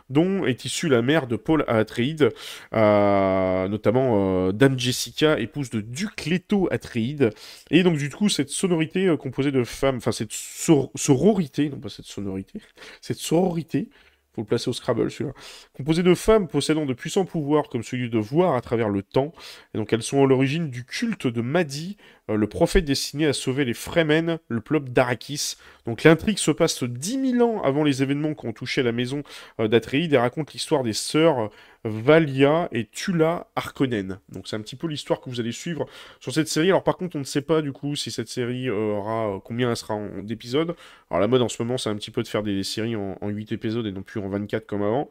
dont 0.10 0.46
est 0.46 0.66
issue 0.66 0.88
la 0.90 1.02
mère 1.02 1.28
de 1.28 1.36
Paul 1.36 1.64
Atreides, 1.68 2.32
euh, 2.74 3.68
notamment 3.68 4.48
euh, 4.48 4.52
Dame 4.52 4.78
Jessica, 4.80 5.40
épouse 5.40 5.70
de 5.70 5.82
Duc 5.82 6.26
Leto 6.50 6.68
Atreides. 6.72 7.32
Et 7.72 7.84
donc 7.84 7.98
du 7.98 8.10
coup, 8.10 8.30
cette 8.30 8.50
sonorité 8.50 9.08
euh, 9.08 9.18
composée 9.18 9.52
de 9.52 9.64
femmes, 9.64 9.98
enfin 9.98 10.12
cette 10.12 10.32
sor- 10.32 10.92
sororité, 10.96 11.70
non 11.70 11.80
pas 11.80 11.90
cette 11.90 12.06
sonorité, 12.06 12.62
cette 13.02 13.18
sororité, 13.18 13.90
faut 14.34 14.42
le 14.42 14.48
placer 14.48 14.70
au 14.70 14.74
Scrabble 14.74 15.10
celui-là, 15.10 15.34
composée 15.74 16.04
de 16.04 16.14
femmes 16.14 16.48
possédant 16.48 16.86
de 16.86 16.94
puissants 16.94 17.26
pouvoirs 17.26 17.70
comme 17.70 17.82
celui 17.82 18.10
de 18.10 18.20
voir 18.20 18.54
à 18.56 18.62
travers 18.62 18.88
le 18.88 19.02
temps. 19.02 19.34
Et 19.74 19.78
donc 19.78 19.92
elles 19.92 20.04
sont 20.04 20.24
à 20.24 20.28
l'origine 20.28 20.70
du 20.70 20.86
culte 20.86 21.26
de 21.28 21.42
Mahdi, 21.42 21.98
euh, 22.30 22.36
le 22.36 22.48
prophète 22.48 22.86
destiné 22.86 23.26
à 23.26 23.34
sauver 23.34 23.66
les 23.66 23.74
Fremen, 23.74 24.38
le 24.48 24.62
peuple 24.62 24.90
d'Arakis. 24.92 25.56
Donc 25.86 26.04
l'intrigue 26.04 26.38
se 26.38 26.52
passe 26.52 26.84
10 26.84 27.32
000 27.32 27.50
ans 27.50 27.64
avant 27.64 27.84
les 27.84 28.04
événements 28.04 28.36
qui 28.36 28.46
ont 28.46 28.54
touché 28.54 28.84
la 28.84 28.92
maison 28.92 29.24
euh, 29.60 29.68
d'Atreides 29.68 30.14
et 30.14 30.18
raconte 30.18 30.54
l'histoire 30.54 30.84
des 30.84 30.94
sœurs 30.94 31.50
Valia 31.88 32.68
et 32.72 32.86
Tula 32.86 33.48
Harkonnen. 33.56 34.20
Donc 34.30 34.48
c'est 34.48 34.56
un 34.56 34.62
petit 34.62 34.76
peu 34.76 34.88
l'histoire 34.88 35.22
que 35.22 35.30
vous 35.30 35.40
allez 35.40 35.52
suivre 35.52 35.86
sur 36.20 36.34
cette 36.34 36.48
série. 36.48 36.70
Alors 36.70 36.84
par 36.84 36.98
contre, 36.98 37.16
on 37.16 37.20
ne 37.20 37.24
sait 37.24 37.42
pas 37.42 37.62
du 37.62 37.72
coup 37.72 37.96
si 37.96 38.12
cette 38.12 38.28
série 38.28 38.70
euh, 38.70 38.98
aura 38.98 39.36
euh, 39.36 39.40
combien 39.44 39.70
elle 39.70 39.78
sera 39.78 39.98
d'épisodes. 40.22 40.76
Alors 41.10 41.22
la 41.22 41.28
mode 41.28 41.42
en 41.42 41.50
ce 41.50 41.62
moment, 41.62 41.78
c'est 41.78 41.90
un 41.90 41.96
petit 41.96 42.12
peu 42.12 42.24
de 42.24 42.28
faire 42.28 42.44
des 42.44 42.64
séries 42.64 42.96
en, 42.96 43.18
en 43.22 43.30
8 43.30 43.52
épisodes 43.52 43.86
et 43.86 43.92
non 43.92 44.04
plus 44.04 44.20
en 44.20 44.30
24 44.30 44.66
comme 44.66 44.84
avant. 44.84 45.10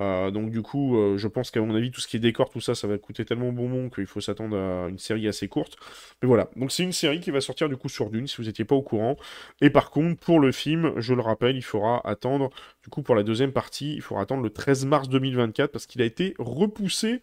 Euh, 0.00 0.30
donc 0.30 0.50
du 0.50 0.62
coup, 0.62 0.96
euh, 0.96 1.16
je 1.16 1.28
pense 1.28 1.50
qu'à 1.50 1.60
mon 1.60 1.74
avis, 1.74 1.90
tout 1.90 2.00
ce 2.00 2.08
qui 2.08 2.16
est 2.16 2.20
décor, 2.20 2.50
tout 2.50 2.60
ça, 2.60 2.74
ça 2.74 2.86
va 2.86 2.98
coûter 2.98 3.24
tellement 3.24 3.52
bonbon 3.52 3.88
qu'il 3.88 4.06
faut 4.06 4.20
s'attendre 4.20 4.56
à 4.56 4.88
une 4.88 4.98
série 4.98 5.26
assez 5.28 5.48
courte. 5.48 5.76
Mais 6.22 6.28
voilà, 6.28 6.48
donc 6.56 6.72
c'est 6.72 6.82
une 6.82 6.92
série 6.92 7.20
qui 7.20 7.30
va 7.30 7.40
sortir 7.40 7.68
du 7.68 7.76
coup 7.76 7.88
sur 7.88 8.10
Dune, 8.10 8.26
si 8.26 8.36
vous 8.36 8.44
n'étiez 8.44 8.64
pas 8.64 8.74
au 8.74 8.82
courant. 8.82 9.16
Et 9.60 9.70
par 9.70 9.90
contre, 9.90 10.20
pour 10.20 10.40
le 10.40 10.52
film, 10.52 10.92
je 10.98 11.14
le 11.14 11.22
rappelle, 11.22 11.56
il 11.56 11.62
faudra 11.62 12.06
attendre, 12.06 12.50
du 12.82 12.90
coup 12.90 13.02
pour 13.02 13.14
la 13.14 13.22
deuxième 13.22 13.52
partie, 13.52 13.94
il 13.94 14.02
faudra 14.02 14.22
attendre 14.22 14.42
le 14.42 14.50
13 14.50 14.84
mars 14.86 15.08
2024 15.08 15.72
parce 15.72 15.86
qu'il 15.86 16.02
a 16.02 16.04
été 16.04 16.34
repoussé 16.38 17.20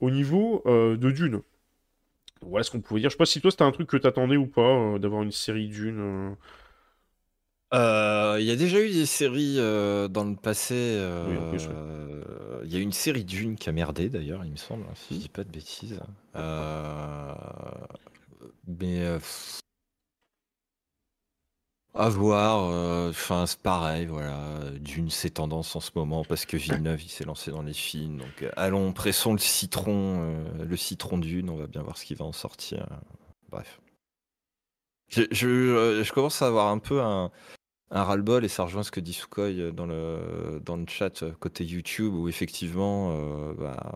au 0.00 0.10
niveau 0.10 0.62
euh, 0.66 0.96
de 0.96 1.10
Dune. 1.10 1.42
Voilà 2.42 2.64
ce 2.64 2.70
qu'on 2.70 2.80
pouvait 2.80 3.00
dire. 3.00 3.10
Je 3.10 3.14
sais 3.14 3.18
pas 3.18 3.26
si 3.26 3.40
toi 3.40 3.50
c'était 3.50 3.62
un 3.64 3.72
truc 3.72 3.88
que 3.88 3.96
t'attendais 3.96 4.36
ou 4.36 4.46
pas, 4.46 4.98
d'avoir 4.98 5.22
une 5.22 5.32
série 5.32 5.68
Dune. 5.68 6.36
Euh, 7.74 8.36
il 8.38 8.46
y 8.46 8.50
a 8.52 8.56
déjà 8.56 8.80
eu 8.80 8.90
des 8.90 9.06
séries 9.06 9.56
euh, 9.58 10.08
dans 10.08 10.24
le 10.24 10.36
passé. 10.36 10.74
Euh, 10.76 12.62
il 12.64 12.72
y 12.72 12.76
a 12.76 12.80
une 12.80 12.92
série 12.92 13.24
Dune 13.24 13.56
qui 13.56 13.68
a 13.68 13.72
merdé 13.72 14.08
d'ailleurs, 14.08 14.44
il 14.44 14.52
me 14.52 14.56
semble, 14.56 14.84
hein, 14.84 14.94
si 14.94 15.14
je 15.14 15.20
dis 15.20 15.28
pas 15.28 15.44
de 15.44 15.50
bêtises. 15.50 16.00
mais 18.66 19.18
à 21.94 22.08
voir. 22.08 23.08
Enfin, 23.08 23.46
c'est 23.46 23.60
pareil, 23.60 24.06
voilà. 24.06 24.38
Dune, 24.80 25.10
c'est 25.10 25.30
tendance 25.30 25.74
en 25.74 25.80
ce 25.80 25.90
moment 25.94 26.24
parce 26.24 26.44
que 26.44 26.56
Villeneuve, 26.56 27.02
il 27.02 27.08
s'est 27.08 27.24
lancé 27.24 27.50
dans 27.50 27.62
les 27.62 27.72
films. 27.72 28.18
Donc, 28.18 28.44
allons, 28.56 28.92
pressons 28.92 29.32
le 29.32 29.38
citron, 29.38 30.44
le 30.60 30.76
citron 30.76 31.18
Dune. 31.18 31.50
On 31.50 31.56
va 31.56 31.66
bien 31.66 31.82
voir 31.82 31.98
ce 31.98 32.04
qui 32.04 32.14
va 32.14 32.24
en 32.24 32.32
sortir. 32.32 32.86
Bref. 33.48 33.80
Je, 35.08 35.22
je 35.30 36.12
commence 36.12 36.42
à 36.42 36.48
avoir 36.48 36.68
un 36.68 36.78
peu 36.78 37.00
un, 37.00 37.30
un 37.90 38.02
ras-le-bol 38.02 38.44
et 38.44 38.48
ça 38.48 38.64
rejoint 38.64 38.82
ce 38.82 38.90
que 38.90 39.00
dit 39.00 39.12
Sukhoi 39.12 39.44
euh, 39.44 39.70
dans 39.70 39.86
le, 39.86 40.60
dans 40.64 40.76
le 40.76 40.86
chat 40.88 41.22
euh, 41.22 41.32
côté 41.38 41.64
YouTube 41.64 42.12
où 42.14 42.28
effectivement, 42.28 43.12
euh, 43.12 43.54
bah, 43.54 43.92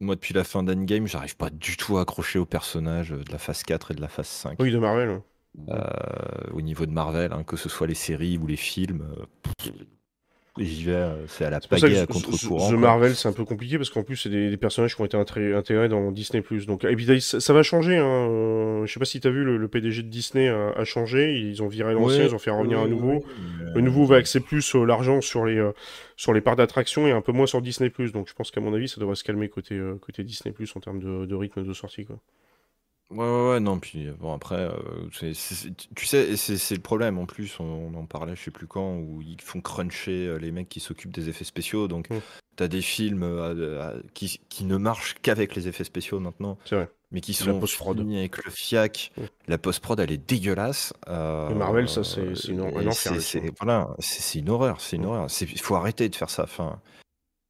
moi 0.00 0.14
depuis 0.14 0.34
la 0.34 0.44
fin 0.44 0.62
d'Endgame, 0.62 1.06
j'arrive 1.06 1.36
pas 1.36 1.50
du 1.50 1.76
tout 1.76 1.98
à 1.98 2.02
accrocher 2.02 2.38
au 2.38 2.46
personnage 2.46 3.10
de 3.10 3.32
la 3.32 3.38
phase 3.38 3.62
4 3.62 3.90
et 3.90 3.94
de 3.94 4.00
la 4.00 4.08
phase 4.08 4.28
5. 4.28 4.56
Oui, 4.60 4.70
de 4.70 4.78
Marvel. 4.78 5.20
au 6.52 6.60
niveau 6.60 6.86
de 6.86 6.92
Marvel, 6.92 7.32
hein, 7.32 7.42
que 7.42 7.56
ce 7.56 7.68
soit 7.68 7.86
les 7.86 7.94
séries 7.94 8.38
ou 8.38 8.46
les 8.46 8.56
films, 8.56 9.04
j'y 10.64 10.84
vais, 10.84 10.92
euh, 10.92 11.26
c'est 11.26 11.44
à 11.44 11.50
la 11.50 11.60
pagaie 11.60 11.98
à 11.98 12.06
contre-courant. 12.06 12.70
The 12.70 12.74
Marvel, 12.74 13.14
c'est 13.14 13.28
un 13.28 13.32
peu 13.32 13.44
compliqué 13.44 13.76
parce 13.76 13.90
qu'en 13.90 14.02
plus, 14.02 14.16
c'est 14.16 14.28
des, 14.28 14.56
personnages 14.56 14.94
qui 14.94 15.00
ont 15.00 15.04
été 15.04 15.16
intégrés 15.16 15.88
dans 15.88 16.10
Disney. 16.10 16.42
Donc, 16.66 16.84
et 16.84 16.96
puis, 16.96 17.20
ça, 17.20 17.52
va 17.52 17.62
changer. 17.62 17.96
Hein. 17.96 18.28
Euh, 18.30 18.86
je 18.86 18.92
sais 18.92 19.00
pas 19.00 19.06
si 19.06 19.20
tu 19.20 19.28
as 19.28 19.30
vu, 19.30 19.44
le, 19.44 19.68
PDG 19.68 20.02
de 20.02 20.08
Disney 20.08 20.48
a, 20.48 20.84
changé. 20.84 21.38
Ils 21.38 21.62
ont 21.62 21.68
viré 21.68 21.94
l'ancien, 21.94 22.24
ils 22.24 22.34
ont 22.34 22.38
fait 22.38 22.50
revenir 22.50 22.78
un 22.80 22.88
nouveau. 22.88 23.24
le 23.74 23.80
nouveau 23.80 24.04
va 24.04 24.16
axer 24.16 24.40
plus 24.40 24.74
euh, 24.74 24.84
l'argent 24.84 25.20
sur 25.20 25.44
les, 25.44 25.62
sur 26.16 26.32
les 26.32 26.40
parts 26.40 26.56
d'attraction 26.56 27.06
et 27.06 27.12
un 27.12 27.20
peu 27.20 27.32
moins 27.32 27.46
sur 27.46 27.62
Disney. 27.62 27.92
Donc, 28.12 28.28
je 28.28 28.34
pense 28.34 28.50
qu'à 28.50 28.60
mon 28.60 28.74
avis, 28.74 28.88
ça 28.88 29.00
devrait 29.00 29.16
se 29.16 29.24
calmer 29.24 29.48
côté, 29.48 29.80
côté 30.00 30.24
Disney 30.24 30.54
en 30.74 30.80
termes 30.80 31.00
de, 31.00 31.26
de 31.26 31.34
rythme 31.34 31.64
de 31.64 31.72
sortie. 31.72 32.04
Quoi. 32.04 32.18
Ouais, 33.10 33.24
ouais, 33.24 33.48
ouais, 33.50 33.60
non, 33.60 33.78
puis 33.78 34.10
bon, 34.18 34.34
après, 34.34 34.68
euh, 34.68 35.08
tu 35.10 35.32
sais, 35.34 36.36
c'est 36.36 36.74
le 36.74 36.80
problème 36.82 37.18
en 37.18 37.24
plus, 37.24 37.58
on, 37.58 37.94
en 37.94 38.04
parlait, 38.04 38.36
je 38.36 38.44
sais 38.44 38.50
plus 38.50 38.66
quand, 38.66 38.96
où 38.96 39.22
ils 39.22 39.40
font 39.40 39.62
cruncher 39.62 40.26
euh, 40.26 40.36
les 40.36 40.52
mecs 40.52 40.68
qui 40.68 40.80
s'occupent 40.80 41.14
des 41.14 41.30
effets 41.30 41.44
spéciaux. 41.44 41.88
Donc, 41.88 42.10
mmh. 42.10 42.20
tu 42.58 42.62
as 42.62 42.68
des 42.68 42.82
films 42.82 43.22
euh, 43.22 43.98
qui, 44.12 44.40
qui 44.50 44.64
ne 44.64 44.76
marchent 44.76 45.14
qu'avec 45.22 45.54
les 45.54 45.68
effets 45.68 45.84
spéciaux 45.84 46.20
maintenant, 46.20 46.58
C'est 46.66 46.76
vrai. 46.76 46.90
mais 47.10 47.22
qui 47.22 47.32
sont 47.32 47.64
finis 47.64 48.18
avec 48.18 48.44
le 48.44 48.50
fiac. 48.50 49.10
Mmh. 49.16 49.22
La 49.48 49.56
post-prod, 49.56 49.98
elle 50.00 50.12
est 50.12 50.28
dégueulasse. 50.28 50.92
Marvel, 51.06 51.88
ça, 51.88 52.04
c'est 52.04 52.34
c'est 52.34 52.48
une 52.48 52.60
un 52.60 52.86
enfer 52.86 53.22
c'est 53.22 53.50
voilà, 53.58 53.88
c'est 54.00 54.38
une 54.38 54.50
horreur, 54.50 54.82
c'est 54.82 54.96
une 54.96 55.04
mmh. 55.04 55.06
horreur. 55.06 55.26
Il 55.40 55.60
faut 55.60 55.76
arrêter 55.76 56.10
de 56.10 56.14
faire 56.14 56.28
ça. 56.30 56.42
Enfin, 56.42 56.78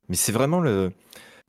mais 0.09 0.17
c'est 0.17 0.33
vraiment 0.33 0.61
le. 0.61 0.93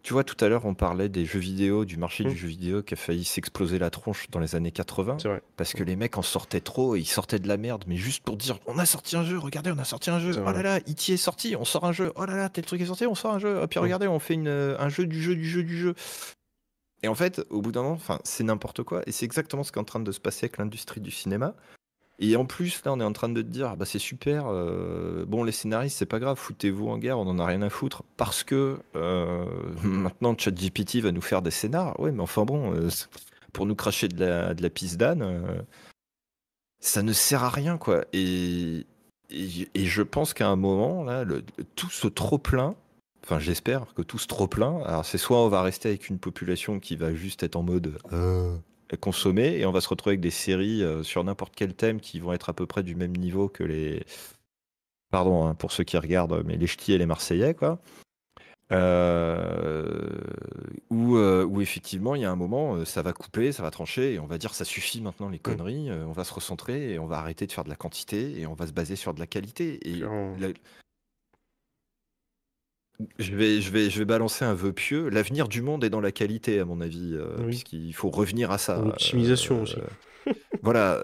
Tu 0.01 0.13
vois, 0.13 0.23
tout 0.23 0.37
à 0.43 0.47
l'heure, 0.47 0.65
on 0.65 0.73
parlait 0.73 1.09
des 1.09 1.25
jeux 1.25 1.39
vidéo, 1.39 1.83
du 1.83 1.97
marché 1.97 2.23
du 2.23 2.29
mmh. 2.29 2.35
jeu 2.35 2.47
vidéo 2.47 2.83
qui 2.83 2.93
a 2.93 2.97
failli 2.97 3.25
s'exploser 3.25 3.79
la 3.79 3.89
tronche 3.89 4.29
dans 4.29 4.39
les 4.39 4.55
années 4.55 4.71
80. 4.71 5.17
C'est 5.21 5.27
vrai. 5.27 5.41
Parce 5.57 5.73
que 5.73 5.83
les 5.83 5.95
mecs 5.95 6.17
en 6.17 6.21
sortaient 6.21 6.61
trop 6.61 6.95
et 6.95 6.99
ils 6.99 7.05
sortaient 7.05 7.39
de 7.39 7.47
la 7.47 7.57
merde, 7.57 7.83
mais 7.85 7.97
juste 7.97 8.23
pour 8.23 8.37
dire 8.37 8.59
on 8.65 8.77
a 8.79 8.85
sorti 8.85 9.17
un 9.17 9.23
jeu, 9.23 9.37
regardez, 9.37 9.71
on 9.71 9.77
a 9.77 9.83
sorti 9.83 10.09
un 10.09 10.19
jeu. 10.19 10.33
Oh 10.37 10.51
là 10.51 10.61
là, 10.61 10.77
E.T. 10.77 11.13
est 11.13 11.17
sorti, 11.17 11.55
on 11.57 11.65
sort 11.65 11.83
un 11.83 11.91
jeu. 11.91 12.13
Oh 12.15 12.25
là 12.25 12.35
là, 12.35 12.49
tel 12.49 12.65
truc 12.65 12.79
est 12.81 12.85
sorti, 12.85 13.05
on 13.05 13.15
sort 13.15 13.33
un 13.33 13.39
jeu. 13.39 13.61
Et 13.61 13.67
puis 13.67 13.79
mmh. 13.79 13.83
regardez, 13.83 14.07
on 14.07 14.19
fait 14.19 14.35
une, 14.35 14.47
un 14.47 14.89
jeu 14.89 15.05
du 15.05 15.21
jeu 15.21 15.35
du 15.35 15.47
jeu 15.47 15.63
du 15.63 15.77
jeu. 15.77 15.95
Et 17.03 17.07
en 17.07 17.15
fait, 17.15 17.41
au 17.49 17.61
bout 17.61 17.71
d'un 17.71 17.83
moment, 17.83 17.99
c'est 18.23 18.43
n'importe 18.43 18.83
quoi. 18.83 19.01
Et 19.05 19.11
c'est 19.11 19.25
exactement 19.25 19.63
ce 19.63 19.71
qui 19.71 19.79
est 19.79 19.81
en 19.81 19.85
train 19.85 19.99
de 19.99 20.11
se 20.11 20.19
passer 20.19 20.45
avec 20.45 20.57
l'industrie 20.57 21.01
du 21.01 21.11
cinéma. 21.11 21.55
Et 22.21 22.35
en 22.35 22.45
plus, 22.45 22.83
là, 22.83 22.91
on 22.91 22.99
est 22.99 23.03
en 23.03 23.13
train 23.13 23.29
de 23.29 23.41
te 23.41 23.47
dire, 23.47 23.77
bah, 23.77 23.85
c'est 23.85 23.97
super, 23.97 24.47
euh, 24.47 25.23
bon, 25.25 25.45
les 25.45 25.53
scénaristes, 25.53 25.97
c'est 25.97 26.05
pas 26.05 26.19
grave, 26.19 26.37
foutez-vous 26.37 26.89
en 26.89 26.97
guerre, 26.97 27.17
on 27.17 27.27
en 27.27 27.39
a 27.39 27.45
rien 27.45 27.61
à 27.61 27.69
foutre, 27.69 28.03
parce 28.17 28.43
que 28.43 28.77
euh, 28.97 29.45
maintenant, 29.83 30.35
ChatGPT 30.37 30.97
va 30.97 31.13
nous 31.13 31.21
faire 31.21 31.41
des 31.41 31.51
scénars. 31.51 31.97
Ouais, 31.99 32.11
mais 32.11 32.21
enfin 32.21 32.43
bon, 32.43 32.73
euh, 32.75 32.89
pour 33.53 33.65
nous 33.65 33.75
cracher 33.75 34.09
de 34.09 34.19
la, 34.19 34.53
de 34.53 34.61
la 34.61 34.69
pisse 34.69 34.97
d'âne, 34.97 35.63
ça 36.81 37.03
ne 37.03 37.13
sert 37.13 37.43
à 37.43 37.49
rien, 37.49 37.77
quoi. 37.77 38.03
Et, 38.11 38.85
et, 39.29 39.85
je 39.85 40.01
pense 40.01 40.33
qu'à 40.33 40.49
un 40.49 40.57
moment, 40.57 41.03
là, 41.05 41.23
tout 41.75 41.89
ce 41.89 42.07
trop-plein, 42.07 42.75
enfin, 43.23 43.39
j'espère 43.39 43.93
que 43.93 44.01
tout 44.01 44.17
ce 44.17 44.27
trop-plein, 44.27 44.81
alors 44.85 45.05
c'est 45.05 45.17
soit 45.17 45.39
on 45.39 45.47
va 45.47 45.61
rester 45.61 45.87
avec 45.87 46.09
une 46.09 46.19
population 46.19 46.81
qui 46.81 46.97
va 46.97 47.13
juste 47.13 47.43
être 47.43 47.55
en 47.55 47.63
mode 47.63 47.97
consommer 48.95 49.57
et 49.57 49.65
on 49.65 49.71
va 49.71 49.81
se 49.81 49.89
retrouver 49.89 50.13
avec 50.13 50.21
des 50.21 50.31
séries 50.31 50.83
euh, 50.83 51.03
sur 51.03 51.23
n'importe 51.23 51.53
quel 51.55 51.73
thème 51.73 51.99
qui 51.99 52.19
vont 52.19 52.33
être 52.33 52.49
à 52.49 52.53
peu 52.53 52.65
près 52.65 52.83
du 52.83 52.95
même 52.95 53.15
niveau 53.15 53.49
que 53.49 53.63
les. 53.63 54.03
Pardon 55.11 55.45
hein, 55.45 55.55
pour 55.55 55.71
ceux 55.71 55.83
qui 55.83 55.97
regardent, 55.97 56.43
mais 56.45 56.57
les 56.57 56.67
ch'tis 56.67 56.93
et 56.93 56.97
les 56.97 57.05
Marseillais, 57.05 57.53
quoi. 57.53 57.81
Euh, 58.71 60.21
où, 60.91 61.17
euh, 61.17 61.43
où, 61.43 61.59
effectivement 61.59 62.13
il 62.13 62.21
y 62.21 62.25
a 62.25 62.29
un 62.29 62.35
moment 62.35 62.85
ça 62.85 63.01
va 63.01 63.13
couper, 63.13 63.51
ça 63.51 63.63
va 63.63 63.71
trancher 63.71 64.13
et 64.13 64.19
on 64.19 64.27
va 64.27 64.37
dire 64.37 64.53
ça 64.53 64.63
suffit 64.63 65.01
maintenant 65.01 65.27
les 65.27 65.39
mmh. 65.39 65.41
conneries, 65.41 65.91
on 65.91 66.11
va 66.11 66.23
se 66.23 66.31
recentrer 66.31 66.93
et 66.93 66.99
on 66.99 67.07
va 67.07 67.17
arrêter 67.17 67.47
de 67.47 67.51
faire 67.51 67.63
de 67.63 67.69
la 67.69 67.75
quantité 67.75 68.39
et 68.39 68.45
on 68.45 68.53
va 68.53 68.67
se 68.67 68.71
baser 68.71 68.95
sur 68.95 69.15
de 69.15 69.19
la 69.19 69.25
qualité. 69.25 69.79
Et 69.89 70.03
je 73.17 73.35
vais, 73.35 73.61
je, 73.61 73.71
vais, 73.71 73.89
je 73.89 73.99
vais 73.99 74.05
balancer 74.05 74.45
un 74.45 74.53
vœu 74.53 74.73
pieux. 74.73 75.09
L'avenir 75.09 75.47
du 75.47 75.61
monde 75.61 75.83
est 75.83 75.89
dans 75.89 76.01
la 76.01 76.11
qualité, 76.11 76.59
à 76.59 76.65
mon 76.65 76.81
avis, 76.81 77.13
euh, 77.13 77.37
puisqu'il 77.45 77.93
faut 77.93 78.09
revenir 78.09 78.51
à 78.51 78.57
ça. 78.57 78.81
L'optimisation 78.81 79.61
aussi. 79.61 79.77
Euh, 80.27 80.33
voilà. 80.61 81.01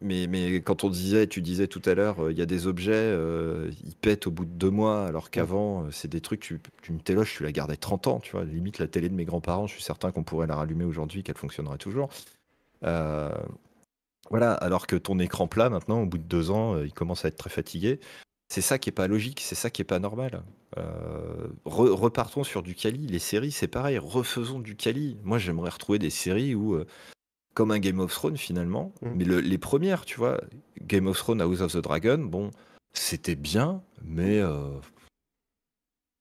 Mais, 0.00 0.26
mais 0.26 0.56
quand 0.60 0.84
on 0.84 0.90
disait, 0.90 1.26
tu 1.26 1.40
disais 1.40 1.66
tout 1.66 1.80
à 1.86 1.94
l'heure, 1.94 2.30
il 2.30 2.36
y 2.36 2.42
a 2.42 2.46
des 2.46 2.66
objets, 2.66 3.16
ils 3.86 3.96
pètent 3.96 4.26
au 4.26 4.30
bout 4.30 4.44
de 4.44 4.50
deux 4.50 4.68
mois, 4.68 5.06
alors 5.06 5.30
qu'avant, 5.30 5.86
c'est 5.90 6.08
des 6.08 6.20
trucs, 6.20 6.40
tu, 6.40 6.60
tu 6.82 6.92
une 6.92 7.00
téloche, 7.00 7.36
tu 7.36 7.42
la 7.42 7.52
gardais 7.52 7.76
30 7.76 8.06
ans, 8.08 8.20
tu 8.20 8.32
vois. 8.32 8.44
Limite, 8.44 8.78
la 8.78 8.86
télé 8.86 9.08
de 9.08 9.14
mes 9.14 9.24
grands-parents, 9.24 9.66
je 9.66 9.72
suis 9.72 9.82
certain 9.82 10.10
qu'on 10.10 10.22
pourrait 10.22 10.46
la 10.46 10.56
rallumer 10.56 10.84
aujourd'hui, 10.84 11.22
qu'elle 11.22 11.38
fonctionnerait 11.38 11.78
toujours. 11.78 12.10
Euh, 12.84 13.32
voilà, 14.30 14.52
alors 14.52 14.86
que 14.86 14.96
ton 14.96 15.18
écran 15.18 15.46
plat, 15.46 15.70
maintenant, 15.70 16.02
au 16.02 16.06
bout 16.06 16.18
de 16.18 16.24
deux 16.24 16.50
ans, 16.50 16.82
il 16.82 16.92
commence 16.92 17.24
à 17.24 17.28
être 17.28 17.36
très 17.36 17.50
fatigué. 17.50 18.00
C'est 18.48 18.60
ça 18.60 18.78
qui 18.78 18.90
est 18.90 18.92
pas 18.92 19.08
logique, 19.08 19.40
c'est 19.40 19.54
ça 19.54 19.70
qui 19.70 19.82
est 19.82 19.86
pas 19.86 19.98
normal. 19.98 20.42
Euh, 20.76 21.48
repartons 21.64 22.44
sur 22.44 22.62
du 22.62 22.74
Kali. 22.74 23.06
Les 23.06 23.18
séries, 23.18 23.52
c'est 23.52 23.68
pareil. 23.68 23.98
Refaisons 23.98 24.58
du 24.58 24.76
Kali. 24.76 25.16
Moi, 25.22 25.38
j'aimerais 25.38 25.70
retrouver 25.70 25.98
des 25.98 26.10
séries 26.10 26.54
où, 26.54 26.74
euh, 26.74 26.86
comme 27.54 27.70
un 27.70 27.78
Game 27.78 28.00
of 28.00 28.12
Thrones 28.12 28.36
finalement, 28.36 28.92
mmh. 29.02 29.10
mais 29.14 29.24
les 29.24 29.58
premières, 29.58 30.04
tu 30.04 30.16
vois, 30.16 30.40
Game 30.82 31.06
of 31.06 31.16
Thrones, 31.16 31.40
House 31.40 31.60
of 31.60 31.72
the 31.72 31.78
Dragon, 31.78 32.18
bon, 32.18 32.50
c'était 32.92 33.36
bien, 33.36 33.82
mais 34.02 34.40
euh, 34.40 34.72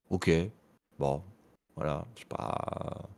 ok, 0.09 0.29
bon, 0.99 1.23
voilà, 1.75 2.05
je 2.19 2.25
pas. 2.25 3.09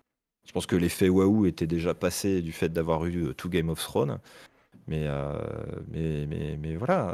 Je 0.47 0.51
pense 0.53 0.67
que 0.67 0.75
l'effet 0.75 1.09
waouh 1.09 1.47
était 1.47 1.67
déjà 1.67 1.93
passé 1.93 2.41
du 2.41 2.51
fait 2.53 2.69
d'avoir 2.69 3.05
eu 3.05 3.33
tout 3.35 3.49
Game 3.49 3.69
of 3.69 3.81
Thrones, 3.81 4.19
mais 4.87 5.09
mais, 5.91 6.25
mais, 6.27 6.55
mais 6.57 6.75
voilà 6.75 7.13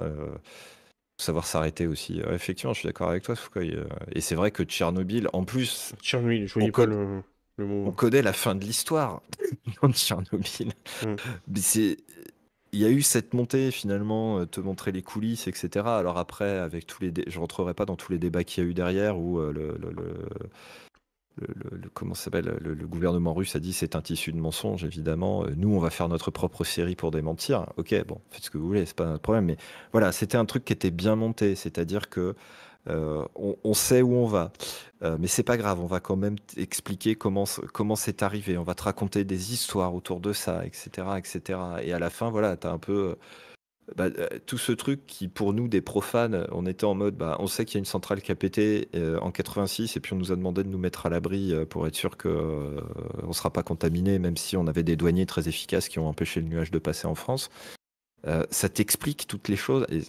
savoir 1.22 1.45
s'arrêter 1.45 1.88
aussi. 1.88 2.22
effectivement, 2.31 2.73
je 2.73 2.80
suis 2.80 2.88
d'accord 2.88 3.10
avec 3.10 3.23
toi, 3.23 3.35
Foucault. 3.35 3.61
Euh, 3.61 3.85
et 4.14 4.22
c'est 4.22 4.35
vrai 4.35 4.52
que 4.52 4.64
Tchernobyl, 4.64 5.27
en 5.34 5.43
plus. 5.43 5.93
Tchernobyl, 6.02 6.48
je 6.48 6.53
voyais 6.53 6.72
pas 6.72 6.85
le, 6.85 7.23
mot. 7.60 7.85
On 7.85 7.91
connaît 7.91 8.22
la 8.22 8.34
fin 8.34 8.56
de 8.56 8.64
l'histoire 8.64 9.22
de 9.84 9.88
Tchernobyl. 9.93 10.73
Mm. 11.06 11.15
c'est. 11.56 11.98
Il 12.73 12.80
y 12.80 12.85
a 12.85 12.89
eu 12.89 13.02
cette 13.02 13.34
montée 13.34 13.69
finalement, 13.69 14.39
euh, 14.39 14.45
te 14.45 14.61
montrer 14.61 14.93
les 14.93 15.02
coulisses, 15.02 15.48
etc. 15.48 15.85
Alors 15.88 16.18
après, 16.18 16.57
avec 16.57 16.88
tous 16.88 17.03
les, 17.03 17.11
je 17.27 17.38
rentrerai 17.38 17.73
pas 17.73 17.85
dans 17.85 17.98
tous 17.98 18.14
les 18.14 18.18
débats 18.18 18.45
qu'il 18.45 18.64
y 18.64 18.68
a 18.68 18.69
eu 18.69 18.73
derrière 18.73 19.19
où 19.19 19.39
euh, 19.39 19.52
le, 19.52 19.77
le, 19.77 19.91
comment 21.94 22.14
s'appelle 22.14 22.58
le, 22.62 22.76
gouvernement 22.88 23.34
russe 23.34 23.56
a 23.56 23.60
dit 23.60 23.74
c'est 23.74 23.95
un 23.95 24.02
tissu 24.02 24.32
de 24.32 24.38
mensonges 24.38 24.84
évidemment 24.84 25.44
euh, 25.44 25.53
nous 25.56 25.74
on 25.74 25.80
va 25.80 25.90
faire 25.90 26.10
notre 26.10 26.32
propre 26.32 26.64
série 26.64 26.95
pour 26.95 27.12
démentir. 27.12 27.68
Ok 27.78 27.95
bon 28.06 28.20
faites 28.30 28.44
ce 28.44 28.49
que 28.49 28.58
vous 28.58 28.68
voulez 28.68 28.86
c'est 28.86 28.95
pas 28.95 29.06
notre 29.06 29.22
problème 29.22 29.45
mais 29.45 29.58
voilà 29.91 30.12
c'était 30.12 30.38
un 30.38 30.45
truc 30.45 30.66
qui 30.66 30.74
était 30.74 30.91
bien 30.91 31.16
monté 31.16 31.56
c'est-à-dire 31.56 32.10
que 32.10 32.36
euh, 32.90 33.24
on, 33.36 33.76
sait 33.76 34.02
où 34.02 34.16
on 34.16 34.26
va. 34.26 34.52
Euh, 35.03 35.16
mais 35.20 35.28
c'est 35.28 35.44
pas 35.44 35.56
grave 35.56 35.80
on 35.80 35.86
va 35.86 35.99
quand 35.99 36.16
même 36.16 36.36
expliquer 36.58 37.16
comment 37.16 37.45
comment 37.74 37.95
c'est 37.95 38.24
arrivé 38.24 38.58
on 38.58 38.64
va 38.64 38.74
te 38.74 38.84
raconter 38.84 39.24
des 39.24 39.53
histoires 39.53 39.94
autour 39.94 40.20
de 40.20 40.34
ça 40.34 40.66
etc 40.66 41.08
etc 41.18 41.60
et 41.84 41.94
à 41.94 41.99
la 41.99 42.10
fin 42.10 42.32
voilà 42.32 42.58
tu 42.58 42.68
as 42.68 42.72
un 42.72 42.80
peu 42.80 43.16
bah, 43.95 44.05
euh, 44.05 44.27
tout 44.45 44.57
ce 44.57 44.72
truc 44.72 45.05
qui, 45.05 45.27
pour 45.27 45.53
nous, 45.53 45.68
des 45.68 45.81
profanes, 45.81 46.47
on 46.51 46.65
était 46.65 46.85
en 46.85 46.95
mode, 46.95 47.15
bah, 47.15 47.35
on 47.39 47.47
sait 47.47 47.65
qu'il 47.65 47.76
y 47.76 47.77
a 47.77 47.80
une 47.80 47.85
centrale 47.85 48.22
qui 48.22 48.31
a 48.31 48.35
pété 48.35 48.89
euh, 48.95 49.19
en 49.19 49.31
86, 49.31 49.97
et 49.97 49.99
puis 49.99 50.13
on 50.13 50.18
nous 50.18 50.31
a 50.31 50.35
demandé 50.35 50.63
de 50.63 50.69
nous 50.69 50.77
mettre 50.77 51.05
à 51.05 51.09
l'abri 51.09 51.53
euh, 51.53 51.65
pour 51.65 51.88
être 51.88 51.95
sûr 51.95 52.18
qu'on 52.18 52.30
ne 53.27 53.34
sera 53.34 53.49
pas 53.51 53.63
contaminé, 53.63 54.19
même 54.19 54.38
si 54.38 54.55
on 54.55 54.68
avait 54.68 54.84
des 54.84 54.95
douaniers 54.95 55.26
très 55.26 55.47
efficaces 55.47 55.89
qui 55.89 55.99
ont 55.99 56.07
empêché 56.07 56.39
le 56.41 56.47
nuage 56.47 56.72
de 56.72 56.80
passer 56.80 57.07
en 57.07 57.15
France. 57.15 57.49
ça 58.49 58.69
t'explique 58.69 59.27
toutes 59.27 59.47
les 59.47 59.55
choses, 59.55 59.85
et 59.89 60.01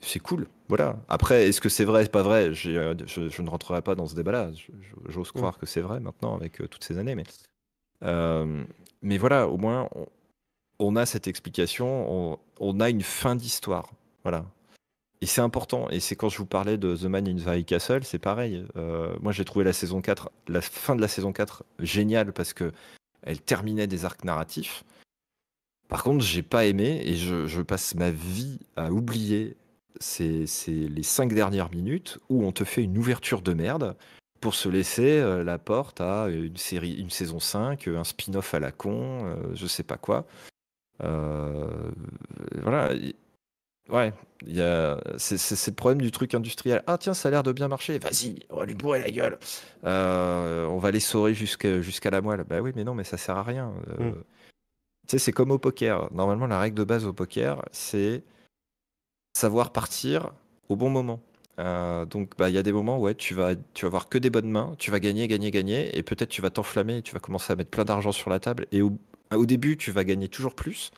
c'est 0.00 0.20
cool. 0.20 0.46
Voilà. 0.68 0.98
Après, 1.08 1.48
est-ce 1.48 1.60
que 1.60 1.68
c'est 1.68 1.84
vrai, 1.84 2.06
pas 2.06 2.22
vrai? 2.22 2.52
Je, 2.52 2.94
je, 3.06 3.42
ne 3.42 3.48
rentrerai 3.48 3.82
pas 3.82 3.94
dans 3.94 4.06
ce 4.06 4.14
débat-là. 4.14 4.50
J'ose 5.08 5.30
mm. 5.30 5.38
croire 5.38 5.58
que 5.58 5.66
c'est 5.66 5.80
vrai 5.80 6.00
maintenant 6.00 6.34
avec 6.36 6.58
toutes 6.70 6.84
ces 6.84 6.98
années, 6.98 7.14
mais, 7.14 7.24
mais 9.02 9.18
voilà, 9.18 9.48
au 9.48 9.56
moins, 9.56 9.88
on 9.94 10.06
a 10.96 11.06
cette 11.06 11.28
explication, 11.28 12.38
on, 12.60 12.80
a 12.80 12.90
une 12.90 13.02
fin 13.02 13.34
d'histoire. 13.34 13.90
Voilà. 14.22 14.44
Et 15.20 15.26
c'est 15.26 15.40
important. 15.40 15.88
Et 15.90 16.00
c'est 16.00 16.16
quand 16.16 16.28
je 16.28 16.38
vous 16.38 16.46
parlais 16.46 16.76
de 16.76 16.96
The 16.96 17.04
Man 17.04 17.28
in 17.28 17.36
the 17.36 17.46
High 17.46 17.64
Castle, 17.64 18.04
c'est 18.04 18.18
pareil. 18.18 18.64
Euh, 18.76 19.14
moi, 19.20 19.32
j'ai 19.32 19.44
trouvé 19.44 19.64
la 19.64 19.72
saison 19.72 20.00
4, 20.00 20.30
la 20.48 20.60
fin 20.60 20.94
de 20.94 21.00
la 21.00 21.08
saison 21.08 21.32
4 21.32 21.64
géniale 21.78 22.32
parce 22.32 22.52
que 22.52 22.72
elle 23.22 23.40
terminait 23.40 23.86
des 23.86 24.04
arcs 24.04 24.24
narratifs. 24.24 24.84
Par 25.88 26.02
contre, 26.02 26.24
j'ai 26.24 26.42
pas 26.42 26.66
aimé 26.66 27.02
et 27.04 27.16
je, 27.16 27.62
passe 27.62 27.94
ma 27.94 28.10
vie 28.10 28.58
à 28.76 28.90
oublier 28.92 29.56
c'est 29.98 30.44
les 30.68 31.02
cinq 31.02 31.32
dernières 31.32 31.70
minutes 31.70 32.18
où 32.28 32.44
on 32.44 32.52
te 32.52 32.64
fait 32.64 32.82
une 32.82 32.98
ouverture 32.98 33.40
de 33.40 33.54
merde 33.54 33.96
pour 34.42 34.54
se 34.54 34.68
laisser 34.68 35.18
euh, 35.18 35.42
la 35.42 35.58
porte 35.58 36.02
à 36.02 36.28
une 36.28 36.58
série, 36.58 36.92
une 36.94 37.08
saison 37.08 37.40
5, 37.40 37.88
un 37.88 38.04
spin-off 38.04 38.52
à 38.52 38.60
la 38.60 38.72
con, 38.72 39.24
euh, 39.24 39.36
je 39.54 39.66
sais 39.66 39.82
pas 39.82 39.96
quoi. 39.96 40.26
Euh, 41.02 41.90
voilà. 42.62 42.94
Ouais, 43.88 44.12
il 44.44 44.56
y 44.56 44.62
a... 44.62 44.98
c'est 45.16 45.66
le 45.66 45.74
problème 45.74 46.00
du 46.00 46.10
truc 46.10 46.34
industriel. 46.34 46.82
Ah 46.86 46.98
tiens, 46.98 47.14
ça 47.14 47.28
a 47.28 47.30
l'air 47.30 47.42
de 47.42 47.52
bien 47.52 47.68
marcher. 47.68 47.98
Vas-y, 47.98 48.40
on 48.50 48.56
va 48.56 48.66
lui 48.66 48.74
bourrer 48.74 49.00
la 49.00 49.10
gueule. 49.10 49.38
Euh, 49.84 50.66
on 50.66 50.78
va 50.78 50.90
les 50.90 51.00
saurer 51.00 51.34
jusqu'à 51.34 51.80
jusqu'à 51.80 52.10
la 52.10 52.20
moelle. 52.20 52.44
Bah 52.48 52.60
oui, 52.60 52.72
mais 52.74 52.84
non, 52.84 52.94
mais 52.94 53.04
ça 53.04 53.16
sert 53.16 53.36
à 53.36 53.42
rien. 53.42 53.72
Euh, 53.88 54.10
mm. 54.10 54.14
Tu 55.06 55.12
sais, 55.12 55.18
c'est 55.18 55.32
comme 55.32 55.52
au 55.52 55.58
poker. 55.58 56.12
Normalement, 56.12 56.46
la 56.46 56.58
règle 56.58 56.76
de 56.76 56.84
base 56.84 57.04
au 57.04 57.12
poker, 57.12 57.64
c'est 57.70 58.24
savoir 59.34 59.72
partir 59.72 60.32
au 60.68 60.74
bon 60.74 60.90
moment. 60.90 61.20
donc, 61.58 62.36
bah, 62.36 62.48
il 62.48 62.54
y 62.56 62.58
a 62.58 62.62
des 62.64 62.72
moments 62.72 62.98
où 62.98 63.02
ouais, 63.02 63.14
tu 63.14 63.34
vas, 63.34 63.54
tu 63.74 63.84
vas 63.84 63.86
avoir 63.86 64.08
que 64.08 64.18
des 64.18 64.30
bonnes 64.30 64.50
mains, 64.50 64.74
tu 64.78 64.90
vas 64.90 64.98
gagner, 64.98 65.28
gagner, 65.28 65.52
gagner, 65.52 65.96
et 65.96 66.02
peut-être 66.02 66.30
tu 66.30 66.42
vas 66.42 66.50
t'enflammer, 66.50 67.02
tu 67.02 67.14
vas 67.14 67.20
commencer 67.20 67.52
à 67.52 67.56
mettre 67.56 67.70
plein 67.70 67.84
d'argent 67.84 68.10
sur 68.10 68.30
la 68.30 68.40
table, 68.40 68.66
et 68.72 68.82
au, 68.82 68.98
au 69.32 69.46
début, 69.46 69.76
tu 69.76 69.90
vas 69.90 70.04
gagner 70.04 70.28
toujours 70.28 70.54
plus. 70.54 70.90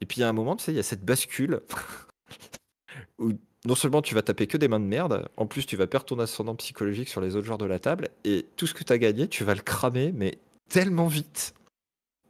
Et 0.00 0.06
puis, 0.06 0.18
il 0.18 0.20
y 0.20 0.24
a 0.24 0.28
un 0.28 0.32
moment, 0.32 0.56
tu 0.56 0.64
sais, 0.64 0.72
il 0.72 0.76
y 0.76 0.80
a 0.80 0.84
cette 0.84 1.04
bascule 1.04 1.60
où 3.18 3.32
non 3.64 3.74
seulement 3.74 4.02
tu 4.02 4.14
vas 4.14 4.22
taper 4.22 4.46
que 4.46 4.56
des 4.56 4.68
mains 4.68 4.80
de 4.80 4.84
merde, 4.84 5.28
en 5.36 5.46
plus, 5.46 5.66
tu 5.66 5.76
vas 5.76 5.86
perdre 5.86 6.06
ton 6.06 6.18
ascendant 6.20 6.54
psychologique 6.54 7.08
sur 7.08 7.20
les 7.20 7.34
autres 7.34 7.46
joueurs 7.46 7.58
de 7.58 7.64
la 7.64 7.78
table. 7.78 8.08
Et 8.24 8.46
tout 8.56 8.66
ce 8.66 8.74
que 8.74 8.84
tu 8.84 8.92
as 8.92 8.98
gagné, 8.98 9.28
tu 9.28 9.44
vas 9.44 9.54
le 9.54 9.62
cramer, 9.62 10.12
mais 10.12 10.38
tellement 10.68 11.08
vite. 11.08 11.54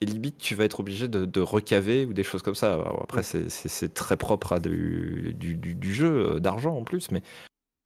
Et 0.00 0.06
limite, 0.06 0.38
tu 0.38 0.54
vas 0.54 0.64
être 0.64 0.80
obligé 0.80 1.08
de, 1.08 1.40
recaver 1.40 2.04
ou 2.04 2.12
des 2.12 2.22
choses 2.22 2.42
comme 2.42 2.54
ça. 2.54 2.74
après, 3.02 3.22
c'est 3.22 3.94
très 3.94 4.16
propre 4.16 4.52
à 4.52 4.60
du, 4.60 5.34
du 5.34 5.94
jeu 5.94 6.34
euh, 6.34 6.40
d'argent 6.40 6.76
en 6.76 6.84
plus, 6.84 7.10
mais 7.10 7.22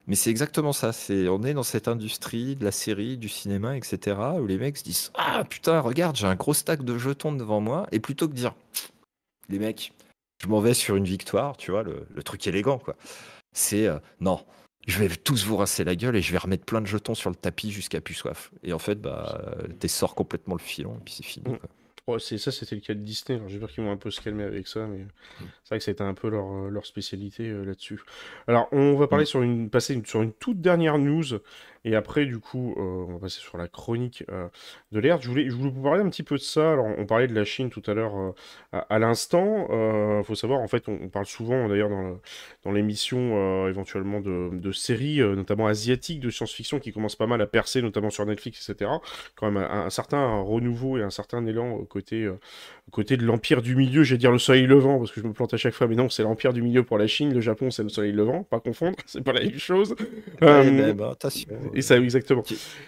mais 0.07 0.15
c'est 0.15 0.29
exactement 0.29 0.73
ça. 0.73 0.93
C'est, 0.93 1.27
on 1.27 1.43
est 1.43 1.53
dans 1.53 1.63
cette 1.63 1.87
industrie 1.87 2.55
de 2.55 2.65
la 2.65 2.71
série, 2.71 3.17
du 3.17 3.29
cinéma, 3.29 3.77
etc. 3.77 4.17
où 4.39 4.45
les 4.45 4.57
mecs 4.57 4.77
se 4.77 4.83
disent 4.83 5.11
Ah 5.15 5.43
putain, 5.47 5.79
regarde, 5.79 6.15
j'ai 6.15 6.27
un 6.27 6.35
gros 6.35 6.53
stack 6.53 6.83
de 6.83 6.97
jetons 6.97 7.31
devant 7.31 7.61
moi. 7.61 7.87
Et 7.91 7.99
plutôt 7.99 8.27
que 8.27 8.33
dire 8.33 8.55
Les 9.49 9.59
mecs, 9.59 9.93
je 10.41 10.47
m'en 10.47 10.59
vais 10.59 10.73
sur 10.73 10.95
une 10.95 11.05
victoire, 11.05 11.57
tu 11.57 11.71
vois, 11.71 11.83
le, 11.83 12.23
truc 12.23 12.45
élégant, 12.47 12.79
quoi. 12.79 12.95
C'est 13.53 13.87
euh, 13.87 13.99
Non, 14.19 14.43
je 14.87 14.97
vais 14.99 15.09
tous 15.09 15.45
vous 15.45 15.57
rincer 15.57 15.83
la 15.83 15.95
gueule 15.95 16.15
et 16.15 16.21
je 16.21 16.31
vais 16.31 16.39
remettre 16.39 16.65
plein 16.65 16.81
de 16.81 16.87
jetons 16.87 17.15
sur 17.15 17.29
le 17.29 17.35
tapis 17.35 17.71
jusqu'à 17.71 18.01
plus 18.01 18.15
soif. 18.15 18.51
Et 18.63 18.73
en 18.73 18.79
fait, 18.79 18.99
bah, 18.99 19.41
t'es 19.79 19.87
sors 19.87 20.15
complètement 20.15 20.55
le 20.55 20.61
filon 20.61 20.95
et 20.95 21.03
puis 21.03 21.13
c'est 21.13 21.25
fini. 21.25 21.47
Mm. 21.47 21.59
Quoi 22.11 22.19
c'est 22.19 22.37
ça, 22.37 22.51
c'était 22.51 22.75
le 22.75 22.81
cas 22.81 22.93
de 22.93 22.99
Disney. 22.99 23.39
J'espère 23.47 23.69
qu'ils 23.69 23.83
vont 23.83 23.91
un 23.91 23.97
peu 23.97 24.11
se 24.11 24.21
calmer 24.21 24.43
avec 24.43 24.67
ça, 24.67 24.85
mais 24.85 25.05
c'est 25.39 25.69
vrai 25.69 25.77
que 25.79 25.83
c'était 25.83 26.03
un 26.03 26.13
peu 26.13 26.29
leur, 26.29 26.45
euh, 26.51 26.69
leur 26.69 26.85
spécialité 26.85 27.47
euh, 27.47 27.63
là-dessus. 27.63 28.01
Alors, 28.47 28.67
on 28.71 28.95
va 28.95 29.07
parler 29.07 29.23
mm. 29.23 29.27
sur 29.27 29.41
une, 29.41 29.69
passer 29.69 30.01
sur 30.05 30.21
une 30.21 30.33
toute 30.33 30.59
dernière 30.59 30.97
news 30.97 31.39
et 31.83 31.95
après, 31.95 32.25
du 32.25 32.37
coup, 32.37 32.75
euh, 32.77 33.05
on 33.07 33.13
va 33.13 33.19
passer 33.19 33.39
sur 33.39 33.57
la 33.57 33.67
chronique 33.67 34.23
euh, 34.29 34.47
de 34.91 34.99
l'air. 34.99 35.19
Je 35.19 35.27
voulais, 35.27 35.49
je 35.49 35.55
voulais 35.55 35.71
vous 35.71 35.81
parler 35.81 36.01
un 36.01 36.09
petit 36.09 36.21
peu 36.21 36.35
de 36.35 36.41
ça. 36.41 36.73
Alors, 36.73 36.85
on 36.85 37.05
parlait 37.07 37.27
de 37.27 37.33
la 37.33 37.43
Chine 37.43 37.71
tout 37.71 37.81
à 37.87 37.95
l'heure 37.95 38.15
euh, 38.15 38.79
à, 38.87 38.99
l'instant. 38.99 39.67
Il 40.19 40.23
faut 40.23 40.35
savoir, 40.35 40.59
en 40.59 40.67
fait, 40.67 40.87
on, 40.87 41.09
parle 41.09 41.25
souvent 41.25 41.67
d'ailleurs 41.67 41.89
dans, 41.89 42.71
l'émission 42.71 43.67
éventuellement 43.67 44.21
de, 44.21 44.49
de 44.53 44.71
séries, 44.71 45.19
notamment 45.19 45.67
asiatiques 45.67 46.19
de 46.19 46.29
science-fiction, 46.29 46.79
qui 46.79 46.91
commencent 46.91 47.15
pas 47.15 47.27
mal 47.27 47.41
à 47.41 47.47
percer, 47.47 47.81
notamment 47.81 48.11
sur 48.11 48.25
Netflix, 48.25 48.69
etc. 48.69 48.91
Quand 49.35 49.49
même 49.49 49.63
un, 49.63 49.89
certain 49.89 50.39
renouveau 50.41 50.97
et 50.97 51.03
un 51.03 51.09
certain 51.09 51.45
élan 51.45 51.83
côté, 51.85 52.29
côté 52.91 53.17
de 53.17 53.25
l'Empire 53.25 53.61
du 53.61 53.75
Milieu. 53.75 54.03
J'ai 54.03 54.17
dire 54.17 54.31
le 54.31 54.39
soleil 54.39 54.67
levant, 54.67 54.99
parce 54.99 55.11
que 55.11 55.19
je 55.19 55.27
me 55.27 55.33
plante 55.33 55.53
à 55.53 55.57
chaque 55.57 55.73
fois, 55.73 55.87
mais 55.87 55.95
non, 55.95 56.09
c'est 56.09 56.23
l'Empire 56.23 56.53
du 56.53 56.61
Milieu 56.61 56.83
pour 56.83 56.97
la 56.97 57.07
Chine. 57.07 57.33
Le 57.33 57.41
Japon, 57.41 57.71
c'est 57.71 57.83
le 57.83 57.89
soleil 57.89 58.11
levant, 58.11 58.43
pas 58.43 58.59
confondre, 58.59 58.97
c'est 59.07 59.23
pas 59.23 59.33
la 59.33 59.41
même 59.41 59.57
chose. 59.57 59.95
ben, 60.39 61.01
attention. 61.11 61.49
Et 61.73 61.81
ça, 61.81 61.97
exactement. 61.97 62.43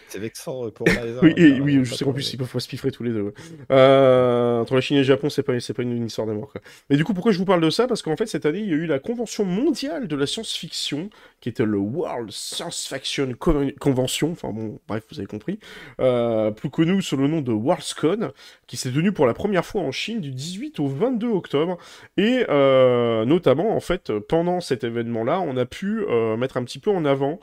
C'est 0.07 0.19
vexant 0.19 0.69
pour 0.72 0.88
les 0.88 1.18
Oui, 1.22 1.34
et, 1.38 1.60
oui 1.60 1.80
je 1.84 1.93
sais 1.93 2.05
qu'en 2.05 2.14
plus, 2.14 2.34
ils 2.34 2.38
peuvent 2.38 2.57
se 2.57 2.68
piffrer 2.68 2.91
tous 2.91 3.03
les 3.03 3.11
deux. 3.11 3.34
Euh, 3.72 4.61
entre 4.61 4.76
la 4.76 4.81
Chine 4.81 4.97
et 4.97 4.99
le 4.99 5.05
Japon, 5.05 5.30
c'est 5.30 5.43
pas, 5.43 5.53
pas 5.53 5.84
une, 5.84 5.95
une 5.95 6.05
histoire 6.05 6.27
d'amour. 6.27 6.53
Mais 6.89 6.97
du 6.97 7.03
coup, 7.03 7.14
pourquoi 7.14 7.31
je 7.31 7.38
vous 7.38 7.45
parle 7.45 7.61
de 7.61 7.69
ça? 7.69 7.88
Parce 7.88 8.01
qu'en 8.01 8.15
fait, 8.15 8.27
cette 8.27 8.45
année, 8.45 8.60
il 8.60 8.69
y 8.69 8.73
a 8.73 8.76
eu 8.76 8.85
la 8.85 8.99
convention 8.99 9.45
mondiale 9.45 10.07
de 10.07 10.15
la 10.15 10.27
science-fiction, 10.27 11.10
qui 11.44 11.49
était 11.49 11.65
le 11.65 11.78
World 11.78 12.32
Science 12.32 12.88
Fiction 12.88 13.34
Convention. 13.80 14.32
Enfin 14.32 14.52
bon, 14.52 14.80
bref, 14.88 15.03
vous 15.11 15.20
avez 15.20 15.28
compris. 15.28 15.60
Euh, 15.99 16.52
plus 16.52 16.70
connu 16.70 17.02
sous 17.02 17.18
le 17.18 17.28
nom 17.28 17.41
de 17.41 17.52
WorldScon, 17.52 18.32
qui 18.65 18.78
s'est 18.78 18.91
tenu 18.91 19.11
pour 19.11 19.28
la 19.28 19.34
première 19.34 19.65
fois 19.65 19.82
en 19.82 19.91
Chine 19.91 20.22
du 20.22 20.32
18 20.32 20.80
au 20.80 20.88
22 20.88 21.28
octobre. 21.28 21.78
Et 22.15 22.45
euh, 22.48 23.26
notamment, 23.26 23.76
en 23.76 23.82
fait, 23.82 24.18
pendant 24.30 24.61
cet 24.61 24.86
événement-là, 24.86 25.41
on 25.41 25.57
a 25.57 25.65
pu 25.65 26.06
mettre 26.38 26.56
un 26.56 26.64
petit 26.64 26.80
peu 26.80 26.91
en 26.91 27.03
avant 27.03 27.40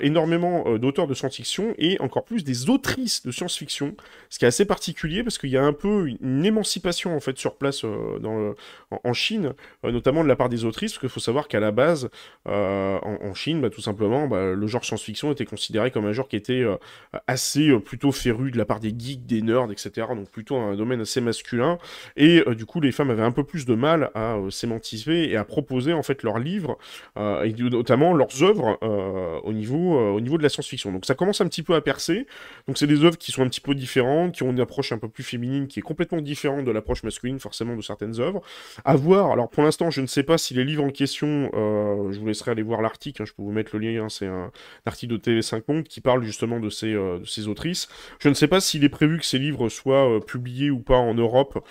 énormément 0.00 0.50
euh, 0.66 0.78
d'auteurs 0.78 1.06
de 1.06 1.14
science-fiction 1.14 1.74
et 1.78 2.00
encore 2.00 2.24
plus 2.24 2.44
des 2.44 2.70
autrices 2.70 3.24
de 3.24 3.30
science-fiction, 3.30 3.94
ce 4.28 4.38
qui 4.38 4.44
est 4.44 4.48
assez 4.48 4.64
particulier 4.64 5.22
parce 5.22 5.38
qu'il 5.38 5.50
y 5.50 5.56
a 5.56 5.64
un 5.64 5.72
peu 5.72 6.08
une 6.20 6.44
émancipation 6.44 7.14
en 7.16 7.20
fait 7.20 7.38
sur 7.38 7.56
place 7.56 7.84
euh, 7.84 8.54
en, 9.04 9.12
Chine, 9.12 9.52
euh, 9.84 9.92
notamment 9.92 10.22
de 10.22 10.28
la 10.28 10.36
part 10.36 10.48
des 10.48 10.64
autrices, 10.64 10.92
parce 10.92 11.00
qu'il 11.00 11.08
faut 11.08 11.20
savoir 11.20 11.48
qu'à 11.48 11.60
la 11.60 11.72
base, 11.72 12.10
en, 12.46 13.29
Chine, 13.34 13.60
bah, 13.60 13.70
tout 13.70 13.80
simplement, 13.80 14.26
bah, 14.26 14.52
le 14.52 14.66
genre 14.66 14.84
science-fiction 14.84 15.32
était 15.32 15.44
considéré 15.44 15.90
comme 15.90 16.06
un 16.06 16.12
genre 16.12 16.28
qui 16.28 16.36
était 16.36 16.64
assez 17.26 17.70
plutôt 17.78 18.12
féru 18.12 18.50
de 18.50 18.58
la 18.58 18.64
part 18.64 18.80
des 18.80 18.94
geeks, 18.96 19.26
des 19.26 19.42
nerds, 19.42 19.70
etc. 19.70 20.08
Donc 20.14 20.30
plutôt 20.30 20.56
un 20.56 20.76
domaine 20.76 21.00
assez 21.00 21.20
masculin. 21.20 21.78
Et 22.16 22.42
du 22.54 22.66
coup, 22.66 22.80
les 22.80 22.92
femmes 22.92 23.10
avaient 23.10 23.22
un 23.22 23.32
peu 23.32 23.44
plus 23.44 23.66
de 23.66 23.74
mal 23.74 24.10
à 24.14 24.36
s'émanciper 24.50 25.28
et 25.30 25.36
à 25.36 25.44
proposer 25.44 25.92
en 25.92 26.02
fait 26.02 26.22
leurs 26.22 26.38
livres 26.38 26.78
et 27.16 27.52
notamment 27.58 28.14
leurs 28.14 28.42
œuvres 28.42 28.78
au 29.44 29.52
niveau 29.52 29.98
au 30.14 30.20
niveau 30.20 30.38
de 30.38 30.42
la 30.42 30.48
science-fiction. 30.48 30.92
Donc 30.92 31.06
ça 31.06 31.14
commence 31.14 31.40
un 31.40 31.46
petit 31.46 31.62
peu 31.62 31.74
à 31.74 31.80
percer. 31.80 32.26
Donc 32.66 32.78
c'est 32.78 32.86
des 32.86 33.04
œuvres 33.04 33.18
qui 33.18 33.32
sont 33.32 33.42
un 33.42 33.48
petit 33.48 33.60
peu 33.60 33.74
différentes, 33.74 34.34
qui 34.34 34.42
ont 34.42 34.50
une 34.50 34.60
approche 34.60 34.92
un 34.92 34.98
peu 34.98 35.08
plus 35.08 35.24
féminine, 35.24 35.66
qui 35.66 35.78
est 35.78 35.82
complètement 35.82 36.20
différente 36.20 36.64
de 36.64 36.70
l'approche 36.70 37.02
masculine, 37.02 37.38
forcément, 37.38 37.76
de 37.76 37.82
certaines 37.82 38.20
œuvres. 38.20 38.42
À 38.84 38.96
voir, 38.96 39.30
alors 39.30 39.48
pour 39.48 39.62
l'instant, 39.62 39.90
je 39.90 40.00
ne 40.00 40.06
sais 40.06 40.22
pas 40.22 40.38
si 40.38 40.54
les 40.54 40.64
livres 40.64 40.84
en 40.84 40.90
question, 40.90 41.50
euh, 41.54 42.12
je 42.12 42.18
vous 42.18 42.26
laisserai 42.26 42.52
aller 42.52 42.62
voir 42.62 42.82
l'article, 42.82 43.19
hein, 43.20 43.24
je 43.24 43.32
peux 43.32 43.42
vous 43.42 43.52
mettre 43.52 43.76
le 43.76 43.86
lien, 43.86 44.08
c'est 44.08 44.26
un, 44.26 44.50
article 44.86 45.18
de 45.18 45.18
TV5 45.18 45.62
Monde 45.68 45.84
qui 45.84 46.00
parle 46.00 46.22
justement 46.22 46.60
de 46.60 46.70
ces, 46.70 46.94
euh, 46.94 47.18
de 47.18 47.26
ces 47.26 47.48
autrices. 47.48 47.88
Je 48.18 48.28
ne 48.28 48.34
sais 48.34 48.48
pas 48.48 48.60
s'il 48.60 48.84
est 48.84 48.88
prévu 48.88 49.18
que 49.18 49.26
ces 49.26 49.38
livres 49.38 49.68
soient 49.68 50.16
euh, 50.16 50.20
publiés 50.20 50.70
ou 50.70 50.80
pas 50.80 50.96
en 50.96 51.14
Europe. 51.14 51.64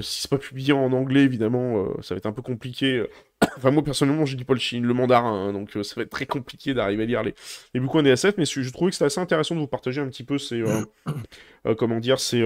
si 0.00 0.22
c'est 0.22 0.30
pas 0.30 0.38
publié 0.38 0.72
en 0.72 0.92
anglais, 0.92 1.22
évidemment, 1.22 1.86
ça 2.02 2.14
va 2.14 2.18
être 2.18 2.26
un 2.26 2.32
peu 2.32 2.42
compliqué 2.42 3.04
enfin, 3.56 3.70
moi 3.70 3.82
personnellement, 3.82 4.26
j'ai 4.26 4.36
dit 4.36 4.44
pas 4.44 4.54
le, 4.54 4.80
le 4.80 4.94
mandarin, 4.94 5.48
hein, 5.48 5.52
donc 5.52 5.76
euh, 5.76 5.82
ça 5.82 5.94
va 5.96 6.02
être 6.02 6.10
très 6.10 6.26
compliqué 6.26 6.74
d'arriver 6.74 7.04
à 7.04 7.06
lire 7.06 7.22
les, 7.22 7.80
bouquins 7.80 8.02
des 8.02 8.10
SF, 8.10 8.34
mais 8.36 8.44
je 8.44 8.70
trouvais 8.70 8.90
que 8.90 8.96
c'était 8.96 9.06
assez 9.06 9.20
intéressant 9.20 9.54
de 9.54 9.60
vous 9.60 9.66
partager 9.66 10.00
un 10.00 10.08
petit 10.08 10.24
peu 10.24 10.38
ces. 10.38 10.60
Euh, 10.60 10.84
euh, 11.66 11.74
comment 11.74 12.00
dire, 12.00 12.20
ces. 12.20 12.44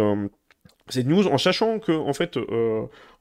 Cette 0.91 1.07
news, 1.07 1.27
en 1.29 1.39
sachant 1.39 1.79
que 1.79 1.93
en 1.93 2.13
fait, 2.13 2.39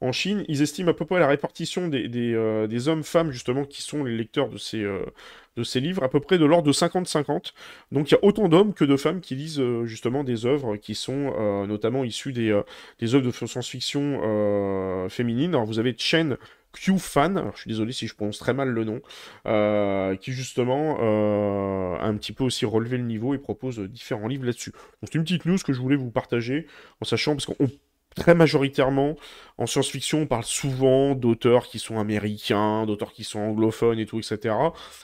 en 0.01 0.11
Chine, 0.11 0.43
ils 0.49 0.61
estiment 0.61 0.91
à 0.91 0.93
peu 0.93 1.05
près 1.05 1.19
la 1.19 1.27
répartition 1.27 1.87
des, 1.87 2.09
des, 2.09 2.67
des 2.67 2.87
hommes-femmes 2.89 3.31
justement 3.31 3.63
qui 3.63 3.81
sont 3.81 4.03
les 4.03 4.17
lecteurs 4.17 4.49
de 4.49 4.57
ces, 4.57 4.83
de 4.83 5.63
ces 5.63 5.79
livres 5.79 6.03
à 6.03 6.09
peu 6.09 6.19
près 6.19 6.37
de 6.37 6.43
l'ordre 6.43 6.67
de 6.67 6.73
50-50. 6.73 7.53
Donc 7.93 8.11
il 8.11 8.15
y 8.15 8.17
a 8.17 8.23
autant 8.23 8.49
d'hommes 8.49 8.73
que 8.73 8.83
de 8.83 8.97
femmes 8.97 9.21
qui 9.21 9.35
lisent 9.35 9.63
justement 9.85 10.25
des 10.25 10.45
œuvres 10.45 10.75
qui 10.75 10.93
sont 10.93 11.65
notamment 11.65 12.03
issues 12.03 12.33
des, 12.33 12.61
des 12.99 13.15
œuvres 13.15 13.25
de 13.25 13.31
science-fiction 13.31 15.07
féminines. 15.09 15.55
Alors 15.55 15.65
vous 15.65 15.79
avez 15.79 15.95
Chen 15.97 16.37
Q-Fan, 16.73 17.51
je 17.55 17.61
suis 17.61 17.69
désolé 17.69 17.93
si 17.93 18.07
je 18.07 18.15
prononce 18.15 18.39
très 18.39 18.53
mal 18.53 18.69
le 18.69 18.83
nom, 18.83 19.01
euh, 19.45 20.15
qui 20.15 20.31
justement 20.33 20.97
euh, 20.99 21.95
a 21.97 22.05
un 22.05 22.15
petit 22.17 22.33
peu 22.33 22.43
aussi 22.43 22.65
relevé 22.65 22.97
le 22.97 23.03
niveau 23.03 23.33
et 23.33 23.37
propose 23.37 23.79
différents 23.79 24.27
livres 24.27 24.45
là-dessus. 24.45 24.73
C'est 25.03 25.15
une 25.15 25.23
petite 25.23 25.45
news 25.45 25.57
que 25.63 25.73
je 25.73 25.79
voulais 25.79 25.95
vous 25.95 26.11
partager, 26.11 26.67
en 27.01 27.05
sachant, 27.05 27.35
parce 27.35 27.45
qu'on 27.45 27.69
très 28.15 28.35
majoritairement, 28.35 29.15
en 29.57 29.67
science-fiction, 29.67 30.21
on 30.21 30.25
parle 30.25 30.43
souvent 30.43 31.13
d'auteurs 31.13 31.67
qui 31.67 31.77
sont 31.77 31.99
américains, 31.99 32.85
d'auteurs 32.85 33.13
qui 33.13 33.23
sont 33.23 33.39
anglophones 33.39 33.99
et 33.99 34.05
tout, 34.05 34.17
etc. 34.17 34.55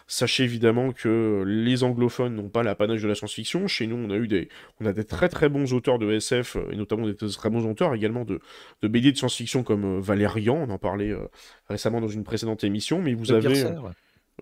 Sachez 0.08 0.44
évidemment 0.44 0.92
que 0.92 1.44
les 1.46 1.84
anglophones 1.84 2.36
n'ont 2.36 2.50
pas 2.50 2.64
l'apanage 2.64 3.02
de 3.02 3.08
la 3.08 3.16
science-fiction. 3.16 3.68
Chez 3.68 3.86
nous, 3.86 3.96
on 3.96 4.10
a 4.10 4.16
eu 4.16 4.28
des, 4.28 4.50
on 4.82 4.86
a 4.88 4.94
des 4.94 5.06
très 5.06 5.30
très 5.30 5.50
bons 5.50 5.74
auteurs 5.74 6.00
de 6.00 6.12
SF, 6.12 6.58
et 6.72 6.76
notamment 6.76 7.06
des 7.06 7.16
très 7.16 7.50
bons 7.50 7.66
auteurs 7.70 7.94
également 7.94 8.26
de, 8.26 8.40
de 8.82 8.88
BD 8.88 9.12
de 9.12 9.18
science-fiction 9.18 9.64
comme 9.64 9.98
euh, 9.98 10.00
Valérian, 10.00 10.56
on 10.68 10.72
en 10.72 10.80
parlait 10.80 11.12
euh, 11.12 11.28
récemment 11.70 12.02
dans 12.02 12.08
une 12.08 12.24
précédente 12.24 12.64
émission, 12.64 13.02
mais 13.02 13.14
vous 13.14 13.32
avez... 13.32 13.66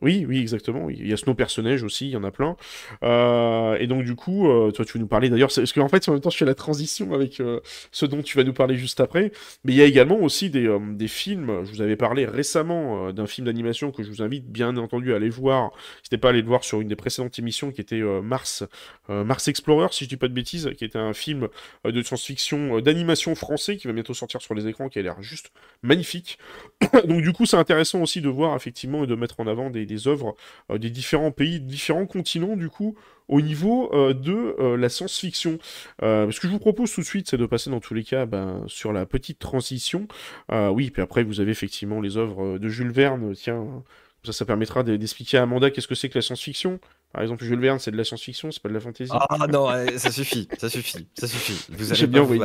Oui, 0.01 0.25
oui, 0.27 0.39
exactement. 0.39 0.89
Il 0.89 1.07
y 1.07 1.13
a 1.13 1.17
Snow 1.17 1.33
personnage 1.33 1.83
aussi, 1.83 2.07
il 2.07 2.11
y 2.11 2.15
en 2.15 2.23
a 2.23 2.31
plein. 2.31 2.55
Euh, 3.03 3.77
et 3.79 3.87
donc, 3.87 4.03
du 4.03 4.15
coup, 4.15 4.49
euh, 4.49 4.71
toi, 4.71 4.85
tu 4.85 4.93
veux 4.93 4.99
nous 4.99 5.07
parler 5.07 5.29
d'ailleurs, 5.29 5.49
parce 5.53 5.73
qu'en 5.73 5.89
fait, 5.89 6.07
en 6.07 6.13
même 6.13 6.21
temps, 6.21 6.29
je 6.29 6.37
fais 6.37 6.45
la 6.45 6.55
transition 6.55 7.13
avec 7.13 7.39
euh, 7.39 7.59
ce 7.91 8.05
dont 8.05 8.21
tu 8.21 8.37
vas 8.37 8.43
nous 8.43 8.53
parler 8.53 8.75
juste 8.75 8.99
après. 8.99 9.31
Mais 9.63 9.73
il 9.73 9.75
y 9.75 9.81
a 9.81 9.85
également 9.85 10.19
aussi 10.19 10.49
des, 10.49 10.69
des 10.91 11.07
films. 11.07 11.65
Je 11.65 11.71
vous 11.71 11.81
avais 11.81 11.95
parlé 11.95 12.25
récemment 12.25 13.11
d'un 13.11 13.27
film 13.27 13.45
d'animation 13.45 13.91
que 13.91 14.03
je 14.03 14.09
vous 14.09 14.21
invite 14.21 14.45
bien 14.47 14.77
entendu 14.77 15.13
à 15.13 15.15
aller 15.15 15.29
voir. 15.29 15.71
N'hésitez 15.99 16.17
pas 16.17 16.29
aller 16.29 16.41
le 16.41 16.47
voir 16.47 16.63
sur 16.63 16.81
une 16.81 16.87
des 16.87 16.95
précédentes 16.95 17.37
émissions 17.39 17.71
qui 17.71 17.81
était 17.81 18.01
Mars, 18.21 18.63
Mars 19.09 19.47
Explorer, 19.47 19.87
si 19.91 20.03
je 20.03 20.09
dis 20.09 20.17
pas 20.17 20.27
de 20.27 20.33
bêtises, 20.33 20.69
qui 20.77 20.85
était 20.85 20.99
un 20.99 21.13
film 21.13 21.47
de 21.85 22.01
science-fiction 22.01 22.79
d'animation 22.81 23.35
français 23.35 23.77
qui 23.77 23.87
va 23.87 23.93
bientôt 23.93 24.13
sortir 24.13 24.41
sur 24.41 24.53
les 24.53 24.67
écrans, 24.67 24.89
qui 24.89 24.99
a 24.99 25.01
l'air 25.01 25.21
juste 25.21 25.51
magnifique. 25.81 26.37
donc, 27.07 27.21
du 27.21 27.33
coup, 27.33 27.45
c'est 27.45 27.57
intéressant 27.57 28.01
aussi 28.01 28.21
de 28.21 28.29
voir 28.29 28.55
effectivement 28.55 29.03
et 29.03 29.07
de 29.07 29.15
mettre 29.15 29.39
en 29.39 29.47
avant 29.47 29.69
des 29.69 29.86
des 29.87 30.07
œuvres 30.07 30.35
euh, 30.71 30.77
des 30.77 30.89
différents 30.89 31.31
pays, 31.31 31.59
différents 31.59 32.05
continents, 32.05 32.55
du 32.55 32.69
coup, 32.69 32.95
au 33.27 33.41
niveau 33.41 33.91
euh, 33.93 34.13
de 34.13 34.55
euh, 34.59 34.77
la 34.77 34.89
science-fiction. 34.89 35.57
ce 36.01 36.39
que 36.39 36.47
je 36.47 36.51
vous 36.51 36.59
propose 36.59 36.91
tout 36.91 37.01
de 37.01 37.05
suite, 37.05 37.29
c'est 37.29 37.37
de 37.37 37.45
passer 37.45 37.69
dans 37.69 37.79
tous 37.79 37.93
les 37.93 38.03
cas 38.03 38.25
ben, 38.25 38.63
sur 38.67 38.93
la 38.93 39.05
petite 39.05 39.39
transition. 39.39 40.07
oui, 40.51 40.91
puis 40.91 41.01
après, 41.01 41.23
vous 41.23 41.39
avez 41.39 41.51
effectivement 41.51 42.01
les 42.01 42.17
œuvres 42.17 42.57
de 42.57 42.69
Jules 42.69 42.91
Verne. 42.91 43.33
Tiens, 43.35 43.83
ça, 44.23 44.33
ça 44.33 44.45
permettra 44.45 44.83
d'expliquer 44.83 45.37
à 45.37 45.43
Amanda 45.43 45.71
qu'est-ce 45.71 45.87
que 45.87 45.95
c'est 45.95 46.09
que 46.09 46.17
la 46.17 46.21
science-fiction. 46.21 46.79
Par 47.13 47.21
exemple, 47.21 47.43
Jules 47.43 47.59
Verne, 47.59 47.79
c'est 47.79 47.91
de 47.91 47.97
la 47.97 48.03
science-fiction, 48.03 48.51
c'est 48.51 48.61
pas 48.61 48.69
de 48.69 48.73
la 48.73 48.79
fantasy. 48.79 49.11
Ah 49.11 49.47
non, 49.47 49.69
ça 49.97 50.11
suffit, 50.11 50.47
ça 50.57 50.69
suffit, 50.69 51.07
ça 51.17 51.27
suffit. 51.27 51.65
Vous 51.69 51.93
allez 51.93 52.07
bien 52.07 52.21
vous 52.21 52.35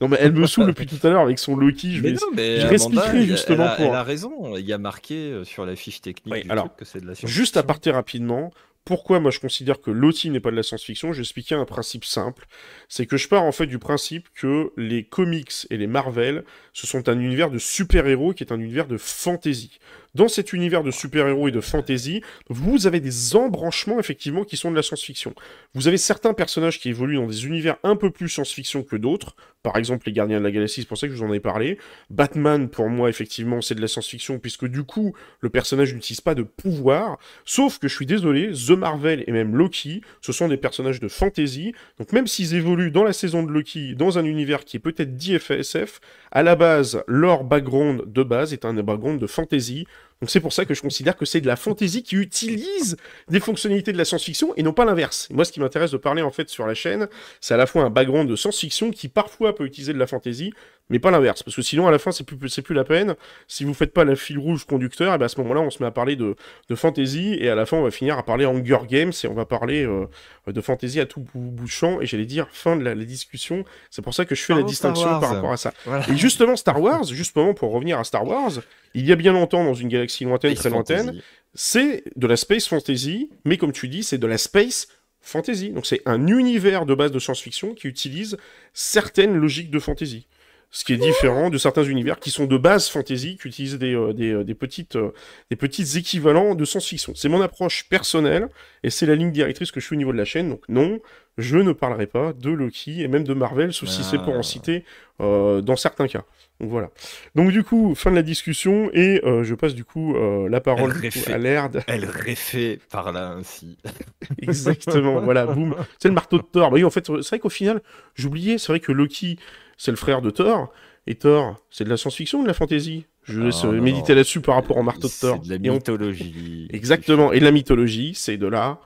Non, 0.00 0.08
mais 0.08 0.18
elle 0.20 0.32
me 0.32 0.46
saoule 0.46 0.66
depuis 0.66 0.86
tout 0.86 0.98
à 1.06 1.10
l'heure 1.10 1.22
avec 1.22 1.38
son 1.38 1.56
Loki. 1.56 1.94
Je 1.94 2.02
vais, 2.02 2.12
non, 2.12 2.18
mais 2.34 2.60
je 2.60 3.22
justement 3.24 3.64
elle 3.64 3.70
a, 3.70 3.76
pour. 3.76 3.86
Elle 3.86 3.94
a 3.94 4.02
raison, 4.02 4.56
il 4.56 4.66
y 4.66 4.72
a 4.72 4.78
marqué 4.78 5.30
euh, 5.30 5.44
sur 5.44 5.64
la 5.64 5.76
fiche 5.76 6.00
technique 6.00 6.44
du 6.44 6.50
alors, 6.50 6.66
truc 6.66 6.76
que 6.78 6.84
c'est 6.84 7.00
de 7.00 7.06
la 7.06 7.14
science-fiction. 7.14 7.42
Juste 7.42 7.56
à 7.56 7.62
partir 7.62 7.94
rapidement, 7.94 8.52
pourquoi 8.84 9.20
moi 9.20 9.30
je 9.30 9.38
considère 9.38 9.80
que 9.80 9.90
Loki 9.90 10.30
n'est 10.30 10.40
pas 10.40 10.50
de 10.50 10.56
la 10.56 10.62
science-fiction 10.62 11.12
J'ai 11.12 11.20
expliqué 11.20 11.54
un 11.54 11.64
principe 11.64 12.04
simple. 12.04 12.46
C'est 12.88 13.06
que 13.06 13.16
je 13.16 13.28
pars 13.28 13.42
en 13.42 13.52
fait 13.52 13.66
du 13.66 13.78
principe 13.78 14.28
que 14.34 14.72
les 14.76 15.04
comics 15.04 15.66
et 15.70 15.76
les 15.76 15.86
Marvel, 15.86 16.44
ce 16.72 16.86
sont 16.86 17.08
un 17.08 17.18
univers 17.20 17.50
de 17.50 17.58
super-héros 17.58 18.32
qui 18.32 18.42
est 18.44 18.52
un 18.52 18.58
univers 18.58 18.86
de 18.86 18.96
fantasy 18.96 19.78
dans 20.14 20.28
cet 20.28 20.52
univers 20.52 20.82
de 20.82 20.90
super-héros 20.90 21.48
et 21.48 21.52
de 21.52 21.60
fantasy, 21.60 22.22
vous 22.48 22.86
avez 22.86 23.00
des 23.00 23.36
embranchements 23.36 23.98
effectivement 23.98 24.44
qui 24.44 24.56
sont 24.56 24.70
de 24.70 24.76
la 24.76 24.82
science-fiction. 24.82 25.34
Vous 25.74 25.88
avez 25.88 25.96
certains 25.96 26.34
personnages 26.34 26.80
qui 26.80 26.88
évoluent 26.88 27.16
dans 27.16 27.26
des 27.26 27.46
univers 27.46 27.76
un 27.82 27.96
peu 27.96 28.10
plus 28.10 28.28
science-fiction 28.28 28.82
que 28.82 28.96
d'autres, 28.96 29.36
par 29.62 29.76
exemple 29.76 30.06
les 30.06 30.12
Gardiens 30.12 30.38
de 30.38 30.44
la 30.44 30.50
Galaxie, 30.50 30.82
c'est 30.82 30.88
pour 30.88 30.98
ça 30.98 31.08
que 31.08 31.14
je 31.14 31.18
vous 31.18 31.28
en 31.28 31.32
ai 31.32 31.40
parlé. 31.40 31.78
Batman, 32.10 32.68
pour 32.68 32.88
moi, 32.88 33.08
effectivement, 33.08 33.60
c'est 33.60 33.74
de 33.74 33.80
la 33.80 33.88
science-fiction, 33.88 34.38
puisque 34.38 34.66
du 34.66 34.84
coup, 34.84 35.14
le 35.40 35.50
personnage 35.50 35.94
n'utilise 35.94 36.20
pas 36.20 36.34
de 36.34 36.42
pouvoir, 36.42 37.18
sauf 37.44 37.78
que 37.78 37.88
je 37.88 37.94
suis 37.94 38.06
désolé, 38.06 38.52
The 38.52 38.70
Marvel 38.70 39.24
et 39.26 39.32
même 39.32 39.56
Loki, 39.56 40.00
ce 40.20 40.32
sont 40.32 40.48
des 40.48 40.56
personnages 40.56 41.00
de 41.00 41.08
fantasy, 41.08 41.74
donc 41.98 42.12
même 42.12 42.26
s'ils 42.26 42.54
évoluent 42.54 42.90
dans 42.90 43.04
la 43.04 43.12
saison 43.12 43.42
de 43.42 43.50
Loki, 43.50 43.94
dans 43.94 44.18
un 44.18 44.24
univers 44.24 44.64
qui 44.64 44.76
est 44.76 44.80
peut-être 44.80 45.16
dit 45.16 45.38
FSF, 45.38 46.00
à 46.30 46.42
la 46.42 46.56
base, 46.56 47.02
leur 47.06 47.44
background 47.44 48.04
de 48.06 48.22
base 48.22 48.52
est 48.52 48.64
un 48.64 48.74
background 48.74 49.20
de 49.20 49.26
fantasy, 49.26 49.86
donc 50.20 50.30
c'est 50.30 50.40
pour 50.40 50.52
ça 50.52 50.64
que 50.64 50.74
je 50.74 50.82
considère 50.82 51.16
que 51.16 51.24
c'est 51.24 51.40
de 51.40 51.46
la 51.46 51.54
fantasy 51.54 52.02
qui 52.02 52.16
utilise 52.16 52.96
des 53.28 53.38
fonctionnalités 53.38 53.92
de 53.92 53.98
la 53.98 54.04
science-fiction 54.04 54.52
et 54.56 54.64
non 54.64 54.72
pas 54.72 54.84
l'inverse. 54.84 55.28
Moi, 55.30 55.44
ce 55.44 55.52
qui 55.52 55.60
m'intéresse 55.60 55.92
de 55.92 55.96
parler 55.96 56.22
en 56.22 56.32
fait 56.32 56.48
sur 56.48 56.66
la 56.66 56.74
chaîne, 56.74 57.08
c'est 57.40 57.54
à 57.54 57.56
la 57.56 57.66
fois 57.66 57.84
un 57.84 57.90
background 57.90 58.28
de 58.28 58.34
science-fiction 58.34 58.90
qui 58.90 59.08
parfois 59.08 59.54
peut 59.54 59.64
utiliser 59.64 59.92
de 59.92 59.98
la 59.98 60.08
fantasy, 60.08 60.52
mais 60.90 60.98
pas 60.98 61.10
l'inverse, 61.10 61.42
parce 61.42 61.54
que 61.54 61.62
sinon 61.62 61.86
à 61.86 61.90
la 61.90 61.98
fin 61.98 62.12
c'est 62.12 62.24
plus 62.24 62.48
c'est 62.48 62.62
plus 62.62 62.74
la 62.74 62.84
peine. 62.84 63.14
Si 63.46 63.64
vous 63.64 63.74
faites 63.74 63.92
pas 63.92 64.04
la 64.04 64.16
fil 64.16 64.38
rouge 64.38 64.64
conducteur, 64.64 65.14
et 65.14 65.18
ben 65.18 65.26
à 65.26 65.28
ce 65.28 65.40
moment-là 65.40 65.60
on 65.60 65.70
se 65.70 65.82
met 65.82 65.86
à 65.86 65.90
parler 65.90 66.16
de, 66.16 66.34
de 66.68 66.74
fantasy 66.74 67.36
et 67.38 67.48
à 67.48 67.54
la 67.54 67.66
fin 67.66 67.76
on 67.76 67.82
va 67.82 67.90
finir 67.90 68.16
à 68.16 68.22
parler 68.22 68.44
Hunger 68.46 68.78
Games 68.88 69.12
et 69.22 69.26
on 69.26 69.34
va 69.34 69.44
parler 69.44 69.84
euh, 69.84 70.06
de 70.46 70.60
fantasy 70.60 71.00
à 71.00 71.06
tout 71.06 71.20
bout, 71.20 71.64
de 71.64 71.68
champ 71.68 72.00
et 72.00 72.06
j'allais 72.06 72.24
dire 72.24 72.48
fin 72.50 72.76
de 72.76 72.84
la, 72.84 72.94
discussion. 72.94 73.64
C'est 73.90 74.02
pour 74.02 74.14
ça 74.14 74.24
que 74.24 74.34
je 74.34 74.42
fais 74.42 74.54
la 74.54 74.62
distinction 74.62 75.20
par 75.20 75.34
rapport 75.34 75.52
à 75.52 75.56
ça. 75.56 75.72
Et 76.08 76.16
justement 76.16 76.56
Star 76.56 76.80
Wars, 76.80 77.04
justement 77.04 77.54
pour 77.54 77.72
revenir 77.72 77.98
à 77.98 78.04
Star 78.04 78.26
Wars, 78.26 78.52
il 78.94 79.06
y 79.06 79.12
a 79.12 79.16
bien 79.16 79.32
longtemps 79.32 79.64
dans 79.64 79.74
une 79.74 79.88
galaxie 79.88 80.24
lointaine, 80.24 80.54
très 80.54 80.70
lointaine, 80.70 81.20
c'est 81.54 82.04
de 82.16 82.26
la 82.26 82.36
space 82.36 82.66
fantasy, 82.66 83.30
mais 83.44 83.56
comme 83.56 83.72
tu 83.72 83.88
dis, 83.88 84.02
c'est 84.02 84.18
de 84.18 84.26
la 84.26 84.38
space 84.38 84.88
fantasy. 85.20 85.70
Donc 85.70 85.86
c'est 85.86 86.02
un 86.06 86.26
univers 86.26 86.86
de 86.86 86.94
base 86.94 87.12
de 87.12 87.18
science-fiction 87.18 87.74
qui 87.74 87.88
utilise 87.88 88.36
certaines 88.72 89.34
logiques 89.34 89.70
de 89.70 89.78
fantasy 89.78 90.26
ce 90.70 90.84
qui 90.84 90.92
est 90.92 90.98
différent 90.98 91.48
de 91.48 91.56
certains 91.56 91.84
univers 91.84 92.18
qui 92.18 92.30
sont 92.30 92.44
de 92.44 92.58
base 92.58 92.88
fantasy, 92.88 93.38
qui 93.40 93.48
utilisent 93.48 93.78
des, 93.78 93.94
euh, 93.94 94.12
des, 94.12 94.32
euh, 94.32 94.44
des 94.44 94.54
petites, 94.54 94.96
euh, 94.96 95.12
des 95.50 95.56
petites 95.56 95.96
équivalents 95.96 96.54
de 96.54 96.64
science-fiction. 96.64 97.14
C'est 97.16 97.30
mon 97.30 97.40
approche 97.40 97.88
personnelle, 97.88 98.48
et 98.82 98.90
c'est 98.90 99.06
la 99.06 99.14
ligne 99.14 99.32
directrice 99.32 99.70
que 99.70 99.80
je 99.80 99.86
suis 99.86 99.94
au 99.94 99.98
niveau 99.98 100.12
de 100.12 100.18
la 100.18 100.26
chaîne, 100.26 100.50
donc 100.50 100.60
non, 100.68 101.00
je 101.38 101.56
ne 101.56 101.72
parlerai 101.72 102.06
pas 102.06 102.34
de 102.34 102.50
Loki, 102.50 103.02
et 103.02 103.08
même 103.08 103.24
de 103.24 103.32
Marvel, 103.32 103.72
sauf 103.72 103.88
si 103.88 104.02
c'est 104.02 104.18
pour 104.18 104.34
en 104.34 104.40
ah. 104.40 104.42
citer 104.42 104.84
dans 105.20 105.76
certains 105.76 106.06
cas. 106.08 106.24
Donc 106.60 106.70
voilà. 106.70 106.90
Donc 107.36 107.50
du 107.52 107.62
coup, 107.62 107.94
fin 107.94 108.10
de 108.10 108.16
la 108.16 108.22
discussion, 108.22 108.90
et 108.92 109.20
je 109.24 109.54
passe 109.54 109.74
du 109.74 109.84
coup 109.84 110.16
la 110.48 110.60
parole 110.60 110.92
à 111.28 111.38
l'Erd. 111.38 111.84
Elle 111.86 112.06
réfait 112.06 112.80
par 112.90 113.12
là 113.12 113.30
ainsi. 113.38 113.78
Exactement, 114.42 115.20
voilà, 115.20 115.46
boum. 115.46 115.76
C'est 116.00 116.08
le 116.08 116.14
marteau 116.14 116.38
de 116.38 116.42
Thor. 116.42 116.70
Bah 116.70 116.74
oui, 116.74 116.82
en 116.82 116.90
fait, 116.90 117.06
c'est 117.06 117.28
vrai 117.28 117.38
qu'au 117.38 117.50
final, 117.50 117.82
j'oubliais, 118.16 118.58
c'est 118.58 118.72
vrai 118.72 118.80
que 118.80 118.90
Loki 118.90 119.38
c'est 119.78 119.92
le 119.92 119.96
frère 119.96 120.20
de 120.20 120.30
Thor. 120.30 120.70
Et 121.06 121.14
Thor, 121.14 121.56
c'est 121.70 121.84
de 121.84 121.88
la 121.88 121.96
science-fiction 121.96 122.40
ou 122.40 122.42
de 122.42 122.48
la 122.48 122.54
fantasy? 122.54 123.06
Je 123.22 123.40
laisse 123.40 123.60
ah, 123.64 123.68
méditer 123.68 124.14
là-dessus 124.14 124.40
par 124.40 124.56
rapport 124.56 124.76
au 124.76 124.82
marteau 124.82 125.08
de 125.08 125.20
Thor. 125.20 125.38
C'est 125.42 125.48
de 125.48 125.62
la 125.62 125.72
mythologie. 125.72 126.68
Exactement. 126.72 127.32
Et 127.32 127.40
la 127.40 127.50
mythologie, 127.50 128.12
c'est 128.14 128.36
de 128.36 128.46
la 128.46 128.80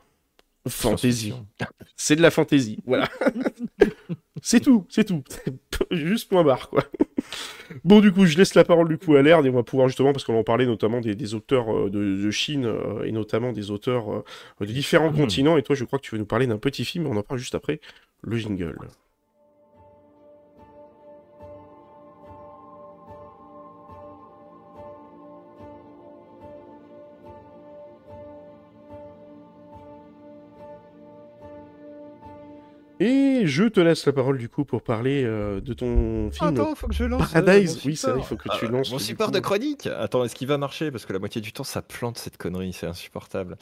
fantasy. 0.69 1.33
C'est 1.97 2.17
de 2.17 2.23
la 2.23 2.31
fantasy. 2.31 2.79
Voilà. 2.87 3.09
c'est 4.43 4.61
tout, 4.61 4.85
c'est 4.89 5.05
tout. 5.05 5.25
Juste 5.91 6.29
point 6.29 6.45
barre, 6.45 6.69
quoi. 6.71 6.85
Bon, 7.85 8.01
du 8.01 8.13
coup, 8.13 8.27
je 8.27 8.37
laisse 8.37 8.55
la 8.55 8.65
parole 8.65 8.89
du 8.89 8.99
coup 8.99 9.15
à 9.15 9.23
l'air 9.23 9.45
et 9.45 9.49
on 9.49 9.55
va 9.55 9.63
pouvoir 9.63 9.89
justement, 9.89 10.13
parce 10.13 10.25
qu'on 10.25 10.39
en 10.39 10.45
parlait 10.45 10.67
notamment 10.67 11.01
des, 11.01 11.35
auteurs 11.35 11.75
euh, 11.75 11.91
de, 11.91 12.31
Chine 12.31 12.67
euh, 12.67 13.05
et 13.05 13.13
notamment 13.13 13.53
des 13.53 13.71
auteurs 13.71 14.25
de 14.61 14.67
différents 14.67 15.11
hmm. 15.11 15.17
continents. 15.17 15.57
Et 15.57 15.63
toi, 15.63 15.75
je 15.75 15.85
crois 15.85 15.99
que 15.99 16.05
tu 16.05 16.15
veux 16.15 16.19
nous 16.19 16.27
parler 16.27 16.47
d'un 16.47 16.59
petit 16.59 16.85
film, 16.85 17.07
on 17.07 17.17
en 17.17 17.23
parle 17.23 17.39
juste 17.39 17.55
après 17.55 17.81
le 18.23 18.37
jingle. 18.37 18.77
Et 33.05 33.49
je 33.49 33.65
te 33.65 33.81
laisse 33.81 34.07
la 34.07 34.13
parole 34.13 34.39
du 34.39 34.49
coup 34.49 34.65
pour 34.65 34.81
parler 34.81 35.25
euh, 35.25 35.61
de 35.61 35.75
ton 35.75 36.31
film 36.31 36.51
Attends, 36.51 36.77
faut 36.77 36.87
que 36.87 36.95
je 36.95 37.03
lance. 37.03 37.33
Paradise. 37.33 37.81
oui, 37.85 37.97
ça, 37.97 38.15
il 38.17 38.23
faut 38.23 38.37
que 38.37 38.49
tu 38.57 38.67
ah, 38.67 38.71
lances. 38.71 38.93
Mon 38.93 39.01
support 39.01 39.33
de 39.33 39.41
chronique. 39.41 39.89
Attends, 39.89 40.23
est-ce 40.23 40.37
qu'il 40.37 40.47
va 40.47 40.57
marcher? 40.57 40.93
Parce 40.93 41.05
que 41.05 41.13
la 41.13 41.19
moitié 41.19 41.41
du 41.41 41.53
temps, 41.53 41.65
ça 41.65 41.83
plante 41.83 42.17
cette 42.17 42.37
connerie, 42.37 42.73
c'est 42.73 42.87
insupportable. 42.87 43.59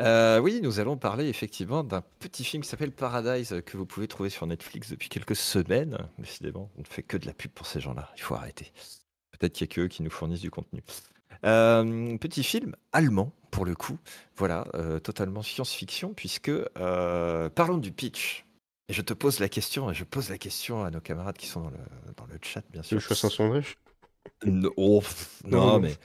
Euh, 0.00 0.38
oui, 0.38 0.60
nous 0.62 0.78
allons 0.78 0.96
parler 0.96 1.28
effectivement 1.28 1.82
d'un 1.82 2.04
petit 2.20 2.44
film 2.44 2.62
qui 2.62 2.68
s'appelle 2.68 2.92
Paradise 2.92 3.62
que 3.66 3.76
vous 3.76 3.84
pouvez 3.84 4.06
trouver 4.06 4.30
sur 4.30 4.46
Netflix 4.46 4.90
depuis 4.90 5.08
quelques 5.08 5.34
semaines. 5.34 5.98
Décidément, 6.20 6.70
on 6.76 6.82
ne 6.82 6.86
fait 6.86 7.02
que 7.02 7.16
de 7.16 7.26
la 7.26 7.32
pub 7.32 7.50
pour 7.50 7.66
ces 7.66 7.80
gens-là. 7.80 8.12
Il 8.16 8.22
faut 8.22 8.36
arrêter. 8.36 8.70
Peut-être 9.32 9.54
qu'il 9.54 9.66
y 9.66 9.70
a 9.70 9.74
que 9.74 9.80
eux 9.80 9.88
qui 9.88 10.04
nous 10.04 10.10
fournissent 10.10 10.42
du 10.42 10.52
contenu. 10.52 10.84
Euh, 11.44 12.16
petit 12.18 12.44
film 12.44 12.76
allemand 12.92 13.32
pour 13.50 13.64
le 13.64 13.74
coup, 13.74 13.98
voilà, 14.36 14.64
totalement 15.02 15.42
science-fiction 15.42 16.14
puisque 16.14 16.52
parlons 16.76 17.78
du 17.78 17.90
pitch. 17.90 18.44
Et 18.88 18.92
je 18.92 19.02
te 19.02 19.14
pose 19.14 19.38
la 19.40 19.48
question, 19.48 19.90
et 19.90 19.94
je 19.94 20.04
pose 20.04 20.28
la 20.28 20.38
question 20.38 20.84
à 20.84 20.90
nos 20.90 21.00
camarades 21.00 21.38
qui 21.38 21.46
sont 21.46 21.62
dans 21.62 21.70
le, 21.70 21.78
dans 22.16 22.26
le 22.26 22.38
chat, 22.42 22.62
bien 22.70 22.82
sûr. 22.82 23.00
Je 23.00 23.06
fasse 23.06 23.24
un 23.24 23.30
sondage 23.30 23.78
non, 24.44 24.70
oh, 24.76 25.02
non, 25.44 25.78
mais. 25.80 25.96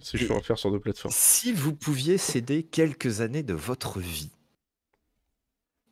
C'est 0.00 0.18
chiant 0.18 0.38
à 0.38 0.42
faire 0.42 0.58
sur 0.58 0.70
deux 0.70 0.80
plateformes. 0.80 1.14
Si 1.16 1.52
vous 1.52 1.74
pouviez 1.74 2.18
céder 2.18 2.62
quelques 2.62 3.20
années 3.20 3.42
de 3.42 3.54
votre 3.54 4.00
vie, 4.00 4.30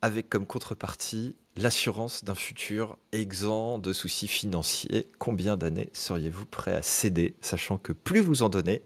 avec 0.01 0.29
comme 0.29 0.45
contrepartie 0.45 1.35
l'assurance 1.55 2.23
d'un 2.23 2.35
futur 2.35 2.97
exempt 3.11 3.79
de 3.79 3.93
soucis 3.93 4.27
financiers, 4.27 5.09
combien 5.17 5.57
d'années 5.57 5.89
seriez-vous 5.93 6.45
prêt 6.45 6.75
à 6.75 6.81
céder, 6.81 7.35
sachant 7.41 7.77
que 7.77 7.93
plus 7.93 8.19
vous 8.19 8.43
en 8.43 8.49
donnez, 8.49 8.83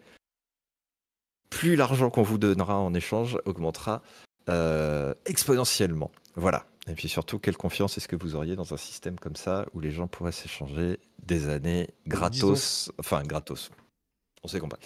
plus 1.49 1.75
l'argent 1.75 2.09
qu'on 2.09 2.23
vous 2.23 2.37
donnera 2.37 2.77
en 2.77 2.93
échange 2.93 3.37
augmentera 3.45 4.01
euh, 4.49 5.13
exponentiellement? 5.25 6.11
Voilà. 6.35 6.65
Et 6.87 6.93
puis 6.93 7.07
surtout, 7.07 7.37
quelle 7.37 7.57
confiance 7.57 7.97
est-ce 7.97 8.07
que 8.07 8.15
vous 8.15 8.35
auriez 8.35 8.55
dans 8.55 8.73
un 8.73 8.77
système 8.77 9.19
comme 9.19 9.35
ça 9.35 9.65
où 9.73 9.79
les 9.79 9.91
gens 9.91 10.07
pourraient 10.07 10.31
s'échanger 10.31 10.99
des 11.23 11.49
années 11.49 11.89
gratos, 12.07 12.91
enfin 12.97 13.21
gratos. 13.23 13.69
On 14.43 14.47
s'est 14.47 14.59
compris. 14.59 14.79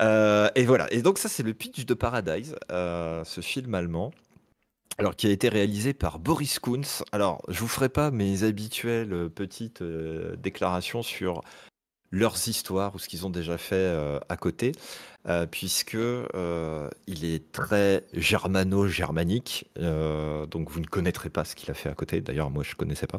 Euh, 0.00 0.50
et 0.56 0.64
voilà. 0.64 0.92
Et 0.92 1.02
donc 1.02 1.18
ça, 1.18 1.28
c'est 1.28 1.44
le 1.44 1.54
pitch 1.54 1.86
de 1.86 1.94
Paradise, 1.94 2.56
euh, 2.72 3.24
ce 3.24 3.40
film 3.40 3.74
allemand. 3.74 4.12
Alors, 4.98 5.16
qui 5.16 5.26
a 5.26 5.30
été 5.30 5.48
réalisé 5.48 5.94
par 5.94 6.18
Boris 6.18 6.58
Kunz. 6.58 7.04
Alors, 7.12 7.42
je 7.48 7.60
vous 7.60 7.68
ferai 7.68 7.88
pas 7.88 8.10
mes 8.10 8.42
habituelles 8.42 9.12
euh, 9.12 9.28
petites 9.28 9.82
déclarations 9.82 11.02
sur 11.02 11.42
leurs 12.12 12.48
histoires 12.48 12.94
ou 12.94 12.98
ce 12.98 13.08
qu'ils 13.08 13.26
ont 13.26 13.30
déjà 13.30 13.58
fait 13.58 13.92
à 14.28 14.36
côté, 14.36 14.72
puisque 15.50 15.96
il 15.96 17.24
est 17.24 17.52
très 17.52 18.04
germano-germanique. 18.12 19.70
donc, 19.76 20.70
vous 20.70 20.80
ne 20.80 20.86
connaîtrez 20.86 21.30
pas 21.30 21.44
ce 21.44 21.56
qu'il 21.56 21.70
a 21.70 21.74
fait 21.74 21.88
à 21.88 21.94
côté. 21.94 22.20
D'ailleurs, 22.20 22.50
moi, 22.50 22.62
je 22.62 22.74
connaissais 22.76 23.06
pas. 23.08 23.18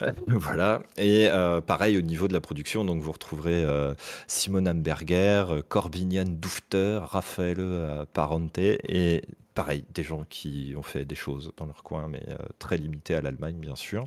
Voilà. 0.26 0.82
Et 0.96 1.28
euh, 1.28 1.60
pareil 1.60 1.96
au 1.98 2.00
niveau 2.00 2.28
de 2.28 2.32
la 2.32 2.40
production, 2.40 2.84
donc 2.84 3.02
vous 3.02 3.12
retrouverez 3.12 3.64
euh, 3.64 3.94
Simon 4.26 4.66
Amberger, 4.66 5.44
euh, 5.50 5.62
Corbinian 5.68 6.24
Dufter, 6.24 7.00
Raphaël 7.02 8.06
Parente 8.12 8.58
et 8.58 9.22
pareil, 9.54 9.84
des 9.92 10.02
gens 10.02 10.24
qui 10.28 10.74
ont 10.76 10.82
fait 10.82 11.04
des 11.04 11.14
choses 11.14 11.52
dans 11.56 11.66
leur 11.66 11.82
coin, 11.82 12.08
mais 12.08 12.22
très 12.58 12.76
limitées 12.78 13.14
à 13.14 13.20
l'Allemagne, 13.20 13.56
bien 13.56 13.76
sûr. 13.76 14.06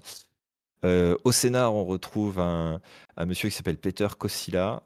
Au 0.84 1.32
Sénat, 1.32 1.72
on 1.72 1.86
retrouve 1.86 2.40
un, 2.40 2.82
monsieur 3.26 3.50
qui 3.50 3.56
s'appelle 3.56 3.78
Peter 3.78 4.08
Kosila, 4.18 4.84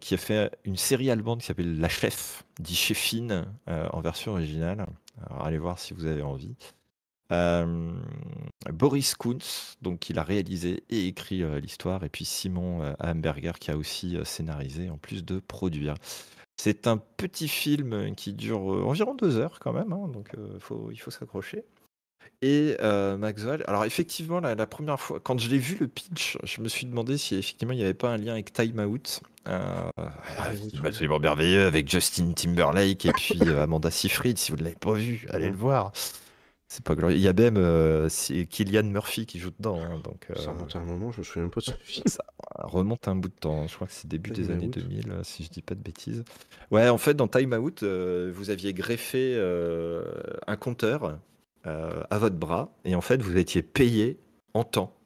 qui 0.00 0.14
a 0.14 0.16
fait 0.16 0.50
une 0.64 0.76
série 0.76 1.10
allemande 1.10 1.40
qui 1.40 1.46
s'appelle 1.46 1.78
La 1.78 1.88
Chef, 1.88 2.44
dit 2.58 2.74
Chefine 2.74 3.46
en 3.66 4.00
version 4.00 4.32
originale. 4.32 4.86
Allez 5.40 5.58
voir 5.58 5.78
si 5.78 5.94
vous 5.94 6.06
avez 6.06 6.22
envie. 6.22 6.56
Boris 8.72 9.14
Kuntz, 9.14 9.76
donc 9.82 10.08
il 10.08 10.18
a 10.18 10.22
réalisé 10.22 10.84
et 10.88 11.06
écrit 11.06 11.42
l'histoire, 11.60 12.04
et 12.04 12.08
puis 12.08 12.24
Simon 12.24 12.94
Hamburger 12.98 13.58
qui 13.58 13.70
a 13.70 13.76
aussi 13.76 14.16
scénarisé 14.24 14.88
en 14.88 14.96
plus 14.96 15.24
de 15.24 15.40
produire. 15.40 15.94
C'est 16.56 16.86
un 16.86 16.96
petit 16.96 17.48
film 17.48 18.14
qui 18.16 18.32
dure 18.32 18.60
environ 18.60 19.14
deux 19.14 19.36
heures 19.36 19.60
quand 19.60 19.72
même, 19.72 19.92
hein, 19.92 20.08
donc 20.08 20.34
il 20.90 21.00
faut 21.00 21.10
s'accrocher. 21.10 21.64
Et 22.42 22.76
Maxwell, 23.18 23.64
alors 23.66 23.84
effectivement, 23.84 24.40
la, 24.40 24.66
première 24.66 25.00
fois, 25.00 25.20
quand 25.20 25.38
je 25.38 25.48
l'ai 25.48 25.58
vu 25.58 25.76
le 25.80 25.88
pitch, 25.88 26.38
je 26.44 26.60
me 26.60 26.68
suis 26.68 26.86
demandé 26.86 27.18
si 27.18 27.36
effectivement 27.36 27.72
il 27.72 27.78
n'y 27.78 27.84
avait 27.84 27.94
pas 27.94 28.10
un 28.10 28.16
lien 28.16 28.32
avec 28.32 28.52
Time 28.52 28.78
Out. 28.80 29.20
Euh, 29.48 29.90
absolument 30.84 31.18
merveilleux 31.18 31.66
avec 31.66 31.90
Justin 31.90 32.32
Timberlake 32.32 33.06
et 33.06 33.12
puis 33.12 33.40
Amanda 33.42 33.90
Seyfried. 33.90 34.36
Si 34.36 34.50
vous 34.50 34.58
ne 34.58 34.64
l'avez 34.64 34.76
pas 34.76 34.92
vu, 34.92 35.26
allez 35.30 35.48
le 35.48 35.56
voir. 35.56 35.92
C'est 36.70 36.84
pas 36.84 36.94
glorieux. 36.94 37.16
Il 37.16 37.22
y 37.22 37.28
a 37.28 37.32
même 37.32 37.56
euh, 37.56 38.10
Kylian 38.10 38.82
Murphy 38.84 39.24
qui 39.24 39.38
joue 39.38 39.50
dedans. 39.50 39.80
Hein, 39.80 40.02
donc, 40.04 40.26
Ça 40.36 40.50
euh, 40.50 40.52
remonte 40.52 40.76
à 40.76 40.80
un 40.80 40.84
moment, 40.84 41.10
je 41.12 41.20
me 41.20 41.24
souviens 41.24 41.48
pas 41.48 41.60
de 41.60 41.64
ce 41.64 41.72
film. 41.82 42.04
ça 42.06 42.22
remonte 42.58 43.08
un 43.08 43.16
bout 43.16 43.28
de 43.28 43.34
temps. 43.34 43.66
Je 43.66 43.74
crois 43.74 43.86
que 43.86 43.94
c'est 43.94 44.06
début 44.06 44.30
des 44.30 44.50
années 44.50 44.68
2000, 44.68 45.20
si 45.22 45.44
je 45.44 45.48
dis 45.48 45.62
pas 45.62 45.74
de 45.74 45.80
bêtises. 45.80 46.24
Ouais, 46.70 46.90
en 46.90 46.98
fait, 46.98 47.14
dans 47.14 47.26
Time 47.26 47.54
Out, 47.54 47.82
euh, 47.82 48.30
vous 48.34 48.50
aviez 48.50 48.74
greffé 48.74 49.34
un 50.46 50.56
compteur 50.56 51.18
à 52.10 52.18
votre 52.18 52.36
bras 52.36 52.70
et 52.84 52.94
en 52.94 53.00
fait, 53.00 53.22
vous 53.22 53.36
étiez 53.36 53.62
payé 53.62 54.18
en 54.54 54.64
temps. 54.64 54.98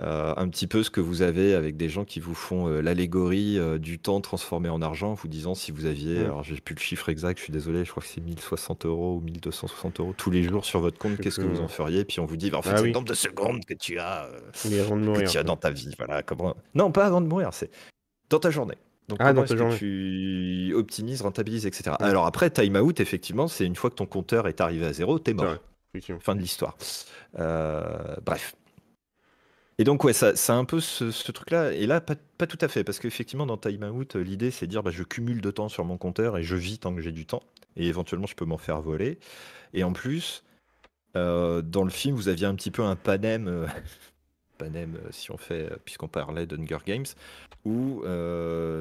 Euh, 0.00 0.32
un 0.36 0.48
petit 0.48 0.68
peu 0.68 0.84
ce 0.84 0.90
que 0.90 1.00
vous 1.00 1.22
avez 1.22 1.54
avec 1.54 1.76
des 1.76 1.88
gens 1.88 2.04
qui 2.04 2.20
vous 2.20 2.34
font 2.34 2.68
euh, 2.68 2.80
l'allégorie 2.80 3.58
euh, 3.58 3.78
du 3.78 3.98
temps 3.98 4.20
transformé 4.20 4.68
en 4.68 4.80
argent, 4.80 5.14
vous 5.14 5.26
disant 5.26 5.56
si 5.56 5.72
vous 5.72 5.86
aviez, 5.86 6.20
alors 6.20 6.44
j'ai 6.44 6.54
plus 6.60 6.76
le 6.76 6.80
chiffre 6.80 7.08
exact, 7.08 7.38
je 7.38 7.42
suis 7.42 7.52
désolé, 7.52 7.84
je 7.84 7.90
crois 7.90 8.04
que 8.04 8.08
c'est 8.08 8.20
1060 8.20 8.86
euros 8.86 9.16
ou 9.16 9.20
1260 9.22 9.98
euros 9.98 10.14
tous 10.16 10.30
les 10.30 10.44
jours 10.44 10.64
sur 10.64 10.78
votre 10.78 10.98
compte, 10.98 11.18
qu'est-ce 11.18 11.40
que 11.40 11.46
vous 11.46 11.60
en 11.60 11.66
feriez? 11.66 12.04
Puis 12.04 12.20
on 12.20 12.26
vous 12.26 12.36
dit, 12.36 12.48
bah, 12.48 12.58
en 12.58 12.62
fait, 12.62 12.70
ah 12.74 12.76
c'est 12.76 12.86
le 12.86 12.92
nombre 12.92 13.08
de 13.08 13.14
secondes 13.14 13.64
que 13.64 13.74
tu 13.74 13.98
as, 13.98 14.28
que 14.52 15.28
tu 15.28 15.36
as 15.38 15.42
dans 15.42 15.56
ta 15.56 15.70
vie. 15.70 15.92
Voilà, 15.98 16.22
comment... 16.22 16.54
Non, 16.76 16.92
pas 16.92 17.04
avant 17.04 17.20
de 17.20 17.26
mourir, 17.26 17.48
c'est 17.52 17.70
dans 18.30 18.38
ta 18.38 18.52
journée. 18.52 18.76
Donc, 19.08 19.18
ah, 19.20 19.28
comment 19.28 19.44
est-ce 19.44 19.54
que 19.54 19.76
tu 19.78 20.74
optimises, 20.74 21.22
rentabilises, 21.22 21.66
etc. 21.66 21.96
Alors 22.00 22.26
après, 22.26 22.50
time 22.50 22.76
out, 22.76 23.00
effectivement, 23.00 23.48
c'est 23.48 23.64
une 23.64 23.76
fois 23.76 23.90
que 23.90 23.96
ton 23.96 24.06
compteur 24.06 24.48
est 24.48 24.60
arrivé 24.60 24.86
à 24.86 24.92
zéro, 24.92 25.18
t'es 25.18 25.34
mort. 25.34 25.56
Fin 26.20 26.34
de 26.34 26.40
l'histoire. 26.40 26.76
bref. 27.34 28.54
Et 29.80 29.84
donc, 29.84 30.02
ouais, 30.02 30.12
ça, 30.12 30.34
ça 30.34 30.54
a 30.54 30.56
un 30.56 30.64
peu 30.64 30.80
ce, 30.80 31.30
truc-là. 31.30 31.72
Et 31.72 31.86
là, 31.86 32.00
pas, 32.00 32.46
tout 32.46 32.58
à 32.60 32.68
fait, 32.68 32.82
parce 32.82 32.98
qu'effectivement, 32.98 33.46
dans 33.46 33.56
Time 33.56 33.84
Out, 33.84 34.16
l'idée, 34.16 34.50
c'est 34.50 34.66
de 34.66 34.70
dire 34.72 34.82
bah, 34.82 34.90
je 34.90 35.04
cumule 35.04 35.40
de 35.40 35.50
temps 35.52 35.68
sur 35.68 35.84
mon 35.84 35.96
compteur 35.96 36.36
et 36.36 36.42
je 36.42 36.56
vis 36.56 36.78
tant 36.78 36.94
que 36.94 37.00
j'ai 37.00 37.12
du 37.12 37.26
temps. 37.26 37.42
Et 37.76 37.86
éventuellement, 37.86 38.26
je 38.26 38.34
peux 38.34 38.44
m'en 38.44 38.58
faire 38.58 38.80
voler. 38.80 39.20
Et 39.74 39.84
en 39.84 39.92
plus, 39.92 40.42
euh, 41.16 41.62
dans 41.62 41.84
le 41.84 41.90
film, 41.90 42.16
vous 42.16 42.28
aviez 42.28 42.46
un 42.46 42.56
petit 42.56 42.72
peu 42.72 42.82
un 42.82 42.96
panem, 42.96 43.46
euh, 43.46 43.66
panem 44.58 44.96
euh, 44.96 45.08
si 45.10 45.30
on 45.30 45.36
fait, 45.36 45.70
puisqu'on 45.84 46.08
parlait 46.08 46.46
d'Hunger 46.46 46.78
Games, 46.86 47.06
où 47.64 48.02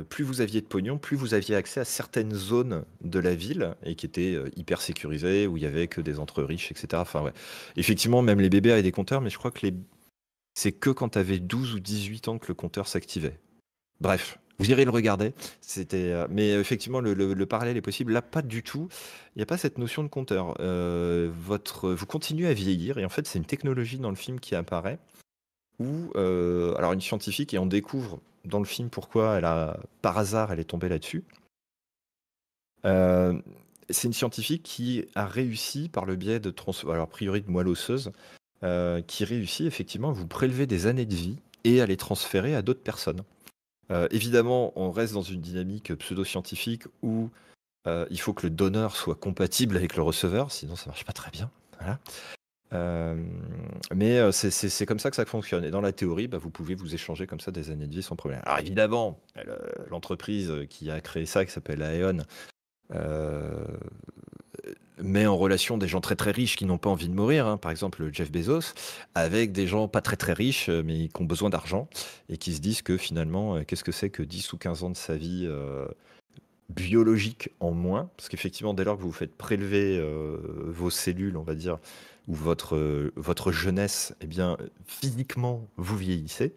plus 0.09 0.23
vous 0.23 0.41
aviez 0.41 0.61
de 0.61 0.65
pognon, 0.65 0.97
plus 0.97 1.17
vous 1.17 1.33
aviez 1.33 1.55
accès 1.55 1.79
à 1.79 1.85
certaines 1.85 2.33
zones 2.33 2.85
de 3.01 3.19
la 3.19 3.35
ville 3.35 3.75
et 3.83 3.95
qui 3.95 4.05
étaient 4.05 4.37
hyper 4.55 4.81
sécurisées, 4.81 5.47
où 5.47 5.57
il 5.57 5.63
y 5.63 5.65
avait 5.65 5.87
que 5.87 5.99
des 5.99 6.19
entre 6.19 6.43
riches, 6.43 6.71
etc. 6.71 6.87
Enfin, 6.95 7.21
ouais. 7.21 7.33
Effectivement, 7.75 8.21
même 8.21 8.39
les 8.39 8.49
bébés 8.49 8.71
avaient 8.71 8.83
des 8.83 8.91
compteurs, 8.91 9.19
mais 9.19 9.29
je 9.29 9.37
crois 9.37 9.51
que 9.51 9.65
les 9.65 9.73
c'est 10.57 10.71
que 10.71 10.89
quand 10.89 11.09
tu 11.09 11.19
avais 11.19 11.37
12 11.37 11.75
ou 11.75 11.79
18 11.79 12.29
ans 12.29 12.39
que 12.39 12.47
le 12.47 12.55
compteur 12.55 12.87
s'activait. 12.87 13.39
Bref, 14.01 14.39
vous 14.57 14.71
irez 14.71 14.85
le 14.85 14.91
regarder. 14.91 15.33
C'était, 15.61 16.11
euh, 16.11 16.25
mais 16.31 16.53
effectivement, 16.53 16.99
le, 16.99 17.45
parallèle 17.45 17.77
est 17.77 17.81
possible. 17.81 18.11
Là, 18.11 18.23
pas 18.23 18.41
du 18.41 18.63
tout. 18.63 18.89
Il 19.35 19.39
n'y 19.39 19.43
a 19.43 19.45
pas 19.45 19.57
cette 19.57 19.77
notion 19.77 20.01
de 20.01 20.07
compteur. 20.07 20.55
Euh, 20.59 21.31
votre, 21.31 21.91
vous 21.91 22.07
continuez 22.07 22.47
à 22.47 22.53
vieillir 22.53 22.97
et 22.97 23.05
en 23.05 23.09
fait, 23.09 23.27
c'est 23.27 23.37
une 23.37 23.45
technologie 23.45 23.99
dans 23.99 24.09
le 24.09 24.15
film 24.15 24.39
qui 24.39 24.55
apparaît 24.55 24.97
où, 25.79 26.11
euh, 26.15 26.75
alors, 26.75 26.93
une 26.93 27.01
scientifique 27.01 27.53
et 27.53 27.59
on 27.59 27.65
découvre 27.65 28.19
dans 28.45 28.59
le 28.59 28.65
film 28.65 28.89
pourquoi 28.89 29.37
elle 29.37 29.45
a, 29.45 29.79
par 30.01 30.17
hasard, 30.17 30.51
elle 30.51 30.59
est 30.59 30.63
tombée 30.63 30.89
là-dessus. 30.89 31.23
c'est 32.83 34.07
une 34.07 34.13
scientifique 34.13 34.63
qui 34.63 35.05
a 35.15 35.25
réussi 35.25 35.89
par 35.89 36.05
le 36.05 36.15
biais 36.15 36.39
de 36.39 36.53
alors 36.89 37.03
a 37.03 37.07
priori 37.07 37.41
de 37.41 37.49
moelle 37.49 37.67
osseuse, 37.67 38.11
euh, 38.63 39.03
qui 39.03 39.23
réussit 39.23 39.67
effectivement 39.67 40.09
à 40.09 40.13
vous 40.13 40.25
prélever 40.25 40.65
des 40.65 40.87
années 40.87 41.05
de 41.05 41.13
vie 41.13 41.37
et 41.63 41.79
à 41.79 41.85
les 41.85 41.95
transférer 41.95 42.55
à 42.55 42.63
d'autres 42.63 42.81
personnes. 42.81 43.21
Euh, 43.91 44.07
évidemment, 44.09 44.73
on 44.75 44.89
reste 44.89 45.13
dans 45.13 45.21
une 45.21 45.41
dynamique 45.41 45.93
pseudo-scientifique 45.93 46.85
où 47.03 47.29
euh, 47.85 48.07
il 48.09 48.19
faut 48.19 48.33
que 48.33 48.47
le 48.47 48.49
donneur 48.49 48.95
soit 48.95 49.13
compatible 49.13 49.77
avec 49.77 49.95
le 49.95 50.01
receveur, 50.01 50.51
sinon 50.51 50.75
ça 50.75 50.87
marche 50.87 51.05
pas 51.05 51.13
très 51.13 51.29
bien. 51.29 51.51
Mais 52.71 54.31
c'est 54.31 54.85
comme 54.85 54.99
ça 54.99 55.09
que 55.09 55.15
ça 55.15 55.25
fonctionne. 55.25 55.63
Et 55.63 55.71
dans 55.71 55.81
la 55.81 55.91
théorie, 55.91 56.27
bah, 56.27 56.37
vous 56.37 56.49
pouvez 56.49 56.75
vous 56.75 56.93
échanger 56.93 57.27
comme 57.27 57.39
ça 57.39 57.51
des 57.51 57.71
années 57.71 57.87
de 57.87 57.95
vie 57.95 58.03
sans 58.03 58.15
problème. 58.15 58.41
Alors 58.45 58.59
évidemment, 58.59 59.19
l'entreprise 59.89 60.53
qui 60.69 60.91
a 60.91 61.01
créé 61.01 61.25
ça, 61.25 61.45
qui 61.45 61.51
s'appelle 61.51 61.81
Aeon, 61.81 62.19
met 65.01 65.25
en 65.25 65.37
relation 65.37 65.77
des 65.77 65.87
gens 65.87 66.01
très 66.01 66.15
très 66.15 66.31
riches 66.31 66.55
qui 66.55 66.65
n'ont 66.65 66.77
pas 66.77 66.89
envie 66.89 67.09
de 67.09 67.13
mourir, 67.13 67.47
hein. 67.47 67.57
par 67.57 67.71
exemple 67.71 68.09
Jeff 68.11 68.31
Bezos, 68.31 68.73
avec 69.15 69.51
des 69.51 69.67
gens 69.67 69.87
pas 69.87 70.01
très 70.01 70.17
très 70.17 70.33
riches 70.33 70.69
euh, 70.69 70.83
mais 70.83 71.07
qui 71.07 71.21
ont 71.21 71.25
besoin 71.25 71.49
d'argent 71.49 71.87
et 72.29 72.37
qui 72.37 72.53
se 72.53 72.61
disent 72.61 72.81
que 72.81 72.97
finalement, 72.97 73.55
euh, 73.55 73.63
qu'est-ce 73.63 73.83
que 73.83 73.91
c'est 73.91 74.09
que 74.09 74.23
10 74.23 74.53
ou 74.53 74.57
15 74.57 74.83
ans 74.83 74.89
de 74.89 74.97
sa 74.97 75.15
vie 75.15 75.45
euh, 75.45 75.87
biologique 76.69 77.49
en 77.59 77.71
moins? 77.71 78.09
Parce 78.17 78.29
qu'effectivement, 78.29 78.73
dès 78.73 78.83
lors 78.83 78.97
que 78.97 79.03
vous 79.03 79.11
faites 79.11 79.35
prélever 79.35 80.03
vos 80.65 80.89
cellules, 80.89 81.37
on 81.37 81.43
va 81.43 81.55
dire, 81.55 81.77
ou 82.27 82.33
votre, 82.33 83.11
votre 83.15 83.51
jeunesse, 83.51 84.13
eh 84.21 84.27
bien, 84.27 84.57
physiquement, 84.85 85.67
vous 85.77 85.97
vieillissez. 85.97 86.55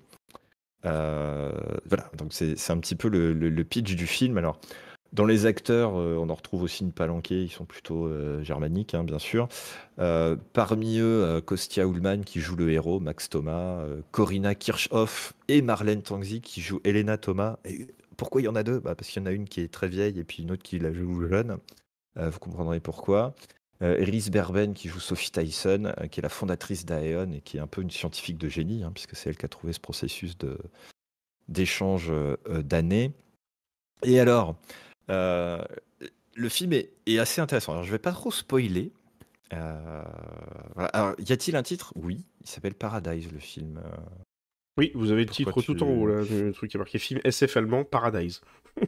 voilà, 0.83 2.11
donc 2.17 2.33
c'est 2.33 2.71
un 2.71 2.79
petit 2.79 2.97
peu 2.97 3.09
le, 3.09 3.33
le, 3.33 3.65
pitch 3.65 3.95
du 3.95 4.07
film. 4.07 4.39
Alors, 4.39 4.61
dans 5.13 5.25
les 5.25 5.47
acteurs, 5.47 5.99
euh, 5.99 6.15
on 6.17 6.31
en 6.31 6.35
retrouve 6.35 6.63
aussi 6.63 6.85
une 6.85 6.93
palanquée, 6.93 7.43
ils 7.43 7.51
sont 7.51 7.65
plutôt 7.65 8.07
euh, 8.07 8.45
germaniques, 8.45 8.95
hein, 8.95 9.03
bien 9.03 9.19
sûr. 9.19 9.49
Euh, 9.99 10.37
parmi 10.53 10.99
eux, 10.99 11.41
Kostia 11.45 11.85
Ullmann 11.85 12.25
qui 12.25 12.41
joue 12.41 12.55
le 12.55 12.71
héros, 12.71 13.01
Max 13.01 13.29
Thomas, 13.29 13.85
Corinna 14.13 14.55
Kirchhoff 14.55 15.33
et 15.49 15.63
Marlène 15.63 16.03
Tangzi 16.03 16.41
qui 16.41 16.61
joue 16.61 16.81
Elena 16.85 17.19
Thomas. 17.19 17.59
Et 17.65 17.89
pourquoi 18.17 18.41
il 18.41 18.45
y 18.45 18.49
en 18.49 18.55
a 18.55 18.63
deux? 18.63 18.79
Bah, 18.79 18.95
Parce 18.95 19.11
qu'il 19.11 19.21
y 19.21 19.25
en 19.25 19.27
a 19.27 19.33
une 19.33 19.49
qui 19.49 19.61
est 19.61 19.73
très 19.73 19.89
vieille 19.89 20.19
et 20.19 20.25
puis 20.25 20.45
une 20.45 20.53
autre 20.53 20.63
qui 20.63 20.79
la 20.79 20.93
joue 20.93 21.27
jeune. 21.29 21.59
vous 22.17 22.39
comprendrez 22.39 22.79
pourquoi. 22.79 23.35
Eris 23.81 24.29
Berben 24.31 24.75
qui 24.75 24.89
joue 24.89 25.01
Sophie 25.01 25.31
Tyson, 25.31 25.95
qui 26.11 26.21
est 26.21 26.23
la 26.23 26.29
fondatrice 26.29 26.85
d'Aeon 26.85 27.33
et 27.33 27.41
qui 27.41 27.57
est 27.57 27.61
un 27.61 27.67
peu 27.67 27.81
une 27.81 27.91
scientifique 27.91 28.37
de 28.37 28.49
génie, 28.49 28.85
hein, 28.85 28.93
puisque 28.93 29.17
c'est 29.17 29.31
elle 29.31 29.39
qui 29.39 29.47
a 29.47 29.49
trouvé 29.49 29.73
ce 29.73 29.81
processus 29.81 30.37
d'échange 31.49 32.13
d'années. 32.49 33.13
Et 34.03 34.21
alors, 34.21 34.57
euh, 35.11 35.63
le 36.35 36.49
film 36.49 36.73
est, 36.73 37.19
assez 37.19 37.41
intéressant. 37.41 37.83
Je 37.83 37.91
vais 37.91 37.99
pas 37.99 38.13
trop 38.13 38.31
spoiler. 38.31 38.93
Euh, 39.53 40.05
y 41.19 41.33
a-t-il 41.33 41.57
un 41.57 41.63
titre? 41.63 41.93
Oui, 41.97 42.25
il 42.41 42.49
s'appelle 42.49 42.75
Paradise, 42.75 43.31
le 43.33 43.41
film. 43.41 43.81
Oui, 44.79 44.93
vous 44.95 45.11
avez 45.11 45.23
le 45.23 45.27
Pourquoi 45.27 45.63
titre 45.63 45.75
tout 45.75 45.83
en 45.83 45.89
haut, 45.89 46.07
là, 46.07 46.23
le 46.31 46.53
truc 46.53 46.71
qui 46.71 46.77
est 46.77 46.79
marqué 46.79 46.99
film 46.99 47.21
SF 47.25 47.57
allemand, 47.57 47.85
Paradise. 47.85 48.41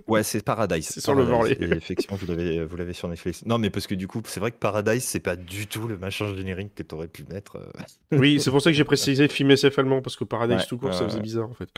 Ouais, 0.07 0.23
c'est 0.23 0.43
Paradise. 0.45 0.87
C'est 0.91 1.01
sur 1.01 1.15
le 1.15 1.25
volet. 1.25 1.57
Effectivement, 1.61 2.17
vous 2.17 2.27
l'avez, 2.27 2.65
vous 2.65 2.77
l'avez 2.77 2.93
sur 2.93 3.09
Netflix. 3.09 3.45
Non, 3.45 3.59
mais 3.59 3.69
parce 3.69 3.87
que 3.87 3.95
du 3.95 4.07
coup, 4.07 4.23
c'est 4.25 4.41
vrai 4.41 4.53
que 4.53 4.57
Paradise, 4.57 5.03
c'est 5.05 5.21
pas 5.21 5.37
du 5.37 5.67
tout 5.67 5.89
le 5.89 5.99
machin 5.99 6.35
générique 6.35 6.75
que 6.75 6.83
t'aurais 6.83 7.09
pu 7.09 7.25
mettre. 7.25 7.57
euh. 7.57 8.19
Oui, 8.19 8.41
c'est 8.41 8.51
pour 8.51 8.63
ça 8.63 8.71
que 8.71 8.77
j'ai 8.77 8.85
précisé 8.85 9.29
film 9.29 9.51
SF 9.51 9.81
allemand, 9.81 10.01
parce 10.01 10.17
que 10.17 10.25
Paradise 10.25 10.59
Ouais, 10.59 10.67
tout 10.67 10.79
court, 10.79 10.95
ça 10.95 11.05
faisait 11.05 11.21
bizarre 11.21 11.51
en 11.51 11.55
fait. 11.55 11.69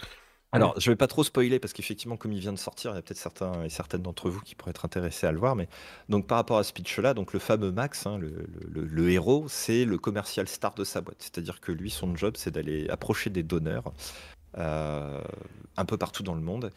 Alors, 0.54 0.78
je 0.78 0.90
vais 0.90 0.96
pas 0.96 1.06
trop 1.06 1.24
spoiler 1.24 1.58
parce 1.58 1.72
qu'effectivement, 1.72 2.16
comme 2.16 2.32
il 2.32 2.40
vient 2.40 2.52
de 2.52 2.58
sortir, 2.58 2.92
il 2.92 2.94
y 2.94 2.98
a 2.98 3.02
peut-être 3.02 3.18
certains 3.18 3.64
et 3.64 3.68
certaines 3.68 4.02
d'entre 4.02 4.30
vous 4.30 4.40
qui 4.40 4.54
pourraient 4.54 4.70
être 4.70 4.84
intéressés 4.84 5.26
à 5.26 5.32
le 5.32 5.38
voir. 5.38 5.56
Mais 5.56 5.68
donc, 6.08 6.26
par 6.26 6.36
rapport 6.36 6.58
à 6.58 6.64
ce 6.64 6.72
pitch-là, 6.72 7.12
donc 7.12 7.32
le 7.32 7.38
fameux 7.38 7.72
Max, 7.72 8.06
hein, 8.06 8.18
le, 8.18 9.10
héros, 9.10 9.46
c'est 9.48 9.84
le 9.84 9.98
commercial 9.98 10.48
star 10.48 10.74
de 10.74 10.84
sa 10.84 11.00
boîte. 11.00 11.16
C'est-à-dire 11.18 11.60
que 11.60 11.72
lui, 11.72 11.90
son 11.90 12.14
job, 12.16 12.34
c'est 12.36 12.52
d'aller 12.52 12.88
approcher 12.88 13.30
des 13.30 13.42
donneurs 13.42 13.92
euh, 14.58 15.20
un 15.76 15.84
peu 15.84 15.96
partout 15.96 16.22
dans 16.22 16.34
le 16.34 16.40
monde, 16.40 16.70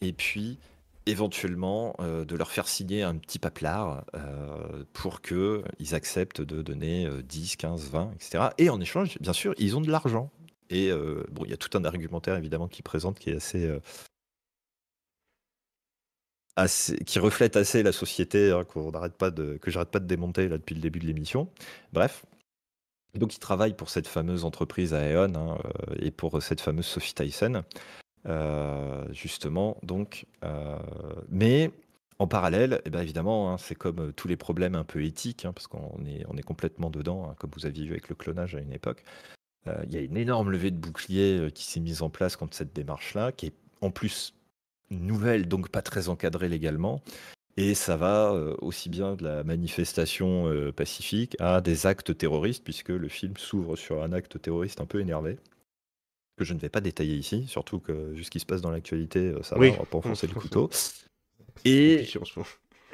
et 0.00 0.12
puis 0.12 0.58
éventuellement 1.06 1.94
euh, 2.00 2.24
de 2.24 2.36
leur 2.36 2.50
faire 2.50 2.68
signer 2.68 3.02
un 3.02 3.16
petit 3.16 3.38
paplard 3.38 4.04
euh, 4.14 4.84
pour 4.92 5.20
que 5.20 5.62
ils 5.78 5.94
acceptent 5.94 6.40
de 6.40 6.62
donner 6.62 7.06
euh, 7.06 7.22
10, 7.22 7.56
15, 7.56 7.90
20, 7.90 8.12
etc. 8.14 8.44
Et 8.58 8.70
en 8.70 8.80
échange, 8.80 9.18
bien 9.20 9.32
sûr, 9.32 9.54
ils 9.58 9.76
ont 9.76 9.80
de 9.80 9.90
l'argent. 9.90 10.30
Et 10.74 10.90
euh, 10.90 11.22
bon, 11.30 11.44
il 11.44 11.50
y 11.52 11.54
a 11.54 11.56
tout 11.56 11.78
un 11.78 11.84
argumentaire 11.84 12.34
évidemment 12.36 12.66
qui 12.66 12.82
présente 12.82 13.20
qui 13.20 13.30
est 13.30 13.36
assez, 13.36 13.64
euh, 13.64 13.78
qui 17.06 17.20
reflète 17.20 17.56
assez 17.56 17.84
la 17.84 17.92
société 17.92 18.50
hein, 18.50 18.64
qu'on 18.64 18.90
n'arrête 18.90 19.14
pas 19.14 19.30
de, 19.30 19.60
démonter 20.00 20.48
là 20.48 20.58
depuis 20.58 20.74
le 20.74 20.80
début 20.80 20.98
de 20.98 21.06
l'émission. 21.06 21.48
Bref. 21.92 22.26
Donc, 23.14 23.36
il 23.36 23.38
travaille 23.38 23.74
pour 23.74 23.88
cette 23.88 24.08
fameuse 24.08 24.44
entreprise 24.44 24.92
Aeon 24.92 25.34
hein, 25.36 25.58
euh, 25.64 25.94
et 26.00 26.10
pour 26.10 26.42
cette 26.42 26.60
fameuse 26.60 26.86
Sophie 26.86 27.14
Tyson, 27.14 27.62
justement. 29.12 29.76
Donc, 29.84 30.26
mais 31.28 31.70
en 32.18 32.26
parallèle, 32.26 32.82
eh 32.84 32.90
ben, 32.90 33.00
évidemment, 33.00 33.52
hein, 33.52 33.58
c'est 33.58 33.76
comme 33.76 34.12
tous 34.12 34.26
les 34.26 34.36
problèmes 34.36 34.74
un 34.74 34.82
peu 34.82 35.04
éthiques, 35.04 35.44
hein, 35.44 35.52
parce 35.52 35.68
qu'on 35.68 36.04
est, 36.04 36.24
on 36.28 36.36
est 36.36 36.42
complètement 36.42 36.90
dedans, 36.90 37.30
hein, 37.30 37.36
comme 37.38 37.50
vous 37.54 37.66
aviez 37.66 37.84
vu 37.84 37.92
avec 37.92 38.08
le 38.08 38.16
clonage 38.16 38.56
à 38.56 38.60
une 38.60 38.72
époque. 38.72 39.04
Euh, 39.66 39.82
Il 39.86 39.92
y 39.92 39.96
a 39.96 40.00
une 40.00 40.16
énorme 40.16 40.50
levée 40.50 40.70
de 40.70 40.76
bouclier 40.76 41.38
euh, 41.38 41.50
qui 41.50 41.64
s'est 41.64 41.80
mise 41.80 42.02
en 42.02 42.10
place 42.10 42.36
contre 42.36 42.56
cette 42.56 42.74
démarche-là, 42.74 43.32
qui 43.32 43.46
est 43.46 43.54
en 43.80 43.90
plus 43.90 44.34
nouvelle, 44.90 45.48
donc 45.48 45.68
pas 45.70 45.82
très 45.82 46.08
encadrée 46.08 46.48
légalement. 46.48 47.02
Et 47.56 47.74
ça 47.74 47.96
va 47.96 48.32
euh, 48.32 48.56
aussi 48.60 48.88
bien 48.88 49.14
de 49.14 49.22
la 49.24 49.44
manifestation 49.44 50.48
euh, 50.48 50.72
pacifique 50.72 51.36
à 51.38 51.60
des 51.60 51.86
actes 51.86 52.16
terroristes, 52.18 52.64
puisque 52.64 52.88
le 52.88 53.08
film 53.08 53.36
s'ouvre 53.36 53.76
sur 53.76 54.02
un 54.02 54.12
acte 54.12 54.40
terroriste 54.42 54.80
un 54.80 54.86
peu 54.86 55.00
énervé, 55.00 55.38
que 56.36 56.44
je 56.44 56.52
ne 56.52 56.58
vais 56.58 56.68
pas 56.68 56.80
détailler 56.80 57.14
ici, 57.14 57.46
surtout 57.46 57.78
que 57.78 57.92
vu 58.12 58.24
ce 58.24 58.30
qui 58.30 58.40
se 58.40 58.46
passe 58.46 58.60
dans 58.60 58.70
l'actualité, 58.70 59.20
euh, 59.20 59.42
ça 59.42 59.56
Oui. 59.58 59.68
va, 59.70 59.76
on 59.76 59.78
va 59.80 59.86
pas 59.86 59.98
enfoncer 59.98 60.26
le 60.26 60.34
couteau. 60.34 60.68
Et 61.64 62.04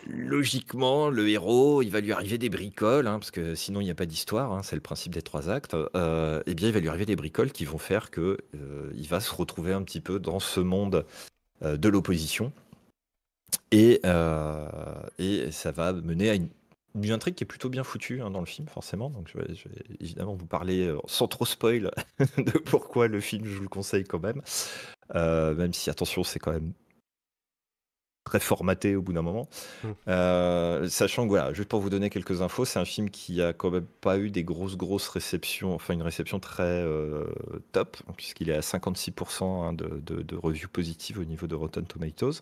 Logiquement, 0.07 1.11
le 1.11 1.29
héros, 1.29 1.83
il 1.83 1.91
va 1.91 2.01
lui 2.01 2.13
arriver 2.13 2.39
des 2.39 2.49
bricoles, 2.49 3.07
hein, 3.07 3.19
parce 3.19 3.31
que 3.31 3.55
sinon 3.55 3.81
il 3.81 3.85
n'y 3.85 3.91
a 3.91 3.95
pas 3.95 4.07
d'histoire, 4.07 4.53
hein, 4.53 4.63
c'est 4.63 4.77
le 4.77 4.83
principe 4.83 5.15
des 5.15 5.23
trois 5.23 5.51
actes. 5.51 5.75
euh, 5.75 6.43
eh 6.47 6.55
bien, 6.55 6.69
il 6.69 6.75
va 6.75 6.81
lui 6.81 6.89
arriver 6.89 7.07
des 7.07 7.17
bricoles 7.17 7.53
qui 7.53 7.65
vont 7.65 7.79
faire 7.79 8.11
que 8.11 8.39
euh, 8.55 8.93
il 8.95 9.07
va 9.09 9.21
se 9.21 9.35
retrouver 9.35 9.73
un 9.73 9.83
petit 9.83 10.01
peu 10.01 10.19
dans 10.19 10.41
ce 10.41 10.61
monde 10.61 11.05
euh, 11.63 11.77
de 11.77 11.89
l'opposition. 11.89 12.53
Et, 13.73 14.01
euh, 14.05 14.69
et 15.19 15.51
ça 15.53 15.73
va 15.73 15.93
mener 15.93 16.31
à 16.31 16.35
une, 16.35 16.49
intrigue 17.11 17.35
qui 17.35 17.45
est 17.45 17.47
plutôt 17.47 17.69
bien 17.69 17.85
foutue 17.85 18.21
hein, 18.23 18.31
dans 18.31 18.41
le 18.41 18.47
film, 18.47 18.69
forcément. 18.69 19.11
Donc 19.11 19.29
je 19.33 19.39
vais, 19.39 19.55
je 19.55 19.69
vais 19.69 19.85
évidemment 20.01 20.35
vous 20.35 20.47
parler 20.47 20.93
sans 21.07 21.29
trop 21.29 21.45
spoil 21.45 21.91
de 22.39 22.59
pourquoi 22.59 23.07
le 23.07 23.21
film, 23.21 23.45
je 23.45 23.55
vous 23.57 23.63
le 23.63 23.69
conseille 23.69 24.05
quand 24.05 24.21
même. 24.21 24.43
Même 25.15 25.73
si, 25.73 25.91
attention, 25.91 26.25
c'est 26.25 26.39
quand 26.39 26.53
même 26.53 26.73
très 28.25 28.41
formaté 28.41 28.97
au 28.97 29.03
bout 29.03 29.13
d'un 29.13 29.23
moment. 29.23 29.49
Mm. 29.83 29.89
Euh, 30.09 30.89
sachant 30.89 31.25
que, 31.25 31.29
voilà, 31.29 31.53
juste 31.53 31.69
pour 31.69 31.81
vous 31.81 31.91
donner 31.91 32.11
quelques 32.11 32.43
infos, 32.43 32.65
c'est 32.65 32.79
un 32.79 32.85
film 32.85 33.11
qui 33.11 33.43
a 33.43 33.53
quand 33.53 33.71
même 33.71 33.87
pas 34.01 34.19
eu 34.19 34.31
des 34.31 34.45
grosses, 34.45 34.77
grosses 34.77 35.09
réceptions, 35.09 35.75
enfin 35.75 35.95
une 35.95 36.03
réception 36.03 36.39
très 36.41 36.63
euh, 36.63 37.25
top, 37.73 37.97
puisqu'il 38.17 38.51
est 38.51 38.57
à 38.57 38.61
56% 38.61 39.45
hein, 39.45 39.73
de, 39.73 40.01
de, 40.05 40.23
de 40.23 40.37
reviews 40.37 40.69
positives 40.69 41.19
au 41.19 41.25
niveau 41.25 41.47
de 41.47 41.55
Rotten 41.55 41.85
Tomatoes. 41.85 42.41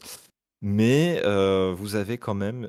Mais 0.60 1.22
euh, 1.24 1.72
vous 1.76 1.94
avez 1.94 2.18
quand 2.18 2.34
même, 2.34 2.68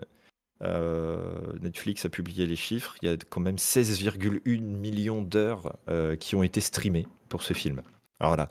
Netflix 1.62 2.06
a 2.06 2.10
publié 2.10 2.46
les 2.46 2.56
chiffres, 2.56 2.96
il 3.02 3.10
y 3.10 3.12
a 3.12 3.18
quand 3.18 3.42
même 3.42 3.56
16,1 3.56 4.60
millions 4.60 5.22
d'heures 5.22 5.74
qui 6.20 6.36
ont 6.36 6.44
été 6.44 6.62
streamées 6.62 7.08
pour 7.30 7.42
ce 7.42 7.54
film. 7.54 7.82
Alors 8.20 8.32
voilà. 8.32 8.50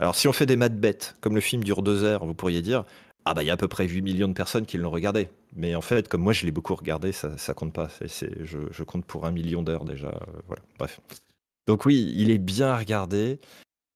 Alors 0.00 0.16
si 0.16 0.26
on 0.26 0.32
fait 0.32 0.46
des 0.46 0.56
maths 0.56 0.80
bêtes, 0.80 1.14
comme 1.20 1.34
le 1.34 1.42
film 1.42 1.62
dure 1.62 1.82
deux 1.82 2.02
heures, 2.02 2.24
vous 2.24 2.34
pourriez 2.34 2.62
dire, 2.62 2.84
ah 3.30 3.34
bah 3.34 3.44
il 3.44 3.46
y 3.46 3.50
a 3.50 3.52
à 3.52 3.56
peu 3.56 3.68
près 3.68 3.86
8 3.86 4.02
millions 4.02 4.26
de 4.26 4.32
personnes 4.32 4.66
qui 4.66 4.76
l'ont 4.76 4.90
regardé. 4.90 5.28
Mais 5.54 5.76
en 5.76 5.82
fait, 5.82 6.08
comme 6.08 6.20
moi 6.20 6.32
je 6.32 6.44
l'ai 6.44 6.50
beaucoup 6.50 6.74
regardé, 6.74 7.12
ça, 7.12 7.38
ça 7.38 7.54
compte 7.54 7.72
pas. 7.72 7.88
Je, 8.00 8.82
compte 8.82 9.04
pour 9.04 9.24
un 9.24 9.30
million 9.30 9.62
d'heures 9.62 9.84
déjà. 9.84 10.08
euh, 10.08 10.54
bref. 10.76 11.00
Donc 11.68 11.86
oui, 11.86 12.12
il 12.16 12.32
est 12.32 12.38
bien 12.38 12.66
à 12.66 12.76
regarder 12.76 13.38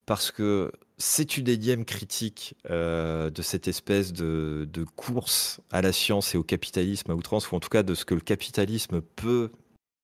parce 0.05 0.31
que 0.31 0.71
c'est 0.97 1.35
une 1.35 1.49
énième 1.49 1.83
critique 1.83 2.55
euh, 2.69 3.29
de 3.29 3.41
cette 3.41 3.67
espèce 3.67 4.13
de, 4.13 4.69
de 4.71 4.85
course 4.85 5.59
à 5.69 5.81
la 5.81 5.91
science 5.91 6.33
et 6.33 6.37
au 6.37 6.43
capitalisme 6.43 7.11
à 7.11 7.15
outrance, 7.15 7.51
ou 7.51 7.55
en 7.55 7.59
tout 7.59 7.67
cas 7.67 7.83
de 7.83 7.93
ce 7.93 8.05
que 8.05 8.13
le 8.13 8.21
capitalisme 8.21 9.01
peut 9.01 9.51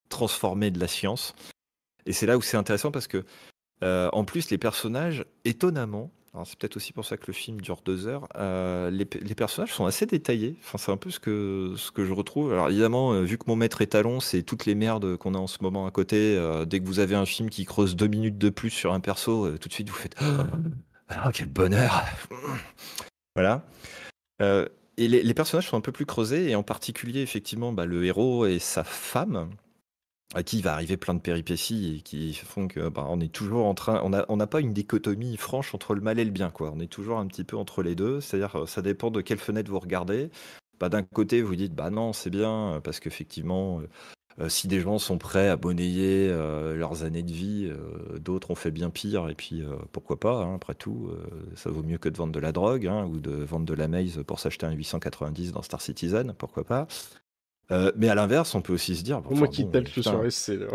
transformer 0.09 0.71
de 0.71 0.79
la 0.79 0.89
science. 0.89 1.35
Et 2.05 2.11
c'est 2.11 2.25
là 2.25 2.37
où 2.37 2.41
c'est 2.41 2.57
intéressant 2.57 2.91
parce 2.91 3.07
que, 3.07 3.23
euh, 3.81 4.09
en 4.11 4.25
plus, 4.25 4.49
les 4.49 4.57
personnages, 4.57 5.23
étonnamment, 5.45 6.11
c'est 6.45 6.57
peut-être 6.57 6.77
aussi 6.77 6.93
pour 6.93 7.05
ça 7.05 7.17
que 7.17 7.25
le 7.27 7.33
film 7.33 7.59
dure 7.59 7.81
deux 7.83 8.07
heures, 8.07 8.27
euh, 8.37 8.89
les, 8.89 9.03
pe- 9.05 9.19
les 9.19 9.35
personnages 9.35 9.73
sont 9.73 9.85
assez 9.85 10.05
détaillés. 10.05 10.55
Enfin, 10.63 10.77
c'est 10.77 10.91
un 10.91 10.97
peu 10.97 11.09
ce 11.11 11.19
que, 11.19 11.73
ce 11.77 11.91
que 11.91 12.05
je 12.05 12.13
retrouve. 12.13 12.53
Alors 12.53 12.69
évidemment, 12.69 13.13
euh, 13.13 13.21
vu 13.23 13.37
que 13.37 13.43
mon 13.47 13.55
maître 13.57 13.81
étalon, 13.81 14.19
c'est 14.21 14.41
toutes 14.43 14.65
les 14.65 14.75
merdes 14.75 15.17
qu'on 15.17 15.33
a 15.35 15.37
en 15.37 15.47
ce 15.47 15.57
moment 15.61 15.85
à 15.85 15.91
côté, 15.91 16.37
euh, 16.37 16.63
dès 16.65 16.79
que 16.79 16.85
vous 16.85 16.99
avez 16.99 17.15
un 17.15 17.25
film 17.25 17.49
qui 17.49 17.65
creuse 17.65 17.95
deux 17.97 18.07
minutes 18.07 18.37
de 18.37 18.49
plus 18.49 18.69
sur 18.69 18.93
un 18.93 19.01
perso, 19.01 19.57
tout 19.57 19.67
de 19.67 19.73
suite 19.73 19.89
vous 19.89 19.95
faites 19.95 20.15
Ah, 21.09 21.31
quel 21.33 21.49
bonheur 21.49 22.03
Voilà. 23.35 23.65
Et 24.97 25.07
les, 25.07 25.23
les 25.23 25.33
personnages 25.33 25.67
sont 25.69 25.77
un 25.77 25.81
peu 25.81 25.91
plus 25.91 26.05
creusés, 26.05 26.49
et 26.49 26.55
en 26.55 26.63
particulier, 26.63 27.21
effectivement, 27.21 27.71
bah, 27.73 27.85
le 27.85 28.03
héros 28.05 28.45
et 28.45 28.59
sa 28.59 28.83
femme, 28.83 29.49
à 30.33 30.43
qui 30.43 30.61
va 30.61 30.73
arriver 30.73 30.97
plein 30.97 31.13
de 31.13 31.19
péripéties 31.19 31.97
et 31.97 32.01
qui 32.01 32.33
font 32.33 32.67
que 32.67 32.89
bah, 32.89 33.07
est 33.19 33.31
toujours 33.31 33.65
en 33.65 33.73
train, 33.73 34.01
on 34.03 34.09
n'a 34.09 34.25
on 34.29 34.37
pas 34.37 34.61
une 34.61 34.73
dichotomie 34.73 35.37
franche 35.37 35.75
entre 35.75 35.93
le 35.93 36.01
mal 36.01 36.19
et 36.19 36.25
le 36.25 36.31
bien, 36.31 36.49
quoi. 36.49 36.71
On 36.75 36.79
est 36.79 36.87
toujours 36.87 37.19
un 37.19 37.27
petit 37.27 37.43
peu 37.43 37.57
entre 37.57 37.83
les 37.83 37.95
deux, 37.95 38.21
c'est-à-dire 38.21 38.63
euh, 38.63 38.65
ça 38.65 38.81
dépend 38.81 39.11
de 39.11 39.21
quelle 39.21 39.39
fenêtre 39.39 39.69
vous 39.69 39.79
regardez. 39.79 40.29
Bah, 40.81 40.89
D'un 40.89 41.03
côté, 41.03 41.43
vous 41.43 41.55
dites 41.55 41.75
bah 41.75 41.91
non, 41.91 42.11
c'est 42.11 42.31
bien, 42.31 42.73
euh, 42.73 42.79
parce 42.79 42.99
qu'effectivement, 42.99 43.81
euh, 44.39 44.49
si 44.49 44.67
des 44.67 44.79
gens 44.79 44.97
sont 44.97 45.19
prêts 45.19 45.47
à 45.47 45.55
monnayer 45.55 46.27
euh, 46.31 46.75
leurs 46.75 47.03
années 47.03 47.21
de 47.21 47.31
vie, 47.31 47.71
d'autres 48.19 48.49
ont 48.49 48.55
fait 48.55 48.71
bien 48.71 48.89
pire, 48.89 49.29
et 49.29 49.35
puis 49.35 49.63
pourquoi 49.91 50.19
pas, 50.19 50.43
hein, 50.43 50.55
après 50.55 50.73
tout, 50.73 51.11
ça 51.55 51.69
vaut 51.69 51.83
mieux 51.83 51.99
que 51.99 52.09
de 52.09 52.17
vendre 52.17 52.33
de 52.33 52.39
la 52.39 52.51
drogue, 52.51 52.87
hein, 52.87 53.05
ou 53.05 53.19
de 53.19 53.31
vendre 53.31 53.65
de 53.65 53.73
la 53.75 53.87
maïs 53.87 54.17
pour 54.25 54.39
s'acheter 54.39 54.65
un 54.65 54.71
890 54.71 55.51
dans 55.51 55.61
Star 55.61 55.81
Citizen, 55.81 56.33
pourquoi 56.37 56.63
pas. 56.63 56.87
Euh, 57.72 57.91
mais 57.95 58.10
à 58.10 58.15
l'inverse, 58.15 58.53
on 58.56 58.61
peut 58.61 58.73
aussi 58.73 58.95
se 58.98 59.03
dire. 59.03 59.22
bon, 59.22 59.35
Moi 59.35 59.48
qui 59.48 59.64
bon, 59.64 59.81
putain, 59.84 60.02
sur 60.02 60.31
SC 60.31 60.49
là. 60.60 60.68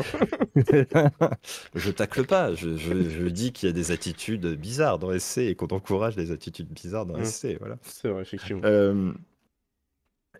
je 1.74 1.90
tacle 1.90 2.24
pas, 2.24 2.54
je, 2.54 2.76
je- 2.76 3.08
je 3.10 3.26
dis 3.26 3.52
qu'il 3.52 3.68
y 3.68 3.70
a 3.70 3.72
des 3.74 3.90
attitudes 3.90 4.46
bizarres 4.54 4.98
dans 4.98 5.12
SC 5.18 5.38
et 5.38 5.54
qu'on 5.54 5.66
encourage 5.66 6.16
les 6.16 6.30
attitudes 6.30 6.68
bizarres 6.68 7.04
dans 7.06 7.18
Mm. 7.18 7.24
SC, 7.24 7.56
voilà. 7.58 7.76
C'est 7.82 8.08
vrai, 8.08 8.22
effectivement. 8.22 8.62
Euh, 8.64 9.12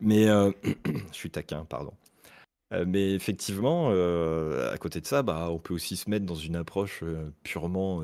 mais 0.01 0.28
euh, 0.28 0.51
je 0.65 1.15
suis 1.15 1.31
taquin, 1.31 1.65
pardon. 1.65 1.93
Mais 2.87 3.12
effectivement, 3.15 3.91
à 3.91 4.77
côté 4.78 5.01
de 5.01 5.07
ça, 5.07 5.23
bah, 5.23 5.49
on 5.51 5.59
peut 5.59 5.73
aussi 5.73 5.95
se 5.97 6.11
mettre 6.11 6.27
dans 6.27 6.35
une 6.35 6.57
approche 6.57 7.05
purement 7.45 8.03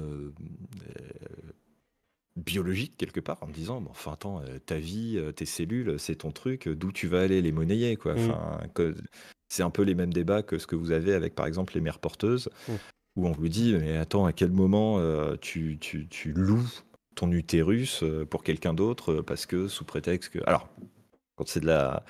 biologique 2.37 2.97
quelque 2.97 3.21
part, 3.21 3.39
en 3.43 3.47
me 3.47 3.53
disant, 3.53 3.81
bon, 3.81 3.91
enfin 3.91 4.13
attends, 4.13 4.41
euh, 4.41 4.59
ta 4.65 4.79
vie, 4.79 5.17
euh, 5.19 5.33
tes 5.33 5.45
cellules, 5.47 5.99
c'est 5.99 6.17
ton 6.17 6.31
truc, 6.33 6.67
euh, 6.69 6.75
d'où 6.75 6.93
tu 6.93 7.07
vas 7.07 7.21
aller 7.21 7.43
les 7.43 7.53
monnayer, 7.53 7.97
quoi. 7.97 8.15
Mm. 8.15 8.19
Enfin, 8.19 8.61
que- 8.75 8.95
c'est 9.49 9.63
un 9.63 9.71
peu 9.71 9.83
les 9.83 9.95
mêmes 9.95 10.13
débats 10.15 10.43
que 10.43 10.59
ce 10.59 10.67
que 10.67 10.77
vous 10.77 10.93
avez 10.93 11.13
avec, 11.13 11.35
par 11.35 11.47
exemple, 11.47 11.75
les 11.75 11.81
mères 11.83 11.99
porteuses, 11.99 12.49
Mm. 12.69 12.73
où 13.17 13.27
on 13.29 13.33
vous 13.33 13.49
dit, 13.49 13.75
mais 13.79 13.97
attends, 13.99 14.25
à 14.25 14.33
quel 14.33 14.51
moment 14.51 14.99
euh, 14.99 15.37
tu, 15.41 15.77
tu, 15.79 16.09
tu 16.09 16.33
loues 16.33 16.67
ton 17.15 17.31
utérus 17.31 18.03
euh, 18.03 18.25
pour 18.25 18.43
quelqu'un 18.43 18.73
d'autre 18.73 19.13
euh, 19.13 19.23
parce 19.23 19.45
que 19.45 19.69
sous 19.69 19.85
prétexte 19.85 20.33
que... 20.33 20.39
Alors, 20.47 20.69
quand 21.37 21.47
c'est 21.47 21.61
de 21.61 21.67
la, 21.67 22.03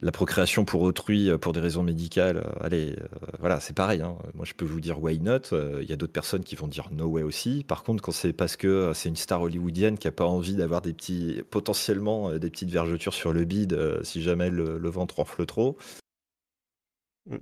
la 0.00 0.12
procréation 0.12 0.64
pour 0.64 0.82
autrui, 0.82 1.28
euh, 1.28 1.38
pour 1.38 1.52
des 1.52 1.60
raisons 1.60 1.82
médicales, 1.82 2.38
euh, 2.38 2.50
allez, 2.64 2.96
euh, 3.00 3.06
voilà, 3.40 3.60
c'est 3.60 3.74
pareil. 3.74 4.00
hein. 4.02 4.16
Moi, 4.34 4.44
je 4.44 4.54
peux 4.54 4.64
vous 4.64 4.80
dire 4.80 5.02
why 5.02 5.18
not. 5.20 5.40
Il 5.80 5.88
y 5.88 5.92
a 5.92 5.96
d'autres 5.96 6.12
personnes 6.12 6.44
qui 6.44 6.54
vont 6.56 6.68
dire 6.68 6.88
no 6.92 7.06
way 7.06 7.22
aussi. 7.22 7.64
Par 7.66 7.82
contre, 7.82 8.02
quand 8.02 8.12
c'est 8.12 8.32
parce 8.32 8.56
que 8.56 8.92
c'est 8.94 9.08
une 9.08 9.16
star 9.16 9.42
hollywoodienne 9.42 9.98
qui 9.98 10.06
a 10.08 10.12
pas 10.12 10.24
envie 10.26 10.54
d'avoir 10.54 10.82
des 10.82 10.92
petits, 10.92 11.42
potentiellement 11.50 12.32
des 12.38 12.50
petites 12.50 12.70
vergetures 12.70 13.14
sur 13.14 13.32
le 13.32 13.44
bide 13.44 13.76
si 14.04 14.22
jamais 14.22 14.50
le, 14.50 14.78
le 14.78 14.88
ventre 14.88 15.20
enfle 15.20 15.46
trop, 15.46 15.76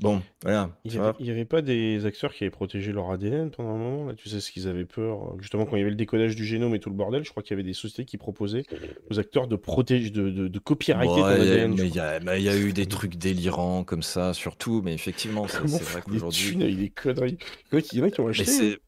Bon, 0.01 0.23
voilà. 0.43 0.71
Il 0.85 0.91
tu 0.91 0.97
y 0.97 1.01
vois. 1.01 1.17
avait, 1.31 1.45
pas 1.45 1.63
des 1.63 2.07
acteurs 2.07 2.33
qui 2.35 2.45
avaient 2.45 2.51
protégé 2.51 2.93
leur 2.93 3.11
ADN 3.11 3.51
pendant 3.51 3.71
un 3.71 3.79
moment, 3.79 4.07
là, 4.07 4.15
tu 4.15 4.29
sais 4.29 4.41
ce 4.41 4.51
qu'ils 4.53 4.69
avaient 4.69 4.85
peur, 4.85 5.35
euh, 5.35 5.37
justement 5.41 5.65
quand 5.65 5.77
il 5.77 5.81
y 5.81 5.83
avait 5.83 5.91
le 5.91 5.97
décodage 5.97 6.37
du 6.37 6.45
génome 6.45 6.75
et 6.75 6.81
tout 6.81 6.91
le 6.91 6.97
bordel, 6.97 7.25
je 7.25 7.31
crois 7.31 7.43
qu'il 7.43 7.53
y 7.53 7.55
avait 7.55 7.63
des 7.63 7.73
sociétés 7.73 8.05
qui 8.05 8.19
proposaient 8.19 8.65
aux 9.11 9.19
acteurs 9.19 9.49
de 9.49 9.57
protéger, 9.57 10.11
de, 10.11 10.31
de, 10.31 10.49
de 10.49 10.59
copyrighter 10.59 11.15
ton 11.15 11.27
ADN. 11.29 11.75
mais 11.75 11.89
il 11.89 11.95
y 11.95 12.01
a, 12.01 12.21
mais 12.21 12.41
il 12.41 12.45
y 12.45 12.49
a 12.49 12.57
eu 12.57 12.73
des 12.73 12.87
trucs 12.87 13.17
délirants 13.17 13.85
comme 13.85 14.03
ça, 14.03 14.33
surtout, 14.35 14.83
mais 14.85 14.95
effectivement, 14.95 15.47
c'est 15.49 15.59
vrai 15.59 15.79
faire 15.81 16.01
des 16.03 16.03
qu'aujourd'hui. 16.03 16.51
thunes 16.51 16.63
avec 16.63 16.77
des 16.79 16.91
conneries? 16.91 17.39
Il 17.73 17.99
y 17.99 18.03
en 18.03 18.05
a 18.05 18.11
qui- 18.11 18.21
ont 18.21 18.27
Mais 18.27 18.31
acheté. 18.33 18.53
c'est. 18.53 18.79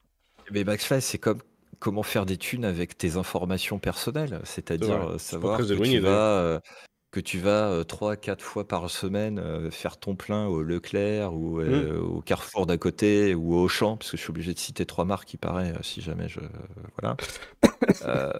Mais 0.51 0.65
McFly, 0.65 1.03
c'est 1.03 1.19
comme 1.19 1.41
comment 1.79 2.03
faire 2.03 2.27
des 2.27 2.37
thunes 2.37 2.65
avec 2.65 2.97
tes 2.99 3.16
informations 3.16 3.79
personnelles, 3.79 4.41
C'est 4.45 4.57
c'est-à-dire 4.57 5.11
euh, 5.11 5.19
savoir 5.19 5.59
que 5.59 5.65
tu 5.65 5.99
vas, 6.01 6.61
que 7.10 7.20
tu 7.20 7.39
vas 7.39 7.68
euh, 7.70 7.85
trois, 7.85 8.16
quatre 8.16 8.43
fois 8.43 8.68
par 8.68 8.90
semaine 8.90 9.39
euh, 9.39 9.70
faire 9.70 9.97
ton 9.98 10.14
plein 10.16 10.47
au 10.47 10.62
Leclerc 10.62 11.35
ou 11.35 11.60
euh, 11.60 11.98
au 12.01 12.20
Carrefour 12.20 12.66
d'à 12.66 12.76
côté 12.76 13.35
ou 13.35 13.55
au 13.55 13.64
Auchan, 13.64 13.97
parce 13.97 14.10
que 14.10 14.16
je 14.18 14.22
suis 14.22 14.30
obligé 14.30 14.52
de 14.55 14.59
citer 14.59 14.85
trois 14.86 15.05
marques, 15.06 15.32
il 15.35 15.39
paraît, 15.39 15.72
euh, 15.72 15.82
si 15.82 16.01
jamais 16.02 16.28
je. 16.28 16.40
Voilà. 17.01 17.16
Euh, 18.05 18.32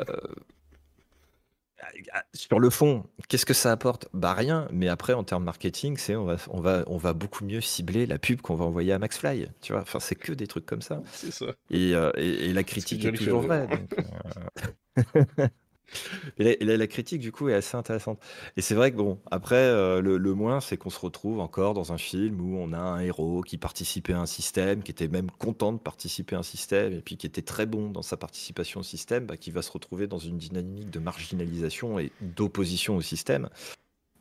Sur 2.35 2.59
le 2.59 2.71
fond, 2.71 3.05
qu'est-ce 3.29 3.47
que 3.47 3.55
ça 3.55 3.71
apporte? 3.71 4.09
Bah 4.13 4.33
rien, 4.35 4.67
mais 4.73 4.89
après 4.89 5.13
en 5.13 5.23
termes 5.25 5.45
marketing, 5.45 5.97
c'est 5.97 6.17
on 6.17 6.25
va, 6.25 6.37
on 6.51 6.61
va, 6.61 6.83
on 6.89 6.97
va 6.97 7.13
beaucoup 7.13 7.45
mieux 7.45 7.61
cibler 7.61 8.05
la 8.07 8.19
pub 8.19 8.41
qu'on 8.41 8.57
va 8.57 8.65
envoyer 8.65 8.93
à 8.93 8.99
MaxFly. 8.99 9.49
Tu 9.61 9.73
vois, 9.73 9.83
enfin 9.83 10.01
c'est 10.01 10.17
que 10.17 10.33
des 10.33 10.47
trucs 10.49 10.67
comme 10.67 10.83
ça. 10.83 11.03
C'est 11.13 11.31
ça. 11.33 11.47
Et, 11.71 11.95
euh, 11.95 12.11
et- 12.17 12.47
et 12.51 12.53
la 12.53 12.63
C'est 12.63 12.65
critique 12.65 13.05
est 13.05 13.13
toujours 13.13 13.43
vraie. 13.43 13.69
donc, 13.69 13.91
euh, 13.99 14.05
et 16.39 16.65
la, 16.65 16.87
critique, 16.87 17.21
du 17.21 17.33
coup, 17.33 17.49
est 17.49 17.55
assez 17.55 17.77
intéressante. 17.77 18.21
Et 18.57 18.63
c'est 18.63 18.75
vrai 18.75 18.93
que, 18.93 18.97
bon, 18.97 19.19
après, 19.31 19.57
euh, 19.57 20.01
le, 20.01 20.35
moins, 20.35 20.61
c'est 20.61 20.77
qu'on 20.77 20.91
se 20.91 21.01
retrouve 21.01 21.41
encore 21.41 21.75
dans 21.75 21.93
un 21.93 21.99
film 21.99 22.41
où 22.41 22.59
on 22.59 22.73
a 22.73 22.79
un 22.79 23.01
héros 23.01 23.43
qui 23.43 23.59
participait 23.59 24.13
à 24.13 24.21
un 24.21 24.27
système, 24.27 24.83
qui 24.83 24.91
était 24.91 25.09
même 25.09 25.31
content 25.31 25.73
de 25.73 25.79
participer 25.79 26.37
à 26.37 26.41
un 26.41 26.43
système, 26.43 26.93
et 26.93 27.01
puis 27.01 27.17
qui 27.17 27.27
était 27.27 27.43
très 27.43 27.67
bon 27.67 27.91
dans 27.91 28.03
sa 28.03 28.17
participation 28.17 28.81
au 28.81 28.85
système, 28.85 29.27
bah, 29.27 29.37
qui 29.37 29.51
va 29.51 29.63
se 29.63 29.71
retrouver 29.71 30.07
dans 30.07 30.19
une 30.19 30.39
dynamique 30.39 30.91
de 30.91 30.99
marginalisation 30.99 31.99
et 31.99 32.13
d'opposition 32.21 32.97
au 32.97 33.01
système. 33.01 33.49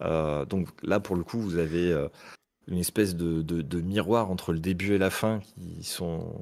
Euh, 0.02 0.46
donc 0.46 0.70
là, 0.84 1.00
pour 1.00 1.16
le 1.16 1.24
coup, 1.24 1.40
vous 1.40 1.58
avez 1.58 1.92
euh, 1.92 2.08
une 2.68 2.78
espèce 2.78 3.16
de 3.16 3.82
miroir 3.82 4.32
entre 4.32 4.54
le 4.54 4.60
début 4.60 4.94
et 4.94 4.98
la 4.98 5.10
fin 5.10 5.40
qui 5.40 5.84
sont 5.84 6.34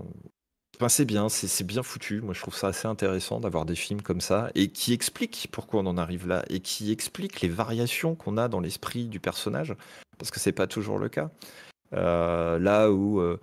Enfin, 0.76 0.90
c'est 0.90 1.06
bien, 1.06 1.30
c'est 1.30 1.64
bien 1.66 1.84
foutu. 1.84 2.22
Moi, 2.22 2.34
je 2.34 2.42
trouve 2.42 2.56
ça 2.56 2.68
assez 2.68 2.88
intéressant 2.88 3.40
d'avoir 3.40 3.66
des 3.66 3.76
films 3.76 4.02
comme 4.02 4.20
ça 4.20 4.50
et 4.56 4.70
qui 4.70 4.92
expliquent 4.92 5.48
pourquoi 5.52 5.82
on 5.82 5.86
en 5.86 5.98
arrive 5.98 6.28
là 6.28 6.44
et 6.50 6.60
qui 6.60 6.92
expliquent 6.92 7.42
les 7.42 7.50
variations 7.50 8.16
qu'on 8.16 8.38
a 8.38 8.50
dans 8.50 8.60
l'esprit 8.60 9.06
du 9.06 9.20
personnage, 9.20 9.74
parce 10.18 10.32
que 10.32 10.40
c'est 10.40 10.52
pas 10.52 10.68
toujours 10.68 11.00
le 11.00 11.08
cas. 11.08 11.30
Euh, 11.94 12.60
là 12.60 12.92
où 12.92 13.22
euh, 13.22 13.40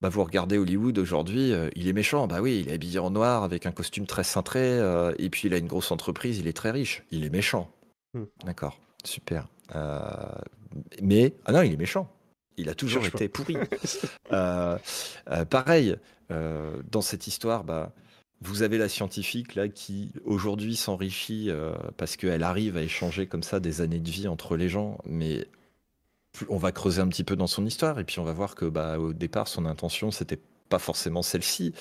bah, 0.00 0.10
vous 0.10 0.22
regardez 0.22 0.58
Hollywood 0.58 0.96
aujourd'hui, 0.98 1.52
euh, 1.52 1.70
il 1.74 1.88
est 1.88 1.92
méchant. 1.92 2.28
Bah 2.28 2.40
oui, 2.40 2.60
il 2.60 2.68
est 2.68 2.74
habillé 2.74 3.00
en 3.00 3.10
noir 3.10 3.42
avec 3.42 3.66
un 3.66 3.72
costume 3.72 4.06
très 4.06 4.24
cintré 4.24 4.78
et 5.18 5.28
puis 5.28 5.48
il 5.48 5.54
a 5.54 5.58
une 5.58 5.66
grosse 5.66 5.90
entreprise, 5.90 6.38
il 6.38 6.46
est 6.46 6.56
très 6.56 6.70
riche. 6.70 7.02
Il 7.10 7.24
est 7.24 7.30
méchant. 7.30 7.68
Hmm. 8.14 8.24
D'accord, 8.44 8.78
super. 9.02 9.48
Mais 11.02 11.34
ah 11.46 11.52
non, 11.52 11.62
il 11.62 11.72
est 11.72 11.76
méchant. 11.76 12.08
Il 12.56 12.68
a 12.68 12.74
toujours 12.74 13.02
Cherche 13.02 13.12
pas. 13.12 13.18
été 13.18 13.28
pourri. 13.28 13.56
Euh, 14.32 14.76
euh, 15.30 15.44
pareil, 15.44 15.96
euh, 16.32 16.82
dans 16.90 17.00
cette 17.00 17.28
histoire, 17.28 17.62
bah, 17.62 17.92
vous 18.40 18.62
avez 18.62 18.76
la 18.76 18.88
scientifique 18.88 19.54
là 19.54 19.68
qui 19.68 20.10
aujourd'hui 20.24 20.74
s'enrichit 20.74 21.48
parce 21.96 22.16
qu'elle 22.16 22.42
arrive 22.42 22.76
à 22.76 22.82
échanger 22.82 23.28
comme 23.28 23.44
ça 23.44 23.60
des 23.60 23.82
années 23.82 24.00
de 24.00 24.10
vie 24.10 24.26
entre 24.26 24.56
les 24.56 24.68
gens, 24.68 24.98
mais 25.06 25.46
on 26.48 26.58
va 26.58 26.72
creuser 26.72 27.00
un 27.00 27.06
petit 27.06 27.22
peu 27.22 27.36
dans 27.36 27.46
son 27.46 27.64
histoire 27.64 28.00
et 28.00 28.04
puis 28.04 28.18
on 28.18 28.24
va 28.24 28.32
voir 28.32 28.56
que 28.56 28.64
bah, 28.64 28.98
au 28.98 29.12
départ 29.12 29.46
son 29.46 29.64
intention 29.64 30.10
c'était 30.10 30.40
pas 30.68 30.80
forcément 30.80 31.22
celle-ci 31.22 31.72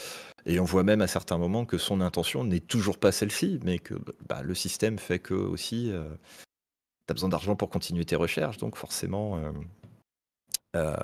et 0.46 0.60
on 0.60 0.66
voit 0.66 0.84
même 0.84 1.02
à 1.02 1.08
certains 1.08 1.40
moments 1.40 1.66
que 1.66 1.80
son 1.80 2.00
intention 2.00 2.44
n'est 2.44 2.60
toujours 2.60 3.00
pas 3.00 3.12
celle-ci, 3.12 3.60
mais 3.64 3.80
que 3.80 3.96
bah, 4.30 4.44
le 4.44 4.54
système 4.54 5.00
fait 5.00 5.18
que 5.18 5.34
aussi 5.34 5.92
tu 5.92 7.12
as 7.12 7.14
besoin 7.14 7.30
d'argent 7.30 7.56
pour 7.56 7.72
continuer 7.72 8.06
tes 8.06 8.16
recherches, 8.16 8.58
donc 8.58 8.76
forcément. 8.76 9.42
Euh, 10.76 10.96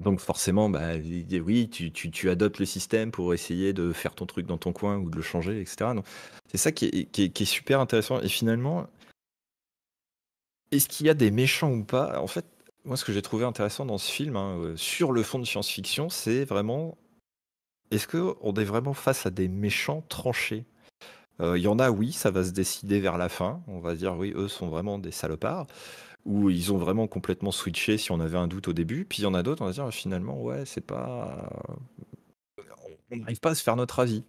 donc 0.00 0.20
forcément, 0.20 0.70
bah, 0.70 0.94
oui, 0.96 1.68
tu, 1.68 2.30
adoptes 2.30 2.58
le 2.58 2.66
système 2.66 3.10
pour 3.10 3.34
essayer 3.34 3.72
de 3.72 3.92
faire 3.92 4.14
ton 4.14 4.26
truc 4.26 4.46
dans 4.46 4.58
ton 4.58 4.72
coin 4.72 4.96
ou 4.98 5.10
de 5.10 5.16
le 5.16 5.22
changer, 5.22 5.60
etc. 5.60 5.90
C'est 6.50 6.58
ça 6.58 6.72
qui 6.72 7.08
est 7.16 7.44
super 7.44 7.80
intéressant. 7.80 8.20
Et 8.20 8.28
finalement, 8.28 8.88
est-ce 10.70 10.88
qu'il 10.88 11.06
y 11.06 11.10
a 11.10 11.14
des 11.14 11.30
méchants 11.30 11.72
ou 11.72 11.84
pas? 11.84 12.20
En 12.20 12.26
fait, 12.26 12.44
moi, 12.84 12.96
ce 12.96 13.04
que 13.04 13.12
j'ai 13.12 13.22
trouvé 13.22 13.44
intéressant 13.44 13.86
dans 13.86 13.98
ce 13.98 14.10
film, 14.10 14.36
hein, 14.36 14.58
euh, 14.58 14.76
sur 14.76 15.12
le 15.12 15.22
fond 15.22 15.38
de 15.38 15.44
science-fiction, 15.44 16.10
c'est 16.10 16.44
vraiment, 16.44 16.98
est-ce 17.90 18.06
qu'on 18.06 18.54
est 18.54 18.64
vraiment 18.64 18.94
face 18.94 19.26
à 19.26 19.30
des 19.30 19.48
méchants 19.48 20.02
tranchés? 20.08 20.64
Euh, 21.40 21.58
Il 21.58 21.62
y 21.62 21.68
en 21.68 21.78
a, 21.78 21.90
oui, 21.90 22.12
ça 22.12 22.30
va 22.30 22.44
se 22.44 22.50
décider 22.50 23.00
vers 23.00 23.18
la 23.18 23.28
fin. 23.28 23.62
On 23.68 23.80
va 23.80 23.94
dire, 23.94 24.16
oui, 24.16 24.32
eux 24.36 24.48
sont 24.48 24.68
vraiment 24.68 24.98
des 24.98 25.12
salopards 25.12 25.66
où 26.24 26.50
ils 26.50 26.72
ont 26.72 26.78
vraiment 26.78 27.06
complètement 27.06 27.50
switché 27.52 27.98
si 27.98 28.10
on 28.12 28.20
avait 28.20 28.38
un 28.38 28.48
doute 28.48 28.68
au 28.68 28.72
début. 28.72 29.04
Puis 29.04 29.20
il 29.20 29.22
y 29.22 29.26
en 29.26 29.34
a 29.34 29.42
d'autres, 29.42 29.62
on 29.62 29.66
va 29.66 29.72
dire 29.72 29.90
finalement, 29.90 30.40
ouais, 30.42 30.64
c'est 30.66 30.80
pas. 30.84 31.48
On 33.10 33.16
n'arrive 33.16 33.40
pas 33.40 33.50
à 33.50 33.54
se 33.54 33.62
faire 33.62 33.76
notre 33.76 33.98
avis. 34.00 34.24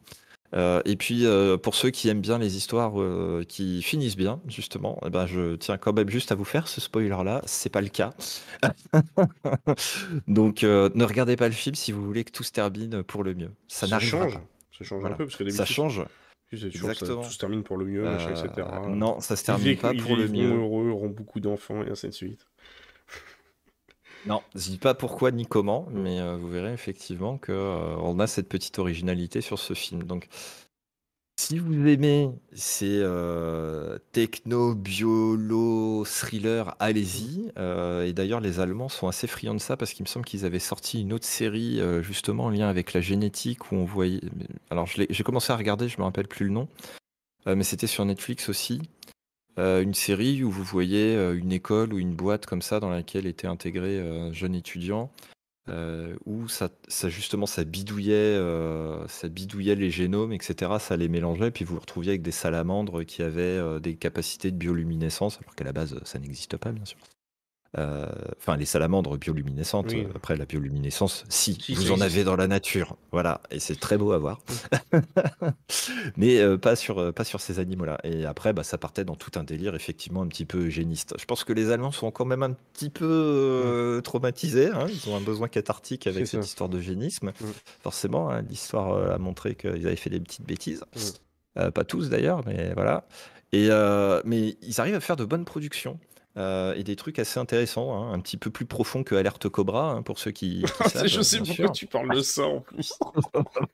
Euh, 0.56 0.82
et 0.86 0.96
puis 0.96 1.28
euh, 1.28 1.58
pour 1.58 1.76
ceux 1.76 1.92
qui 1.92 2.10
aiment 2.10 2.22
bien 2.22 2.40
les 2.40 2.58
histoires 2.58 3.00
euh, 3.00 3.44
qui 3.48 3.84
finissent 3.84 4.16
bien, 4.16 4.42
justement, 4.48 5.00
eh 5.06 5.10
ben, 5.12 5.28
je 5.28 5.56
tiens 5.56 5.78
quand 5.78 5.94
même 5.94 6.10
juste 6.10 6.32
à 6.32 6.36
vous 6.36 6.46
faire 6.46 6.68
ce 6.68 6.82
spoiler-là. 6.82 7.42
C'est 7.46 7.70
pas 7.70 7.82
le 7.82 7.90
cas. 7.90 8.14
Donc 10.28 10.64
ne 10.64 11.04
regardez 11.04 11.36
pas 11.36 11.48
le 11.48 11.54
film 11.54 11.76
si 11.76 11.92
vous 11.92 12.04
voulez 12.04 12.24
que 12.24 12.32
tout 12.32 12.44
se 12.44 12.52
termine 12.52 13.04
pour 13.04 13.24
le 13.24 13.36
mieux. 13.36 13.52
Ça, 13.68 13.82
Ça 13.86 13.88
n'arrivera 13.88 14.24
change. 14.24 14.34
pas. 14.36 14.42
Ça 14.78 14.86
change 14.86 15.00
Voilà. 15.02 15.16
un 15.16 15.18
peu 15.18 15.26
parce 15.26 15.36
que 15.36 15.50
Ça 15.50 15.66
change. 15.66 16.04
Toujours, 16.58 16.94
ça- 16.96 17.06
tout 17.16 17.24
se 17.32 17.38
termine 17.38 17.64
pour 17.64 17.78
le 17.78 17.86
mieux, 17.86 18.04
machin, 18.04 18.30
Euh, 18.30 18.44
etc. 18.46 18.68
non, 18.88 19.20
ça 19.20 19.36
se 19.36 19.44
termine 19.46 19.78
pas 19.78 19.94
pour 19.94 20.16
le 20.16 20.28
mieux. 20.28 20.50
heureux, 20.52 20.90
auront 20.90 21.10
beaucoup 21.10 21.40
d'enfants 21.40 21.84
et 21.84 21.90
ainsi 21.90 22.08
de 22.08 22.12
suite. 22.12 22.48
Non, 24.26 24.42
je 24.54 24.60
dis 24.72 24.78
pas 24.78 24.94
pourquoi 24.94 25.32
ni 25.32 25.46
comment, 25.46 25.88
mais 25.92 26.20
euh, 26.20 26.36
vous 26.36 26.50
verrez 26.50 26.74
effectivement 26.74 27.38
que 27.38 27.54
euh, 27.54 27.96
on 28.00 28.20
a 28.20 28.28
cette 28.28 28.50
petite 28.50 28.78
originalité 28.78 29.40
sur 29.40 29.58
ce 29.60 29.74
film. 29.74 30.04
Donc, 30.04 30.28
si 31.40 31.58
vous 31.58 31.88
aimez 31.88 32.30
ces 32.52 33.00
euh, 33.02 33.98
techno, 34.12 34.76
biolo, 34.76 36.04
thriller, 36.04 36.76
allez-y. 36.80 37.50
Euh, 37.58 38.06
et 38.06 38.12
d'ailleurs, 38.12 38.42
les 38.42 38.60
Allemands 38.60 38.90
sont 38.90 39.08
assez 39.08 39.26
friands 39.26 39.54
de 39.54 39.60
ça 39.62 39.78
parce 39.78 39.94
qu'il 39.94 40.04
me 40.04 40.10
semble 40.10 40.26
qu'ils 40.26 40.44
avaient 40.44 40.60
sorti 40.60 41.00
une 41.00 41.14
autre 41.14 41.26
série 41.26 41.80
euh, 41.80 42.02
justement 42.02 42.46
en 42.46 42.50
lien 42.50 42.68
avec 42.68 42.92
la 42.92 43.00
génétique 43.00 43.72
où 43.72 43.76
on 43.76 43.86
voyait. 43.86 44.20
Alors, 44.70 44.86
j'ai 44.86 45.24
commencé 45.24 45.54
à 45.54 45.56
regarder, 45.56 45.88
je 45.88 45.98
me 45.98 46.04
rappelle 46.04 46.28
plus 46.28 46.46
le 46.46 46.52
nom, 46.52 46.68
mais 47.46 47.64
c'était 47.64 47.88
sur 47.88 48.04
Netflix 48.04 48.50
aussi. 48.50 48.82
Une 49.58 49.94
série 49.94 50.44
où 50.44 50.52
vous 50.52 50.64
voyez 50.64 51.16
une 51.16 51.52
école 51.54 51.94
ou 51.94 52.00
une 52.00 52.16
boîte 52.16 52.46
comme 52.46 52.62
ça 52.62 52.80
dans 52.80 52.90
laquelle 52.90 53.26
était 53.26 53.48
intégré 53.48 54.00
un 54.00 54.32
jeune 54.34 54.56
étudiant 54.56 55.10
euh, 55.70 56.16
où 56.26 56.48
ça, 56.48 56.70
justement 57.10 57.46
ça 57.46 57.64
bidouillait, 57.64 58.14
euh, 58.14 59.08
ça 59.08 59.30
bidouillait 59.30 59.76
les 59.76 59.92
génomes, 59.92 60.34
etc. 60.34 60.74
Ça 60.80 60.98
les 60.98 61.10
mélangeait, 61.10 61.52
puis 61.52 61.66
vous 61.66 61.76
vous 61.76 61.82
retrouviez 61.82 62.12
avec 62.12 62.22
des 62.22 62.32
salamandres 62.32 63.04
qui 63.04 63.24
avaient 63.24 63.42
euh, 63.42 63.80
des 63.80 63.96
capacités 63.96 64.52
de 64.52 64.58
bioluminescence, 64.58 65.40
alors 65.42 65.56
qu'à 65.56 65.64
la 65.66 65.74
base 65.74 66.00
ça 66.04 66.20
n'existe 66.20 66.58
pas 66.58 66.72
bien 66.72 66.86
sûr. 66.86 66.98
Euh, 67.78 68.08
Enfin, 68.38 68.58
les 68.58 68.66
salamandres 68.66 69.18
bioluminescentes. 69.18 69.88
Oui. 69.92 70.06
euh, 70.06 70.12
Après, 70.16 70.36
la 70.36 70.46
bioluminescence, 70.46 71.24
si, 71.30 71.54
Si, 71.62 71.76
vous 71.76 71.92
en 71.92 71.96
existe. 71.96 72.02
avez 72.16 72.24
dans 72.24 72.36
la 72.36 72.48
nature. 72.48 72.96
Voilà, 73.12 73.42
et 73.52 73.60
c'est 73.60 73.80
très 73.80 73.98
beau 73.98 74.12
à 74.12 74.18
voir. 74.18 74.40
Mais 76.18 76.40
euh, 76.40 76.58
pas, 76.58 76.76
sur, 76.76 77.14
pas 77.14 77.24
sur 77.24 77.42
ces 77.42 77.60
animaux-là. 77.60 78.00
Et 78.04 78.26
après, 78.26 78.54
bah, 78.54 78.64
ça 78.64 78.78
partait 78.78 79.06
dans 79.06 79.16
tout 79.16 79.32
un 79.38 79.44
délire, 79.44 79.76
effectivement, 79.76 80.22
un 80.22 80.28
petit 80.28 80.46
peu 80.46 80.66
eugéniste. 80.68 81.16
Je 81.20 81.26
pense 81.26 81.44
que 81.44 81.54
les 81.54 81.72
Allemands 81.72 81.92
sont 81.92 82.12
quand 82.12 82.26
même 82.26 82.44
un 82.44 82.54
petit 82.74 82.90
peu 82.90 83.06
euh, 83.08 84.02
traumatisés. 84.02 84.68
hein. 84.70 84.88
Ils 84.90 85.10
ont 85.10 85.16
un 85.16 85.22
besoin 85.22 85.48
cathartique 85.48 86.08
avec 86.08 86.28
cette 86.28 86.42
ça. 86.42 86.48
histoire 86.48 86.70
d'eugénisme. 86.70 87.30
Mm. 87.40 87.46
Forcément, 87.84 88.30
hein, 88.32 88.42
l'histoire 88.42 89.12
a 89.14 89.18
montré 89.18 89.56
qu'ils 89.56 89.86
avaient 89.88 89.96
fait 89.96 90.10
des 90.10 90.20
petites 90.20 90.46
bêtises. 90.46 90.84
Mm. 91.56 91.70
Pas 91.72 91.84
tous 91.84 92.10
d'ailleurs, 92.10 92.42
mais 92.46 92.72
voilà. 92.74 93.06
Et, 93.52 93.68
euh, 93.72 94.22
mais 94.26 94.56
ils 94.62 94.80
arrivent 94.80 94.96
à 94.96 95.00
faire 95.00 95.16
de 95.16 95.26
bonnes 95.26 95.44
productions. 95.44 96.00
Euh, 96.40 96.74
et 96.76 96.84
des 96.84 96.96
trucs 96.96 97.20
assez 97.20 97.40
intéressants, 97.40 97.94
hein, 97.94 98.14
un 98.14 98.20
petit 98.20 98.38
peu 98.38 98.50
plus 98.50 98.66
profonds 98.66 99.04
que 99.04 99.14
Alerte 99.16 99.50
Cobra, 99.50 99.92
hein, 99.92 100.02
pour 100.04 100.20
ceux 100.20 100.32
qui, 100.32 100.64
qui 100.82 100.90
savent. 100.90 101.08
je 101.08 101.22
sais 101.22 101.40
bien 101.42 101.54
pourquoi 101.54 101.66
sûr. 101.68 101.72
tu 101.74 101.86
parles 101.88 102.16
de 102.16 102.22
ça 102.22 102.46
en 102.46 102.62
plus. 102.62 102.94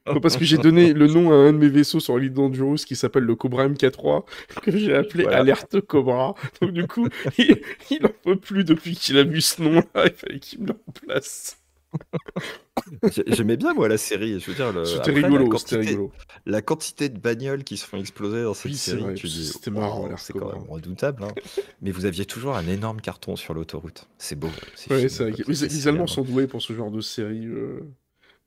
Non, 0.08 0.20
parce 0.22 0.38
que 0.38 0.46
j'ai 0.46 0.58
donné 0.58 0.94
le 0.94 1.08
nom 1.08 1.32
à 1.32 1.36
un 1.36 1.54
de 1.54 1.58
mes 1.58 1.70
vaisseaux 1.70 2.00
sur 2.00 2.18
l'île 2.18 2.34
Dangerous 2.34 2.78
qui 2.78 2.96
s'appelle 2.96 3.24
le 3.24 3.36
Cobra 3.36 3.68
MK3, 3.68 4.24
que 4.62 4.78
j'ai 4.78 4.96
appelé 4.96 5.24
Voilà. 5.24 5.40
Alerte 5.40 5.82
Cobra. 5.82 6.36
Donc 6.62 6.72
du 6.72 6.88
coup, 6.88 7.08
il, 7.38 7.62
il 7.92 8.06
en 8.06 8.10
peut 8.24 8.36
plus 8.40 8.64
depuis 8.64 8.96
qu'il 8.96 9.18
a 9.18 9.24
vu 9.24 9.42
ce 9.42 9.62
nom-là, 9.62 10.06
il 10.06 10.12
fallait 10.14 10.40
qu'il 10.40 10.62
me 10.62 10.68
le 10.68 10.76
remplace. 10.86 11.58
J'aimais 13.27 13.57
bien 13.57 13.73
moi 13.73 13.88
la 13.88 13.97
série. 13.97 14.39
Je 14.39 14.51
veux 14.51 14.55
dire, 14.55 14.72
le... 14.72 14.84
Après, 14.97 15.11
rigolo, 15.11 15.45
c'était 15.57 15.76
quantité, 15.76 15.77
rigolo. 15.77 16.11
la 16.45 16.61
quantité 16.61 17.09
de 17.09 17.17
bagnoles 17.19 17.63
qui 17.63 17.77
se 17.77 17.85
font 17.85 17.97
exploser 17.97 18.43
dans 18.43 18.53
cette 18.53 18.72
Oui, 18.72 18.77
série, 18.77 19.01
vrai, 19.01 19.13
tu 19.15 19.27
dis, 19.27 19.47
c'était 19.47 19.72
marrant, 19.72 20.09
c'est 20.17 20.34
quand 20.34 20.53
même 20.53 20.69
redoutable. 20.69 21.23
hein. 21.23 21.34
Mais 21.81 21.91
vous 21.91 22.05
aviez 22.05 22.26
toujours 22.26 22.55
un 22.55 22.67
énorme 22.67 23.01
carton 23.01 23.35
sur 23.35 23.53
l'autoroute. 23.53 24.07
C'est 24.17 24.38
beau. 24.38 24.49
Ouais, 24.89 25.07
vrai. 25.07 25.31
Les, 25.47 25.88
Allemands 25.88 26.07
sont 26.07 26.23
doués 26.23 26.47
pour 26.47 26.61
ce 26.61 26.73
genre 26.73 26.91
de 26.91 27.01
séries 27.01 27.47
euh, 27.47 27.80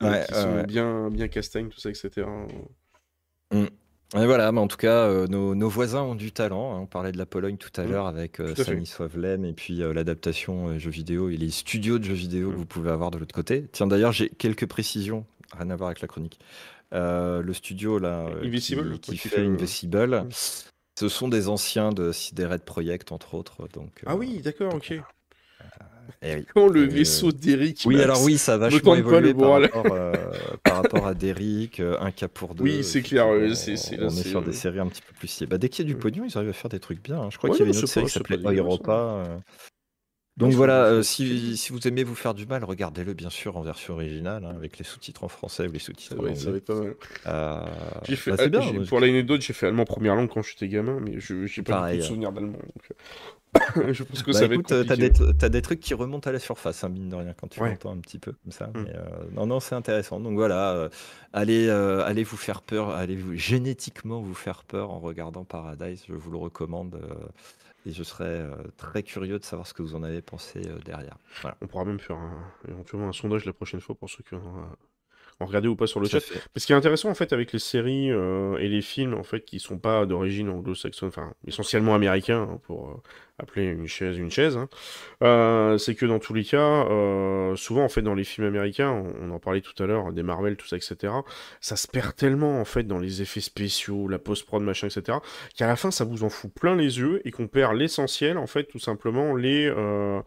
Ouais, 0.00 0.24
qui 0.26 0.32
ouais, 0.34 0.40
sont 0.42 0.54
ouais. 0.54 0.66
bien, 0.66 1.10
bien 1.10 1.28
castagnes, 1.28 1.68
tout 1.68 1.80
ça, 1.80 1.90
etc. 1.90 2.26
Et 4.16 4.24
voilà, 4.24 4.51
mais 4.52 4.60
en 4.60 4.68
tout 4.68 4.78
cas, 4.78 5.06
euh, 5.06 5.26
nos, 5.26 5.55
nos 5.55 5.68
voisins 5.68 6.02
ont 6.02 6.14
du 6.14 6.32
talent. 6.32 6.74
hein. 6.74 6.80
On 6.80 6.86
parlait 6.86 7.12
de 7.12 7.18
la 7.18 7.26
Pologne 7.26 7.59
tout 7.59 7.68
à 7.78 7.85
Mm, 7.85 7.90
l'heure 7.90 8.06
avec 8.06 8.40
euh, 8.40 8.55
tout 8.55 8.62
à 8.62 8.64
fait. 8.64 8.72
Et 9.44 9.52
puis 9.52 9.82
euh, 9.82 9.93
l'adaptation 9.93 10.68
euh, 10.68 10.78
jeux 10.78 10.90
vidéo 10.90 11.28
et 11.28 11.36
les 11.36 11.51
studios 11.51 11.98
de 11.98 12.05
jeux 12.05 12.14
vidéo 12.14 12.51
que 12.51 12.56
vous 12.56 12.64
pouvez 12.64 12.90
avoir 12.90 13.10
de 13.10 13.18
l'autre 13.18 13.35
côté. 13.35 13.66
Tiens, 13.70 13.86
d'ailleurs, 13.86 14.12
j'ai 14.12 14.30
quelques 14.30 14.66
précisions, 14.66 15.26
rien 15.56 15.68
à 15.68 15.76
voir 15.76 15.89
avec 15.89 16.01
la 16.01 16.09
chronique. 16.09 16.39
Euh, 16.94 17.43
le 17.43 17.52
studio 17.52 17.98
là, 17.98 18.26
euh, 18.28 18.44
Invisible, 18.44 18.98
qui, 18.98 19.10
qui 19.10 19.18
fait 19.18 19.28
fait 19.28 19.40
le- 19.43 19.48
Invisible, 19.48 20.22
Mm. 20.22 20.28
ce 20.98 21.09
sont 21.10 21.28
des 21.28 21.48
anciens 21.51 21.93
de 21.93 22.10
Sideret 22.12 22.60
Project, 22.60 23.12
entre 23.12 23.35
autres. 23.35 23.68
Donc, 23.74 24.02
Ah 24.06 24.12
euh, 24.14 24.16
oui, 24.16 24.40
d'accord, 24.40 24.72
donc, 24.72 24.86
ok. 24.90 25.02
Oui. 26.22 26.47
Quand 26.55 26.68
le 26.68 26.82
Euh, 26.82 26.86
vaisseau 26.86 27.32
d'Eric. 27.32 27.82
Oui, 27.86 27.97
Max. 27.97 28.05
alors 28.05 28.22
oui, 28.22 28.39
ça 28.39 28.55
a 28.55 28.56
me 28.56 28.60
vachement 28.62 28.78
tente 28.97 29.05
pas 29.05 29.20
le 29.20 29.28
évolué 29.28 29.35
par 29.35 29.60
rapport, 29.60 29.93
euh, 29.93 30.12
par 30.64 30.76
rapport 30.76 31.06
à 31.06 31.14
Derrick, 31.14 31.80
euh, 31.80 31.97
un 32.01 32.10
cas 32.10 32.28
pour 32.28 32.55
deux. 32.55 32.64
Oui, 32.64 32.85
c'est 32.85 33.02
clair, 33.02 33.26
on 33.28 33.40
est 33.43 33.55
sur 33.55 34.43
des 34.43 34.52
séries 34.52 34.80
un 34.80 34.86
petit 34.86 35.02
peu 35.02 35.12
plus. 35.18 35.43
Bah, 35.44 35.59
dès 35.59 35.68
qu'il 35.68 35.85
y 35.85 35.89
a 35.89 35.89
du 35.89 35.94
Ouais. 35.94 36.01
pognon, 36.01 36.24
ils 36.28 36.36
arrivent 36.36 36.51
à 36.51 36.55
faire 36.55 36.70
des 36.70 36.80
trucs 36.80 37.02
bien. 37.02 37.20
hein. 37.20 37.28
Je 37.30 37.39
crois 37.39 37.51
Ouais, 37.51 37.56
qu'il 37.56 37.66
y 37.66 37.68
avait 37.68 37.76
une 37.76 37.82
autre 37.85 37.89
série 37.89 38.06
qui 38.06 38.12
s'appelait 38.12 38.56
Europa. 38.56 38.93
euh. 38.93 39.39
Donc 40.36 40.52
voilà, 40.52 40.85
euh, 40.85 41.02
si, 41.02 41.56
si 41.56 41.72
vous 41.72 41.89
aimez 41.89 42.05
vous 42.05 42.14
faire 42.14 42.32
du 42.32 42.47
mal, 42.47 42.62
regardez-le 42.62 43.12
bien 43.12 43.28
sûr 43.28 43.56
en 43.56 43.62
version 43.62 43.94
originale, 43.94 44.44
hein, 44.44 44.55
avec 44.56 44.78
les 44.78 44.85
sous-titres 44.85 45.24
en 45.24 45.28
français 45.28 45.66
ou 45.66 45.72
les 45.72 45.80
sous-titres 45.80 46.16
en 46.16 46.22
va, 46.22 46.32
ça 46.36 46.43
va 46.44 46.47
anglais. 46.51 46.59
être 46.59 46.64
pas 46.64 46.74
mal. 46.76 46.94
Euh, 47.26 47.66
J'ai 48.09 48.14
fait, 48.14 48.30
bah, 48.30 48.36
ah, 48.39 48.48
bien. 48.48 48.85
pour 48.85 49.01
l'anecdote, 49.01 49.40
j'ai 49.43 49.52
fait 49.52 49.66
allemand 49.66 49.85
première 49.85 50.14
langue 50.14 50.28
quand 50.28 50.43
j'étais 50.43 50.68
gamin, 50.68 51.01
mais 51.01 51.18
je 51.18 51.47
j'ai 51.47 51.62
pas 51.62 51.93
de 51.93 52.01
souvenirs 52.02 52.30
d'allemand. 52.30 52.59
donc, 52.59 52.89
je 53.92 54.02
pense 54.02 54.22
que 54.22 54.32
Bah 54.32 54.38
ça 54.38 54.46
va 54.46 54.54
être 54.54 54.72
euh, 54.72 54.84
t'as 54.84 54.96
compliqué. 54.96 55.24
des, 55.26 55.36
t'as 55.38 55.48
des 55.48 55.62
trucs 55.62 55.80
qui 55.80 55.94
remontent 55.94 56.28
à 56.28 56.32
la 56.32 56.38
surface, 56.38 56.84
hein, 56.84 56.88
mine 56.90 57.08
de 57.08 57.14
rien, 57.16 57.32
quand 57.38 57.48
tu 57.48 57.60
Ouais. 57.60 57.70
l'entends 57.70 57.92
un 57.92 57.98
petit 57.98 58.18
peu 58.18 58.32
comme 58.32 58.52
ça. 58.52 58.66
Mm. 58.68 58.72
Mais, 58.84 58.94
euh, 58.96 59.00
non, 59.32 59.46
non, 59.46 59.60
c'est 59.60 59.74
intéressant. 59.74 60.20
Donc 60.20 60.34
voilà, 60.34 60.72
euh, 60.72 60.88
allez, 61.32 61.66
euh, 61.68 62.04
allez 62.04 62.24
vous 62.24 62.36
faire 62.36 62.62
peur, 62.62 62.90
allez 62.90 63.16
vous 63.16 63.34
génétiquement 63.36 64.20
vous 64.20 64.34
faire 64.34 64.64
peur 64.64 64.90
en 64.90 64.98
regardant 65.00 65.44
Paradise. 65.44 66.04
Je 66.08 66.14
vous 66.14 66.30
le 66.30 66.38
recommande 66.38 67.00
et 67.86 67.92
je 67.92 68.02
serais 68.02 68.44
très 68.76 69.02
curieux 69.02 69.38
de 69.38 69.44
savoir 69.44 69.66
ce 69.66 69.72
que 69.74 69.82
vous 69.82 69.94
en 69.94 70.02
avez 70.02 70.20
pensé 70.20 70.60
derrière. 70.84 71.16
Voilà. 71.42 71.56
On 71.62 71.66
pourra 71.66 71.84
même 71.84 72.00
faire 72.00 72.16
un- 72.16 72.44
éventuellement 72.68 73.08
un 73.08 73.12
sondage 73.12 73.44
la 73.46 73.52
prochaine 73.52 73.80
fois 73.80 73.94
pour 73.94 74.10
ceux 74.10 74.22
qui 74.24 74.34
ont, 74.34 74.42
ont 75.40 75.46
regardé 75.46 75.68
ou 75.68 75.76
pas 75.76 75.86
sur 75.86 76.00
le 76.00 76.08
chat. 76.08 76.20
fait. 76.20 76.34
Mais 76.54 76.60
ce 76.60 76.66
qui 76.66 76.72
est 76.72 76.76
intéressant 76.76 77.08
en 77.10 77.14
fait 77.14 77.32
avec 77.32 77.52
les 77.52 77.60
séries 77.60 78.10
euh, 78.10 78.56
et 78.58 78.68
les 78.68 78.82
films 78.82 79.14
en 79.14 79.22
fait 79.22 79.42
qui 79.44 79.60
sont 79.60 79.78
pas 79.78 80.04
d'origine 80.04 80.48
anglo-saxonne, 80.48 81.08
enfin 81.08 81.32
essentiellement 81.46 81.94
américains 81.94 82.42
hein, 82.50 82.60
pour 82.64 82.88
euh, 82.90 82.94
appeler 83.39 83.66
une 83.66 83.86
chaise 83.86 84.19
une 84.19 84.31
chaise, 84.31 84.56
hein, 84.56 84.69
euh, 85.23 85.78
c'est 85.78 85.94
que 85.94 86.06
dans 86.06 86.19
tous 86.19 86.35
les 86.35 86.44
cas, 86.44 86.59
euh, 86.59 87.55
souvent 87.56 87.85
en 87.85 87.89
fait 87.89 88.02
dans 88.02 88.15
les 88.15 88.24
films 88.24 88.47
américains, 88.47 88.90
on, 88.90 89.31
en 89.31 89.39
parlait 89.39 89.60
tout 89.60 89.81
à 89.82 89.86
l'heure, 89.86 90.12
des 90.12 90.23
Marvel, 90.23 90.56
tout 90.56 90.66
ça, 90.66 90.77
etc. 90.77 91.12
Ça 91.60 91.77
se 91.77 91.86
perd 91.86 92.16
tellement 92.16 92.60
en 92.60 92.65
fait 92.65 92.82
dans 92.85 92.98
les 92.98 93.23
effets 93.23 93.40
spéciaux, 93.40 94.09
la 94.09 94.19
post-prod, 94.19 94.62
machin, 94.62 94.89
etc. 94.89 95.19
Qu'à 95.56 95.66
la 95.66 95.77
fin 95.77 95.90
ça 95.90 96.05
vous 96.05 96.24
en 96.24 96.28
fout 96.28 96.52
plein 96.52 96.74
les 96.74 96.98
yeux 96.98 97.20
et 97.24 97.31
qu'on 97.31 97.47
perd 97.47 97.77
l'essentiel 97.77 98.39
en 98.39 98.47
fait 98.47 98.65
tout 98.65 98.78
simplement 98.78 99.35
les 99.36 99.66
euh, 99.69 100.20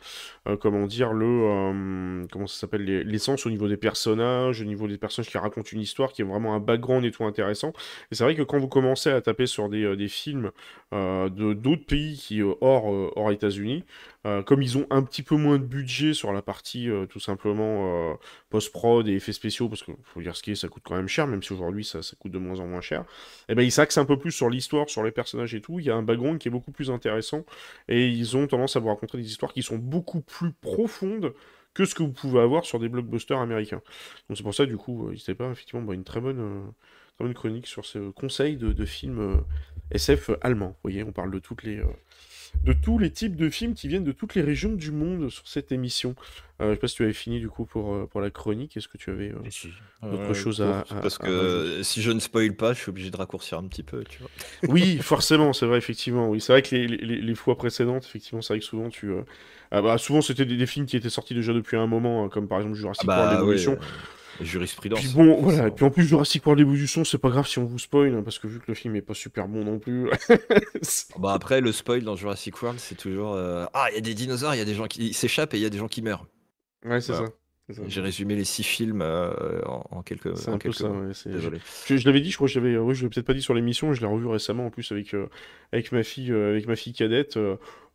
comment 0.60 0.86
dire 0.88 1.14
le 1.14 2.26
comment 2.32 2.48
ça 2.48 2.62
s'appelle 2.62 2.84
les- 2.86 3.04
l'essence 3.04 3.46
au 3.46 3.50
niveau 3.50 3.68
des 3.68 3.78
personnages, 3.78 4.62
au 4.62 4.66
niveau 4.66 4.88
des 4.88 4.98
personnages 4.98 5.30
qui 5.30 5.38
racontent 5.38 5.70
une 5.72 5.82
histoire 5.82 6.14
qui 6.14 6.22
est 6.22 6.26
vraiment 6.26 6.54
un 6.56 6.60
background 6.60 7.06
et 7.06 7.12
tout 7.12 7.26
intéressant. 7.26 7.74
Et 8.12 8.16
c'est 8.16 8.24
vrai 8.24 8.36
que 8.36 8.44
quand 8.44 8.60
vous 8.60 8.68
commencez 8.68 9.10
à 9.10 9.22
taper 9.22 9.46
sur 9.48 9.70
des, 9.70 9.96
des 9.96 10.08
films 10.08 10.52
de 10.92 11.54
d'autres 11.54 11.86
pays 11.86 12.18
qui 12.18 12.42
hors 12.62 13.01
hors 13.16 13.32
États-Unis, 13.32 13.84
euh, 14.26 14.44
comme 14.44 14.62
ils 14.62 14.78
ont 14.78 14.86
un 14.90 15.04
petit 15.04 15.24
peu 15.24 15.36
moins 15.36 15.58
de 15.58 15.64
budget 15.64 16.14
sur 16.14 16.32
la 16.34 16.42
partie 16.42 16.90
euh, 16.90 17.06
tout 17.06 17.20
simplement 17.20 18.12
euh, 18.12 18.14
post-prod 18.50 19.08
et 19.08 19.14
effets 19.14 19.34
spéciaux, 19.34 19.70
parce 19.70 19.84
qu'il 19.84 19.96
faut 20.04 20.22
dire 20.22 20.36
ce 20.36 20.44
qui 20.44 20.52
est, 20.52 20.56
ça 20.56 20.68
coûte 20.68 20.84
quand 20.86 20.96
même 20.96 21.08
cher, 21.08 21.28
même 21.28 21.42
si 21.44 21.54
aujourd'hui 21.54 21.86
ça, 21.86 22.00
coûte 22.20 22.32
de 22.32 22.40
moins 22.40 22.60
en 22.60 22.68
moins 22.68 22.82
cher, 22.82 23.06
et 23.50 23.56
ben 23.56 23.64
ils 23.64 23.72
s'axent 23.72 23.98
un 23.98 24.06
peu 24.06 24.18
plus 24.18 24.32
sur 24.32 24.50
l'histoire, 24.50 24.90
sur 24.90 25.04
les 25.04 25.12
personnages 25.12 25.56
et 25.56 25.62
tout. 25.62 25.80
Il 25.80 25.86
y 25.86 25.90
a 25.90 25.96
un 25.96 26.04
background 26.04 26.40
qui 26.40 26.48
est 26.48 26.52
beaucoup 26.52 26.72
plus 26.72 26.92
intéressant, 26.92 27.46
et 27.88 28.08
ils 28.08 28.38
ont 28.38 28.48
tendance 28.48 28.76
à 28.76 28.80
vous 28.80 28.90
raconter 28.90 29.18
des 29.18 29.28
histoires 29.28 29.54
qui 29.54 29.64
sont 29.64 29.78
beaucoup 29.78 30.22
plus 30.22 30.52
profondes 30.54 31.34
que 31.74 31.86
ce 31.86 31.96
que 31.96 32.04
vous 32.04 32.12
pouvez 32.12 32.40
avoir 32.42 32.66
sur 32.66 32.80
des 32.80 32.90
blockbusters 32.90 33.40
américains. 33.40 33.82
Donc 34.28 34.38
c'est 34.38 34.44
pour 34.44 34.54
ça, 34.54 34.66
du 34.66 34.78
coup, 34.78 35.08
euh, 35.08 35.12
n'hésitez 35.12 35.36
pas, 35.36 35.50
effectivement, 35.52 35.92
une 35.94 36.04
très 36.04 36.20
bonne, 36.20 36.40
euh, 36.40 37.34
chronique 37.34 37.68
sur 37.68 37.86
ce 37.86 38.10
conseil 38.10 38.58
de, 38.58 38.74
de 38.74 38.86
films 38.86 39.20
euh, 39.20 39.38
SF 39.92 40.32
allemands. 40.42 40.70
Vous 40.70 40.82
voyez, 40.84 41.04
on 41.04 41.12
parle 41.12 41.32
de 41.32 41.40
toutes 41.40 41.64
les, 41.64 41.78
euh, 41.78 41.86
de 42.64 42.74
tous 42.74 42.98
les 42.98 43.12
types 43.12 43.36
de 43.36 43.50
films 43.50 43.74
qui 43.74 43.88
viennent 43.88 44.04
de 44.04 44.12
toutes 44.12 44.36
les 44.36 44.42
régions 44.42 44.74
du 44.74 44.92
monde 44.92 45.30
sur 45.30 45.48
cette 45.48 45.72
émission. 45.72 46.16
Euh, 46.62 46.70
je 46.70 46.74
sais 46.76 46.80
pas 46.80 46.88
si 46.88 46.96
tu 46.96 47.04
avais 47.04 47.14
fini 47.14 47.40
du 47.40 47.50
coup 47.50 47.66
pour, 47.66 47.94
euh, 47.94 48.06
pour 48.06 48.22
la 48.22 48.30
chronique. 48.30 48.78
Est-ce 48.78 48.88
que 48.88 48.98
tu 48.98 49.10
avais 49.10 49.30
euh, 49.30 49.36
d'autres 50.12 50.34
Euh, 50.34 50.34
choses 50.34 50.62
à, 50.62 50.82
à- 50.82 51.02
Parce 51.02 51.18
que 51.18 51.82
si 51.84 52.02
je 52.02 52.12
ne 52.12 52.20
spoil 52.20 52.56
pas, 52.56 52.74
je 52.74 52.80
suis 52.80 52.90
obligé 52.90 53.10
de 53.12 53.18
raccourcir 53.18 53.58
un 53.58 53.68
petit 53.68 53.84
peu, 53.84 54.04
tu 54.04 54.20
vois. 54.20 54.30
Oui, 54.68 55.00
forcément, 55.02 55.54
c'est 55.54 55.66
vrai, 55.66 55.78
effectivement. 55.78 56.30
Oui, 56.30 56.40
c'est 56.42 56.54
vrai 56.54 56.62
que 56.62 56.76
les, 56.76 56.88
les- 56.88 57.22
les 57.22 57.36
fois 57.36 57.58
précédentes, 57.58 58.06
effectivement, 58.06 58.42
c'est 58.42 58.54
vrai 58.54 58.60
que 58.60 58.66
souvent 58.66 58.90
tu. 58.90 59.12
ah 59.72 59.82
bah, 59.82 59.98
souvent, 59.98 60.22
c'était 60.22 60.46
des, 60.46 60.58
des 60.58 60.66
films 60.68 60.86
qui 60.86 60.98
étaient 60.98 61.10
sortis 61.10 61.34
déjà 61.34 61.54
depuis 61.54 61.78
un 61.78 61.88
moment, 61.88 62.24
hein, 62.26 62.30
comme 62.30 62.48
par 62.48 62.60
exemple 62.60 62.76
Jurassic 62.76 63.16
World 63.16 63.32
Ah 63.32 63.38
bah 63.38 63.44
ouais, 63.46 63.56
Evolution. 63.56 63.78
Jurisprudence. 64.40 65.00
Puis 65.00 65.10
bon, 65.14 65.42
voilà. 65.42 65.68
Et 65.68 65.72
puis 65.72 65.84
en 65.86 65.90
plus, 65.92 66.06
Jurassic 66.06 66.46
World 66.46 66.62
Evolution, 66.62 67.04
c'est 67.04 67.18
pas 67.18 67.30
grave 67.30 67.48
si 67.48 67.60
on 67.60 67.66
vous 67.66 67.80
spoil, 67.80 68.14
hein, 68.16 68.22
parce 68.24 68.40
que 68.40 68.48
vu 68.48 68.60
que 68.60 68.66
le 68.68 68.74
film 68.76 68.96
est 68.96 69.02
pas 69.02 69.14
super 69.14 69.48
bon 69.48 69.64
non 69.64 69.80
plus. 69.80 70.10
c'est- 70.82 71.08
Bah 71.20 71.34
après, 71.34 71.62
le 71.62 71.72
spoil 71.72 72.04
dans 72.04 72.16
Jurassic 72.16 72.62
World, 72.62 72.80
c'est 72.80 72.96
toujours 72.96 73.34
euh, 73.34 73.66
Ah, 73.74 73.88
il 73.92 73.96
y 73.96 73.98
a 73.98 74.02
des 74.02 74.14
dinosaures, 74.14 74.56
il 74.56 74.60
y 74.60 74.62
a 74.62 74.66
des 74.66 74.76
gens 74.76 74.88
qui 74.88 75.14
s'échappent 75.14 75.54
et 75.54 75.58
il 75.58 75.64
y 75.64 75.66
a 75.66 75.70
des 75.70 75.78
gens 75.78 75.88
qui 75.88 76.02
meurent. 76.02 76.26
ouais, 76.86 77.02
c'est 77.02 77.12
Voilà. 77.14 77.28
ça. 77.28 77.34
J'ai 77.88 78.02
résumé 78.02 78.36
les 78.36 78.44
six 78.44 78.64
films 78.64 79.02
euh, 79.02 79.62
en, 79.66 79.86
en 79.92 80.02
quelques, 80.02 80.38
C'est 80.38 80.50
un 80.50 80.58
peu 80.58 80.72
ça, 80.72 80.90
ouais, 80.90 81.12
Désolé. 81.26 81.60
Je, 81.86 81.98
je 81.98 82.06
l'avais 82.06 82.22
dit, 82.22 82.32
je 82.32 82.36
crois 82.36 82.48
que 82.48 82.54
j'avais, 82.54 82.78
oui, 82.78 82.96
je 82.96 83.02
l'avais 83.02 83.14
peut-être 83.14 83.26
pas 83.26 83.34
dit 83.34 83.42
sur 83.42 83.54
l'émission, 83.54 83.94
je 83.94 84.02
l'ai 84.02 84.08
revu 84.08 84.28
récemment 84.28 84.66
en 84.66 84.70
plus 84.70 84.92
avec, 84.92 85.14
euh, 85.14 85.28
avec 85.72 85.92
ma 85.92 86.04
fille, 86.04 86.32
euh, 86.32 86.52
avec 86.52 86.68
ma 86.68 86.76
fille 86.76 86.94
cadette. 86.94 87.38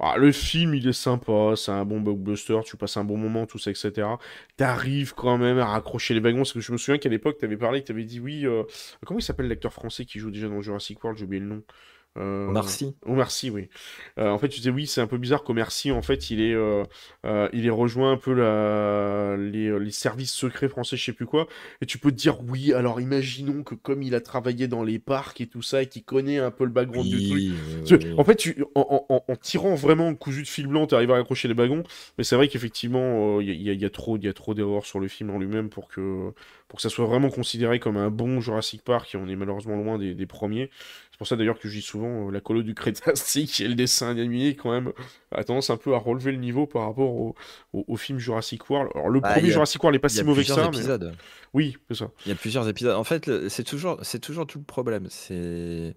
ah, 0.00 0.16
le 0.16 0.32
film, 0.32 0.74
il 0.74 0.86
est 0.88 0.92
sympa, 0.92 1.54
c'est 1.56 1.72
un 1.72 1.84
bon 1.84 2.00
blockbuster, 2.00 2.58
tu 2.64 2.76
passes 2.76 2.96
un 2.96 3.04
bon 3.04 3.16
moment, 3.16 3.46
tout 3.46 3.58
ça, 3.58 3.70
etc. 3.70 4.08
T'arrives 4.56 5.14
quand 5.14 5.38
même 5.38 5.58
à 5.58 5.66
raccrocher 5.66 6.14
les 6.14 6.20
wagons, 6.20 6.38
parce 6.38 6.52
que 6.52 6.60
je 6.60 6.72
me 6.72 6.78
souviens 6.78 6.98
qu'à 6.98 7.08
l'époque, 7.08 7.38
t'avais 7.38 7.56
parlé, 7.56 7.82
t'avais 7.82 8.04
dit 8.04 8.20
oui. 8.20 8.46
comment 9.04 9.20
il 9.20 9.22
s'appelle 9.22 9.48
l'acteur 9.48 9.72
français 9.72 10.04
qui 10.04 10.18
joue 10.18 10.30
déjà 10.30 10.48
dans 10.48 10.60
Jurassic 10.60 11.02
World, 11.02 11.18
j'ai 11.18 11.24
oublié 11.24 11.40
le 11.40 11.48
nom. 11.48 11.62
Euh. 12.18 12.48
Omar 13.04 13.30
Sy, 13.30 13.50
oui. 13.50 13.68
Euh, 14.18 14.30
en 14.30 14.38
fait, 14.38 14.48
tu 14.48 14.58
disais 14.60 14.70
oui, 14.70 14.86
c'est 14.86 15.00
un 15.00 15.06
peu 15.06 15.18
bizarre 15.18 15.44
qu'Omar 15.44 15.70
Sy, 15.72 15.90
en 15.92 16.02
fait, 16.02 16.30
il 16.30 16.40
est, 16.40 16.54
euh, 16.54 16.82
euh, 17.24 17.48
il 17.52 17.66
est 17.66 17.70
rejoint 17.70 18.12
un 18.12 18.16
peu 18.16 18.32
la, 18.32 19.36
les, 19.36 19.78
les 19.78 19.90
services 19.90 20.32
secrets 20.32 20.68
français, 20.68 20.96
je 20.96 21.04
sais 21.04 21.12
plus 21.12 21.26
quoi. 21.26 21.46
Et 21.82 21.86
tu 21.86 21.98
peux 21.98 22.10
te 22.10 22.16
dire 22.16 22.38
oui, 22.48 22.72
alors 22.72 23.00
imaginons 23.00 23.62
que 23.62 23.74
comme 23.74 24.02
il 24.02 24.14
a 24.14 24.20
travaillé 24.20 24.68
dans 24.68 24.82
les 24.82 24.98
parcs 24.98 25.40
et 25.40 25.46
tout 25.46 25.62
ça, 25.62 25.82
et 25.82 25.86
qu'il 25.86 26.04
connaît 26.04 26.38
un 26.38 26.50
peu 26.50 26.64
le 26.64 26.70
background 26.70 27.08
du 27.08 27.28
truc. 27.28 27.32
Oui, 27.34 27.52
Tu- 27.86 27.94
oui, 27.96 28.00
oui. 28.04 28.14
En 28.18 28.24
fait, 28.24 28.36
tu, 28.36 28.64
en, 28.74 29.04
en- 29.08 29.24
en- 29.28 29.36
tirant 29.36 29.74
vraiment 29.74 30.14
cousu 30.14 30.42
de 30.42 30.48
fil 30.48 30.66
blanc, 30.66 30.86
tu 30.86 30.94
arrives 30.94 31.10
à 31.12 31.16
accrocher 31.18 31.48
les 31.48 31.54
wagons. 31.54 31.82
Mais 32.18 32.24
c'est 32.24 32.36
vrai 32.36 32.48
qu'effectivement, 32.48 33.40
il 33.40 33.50
y, 33.62 33.70
a- 33.70 33.72
y 33.74 33.84
a 33.84 33.90
trop, 33.90 34.16
y 34.18 34.28
a 34.28 34.32
trop 34.32 34.54
d'erreurs 34.54 34.86
sur 34.86 35.00
le 35.00 35.08
film 35.08 35.30
en 35.30 35.38
lui-même 35.38 35.68
pour 35.68 35.88
que, 35.88 36.32
pour 36.68 36.76
que 36.76 36.82
ça 36.82 36.88
soit 36.88 37.06
vraiment 37.06 37.30
considéré 37.30 37.78
comme 37.78 37.96
un 37.96 38.10
bon 38.10 38.40
Jurassic 38.40 38.82
Park. 38.82 39.14
Et 39.14 39.18
on 39.18 39.28
est 39.28 39.36
malheureusement 39.36 39.76
loin 39.76 39.98
des, 39.98 40.14
des 40.14 40.26
premiers. 40.26 40.70
C'est 41.16 41.20
pour 41.20 41.26
ça 41.28 41.36
d'ailleurs 41.36 41.58
que 41.58 41.66
je 41.66 41.74
dis 41.74 41.80
souvent 41.82 42.28
euh, 42.28 42.30
la 42.30 42.42
colo 42.42 42.62
du 42.62 42.74
Crétacé 42.74 43.46
et 43.60 43.68
le 43.68 43.74
dessin 43.74 44.10
animé 44.10 44.54
quand 44.54 44.70
même 44.70 44.92
a 45.32 45.44
tendance 45.44 45.70
un 45.70 45.78
peu 45.78 45.94
à 45.94 45.98
relever 45.98 46.30
le 46.30 46.36
niveau 46.36 46.66
par 46.66 46.82
rapport 46.82 47.10
au, 47.10 47.34
au, 47.72 47.86
au 47.88 47.96
film 47.96 48.18
Jurassic 48.18 48.68
World. 48.68 48.90
Alors 48.94 49.08
le 49.08 49.22
Bah, 49.22 49.30
premier 49.32 49.46
y 49.46 49.50
a- 49.50 49.52
Jurassic 49.54 49.82
World 49.82 49.96
est 49.96 49.98
pas 49.98 50.08
Il 50.10 50.16
y 50.16 50.18
a 50.18 50.22
si 50.22 50.26
mauvais 50.26 50.42
que 50.42 50.48
plusieurs 50.48 50.58
ça, 50.58 50.70
mais 50.70 50.76
épisodes. 50.76 51.14
oui, 51.54 51.78
c'est 51.88 51.96
ça. 51.96 52.10
Il 52.26 52.28
y 52.28 52.32
a 52.32 52.34
plusieurs 52.34 52.68
épisodes. 52.68 52.94
En 52.94 53.04
fait, 53.04 53.48
c'est 53.48 53.64
toujours, 53.64 53.98
c'est 54.02 54.18
toujours 54.18 54.46
tout 54.46 54.58
le 54.58 54.64
problème. 54.64 55.06
C'est 55.08 55.94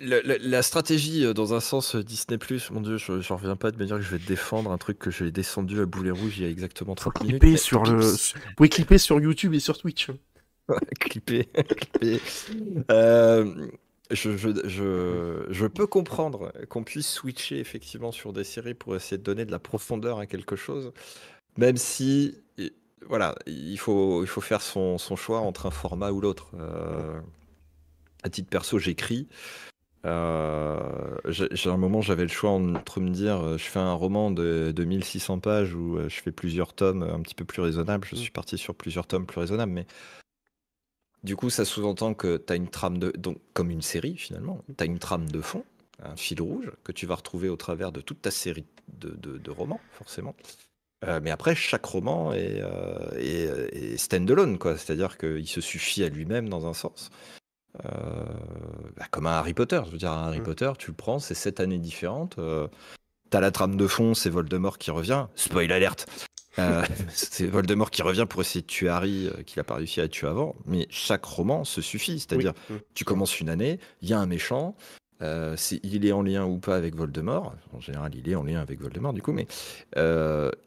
la, 0.00 0.20
la- 0.22 0.38
la 0.38 0.62
stratégie 0.62 1.24
euh, 1.24 1.32
dans 1.32 1.54
un 1.54 1.60
sens 1.60 1.94
euh, 1.94 2.02
Disney 2.02 2.38
Mon 2.72 2.80
Dieu, 2.80 2.98
je 2.98 3.20
j'en 3.20 3.36
reviens 3.36 3.56
pas 3.56 3.70
de 3.70 3.78
me 3.78 3.86
dire 3.86 3.96
que 3.96 4.02
je 4.02 4.10
vais 4.10 4.18
défendre 4.18 4.70
un 4.72 4.78
truc 4.78 4.98
que 4.98 5.10
j'ai 5.10 5.30
descendu 5.30 5.80
à 5.80 5.86
boulet 5.86 6.10
rouge 6.10 6.38
il 6.38 6.42
y 6.42 6.46
a 6.46 6.50
exactement 6.50 6.94
30 6.94 7.22
minutes. 7.22 7.56
Sur 7.56 7.84
le, 7.84 8.00
vous 8.00 8.16
pouvez 8.56 8.68
clipper 8.68 8.98
sur 8.98 9.20
YouTube 9.20 9.54
et 9.54 9.60
sur 9.60 9.78
Twitch. 9.78 10.10
clipper, 11.00 11.44
clipper. 11.54 12.20
Euh, 12.90 13.68
je, 14.10 15.66
peux 15.66 15.86
comprendre 15.86 16.52
qu'on 16.68 16.84
puisse 16.84 17.10
switcher 17.10 17.58
effectivement 17.58 18.12
sur 18.12 18.32
des 18.32 18.44
séries 18.44 18.74
pour 18.74 18.94
essayer 18.96 19.18
de 19.18 19.22
donner 19.22 19.44
de 19.44 19.50
la 19.50 19.58
profondeur 19.58 20.18
à 20.18 20.26
quelque 20.26 20.56
chose, 20.56 20.92
même 21.56 21.76
si 21.76 22.36
voilà, 23.08 23.34
il 23.46 23.78
faut, 23.78 24.24
faire 24.26 24.62
son, 24.62 24.98
choix 25.16 25.40
entre 25.40 25.66
un 25.66 25.70
format 25.70 26.10
ou 26.12 26.20
l'autre. 26.20 26.50
Euh, 26.54 27.20
à 28.22 28.30
titre 28.30 28.48
perso, 28.48 28.78
j'écris. 28.78 29.28
Euh, 30.04 31.16
j'ai 31.24 31.70
un 31.70 31.76
moment, 31.76 32.00
j'avais 32.00 32.22
le 32.22 32.28
choix 32.28 32.50
entre 32.50 33.00
me 33.00 33.10
dire, 33.10 33.40
euh, 33.40 33.58
je 33.58 33.64
fais 33.64 33.80
un 33.80 33.92
roman 33.92 34.30
de, 34.30 34.72
de 34.74 34.84
1600 34.84 35.40
pages 35.40 35.74
ou 35.74 35.98
je 36.08 36.20
fais 36.20 36.30
plusieurs 36.30 36.74
tomes 36.74 37.02
un 37.02 37.20
petit 37.20 37.34
peu 37.34 37.44
plus 37.44 37.62
raisonnables. 37.62 38.06
Je 38.08 38.16
suis 38.16 38.30
parti 38.30 38.58
sur 38.58 38.74
plusieurs 38.74 39.06
tomes 39.06 39.26
plus 39.26 39.40
raisonnables, 39.40 39.72
mais 39.72 39.86
du 41.24 41.36
coup, 41.36 41.50
ça 41.50 41.64
sous-entend 41.64 42.14
que 42.14 42.36
tu 42.36 42.52
as 42.52 42.56
une 42.56 42.68
trame 42.68 42.98
de, 42.98 43.10
donc 43.12 43.38
comme 43.54 43.70
une 43.70 43.82
série 43.82 44.16
finalement, 44.16 44.62
tu 44.76 44.82
as 44.82 44.86
une 44.86 44.98
trame 44.98 45.28
de 45.28 45.40
fond, 45.40 45.64
un 46.02 46.16
fil 46.16 46.40
rouge 46.42 46.70
que 46.84 46.92
tu 46.92 47.06
vas 47.06 47.14
retrouver 47.16 47.48
au 47.48 47.56
travers 47.56 47.90
de 47.92 48.00
toute 48.00 48.22
ta 48.22 48.30
série 48.30 48.66
de, 48.88 49.10
de- 49.10 49.38
de 49.38 49.50
romans, 49.50 49.80
forcément. 49.92 50.34
Euh, 51.04 51.20
mais 51.22 51.30
après, 51.30 51.54
chaque 51.54 51.84
roman 51.84 52.32
est, 52.32 52.60
euh, 52.62 53.10
est, 53.18 53.74
est 53.76 53.96
stand-alone, 53.98 54.58
quoi. 54.58 54.78
C'est-à-dire 54.78 55.18
qu'il 55.18 55.46
se 55.46 55.60
suffit 55.60 56.02
à 56.02 56.08
lui-même 56.08 56.48
dans 56.48 56.66
un 56.66 56.72
sens. 56.74 57.10
Euh, 57.84 58.24
bah, 58.96 59.04
comme 59.10 59.26
un 59.26 59.32
Harry 59.32 59.52
Potter. 59.52 59.80
Je 59.86 59.90
veux 59.90 59.98
dire, 59.98 60.10
un 60.12 60.28
Harry 60.28 60.40
Mm. 60.40 60.44
Potter, 60.44 60.72
tu 60.78 60.90
le 60.90 60.96
prends, 60.96 61.18
c'est 61.18 61.34
sept 61.34 61.60
années 61.60 61.78
différentes. 61.78 62.38
euh, 62.38 62.68
T'as 63.28 63.40
la 63.40 63.50
trame 63.50 63.76
de 63.76 63.86
fond, 63.86 64.14
c'est 64.14 64.30
Voldemort 64.30 64.78
qui 64.78 64.90
revient. 64.90 65.26
Spoil 65.34 65.70
alerte 65.72 66.06
Euh, 66.58 66.82
C'est 67.08 67.46
Voldemort 67.46 67.90
qui 67.90 68.02
revient 68.02 68.26
pour 68.28 68.40
essayer 68.40 68.62
de 68.62 68.66
tuer 68.66 68.88
Harry, 68.88 69.26
euh, 69.26 69.42
qu'il 69.42 69.60
a 69.60 69.64
pas 69.64 69.74
réussi 69.74 70.00
à 70.00 70.08
tuer 70.08 70.28
avant. 70.28 70.54
Mais 70.66 70.86
chaque 70.90 71.24
roman 71.24 71.64
se 71.64 71.80
suffit. 71.80 72.18
C'est-à-dire, 72.18 72.52
Oui. 72.70 72.76
Mm. 72.76 72.80
tu 72.94 73.04
commences 73.04 73.40
une 73.40 73.48
année, 73.48 73.78
il 74.02 74.08
y 74.08 74.12
a 74.12 74.18
un 74.18 74.26
méchant, 74.26 74.74
euh, 75.22 75.56
il 75.82 76.04
est 76.06 76.12
en 76.12 76.22
lien 76.22 76.44
ou 76.44 76.58
pas 76.58 76.76
avec 76.76 76.94
Voldemort. 76.94 77.54
En 77.72 77.80
général, 77.80 78.12
il 78.14 78.28
est 78.28 78.34
en 78.34 78.42
lien 78.42 78.60
avec 78.60 78.80
Voldemort, 78.80 79.12
du 79.12 79.22
coup, 79.22 79.32
mais 79.32 79.46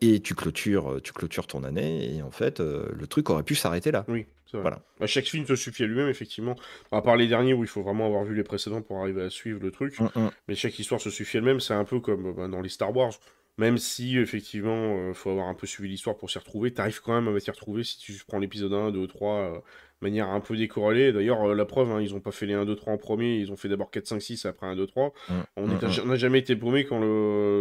et 0.01 0.19
tu 0.21 0.35
clôtures, 0.35 0.99
tu 1.03 1.13
clôtures 1.13 1.47
ton 1.47 1.63
année, 1.63 2.15
et 2.15 2.21
en 2.21 2.31
fait, 2.31 2.59
le 2.59 3.05
truc 3.07 3.29
aurait 3.29 3.43
pu 3.43 3.55
s'arrêter 3.55 3.91
là. 3.91 4.05
Oui. 4.07 4.25
Voilà. 4.53 4.81
Bah, 4.99 5.07
chaque 5.07 5.25
film 5.25 5.45
se 5.45 5.55
suffit 5.55 5.83
à 5.83 5.87
lui-même, 5.87 6.07
effectivement. 6.07 6.55
À 6.91 7.01
part 7.01 7.15
les 7.15 7.27
derniers 7.27 7.53
où 7.53 7.63
il 7.63 7.67
faut 7.67 7.83
vraiment 7.83 8.05
avoir 8.05 8.23
vu 8.23 8.35
les 8.35 8.43
précédents 8.43 8.81
pour 8.81 8.99
arriver 8.99 9.21
à 9.21 9.29
suivre 9.29 9.59
le 9.61 9.71
truc. 9.71 9.99
Mm, 9.99 10.05
mm. 10.15 10.31
Mais 10.47 10.55
chaque 10.55 10.77
histoire 10.79 10.99
se 10.99 11.09
suffit 11.09 11.37
elle-même. 11.37 11.59
C'est 11.59 11.73
un 11.73 11.85
peu 11.85 11.99
comme 11.99 12.33
bah, 12.33 12.47
dans 12.47 12.61
les 12.61 12.69
Star 12.69 12.95
Wars. 12.95 13.13
Même 13.59 13.77
si, 13.77 14.17
effectivement, 14.17 14.95
euh, 15.09 15.13
faut 15.13 15.31
avoir 15.31 15.49
un 15.49 15.53
peu 15.53 15.67
suivi 15.67 15.89
l'histoire 15.89 16.15
pour 16.15 16.31
s'y 16.31 16.37
retrouver, 16.37 16.71
t'arrives 16.71 17.01
quand 17.01 17.19
même 17.19 17.35
à 17.35 17.39
t'y 17.41 17.51
retrouver 17.51 17.83
si 17.83 17.97
tu 17.97 18.13
prends 18.25 18.39
l'épisode 18.39 18.71
1, 18.71 18.91
2, 18.91 19.05
3, 19.05 19.35
euh, 19.35 19.51
de 19.55 19.59
manière 19.99 20.29
un 20.29 20.39
peu 20.39 20.55
décorrélée. 20.55 21.11
D'ailleurs, 21.11 21.43
euh, 21.43 21.53
la 21.53 21.65
preuve, 21.65 21.91
hein, 21.91 21.99
ils 22.01 22.15
ont 22.15 22.21
pas 22.21 22.31
fait 22.31 22.45
les 22.45 22.53
1, 22.53 22.63
2, 22.63 22.73
3 22.77 22.93
en 22.93 22.97
premier, 22.97 23.35
ils 23.35 23.51
ont 23.51 23.57
fait 23.57 23.67
d'abord 23.67 23.91
4, 23.91 24.07
5, 24.07 24.21
6, 24.21 24.45
après 24.45 24.65
1, 24.65 24.77
2, 24.77 24.87
3. 24.87 25.11
Mm, 25.27 25.33
On 25.57 25.67
mm, 25.67 25.71
est- 25.71 26.05
mm. 26.05 26.07
n'a 26.07 26.15
jamais 26.15 26.39
été 26.39 26.55
paumé 26.55 26.85
quand 26.85 27.01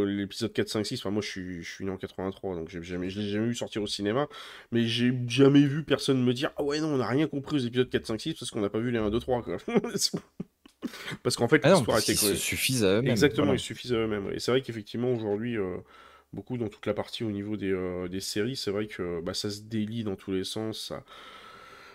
l'épisode 0.04 0.52
4, 0.52 0.68
5, 0.68 0.86
6, 0.86 1.00
enfin 1.00 1.10
moi 1.10 1.20
je 1.20 1.30
suis, 1.30 1.62
je 1.64 1.68
suis 1.74 1.84
né 1.84 1.90
en 1.90 1.96
83, 1.96 2.54
donc 2.54 2.68
jamais, 2.68 3.10
je 3.10 3.20
l'ai 3.20 3.28
jamais 3.30 3.48
vu 3.48 3.56
sortir 3.56 3.82
au 3.82 3.88
cinéma, 3.88 4.28
mais 4.70 4.86
j'ai 4.86 5.12
jamais 5.26 5.62
vu 5.62 5.82
personne 5.82 6.22
me 6.22 6.32
dire 6.32 6.52
«Ah 6.58 6.62
ouais 6.62 6.78
non, 6.78 6.94
on 6.94 6.98
n'a 6.98 7.08
rien 7.08 7.26
compris 7.26 7.56
aux 7.56 7.66
épisodes 7.66 7.90
4, 7.90 8.06
5, 8.06 8.20
6 8.20 8.34
parce 8.34 8.52
qu'on 8.52 8.60
n'a 8.60 8.70
pas 8.70 8.78
vu 8.78 8.92
les 8.92 8.98
1, 8.98 9.10
2, 9.10 9.18
3 9.18 9.42
quoi.» 9.42 9.56
Parce 11.22 11.36
qu'en 11.36 11.48
fait, 11.48 11.60
Ah 11.64 11.70
l'histoire 11.74 11.98
était 11.98 12.14
cohérente. 12.14 12.38
suffisent 12.38 12.84
à 12.84 12.98
eux-mêmes. 12.98 13.10
Exactement, 13.10 13.46
voilà. 13.46 13.58
ils 13.58 13.62
suffisent 13.62 13.92
à 13.92 13.96
eux-mêmes. 13.96 14.30
Et 14.32 14.38
c'est 14.40 14.50
vrai 14.50 14.62
qu'effectivement, 14.62 15.12
aujourd'hui, 15.12 15.56
euh, 15.56 15.76
beaucoup 16.32 16.56
dans 16.58 16.68
toute 16.68 16.86
la 16.86 16.94
partie 16.94 17.24
au 17.24 17.30
niveau 17.30 17.56
des, 17.56 17.70
euh, 17.72 18.08
des 18.08 18.20
séries, 18.20 18.56
c'est 18.56 18.70
vrai 18.70 18.86
que 18.86 19.20
bah, 19.20 19.34
ça 19.34 19.50
se 19.50 19.60
délie 19.62 20.04
dans 20.04 20.16
tous 20.16 20.32
les 20.32 20.44
sens. 20.44 20.88
ça- 20.88 21.04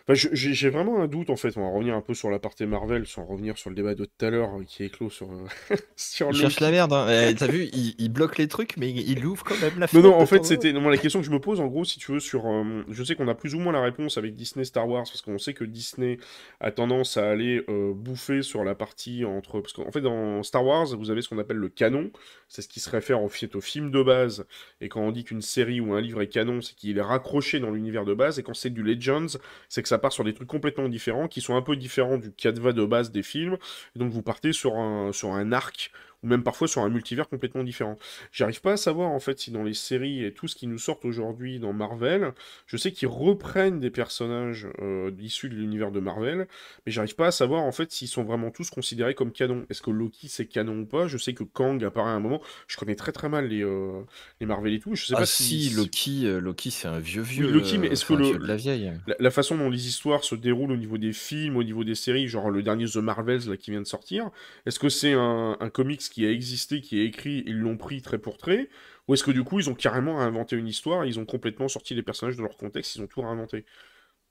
Enfin, 0.06 0.16
je- 0.16 0.30
j'ai 0.34 0.70
vraiment 0.70 1.02
un 1.02 1.08
doute, 1.08 1.30
en 1.30 1.38
fait. 1.38 1.56
On 1.56 1.62
va 1.62 1.70
revenir 1.70 1.96
un 1.96 2.02
peu 2.02 2.14
sur 2.14 2.30
la 2.30 2.38
partie 2.38 2.66
Marvel, 2.66 3.08
sans 3.08 3.26
revenir 3.26 3.58
sur 3.58 3.70
le 3.70 3.76
débat 3.78 3.96
de 3.96 4.04
tout 4.04 4.26
à 4.26 4.30
l'heure 4.30 4.50
euh, 4.60 4.64
qui 4.66 4.84
est 4.84 4.90
clos 4.90 5.10
sur, 5.10 5.32
euh, 5.32 5.46
sur 5.96 6.28
le... 6.32 6.38
cherchent 6.38 6.60
la 6.60 6.72
merde. 6.72 6.92
Hein. 6.92 7.08
Eh, 7.30 7.36
T'as 7.36 7.48
vu, 7.48 7.70
ils, 7.72 7.96
ils 7.98 8.10
bloquent 8.10 8.36
les 8.38 8.50
trucs, 8.50 8.76
mais 8.76 8.90
ils 8.90 9.10
ils 9.12 9.26
ouvrent 9.26 9.46
quand 9.46 9.58
même 9.62 9.74
la 9.80 9.86
Non, 9.86 9.88
fenêtre. 9.88 10.08
non, 10.10 10.16
en 10.16 10.26
fait, 10.26 10.44
c'était. 10.44 10.74
la 10.74 10.98
question 10.98 11.22
que 11.22 11.26
je 11.26 11.32
me 11.32 11.40
pose, 11.40 11.62
en 11.62 11.68
gros, 11.68 11.86
si 11.86 12.00
tu 12.00 12.12
veux, 12.12 12.20
sur. 12.20 12.46
euh, 12.48 12.84
je 12.90 13.02
sais 13.04 13.16
qu'on 13.16 13.30
a 13.30 13.36
plus 13.36 13.56
ou 13.56 13.60
moins 13.60 13.72
la 13.72 13.82
réponse 13.82 14.18
avec 14.18 14.36
Disney 14.36 14.66
Star 14.66 14.90
Wars, 14.90 15.04
parce 15.06 15.22
qu'on 15.22 15.38
sait 15.38 15.54
que 15.54 15.64
Disney 15.64 16.18
a 16.60 16.72
tendance 16.72 17.16
à 17.16 17.30
aller 17.30 17.64
euh, 17.70 17.94
bouffer 17.94 18.42
sur 18.42 18.66
la 18.66 18.76
partie 18.76 19.24
entre. 19.24 19.62
Parce 19.62 19.72
qu'en 19.72 19.90
fait, 19.92 20.02
dans 20.02 20.44
Star 20.44 20.66
Wars, 20.66 20.88
vous 20.98 21.12
avez 21.12 21.22
ce 21.22 21.30
qu'on 21.30 21.38
appelle 21.40 21.58
le 21.58 21.70
canon, 21.70 22.12
c'est 22.50 22.62
ce 22.62 22.68
qui 22.68 22.82
se 22.82 22.90
réfère 22.90 23.22
au, 23.24 23.28
au 23.28 23.62
film 23.62 23.90
de 23.90 24.04
base. 24.04 24.46
Et 24.82 24.90
quand 24.90 25.00
on 25.02 25.12
dit 25.12 25.24
qu'une 25.24 25.42
série 25.42 25.80
ou 25.80 25.94
un 25.94 26.02
livre 26.02 26.22
est 26.22 26.28
canon, 26.28 26.60
c'est 26.62 26.76
qu'il 26.76 26.98
est 26.98 27.02
raccroché 27.02 27.62
dans 27.62 27.72
l'univers 27.72 28.04
de 28.04 28.14
base. 28.14 28.38
Et 28.38 28.44
quand 28.44 28.54
c'est 28.54 28.70
du 28.70 28.84
Legends, 28.84 29.38
c'est 29.70 29.82
que 29.82 29.93
part 29.98 30.14
sur 30.14 30.24
des 30.24 30.34
trucs 30.34 30.48
complètement 30.48 30.90
différents, 30.90 31.28
qui 31.28 31.42
sont 31.42 31.56
un 31.56 31.62
peu 31.62 31.76
différents 31.76 32.18
du 32.18 32.32
cadre 32.32 32.72
de 32.72 32.86
base 32.86 33.12
des 33.12 33.24
films. 33.24 33.58
Donc, 33.96 34.12
vous 34.12 34.22
partez 34.22 34.54
sur 34.54 34.76
un, 34.76 35.12
sur 35.12 35.34
un 35.34 35.52
arc 35.52 35.92
ou 36.24 36.28
même 36.28 36.44
parfois 36.44 36.68
sur 36.68 36.82
un 36.82 36.90
multivers 36.90 37.28
complètement 37.30 37.64
différent. 37.64 37.98
J'arrive 38.32 38.62
pas 38.62 38.74
à 38.74 38.78
savoir 38.78 39.10
en 39.12 39.20
fait 39.20 39.40
si 39.40 39.52
dans 39.52 39.64
les 39.64 39.74
séries 39.74 40.24
et 40.24 40.34
tout 40.34 40.48
ce 40.48 40.56
qui 40.56 40.68
nous 40.68 40.78
sort 40.78 41.00
aujourd'hui 41.04 41.60
dans 41.60 41.74
Marvel, 41.74 42.32
je 42.68 42.78
sais 42.78 42.92
qu'ils 42.92 43.08
reprennent 43.08 43.80
des 43.80 43.90
personnages 43.90 44.68
euh, 44.80 45.12
issus 45.20 45.50
de 45.50 45.56
l'univers 45.56 45.92
de 45.92 46.00
Marvel, 46.00 46.48
mais 46.86 46.92
j'arrive 46.92 47.16
pas 47.16 47.28
à 47.28 47.32
savoir 47.32 47.64
en 47.64 47.72
fait 47.72 47.92
s'ils 47.92 48.08
sont 48.08 48.24
vraiment 48.24 48.52
tous 48.52 48.70
considérés 48.70 49.16
comme 49.16 49.32
canon. 49.32 49.66
Est-ce 49.70 49.82
que 49.82 49.92
Loki 49.92 50.28
c'est 50.30 50.46
canon 50.46 50.80
ou 50.82 50.86
pas? 50.86 51.08
Je 51.08 51.18
sais 51.18 51.34
que 51.34 51.44
Kang 51.44 51.84
apparaît 51.84 52.12
à 52.12 52.14
un 52.14 52.20
moment. 52.20 52.42
Je 52.68 52.78
connais 52.78 52.96
très 52.96 53.12
très 53.12 53.30
mal 53.30 53.48
les, 53.48 53.64
euh, 53.64 54.02
les 54.40 54.46
Marvel 54.46 54.74
et 54.74 54.80
tout. 54.80 54.96
Je 54.96 55.06
sais 55.06 55.14
Ah 55.16 55.20
pas 55.20 55.26
si, 55.26 55.70
Loki, 55.72 56.26
euh, 56.26 56.40
Loki 56.40 56.72
c'est 56.72 56.88
un 56.88 57.00
vieux 57.00 57.22
vieux. 57.22 57.50
Loki, 57.52 57.78
mais 57.78 57.88
est-ce 57.88 58.06
que 58.06 58.14
le- 58.14 58.38
de 58.38 58.46
la 58.46 58.56
vieille 58.56 58.92
la, 59.08 59.16
la 59.20 59.32
façon 59.32 59.58
dont 59.58 59.70
les 59.70 59.88
histoires 59.88 60.24
se 60.24 60.36
déroulent 60.36 60.72
au 60.72 60.78
niveau 60.78 60.98
des 60.98 61.14
films, 61.14 61.58
au 61.58 61.64
niveau 61.64 61.84
des 61.84 61.96
séries, 61.96 62.28
genre 62.28 62.50
le 62.50 62.64
dernier 62.64 62.86
The 62.86 62.98
Marvels 62.98 63.50
là, 63.50 63.58
qui 63.58 63.72
vient 63.72 63.82
de 63.82 63.88
sortir, 63.88 64.30
est-ce 64.66 64.80
que 64.80 64.90
c'est 64.90 65.14
un, 65.14 65.58
un 65.60 65.70
comics 65.70 66.02
qui 66.14 66.28
a 66.28 66.32
existé, 66.32 66.80
qui 66.80 67.00
est 67.00 67.06
écrit, 67.06 67.44
ils 67.48 67.58
l'ont 67.58 67.76
pris 67.76 68.04
trait 68.04 68.20
pour 68.20 68.38
trait, 68.38 68.70
ou 69.08 69.16
est-ce 69.16 69.24
que 69.24 69.32
du 69.32 69.44
coup 69.44 69.60
ils 69.60 69.68
ont 69.68 69.74
carrément 69.74 70.22
inventé 70.22 70.56
une 70.56 70.68
histoire, 70.68 71.06
ils 71.06 71.20
ont 71.20 71.26
complètement 71.26 71.68
sorti 71.68 71.96
les 71.96 72.04
personnages 72.04 72.38
de 72.38 72.44
leur 72.44 72.56
contexte, 72.56 72.96
ils 72.96 73.02
ont 73.02 73.08
tout 73.08 73.22
réinventé 73.22 73.66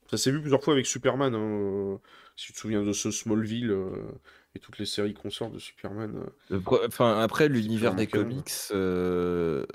Ça 0.09 0.15
s'est 0.15 0.31
vu 0.31 0.39
plusieurs 0.39 0.63
fois 0.63 0.73
avec 0.75 0.85
Superman, 0.85 1.35
hein, 1.35 1.39
euh, 1.39 1.97
si 2.37 2.47
tu 2.47 2.53
te 2.53 2.57
souviens 2.57 2.83
de 2.83 2.93
ce 2.93 3.11
Smallville 3.11 3.71
euh, 3.71 3.89
et 4.55 4.59
toutes 4.59 4.79
les 4.79 4.85
séries 4.85 5.13
consorts 5.13 5.51
de 5.51 5.59
Superman. 5.59 6.23
euh. 6.51 6.59
Enfin, 6.87 7.19
après, 7.19 7.49
l'univers 7.49 7.95
des 7.95 8.07
comics, 8.07 8.49
euh, 8.71 9.65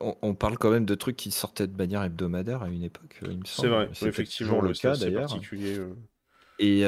on, 0.00 0.16
on 0.22 0.34
parle 0.34 0.58
quand 0.58 0.70
même 0.72 0.86
de 0.86 0.94
trucs 0.96 1.16
qui 1.16 1.30
sortaient 1.30 1.68
de 1.68 1.76
manière 1.76 2.02
hebdomadaire 2.02 2.62
à 2.64 2.68
une 2.68 2.82
époque, 2.82 3.20
il 3.22 3.38
me 3.38 3.44
semble. 3.44 3.46
C'est 3.46 3.68
vrai, 3.68 3.86
peut-être 3.86 4.06
effectivement, 4.06 4.60
le 4.60 4.72
cas 4.72 4.96
d'ailleurs. 4.96 5.28
particulier. 5.28 5.78
Et, 6.58 6.80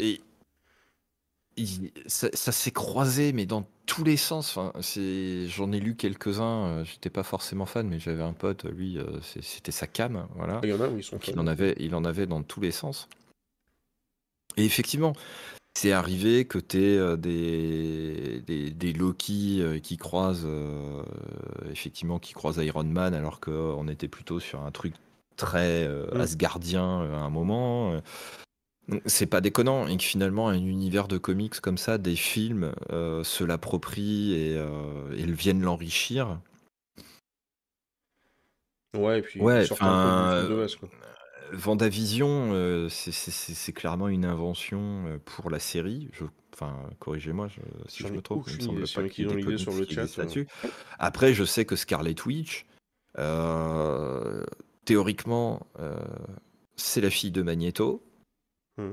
et 0.00 0.20
il- 1.58 1.92
ça, 2.06 2.28
ça 2.32 2.52
s'est 2.52 2.70
croisé, 2.70 3.32
mais 3.32 3.46
dans 3.46 3.66
tous 3.86 4.04
les 4.04 4.16
sens. 4.16 4.56
Enfin, 4.56 4.72
c'est, 4.80 5.46
j'en 5.48 5.72
ai 5.72 5.80
lu 5.80 5.94
quelques-uns. 5.96 6.66
euh, 6.66 6.84
J'étais 6.84 7.10
pas 7.10 7.22
forcément 7.22 7.66
fan, 7.66 7.88
mais 7.88 7.98
j'avais 7.98 8.22
un 8.22 8.32
pote, 8.32 8.64
lui, 8.64 8.98
euh, 8.98 9.20
c'est- 9.22 9.42
c'était 9.42 9.72
sa 9.72 9.86
cam, 9.86 10.26
voilà. 10.36 10.60
Il 10.62 10.70
y 10.70 10.72
en 10.72 10.80
a 10.80 10.88
où 10.88 10.96
ils 10.98 11.04
sont 11.04 11.16
Donc 11.16 11.28
il 11.28 11.34
fans. 11.34 11.40
en 11.40 11.46
avait, 11.46 11.74
il 11.78 11.94
en 11.94 12.04
avait 12.04 12.26
dans 12.26 12.42
tous 12.42 12.60
les 12.60 12.70
sens. 12.72 13.08
Et 14.56 14.64
effectivement, 14.64 15.12
c'est 15.78 15.92
arrivé 15.92 16.44
que 16.44 16.58
tu 16.58 16.78
aies 16.82 17.16
des, 17.16 18.42
des, 18.46 18.70
des 18.70 18.92
Loki 18.92 19.58
euh, 19.60 19.78
qui 19.78 19.96
croisent 19.96 20.46
euh, 20.46 21.02
effectivement 21.70 22.18
qui 22.18 22.32
croisent 22.32 22.58
Iron 22.64 22.82
Man 22.84 23.14
alors 23.14 23.38
qu'on 23.40 23.86
était 23.86 24.08
plutôt 24.08 24.40
sur 24.40 24.62
un 24.64 24.72
truc 24.72 24.94
très 25.36 25.86
euh, 25.86 26.06
Mm. 26.14 26.20
asgardien 26.20 27.02
euh, 27.02 27.14
à 27.14 27.18
un 27.18 27.30
moment. 27.30 28.00
Euh. 28.90 29.00
C'est 29.06 29.26
pas 29.26 29.40
déconnant 29.40 29.86
et 29.86 29.96
que 29.96 30.02
finalement 30.02 30.48
un 30.48 30.54
univers 30.58 31.08
de 31.08 31.18
comics 31.18 31.60
comme 31.60 31.78
ça, 31.78 31.98
des 31.98 32.16
films 32.16 32.72
euh, 32.90 33.22
se 33.24 33.44
l'approprient 33.44 34.34
et, 34.34 34.56
euh, 34.56 35.12
et 35.16 35.24
viennent 35.30 35.62
l'enrichir. 35.62 36.40
Ouais, 38.96 39.18
et 39.18 39.22
puis 39.22 39.40
Ouais, 39.40 39.66
un 39.80 40.46
peu 40.46 40.52
de 40.54 40.76
quoi. 40.76 40.88
Vendavision, 41.52 42.50
euh, 42.52 42.88
c'est- 42.88 43.72
clairement 43.72 44.08
une 44.08 44.24
invention 44.24 45.06
euh, 45.06 45.18
pour 45.24 45.50
la 45.50 45.58
série. 45.58 46.10
Je, 46.12 46.24
enfin, 46.52 46.76
corrigez-moi 46.98 47.48
si 47.86 48.02
je 48.02 48.08
me 48.08 48.20
trompe. 48.20 48.46
Il 48.48 48.56
me 48.56 48.86
semble 48.86 49.02
pas 49.04 49.08
qu'il 49.08 49.30
y 49.30 49.32
ait 49.32 49.42
des 49.42 49.58
sur 49.58 49.72
le 49.72 49.86
chat, 49.86 50.02
euh. 50.02 50.08
là-dessus. 50.18 50.46
Après, 50.98 51.32
je 51.32 51.44
sais 51.44 51.64
que 51.64 51.76
Scarlet 51.76 52.16
Witch, 52.26 52.66
euh, 53.18 54.44
théoriquement, 54.84 55.66
euh, 55.80 55.96
c'est 56.76 57.00
la 57.00 57.10
fille 57.10 57.30
de 57.32 57.42
Magneto. 57.42 58.02
Hmm. 58.78 58.92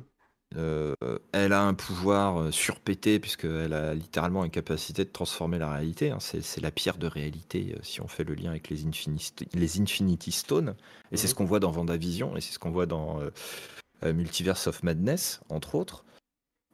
Euh, 0.58 0.94
elle 1.32 1.54
a 1.54 1.64
un 1.64 1.74
pouvoir 1.74 2.40
euh, 2.40 2.52
surpété 2.52 3.20
puisqu'elle 3.20 3.74
a 3.74 3.94
littéralement 3.94 4.46
une 4.46 4.52
capacité 4.52 5.04
de 5.04 5.10
transformer 5.10 5.58
la 5.60 5.72
réalité. 5.72 6.12
hein. 6.12 6.20
C'est 6.20 6.62
la 6.62 6.72
pierre 6.72 6.98
de 6.98 7.08
réalité 7.08 7.74
euh, 7.76 7.80
si 7.84 8.00
on 8.02 8.08
fait 8.08 8.24
le 8.24 8.36
lien 8.36 8.52
avec 8.52 8.70
les, 8.70 8.86
Infinity, 8.86 9.34
les 9.54 9.82
Infinity 9.82 10.32
Stones. 10.32 10.76
Et 11.12 11.18
c'est 11.18 11.24
Mhm. 11.28 11.30
ce 11.30 11.36
qu'on 11.36 11.46
voit 11.46 11.60
dans 11.60 11.72
Vendavision 11.72 12.38
et 12.38 12.42
c'est 12.42 12.54
ce 12.54 12.60
qu'on 12.60 12.72
voit 12.72 12.86
dans 12.86 13.22
euh, 13.22 14.14
Multiverse 14.14 14.68
of 14.68 14.84
Madness, 14.84 15.42
entre 15.50 15.76
autres. 15.76 16.06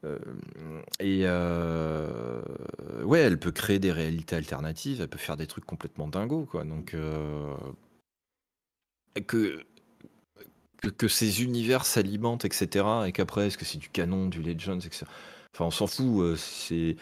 Euh, 0.03 0.17
et 0.99 1.21
euh, 1.25 2.41
ouais, 3.03 3.19
elle 3.19 3.39
peut 3.39 3.51
créer 3.51 3.79
des 3.79 3.91
réalités 3.91 4.35
alternatives, 4.35 5.01
elle 5.01 5.07
peut 5.07 5.19
faire 5.19 5.37
des 5.37 5.47
trucs 5.47 5.65
complètement 5.65 6.07
dingos, 6.07 6.45
quoi. 6.45 6.63
Donc 6.63 6.93
euh, 6.93 7.55
que, 9.27 9.63
que 10.81 10.89
que 10.89 11.07
ces 11.07 11.43
univers 11.43 11.85
s'alimentent, 11.85 12.45
etc. 12.45 12.85
Et 13.07 13.11
qu'après, 13.11 13.47
est-ce 13.47 13.57
que 13.57 13.65
c'est 13.65 13.77
du 13.77 13.89
canon, 13.89 14.27
du 14.27 14.41
Legends, 14.41 14.79
etc. 14.79 15.05
Enfin, 15.53 15.65
on 15.65 15.71
s'en 15.71 15.87
fout. 15.87 16.21
euh, 16.21 16.35
C'est 16.35 16.95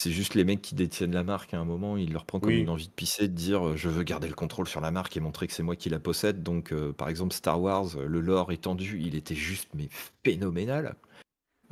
c'est 0.00 0.12
juste 0.12 0.34
les 0.36 0.44
mecs 0.44 0.62
qui 0.62 0.76
détiennent 0.76 1.12
la 1.12 1.24
marque 1.24 1.54
à 1.54 1.58
un 1.58 1.64
moment, 1.64 1.96
il 1.96 2.12
leur 2.12 2.24
prend 2.24 2.38
comme 2.38 2.50
Oui. 2.50 2.60
une 2.60 2.68
envie 2.68 2.86
de 2.86 2.92
pisser, 2.92 3.26
de 3.26 3.34
dire 3.34 3.66
euh, 3.70 3.76
je 3.76 3.88
veux 3.88 4.04
garder 4.04 4.28
le 4.28 4.34
contrôle 4.34 4.68
sur 4.68 4.80
la 4.80 4.92
marque 4.92 5.16
et 5.16 5.20
montrer 5.20 5.48
que 5.48 5.52
c'est 5.52 5.64
moi 5.64 5.74
qui 5.74 5.88
la 5.90 5.98
possède. 5.98 6.44
Donc, 6.44 6.70
euh, 6.72 6.92
par 6.92 7.08
exemple, 7.08 7.34
Star 7.34 7.60
Wars, 7.60 7.96
le 7.98 8.20
lore 8.20 8.52
étendu, 8.52 9.00
il 9.02 9.16
était 9.16 9.34
juste 9.34 9.68
mais 9.74 9.88
phénoménal. 10.24 10.94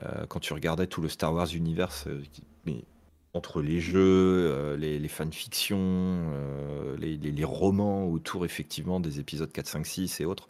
euh, 0.02 0.26
quand 0.26 0.40
tu 0.40 0.52
regardais 0.52 0.86
tout 0.88 1.00
le 1.00 1.08
Star 1.08 1.32
Wars 1.32 1.54
Universe, 1.54 2.06
euh, 2.08 2.20
qui- 2.32 2.42
mais 2.66 2.84
entre 3.32 3.62
les 3.62 3.80
jeux, 3.80 4.74
les, 4.78 4.98
les 4.98 5.08
fanfictions, 5.08 6.32
les, 6.98 7.16
les- 7.16 7.32
les 7.32 7.44
romans 7.44 8.04
autour 8.06 8.44
effectivement 8.44 8.98
des 9.00 9.20
épisodes 9.20 9.50
4, 9.52 9.68
5, 9.68 9.86
6 9.86 10.20
et 10.20 10.24
autres, 10.26 10.48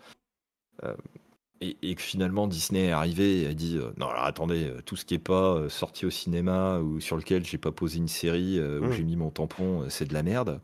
et, 1.61 1.77
et 1.83 1.95
que 1.95 2.03
finalement 2.03 2.47
Disney 2.47 2.87
est 2.87 2.91
arrivé 2.93 3.43
et 3.43 3.47
a 3.47 3.55
dit 3.55 3.79
euh, 3.79 3.91
non 3.97 4.09
alors 4.09 4.25
attendez, 4.25 4.65
euh, 4.69 4.81
tout 4.85 4.97
ce 4.97 5.05
qui 5.05 5.15
est 5.15 5.19
pas 5.19 5.55
euh, 5.55 5.69
sorti 5.71 6.05
au 6.07 6.11
cinéma 6.11 6.79
ou 6.81 7.01
sur 7.01 7.17
lequel 7.17 7.45
j'ai 7.47 7.59
pas 7.59 7.73
posé 7.73 7.97
une 7.99 8.09
série 8.09 8.59
euh, 8.59 8.81
où 8.81 8.85
Mm. 8.87 8.93
j'ai 8.93 9.03
mis 9.05 9.17
mon 9.17 9.31
tampon, 9.31 9.83
euh, 9.83 9.89
c'est 9.89 10.05
de 10.07 10.13
la 10.15 10.23
merde. 10.23 10.61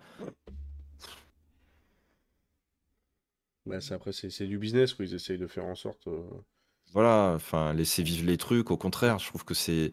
Bah, 3.65 3.81
c'est- 3.81 3.95
après, 3.95 4.13
c'est 4.13 4.47
du 4.47 4.59
business, 4.59 4.93
quoi. 4.95 5.05
Ils 5.05 5.15
essayent 5.15 5.39
de 5.39 5.47
faire 5.47 5.65
en 5.65 5.75
sorte. 5.77 6.07
euh, 6.09 6.21
Voilà, 6.93 7.33
enfin, 7.37 7.73
laisser 7.73 8.03
vivre 8.03 8.27
les 8.27 8.37
trucs. 8.37 8.71
Au 8.71 8.77
contraire, 8.77 9.19
je 9.19 9.27
trouve 9.29 9.45
que 9.45 9.55
c'est 9.55 9.93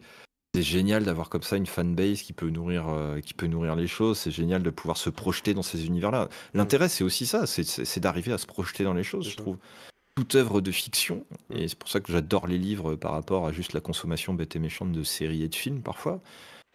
c'est 0.52 0.62
génial 0.62 1.04
d'avoir 1.04 1.28
comme 1.30 1.44
ça 1.44 1.56
une 1.56 1.64
fanbase 1.66 2.22
qui 2.22 2.32
peut 2.32 2.50
nourrir, 2.50 2.88
euh, 2.88 3.20
qui 3.20 3.34
peut 3.34 3.46
nourrir 3.46 3.76
les 3.76 3.86
choses. 3.86 4.18
C'est 4.18 4.32
génial 4.32 4.64
de 4.64 4.70
pouvoir 4.70 4.96
se 4.96 5.08
projeter 5.08 5.54
dans 5.54 5.62
ces 5.62 5.86
univers-là. 5.86 6.28
L'intérêt, 6.54 6.88
c'est 6.88 7.04
aussi 7.04 7.24
ça, 7.24 7.46
c'est- 7.46 8.00
d'arriver 8.00 8.32
à 8.32 8.38
se 8.38 8.46
projeter 8.46 8.82
dans 8.82 8.92
les 8.92 9.04
choses, 9.04 9.26
je 9.26 9.36
ça. 9.36 9.42
trouve. 9.42 9.58
Toute 10.16 10.34
œuvre 10.34 10.60
de 10.60 10.70
fiction, 10.70 11.24
et 11.50 11.68
c'est 11.68 11.78
pour 11.78 11.88
ça 11.88 12.00
que 12.00 12.12
j'adore 12.12 12.46
les 12.46 12.58
livres 12.58 12.94
par 12.96 13.12
rapport 13.12 13.46
à 13.46 13.52
juste 13.52 13.72
la 13.72 13.80
consommation 13.80 14.34
bête 14.34 14.54
et 14.54 14.58
méchante 14.58 14.92
de 14.92 15.02
séries 15.02 15.42
et 15.44 15.48
de 15.48 15.54
films 15.54 15.80
parfois, 15.82 16.20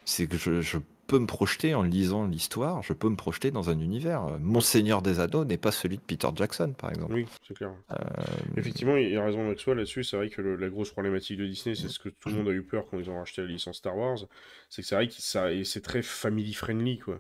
c'est 0.06 0.26
que 0.28 0.38
je, 0.38 0.62
je 0.62 0.78
peux 1.08 1.20
me 1.20 1.28
projeter 1.28 1.76
en 1.76 1.84
lisant 1.84 2.26
l'histoire, 2.26 2.82
je 2.82 2.94
peux 2.94 3.10
me 3.10 3.16
projeter 3.16 3.52
dans 3.52 3.70
un 3.70 3.80
univers. 3.80 4.40
Mon 4.40 4.62
Seigneur 4.62 5.04
des 5.04 5.20
Anneaux 5.20 5.46
n'est 5.46 5.58
pas 5.58 5.72
celui 5.72 5.98
de 5.98 6.02
Peter 6.02 6.28
Jackson, 6.36 6.74
par 6.76 6.90
exemple. 6.90 7.14
Oui, 7.14 7.26
c'est 7.48 7.54
clair. 7.56 7.72
Euh, 7.92 7.96
Effectivement, 8.58 8.96
il 8.98 9.12
y 9.12 9.16
a 9.18 9.24
raison 9.24 9.48
Maxwell 9.48 9.78
là-dessus. 9.78 10.04
C'est 10.04 10.18
vrai 10.18 10.30
que 10.30 10.42
le- 10.42 10.56
la 10.56 10.70
grosse 10.70 10.92
problématique 10.92 11.38
de 11.38 11.46
Disney, 11.46 11.76
c'est 11.76 11.90
ce 11.90 12.00
que 12.00 12.10
tout 12.10 12.30
le 12.30 12.36
monde 12.36 12.48
a 12.48 12.52
eu 12.54 12.64
peur 12.64 12.86
quand 12.90 12.98
ils 12.98 13.10
ont 13.12 13.20
racheté 13.20 13.42
la 13.44 13.48
licence 13.50 13.78
Star 13.78 13.96
Wars, 13.96 14.18
c'est 14.70 14.82
que 14.82 14.88
c'est 14.88 14.96
vrai 14.96 15.08
que 15.08 15.14
ça, 15.18 15.52
et 15.52 15.64
c'est 15.64 15.82
très 15.82 16.02
family 16.02 16.54
friendly 16.54 16.98
quoi. 16.98 17.20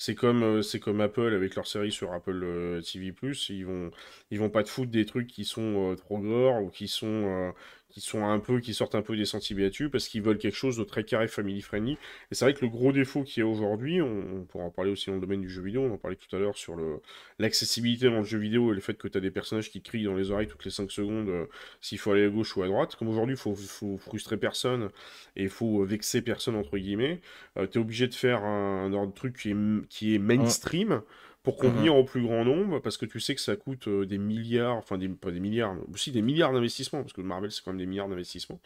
C'est 0.00 0.14
comme, 0.14 0.44
euh, 0.44 0.62
c'est 0.62 0.78
comme 0.78 1.00
Apple 1.00 1.34
avec 1.34 1.56
leur 1.56 1.66
série 1.66 1.90
sur 1.90 2.12
Apple 2.12 2.40
euh, 2.44 2.80
TV+. 2.80 3.12
Ils 3.50 3.66
vont, 3.66 3.90
ils 4.30 4.38
vont 4.38 4.48
pas 4.48 4.62
te 4.62 4.68
foutre 4.68 4.92
des 4.92 5.04
trucs 5.04 5.26
qui 5.26 5.44
sont 5.44 5.90
euh, 5.92 5.96
trop 5.96 6.18
gore 6.18 6.62
ou 6.62 6.70
qui 6.70 6.86
sont, 6.86 7.52
qui 7.90 8.00
sont 8.00 8.24
un 8.24 8.38
peu, 8.38 8.60
qui 8.60 8.74
sortent 8.74 8.94
un 8.94 9.02
peu 9.02 9.16
des 9.16 9.24
sentiers 9.24 9.56
battus 9.56 9.90
parce 9.90 10.08
qu'ils 10.08 10.22
veulent 10.22 10.38
quelque 10.38 10.56
chose 10.56 10.76
de 10.76 10.84
très 10.84 11.04
carré 11.04 11.26
family 11.26 11.62
friendly. 11.62 11.92
Et 12.30 12.34
c'est 12.34 12.44
vrai 12.44 12.54
que 12.54 12.60
le 12.60 12.70
gros 12.70 12.92
défaut 12.92 13.22
qu'il 13.22 13.42
y 13.42 13.44
a 13.44 13.46
aujourd'hui, 13.46 14.02
on, 14.02 14.44
pourra 14.44 14.64
en 14.64 14.70
parler 14.70 14.90
aussi 14.90 15.06
dans 15.06 15.14
le 15.14 15.20
domaine 15.20 15.40
du 15.40 15.48
jeu 15.48 15.62
vidéo, 15.62 15.82
on 15.82 15.94
en 15.94 15.98
parlait 15.98 16.16
tout 16.16 16.34
à 16.36 16.38
l'heure 16.38 16.56
sur 16.56 16.76
le, 16.76 17.00
l'accessibilité 17.38 18.06
dans 18.06 18.18
le 18.18 18.24
jeu 18.24 18.38
vidéo 18.38 18.72
et 18.72 18.74
le 18.74 18.80
fait 18.80 18.94
que 18.94 19.08
tu 19.08 19.16
as 19.16 19.20
des 19.20 19.30
personnages 19.30 19.70
qui 19.70 19.80
crient 19.80 20.04
dans 20.04 20.16
les 20.16 20.30
oreilles 20.30 20.48
toutes 20.48 20.64
les 20.64 20.70
5 20.70 20.90
secondes 20.90 21.28
euh, 21.28 21.46
s'il 21.80 21.98
faut 21.98 22.12
aller 22.12 22.26
à 22.26 22.28
gauche 22.28 22.56
ou 22.56 22.62
à 22.62 22.66
droite. 22.66 22.96
Comme 22.96 23.08
aujourd'hui, 23.08 23.34
il 23.34 23.38
faut, 23.38 23.54
faut 23.54 23.96
frustrer 23.96 24.36
personne 24.36 24.90
et 25.36 25.44
il 25.44 25.50
faut 25.50 25.82
vexer 25.84 26.20
personne, 26.20 26.56
entre 26.56 26.76
guillemets. 26.76 27.20
tu 27.56 27.78
es 27.78 27.78
obligé 27.78 28.06
de 28.06 28.14
faire 28.14 28.44
un, 28.44 28.92
un 28.92 29.06
de 29.06 29.12
truc 29.12 29.36
qui 29.36 29.50
est, 29.50 29.88
qui 29.88 30.14
est 30.14 30.18
mainstream. 30.18 31.02
Pour 31.48 31.56
convenir 31.56 31.96
au 31.96 32.04
plus 32.04 32.22
grand 32.22 32.44
nombre, 32.44 32.78
parce 32.80 32.96
que 32.98 33.06
tu 33.06 33.20
sais 33.20 33.34
que 33.34 33.40
ça 33.40 33.56
coûte 33.56 33.88
euh, 33.88 34.04
des 34.04 34.18
milliards, 34.18 34.76
enfin 34.76 34.98
des, 34.98 35.08
pas 35.08 35.30
des 35.30 35.40
milliards, 35.40 35.74
mais 35.74 35.80
aussi 35.92 36.12
des 36.12 36.20
milliards 36.22 36.52
d'investissements, 36.52 37.00
parce 37.02 37.14
que 37.14 37.22
Marvel 37.22 37.50
c'est 37.50 37.64
quand 37.64 37.70
même 37.72 37.78
des 37.78 37.86
milliards 37.86 38.08
d'investissements, 38.08 38.60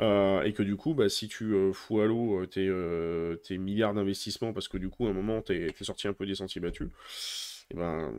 Euh, 0.00 0.42
et 0.42 0.52
que 0.54 0.62
du 0.62 0.76
coup, 0.76 0.94
bah, 0.94 1.08
si 1.08 1.28
tu 1.28 1.52
euh, 1.52 1.72
fous 1.72 2.00
à 2.00 2.06
l'eau 2.06 2.46
tes, 2.46 2.66
euh, 2.68 3.36
tes 3.36 3.58
milliards 3.58 3.94
d'investissements, 3.94 4.52
parce 4.54 4.68
que 4.68 4.78
du 4.78 4.88
coup, 4.88 5.06
à 5.06 5.10
un 5.10 5.12
moment, 5.12 5.42
t'es 5.42 5.66
es 5.78 5.84
sorti 5.84 6.08
un 6.08 6.14
peu 6.14 6.24
des 6.26 6.34
sentiers 6.36 6.60
battus, 6.60 6.88
et 7.70 7.74
ben, 7.74 8.12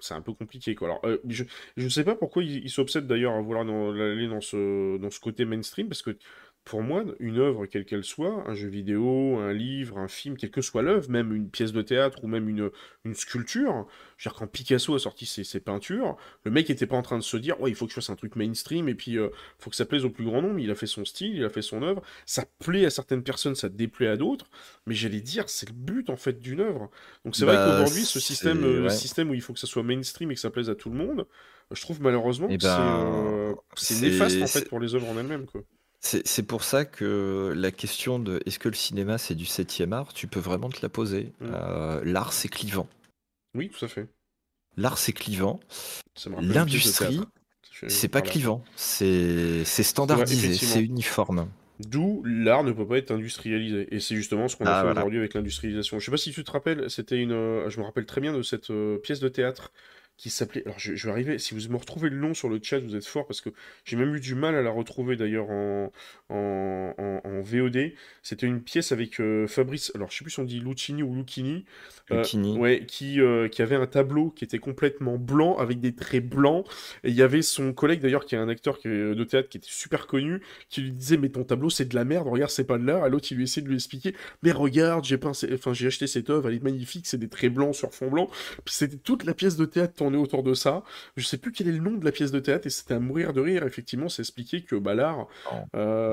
c'est 0.00 0.14
un 0.14 0.22
peu 0.22 0.32
compliqué 0.34 0.74
quoi. 0.74 0.88
Alors, 0.88 1.02
je, 1.28 1.44
je 1.76 1.88
sais 1.88 2.04
pas 2.04 2.14
pourquoi 2.14 2.42
ils 2.42 2.64
il 2.64 2.70
s'obsèdent 2.70 3.06
d'ailleurs 3.06 3.34
à 3.34 3.40
vouloir 3.40 3.64
dans- 3.64 3.92
aller 3.92 4.28
dans 4.28 4.40
ce, 4.40 4.98
dans 4.98 5.10
ce 5.10 5.20
côté 5.20 5.44
mainstream, 5.44 5.88
parce 5.88 6.02
que 6.02 6.16
pour 6.66 6.82
moi, 6.82 7.04
une 7.20 7.38
œuvre, 7.38 7.64
quelle 7.66 7.86
qu'elle 7.86 8.04
soit, 8.04 8.44
un 8.46 8.54
jeu 8.54 8.68
vidéo, 8.68 9.36
un 9.38 9.52
livre, 9.54 9.98
un 9.98 10.08
film, 10.08 10.36
quelle 10.36 10.50
que 10.50 10.60
soit 10.60 10.82
l'œuvre, 10.82 11.08
même 11.10 11.32
une 11.34 11.48
pièce 11.48 11.72
de 11.72 11.80
théâtre 11.80 12.18
ou 12.24 12.28
même 12.28 12.48
une, 12.48 12.70
une 13.04 13.14
sculpture, 13.14 13.86
je 14.18 14.28
veux 14.28 14.32
dire, 14.32 14.38
quand 14.38 14.46
Picasso 14.48 14.94
a 14.94 14.98
sorti 14.98 15.26
ses, 15.26 15.44
ses 15.44 15.60
peintures, 15.60 16.16
le 16.44 16.50
mec 16.50 16.68
était 16.68 16.86
pas 16.86 16.96
en 16.96 17.02
train 17.02 17.18
de 17.18 17.22
se 17.22 17.36
dire, 17.38 17.60
ouais, 17.60 17.70
il 17.70 17.74
faut 17.76 17.86
que 17.86 17.90
je 17.92 17.94
fasse 17.94 18.10
un 18.10 18.16
truc 18.16 18.36
mainstream 18.36 18.88
et 18.88 18.94
puis 18.96 19.12
il 19.12 19.30
faut 19.58 19.70
que 19.70 19.76
ça 19.76 19.86
plaise 19.86 20.04
au 20.04 20.10
plus 20.10 20.24
grand 20.24 20.42
nombre. 20.42 20.58
Il 20.58 20.70
a 20.70 20.74
fait 20.74 20.86
son 20.88 21.04
style, 21.04 21.36
il 21.36 21.44
a 21.44 21.50
fait 21.50 21.62
son 21.62 21.82
œuvre. 21.82 22.02
Ça 22.26 22.44
plaît 22.58 22.84
à 22.84 22.90
certaines 22.90 23.22
personnes, 23.22 23.54
ça 23.54 23.68
déplaît 23.68 24.08
à 24.08 24.16
d'autres, 24.16 24.46
mais 24.86 24.94
j'allais 24.94 25.20
dire, 25.20 25.48
c'est 25.48 25.68
le 25.68 25.74
but 25.74 26.10
en 26.10 26.16
fait 26.16 26.40
d'une 26.40 26.60
œuvre. 26.60 26.90
Donc 27.24 27.36
c'est 27.36 27.44
Bah, 27.44 27.54
vrai 27.54 27.58
qu'aujourd'hui, 27.58 28.04
ce 28.04 28.20
système, 28.20 28.64
euh, 28.64 28.82
ouais. 28.84 28.90
système 28.90 29.30
où 29.30 29.34
il 29.34 29.40
faut 29.40 29.52
que 29.52 29.60
ça 29.60 29.66
soit 29.66 29.82
mainstream 29.82 30.30
et 30.30 30.34
que 30.34 30.40
ça 30.40 30.50
plaise 30.50 30.70
à 30.70 30.74
tout 30.74 30.90
le 30.90 30.96
monde, 30.96 31.26
je 31.72 31.80
trouve 31.80 32.00
malheureusement 32.00 32.48
Eh 32.48 32.56
que 32.56 32.62
c'est 32.64 32.68
ben, 32.68 33.04
euh, 33.50 33.54
c'est 33.76 33.96
néfaste 33.96 34.42
en 34.42 34.46
fait 34.46 34.68
pour 34.68 34.80
les 34.80 34.94
œuvres 34.94 35.08
en 35.08 35.18
elles-mêmes. 35.18 35.46
C'est 36.24 36.42
pour 36.44 36.62
ça 36.62 36.84
que 36.84 37.52
la 37.56 37.70
question 37.72 38.18
de 38.18 38.40
est-ce 38.46 38.58
que 38.58 38.68
le 38.68 38.74
cinéma 38.74 39.18
c'est 39.18 39.34
du 39.34 39.46
7 39.46 39.82
art, 39.92 40.12
tu 40.12 40.26
peux 40.26 40.40
vraiment 40.40 40.68
te 40.68 40.80
la 40.82 40.88
poser. 40.88 41.32
Mm. 41.40 41.46
Euh, 41.52 42.00
L'art 42.04 42.32
c'est 42.32 42.48
clivant. 42.48 42.88
Oui, 43.54 43.70
tout 43.70 43.84
à 43.84 43.88
fait. 43.88 44.08
L'art 44.76 44.98
c'est 44.98 45.12
clivant. 45.12 45.60
L'industrie, 46.40 47.20
c'est 47.88 48.08
pas 48.08 48.22
clivant. 48.22 48.62
C'est 48.76 49.64
standardisé, 49.64 50.54
c'est 50.54 50.82
uniforme. 50.82 51.48
D'où 51.78 52.22
l'art 52.24 52.64
ne 52.64 52.72
peut 52.72 52.86
pas 52.86 52.96
être 52.96 53.10
industrialisé. 53.10 53.86
Et 53.94 54.00
c'est 54.00 54.16
justement 54.16 54.48
ce 54.48 54.56
qu'on 54.56 54.64
a 54.64 54.70
Ah, 54.70 54.76
fait 54.78 54.82
voilà. 54.86 55.00
aujourd'hui 55.02 55.18
avec 55.18 55.34
l'industrialisation. 55.34 55.98
Je 55.98 56.04
sais 56.06 56.10
pas 56.10 56.16
si 56.16 56.32
tu 56.32 56.42
te 56.42 56.50
rappelles, 56.50 56.88
c'était 56.88 57.18
une. 57.18 57.32
euh, 57.32 57.68
Je 57.68 57.78
me 57.80 57.84
rappelle 57.84 58.06
très 58.06 58.22
bien 58.22 58.32
de 58.32 58.40
cette 58.40 58.70
euh, 58.70 58.96
pièce 58.98 59.20
de 59.20 59.28
théâtre 59.28 59.72
qui 60.16 60.30
s'appelait. 60.30 60.62
Alors 60.64 60.78
je, 60.78 60.94
je 60.94 61.06
vais 61.06 61.12
arriver. 61.12 61.38
Si 61.38 61.54
vous 61.54 61.70
me 61.70 61.76
retrouvez 61.76 62.08
le 62.08 62.16
nom 62.16 62.32
sur 62.34 62.48
le 62.48 62.58
chat, 62.62 62.78
vous 62.80 62.96
êtes 62.96 63.04
fort 63.06 63.26
parce 63.26 63.40
que 63.40 63.50
j'ai 63.84 63.96
même 63.96 64.14
eu 64.14 64.20
du 64.20 64.34
mal 64.34 64.54
à 64.54 64.62
la 64.62 64.70
retrouver 64.70 65.16
d'ailleurs 65.16 65.50
en, 65.50 65.92
en, 66.30 66.94
en- 66.98 67.20
en 67.24 67.40
VOD. 67.42 67.92
C'était 68.22 68.46
une 68.46 68.62
pièce 68.62 68.92
avec 68.92 69.20
euh, 69.20 69.46
Fabrice. 69.46 69.92
Alors 69.94 70.10
je 70.10 70.16
sais 70.18 70.24
plus 70.24 70.30
si 70.30 70.40
on 70.40 70.44
dit 70.44 70.60
Lucchini 70.60 71.02
ou 71.02 71.14
Lucchini. 71.14 71.64
Euh, 72.10 72.18
Lucchini. 72.18 72.58
ouais, 72.58 72.84
qui, 72.86 73.20
euh, 73.20 73.48
qui 73.48 73.62
avait 73.62 73.76
un 73.76 73.86
tableau 73.86 74.30
qui 74.30 74.44
était 74.44 74.58
complètement 74.58 75.18
blanc 75.18 75.56
avec 75.58 75.80
des 75.80 75.94
traits 75.94 76.26
blancs. 76.26 76.66
Et 77.04 77.10
il 77.10 77.14
y 77.14 77.22
avait 77.22 77.42
son 77.42 77.72
collègue 77.72 78.00
d'ailleurs 78.00 78.24
qui 78.24 78.34
est 78.34 78.38
un 78.38 78.48
acteur 78.48 78.78
qui 78.78 78.88
est 78.88 79.14
de 79.14 79.24
théâtre 79.24 79.48
qui 79.48 79.58
était 79.58 79.68
super 79.70 80.06
connu, 80.06 80.40
qui 80.68 80.80
lui 80.80 80.92
disait 80.92 81.16
mais 81.16 81.28
ton 81.28 81.44
tableau 81.44 81.68
c'est 81.70 81.84
de 81.86 81.94
la 81.94 82.04
merde, 82.04 82.26
regarde 82.28 82.50
c'est 82.50 82.64
pas 82.66 82.78
de 82.78 82.84
l'art. 82.86 83.06
Et 83.06 83.10
l'autre 83.10 83.26
il 83.30 83.36
lui 83.36 83.44
essayait 83.44 83.62
de 83.64 83.68
lui 83.68 83.76
expliquer 83.76 84.14
mais 84.42 84.52
regarde 84.52 85.04
j'ai 85.04 85.18
enfin 85.22 85.72
j'ai 85.74 85.86
acheté 85.88 86.06
cette 86.06 86.30
œuvre, 86.30 86.48
elle 86.48 86.54
est 86.54 86.62
magnifique, 86.62 87.06
c'est 87.06 87.18
des 87.18 87.28
traits 87.28 87.52
blancs 87.52 87.74
sur 87.74 87.92
fond 87.92 88.08
blanc. 88.08 88.28
Puis 88.64 88.74
c'était 88.74 88.96
toute 88.96 89.24
la 89.24 89.34
pièce 89.34 89.56
de 89.56 89.64
théâtre 89.64 89.94
tournée 90.06 90.18
autour 90.22 90.42
de 90.42 90.54
ça. 90.54 90.82
Je 91.16 91.24
sais 91.24 91.36
plus 91.38 91.52
quel 91.52 91.68
est 91.68 91.72
le 91.72 91.78
nom 91.78 91.92
de 91.92 92.04
la 92.04 92.12
pièce 92.12 92.30
de 92.30 92.38
théâtre 92.40 92.66
et 92.66 92.70
c'était 92.70 92.94
à 92.94 93.00
mourir 93.00 93.32
de 93.32 93.40
rire. 93.40 93.64
Effectivement, 93.64 94.08
c'est 94.08 94.22
expliqué 94.22 94.62
que 94.62 94.76
bah, 94.76 94.94
l'art 94.94 95.26
Oh, 95.50 95.68
euh, 95.74 96.12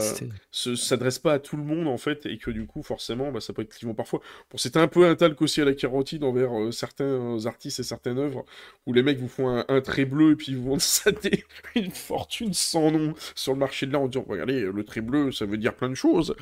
s'adresse 0.52 1.20
pas 1.20 1.34
à 1.34 1.40
tout 1.40 1.58
le 1.58 1.64
monde 1.64 1.88
en 1.88 1.98
fait 1.98 2.26
et 2.26 2.38
que 2.38 2.52
du 2.52 2.66
coup 2.66 2.84
forcément 2.84 3.32
bah, 3.32 3.42
ça 3.42 3.54
peut 3.54 3.62
être 3.62 3.76
clivant 3.76 3.94
parfois. 3.94 4.20
Bon, 4.52 4.58
c'était 4.58 4.80
un 4.80 4.88
peu 4.88 5.06
un 5.06 5.16
talc 5.16 5.42
aussi 5.42 5.62
à 5.62 5.66
la 5.66 5.74
carotide 5.74 6.24
envers 6.24 6.60
euh, 6.60 6.72
certains 6.72 7.46
artistes 7.46 7.80
et 7.80 7.84
certaines 7.84 8.18
œuvres 8.18 8.46
où 8.86 8.94
les 8.94 9.04
mecs 9.04 9.20
vous 9.20 9.28
font 9.28 9.50
un, 9.50 9.66
un 9.68 9.82
trait 9.82 10.06
bleu 10.06 10.32
et 10.32 10.36
puis 10.36 10.52
ils 10.54 10.58
vous 10.58 10.70
vendent 10.70 10.82
ça 10.82 11.12
des- 11.24 11.44
une 11.76 11.92
fortune 11.92 12.54
sans 12.54 12.92
nom 12.92 13.14
sur 13.36 13.54
le 13.54 13.60
marché 13.60 13.86
de 13.86 13.92
l'art 13.94 14.02
en 14.02 14.08
disant 14.08 14.26
regardez 14.28 14.62
le 14.62 14.84
trait 14.84 15.02
bleu 15.02 15.32
ça 15.32 15.46
veut 15.46 15.58
dire 15.58 15.76
plein 15.76 15.90
de 15.90 15.96
choses 15.96 16.36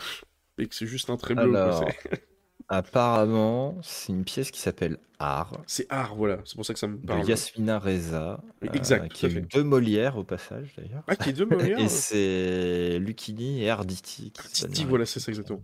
et 0.58 0.68
que 0.68 0.76
c'est 0.76 0.86
juste 0.88 1.10
un 1.10 1.18
trait 1.18 1.36
bleu. 1.36 1.52
Alors, 1.56 1.90
apparemment, 2.70 3.78
c'est 3.84 4.14
une 4.14 4.24
pièce 4.24 4.52
qui 4.52 4.60
s'appelle 4.60 4.98
Art 5.22 5.64
C'est 5.68 5.86
art 5.90 6.16
voilà, 6.16 6.42
c'est 6.46 6.56
pour 6.56 6.66
ça 6.66 6.74
que 6.74 6.80
ça 6.80 6.88
me 6.88 6.98
de 6.98 7.06
parle. 7.06 7.28
Yasmina 7.28 7.80
Reza, 7.80 8.44
euh, 8.64 8.68
exact, 8.74 9.12
qui 9.12 9.26
tout 9.26 9.26
a 9.26 9.30
eu 9.30 9.42
deux 9.42 9.64
Molières 9.64 10.18
au 10.18 10.24
passage 10.24 10.74
d'ailleurs. 10.78 11.04
Ah 11.08 11.16
qui 11.16 11.30
est 11.30 11.34
de 11.34 11.46
Molière 11.46 11.80
Et 11.80 11.88
c'est 11.88 13.00
Lucchini 13.00 13.64
et 13.64 13.70
Arditi. 13.70 14.32
qui 14.72 14.86
la 14.86 14.88
voilà, 14.88 15.06
c'est 15.06 15.20
ça 15.20 15.32
exactement. 15.32 15.62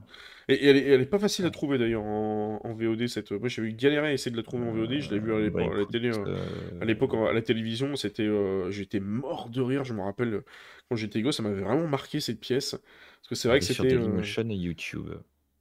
Et, 0.50 0.54
et 0.54 0.68
elle, 0.68 0.78
est, 0.78 0.88
elle 0.90 1.02
est 1.02 1.06
pas 1.06 1.20
facile 1.20 1.46
à 1.46 1.52
trouver 1.52 1.78
d'ailleurs 1.78 2.04
en, 2.04 2.60
en 2.64 2.74
VOD. 2.74 3.08
Cette... 3.08 3.32
Moi 3.32 3.50
j'avais 3.50 3.74
galéré 3.74 4.08
à 4.10 4.14
essayer 4.14 4.32
de 4.32 4.38
la 4.38 4.44
trouver 4.44 4.66
en 4.66 4.72
VOD, 4.74 5.00
je 5.00 5.10
l'ai 5.10 5.20
vu 5.20 5.34
à 5.34 5.40
l'époque 5.40 5.68
Bah, 5.68 5.72
à 5.72 5.76
la 5.76 5.84
écoute, 5.84 5.92
télé. 5.92 6.10
euh, 6.10 6.26
euh, 6.28 6.82
À 6.82 6.86
l'époque, 6.86 7.14
à 7.16 7.34
la 7.34 7.42
télévision, 7.42 7.96
c'était, 7.96 8.24
euh, 8.24 8.70
j'étais 8.72 9.00
mort 9.00 9.50
de 9.50 9.62
rire. 9.62 9.84
Je 9.84 9.94
me 9.94 10.02
rappelle 10.02 10.34
euh, 10.36 10.46
quand 10.90 10.96
j'étais 10.96 11.22
gosse, 11.22 11.38
ça 11.38 11.44
m'avait 11.44 11.62
vraiment 11.62 11.88
marqué 11.88 12.20
cette 12.20 12.40
pièce. 12.40 12.72
Parce 12.72 13.28
que 13.30 13.36
c'est 13.36 13.48
vrai 13.50 13.60
que 13.60 13.66
sur 13.72 13.84
c'était. 13.84 13.94
euh, 13.94 13.98
Dailymotion 13.98 14.50
et 14.50 14.56
YouTube. 14.56 15.10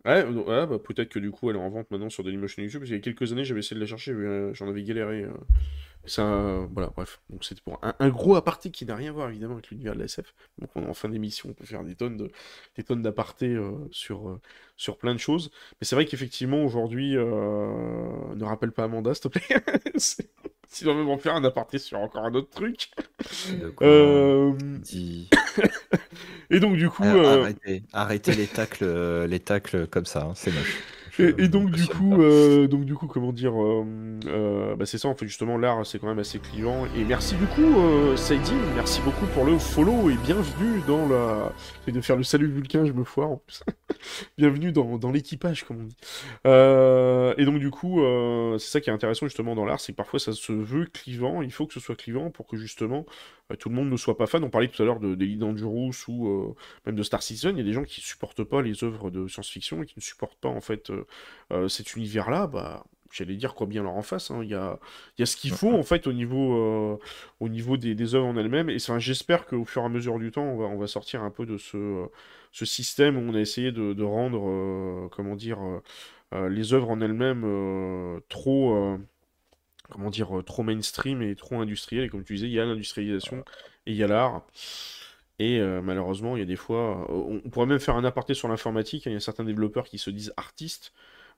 Ouais, 0.07 0.25
euh, 0.25 0.31
ouais, 0.33 0.67
bah, 0.67 0.79
peut-être 0.79 1.09
que 1.09 1.19
du 1.19 1.31
coup, 1.33 1.51
elle 1.51 1.57
est 1.57 1.59
en 1.59 1.69
vente 1.69 1.91
maintenant 1.91 2.09
sur 2.11 2.23
Dailymotion 2.25 2.63
YouTube. 2.63 2.81
Parce 2.81 2.89
qu'il 2.89 2.97
y 2.97 3.01
a 3.01 3.03
quelques 3.03 3.33
années, 3.33 3.45
j'avais 3.45 3.61
essayé 3.61 3.75
de 3.77 3.81
la 3.81 3.87
chercher, 3.89 4.13
euh, 4.13 4.55
j'en 4.55 4.69
avais 4.69 4.83
galéré. 4.85 5.23
euh. 5.25 5.31
Ça, 6.07 6.67
voilà, 6.73 6.91
bref. 6.97 7.21
Donc 7.31 7.45
c'était 7.45 7.63
pour 7.63 7.81
un, 7.83 8.09
gros 8.11 8.37
aparté 8.37 8.71
qui 8.71 8.87
n'a 8.87 8.97
rien 8.97 9.11
à 9.11 9.13
voir 9.13 9.29
évidemment 9.31 9.55
avec 9.55 9.71
l'univers 9.71 9.95
de 9.95 10.01
la 10.01 10.05
SF. 10.07 10.35
Donc 10.59 10.71
on- 10.77 10.89
en 10.89 10.95
fin 10.95 11.09
d'émission, 11.09 11.51
on 11.51 11.55
peut 11.55 11.65
faire 11.67 11.85
des 11.85 11.97
tonnes 11.97 12.17
de, 12.17 12.31
des 12.77 12.85
tonnes 12.85 13.03
d'apartés 13.03 13.59
sur, 13.91 14.39
sur 14.77 14.99
plein 14.99 15.15
de 15.15 15.19
choses. 15.21 15.51
Mais 15.81 15.87
c'est 15.87 15.97
vrai 15.97 16.07
qu'effectivement 16.07 16.65
aujourd'hui, 16.65 17.17
euh, 17.17 18.35
ne 18.37 18.45
rappelle 18.45 18.73
pas 18.73 18.85
Amanda, 18.85 19.15
s'il 19.15 19.31
te 19.31 19.39
plaît. 19.39 19.43
Si 20.69 20.87
on 20.87 20.95
veut 20.95 21.05
m'en 21.05 21.19
faire 21.19 21.35
un 21.35 21.45
aparté 21.45 21.79
sur 21.79 21.99
encore 21.99 22.25
un 22.25 22.35
autre 22.35 22.51
truc. 22.51 22.91
De 23.61 23.69
quoi 23.71 23.87
Euh, 23.87 24.53
dit- 24.59 25.29
Et 26.51 26.61
donc 26.61 26.77
du 26.77 26.89
coup, 26.91 27.03
Ah, 27.05 27.15
euh, 27.15 27.41
Arrêtez, 27.43 27.83
arrêtez 27.93 28.35
les 28.35 28.47
tacles, 28.47 28.85
euh, 28.85 29.27
les 29.27 29.41
tacles 29.41 29.87
comme 29.87 30.07
ça, 30.07 30.23
hein, 30.23 30.33
c'est 30.35 30.53
moche. 30.53 30.77
Et, 31.19 31.49
donc 31.49 31.71
du 31.73 31.87
coup, 31.87 32.21
euh, 32.21 32.67
donc 32.67 32.85
du 32.85 32.95
coup, 32.95 33.07
comment 33.07 33.33
dire, 33.33 33.61
euh, 33.61 33.85
euh, 34.27 34.77
bah, 34.77 34.87
c'est 34.87 34.99
ça 34.99 35.09
en 35.09 35.15
fait 35.15 35.27
justement 35.27 35.57
l'art, 35.59 35.85
c'est 35.87 35.99
quand 35.99 36.09
même 36.09 36.19
assez 36.19 36.39
clivant. 36.39 36.87
Et 36.97 37.05
merci 37.05 37.35
du 37.37 37.47
coup, 37.47 38.17
Saïdine, 38.17 38.55
merci 38.75 39.01
beaucoup 39.03 39.27
pour 39.27 39.45
le 39.45 39.59
follow 39.59 40.11
et 40.11 40.17
bienvenue 40.25 40.81
dans 40.87 41.09
la. 41.09 41.53
Je 41.87 41.93
de 41.93 42.01
faire 42.01 42.17
le 42.17 42.25
salut 42.25 42.49
vulcain, 42.49 42.85
je 42.85 42.93
me 42.93 43.05
foire 43.05 43.31
en 43.31 43.37
plus. 43.37 43.63
bienvenue 44.39 44.73
dans, 44.73 44.99
dans 44.99 45.11
l'équipage, 45.11 45.65
comme 45.65 45.81
on 45.81 45.85
dit. 45.85 45.97
et 47.41 47.45
donc 47.45 47.59
du 47.59 47.71
coup, 47.71 48.01
c'est 48.59 48.71
ça 48.71 48.81
qui 48.81 48.91
est 48.91 48.93
intéressant 48.93 49.27
justement 49.27 49.55
dans 49.55 49.65
l'art, 49.65 49.81
c'est 49.81 49.93
que 49.93 49.97
parfois 49.97 50.19
ça 50.19 50.33
se 50.33 50.53
veut 50.53 50.87
clivant. 50.87 51.43
Il 51.43 51.53
faut 51.53 51.67
que 51.67 51.75
ce 51.75 51.81
soit 51.81 51.97
clivant 51.97 52.31
pour 52.31 52.47
que 52.47 52.57
justement 52.57 53.07
tout 53.61 53.69
le 53.69 53.77
monde 53.77 53.89
ne 53.89 53.97
soit 53.97 54.17
pas 54.17 54.27
fan. 54.27 54.43
On 54.43 54.51
parlait 54.51 54.69
tout 54.69 54.83
à 54.83 54.87
l'heure 54.87 54.99
de 54.99 55.15
d'Elite 55.15 55.39
Dangerous 55.39 55.93
ou 56.09 56.55
même 56.85 56.97
de 56.97 57.03
Star 57.03 57.23
Citizen. 57.23 57.57
Il 57.57 57.59
y 57.59 57.63
a 57.63 57.65
des 57.65 57.73
gens 57.73 57.85
qui 57.85 58.01
supportent 58.01 58.45
pas 58.45 58.61
les 58.61 58.85
œuvres 58.85 59.11
de 59.11 59.29
science-fiction 59.29 59.83
et 59.83 59.87
qui 59.87 59.95
ne 59.97 60.03
supportent 60.03 60.39
pas 60.41 60.49
en 60.49 60.61
fait 60.61 60.91
euh, 60.91 61.06
cet 61.69 61.95
univers-là, 61.95 62.47
bah, 62.47 62.85
j'allais 63.17 63.37
dire 63.37 63.55
quoi 63.55 63.67
bien 63.67 63.83
leur 63.83 63.95
en 63.95 64.03
face. 64.03 64.31
Hein. 64.31 64.41
Il 64.43 64.51
y, 64.51 64.55
a, 64.55 64.79
y, 65.19 65.23
a, 65.23 65.27
ce 65.27 65.37
qu'il 65.37 65.53
faut 65.53 65.73
en 65.73 65.83
fait 65.83 66.07
au 66.07 66.13
niveau, 66.13 66.55
euh, 66.55 66.99
au 67.41 67.49
niveau 67.49 67.77
des, 67.77 67.95
des 67.95 68.15
œuvres 68.15 68.27
en 68.27 68.37
elles-mêmes. 68.37 68.71
Et 68.71 68.79
j'espère 68.99 69.47
qu'au 69.47 69.65
fur 69.65 69.83
et 69.83 69.85
à 69.85 69.89
mesure 69.89 70.19
du 70.19 70.31
temps, 70.31 70.45
on 70.45 70.57
va, 70.57 70.65
on 70.67 70.79
va 70.79 70.87
sortir 70.87 71.23
un 71.23 71.31
peu 71.31 71.47
de 71.47 71.57
ce, 71.57 72.07
ce 72.53 72.65
système 72.65 73.17
où 73.17 73.21
on 73.21 73.35
a 73.35 73.41
essayé 73.41 73.73
de, 73.73 73.93
de 73.93 74.05
rendre, 74.05 74.49
euh, 74.49 75.09
comment 75.11 75.37
dire, 75.37 75.59
les 76.33 76.75
œuvres 76.75 76.91
en 76.91 77.01
elles-mêmes 77.01 78.21
trop, 78.29 78.99
comment 79.91 80.11
dire, 80.11 80.43
trop 80.45 80.63
mainstream 80.63 81.23
et 81.23 81.35
trop 81.35 81.61
industriel. 81.61 82.05
Et 82.05 82.09
comme 82.09 82.25
tu 82.25 82.35
disais, 82.35 82.49
il 82.49 82.53
y 82.53 82.61
a 82.61 82.65
l'industrialisation 82.65 83.45
et 83.87 83.93
il 83.93 83.97
y 83.97 84.05
a 84.05 84.07
l'art. 84.09 84.43
Et 85.39 85.61
malheureusement, 85.61 86.37
il 86.37 86.41
y 86.41 86.43
a 86.43 86.47
des 86.47 86.57
fois, 86.57 87.07
on 87.11 87.41
pourrait 87.51 87.67
même 87.67 87.79
faire 87.79 87.97
un 87.97 88.05
aparté 88.05 88.33
sur 88.33 88.49
l'informatique. 88.49 89.07
Hein. 89.07 89.11
Il 89.11 89.15
y 89.15 89.17
a 89.17 89.21
certains 89.21 89.45
développeurs 89.45 89.85
qui 89.85 89.99
se 89.99 90.11
disent 90.11 90.33
artistes, 90.37 90.93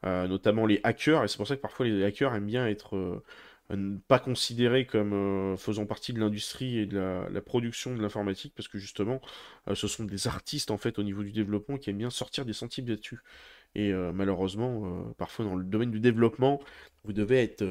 euh, 0.05 0.29
notamment 0.29 0.67
les 0.67 0.81
hackers, 0.85 1.25
et 1.25 1.29
c'est 1.29 1.37
pour 1.37 1.49
ça 1.49 1.57
que 1.57 1.61
parfois 1.61 1.87
les 1.87 2.05
hackers 2.05 2.33
aiment 2.35 2.47
bien 2.47 2.69
être 2.69 2.97
euh, 2.97 3.99
pas 4.07 4.21
considérés 4.21 4.87
comme 4.87 5.13
euh, 5.13 5.57
faisant 5.57 5.87
partie 5.87 6.13
de 6.13 6.21
l'industrie 6.21 6.79
et 6.79 6.87
de 6.87 6.99
la, 7.29 7.41
production 7.41 7.97
de 7.97 8.01
l'informatique, 8.01 8.53
parce 8.55 8.69
que 8.69 8.79
justement, 8.79 9.21
ce 9.75 9.89
sont 9.89 10.05
des 10.05 10.29
artistes 10.29 10.71
en 10.71 10.79
fait 10.79 10.99
au 11.01 11.03
niveau 11.03 11.25
du 11.25 11.33
développement 11.33 11.77
qui 11.79 11.91
aiment 11.91 11.99
bien 11.99 12.11
sortir 12.11 12.45
des 12.45 12.53
sentiers 12.53 12.85
battus. 12.85 13.19
Et 13.75 13.93
malheureusement, 13.93 15.13
parfois 15.19 15.45
dans 15.45 15.55
le 15.57 15.65
domaine 15.65 15.91
du 15.91 16.01
développement, 16.01 16.61
vous 17.05 17.13
devez 17.13 17.43
être 17.43 17.65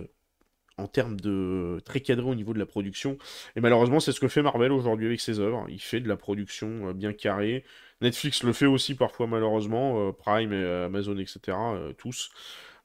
en 0.77 0.87
termes 0.87 1.19
de 1.19 1.79
très 1.85 2.01
cadré 2.01 2.25
au 2.27 2.35
niveau 2.35 2.53
de 2.53 2.59
la 2.59 2.65
production. 2.65 3.17
Et 3.55 3.61
malheureusement, 3.61 3.99
c'est 3.99 4.11
ce 4.11 4.19
que 4.19 4.27
fait 4.27 4.41
Marvel 4.41 4.71
aujourd'hui 4.71 5.07
avec 5.07 5.19
ses 5.19 5.39
œuvres. 5.39 5.65
Il 5.69 5.81
fait 5.81 5.99
de 5.99 6.07
la 6.07 6.17
production 6.17 6.93
bien 6.93 7.13
carrée, 7.13 7.63
Netflix 8.01 8.43
le 8.43 8.53
fait 8.53 8.65
aussi 8.65 8.95
parfois 8.95 9.27
malheureusement, 9.27 10.09
euh, 10.09 10.11
Prime 10.11 10.53
et 10.53 10.65
Amazon, 10.85 11.17
etc. 11.17 11.39
Euh, 11.47 11.93
tous. 11.93 12.29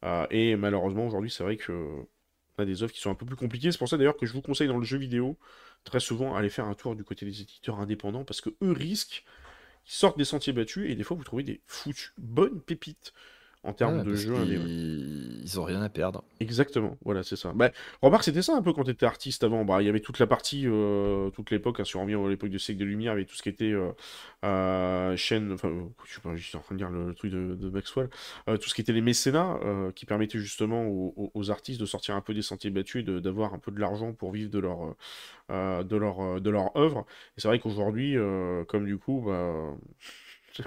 Euh, 0.05 0.27
et 0.31 0.57
malheureusement 0.57 1.07
aujourd'hui 1.07 1.31
c'est 1.31 1.45
vrai 1.45 1.57
que 1.57 1.73
on 2.59 2.63
a 2.63 2.67
des 2.67 2.83
offres 2.83 2.93
qui 2.93 3.01
sont 3.01 3.11
un 3.11 3.15
peu 3.15 3.27
plus 3.27 3.37
compliquées. 3.37 3.73
C'est 3.73 3.79
pour 3.79 3.89
ça 3.89 3.97
d'ailleurs 3.97 4.17
que 4.17 4.27
je 4.27 4.33
vous 4.33 4.43
conseille 4.43 4.69
dans 4.69 4.79
le 4.79 4.85
jeu 4.85 4.99
vidéo 4.99 5.39
très 5.85 6.01
souvent 6.01 6.35
aller 6.35 6.51
faire 6.51 6.67
un 6.67 6.75
tour 6.75 6.95
du 6.97 7.05
côté 7.05 7.27
des 7.27 7.41
éditeurs 7.41 7.81
indépendants 7.81 8.25
parce 8.25 8.41
que 8.41 8.51
eux 8.63 8.73
risquent, 8.73 9.25
ils 9.87 9.93
sortent 9.93 10.19
des 10.19 10.25
sentiers 10.25 10.53
battus 10.53 10.91
et 10.91 10.95
des 10.95 11.03
fois 11.03 11.17
vous 11.17 11.25
trouvez 11.25 11.43
des 11.43 11.61
foutues 11.67 12.13
bonnes 12.19 12.61
pépites 12.61 13.13
en 13.65 13.73
termes 13.73 14.03
de 14.03 14.15
jeu 14.15 14.35
Ils... 14.45 15.61
ont 15.61 15.65
rien 15.65 15.83
à 15.83 15.89
perdre. 15.89 16.25
Exactement, 16.41 16.97
voilà, 17.05 17.23
c'est 17.23 17.37
ça. 17.37 17.53
Bah, 17.55 17.71
remarque, 18.01 18.25
c'était 18.25 18.43
ça 18.43 18.57
un 18.57 18.63
peu 18.63 18.73
quand 18.73 18.85
tu 18.85 18.91
étais 18.91 19.07
artiste 19.07 19.45
avant. 19.45 19.65
Bah, 19.65 19.83
il 19.83 19.87
y 19.87 19.89
avait 19.89 20.01
toute 20.01 20.19
la 20.19 20.27
partie, 20.27 20.65
euh, 20.67 21.31
toute 21.31 21.51
l'époque, 21.51 21.79
hein, 21.79 21.85
si 21.85 21.97
on 21.97 22.03
revient 22.03 22.15
à 22.15 22.29
l'époque 22.29 22.51
de 22.51 22.59
siècle 22.59 22.81
de 22.81 22.85
lumière, 22.85 23.13
avec 23.13 23.29
tout 23.29 23.37
ce 23.37 23.43
qui 23.43 23.49
était 23.49 23.73
euh, 23.73 23.93
euh, 24.45 25.17
chaîne, 25.17 25.53
enfin, 25.53 25.71
je 26.05 26.15
sais 26.15 26.21
pas, 26.21 26.35
je 26.35 26.43
suis 26.43 26.57
en 26.57 26.61
train 26.61 26.75
de 26.75 26.79
dire 26.79 26.91
le, 26.91 27.15
truc 27.15 27.31
de, 27.31 27.71
Maxwell, 27.71 28.09
tout 28.47 28.69
ce 28.69 28.75
qui 28.75 28.81
était 28.81 28.93
les 28.93 29.01
mécénats, 29.01 29.59
qui 29.95 30.07
permettaient 30.07 30.39
justement 30.39 30.87
aux, 30.89 31.51
artistes 31.51 31.81
de 31.81 31.87
sortir 31.87 32.17
un 32.17 32.21
peu 32.21 32.35
des 32.35 32.43
sentiers 32.43 32.71
battus 32.71 33.07
et 33.07 33.21
d'avoir 33.21 33.55
un 33.55 33.59
peu 33.59 33.71
de 33.71 33.79
l'argent 33.79 34.13
pour 34.13 34.33
vivre 34.33 34.51
de 34.51 34.59
leur, 34.59 34.97
de 35.49 35.97
leur, 35.97 36.41
de 36.41 36.51
leur 36.51 36.77
œuvre. 36.77 37.07
Et 37.37 37.41
c'est 37.41 37.49
vrai 37.49 37.59
qu'aujourd'hui, 37.59 38.17
comme 38.69 38.87
du 38.87 38.99
coup, 38.99 39.25
bah 39.27 39.75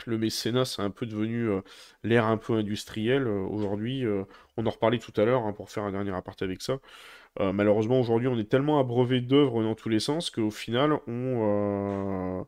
le 0.06 0.18
mécénat, 0.18 0.66
c'est 0.66 0.82
un 0.82 0.90
peu 0.90 1.06
devenu 1.06 1.50
euh, 1.50 1.62
l'ère 2.04 2.26
un 2.26 2.38
peu 2.38 2.54
industrielle. 2.54 3.28
Euh, 3.28 3.42
aujourd'hui, 3.42 4.06
euh, 4.06 4.24
on 4.58 4.66
en 4.66 4.70
reparlait 4.70 5.00
tout 5.00 5.14
à 5.20 5.26
l'heure 5.26 5.46
hein, 5.46 5.54
pour 5.54 5.70
faire 5.70 5.84
un 5.84 5.92
dernier 5.92 6.12
aparté 6.12 6.46
avec 6.46 6.62
ça. 6.62 6.80
malheureusement, 7.40 8.00
aujourd'hui, 8.00 8.30
on 8.30 8.38
est 8.40 8.50
tellement 8.50 8.80
abreuvé 8.80 9.20
d'œuvres 9.22 9.62
dans 9.62 9.76
tous 9.76 9.90
les 9.90 10.00
sens 10.00 10.30
qu'au 10.30 10.52
final, 10.52 10.94
on. 11.08 12.46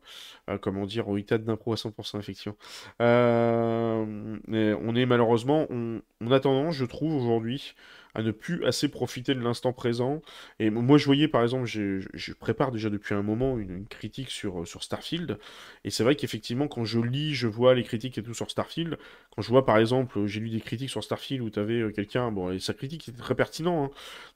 comment 0.62 0.86
dire, 0.86 1.08
au 1.08 1.18
ITAD 1.18 1.44
d'impro 1.44 1.72
à 1.74 1.76
100%, 1.76 2.18
effectivement. 2.18 2.56
on 3.00 4.96
est 4.96 5.06
malheureusement. 5.06 5.66
On, 5.70 6.00
on 6.22 6.30
a 6.32 6.40
tendance, 6.40 6.74
je 6.74 6.86
trouve, 6.86 7.14
aujourd'hui, 7.14 7.74
à 8.14 8.22
ne 8.22 8.30
plus 8.30 8.64
assez 8.64 8.88
profiter 8.88 9.34
de 9.34 9.40
l'instant 9.40 9.72
présent. 9.72 10.22
Et 10.58 10.70
moi, 10.70 10.98
je 10.98 11.04
voyais, 11.04 11.28
par 11.28 11.42
exemple, 11.42 11.66
je 11.66 12.32
prépare 12.32 12.72
déjà 12.72 12.90
depuis 12.90 13.14
un 13.14 13.22
moment 13.22 13.58
une, 13.58 13.86
critique 13.86 14.30
sur, 14.30 14.60
euh, 14.60 14.64
sur 14.64 14.82
Starfield. 14.82 15.38
Et 15.84 15.90
c'est 15.90 16.02
vrai 16.04 16.16
qu'effectivement, 16.16 16.68
quand 16.68 16.84
je 16.84 17.00
lis, 17.00 17.34
je 17.34 17.46
vois 17.46 17.74
les 17.74 17.84
critiques 17.84 18.18
et 18.18 18.22
tout 18.22 18.34
sur 18.34 18.50
Starfield. 18.50 18.98
Quand 19.34 19.42
je 19.42 19.48
vois, 19.48 19.64
par 19.64 19.78
exemple, 19.78 20.26
j'ai 20.26 20.40
lu 20.40 20.50
des 20.50 20.60
critiques 20.60 20.90
sur 20.90 21.04
Starfield 21.04 21.42
où 21.42 21.50
tu 21.50 21.58
avais 21.58 21.80
euh, 21.80 21.90
quelqu'un, 21.90 22.30
bon, 22.32 22.50
et 22.50 22.58
sa 22.58 22.74
critique 22.74 23.08
était 23.08 23.18
très 23.18 23.34
pertinent, 23.34 23.84
hein, 23.84 23.90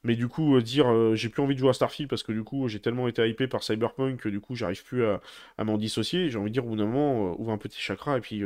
mais 0.05 0.17
du 0.17 0.28
coup, 0.28 0.57
euh, 0.57 0.62
dire 0.62 1.15
j'ai 1.15 1.28
plus 1.28 1.42
envie 1.42 1.55
de 1.55 1.60
jouer 1.60 1.70
à 1.70 1.73
Starfield 1.73 2.09
parce 2.09 2.23
que 2.23 2.33
du 2.33 2.42
coup, 2.44 2.68
j'ai 2.68 2.81
tellement 2.81 3.09
été 3.09 3.26
hypé 3.28 3.47
par 3.47 3.62
Cyberpunk 3.62 4.20
que 4.20 4.28
du 4.28 4.41
coup, 4.41 4.55
j'arrive 4.55 4.84
plus 4.84 5.05
à, 5.05 5.20
à 5.59 5.65
m'en 5.65 5.78
dissocier. 5.78 6.31
J'ai 6.31 6.39
envie 6.39 6.51
de 6.51 6.55
dire, 6.55 6.65
au 6.65 6.68
bout 6.68 6.76
d'un 6.76 6.86
moment, 6.86 7.39
ouvre 7.41 7.52
un 7.52 7.59
petit 7.59 7.81
chakra 7.81 8.18
et 8.18 8.20
puis 8.20 8.42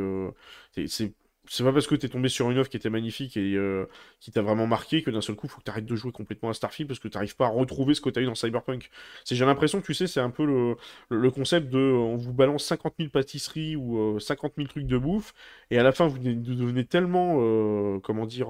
c'est 0.86 1.12
c'est 1.49 1.65
pas 1.65 1.73
parce 1.73 1.86
que 1.86 1.94
t'es 1.94 2.08
tombé 2.08 2.28
sur 2.28 2.50
une 2.50 2.58
offre 2.58 2.70
qui 2.70 2.76
était 2.76 2.91
magnifique 2.91 3.36
et 3.36 3.55
euh, 3.55 3.86
qui 4.20 4.31
t'a 4.31 4.42
vraiment 4.42 4.66
marqué 4.66 5.02
que 5.02 5.10
d'un 5.10 5.20
seul 5.20 5.36
coup, 5.36 5.49
faut 5.49 5.58
que 5.58 5.65
t'arrêtes 5.65 5.86
de 5.86 5.97
jouer 5.97 6.12
complètement 6.12 6.50
à 6.50 6.55
Starfield 6.55 6.89
parce 6.89 7.00
que 7.00 7.08
t'arrives 7.08 7.36
pas 7.36 7.47
à 7.47 7.49
retrouver 7.49 7.94
ce 7.94 8.00
que 8.00 8.10
t'as 8.10 8.20
eu 8.20 8.26
dans 8.26 8.34
Cyberpunk. 8.34 8.91
J'ai 9.31 9.44
l'impression 9.44 9.81
que 9.81 9.86
tu 9.86 9.94
sais, 9.94 10.07
c'est 10.07 10.20
un 10.20 10.31
peu 10.31 10.76
le, 11.10 11.31
concept 11.31 11.68
de 11.70 11.78
on 11.78 12.16
vous 12.16 12.33
balance 12.33 12.65
50 12.65 12.94
000 12.99 13.10
pâtisseries 13.10 13.76
ou 13.76 14.18
50 14.18 14.52
euh, 14.52 14.55
000 14.58 14.68
trucs 14.68 14.86
de 14.86 14.99
bouffe 14.99 15.34
et 15.70 15.78
à 15.78 15.83
la 15.83 15.92
fin, 15.92 16.07
vous 16.07 16.18
devenez 16.18 16.84
tellement, 16.84 17.36
euh, 17.41 17.99
comment 18.00 18.26
dire, 18.26 18.49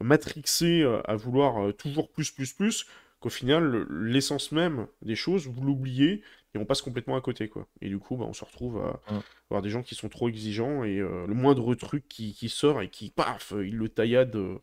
matrixé 0.00 0.84
à 1.04 1.16
vouloir 1.16 1.74
toujours 1.74 2.10
plus, 2.10 2.30
plus, 2.30 2.52
plus 2.52 2.86
qu'au 3.20 3.28
final, 3.30 3.86
l'essence 3.90 4.50
même 4.50 4.86
des 5.02 5.14
choses, 5.14 5.46
vous 5.46 5.62
l'oubliez 5.62 6.22
et 6.54 6.58
on 6.58 6.64
passe 6.64 6.82
complètement 6.82 7.16
à 7.16 7.20
côté, 7.20 7.48
quoi. 7.48 7.68
Et 7.80 7.88
du 7.88 7.98
coup, 7.98 8.16
bah, 8.16 8.24
on 8.28 8.32
se 8.32 8.44
retrouve 8.44 8.78
à 8.78 9.00
avoir 9.48 9.62
des 9.62 9.70
gens 9.70 9.82
qui 9.82 9.94
sont 9.94 10.08
trop 10.08 10.28
exigeants 10.28 10.82
et 10.82 10.98
euh, 10.98 11.26
le 11.26 11.34
moindre 11.34 11.74
truc 11.74 12.08
qui, 12.08 12.48
sort 12.48 12.82
et 12.82 12.88
qui, 12.88 13.10
paf, 13.10 13.52
il 13.52 13.76
le 13.76 13.88
taillade 13.88 14.34
euh, 14.34 14.58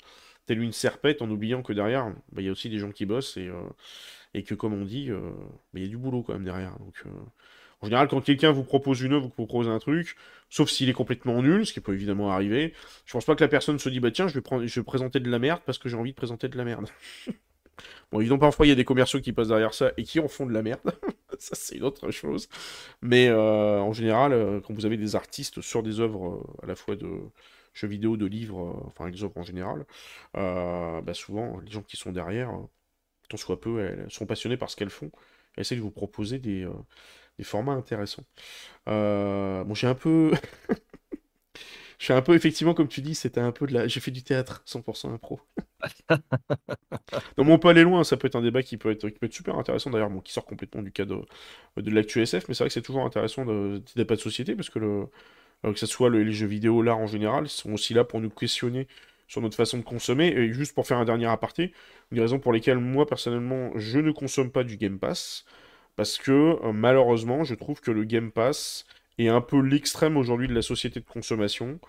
tel 0.47 0.61
une 0.61 0.73
serpette 0.73 1.21
en 1.21 1.29
oubliant 1.29 1.61
que 1.61 1.73
derrière, 1.73 2.07
bah, 2.31 2.41
il 2.41 2.45
y 2.45 2.49
a 2.49 2.51
aussi 2.51 2.69
des 2.69 2.79
gens 2.79 2.91
qui 2.91 3.05
bossent 3.05 3.37
et, 3.37 3.47
euh, 3.47 3.61
et 4.33 4.43
que, 4.43 4.53
comme 4.53 4.73
on 4.73 4.85
dit, 4.85 5.09
bah, 5.09 5.79
il 5.79 5.83
y 5.83 5.85
a 5.85 5.89
du 5.89 5.97
boulot 5.97 6.23
quand 6.23 6.33
même 6.33 6.43
derrière. 6.43 6.77
Donc, 6.79 7.03
en 7.79 7.85
général, 7.85 8.07
quand 8.07 8.21
quelqu'un 8.21 8.51
vous 8.51 8.63
propose 8.63 9.01
une 9.01 9.13
œuvre, 9.13 9.25
vous 9.25 9.45
propose 9.45 9.69
un 9.69 9.79
truc, 9.79 10.17
sauf 10.49 10.69
s'il 10.69 10.89
est 10.89 10.93
complètement 10.93 11.41
nul, 11.41 11.65
ce 11.65 11.73
qui 11.73 11.79
peut 11.79 11.93
évidemment 11.93 12.31
arriver, 12.31 12.73
je 13.05 13.13
pense 13.13 13.25
pas 13.25 13.35
que 13.35 13.43
la 13.43 13.47
personne 13.47 13.79
se 13.79 13.87
dit, 13.89 13.99
bah 13.99 14.11
tiens, 14.11 14.27
je 14.27 14.33
vais, 14.33 14.41
prendre, 14.41 14.65
je 14.65 14.79
vais 14.79 14.83
présenter 14.83 15.19
de 15.19 15.29
la 15.29 15.39
merde 15.39 15.61
parce 15.65 15.77
que 15.77 15.87
j'ai 15.87 15.95
envie 15.95 16.11
de 16.11 16.15
présenter 16.15 16.49
de 16.49 16.57
la 16.57 16.65
merde. 16.65 16.87
Bon, 18.11 18.19
évidemment, 18.19 18.39
parfois, 18.39 18.65
il 18.65 18.69
y 18.69 18.71
a 18.71 18.75
des 18.75 18.85
commerciaux 18.85 19.21
qui 19.21 19.33
passent 19.33 19.49
derrière 19.49 19.73
ça 19.73 19.91
et 19.97 20.03
qui 20.03 20.19
en 20.19 20.27
font 20.27 20.45
de 20.45 20.53
la 20.53 20.61
merde. 20.61 20.81
ça, 21.39 21.55
c'est 21.55 21.75
une 21.77 21.83
autre 21.83 22.11
chose. 22.11 22.49
Mais 23.01 23.27
euh, 23.29 23.79
en 23.79 23.93
général, 23.93 24.33
euh, 24.33 24.61
quand 24.61 24.73
vous 24.73 24.85
avez 24.85 24.97
des 24.97 25.15
artistes 25.15 25.61
sur 25.61 25.83
des 25.83 25.99
œuvres 25.99 26.27
euh, 26.35 26.63
à 26.63 26.67
la 26.67 26.75
fois 26.75 26.95
de 26.95 27.07
jeux 27.73 27.87
vidéo, 27.87 28.17
de 28.17 28.25
livres, 28.25 28.83
enfin, 28.87 29.09
les 29.09 29.23
œuvres 29.23 29.37
en 29.37 29.43
général, 29.43 29.85
bah, 30.33 31.13
souvent, 31.13 31.59
les 31.59 31.71
gens 31.71 31.83
qui 31.83 31.97
sont 31.97 32.11
derrière, 32.11 32.51
tant 33.29 33.37
soit 33.37 33.59
peu, 33.61 33.79
elles 33.81 34.11
sont 34.11 34.25
passionnées 34.25 34.57
par 34.57 34.69
ce 34.69 34.75
qu'elles 34.75 34.89
font. 34.89 35.11
Elles 35.55 35.61
essaient 35.61 35.75
de 35.75 35.81
vous 35.81 35.91
proposer 35.91 36.39
des, 36.39 36.67
des 37.37 37.43
formats 37.43 37.73
intéressants. 37.73 38.23
bon, 38.87 39.73
j'ai 39.75 39.87
un 39.87 39.95
peu. 39.95 40.31
Je 41.97 42.05
suis 42.05 42.13
un 42.13 42.21
peu, 42.21 42.35
effectivement, 42.35 42.73
comme 42.75 42.87
tu 42.87 43.01
dis, 43.01 43.15
c'était 43.15 43.39
un 43.39 43.51
peu 43.51 43.65
de 43.65 43.73
la. 43.73 43.87
J'ai 43.87 43.99
fait 43.99 44.11
du 44.11 44.23
théâtre, 44.23 44.61
100% 44.65 45.11
impro. 45.13 45.39
Donc, 47.37 47.47
on 47.49 47.59
peut 47.59 47.69
aller 47.69 47.83
loin, 47.83 48.03
ça 48.03 48.17
peut 48.17 48.27
être 48.27 48.35
un 48.35 48.41
débat 48.41 48.61
qui 48.63 48.77
peut 48.77 48.91
être, 48.91 49.09
qui 49.09 49.17
peut 49.19 49.25
être 49.25 49.33
super 49.33 49.57
intéressant 49.57 49.89
d'ailleurs, 49.89 50.09
bon, 50.09 50.21
qui 50.21 50.33
sort 50.33 50.45
complètement 50.45 50.83
du 50.83 50.91
cadre 50.91 51.25
de 51.77 51.91
l'actu 51.91 52.21
SF, 52.21 52.47
mais 52.47 52.53
c'est 52.53 52.63
vrai 52.63 52.69
que 52.69 52.73
c'est 52.73 52.81
toujours 52.81 53.05
intéressant 53.05 53.45
de 53.45 54.03
pas 54.03 54.15
de 54.15 54.21
société 54.21 54.55
parce 54.55 54.69
que 54.69 54.79
le, 54.79 55.07
euh, 55.65 55.73
que 55.73 55.79
ce 55.79 55.85
soit 55.85 56.09
les 56.09 56.31
jeux 56.31 56.47
vidéo, 56.47 56.81
l'art 56.81 56.99
en 56.99 57.07
général, 57.07 57.45
ils 57.45 57.49
sont 57.49 57.73
aussi 57.73 57.93
là 57.93 58.03
pour 58.03 58.21
nous 58.21 58.29
questionner 58.29 58.87
sur 59.27 59.41
notre 59.41 59.57
façon 59.57 59.77
de 59.77 59.83
consommer. 59.83 60.27
Et 60.27 60.53
juste 60.53 60.73
pour 60.75 60.87
faire 60.87 60.97
un 60.97 61.05
dernier 61.05 61.27
aparté, 61.27 61.73
une 62.11 62.15
des 62.17 62.21
raisons 62.21 62.39
pour 62.39 62.53
lesquelles 62.53 62.77
moi 62.79 63.05
personnellement 63.05 63.71
je 63.75 63.99
ne 63.99 64.11
consomme 64.11 64.51
pas 64.51 64.63
du 64.63 64.77
Game 64.77 64.99
Pass, 64.99 65.45
parce 65.95 66.17
que 66.17 66.31
euh, 66.31 66.71
malheureusement 66.73 67.43
je 67.43 67.55
trouve 67.55 67.81
que 67.81 67.91
le 67.91 68.03
Game 68.05 68.31
Pass 68.31 68.85
est 69.17 69.29
un 69.29 69.41
peu 69.41 69.59
l'extrême 69.61 70.17
aujourd'hui 70.17 70.47
de 70.47 70.53
la 70.53 70.61
société 70.61 70.99
de 70.99 71.05
consommation, 71.05 71.79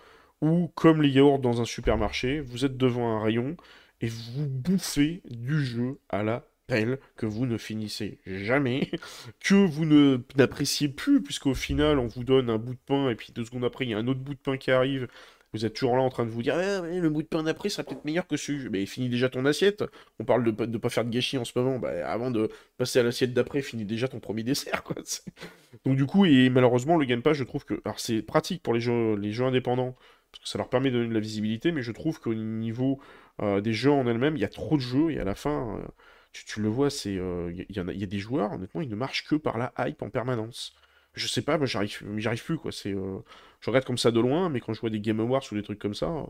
où, 0.40 0.70
comme 0.74 1.02
les 1.02 1.10
yaourts 1.10 1.40
dans 1.40 1.60
un 1.60 1.65
supermarché, 1.65 2.40
vous 2.40 2.65
êtes 2.65 2.76
devant 2.76 3.16
un 3.16 3.23
rayon 3.23 3.57
et 4.00 4.08
vous 4.08 4.47
bouffez 4.47 5.23
du 5.28 5.65
jeu 5.65 5.98
à 6.08 6.23
la 6.23 6.48
pelle 6.66 6.98
que 7.16 7.26
vous 7.26 7.47
ne 7.47 7.58
finissez 7.58 8.18
jamais, 8.26 8.90
que 9.40 9.55
vous 9.55 9.84
n'appréciez 10.36 10.89
plus, 10.89 11.23
puisqu'au 11.23 11.55
final, 11.55 11.98
on 11.98 12.07
vous 12.07 12.24
donne 12.24 12.50
un 12.50 12.58
bout 12.58 12.74
de 12.74 12.81
pain 12.86 13.10
et 13.10 13.15
puis 13.15 13.32
deux 13.34 13.44
secondes 13.44 13.65
après, 13.65 13.84
il 13.86 13.90
y 13.90 13.94
a 13.94 13.98
un 13.98 14.07
autre 14.07 14.20
bout 14.20 14.34
de 14.34 14.39
pain 14.39 14.57
qui 14.57 14.70
arrive 14.70 15.08
vous 15.54 15.64
êtes 15.64 15.74
toujours 15.74 15.96
là 15.96 16.02
en 16.02 16.10
train 16.10 16.26
de 16.26 16.30
vous 16.30 16.42
dire 16.42 16.54
ah, 16.56 16.82
le 16.86 17.08
bout 17.08 17.22
de 17.22 17.26
pain 17.26 17.42
d'après 17.42 17.70
sera 17.70 17.82
peut-être 17.82 18.04
meilleur 18.04 18.26
que 18.26 18.36
celui. 18.36 18.68
Mais 18.68 18.84
finis 18.86 19.08
déjà 19.08 19.28
ton 19.28 19.44
assiette. 19.46 19.82
On 20.18 20.24
parle 20.24 20.44
de 20.44 20.66
ne 20.66 20.78
pas 20.78 20.88
faire 20.90 21.04
de 21.04 21.10
gâchis 21.10 21.38
en 21.38 21.44
ce 21.44 21.58
moment. 21.58 21.78
Bah, 21.78 21.90
avant 22.06 22.30
de 22.30 22.50
passer 22.76 22.98
à 22.98 23.02
l'assiette 23.02 23.32
d'après, 23.32 23.62
finis 23.62 23.86
déjà 23.86 24.08
ton 24.08 24.20
premier 24.20 24.42
dessert. 24.42 24.82
Quoi. 24.82 24.96
Donc 25.86 25.96
du 25.96 26.06
coup, 26.06 26.26
et 26.26 26.50
malheureusement, 26.50 26.96
le 26.96 27.06
Game 27.06 27.22
Pass, 27.22 27.36
je 27.36 27.44
trouve 27.44 27.64
que. 27.64 27.80
Alors 27.84 27.98
c'est 27.98 28.22
pratique 28.22 28.62
pour 28.62 28.74
les 28.74 28.80
jeux, 28.80 29.44
indépendants, 29.44 29.96
parce 30.32 30.44
que 30.44 30.48
ça 30.48 30.58
leur 30.58 30.68
permet 30.68 30.90
de 30.90 30.96
donner 30.96 31.08
de 31.08 31.14
la 31.14 31.20
visibilité, 31.20 31.72
mais 31.72 31.82
je 31.82 31.92
trouve 31.92 32.20
qu'au 32.20 32.34
niveau 32.34 33.00
euh, 33.40 33.60
des 33.60 33.72
jeux 33.72 33.90
en 33.90 34.06
elles-mêmes, 34.06 34.36
il 34.36 34.40
y 34.40 34.44
a 34.44 34.48
trop 34.48 34.76
de 34.76 34.82
jeux, 34.82 35.10
et 35.10 35.18
à 35.18 35.24
la 35.24 35.34
fin, 35.34 35.78
euh, 35.78 35.86
tu, 36.32 36.60
le 36.60 36.68
vois, 36.68 36.90
c'est 36.90 37.14
il 37.14 37.66
y, 37.68 37.74
y, 37.74 37.78
a 37.80 38.06
des 38.06 38.18
joueurs, 38.18 38.52
honnêtement, 38.52 38.82
ils 38.82 38.88
ne 38.88 38.96
marchent 38.96 39.26
que 39.26 39.36
par 39.36 39.56
la 39.56 39.72
hype 39.78 40.02
en 40.02 40.10
permanence. 40.10 40.74
Je 41.18 41.26
sais 41.26 41.42
pas, 41.42 41.62
j'arrive, 41.64 42.02
j'arrive 42.16 42.44
plus, 42.44 42.58
quoi. 42.58 42.72
C'est, 42.72 42.92
euh, 42.94 43.18
je 43.60 43.70
regarde 43.70 43.84
comme 43.84 43.98
ça 43.98 44.10
de 44.10 44.20
loin, 44.20 44.48
mais 44.48 44.60
quand 44.60 44.72
je 44.72 44.80
vois 44.80 44.90
des 44.90 45.00
Game 45.00 45.20
Awards 45.20 45.42
ou 45.50 45.55
des 45.56 45.62
trucs 45.62 45.78
comme 45.78 45.94
ça, 45.94 46.26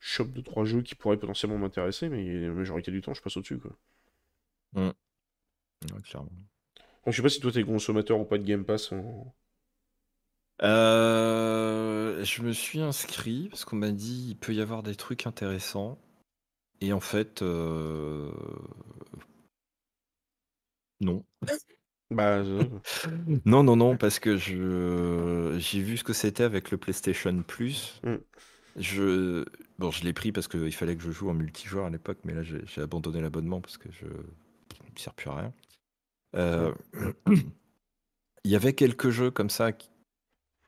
je 0.00 0.08
chope 0.08 0.32
deux 0.32 0.42
trois 0.42 0.64
jeux 0.64 0.82
qui 0.82 0.94
pourraient 0.94 1.16
potentiellement 1.16 1.58
m'intéresser, 1.58 2.08
mais 2.08 2.40
la 2.40 2.50
majorité 2.50 2.90
du 2.90 3.00
temps, 3.00 3.14
je 3.14 3.22
passe 3.22 3.36
au-dessus, 3.36 3.58
quoi. 3.58 3.72
Mmh. 4.74 4.90
clairement. 6.02 6.30
Donc, 7.04 7.12
je 7.12 7.16
sais 7.16 7.22
pas 7.22 7.28
si 7.28 7.40
toi 7.40 7.52
t'es 7.52 7.64
consommateur 7.64 8.18
ou 8.20 8.24
pas 8.24 8.38
de 8.38 8.44
Game 8.44 8.64
Pass. 8.64 8.92
Euh, 10.62 12.24
je 12.24 12.42
me 12.42 12.52
suis 12.52 12.80
inscrit 12.80 13.48
parce 13.48 13.64
qu'on 13.64 13.76
m'a 13.76 13.90
dit 13.92 14.28
il 14.30 14.36
peut 14.36 14.54
y 14.54 14.60
avoir 14.60 14.82
des 14.82 14.96
trucs 14.96 15.26
intéressants. 15.26 15.98
Et 16.80 16.92
en 16.92 17.00
fait, 17.00 17.42
euh, 17.42 18.30
non. 21.00 21.24
Bah, 22.10 22.42
Non, 23.44 23.62
non, 23.62 23.76
non, 23.76 23.96
parce 23.96 24.18
que 24.18 24.36
je 24.36 25.56
j'ai 25.58 25.80
vu 25.80 25.96
ce 25.96 26.04
que 26.04 26.12
c'était 26.12 26.44
avec 26.44 26.70
le 26.70 26.78
PlayStation 26.78 27.42
Plus. 27.42 28.00
Mmh. 28.04 28.16
Je 28.76 29.44
bon, 29.78 29.90
je 29.90 30.04
l'ai 30.04 30.12
pris 30.12 30.32
parce 30.32 30.48
qu'il 30.48 30.72
fallait 30.72 30.96
que 30.96 31.02
je 31.02 31.10
joue 31.10 31.30
en 31.30 31.34
multijoueur 31.34 31.86
à 31.86 31.90
l'époque, 31.90 32.18
mais 32.24 32.34
là 32.34 32.42
j'ai 32.42 32.80
abandonné 32.80 33.20
l'abonnement 33.20 33.60
parce 33.60 33.78
que 33.78 33.90
je 33.90 34.06
il 34.06 34.92
me 34.92 34.98
sert 34.98 35.14
plus 35.14 35.30
à 35.30 35.36
rien. 35.36 35.52
Euh, 36.36 36.72
il 38.44 38.50
y 38.50 38.56
avait 38.56 38.74
quelques 38.74 39.10
jeux 39.10 39.30
comme 39.30 39.50
ça 39.50 39.72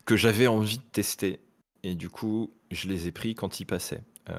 que 0.04 0.16
j'avais 0.16 0.46
envie 0.46 0.78
de 0.78 0.84
tester 0.90 1.40
et 1.82 1.94
du 1.94 2.08
coup, 2.10 2.52
je 2.70 2.88
les 2.88 3.06
ai 3.06 3.12
pris 3.12 3.34
quand 3.34 3.60
ils 3.60 3.66
passaient. 3.66 4.02
Euh, 4.30 4.34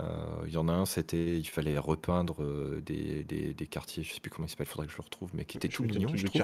il 0.46 0.54
y 0.54 0.58
en 0.58 0.68
a 0.68 0.74
un, 0.74 0.86
c'était 0.86 1.38
il 1.38 1.48
fallait 1.48 1.78
repeindre 1.78 2.44
euh, 2.44 2.82
des, 2.86 3.24
des, 3.24 3.68
quartiers, 3.68 4.04
je 4.04 4.14
sais 4.14 4.20
plus 4.20 4.30
comment 4.30 4.48
il 4.48 4.50
s'appelle, 4.50 4.68
faudrait 4.68 4.88
que 4.88 4.92
je 4.92 4.98
le 4.98 5.04
retrouve, 5.04 5.32
mais 5.34 5.46
qui 5.46 5.58
était 5.58 5.68
tout 5.68 5.84
mignon, 5.84 6.10
je 6.14 6.28
trouve. 6.28 6.44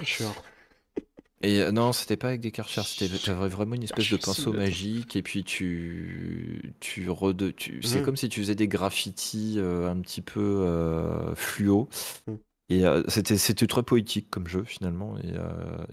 Et 1.41 1.61
euh, 1.61 1.71
non, 1.71 1.91
c'était 1.91 2.17
pas 2.17 2.29
avec 2.29 2.41
des 2.41 2.51
karchers, 2.51 2.81
c'était 2.83 3.31
vraiment 3.33 3.75
une 3.75 3.83
espèce 3.83 4.09
de 4.09 4.17
pinceau 4.17 4.53
magique 4.53 5.15
et 5.15 5.21
puis 5.21 5.43
tu 5.43 6.73
tu, 6.79 7.07
tu 7.55 7.81
c'est 7.83 7.99
mmh. 7.99 8.03
comme 8.03 8.17
si 8.17 8.29
tu 8.29 8.39
faisais 8.39 8.55
des 8.55 8.67
graffitis 8.67 9.59
un 9.59 9.99
petit 9.99 10.21
peu 10.21 11.33
fluo. 11.35 11.87
Mmh. 12.27 12.33
Et 12.67 12.83
c'était 13.07 13.37
c'était 13.37 13.67
très 13.67 13.83
poétique 13.83 14.27
comme 14.31 14.47
jeu 14.47 14.63
finalement 14.63 15.19
et 15.19 15.35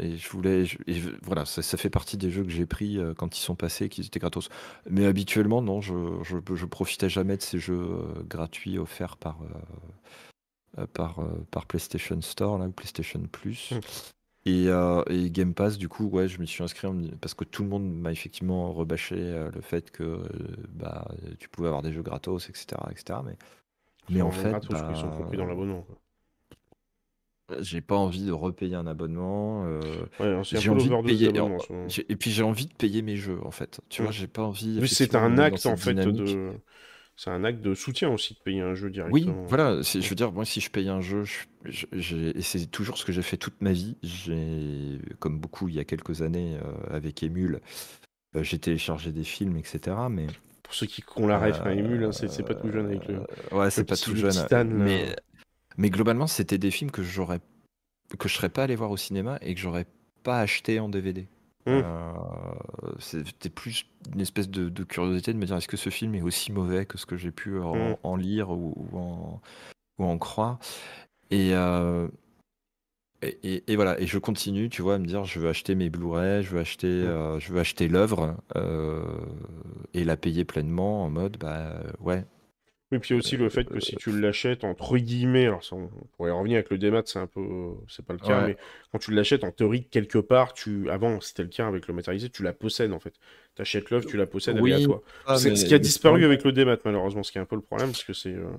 et 0.02 0.16
je 0.16 0.28
voulais 0.30 0.64
voilà, 1.22 1.44
ça 1.44 1.60
ça 1.60 1.76
fait 1.76 1.90
partie 1.90 2.16
des 2.16 2.30
jeux 2.30 2.44
que 2.44 2.48
j'ai 2.48 2.64
pris, 2.64 2.98
quand 3.18 3.36
ils 3.36 3.42
sont 3.42 3.56
passés 3.56 3.90
qu'ils 3.90 4.06
étaient 4.06 4.20
gratos. 4.20 4.48
Mais 4.88 5.04
habituellement 5.04 5.60
non, 5.60 5.82
je 5.82 5.92
je 6.22 6.38
je 6.54 6.64
profitais 6.64 7.10
jamais 7.10 7.36
de 7.36 7.42
ces 7.42 7.58
jeux, 7.58 7.86
gratuits 8.26 8.78
offerts 8.78 9.18
par, 9.18 9.38
par, 10.94 11.20
par 11.50 11.66
PlayStation 11.66 12.18
Store 12.22 12.56
là 12.56 12.68
ou 12.68 12.72
PlayStation 12.72 13.20
Plus. 13.30 13.72
Mmh. 13.72 13.80
Et 14.46 14.68
et 15.10 15.30
Game 15.30 15.52
Pass 15.52 15.76
du 15.76 15.90
coup, 15.90 16.06
ouais, 16.06 16.26
je 16.26 16.40
me 16.40 16.46
suis 16.46 16.64
inscrit 16.64 16.88
parce 17.20 17.34
que 17.34 17.44
tout 17.44 17.64
le 17.64 17.68
monde 17.68 17.84
m'a 17.84 18.12
effectivement 18.12 18.72
rebâché, 18.72 19.16
le 19.54 19.60
fait 19.60 19.90
que, 19.90 20.22
bah, 20.70 21.06
tu 21.38 21.50
pouvais 21.50 21.68
avoir 21.68 21.82
des 21.82 21.92
jeux 21.92 22.02
gratos 22.02 22.48
et 22.48 22.52
cetera 22.54 22.90
mais 23.24 23.36
mais 24.08 24.22
en 24.22 24.30
fait, 24.30 24.56
ils 24.70 24.96
sont 24.96 25.10
compris 25.10 25.36
dans 25.36 25.44
bah 25.44 25.50
l'abonnement, 25.50 25.86
j'ai 27.60 27.80
pas 27.80 27.96
envie 27.96 28.24
de 28.24 28.32
repayer 28.32 28.74
un 28.74 28.86
abonnement. 28.86 29.64
Euh, 29.66 29.80
ouais, 30.20 30.42
j'ai 30.44 30.70
envie 30.70 30.88
de 30.88 31.02
payer. 31.02 31.30
Et 32.08 32.16
puis 32.16 32.30
j'ai 32.30 32.42
envie 32.42 32.66
de 32.66 32.74
payer 32.74 33.02
mes 33.02 33.16
jeux 33.16 33.38
en 33.44 33.50
fait. 33.50 33.80
Tu 33.88 34.02
vois, 34.02 34.10
j'ai 34.10 34.26
pas 34.26 34.42
envie. 34.42 34.86
c'est 34.88 35.14
un 35.14 35.38
acte 35.38 35.66
en 35.66 35.76
fait 35.76 35.94
de. 35.94 36.52
C'est 37.16 37.30
un 37.30 37.44
acte 37.44 37.60
de 37.60 37.74
soutien 37.74 38.08
aussi 38.08 38.34
de 38.34 38.38
payer 38.38 38.62
un 38.62 38.74
jeu 38.74 38.90
directement. 38.90 39.32
Oui, 39.32 39.46
voilà. 39.46 39.82
Je 39.82 40.08
veux 40.08 40.14
dire, 40.14 40.32
moi, 40.32 40.44
si 40.44 40.60
je 40.60 40.70
paye 40.70 40.88
un 40.88 41.00
jeu, 41.00 41.24
et 41.64 42.42
c'est 42.42 42.66
toujours 42.66 42.96
ce 42.96 43.04
que 43.04 43.12
j'ai 43.12 43.22
fait 43.22 43.36
toute 43.36 43.60
ma 43.60 43.72
vie. 43.72 43.96
J'ai, 44.02 44.98
comme 45.18 45.38
beaucoup 45.38 45.68
il 45.68 45.74
y 45.74 45.78
a 45.78 45.84
quelques 45.84 46.22
années 46.22 46.56
euh, 46.56 46.96
avec 46.96 47.22
Emule, 47.22 47.60
euh, 48.34 48.42
j'ai 48.42 48.58
téléchargé 48.58 49.12
des 49.12 49.24
films, 49.24 49.56
etc. 49.58 49.96
Mais 50.10 50.26
pour 50.62 50.74
ceux 50.74 50.86
qui 50.86 51.04
ont 51.16 51.26
la 51.26 51.38
ref, 51.38 51.60
euh, 51.64 51.70
Emule, 51.70 52.04
hein, 52.04 52.12
c'est 52.12 52.44
pas 52.44 52.54
tout 52.54 52.72
jeune 52.72 52.86
avec 52.86 53.06
le. 53.06 53.20
Ouais, 53.52 53.70
c'est 53.70 53.84
pas 53.84 53.96
tout 53.96 54.16
jeune. 54.16 54.34
mais 54.72 55.14
mais 55.76 55.90
globalement, 55.90 56.26
c'était 56.26 56.58
des 56.58 56.70
films 56.70 56.90
que 56.90 57.02
j'aurais 57.02 57.40
que 58.18 58.28
je 58.28 58.34
serais 58.34 58.48
pas 58.48 58.64
allé 58.64 58.76
voir 58.76 58.90
au 58.90 58.96
cinéma 58.96 59.38
et 59.40 59.54
que 59.54 59.60
j'aurais 59.60 59.86
pas 60.22 60.40
acheté 60.40 60.80
en 60.80 60.88
DVD. 60.88 61.26
Mmh. 61.66 61.70
Euh, 61.70 62.12
c'était 62.98 63.48
plus 63.48 63.86
une 64.12 64.20
espèce 64.20 64.48
de, 64.48 64.82
curiosité 64.82 65.32
de 65.32 65.38
me 65.38 65.46
dire 65.46 65.56
est-ce 65.56 65.68
que 65.68 65.76
ce 65.76 65.90
film 65.90 66.14
est 66.14 66.22
aussi 66.22 66.50
mauvais 66.50 66.86
que 66.86 66.98
ce 66.98 67.06
que 67.06 67.16
j'ai 67.16 67.30
pu 67.30 67.58
en, 67.60 67.96
mmh. 68.16 68.20
lire 68.20 68.50
ou, 68.50 68.74
en, 68.92 69.40
ou, 69.98 70.04
en, 70.04 70.18
croire? 70.18 70.58
Euh, 71.32 72.08
et, 73.22 73.62
et, 73.68 73.76
voilà, 73.76 73.98
et 74.00 74.06
je 74.06 74.18
continue, 74.18 74.68
tu 74.68 74.82
vois, 74.82 74.96
à 74.96 74.98
me 74.98 75.06
dire 75.06 75.24
je 75.24 75.38
veux 75.38 75.48
acheter 75.48 75.76
mes 75.76 75.88
Blu-ray, 75.88 76.42
je 76.42 76.50
veux 76.50 76.60
acheter, 76.60 76.88
mmh. 76.88 77.06
euh, 77.06 77.38
je 77.38 77.52
veux 77.52 77.60
acheter 77.60 77.86
l'œuvre 77.86 78.36
et 79.94 80.04
la 80.04 80.16
payer 80.16 80.44
pleinement 80.44 81.04
en 81.04 81.10
mode 81.10 81.36
bah 81.38 81.80
ouais, 82.00 82.24
et 82.92 82.98
puis 82.98 83.14
aussi 83.14 83.36
le 83.36 83.48
fait 83.48 83.64
que 83.64 83.80
si 83.80 83.96
tu 83.96 84.18
l'achètes 84.18 84.64
entre 84.64 84.98
guillemets, 84.98 85.46
alors 85.46 85.64
ça, 85.64 85.76
on 85.76 85.88
pourrait 86.16 86.30
revenir 86.30 86.56
avec 86.56 86.70
le 86.70 86.78
démat, 86.78 87.02
c'est 87.06 87.18
un 87.18 87.26
peu, 87.26 87.40
c'est 87.88 88.04
pas 88.04 88.12
le 88.12 88.18
cas, 88.18 88.46
mais 88.46 88.56
quand 88.92 88.98
tu 88.98 89.12
l'achètes 89.12 89.44
en 89.44 89.50
théorie 89.50 89.84
quelque 89.84 90.18
part, 90.18 90.52
tu, 90.52 90.90
avant 90.90 91.20
c'était 91.20 91.42
le 91.42 91.48
cas 91.48 91.66
avec 91.66 91.88
le 91.88 91.94
matérialisé, 91.94 92.28
tu 92.28 92.42
la 92.42 92.52
possèdes 92.52 92.92
en 92.92 93.00
fait. 93.00 93.14
Tu 93.54 93.62
achètes 93.62 93.90
l'œuvre, 93.90 94.06
tu 94.06 94.16
la 94.16 94.26
possèdes, 94.26 94.56
elle 94.58 94.68
est 94.68 94.74
à 94.74 94.84
toi. 94.84 95.02
Ah, 95.26 95.36
c'est 95.36 95.56
ce 95.56 95.64
qui 95.64 95.74
a 95.74 95.78
disparu 95.78 96.24
avec 96.24 96.44
le 96.44 96.52
démat 96.52 96.76
malheureusement, 96.84 97.22
ce 97.22 97.32
qui 97.32 97.38
est 97.38 97.40
un 97.40 97.46
peu 97.46 97.56
le 97.56 97.62
problème 97.62 97.88
parce 97.88 98.04
que 98.04 98.12
c'est. 98.12 98.34
Euh, 98.34 98.50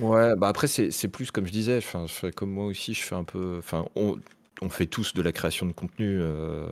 ouais, 0.00 0.34
bah 0.36 0.48
après 0.48 0.66
c'est 0.66 1.08
plus 1.08 1.30
comme 1.30 1.46
je 1.46 1.52
disais, 1.52 1.76
enfin, 1.78 2.06
comme 2.34 2.50
moi 2.50 2.66
aussi, 2.66 2.94
je 2.94 3.02
fais 3.02 3.14
un 3.14 3.24
peu, 3.24 3.56
enfin, 3.58 3.86
on, 3.94 4.18
on 4.60 4.68
fait 4.68 4.86
tous 4.86 5.14
de 5.14 5.22
la 5.22 5.32
création 5.32 5.66
de 5.66 5.72
contenu. 5.72 6.18
Euh, 6.20 6.66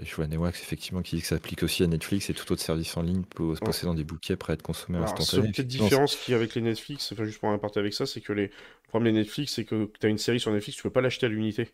et 0.00 0.04
je 0.04 0.14
vois 0.14 0.26
Newax 0.26 0.60
effectivement 0.62 1.02
qui 1.02 1.16
dit 1.16 1.22
que 1.22 1.28
ça 1.28 1.36
s'applique 1.36 1.62
aussi 1.62 1.82
à 1.82 1.86
Netflix 1.86 2.30
et 2.30 2.34
tout 2.34 2.50
autre 2.52 2.62
service 2.62 2.96
en 2.96 3.02
ligne 3.02 3.22
peut 3.22 3.54
se 3.54 3.60
passer 3.60 3.86
dans 3.86 3.94
des 3.94 4.04
bouquets 4.04 4.36
prêts 4.36 4.52
à 4.52 4.54
être 4.54 4.62
consommé 4.62 4.98
instantanément. 4.98 5.46
La 5.46 5.50
petite 5.52 5.66
différence 5.66 6.16
qu'il 6.16 6.32
y 6.32 6.34
a 6.34 6.38
avec 6.38 6.54
les 6.54 6.62
Netflix, 6.62 7.12
enfin 7.12 7.24
juste 7.24 7.38
pour 7.38 7.50
un 7.50 7.58
partie 7.58 7.78
avec 7.78 7.94
ça, 7.94 8.06
c'est 8.06 8.20
que 8.20 8.32
les... 8.32 8.46
le 8.46 8.88
problème 8.88 9.14
des 9.14 9.20
Netflix, 9.20 9.54
c'est 9.54 9.64
que 9.64 9.90
tu 10.00 10.06
as 10.06 10.08
une 10.08 10.18
série 10.18 10.40
sur 10.40 10.52
Netflix, 10.52 10.76
tu 10.76 10.82
peux 10.82 10.90
pas 10.90 11.00
l'acheter 11.00 11.26
à 11.26 11.28
l'unité. 11.28 11.68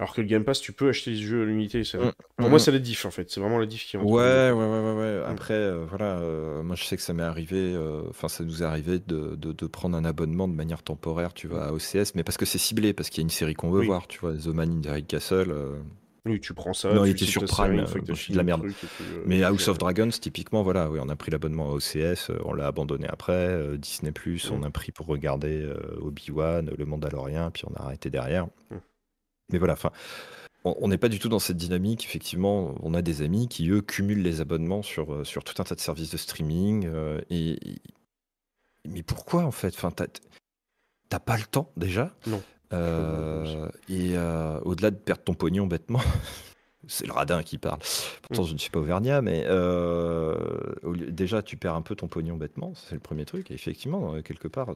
Alors 0.00 0.14
que 0.14 0.22
le 0.22 0.26
Game 0.26 0.44
Pass, 0.44 0.62
tu 0.62 0.72
peux 0.72 0.88
acheter 0.88 1.10
les 1.10 1.18
jeux 1.18 1.42
à 1.42 1.44
l'unité. 1.44 1.80
Mm, 1.80 2.12
Pour 2.38 2.48
moi, 2.48 2.56
mm. 2.56 2.58
c'est 2.58 2.72
la 2.72 2.78
diff 2.78 3.04
en 3.04 3.10
fait. 3.10 3.30
C'est 3.30 3.38
vraiment 3.38 3.58
la 3.58 3.66
diff 3.66 3.84
qui 3.84 3.98
est 3.98 4.00
Ouais, 4.00 4.50
ouais, 4.50 4.50
ouais, 4.50 4.54
ouais, 4.54 4.94
ouais. 4.94 5.20
Mm. 5.20 5.30
Après, 5.30 5.52
euh, 5.52 5.84
voilà, 5.86 6.18
euh, 6.20 6.62
moi 6.62 6.74
je 6.74 6.84
sais 6.84 6.96
que 6.96 7.02
ça 7.02 7.12
m'est 7.12 7.22
arrivé, 7.22 7.74
euh, 7.74 8.04
enfin, 8.08 8.28
ça 8.28 8.42
nous 8.42 8.62
est 8.62 8.66
arrivé 8.66 8.98
de, 8.98 9.36
de, 9.36 9.66
prendre 9.66 9.98
un 9.98 10.06
abonnement 10.06 10.48
de 10.48 10.54
manière 10.54 10.82
temporaire, 10.82 11.34
tu 11.34 11.48
vois, 11.48 11.66
à 11.66 11.72
OCS, 11.72 12.14
mais 12.14 12.24
parce 12.24 12.38
que 12.38 12.46
c'est 12.46 12.56
ciblé, 12.56 12.94
parce 12.94 13.10
qu'il 13.10 13.20
y 13.20 13.24
a 13.24 13.26
une 13.26 13.30
série 13.30 13.52
qu'on 13.52 13.70
veut 13.70 13.84
voir, 13.84 14.06
tu 14.06 14.18
vois, 14.20 14.32
The 14.32 14.46
Man 14.46 14.82
in 14.86 15.00
the 15.00 15.06
Castle. 15.06 15.54
Oui, 16.24 16.40
tu 16.40 16.54
prends 16.54 16.72
ça. 16.72 16.92
Non, 16.94 17.04
il 17.04 17.10
était 17.10 17.26
sur 17.26 17.44
Prime, 17.44 17.84
de 17.84 18.36
la 18.36 18.42
merde. 18.42 18.64
mais 19.26 19.42
House 19.42 19.68
of 19.68 19.76
Dragons, 19.76 20.08
typiquement, 20.08 20.62
voilà, 20.62 20.90
oui, 20.90 20.98
on 21.02 21.10
a 21.10 21.16
pris 21.16 21.30
l'abonnement 21.30 21.72
à 21.72 21.74
OCS, 21.74 22.30
on 22.46 22.54
l'a 22.54 22.66
abandonné 22.66 23.06
après. 23.06 23.76
Disney, 23.76 24.12
on 24.50 24.62
a 24.62 24.70
pris 24.70 24.92
pour 24.92 25.06
regarder 25.06 25.70
Obi-Wan, 26.00 26.70
Le 26.76 26.84
Mandalorian, 26.86 27.50
puis 27.50 27.64
on 27.70 27.74
a 27.74 27.82
arrêté 27.82 28.08
derrière. 28.08 28.46
Mais 29.52 29.58
voilà, 29.58 29.74
enfin, 29.74 29.90
on 30.64 30.88
n'est 30.88 30.98
pas 30.98 31.08
du 31.08 31.18
tout 31.18 31.28
dans 31.28 31.38
cette 31.38 31.56
dynamique. 31.56 32.04
Effectivement, 32.04 32.74
on 32.82 32.92
a 32.92 33.02
des 33.02 33.22
amis 33.22 33.48
qui, 33.48 33.70
eux, 33.70 33.80
cumulent 33.80 34.22
les 34.22 34.40
abonnements 34.40 34.82
sur, 34.82 35.12
euh, 35.12 35.24
sur 35.24 35.42
tout 35.42 35.60
un 35.60 35.64
tas 35.64 35.74
de 35.74 35.80
services 35.80 36.10
de 36.10 36.16
streaming. 36.16 36.86
Euh, 36.86 37.20
et, 37.30 37.58
mais 38.86 39.02
pourquoi, 39.02 39.44
en 39.44 39.50
fait? 39.50 39.74
Enfin, 39.74 39.90
T'as 41.08 41.18
pas 41.18 41.36
le 41.36 41.42
temps, 41.42 41.72
déjà? 41.76 42.14
Non. 42.26 42.40
Euh, 42.72 43.68
et 43.88 44.16
au-delà 44.64 44.92
de 44.92 44.96
perdre 44.96 45.24
ton 45.24 45.34
pognon 45.34 45.66
bêtement, 45.66 46.00
c'est 46.86 47.04
le 47.04 47.12
radin 47.12 47.42
qui 47.42 47.58
parle. 47.58 47.80
Pourtant, 48.22 48.44
mm. 48.44 48.46
je 48.46 48.52
ne 48.52 48.58
suis 48.58 48.70
pas 48.70 48.78
auvergnat, 48.78 49.22
mais 49.22 49.44
déjà, 51.10 51.42
tu 51.42 51.56
perds 51.56 51.74
un 51.74 51.82
peu 51.82 51.96
ton 51.96 52.06
pognon 52.06 52.36
bêtement. 52.36 52.74
C'est 52.76 52.94
le 52.94 53.00
premier 53.00 53.24
truc. 53.24 53.50
Et 53.50 53.54
effectivement, 53.54 54.22
quelque 54.22 54.46
part, 54.46 54.74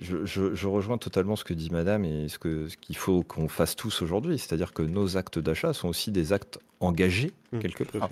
je, 0.00 0.66
rejoins 0.66 0.98
totalement 0.98 1.36
ce 1.36 1.44
que 1.44 1.54
dit 1.54 1.70
Madame 1.70 2.04
et 2.04 2.28
ce 2.28 2.38
qu'il 2.38 2.96
faut 2.96 3.22
qu'on 3.22 3.48
fasse 3.48 3.76
tous 3.76 4.02
aujourd'hui, 4.02 4.38
c'est-à-dire 4.38 4.72
que 4.72 4.82
nos 4.82 5.16
actes 5.16 5.38
d'achat 5.38 5.72
sont 5.72 5.88
aussi 5.88 6.10
des 6.10 6.32
actes 6.32 6.58
engagés 6.80 7.32
mmh, 7.52 7.58
quelque 7.58 7.84
part. 7.84 8.10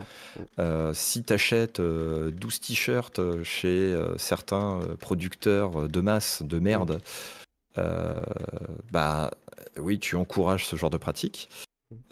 Euh, 0.58 0.92
si 0.94 1.22
tu 1.22 1.32
achètes 1.32 1.80
12 1.80 2.60
t-shirts 2.60 3.18
euh, 3.18 3.42
chez 3.44 3.68
euh, 3.68 4.16
certains 4.18 4.80
producteurs 5.00 5.88
de 5.88 6.00
masse 6.00 6.42
de 6.42 6.58
merde, 6.58 7.00
bah 8.92 9.30
oui, 9.78 9.98
tu 9.98 10.16
encourages 10.16 10.66
ce 10.66 10.76
genre 10.76 10.90
de 10.90 10.98
pratique. 10.98 11.48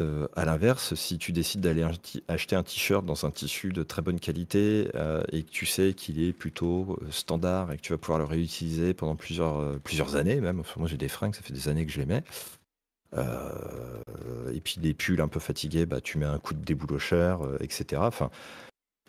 Euh, 0.01 0.27
à 0.35 0.45
l'inverse, 0.45 0.95
si 0.95 1.19
tu 1.19 1.31
décides 1.31 1.61
d'aller 1.61 1.85
acheter 2.27 2.57
un 2.57 2.65
t-shirt 2.65 3.05
dans 3.07 3.27
un 3.27 3.31
tissu 3.31 3.73
de 3.73 3.85
très 3.85 4.03
bonne 4.03 4.19
qualité 4.19 4.91
euh, 4.97 5.23
et 5.31 5.45
que 5.45 5.51
tu 5.51 5.67
sais 5.67 5.95
qu'il 5.95 6.21
est 6.21 6.33
plutôt 6.33 6.99
euh, 7.01 7.11
standard 7.13 7.73
et 7.73 7.77
que 7.77 7.83
tu 7.83 7.93
vas 7.93 7.99
pouvoir 7.99 8.19
le 8.19 8.25
réutiliser 8.25 8.93
pendant 8.93 9.15
plusieurs, 9.15 9.79
plusieurs 9.81 10.17
années 10.17 10.41
même, 10.41 10.63
moi 10.77 10.89
j'ai 10.89 10.97
des 10.97 11.09
fringues, 11.09 11.35
ça 11.35 11.43
fait 11.43 11.53
des 11.53 11.69
années 11.69 11.87
que 11.87 11.93
je 11.93 12.01
les 12.01 12.07
mets. 12.07 12.25
et 14.53 14.61
puis 14.61 14.81
des 14.81 14.95
pulls 14.95 15.21
un 15.21 15.29
peu 15.29 15.41
fatigués, 15.41 15.87
bah, 15.87 16.01
tu 16.01 16.19
mets 16.19 16.27
un 16.27 16.39
coup 16.39 16.55
de 16.55 16.65
déboulocheur, 16.65 17.63
etc. 17.63 18.03
Enfin, 18.05 18.31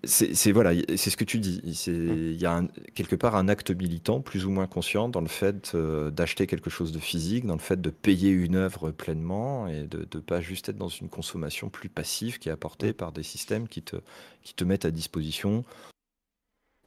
c'est 0.03 0.51
voilà, 0.51 0.71
c'est 0.95 1.09
ce 1.09 1.17
que 1.17 1.23
tu 1.23 1.39
dis. 1.39 1.61
Il 1.87 2.39
y 2.39 2.45
a 2.45 2.63
quelque 2.95 3.15
part 3.15 3.35
un 3.35 3.49
acte 3.49 3.71
militant, 3.71 4.21
plus 4.21 4.45
ou 4.45 4.49
moins 4.49 4.67
conscient, 4.67 5.09
dans 5.09 5.21
le 5.21 5.27
fait 5.27 5.73
euh, 5.75 6.09
d'acheter 6.09 6.47
quelque 6.47 6.69
chose 6.69 6.91
de 6.91 6.99
physique, 6.99 7.45
dans 7.45 7.55
le 7.55 7.59
fait 7.59 7.81
de 7.81 7.89
payer 7.89 8.29
une 8.29 8.55
œuvre 8.55 8.91
pleinement 8.91 9.67
et 9.67 9.87
de 9.87 10.07
ne 10.13 10.19
pas 10.21 10.41
juste 10.41 10.69
être 10.69 10.77
dans 10.77 10.87
une 10.87 11.09
consommation 11.09 11.69
plus 11.69 11.89
passive 11.89 12.39
qui 12.39 12.49
est 12.49 12.51
apportée 12.51 12.91
mmh. 12.91 12.93
par 12.93 13.11
des 13.11 13.23
systèmes 13.23 13.67
qui 13.67 13.81
te, 13.81 13.97
qui 14.43 14.53
te 14.53 14.63
mettent 14.63 14.85
à 14.85 14.91
disposition 14.91 15.65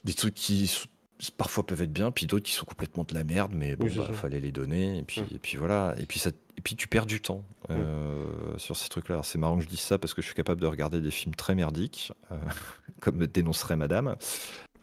des 0.04 0.14
trucs 0.14 0.34
qui 0.34 0.70
parfois 1.30 1.64
peuvent 1.64 1.82
être 1.82 1.92
bien, 1.92 2.10
puis 2.10 2.26
d'autres 2.26 2.44
qui 2.44 2.52
sont 2.52 2.64
complètement 2.64 3.04
de 3.04 3.14
la 3.14 3.22
merde, 3.22 3.52
mais 3.54 3.76
bon, 3.76 3.88
bah, 3.94 4.12
fallait 4.12 4.40
les 4.40 4.52
donner, 4.52 4.98
et 4.98 5.02
puis, 5.02 5.20
mmh. 5.20 5.34
et 5.34 5.38
puis 5.38 5.56
voilà, 5.56 5.94
et 5.98 6.06
puis, 6.06 6.18
ça, 6.18 6.30
et 6.56 6.60
puis 6.60 6.74
tu 6.74 6.88
perds 6.88 7.06
du 7.06 7.20
temps 7.20 7.44
euh, 7.70 8.26
sur 8.56 8.76
ces 8.76 8.88
trucs-là. 8.88 9.20
C'est 9.22 9.38
marrant 9.38 9.56
que 9.58 9.64
je 9.64 9.68
dise 9.68 9.80
ça 9.80 9.98
parce 9.98 10.14
que 10.14 10.22
je 10.22 10.26
suis 10.26 10.34
capable 10.34 10.60
de 10.60 10.66
regarder 10.66 11.00
des 11.00 11.10
films 11.10 11.34
très 11.34 11.54
merdiques, 11.54 12.12
euh, 12.30 12.36
comme 13.00 13.16
me 13.16 13.26
dénoncerait 13.26 13.76
madame, 13.76 14.16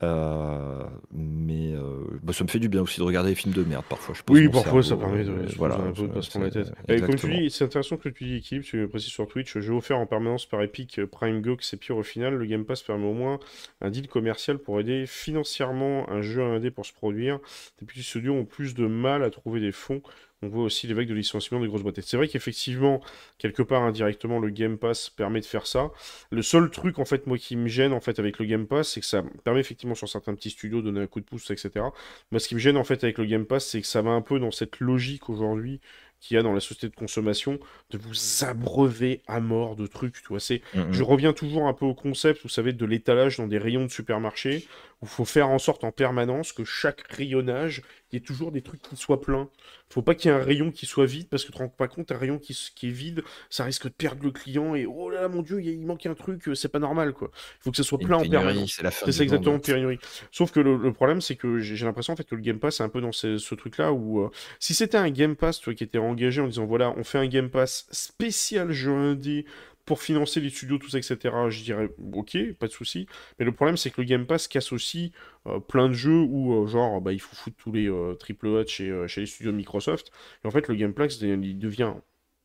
euh, 0.02 0.84
mais 1.12 1.74
euh, 1.74 2.06
bah, 2.24 2.32
ça 2.32 2.46
me 2.46 2.50
fait 2.50 2.60
du 2.60 2.70
bien 2.70 2.82
aussi 2.82 3.00
de 3.00 3.04
regarder 3.06 3.32
des 3.32 3.36
films 3.36 3.54
de 3.54 3.64
merde 3.64 3.84
parfois. 3.90 4.16
Je 4.16 4.22
oui, 4.32 4.48
parfois 4.48 4.82
ça 4.82 4.96
permet 4.96 5.24
de, 5.24 5.34
voilà, 5.58 5.76
un 5.76 5.92
peu 5.92 6.08
de 6.08 6.44
la 6.44 6.52
tête. 6.52 6.72
Et 6.88 7.02
comme 7.02 7.16
tu 7.16 7.30
dis, 7.30 7.50
c'est 7.50 7.66
intéressant 7.66 7.98
que 7.98 8.08
tu 8.08 8.24
dis 8.24 8.36
équipe, 8.36 8.64
tu 8.64 8.88
précises 8.88 9.12
sur 9.12 9.28
Twitch, 9.28 9.58
jeu 9.58 9.74
offert 9.74 9.98
en 9.98 10.06
permanence 10.06 10.46
par 10.46 10.62
Epic 10.62 11.04
Prime 11.06 11.42
Go, 11.42 11.58
c'est 11.60 11.78
pire 11.78 11.98
au 11.98 12.04
final. 12.04 12.36
Le 12.36 12.46
Game 12.46 12.66
Pass 12.66 12.82
permet 12.82 13.08
au 13.08 13.14
moins 13.14 13.40
un 13.82 13.90
deal 13.90 14.08
commercial 14.08 14.58
pour 14.58 14.80
aider 14.80 15.06
financièrement 15.06 16.10
un 16.10 16.22
jeu 16.22 16.42
indé 16.42 16.72
pour 16.72 16.86
se 16.86 16.94
produire. 16.94 17.40
Les 17.82 17.88
petits 17.88 18.04
studios 18.04 18.34
ont 18.34 18.46
plus 18.46 18.76
de 18.76 18.88
mal 18.88 19.24
à 19.24 19.30
trouver 19.30 19.60
des 19.60 19.72
fonds 19.72 20.02
on 20.42 20.48
voit 20.48 20.64
aussi 20.64 20.88
l'évêque 20.88 21.08
de 21.08 21.14
licenciement 21.14 21.60
des 21.60 21.68
grosses 21.68 21.82
boîtes. 21.82 22.00
C'est 22.02 22.18
vrai 22.18 22.28
qu'effectivement, 22.28 23.02
quelque 23.38 23.62
part 23.62 23.84
indirectement, 23.84 24.40
le 24.40 24.50
Game 24.50 24.78
Pass 24.78 25.10
permet 25.10 25.42
de 25.42 25.46
faire 25.46 25.68
ça. 25.68 25.92
Le 26.32 26.42
seul 26.42 26.70
truc, 26.70 27.00
en 27.00 27.06
fait, 27.06 27.28
moi, 27.28 27.38
qui 27.38 27.56
me 27.58 27.68
gêne, 27.68 27.92
en 27.92 28.00
fait, 28.00 28.20
avec 28.20 28.40
le 28.40 28.46
Game 28.46 28.66
Pass, 28.66 28.90
c'est 28.90 29.02
que 29.02 29.06
ça 29.06 29.24
permet 29.44 29.60
effectivement 29.60 29.96
sur 29.96 30.08
certains 30.08 30.34
petits 30.36 30.52
studios 30.52 30.82
de 30.82 30.86
donner 30.86 31.02
un 31.02 31.08
coup 31.08 31.20
de 31.20 31.26
pouce, 31.26 31.52
etc. 31.52 31.86
Mais 32.32 32.40
ce 32.40 32.48
qui 32.48 32.56
me 32.56 32.60
gêne, 32.60 32.78
en 32.78 32.84
fait, 32.84 33.04
avec 33.04 33.18
le 33.18 33.26
Game 33.26 33.46
Pass, 33.46 33.68
c'est 33.68 33.82
que 33.82 33.88
ça 33.88 34.02
va 34.02 34.12
un 34.12 34.22
peu 34.22 34.40
dans 34.40 34.52
cette 34.52 34.80
logique 34.80 35.30
aujourd'hui 35.30 35.82
qu'il 36.20 36.36
y 36.36 36.38
a 36.38 36.44
dans 36.44 36.54
la 36.54 36.60
société 36.60 36.90
de 36.90 36.96
consommation 36.96 37.60
de 37.92 37.98
vous 37.98 38.44
abreuver 38.44 39.22
à 39.28 39.40
mort 39.40 39.76
de 39.76 39.88
trucs. 39.88 40.22
Tu 40.22 40.28
vois, 40.28 40.40
c'est, 40.40 40.62
mm, 40.74 40.80
mm. 40.82 40.94
je 40.94 41.04
reviens 41.04 41.34
toujours 41.34 41.68
un 41.68 41.74
peu 41.74 41.86
au 41.86 41.94
concept, 41.94 42.44
vous 42.44 42.50
savez, 42.50 42.74
de 42.74 42.86
l'étalage 42.86 43.38
dans 43.38 43.48
des 43.48 43.58
rayons 43.58 43.86
de 43.86 43.92
supermarché 43.92 44.68
où 45.02 45.06
il 45.06 45.10
faut 45.10 45.26
faire 45.26 45.50
en 45.50 45.60
sorte 45.60 45.84
en 45.84 45.92
permanence 45.92 46.52
que 46.52 46.66
chaque 46.66 47.04
rayonnage, 47.12 47.82
il 48.12 48.16
y 48.16 48.18
ait 48.18 48.26
toujours 48.26 48.52
des 48.52 48.62
trucs 48.62 48.82
qui 48.82 48.96
soient 48.96 49.22
pleins. 49.22 49.50
Il 49.90 49.94
faut 49.94 50.02
pas 50.02 50.14
qu'il 50.14 50.30
y 50.30 50.34
ait 50.34 50.38
un 50.38 50.44
rayon 50.44 50.72
qui 50.72 50.86
soit 50.86 51.06
vide 51.06 51.30
parce 51.30 51.44
que 51.44 51.48
tu 51.48 51.54
te 51.54 51.58
rends 51.60 51.70
pas 51.70 51.88
compte, 51.88 52.12
un 52.12 52.18
rayon 52.18 52.38
qui, 52.38 52.52
est 52.52 52.90
vide, 52.90 53.24
ça 53.50 53.64
risque 53.64 53.86
de 53.86 53.94
perdre 53.94 54.24
le 54.24 54.32
client 54.32 54.76
et 54.76 54.86
oh 54.86 55.10
là 55.10 55.22
là, 55.22 55.28
mon 55.30 55.42
dieu, 55.42 55.62
il 55.62 55.86
manque 55.86 56.06
un 56.06 56.16
truc, 56.16 56.48
euh, 56.48 56.56
c'est 56.56 56.70
pas 56.70 56.80
normal 56.80 57.14
quoi. 57.14 57.32
Il 57.34 57.64
faut 57.64 57.72
que 57.72 57.78
ça 57.78 57.84
soit 57.84 57.98
plein 57.98 58.18
en 58.18 58.28
permanence. 58.28 58.82
C'est 59.06 59.12
ça 59.12 59.24
exactement 59.24 59.60
pénurie. 59.60 60.00
Sauf 60.32 60.52
que 60.52 60.60
le, 60.60 60.92
problème, 60.92 61.22
c'est 61.22 61.36
que 61.36 61.60
j'ai 61.60 61.86
l'impression 61.86 62.14
en 62.14 62.16
fait 62.16 62.28
que 62.28 62.36
le 62.36 62.42
Game 62.42 62.60
Pass 62.60 62.78
c'est 62.78 62.84
un 62.84 62.90
peu 62.90 63.02
dans 63.02 63.12
ce, 63.12 63.56
truc 63.56 63.78
là 63.78 63.94
où 63.94 64.22
euh, 64.22 64.30
si 64.60 64.74
c'était 64.74 64.98
un 64.98 65.10
Game 65.10 65.36
Pass 65.36 65.60
tu 65.60 65.74
qui 65.76 65.84
était 65.84 65.98
engagé 65.98 66.42
en 66.42 66.48
disant 66.48 66.66
voilà, 66.66 66.94
on 66.98 67.04
fait 67.04 67.18
un 67.18 67.28
Game 67.28 67.50
Pass 67.50 67.88
spécial 67.92 68.72
jeu 68.72 68.92
indé 68.92 69.46
pour 69.90 70.04
financer 70.04 70.40
les 70.40 70.52
studios, 70.52 70.78
tout 70.78 70.88
ça, 70.88 71.00
etc., 71.00 71.18
je 71.50 71.64
dirais 71.64 71.90
ok, 72.14 72.38
pas 72.60 72.68
de 72.68 72.72
souci. 72.72 73.08
Mais 73.40 73.46
le 73.46 73.52
problème, 73.52 73.76
c'est 73.76 73.90
que 73.90 74.02
le 74.02 74.06
Game 74.06 74.28
Pass 74.28 74.48
casse 74.48 74.72
aussi 74.72 75.12
euh, 75.48 75.60
plein 75.60 75.88
de 75.88 75.94
jeux 75.94 76.22
où, 76.22 76.54
euh, 76.54 76.68
genre, 76.68 77.02
bah, 77.02 77.12
il 77.12 77.20
faut 77.20 77.36
foutre 77.36 77.58
tous 77.58 77.72
les 77.72 77.90
euh, 77.90 78.14
triple 78.14 78.50
A 78.50 78.66
chez, 78.68 79.08
chez 79.08 79.22
les 79.22 79.26
studios 79.26 79.52
de 79.52 79.58
Microsoft. 79.58 80.12
Et 80.44 80.48
en 80.48 80.52
fait, 80.52 80.68
le 80.68 80.76
Game 80.76 80.94
Pass, 80.94 81.20
il 81.22 81.58
devient 81.58 81.94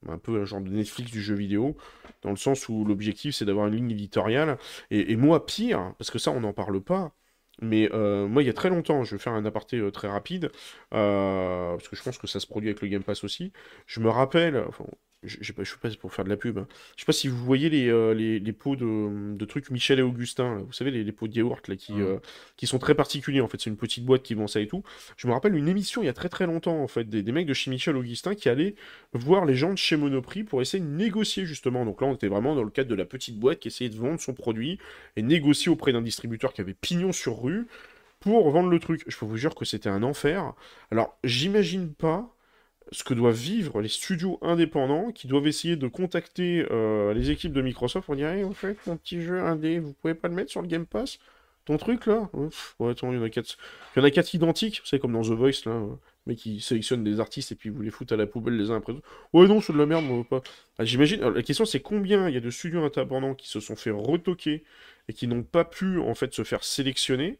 un 0.08 0.16
peu 0.16 0.40
un 0.40 0.46
genre 0.46 0.62
de 0.62 0.70
Netflix 0.70 1.10
du 1.10 1.20
jeu 1.20 1.34
vidéo, 1.34 1.76
dans 2.22 2.30
le 2.30 2.36
sens 2.36 2.66
où 2.70 2.82
l'objectif, 2.86 3.34
c'est 3.34 3.44
d'avoir 3.44 3.66
une 3.66 3.74
ligne 3.74 3.90
éditoriale. 3.90 4.56
Et, 4.90 5.14
moi, 5.16 5.44
pire, 5.44 5.92
parce 5.98 6.10
que 6.10 6.18
ça, 6.18 6.30
on 6.30 6.40
n'en 6.40 6.54
parle 6.54 6.80
pas, 6.80 7.12
mais 7.60 7.90
moi, 7.92 8.42
il 8.42 8.46
y 8.46 8.50
a 8.50 8.54
très 8.54 8.70
longtemps, 8.70 9.04
je 9.04 9.16
vais 9.16 9.22
faire 9.22 9.34
un 9.34 9.44
aparté 9.44 9.82
très 9.92 10.08
rapide, 10.08 10.50
parce 10.90 11.88
que 11.88 11.96
je 11.96 12.02
pense 12.02 12.16
que 12.16 12.26
ça 12.26 12.40
se 12.40 12.46
produit 12.46 12.70
avec 12.70 12.80
le 12.80 12.88
Game 12.88 13.02
Pass 13.02 13.22
aussi. 13.22 13.52
Je 13.86 14.00
me 14.00 14.08
rappelle, 14.08 14.64
je, 15.24 15.38
je, 15.40 15.46
sais 15.46 15.76
pas 15.80 15.88
pour 16.00 16.12
faire 16.12 16.24
de 16.24 16.30
la 16.30 16.36
pub. 16.36 16.58
Hein. 16.58 16.66
Je 16.96 17.02
sais 17.02 17.06
pas 17.06 17.12
si 17.12 17.28
vous 17.28 17.44
voyez 17.44 17.68
les, 17.68 17.88
euh, 17.88 18.14
les, 18.14 18.38
les, 18.38 18.52
pots 18.52 18.76
de, 18.76 19.34
de, 19.34 19.44
trucs 19.44 19.70
Michel 19.70 19.98
et 19.98 20.02
Augustin, 20.02 20.58
vous 20.66 20.72
savez, 20.72 20.90
les, 20.90 21.04
les, 21.04 21.12
pots 21.12 21.28
de 21.28 21.34
yaourt 21.34 21.66
là, 21.68 21.76
qui, 21.76 21.94
euh, 21.94 22.18
qui 22.56 22.66
sont 22.66 22.78
très 22.78 22.94
particuliers 22.94 23.40
en 23.40 23.48
fait. 23.48 23.60
C'est 23.60 23.70
une 23.70 23.76
petite 23.76 24.04
boîte 24.04 24.22
qui 24.22 24.34
vend 24.34 24.46
ça 24.46 24.60
et 24.60 24.66
tout. 24.66 24.82
Je 25.16 25.26
me 25.26 25.32
rappelle 25.32 25.54
une 25.54 25.68
émission 25.68 26.02
il 26.02 26.06
y 26.06 26.08
a 26.08 26.12
très 26.12 26.28
très 26.28 26.46
longtemps 26.46 26.80
en 26.80 26.88
fait, 26.88 27.08
des, 27.08 27.22
des 27.22 27.32
mecs 27.32 27.46
de 27.46 27.54
chez 27.54 27.70
Michel 27.70 27.96
et 27.96 27.98
Augustin 27.98 28.34
qui 28.34 28.48
allaient 28.48 28.74
voir 29.12 29.44
les 29.44 29.54
gens 29.54 29.72
de 29.72 29.78
chez 29.78 29.96
Monoprix 29.96 30.44
pour 30.44 30.62
essayer 30.62 30.82
de 30.82 30.88
négocier 30.88 31.46
justement. 31.46 31.84
Donc 31.84 32.00
là, 32.00 32.06
on 32.08 32.14
était 32.14 32.28
vraiment 32.28 32.54
dans 32.54 32.64
le 32.64 32.70
cadre 32.70 32.90
de 32.90 32.94
la 32.94 33.04
petite 33.04 33.38
boîte 33.38 33.60
qui 33.60 33.68
essayait 33.68 33.90
de 33.90 33.96
vendre 33.96 34.20
son 34.20 34.34
produit 34.34 34.78
et 35.16 35.22
négocier 35.22 35.70
auprès 35.70 35.92
d'un 35.92 36.02
distributeur 36.02 36.52
qui 36.52 36.60
avait 36.60 36.74
pignon 36.74 37.12
sur 37.12 37.42
rue 37.42 37.66
pour 38.20 38.50
vendre 38.50 38.70
le 38.70 38.78
truc. 38.78 39.04
Je 39.06 39.16
peux 39.18 39.26
vous 39.26 39.36
dire 39.36 39.54
que 39.54 39.64
c'était 39.64 39.88
un 39.88 40.02
enfer. 40.02 40.54
Alors, 40.90 41.18
j'imagine 41.24 41.92
pas 41.92 42.34
ce 42.92 43.04
que 43.04 43.14
doivent 43.14 43.34
vivre 43.34 43.80
les 43.80 43.88
studios 43.88 44.38
indépendants 44.42 45.10
qui 45.12 45.26
doivent 45.26 45.46
essayer 45.46 45.76
de 45.76 45.88
contacter 45.88 46.66
euh, 46.70 47.14
les 47.14 47.30
équipes 47.30 47.52
de 47.52 47.62
Microsoft 47.62 48.06
pour 48.06 48.16
dire 48.16 48.28
hey, 48.28 48.44
en 48.44 48.52
fait, 48.52 48.76
mon 48.86 48.96
petit 48.96 49.22
jeu 49.22 49.40
indé, 49.40 49.78
vous 49.78 49.92
pouvez 49.94 50.14
pas 50.14 50.28
le 50.28 50.34
mettre 50.34 50.50
sur 50.50 50.62
le 50.62 50.68
Game 50.68 50.86
Pass? 50.86 51.18
Ton 51.64 51.78
truc 51.78 52.06
là? 52.06 52.28
Ouais, 52.78 52.90
attends, 52.90 53.10
il 53.10 53.16
y 53.16 53.18
en 53.18 53.22
a 53.22 53.30
quatre. 53.30 53.56
Il 53.96 54.00
y 54.00 54.02
en 54.02 54.04
a 54.04 54.10
quatre 54.10 54.34
identiques, 54.34 54.80
vous 54.82 54.86
savez, 54.86 55.00
comme 55.00 55.14
dans 55.14 55.22
The 55.22 55.28
Voice 55.28 55.64
là. 55.64 55.80
Mais 56.26 56.36
qui 56.36 56.60
sélectionne 56.60 57.04
des 57.04 57.20
artistes 57.20 57.52
et 57.52 57.54
puis 57.54 57.68
vous 57.68 57.82
les 57.82 57.90
foutent 57.90 58.12
à 58.12 58.16
la 58.16 58.26
poubelle 58.26 58.56
les 58.56 58.70
uns 58.70 58.76
après 58.76 58.92
les 58.92 58.98
autres. 58.98 59.08
Ouais, 59.34 59.46
non, 59.46 59.60
c'est 59.60 59.74
de 59.74 59.78
la 59.78 59.84
merde, 59.84 60.04
moi, 60.04 60.24
pas. 60.24 60.42
Ah, 60.78 60.84
j'imagine. 60.84 61.20
La 61.20 61.42
question, 61.42 61.66
c'est 61.66 61.80
combien 61.80 62.28
il 62.28 62.34
y 62.34 62.38
a 62.38 62.40
de 62.40 62.48
studios 62.48 62.82
indépendants 62.82 63.34
qui 63.34 63.46
se 63.48 63.60
sont 63.60 63.76
fait 63.76 63.90
retoquer 63.90 64.64
et 65.08 65.12
qui 65.12 65.26
n'ont 65.26 65.42
pas 65.42 65.64
pu 65.64 65.98
en 65.98 66.14
fait 66.14 66.32
se 66.32 66.44
faire 66.44 66.64
sélectionner, 66.64 67.38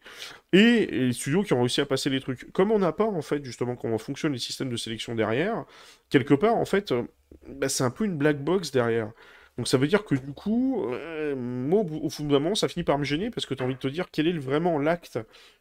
et, 0.53 0.87
les 0.87 1.13
studios 1.13 1.43
qui 1.43 1.53
ont 1.55 1.61
réussi 1.61 1.81
à 1.81 1.87
passer 1.87 2.11
les 2.11 2.21
trucs. 2.21 2.53
Comme 2.53 2.71
on 2.71 2.79
n'a 2.79 2.93
pas 2.93 3.07
en 3.07 3.23
fait 3.23 3.45
justement 3.45 3.77
comment 3.77 3.99
fonctionnent 3.99 4.33
les 4.33 4.39
systèmes 4.39 4.71
de 4.71 4.77
sélection 4.77 5.15
derrière, 5.15 5.65
quelque 6.11 6.35
part 6.35 6.57
en 6.57 6.65
fait, 6.65 6.93
euh, 6.93 7.05
bah, 7.49 7.69
c'est 7.69 7.85
un 7.85 7.91
peu 7.91 8.05
une 8.05 8.17
black 8.17 8.43
box 8.43 8.71
derrière. 8.71 9.13
Donc 9.57 9.69
ça 9.69 9.79
veut 9.79 9.87
dire 9.87 10.05
que 10.05 10.17
du 10.17 10.33
coup, 10.33 10.85
euh, 10.91 11.37
moi, 11.37 11.83
au 12.03 12.11
fond 12.11 12.25
d'un 12.25 12.41
moment, 12.41 12.55
ça 12.57 12.67
finit 12.69 12.83
par 12.85 12.99
me 12.99 13.05
gêner 13.05 13.31
parce 13.31 13.47
que 13.47 13.55
tu 13.55 13.63
as 13.63 13.67
envie 13.67 13.77
de 13.77 13.81
te 13.81 13.89
dire 13.89 14.11
quel 14.11 14.27
est 14.27 14.37
vraiment 14.37 14.79
l'acte 14.79 15.19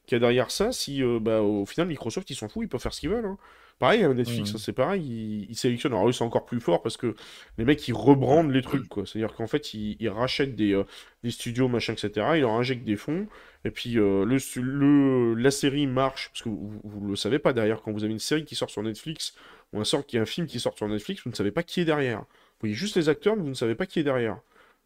qu'il 0.07 0.15
y 0.15 0.17
a 0.17 0.19
derrière 0.19 0.49
ça 0.49 0.71
si 0.71 1.03
euh, 1.03 1.19
bah, 1.19 1.41
au 1.41 1.65
final 1.65 1.87
Microsoft 1.87 2.29
ils 2.29 2.35
s'en 2.35 2.49
foutent, 2.49 2.63
ils 2.63 2.69
peuvent 2.69 2.81
faire 2.81 2.93
ce 2.93 3.01
qu'ils 3.01 3.09
veulent. 3.09 3.25
Hein. 3.25 3.37
Pareil, 3.79 4.03
hein, 4.03 4.13
Netflix, 4.13 4.55
c'est 4.57 4.71
pareil, 4.71 5.47
ils, 5.49 5.55
sélectionnent. 5.55 5.93
Alors 5.93 6.07
eux, 6.07 6.13
c'est 6.13 6.23
encore 6.23 6.45
plus 6.45 6.61
fort 6.61 6.81
parce 6.81 6.95
que 6.95 7.15
les 7.57 7.65
mecs, 7.65 7.85
ils 7.87 7.93
rebrandent 7.93 8.51
les 8.51 8.61
trucs, 8.61 8.87
quoi. 8.87 9.05
C'est-à-dire 9.05 9.33
qu'en 9.35 9.47
fait, 9.47 9.73
ils, 9.73 10.09
rachètent 10.09 10.55
des, 10.55 10.73
euh, 10.73 10.83
des, 11.23 11.31
studios, 11.31 11.67
machin, 11.67 11.93
etc. 11.93 12.27
Ils 12.35 12.41
leur 12.41 12.51
injectent 12.51 12.85
des 12.85 12.95
fonds. 12.95 13.27
Et 13.65 13.71
puis, 13.71 13.97
euh, 13.97 14.25
le, 14.25 14.37
le, 14.61 15.33
la 15.33 15.51
série 15.51 15.87
marche. 15.87 16.29
Parce 16.29 16.43
que 16.43 16.49
vous, 16.49 16.79
ne 17.01 17.09
le 17.09 17.15
savez 17.15 17.39
pas 17.39 17.51
derrière, 17.51 17.81
quand 17.81 17.91
vous 17.91 18.03
avez 18.03 18.13
une 18.13 18.19
série 18.19 18.45
qui 18.45 18.55
sort 18.55 18.69
sur 18.69 18.83
Netflix, 18.83 19.35
ou 19.73 19.81
un, 19.81 19.83
sort, 19.83 20.05
qui 20.05 20.17
un 20.17 20.25
film 20.25 20.47
qui 20.47 20.59
sort 20.59 20.77
sur 20.77 20.87
Netflix, 20.87 21.23
vous 21.23 21.31
ne 21.31 21.35
savez 21.35 21.51
pas 21.51 21.63
qui 21.63 21.81
est 21.81 21.85
derrière. 21.85 22.19
Vous 22.19 22.59
voyez 22.61 22.75
juste 22.75 22.95
les 22.95 23.09
acteurs, 23.09 23.35
mais 23.35 23.41
vous 23.41 23.49
ne 23.49 23.53
savez 23.53 23.75
pas 23.75 23.85
qui 23.85 23.99
est 23.99 24.03
derrière. 24.03 24.37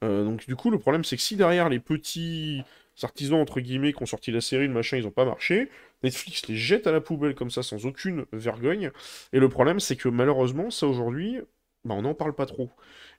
Euh, 0.04 0.24
donc, 0.24 0.48
du 0.48 0.56
coup, 0.56 0.72
le 0.72 0.80
problème, 0.80 1.04
c'est 1.04 1.18
que 1.18 1.22
si 1.22 1.36
derrière 1.36 1.70
les 1.70 1.80
petits 1.80 2.64
artisans, 3.04 3.40
entre 3.40 3.60
guillemets, 3.60 3.94
qui 3.94 4.02
ont 4.02 4.08
sorti 4.08 4.32
la 4.32 4.42
série, 4.42 4.68
le 4.68 4.74
machin, 4.74 4.98
ils 4.98 5.04
n'ont 5.04 5.12
pas 5.12 5.26
marché, 5.26 5.70
Netflix 6.04 6.48
les 6.48 6.56
jette 6.56 6.88
à 6.88 6.92
la 6.92 7.02
poubelle 7.02 7.36
comme 7.36 7.50
ça 7.50 7.64
sans 7.64 7.86
aucune 7.86 8.26
vergogne. 8.32 8.92
Et 9.34 9.40
le 9.40 9.50
problème, 9.50 9.80
c'est 9.80 9.96
que 9.96 10.10
malheureusement, 10.10 10.70
ça 10.70 10.88
aujourd'hui, 10.88 11.40
bah, 11.86 11.96
on 11.96 12.02
n'en 12.02 12.14
parle 12.14 12.34
pas 12.34 12.46
trop. 12.46 12.70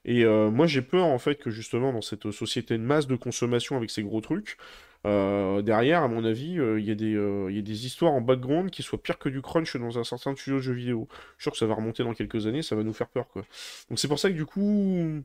Et 0.04 0.24
euh, 0.24 0.50
moi, 0.50 0.66
j'ai 0.66 0.82
peur 0.82 1.06
en 1.06 1.18
fait 1.18 1.36
que 1.36 1.50
justement 1.50 1.92
dans 1.92 2.02
cette 2.02 2.30
société 2.30 2.76
de 2.78 2.82
masse 2.82 3.06
de 3.06 3.16
consommation 3.16 3.76
avec 3.76 3.90
ces 3.90 4.02
gros 4.02 4.20
trucs, 4.20 4.58
euh, 5.06 5.62
derrière, 5.62 6.02
à 6.02 6.08
mon 6.08 6.24
avis, 6.24 6.58
euh, 6.58 6.78
il 6.80 6.86
y, 6.86 6.90
a 6.90 7.62
des 7.62 7.86
histoires 7.86 8.12
en 8.12 8.20
background 8.20 8.70
qui 8.70 8.82
soient 8.82 9.02
pires 9.02 9.18
que 9.18 9.28
du 9.28 9.42
crunch 9.42 9.76
dans 9.76 9.98
un 9.98 10.04
certain 10.04 10.34
studio 10.34 10.56
de 10.58 10.62
jeux 10.62 10.72
vidéo. 10.74 11.08
Je 11.10 11.14
suis 11.14 11.42
sûr 11.44 11.52
que 11.52 11.58
ça 11.58 11.66
va 11.66 11.74
remonter 11.74 12.04
dans 12.04 12.14
quelques 12.14 12.46
années, 12.46 12.62
ça 12.62 12.76
va 12.76 12.82
nous 12.82 12.92
faire 12.92 13.08
peur 13.08 13.28
quoi. 13.28 13.42
Donc 13.88 13.98
c'est 13.98 14.08
pour 14.08 14.18
ça 14.18 14.30
que 14.30 14.34
du 14.34 14.46
coup, 14.46 15.22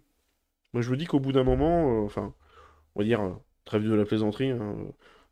moi 0.73 0.82
je 0.82 0.91
me 0.91 0.98
dis 0.98 1.06
qu'au 1.06 1.19
bout 1.19 1.32
d'un 1.32 1.43
moment, 1.43 2.03
enfin, 2.03 2.33
on 2.95 2.99
va 3.01 3.06
dire, 3.06 3.40
trêve 3.65 3.83
de 3.83 3.93
la 3.93 4.06
plaisanterie, 4.06 4.51
hein, 4.51 4.75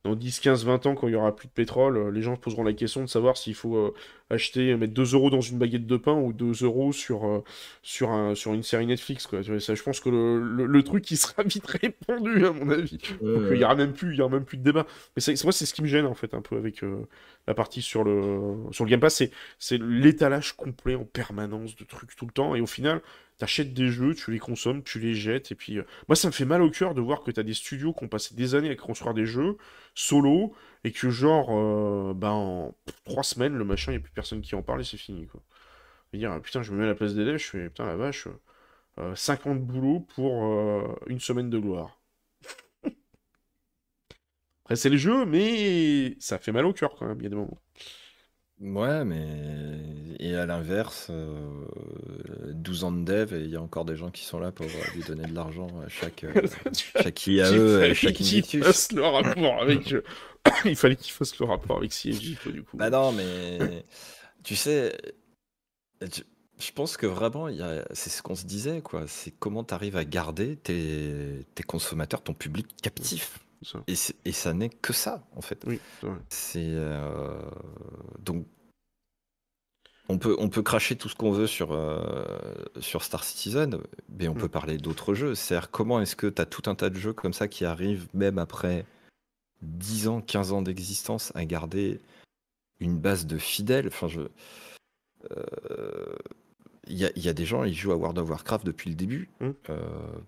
dans 0.03 0.15
10, 0.15 0.39
15, 0.39 0.65
20 0.65 0.85
ans, 0.87 0.95
quand 0.95 1.07
il 1.07 1.11
y 1.11 1.15
aura 1.15 1.35
plus 1.35 1.47
de 1.47 1.53
pétrole, 1.53 1.97
euh, 1.97 2.11
les 2.11 2.21
gens 2.21 2.35
se 2.35 2.39
poseront 2.39 2.63
la 2.63 2.73
question 2.73 3.01
de 3.01 3.07
savoir 3.07 3.37
s'il 3.37 3.55
faut 3.55 3.75
euh, 3.75 3.93
acheter, 4.31 4.75
mettre 4.75 4.93
2 4.93 5.13
euros 5.13 5.29
dans 5.29 5.41
une 5.41 5.57
baguette 5.57 5.85
de 5.85 5.97
pain 5.97 6.13
ou 6.13 6.33
2 6.33 6.63
euros 6.63 6.93
sur, 6.93 7.25
euh, 7.25 7.43
sur, 7.83 8.11
un, 8.11 8.35
sur 8.35 8.53
une 8.53 8.63
série 8.63 8.87
Netflix, 8.87 9.27
quoi. 9.27 9.43
Ça, 9.43 9.75
je 9.75 9.83
pense 9.83 9.99
que 9.99 10.09
le, 10.09 10.65
le, 10.65 10.83
truc, 10.83 11.09
il 11.11 11.17
sera 11.17 11.43
vite 11.45 11.67
répondu, 11.67 12.45
à 12.45 12.51
mon 12.51 12.69
avis. 12.69 12.97
Donc, 13.21 13.43
il 13.51 13.57
y 13.57 13.63
aura 13.63 13.75
même 13.75 13.93
plus, 13.93 14.13
il 14.13 14.17
y 14.17 14.21
aura 14.21 14.31
même 14.31 14.45
plus 14.45 14.57
de 14.57 14.63
débat. 14.63 14.87
Mais 15.15 15.21
c'est, 15.21 15.41
moi, 15.43 15.53
c'est 15.53 15.65
ce 15.65 15.73
qui 15.73 15.81
me 15.81 15.87
gêne, 15.87 16.05
en 16.05 16.15
fait, 16.15 16.33
un 16.33 16.41
peu 16.41 16.57
avec 16.57 16.83
euh, 16.83 17.07
la 17.47 17.53
partie 17.53 17.81
sur 17.81 18.03
le, 18.03 18.55
sur 18.71 18.85
le 18.85 18.89
Game 18.89 18.99
Pass, 18.99 19.15
c'est, 19.15 19.31
c'est 19.59 19.81
l'étalage 19.81 20.53
complet 20.53 20.95
en 20.95 21.05
permanence 21.05 21.75
de 21.75 21.83
trucs 21.83 22.15
tout 22.15 22.25
le 22.25 22.31
temps, 22.31 22.55
et 22.55 22.61
au 22.61 22.67
final, 22.67 23.01
t'achètes 23.41 23.73
des 23.73 23.87
jeux, 23.87 24.13
tu 24.13 24.31
les 24.31 24.37
consommes, 24.37 24.83
tu 24.83 24.99
les 24.99 25.15
jettes, 25.15 25.51
et 25.51 25.55
puis 25.55 25.79
euh, 25.79 25.83
moi 26.07 26.15
ça 26.15 26.27
me 26.27 26.31
fait 26.31 26.45
mal 26.45 26.61
au 26.61 26.69
cœur 26.69 26.93
de 26.93 27.01
voir 27.01 27.23
que 27.23 27.31
t'as 27.31 27.41
des 27.41 27.55
studios 27.55 27.91
qui 27.91 28.03
ont 28.03 28.07
passé 28.07 28.35
des 28.35 28.53
années 28.53 28.69
à 28.69 28.75
construire 28.75 29.15
des 29.15 29.25
jeux 29.25 29.57
solo, 29.95 30.53
et 30.83 30.91
que 30.91 31.09
genre, 31.09 31.49
euh, 31.51 32.13
ben, 32.15 32.29
en 32.29 32.75
trois 33.05 33.23
semaines, 33.23 33.55
le 33.55 33.63
machin, 33.65 33.91
il 33.91 33.95
n'y 33.95 33.99
a 33.99 34.03
plus 34.03 34.11
personne 34.13 34.41
qui 34.41 34.55
en 34.55 34.63
parle 34.63 34.81
et 34.81 34.83
c'est 34.83 34.97
fini, 34.97 35.27
quoi. 35.27 35.41
Je 36.13 36.17
veux 36.17 36.19
dire, 36.19 36.41
putain, 36.41 36.61
je 36.63 36.71
me 36.71 36.77
mets 36.79 36.85
à 36.85 36.87
la 36.87 36.95
place 36.95 37.13
des 37.15 37.25
devs, 37.25 37.37
je 37.37 37.47
fais, 37.47 37.69
putain, 37.69 37.85
la 37.85 37.95
vache, 37.95 38.27
50 39.15 39.57
euh, 39.57 39.59
boulots 39.59 40.01
pour 40.15 40.99
une 41.07 41.19
semaine 41.19 41.49
de 41.49 41.59
gloire. 41.59 42.01
Après, 44.63 44.75
c'est 44.75 44.89
les 44.89 44.97
jeux, 44.97 45.25
mais 45.25 46.15
ça 46.19 46.39
fait 46.39 46.51
mal 46.51 46.65
au 46.65 46.73
cœur 46.73 46.95
quand 46.95 47.07
même, 47.07 47.17
il 47.19 47.23
y 47.23 47.27
a 47.27 47.29
des 47.29 47.35
moments. 47.35 47.61
Ouais, 48.61 49.03
mais 49.05 49.79
et 50.19 50.35
à 50.35 50.45
l'inverse, 50.45 51.09
12 51.09 52.83
euh, 52.83 52.85
ans 52.85 52.91
de 52.91 53.03
dev 53.03 53.33
et 53.33 53.41
il 53.41 53.49
y 53.49 53.55
a 53.55 53.61
encore 53.61 53.85
des 53.85 53.95
gens 53.95 54.11
qui 54.11 54.23
sont 54.23 54.39
là 54.39 54.51
pour 54.51 54.67
euh, 54.67 54.93
lui 54.93 55.01
donner 55.01 55.25
de 55.25 55.33
l'argent 55.33 55.67
à 55.83 55.89
chaque, 55.89 56.23
euh, 56.23 56.47
chaque 57.01 57.25
IAE, 57.25 57.81
à 57.89 57.93
chaque 57.95 58.13
qu'il 58.13 58.63
fasse 58.63 58.91
le 58.91 59.03
rapport 59.03 59.61
avec. 59.63 59.95
il 60.65 60.75
fallait 60.75 60.95
qu'il 60.95 61.11
fasse 61.11 61.39
le 61.39 61.45
rapport 61.47 61.77
avec 61.77 61.91
CSG, 61.91 62.37
du 62.51 62.61
coup. 62.61 62.77
Bah 62.77 62.91
non, 62.91 63.11
mais 63.11 63.83
tu 64.43 64.55
sais, 64.55 64.95
je 65.99 66.71
pense 66.75 66.97
que 66.97 67.07
vraiment, 67.07 67.47
c'est 67.93 68.11
ce 68.11 68.21
qu'on 68.21 68.35
se 68.35 68.45
disait, 68.45 68.81
quoi. 68.81 69.05
C'est 69.07 69.31
comment 69.31 69.63
tu 69.63 69.73
arrives 69.73 69.97
à 69.97 70.05
garder 70.05 70.55
tes, 70.55 71.47
tes 71.55 71.63
consommateurs, 71.63 72.21
ton 72.21 72.35
public 72.35 72.67
captif. 72.83 73.39
Et, 73.87 73.93
et, 74.25 74.31
ça 74.31 74.53
n'est 74.53 74.69
que 74.69 74.93
ça, 74.93 75.23
en 75.35 75.41
fait. 75.41 75.63
Oui, 75.67 75.79
c'est 76.29 76.65
euh, 76.65 77.39
donc 78.19 78.47
on 80.11 80.17
peut, 80.17 80.35
on 80.39 80.49
peut 80.49 80.61
cracher 80.61 80.97
tout 80.97 81.07
ce 81.07 81.15
qu'on 81.15 81.31
veut 81.31 81.47
sur, 81.47 81.71
euh, 81.71 82.21
sur 82.79 83.03
Star 83.03 83.23
Citizen, 83.23 83.77
mais 84.09 84.27
on 84.27 84.33
mm. 84.33 84.37
peut 84.37 84.49
parler 84.49 84.77
d'autres 84.77 85.13
jeux. 85.13 85.35
C'est-à-dire, 85.35 85.71
comment 85.71 86.01
est-ce 86.01 86.15
que 86.15 86.27
tu 86.27 86.41
as 86.41 86.45
tout 86.45 86.69
un 86.69 86.75
tas 86.75 86.89
de 86.89 86.97
jeux 86.97 87.13
comme 87.13 87.33
ça 87.33 87.47
qui 87.47 87.63
arrivent, 87.63 88.07
même 88.13 88.37
après 88.37 88.85
10 89.61 90.07
ans, 90.09 90.21
15 90.21 90.51
ans 90.51 90.61
d'existence, 90.61 91.31
à 91.35 91.45
garder 91.45 92.01
une 92.79 92.97
base 92.97 93.25
de 93.25 93.37
fidèles? 93.37 93.87
Enfin, 93.87 94.07
je. 94.07 94.21
Euh, 95.31 96.15
il 96.91 97.23
y, 97.23 97.29
a 97.29 97.33
des 97.33 97.45
gens, 97.45 97.63
ils 97.63 97.73
jouent 97.73 97.93
à 97.93 97.95
World 97.95 98.17
of 98.19 98.29
Warcraft 98.29 98.65
depuis 98.65 98.89
le 98.89 98.95
début, 98.95 99.29
mmh. 99.39 99.49
euh, 99.69 99.77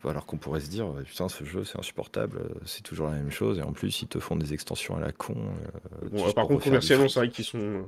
alors 0.06 0.26
qu'on 0.26 0.38
pourrait 0.38 0.62
se 0.62 0.70
dire, 0.70 0.88
putain, 1.06 1.28
ce 1.28 1.44
jeu, 1.44 1.64
c'est 1.64 1.78
insupportable, 1.78 2.42
c'est 2.66 2.84
toujours 2.84 3.08
la 3.08 3.16
même 3.16 3.32
chose, 3.32 3.60
et 3.60 3.62
en 3.62 3.74
plus, 3.74 4.02
ils 4.02 4.08
te 4.08 4.20
font 4.20 4.36
des 4.36 4.54
extensions 4.54 4.96
à 4.96 5.00
la 5.00 5.12
con. 5.12 5.36
Euh, 6.14 6.32
par 6.34 6.48
contre, 6.48 6.64
commercialement, 6.64 7.10
c'est 7.10 7.20
vrai 7.20 7.30
qu'ils 7.30 7.46
sont, 7.46 7.86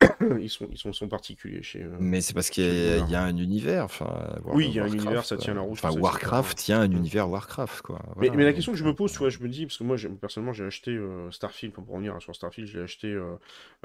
ils 0.40 0.48
sont, 0.48 0.68
ils 0.70 0.78
sont, 0.78 0.92
sont 0.92 1.08
particuliers 1.08 1.62
chez. 1.62 1.82
Euh, 1.82 1.96
mais 1.98 2.20
c'est 2.20 2.34
parce 2.34 2.50
qu'il 2.50 2.64
y, 2.64 3.14
a 3.14 3.22
un 3.22 3.36
univers. 3.36 3.84
Enfin, 3.84 4.38
oui, 4.44 4.66
il 4.68 4.74
y 4.74 4.80
a 4.80 4.84
un 4.84 4.92
univers, 4.92 5.24
ça 5.24 5.36
tient 5.36 5.54
la 5.54 5.60
route. 5.60 5.72
Enfin, 5.72 5.90
Warcraft 5.90 6.56
tient 6.56 6.80
un 6.80 6.90
univers 6.90 7.28
Warcraft, 7.28 7.82
quoi. 7.82 8.00
mais, 8.16 8.30
mais, 8.30 8.44
la 8.44 8.52
question 8.52 8.72
que 8.72 8.78
je 8.78 8.84
me 8.84 8.94
pose, 8.94 9.12
tu 9.12 9.18
vois, 9.18 9.30
je 9.30 9.40
me 9.40 9.48
dis, 9.48 9.66
parce 9.66 9.78
que 9.78 9.84
moi, 9.84 9.96
personnellement, 10.20 10.52
j'ai 10.52 10.64
acheté 10.64 10.98
Starfield, 11.30 11.74
pour 11.74 11.88
revenir 11.88 12.20
sur 12.20 12.34
Starfield, 12.34 12.68
j'ai 12.68 12.80
acheté, 12.80 13.18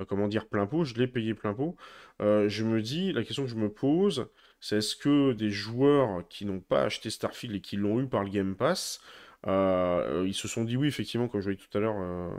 comment 0.07 0.27
dire, 0.27 0.47
plein 0.47 0.67
pot, 0.67 0.83
je 0.83 0.95
l'ai 0.95 1.07
payé 1.07 1.33
plein 1.33 1.53
pot. 1.53 1.75
je 2.19 2.63
me 2.63 2.81
dis, 2.81 3.11
la 3.11 3.23
question 3.23 3.43
que 3.43 3.49
je 3.49 3.55
me 3.55 3.69
pose, 3.69 4.27
c'est 4.59 4.77
est-ce 4.77 4.95
que 4.95 5.33
des 5.33 5.49
joueurs 5.49 6.27
qui 6.29 6.45
n'ont 6.45 6.61
pas 6.61 6.83
acheté 6.83 7.09
Starfield 7.09 7.55
et 7.55 7.59
qui 7.59 7.75
l'ont 7.75 7.99
eu 7.99 8.07
par 8.07 8.23
le 8.23 8.29
Game 8.29 8.55
Pass, 8.55 9.01
euh, 9.47 10.23
ils 10.25 10.33
se 10.33 10.47
sont 10.47 10.63
dit 10.63 10.77
oui, 10.77 10.87
effectivement, 10.87 11.27
comme 11.27 11.41
je 11.41 11.45
voyais 11.45 11.59
tout 11.59 11.77
à 11.77 11.81
l'heure, 11.81 11.95
euh, 11.97 12.29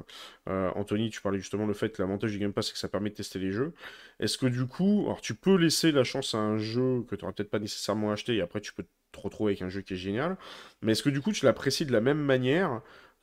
euh, 0.48 0.70
Anthony, 0.74 1.10
tu 1.10 1.20
parlais 1.20 1.38
justement 1.38 1.66
le 1.66 1.74
fait 1.74 1.90
que 1.90 2.02
l'avantage 2.02 2.32
du 2.32 2.38
Game 2.38 2.52
Pass, 2.52 2.68
c'est 2.68 2.72
que 2.72 2.78
ça 2.78 2.88
permet 2.88 3.10
de 3.10 3.14
tester 3.14 3.38
les 3.38 3.50
jeux. 3.52 3.74
Est-ce 4.20 4.38
que 4.38 4.46
du 4.46 4.66
coup, 4.66 5.02
alors 5.06 5.20
tu 5.20 5.34
peux 5.34 5.56
laisser 5.56 5.92
la 5.92 6.04
chance 6.04 6.34
à 6.34 6.38
un 6.38 6.58
jeu 6.58 7.04
que 7.08 7.14
tu 7.16 7.22
n'aurais 7.24 7.34
peut-être 7.34 7.50
pas 7.50 7.58
nécessairement 7.58 8.12
acheté 8.12 8.36
et 8.36 8.40
après 8.40 8.60
tu 8.60 8.72
peux 8.72 8.84
te 9.12 9.20
retrouver 9.20 9.52
avec 9.52 9.62
un 9.62 9.68
jeu 9.68 9.82
qui 9.82 9.94
est 9.94 9.96
génial, 9.96 10.36
mais 10.82 10.92
est-ce 10.92 11.02
que 11.02 11.10
du 11.10 11.20
coup 11.20 11.32
tu 11.32 11.44
l'apprécies 11.44 11.86
de 11.86 11.92
la 11.92 12.00
même 12.00 12.18
manière 12.18 12.80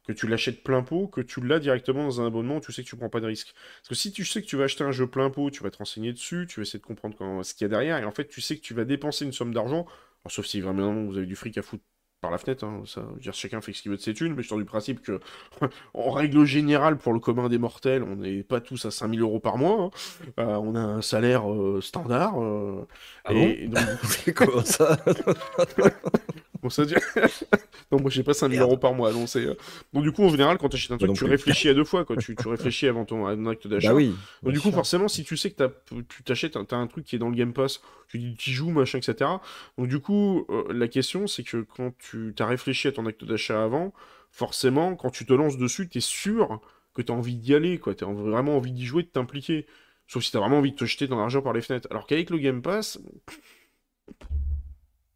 que 0.07 0.13
tu 0.13 0.27
l'achètes 0.27 0.63
plein 0.63 0.81
pot, 0.83 1.07
que 1.07 1.21
tu 1.21 1.41
l'as 1.45 1.59
directement 1.59 2.03
dans 2.05 2.21
un 2.21 2.27
abonnement, 2.27 2.59
tu 2.59 2.71
sais 2.71 2.83
que 2.83 2.87
tu 2.87 2.95
prends 2.95 3.09
pas 3.09 3.19
de 3.19 3.27
risque. 3.27 3.53
Parce 3.81 3.89
que 3.89 3.95
si 3.95 4.11
tu 4.11 4.25
sais 4.25 4.41
que 4.41 4.47
tu 4.47 4.55
vas 4.55 4.63
acheter 4.65 4.83
un 4.83 4.91
jeu 4.91 5.07
plein 5.07 5.29
pot, 5.29 5.51
tu 5.51 5.61
vas 5.63 5.69
te 5.69 5.77
renseigner 5.77 6.11
dessus, 6.13 6.47
tu 6.49 6.59
vas 6.59 6.63
essayer 6.63 6.79
de 6.79 6.85
comprendre 6.85 7.43
ce 7.43 7.53
qu'il 7.53 7.65
y 7.65 7.65
a 7.65 7.69
derrière, 7.69 7.97
et 7.97 8.05
en 8.05 8.11
fait 8.11 8.27
tu 8.27 8.41
sais 8.41 8.55
que 8.57 8.61
tu 8.61 8.73
vas 8.73 8.85
dépenser 8.85 9.25
une 9.25 9.33
somme 9.33 9.53
d'argent, 9.53 9.85
sauf 10.27 10.45
si 10.45 10.61
vraiment 10.61 10.93
vous 11.05 11.17
avez 11.17 11.27
du 11.27 11.35
fric 11.35 11.57
à 11.57 11.61
foutre 11.61 11.83
par 12.21 12.29
la 12.29 12.37
fenêtre, 12.37 12.63
hein, 12.63 12.83
ça 12.85 13.01
veut 13.01 13.19
dire 13.19 13.33
chacun 13.33 13.61
fait 13.61 13.73
ce 13.73 13.81
qu'il 13.81 13.91
veut 13.91 13.97
de 13.97 14.01
ses 14.01 14.13
thunes, 14.13 14.35
mais 14.35 14.43
je 14.43 14.47
sors 14.47 14.57
du 14.59 14.65
principe 14.65 15.01
que, 15.01 15.19
en 15.93 16.11
règle 16.11 16.45
générale, 16.45 16.97
pour 16.97 17.13
le 17.13 17.19
commun 17.19 17.49
des 17.49 17.57
mortels, 17.57 18.03
on 18.03 18.17
n'est 18.17 18.43
pas 18.43 18.61
tous 18.61 18.85
à 18.85 18.91
5000 18.91 19.21
euros 19.21 19.39
par 19.39 19.57
mois, 19.57 19.85
hein. 19.85 19.91
euh, 20.39 20.55
on 20.55 20.75
a 20.75 20.79
un 20.79 21.01
salaire 21.01 21.51
euh, 21.51 21.81
standard. 21.81 22.41
Euh, 22.41 22.87
ah 23.25 23.33
et, 23.33 23.67
donc... 23.67 24.33
comment 24.35 24.63
ça? 24.63 24.97
Bon, 26.61 26.69
ça 26.69 26.85
dire... 26.85 26.99
non, 27.91 27.99
moi 27.99 28.11
j'ai 28.11 28.23
pas 28.23 28.33
5000 28.33 28.59
euros 28.59 28.77
par 28.77 28.93
mois. 28.93 29.11
Donc, 29.11 29.27
c'est... 29.27 29.45
donc 29.93 30.03
du 30.03 30.11
coup, 30.11 30.23
en 30.23 30.29
général, 30.29 30.57
quand 30.57 30.69
tu 30.69 30.75
achètes 30.75 30.91
un 30.91 30.97
truc, 30.97 31.13
tu 31.13 31.25
réfléchis 31.25 31.69
à 31.69 31.73
deux 31.73 31.83
fois. 31.83 32.05
Quoi. 32.05 32.17
Tu, 32.17 32.35
tu 32.35 32.47
réfléchis 32.47 32.87
avant 32.87 33.05
ton 33.05 33.25
acte 33.47 33.67
d'achat. 33.67 33.89
Bah 33.89 33.95
oui. 33.95 34.13
Donc 34.43 34.53
du 34.53 34.59
coup, 34.59 34.71
forcément, 34.71 35.07
si 35.07 35.23
tu 35.23 35.37
sais 35.37 35.51
que 35.51 35.63
tu 36.07 36.23
t'achètes, 36.23 36.57
t'as 36.67 36.77
un 36.77 36.87
truc 36.87 37.05
qui 37.05 37.15
est 37.15 37.19
dans 37.19 37.29
le 37.29 37.35
Game 37.35 37.53
Pass, 37.53 37.81
tu 38.07 38.19
dis 38.19 38.35
tu 38.35 38.51
joues, 38.51 38.71
machin, 38.71 38.99
etc. 38.99 39.29
Donc 39.77 39.87
du 39.87 39.99
coup, 39.99 40.45
la 40.69 40.87
question, 40.87 41.27
c'est 41.27 41.43
que 41.43 41.65
quand 41.75 41.93
tu 41.97 42.33
tu 42.35 42.43
as 42.43 42.45
réfléchi 42.45 42.87
à 42.87 42.91
ton 42.91 43.05
acte 43.05 43.23
d'achat 43.25 43.63
avant, 43.63 43.93
forcément, 44.29 44.95
quand 44.95 45.09
tu 45.09 45.25
te 45.25 45.33
lances 45.33 45.57
dessus, 45.57 45.89
tu 45.89 45.97
es 45.99 46.01
sûr 46.01 46.61
que 46.93 47.01
tu 47.01 47.11
as 47.11 47.15
envie 47.15 47.35
d'y 47.35 47.53
aller, 47.53 47.77
quoi. 47.77 47.95
Tu 47.95 48.03
as 48.03 48.07
vraiment 48.07 48.57
envie 48.57 48.71
d'y 48.71 48.85
jouer, 48.85 49.03
de 49.03 49.07
t'impliquer. 49.07 49.65
Sauf 50.07 50.23
si 50.23 50.31
tu 50.31 50.37
as 50.37 50.39
vraiment 50.39 50.57
envie 50.57 50.71
de 50.71 50.77
te 50.77 50.85
jeter 50.85 51.07
dans 51.07 51.17
l'argent 51.17 51.41
par 51.41 51.53
les 51.53 51.61
fenêtres. 51.61 51.87
Alors 51.91 52.05
qu'avec 52.05 52.29
le 52.29 52.37
Game 52.37 52.61
Pass. 52.61 52.99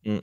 Mm. 0.06 0.20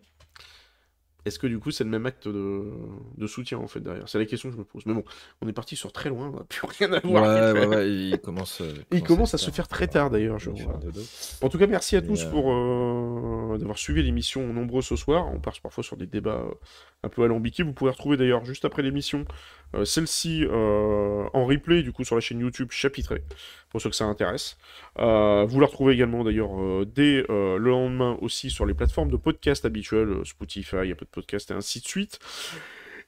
Est-ce 1.24 1.38
que 1.38 1.46
du 1.46 1.58
coup 1.58 1.70
c'est 1.70 1.84
le 1.84 1.90
même 1.90 2.06
acte 2.06 2.26
de, 2.26 3.26
soutien 3.26 3.58
en 3.58 3.68
fait 3.68 3.80
derrière? 3.80 4.08
C'est 4.08 4.18
la 4.18 4.26
question 4.26 4.48
que 4.48 4.54
je 4.54 4.58
me 4.58 4.64
pose. 4.64 4.84
Mais 4.86 4.94
bon, 4.94 5.04
on 5.40 5.48
est 5.48 5.52
parti 5.52 5.76
sur 5.76 5.92
très 5.92 6.08
loin, 6.08 6.30
on 6.32 6.38
n'a 6.38 6.44
plus 6.44 6.66
rien 6.66 6.92
à 6.92 7.00
voir. 7.00 7.22
Ouais, 7.22 7.60
ouais, 7.60 7.66
ouais, 7.76 7.90
il 7.90 8.18
commence, 8.18 8.60
euh, 8.60 8.72
il 8.90 9.02
commence 9.02 9.34
à, 9.34 9.38
se 9.38 9.50
faire 9.50 9.68
très 9.68 9.86
tard 9.86 10.10
d'ailleurs, 10.10 10.38
En 11.40 11.48
tout 11.48 11.58
cas, 11.58 11.66
merci 11.66 11.96
à 11.96 12.02
tous 12.02 12.24
pour 12.24 12.52
euh, 12.52 13.01
d'avoir 13.58 13.78
suivi 13.78 14.02
l'émission 14.02 14.52
nombreux 14.52 14.82
ce 14.82 14.96
soir. 14.96 15.28
On 15.32 15.40
part 15.40 15.54
parfois 15.62 15.84
sur 15.84 15.96
des 15.96 16.06
débats 16.06 16.42
euh, 16.46 16.54
un 17.02 17.08
peu 17.08 17.22
alambiqués. 17.22 17.62
Vous 17.62 17.72
pouvez 17.72 17.90
retrouver 17.90 18.16
d'ailleurs 18.16 18.44
juste 18.44 18.64
après 18.64 18.82
l'émission 18.82 19.24
celle-ci 19.84 20.44
en 20.50 21.46
replay 21.46 21.82
du 21.82 21.92
coup 21.92 22.04
sur 22.04 22.14
la 22.14 22.20
chaîne 22.20 22.40
YouTube 22.40 22.70
chapitrée 22.70 23.22
pour 23.72 23.80
ceux 23.80 23.90
que 23.90 23.96
ça 23.96 24.04
intéresse. 24.04 24.58
Euh, 24.98 25.44
vous 25.46 25.58
la 25.58 25.66
retrouvez 25.66 25.94
également 25.94 26.22
d'ailleurs 26.22 26.60
euh, 26.60 26.84
dès 26.84 27.24
euh, 27.30 27.56
le 27.56 27.70
lendemain 27.70 28.18
aussi 28.20 28.50
sur 28.50 28.66
les 28.66 28.74
plateformes 28.74 29.10
de 29.10 29.16
podcast 29.16 29.64
habituelles, 29.64 30.20
Spotify, 30.24 30.76
il 30.82 30.88
y 30.90 30.92
a 30.92 30.94
de 30.94 31.04
podcasts 31.06 31.50
et 31.50 31.54
ainsi 31.54 31.80
de 31.80 31.86
suite. 31.86 32.20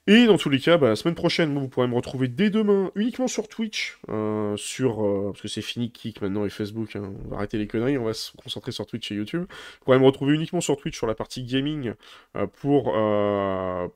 Et 0.07 0.27
dans 0.27 0.37
tous 0.37 0.51
les 0.51 0.59
cas, 0.59 0.77
bah, 0.77 0.89
la 0.89 0.97
semaine 0.97 1.15
prochaine, 1.15 1.59
vous 1.59 1.67
pourrez 1.67 1.87
me 1.89 1.95
retrouver 1.95 2.29
dès 2.29 2.51
demain 2.51 2.93
uniquement 2.95 3.27
sur 3.27 3.49
Twitch, 3.49 3.99
euh, 4.11 4.55
sur 4.59 5.03
euh, 5.03 5.31
parce 5.31 5.41
que 5.41 5.49
c'est 5.49 5.63
fini 5.63 5.91
Kik 5.91 6.21
maintenant 6.21 6.45
et 6.45 6.51
Facebook. 6.51 6.95
Hein. 6.95 7.15
on 7.25 7.31
va 7.31 7.37
arrêter 7.39 7.57
les 7.57 7.67
conneries, 7.67 7.97
on 7.97 8.05
va 8.05 8.13
se 8.13 8.37
concentrer 8.37 8.71
sur 8.71 8.85
Twitch 8.85 9.11
et 9.13 9.15
YouTube. 9.15 9.47
Vous 9.49 9.85
pourrez 9.87 9.99
me 9.99 10.05
retrouver 10.05 10.35
uniquement 10.35 10.61
sur 10.61 10.77
Twitch 10.77 10.95
sur 10.95 11.07
la 11.07 11.15
partie 11.15 11.43
gaming 11.43 11.95
euh, 12.37 12.47
pour 12.47 12.93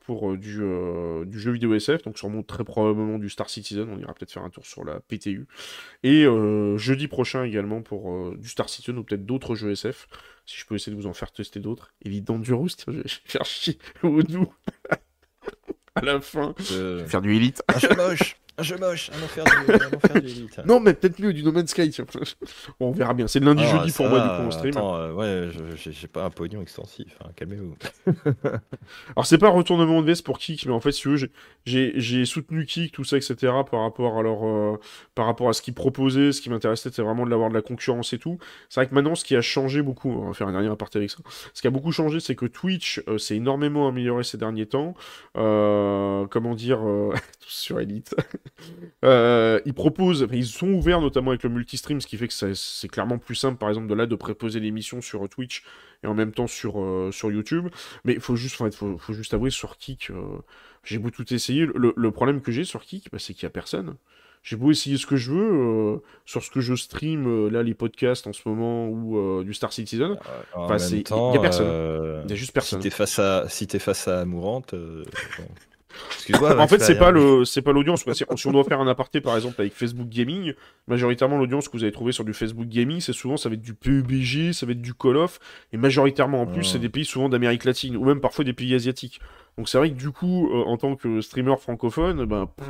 pour 0.01 0.37
du, 0.39 0.63
du 1.27 1.41
jeu 1.41 1.53
vidéo 1.53 1.75
SF, 1.75 2.03
donc 2.03 2.17
sûrement 2.17 2.43
très 2.43 2.65
probablement 2.65 3.19
du 3.19 3.29
Star 3.29 3.51
Citizen. 3.51 3.87
On 3.91 3.99
ira 3.99 4.15
peut-être 4.15 4.33
faire 4.33 4.45
un 4.45 4.51
tour 4.51 4.65
sur 4.65 4.85
la 4.85 5.01
PTU. 5.01 5.47
Et 6.05 6.25
jeudi 6.77 7.07
prochain 7.09 7.45
également 7.45 7.83
pour 7.83 8.35
du 8.35 8.49
Star 8.49 8.71
Citizen 8.71 8.97
ou 8.97 9.05
peut-être 9.05 9.27
d'autres 9.27 9.55
jeux 9.55 9.73
SF. 9.73 10.09
Si 10.47 10.57
je 10.57 10.65
peux 10.65 10.75
essayer 10.75 10.97
de 10.97 11.01
vous 11.01 11.07
en 11.07 11.13
faire 11.13 11.33
tester 11.33 11.61
d'autres. 11.61 11.93
Évidemment 12.03 12.39
du 12.39 12.55
Roost, 12.55 12.87
je 12.89 12.93
vais 12.93 13.03
faire 13.07 13.45
chier 13.45 13.77
nous. 14.03 14.51
à 15.95 16.01
la 16.03 16.21
fin. 16.21 16.55
Euh... 16.73 17.07
Faire 17.07 17.23
du 17.23 17.35
Elite. 17.35 17.63
Un 18.61 18.65
jeu 18.65 18.77
moche, 18.77 19.09
un 19.11 19.23
enfer 19.23 19.45
du, 19.45 19.73
un 19.73 19.97
enfer 19.97 20.21
du 20.21 20.27
Elite. 20.27 20.61
Non, 20.67 20.81
mais 20.81 20.93
peut-être 20.93 21.21
mieux 21.21 21.33
du 21.33 21.45
No 21.45 21.53
Man's 21.53 21.71
Sky. 21.71 21.95
bon, 22.81 22.89
on 22.89 22.91
verra 22.91 23.15
bien. 23.15 23.29
C'est 23.29 23.39
lundi, 23.39 23.63
ah, 23.65 23.79
jeudi 23.79 23.93
pour 23.93 24.09
moi, 24.09 24.19
du 24.19 24.29
coup, 24.29 24.49
en 24.49 24.51
stream. 24.51 24.77
Attends, 24.77 24.97
euh, 24.97 25.13
ouais, 25.13 25.51
j'ai 25.77 26.09
pas 26.09 26.25
un 26.25 26.31
pognon 26.31 26.61
extensif. 26.61 27.17
Hein, 27.25 27.29
Calmez-vous. 27.37 27.77
Alors, 29.15 29.27
c'est 29.27 29.39
pas 29.39 29.47
un 29.47 29.53
retournement 29.53 30.01
de 30.01 30.07
veste 30.07 30.25
pour 30.25 30.41
Kik, 30.41 30.67
mais 30.67 30.73
en 30.73 30.81
fait, 30.81 30.91
si 30.91 31.03
tu 31.03 31.09
veux, 31.09 31.31
j'ai 31.65 32.25
soutenu 32.25 32.67
Kik, 32.67 32.91
tout 32.91 33.05
ça, 33.05 33.17
etc. 33.17 33.37
par 33.71 33.83
rapport 33.83 34.19
à, 34.19 34.23
leur, 34.23 34.45
euh, 34.45 34.81
par 35.15 35.27
rapport 35.27 35.49
à 35.49 35.53
ce 35.53 35.63
qu'ils 35.63 35.75
proposaient. 35.75 36.33
Ce 36.33 36.41
qui 36.41 36.51
m'intéressait, 36.51 36.91
c'était 36.91 37.03
vraiment 37.03 37.25
de 37.25 37.31
l'avoir 37.31 37.51
de 37.51 37.55
la 37.55 37.63
concurrence 37.63 38.13
et 38.13 38.19
tout. 38.19 38.39
C'est 38.69 38.81
vrai 38.81 38.89
que 38.89 38.95
maintenant, 38.95 39.15
ce 39.15 39.25
qui 39.25 39.37
a 39.37 39.41
changé 39.41 39.83
beaucoup, 39.83 40.11
on 40.11 40.27
va 40.27 40.35
faire 40.35 40.49
un 40.49 40.53
dernier 40.53 40.69
aparté 40.69 40.99
avec 40.99 41.11
ça. 41.11 41.19
Ce 41.55 41.61
qui 41.61 41.69
a 41.69 41.71
beaucoup 41.71 41.93
changé, 41.93 42.19
c'est 42.19 42.35
que 42.35 42.47
Twitch 42.47 43.05
euh, 43.07 43.19
s'est 43.19 43.37
énormément 43.37 43.87
amélioré 43.87 44.25
ces 44.25 44.37
derniers 44.37 44.67
temps. 44.67 44.95
Euh, 45.37 46.27
comment 46.27 46.57
dire, 46.57 46.81
sur 47.47 47.79
Elite. 47.79 48.17
Euh, 49.05 49.61
ils 49.65 49.75
proposent, 49.75 50.27
ils 50.33 50.47
sont 50.47 50.69
ouverts 50.69 51.01
notamment 51.01 51.31
avec 51.31 51.43
le 51.43 51.51
multistream, 51.51 52.01
ce 52.01 52.07
qui 52.07 52.17
fait 52.17 52.29
que 52.29 52.35
c'est 52.55 52.89
clairement 52.89 53.19
plus 53.19 53.35
simple, 53.35 53.59
par 53.59 53.69
exemple, 53.69 53.87
de 53.87 53.95
là 53.95 54.07
de 54.07 54.15
préposer 54.17 54.61
l'émission 54.61 55.01
sur 55.01 55.29
Twitch 55.29 55.63
et 56.03 56.07
en 56.07 56.15
même 56.15 56.33
temps 56.33 56.47
sur, 56.47 56.81
euh, 56.81 57.11
sur 57.13 57.31
YouTube. 57.31 57.69
Mais 58.05 58.15
il 58.15 58.21
faut 58.21 58.37
juste, 58.37 58.57
faut, 58.57 58.99
faut 58.99 59.13
juste 59.13 59.35
avouer, 59.35 59.51
sur 59.51 59.77
Kik, 59.77 60.11
euh, 60.11 60.39
j'ai 60.85 60.99
beau 60.99 61.11
tout 61.11 61.33
essayer. 61.33 61.67
Le, 61.67 61.93
le 61.97 62.11
problème 62.11 62.41
que 62.41 62.53
j'ai 62.53 62.65
sur 62.65 62.83
Kik, 62.83 63.09
bah, 63.13 63.19
c'est 63.19 63.35
qu'il 63.35 63.45
n'y 63.47 63.49
a 63.49 63.51
personne. 63.51 63.97
J'ai 64.45 64.55
beau 64.57 64.71
essayer 64.71 64.97
ce 64.97 65.05
que 65.07 65.17
je 65.17 65.33
veux, 65.33 66.01
sur 66.25 66.45
ce 66.45 66.51
que 66.51 66.61
je 66.61 66.75
stream, 66.77 67.49
là, 67.49 67.63
les 67.65 67.75
podcasts 67.75 68.27
en 68.29 68.33
ce 68.33 68.49
moment, 68.49 68.89
ou 68.89 69.43
du 69.43 69.53
Star 69.53 69.73
Citizen, 69.73 70.17
En 70.55 70.65
Enfin, 70.65 70.79
c'est- 70.79 70.93
même 70.93 71.01
y 71.01 71.05
temps, 71.05 71.33
a 71.35 71.39
personne. 71.41 72.21
il 72.23 72.27
n'y 72.29 72.33
a 72.33 72.37
juste 72.37 72.53
personne. 72.53 72.81
Si 72.81 72.89
t'es 72.89 72.95
face 72.95 73.19
à, 73.19 73.49
si 73.49 73.67
t'es 73.67 73.81
face 73.81 74.07
à 74.07 74.25
Mourante, 74.25 74.75
bon. 74.77 75.05
excuse-moi. 76.15 76.61
en 76.61 76.69
fait, 76.69 76.81
c'est 76.81 76.99
pas 76.99 77.11
le, 77.11 77.45
c'est 77.45 77.63
pas 77.63 77.73
l'audience. 77.73 78.05
Si 78.13 78.47
on 78.47 78.53
doit 78.53 78.65
faire 78.65 78.81
un 78.81 78.89
aparté, 78.89 79.21
par 79.21 79.37
exemple, 79.37 79.61
avec 79.61 79.73
Facebook 79.75 80.09
Gaming, 80.09 80.55
majoritairement 80.87 81.39
l'audience 81.39 81.69
que 81.69 81.77
vous 81.77 81.85
allez 81.85 81.93
trouver 81.93 82.13
sur 82.13 82.25
du 82.25 82.33
Facebook 82.35 82.67
Gaming, 82.69 83.01
c'est 83.01 83.13
souvent 83.13 83.37
ça 83.37 83.49
va 83.49 83.55
être 83.55 83.63
du 83.63 83.75
PUBG, 83.75 84.53
ça 84.53 84.67
va 84.67 84.73
être 84.73 84.83
du 84.83 84.95
Call 84.95 85.17
of, 85.17 85.39
et 85.73 85.77
majoritairement 85.77 86.43
en 86.43 86.47
plus, 86.47 86.59
Ouais. 86.59 86.65
c'est 86.73 86.79
des 86.79 86.89
pays 86.89 87.05
souvent 87.05 87.29
d'Amérique 87.29 87.65
latine 87.65 87.97
ou 87.97 88.05
même 88.05 88.21
parfois 88.21 88.45
des 88.45 88.53
pays 88.53 88.75
asiatiques. 88.75 89.21
Donc 89.59 89.69
c'est 89.69 89.77
vrai 89.77 89.91
que 89.91 89.97
du 89.97 90.13
coup, 90.13 90.49
euh, 90.53 90.63
en 90.67 90.77
tant 90.77 90.95
que 90.95 91.21
streamer 91.21 91.57
francophone, 91.57 92.25
ben 92.27 92.47
pff, 92.47 92.69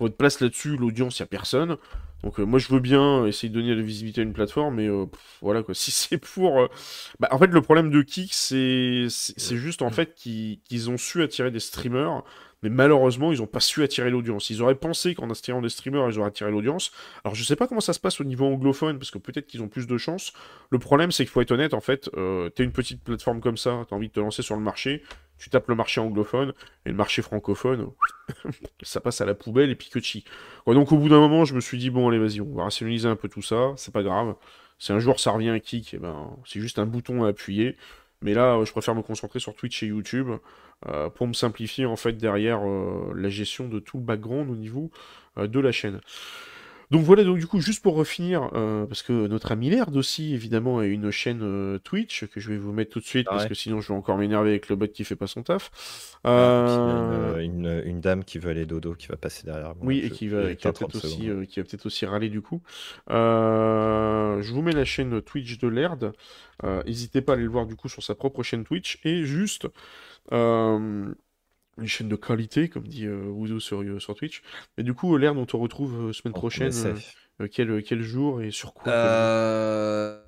votre 0.00 0.16
place 0.16 0.40
là-dessus, 0.40 0.78
l'audience, 0.78 1.18
il 1.18 1.20
y 1.20 1.24
a 1.24 1.26
personne. 1.26 1.76
Donc 2.24 2.40
euh, 2.40 2.44
moi 2.44 2.58
je 2.58 2.68
veux 2.68 2.80
bien 2.80 3.26
essayer 3.26 3.50
de 3.50 3.54
donner 3.54 3.72
de 3.72 3.80
la 3.80 3.82
visibilité 3.82 4.22
à 4.22 4.24
une 4.24 4.32
plateforme, 4.32 4.76
mais 4.76 4.88
euh, 4.88 5.04
pff, 5.04 5.38
voilà 5.42 5.62
quoi. 5.62 5.74
Si 5.82 5.90
c'est 5.90 6.16
pour, 6.16 6.68
bah, 7.20 7.28
en 7.32 7.38
fait 7.38 7.48
le 7.48 7.60
problème 7.60 7.90
de 7.90 8.00
Kik, 8.00 8.32
c'est 8.32 9.08
juste 9.56 9.82
en 9.82 9.90
fait 9.90 10.14
qu'ils 10.14 10.90
ont 10.90 10.96
su 10.96 11.22
attirer 11.22 11.50
des 11.50 11.60
streamers 11.60 12.24
mais 12.62 12.70
malheureusement, 12.70 13.32
ils 13.32 13.40
n'ont 13.40 13.48
pas 13.48 13.58
su 13.58 13.82
attirer 13.82 14.08
l'audience. 14.08 14.48
Ils 14.48 14.62
auraient 14.62 14.76
pensé 14.76 15.16
qu'en 15.16 15.28
attirant 15.30 15.60
des 15.60 15.68
streamers, 15.68 16.08
ils 16.08 16.20
auraient 16.20 16.28
attiré 16.28 16.52
l'audience. 16.52 16.92
Alors, 17.24 17.34
je 17.34 17.42
sais 17.42 17.56
pas 17.56 17.66
comment 17.66 17.80
ça 17.80 17.92
se 17.92 17.98
passe 17.98 18.20
au 18.20 18.24
niveau 18.24 18.46
anglophone, 18.46 19.00
parce 19.00 19.10
que 19.10 19.18
peut-être 19.18 19.48
qu'ils 19.48 19.62
ont 19.62 19.68
plus 19.68 19.88
de 19.88 19.98
chance. 19.98 20.32
Le 20.70 20.78
problème, 20.78 21.10
c'est 21.10 21.24
qu'il 21.24 21.32
faut 21.32 21.40
être 21.40 21.50
honnête, 21.50 21.74
en 21.74 21.80
fait, 21.80 22.08
t'es 22.54 22.62
une 22.62 22.70
petite 22.70 23.02
plateforme 23.02 23.40
comme 23.40 23.56
ça, 23.56 23.84
t'as 23.90 23.96
envie 23.96 24.06
de 24.06 24.12
te 24.12 24.20
lancer 24.20 24.42
sur 24.42 24.54
le 24.54 24.62
marché, 24.62 25.02
tu 25.42 25.50
tapes 25.50 25.66
le 25.68 25.74
marché 25.74 26.00
anglophone, 26.00 26.52
et 26.86 26.90
le 26.90 26.94
marché 26.94 27.20
francophone, 27.20 27.88
ça 28.82 29.00
passe 29.00 29.20
à 29.20 29.24
la 29.24 29.34
poubelle, 29.34 29.70
et 29.70 29.74
puis 29.74 29.90
que 29.90 29.98
donc, 30.72 30.92
au 30.92 30.98
bout 30.98 31.08
d'un 31.08 31.18
moment, 31.18 31.44
je 31.44 31.54
me 31.54 31.60
suis 31.60 31.78
dit, 31.78 31.90
bon, 31.90 32.08
allez, 32.08 32.18
vas-y, 32.18 32.40
on 32.40 32.54
va 32.54 32.64
rationaliser 32.64 33.08
un 33.08 33.16
peu 33.16 33.28
tout 33.28 33.42
ça, 33.42 33.72
c'est 33.76 33.92
pas 33.92 34.02
grave. 34.02 34.36
Si 34.78 34.92
un 34.92 35.00
jour 35.00 35.18
ça 35.18 35.32
revient 35.32 35.50
à 35.50 35.60
kick, 35.60 35.94
eh 35.94 35.98
ben, 35.98 36.30
c'est 36.44 36.60
juste 36.60 36.78
un 36.78 36.86
bouton 36.86 37.24
à 37.24 37.28
appuyer. 37.28 37.76
Mais 38.20 38.34
là, 38.34 38.62
je 38.64 38.70
préfère 38.70 38.94
me 38.94 39.02
concentrer 39.02 39.40
sur 39.40 39.54
Twitch 39.54 39.82
et 39.82 39.86
YouTube 39.86 40.28
euh, 40.86 41.10
pour 41.10 41.26
me 41.26 41.32
simplifier 41.32 41.86
en 41.86 41.96
fait 41.96 42.12
derrière 42.12 42.60
euh, 42.64 43.12
la 43.14 43.28
gestion 43.28 43.68
de 43.68 43.80
tout 43.80 43.98
le 43.98 44.04
background 44.04 44.48
au 44.50 44.56
niveau 44.56 44.90
euh, 45.38 45.48
de 45.48 45.60
la 45.60 45.72
chaîne. 45.72 46.00
Donc 46.92 47.02
voilà, 47.04 47.24
donc 47.24 47.38
du 47.38 47.46
coup, 47.46 47.60
juste 47.60 47.82
pour 47.82 47.94
refinir, 47.96 48.50
euh, 48.52 48.84
parce 48.86 49.02
que 49.02 49.26
notre 49.26 49.50
ami 49.50 49.70
Laird 49.70 49.96
aussi, 49.96 50.34
évidemment, 50.34 50.78
a 50.78 50.84
une 50.84 51.10
chaîne 51.10 51.40
euh, 51.42 51.78
Twitch 51.78 52.26
que 52.26 52.38
je 52.38 52.50
vais 52.50 52.58
vous 52.58 52.72
mettre 52.72 52.90
tout 52.92 53.00
de 53.00 53.04
suite, 53.06 53.26
Ah 53.30 53.32
parce 53.34 53.46
que 53.46 53.54
sinon 53.54 53.80
je 53.80 53.88
vais 53.88 53.98
encore 53.98 54.18
m'énerver 54.18 54.50
avec 54.50 54.68
le 54.68 54.76
bot 54.76 54.86
qui 54.88 55.02
fait 55.04 55.16
pas 55.16 55.26
son 55.26 55.42
taf. 55.42 55.70
Ah, 56.22 56.64
puis 56.66 56.74
Euh, 57.38 57.38
une, 57.38 57.64
une- 57.66 57.82
une 57.86 58.00
dame 58.00 58.24
qui 58.24 58.38
veut 58.38 58.50
aller 58.50 58.66
dodo 58.66 58.94
qui 58.94 59.06
va 59.08 59.16
passer 59.16 59.44
derrière 59.44 59.68
moi. 59.74 59.86
oui, 59.86 60.00
et 60.04 60.08
Je- 60.08 60.12
qui 60.14 60.28
va, 60.28 60.54
qui 60.54 60.62
peut-être 60.62 60.80
30 60.86 61.86
aussi, 61.86 62.04
râler 62.06 62.28
du 62.28 62.42
coup. 62.42 62.60
Je 63.08 64.52
vous 64.52 64.60
mets 64.62 64.72
la 64.72 64.84
chaîne 64.84 65.22
Twitch 65.22 65.58
de 65.58 65.68
Laird. 65.68 66.12
N'hésitez 66.62 67.22
pas 67.22 67.32
à 67.32 67.34
aller 67.36 67.44
le 67.44 67.50
voir 67.50 67.64
du 67.66 67.74
coup 67.74 67.88
sur 67.88 68.02
sa 68.02 68.14
propre 68.14 68.42
chaîne 68.42 68.64
Twitch. 68.64 68.98
Et 69.04 69.24
juste 69.24 69.66
une 71.78 71.86
chaîne 71.86 72.08
de 72.08 72.16
qualité, 72.16 72.68
comme 72.68 72.86
dit 72.86 73.06
euh, 73.06 73.24
Wuzo 73.26 73.58
sur, 73.60 73.82
euh, 73.82 73.98
sur 73.98 74.14
Twitch. 74.14 74.42
Et 74.78 74.82
du 74.82 74.94
coup, 74.94 75.16
Laird, 75.16 75.36
on 75.38 75.46
te 75.46 75.56
retrouve 75.56 76.08
euh, 76.08 76.12
semaine 76.12 76.34
prochaine. 76.34 76.72
euh, 76.74 76.94
euh, 77.40 77.48
quel, 77.50 77.82
quel 77.82 78.02
jour 78.02 78.42
et 78.42 78.50
sur 78.50 78.74
quoi 78.74 78.92
Euh, 78.92 80.22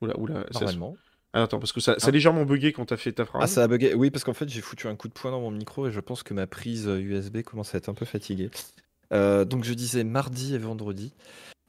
Oula, 0.00 0.18
oula, 0.18 0.46
Normalement. 0.54 0.96
Ah, 1.32 1.42
attends, 1.42 1.58
parce 1.60 1.72
que 1.72 1.80
ça, 1.80 1.94
ça 1.98 2.06
a 2.06 2.08
Ah. 2.08 2.12
légèrement 2.12 2.44
bugué 2.44 2.72
quand 2.72 2.86
t'as 2.86 2.96
fait 2.96 3.12
ta 3.12 3.24
phrase. 3.24 3.42
Ah, 3.42 3.46
ça 3.46 3.62
a 3.64 3.68
bugué. 3.68 3.94
Oui, 3.94 4.10
parce 4.10 4.24
qu'en 4.24 4.32
fait, 4.32 4.48
j'ai 4.48 4.60
foutu 4.62 4.88
un 4.88 4.96
coup 4.96 5.08
de 5.08 5.12
poing 5.12 5.30
dans 5.30 5.40
mon 5.40 5.50
micro 5.50 5.86
et 5.86 5.92
je 5.92 6.00
pense 6.00 6.22
que 6.22 6.32
ma 6.34 6.46
prise 6.46 6.88
euh, 6.88 6.98
USB 6.98 7.42
commence 7.42 7.74
à 7.74 7.78
être 7.78 7.88
un 7.88 7.94
peu 7.94 8.06
fatiguée. 8.06 8.50
Euh, 9.12 9.44
donc, 9.44 9.64
je 9.64 9.74
disais 9.74 10.02
mardi 10.04 10.54
et 10.54 10.58
vendredi, 10.58 11.12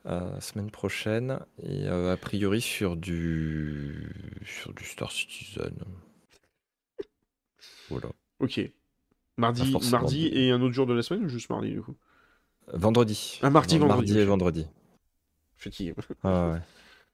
euh, 0.06 0.40
semaine 0.40 0.72
prochaine, 0.72 1.40
et 1.62 1.88
euh, 1.88 2.14
a 2.14 2.18
priori 2.18 2.62
sur 2.62 2.96
du 2.96 4.14
sur 4.46 4.74
du 4.74 4.86
Star 4.86 5.12
Citizen. 5.12 5.74
Voilà. 7.92 8.10
Ok. 8.40 8.60
Mardi, 9.38 9.76
mardi 9.92 10.28
et 10.34 10.52
un 10.52 10.62
autre 10.62 10.74
jour 10.74 10.86
de 10.86 10.94
la 10.94 11.02
semaine 11.02 11.26
ou 11.26 11.30
juste 11.30 11.50
mardi 11.50 11.72
du 11.72 11.82
coup 11.82 11.96
Vendredi. 12.74 13.40
Ah, 13.42 13.50
mardi, 13.50 13.78
Vend- 13.78 13.88
vendredi, 13.88 14.12
Mardi 14.12 14.22
et 14.22 14.26
vendredi. 14.26 14.68
Fatigué. 15.58 15.94
Ah 16.24 16.52
ouais. 16.52 16.60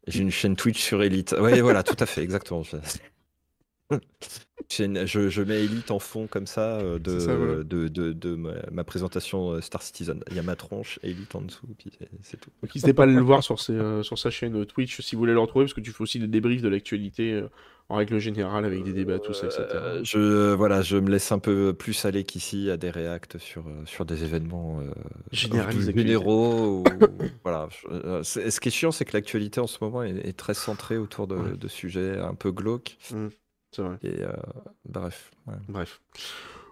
J'ai 0.08 0.22
une 0.22 0.32
chaîne 0.32 0.56
Twitch 0.56 0.82
sur 0.82 1.04
Elite. 1.04 1.36
Oui, 1.40 1.60
voilà, 1.62 1.84
tout 1.84 1.96
à 2.00 2.06
fait, 2.06 2.22
exactement. 2.24 2.64
Je, 3.90 3.96
Chaîne- 4.70 5.06
je, 5.06 5.30
je 5.30 5.42
mets 5.42 5.64
Elite 5.64 5.92
en 5.92 6.00
fond 6.00 6.28
comme 6.28 6.46
ça 6.48 6.78
euh, 6.80 7.00
de, 7.00 7.20
C'est 7.20 7.26
ça, 7.28 7.36
voilà. 7.36 7.64
de, 7.64 7.88
de, 7.88 8.12
de 8.12 8.36
ma, 8.36 8.52
ma 8.70 8.84
présentation 8.84 9.52
euh, 9.52 9.62
Star 9.62 9.82
Citizen. 9.82 10.22
Il 10.30 10.36
y 10.36 10.40
a 10.40 10.44
ma 10.44 10.58
tronche, 10.58 11.00
Elite 11.04 11.34
en 11.36 11.42
dessous, 11.42 11.68
puis 11.78 11.92
c'est- 12.22 12.36
tout. 12.38 12.50
N'hésitez 12.64 12.94
pas 12.94 13.04
à 13.04 13.06
le 13.06 13.22
voir 13.22 13.44
sur, 13.44 13.62
ses, 13.62 13.72
euh, 13.72 14.04
sur 14.04 14.20
sa 14.20 14.30
chaîne 14.30 14.66
Twitch 14.66 15.00
si 15.02 15.16
vous 15.16 15.20
voulez 15.20 15.32
le 15.32 15.40
retrouver, 15.40 15.64
parce 15.66 15.74
que 15.74 15.80
tu 15.80 15.92
fais 15.94 16.02
aussi 16.02 16.20
des 16.20 16.28
débriefs 16.28 16.62
de 16.62 16.68
l'actualité 16.68 17.32
euh, 17.32 17.48
en 17.90 17.96
règle 17.96 18.20
générale 18.20 18.66
avec 18.66 18.84
des 18.84 18.92
débats, 18.94 19.18
tout 19.20 19.34
ça, 19.34 19.46
etc. 19.48 19.64
Euh, 19.74 20.02
je, 20.04 20.54
voilà, 20.54 20.82
je 20.82 20.98
me 20.98 21.10
laisse 21.10 21.32
un 21.32 21.40
peu 21.40 21.74
plus 21.74 22.04
aller 22.06 22.24
qu'ici 22.26 22.70
à 22.70 22.76
des 22.78 22.90
réacts 22.90 23.38
sur, 23.38 23.66
euh, 23.68 23.86
sur 23.86 24.04
des 24.06 24.24
événements 24.26 24.80
euh, 24.82 24.92
généraux. 25.32 26.80
ou- 26.80 26.84
voilà. 27.44 27.70
Je- 27.72 27.88
euh, 27.90 28.24
ce 28.24 28.60
qui 28.60 28.68
est 28.70 28.72
chiant, 28.72 28.92
c'est 28.92 29.06
que 29.06 29.14
l'actualité 29.14 29.60
en 29.60 29.68
ce 29.68 29.78
moment 29.82 30.04
est, 30.04 30.18
est 30.28 30.38
très 30.38 30.54
centrée 30.54 30.98
autour 30.98 31.28
de, 31.28 31.36
Ouais. 31.36 31.58
de 31.58 31.68
sujets 31.68 32.18
un 32.18 32.34
peu 32.36 32.52
glauques. 32.52 32.98
C'est 33.72 33.82
vrai. 33.82 33.98
Et 34.04 34.22
euh, 34.24 34.32
bref. 34.86 35.32
ouais. 35.48 35.54
Bref. 35.70 36.02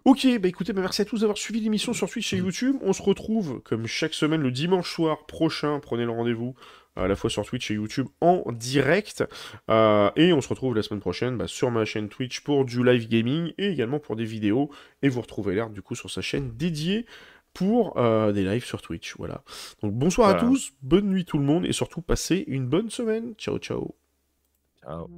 Ok, 0.06 0.28
bah 0.40 0.48
écoutez, 0.48 0.72
bah 0.72 0.82
merci 0.82 1.02
à 1.02 1.06
tous 1.06 1.22
d'avoir 1.22 1.38
suivi 1.38 1.60
l'émission 1.62 1.92
sur 1.94 2.10
Twitch 2.10 2.32
et 2.34 2.38
YouTube. 2.38 2.76
On 2.82 2.94
se 2.94 3.02
retrouve, 3.02 3.60
comme 3.62 3.88
chaque 3.88 4.14
semaine, 4.14 4.42
le 4.42 4.52
dimanche 4.52 4.94
soir 4.94 5.26
prochain. 5.26 5.80
Prenez 5.82 6.06
le 6.06 6.12
rendez-vous 6.12 6.56
à 6.96 7.08
la 7.08 7.16
fois 7.16 7.30
sur 7.30 7.46
Twitch 7.46 7.72
et 7.72 7.76
YouTube 7.76 8.08
en 8.22 8.44
direct. 8.52 9.24
Euh, 9.70 10.10
et 10.16 10.34
on 10.34 10.42
se 10.42 10.50
retrouve 10.50 10.76
la 10.76 10.84
semaine 10.84 11.00
prochaine 11.00 11.38
bah, 11.38 11.48
sur 11.48 11.72
ma 11.72 11.86
chaîne 11.86 12.10
Twitch 12.10 12.42
pour 12.42 12.66
du 12.66 12.84
live 12.84 13.08
gaming 13.08 13.54
et 13.58 13.70
également 13.70 14.00
pour 14.00 14.16
des 14.16 14.26
vidéos. 14.26 14.72
Et 15.02 15.10
vous 15.10 15.22
retrouvez 15.22 15.56
l'air 15.56 15.70
du 15.70 15.82
coup 15.82 15.96
sur 15.96 16.10
sa 16.10 16.22
chaîne 16.22 16.52
dédiée 16.56 17.06
pour 17.54 17.98
euh, 17.98 18.32
des 18.32 18.44
lives 18.44 18.66
sur 18.66 18.82
Twitch. 18.82 19.16
Voilà. 19.18 19.44
Donc 19.82 19.94
bonsoir 19.94 20.30
à 20.30 20.34
tous, 20.36 20.74
bonne 20.82 21.10
nuit 21.10 21.26
tout 21.26 21.38
le 21.38 21.46
monde 21.46 21.66
et 21.66 21.74
surtout 21.74 22.02
passez 22.02 22.44
une 22.48 22.68
bonne 22.68 22.90
semaine. 22.90 23.34
Ciao 23.36 23.58
ciao. 23.58 23.96
Ciao. 24.82 25.10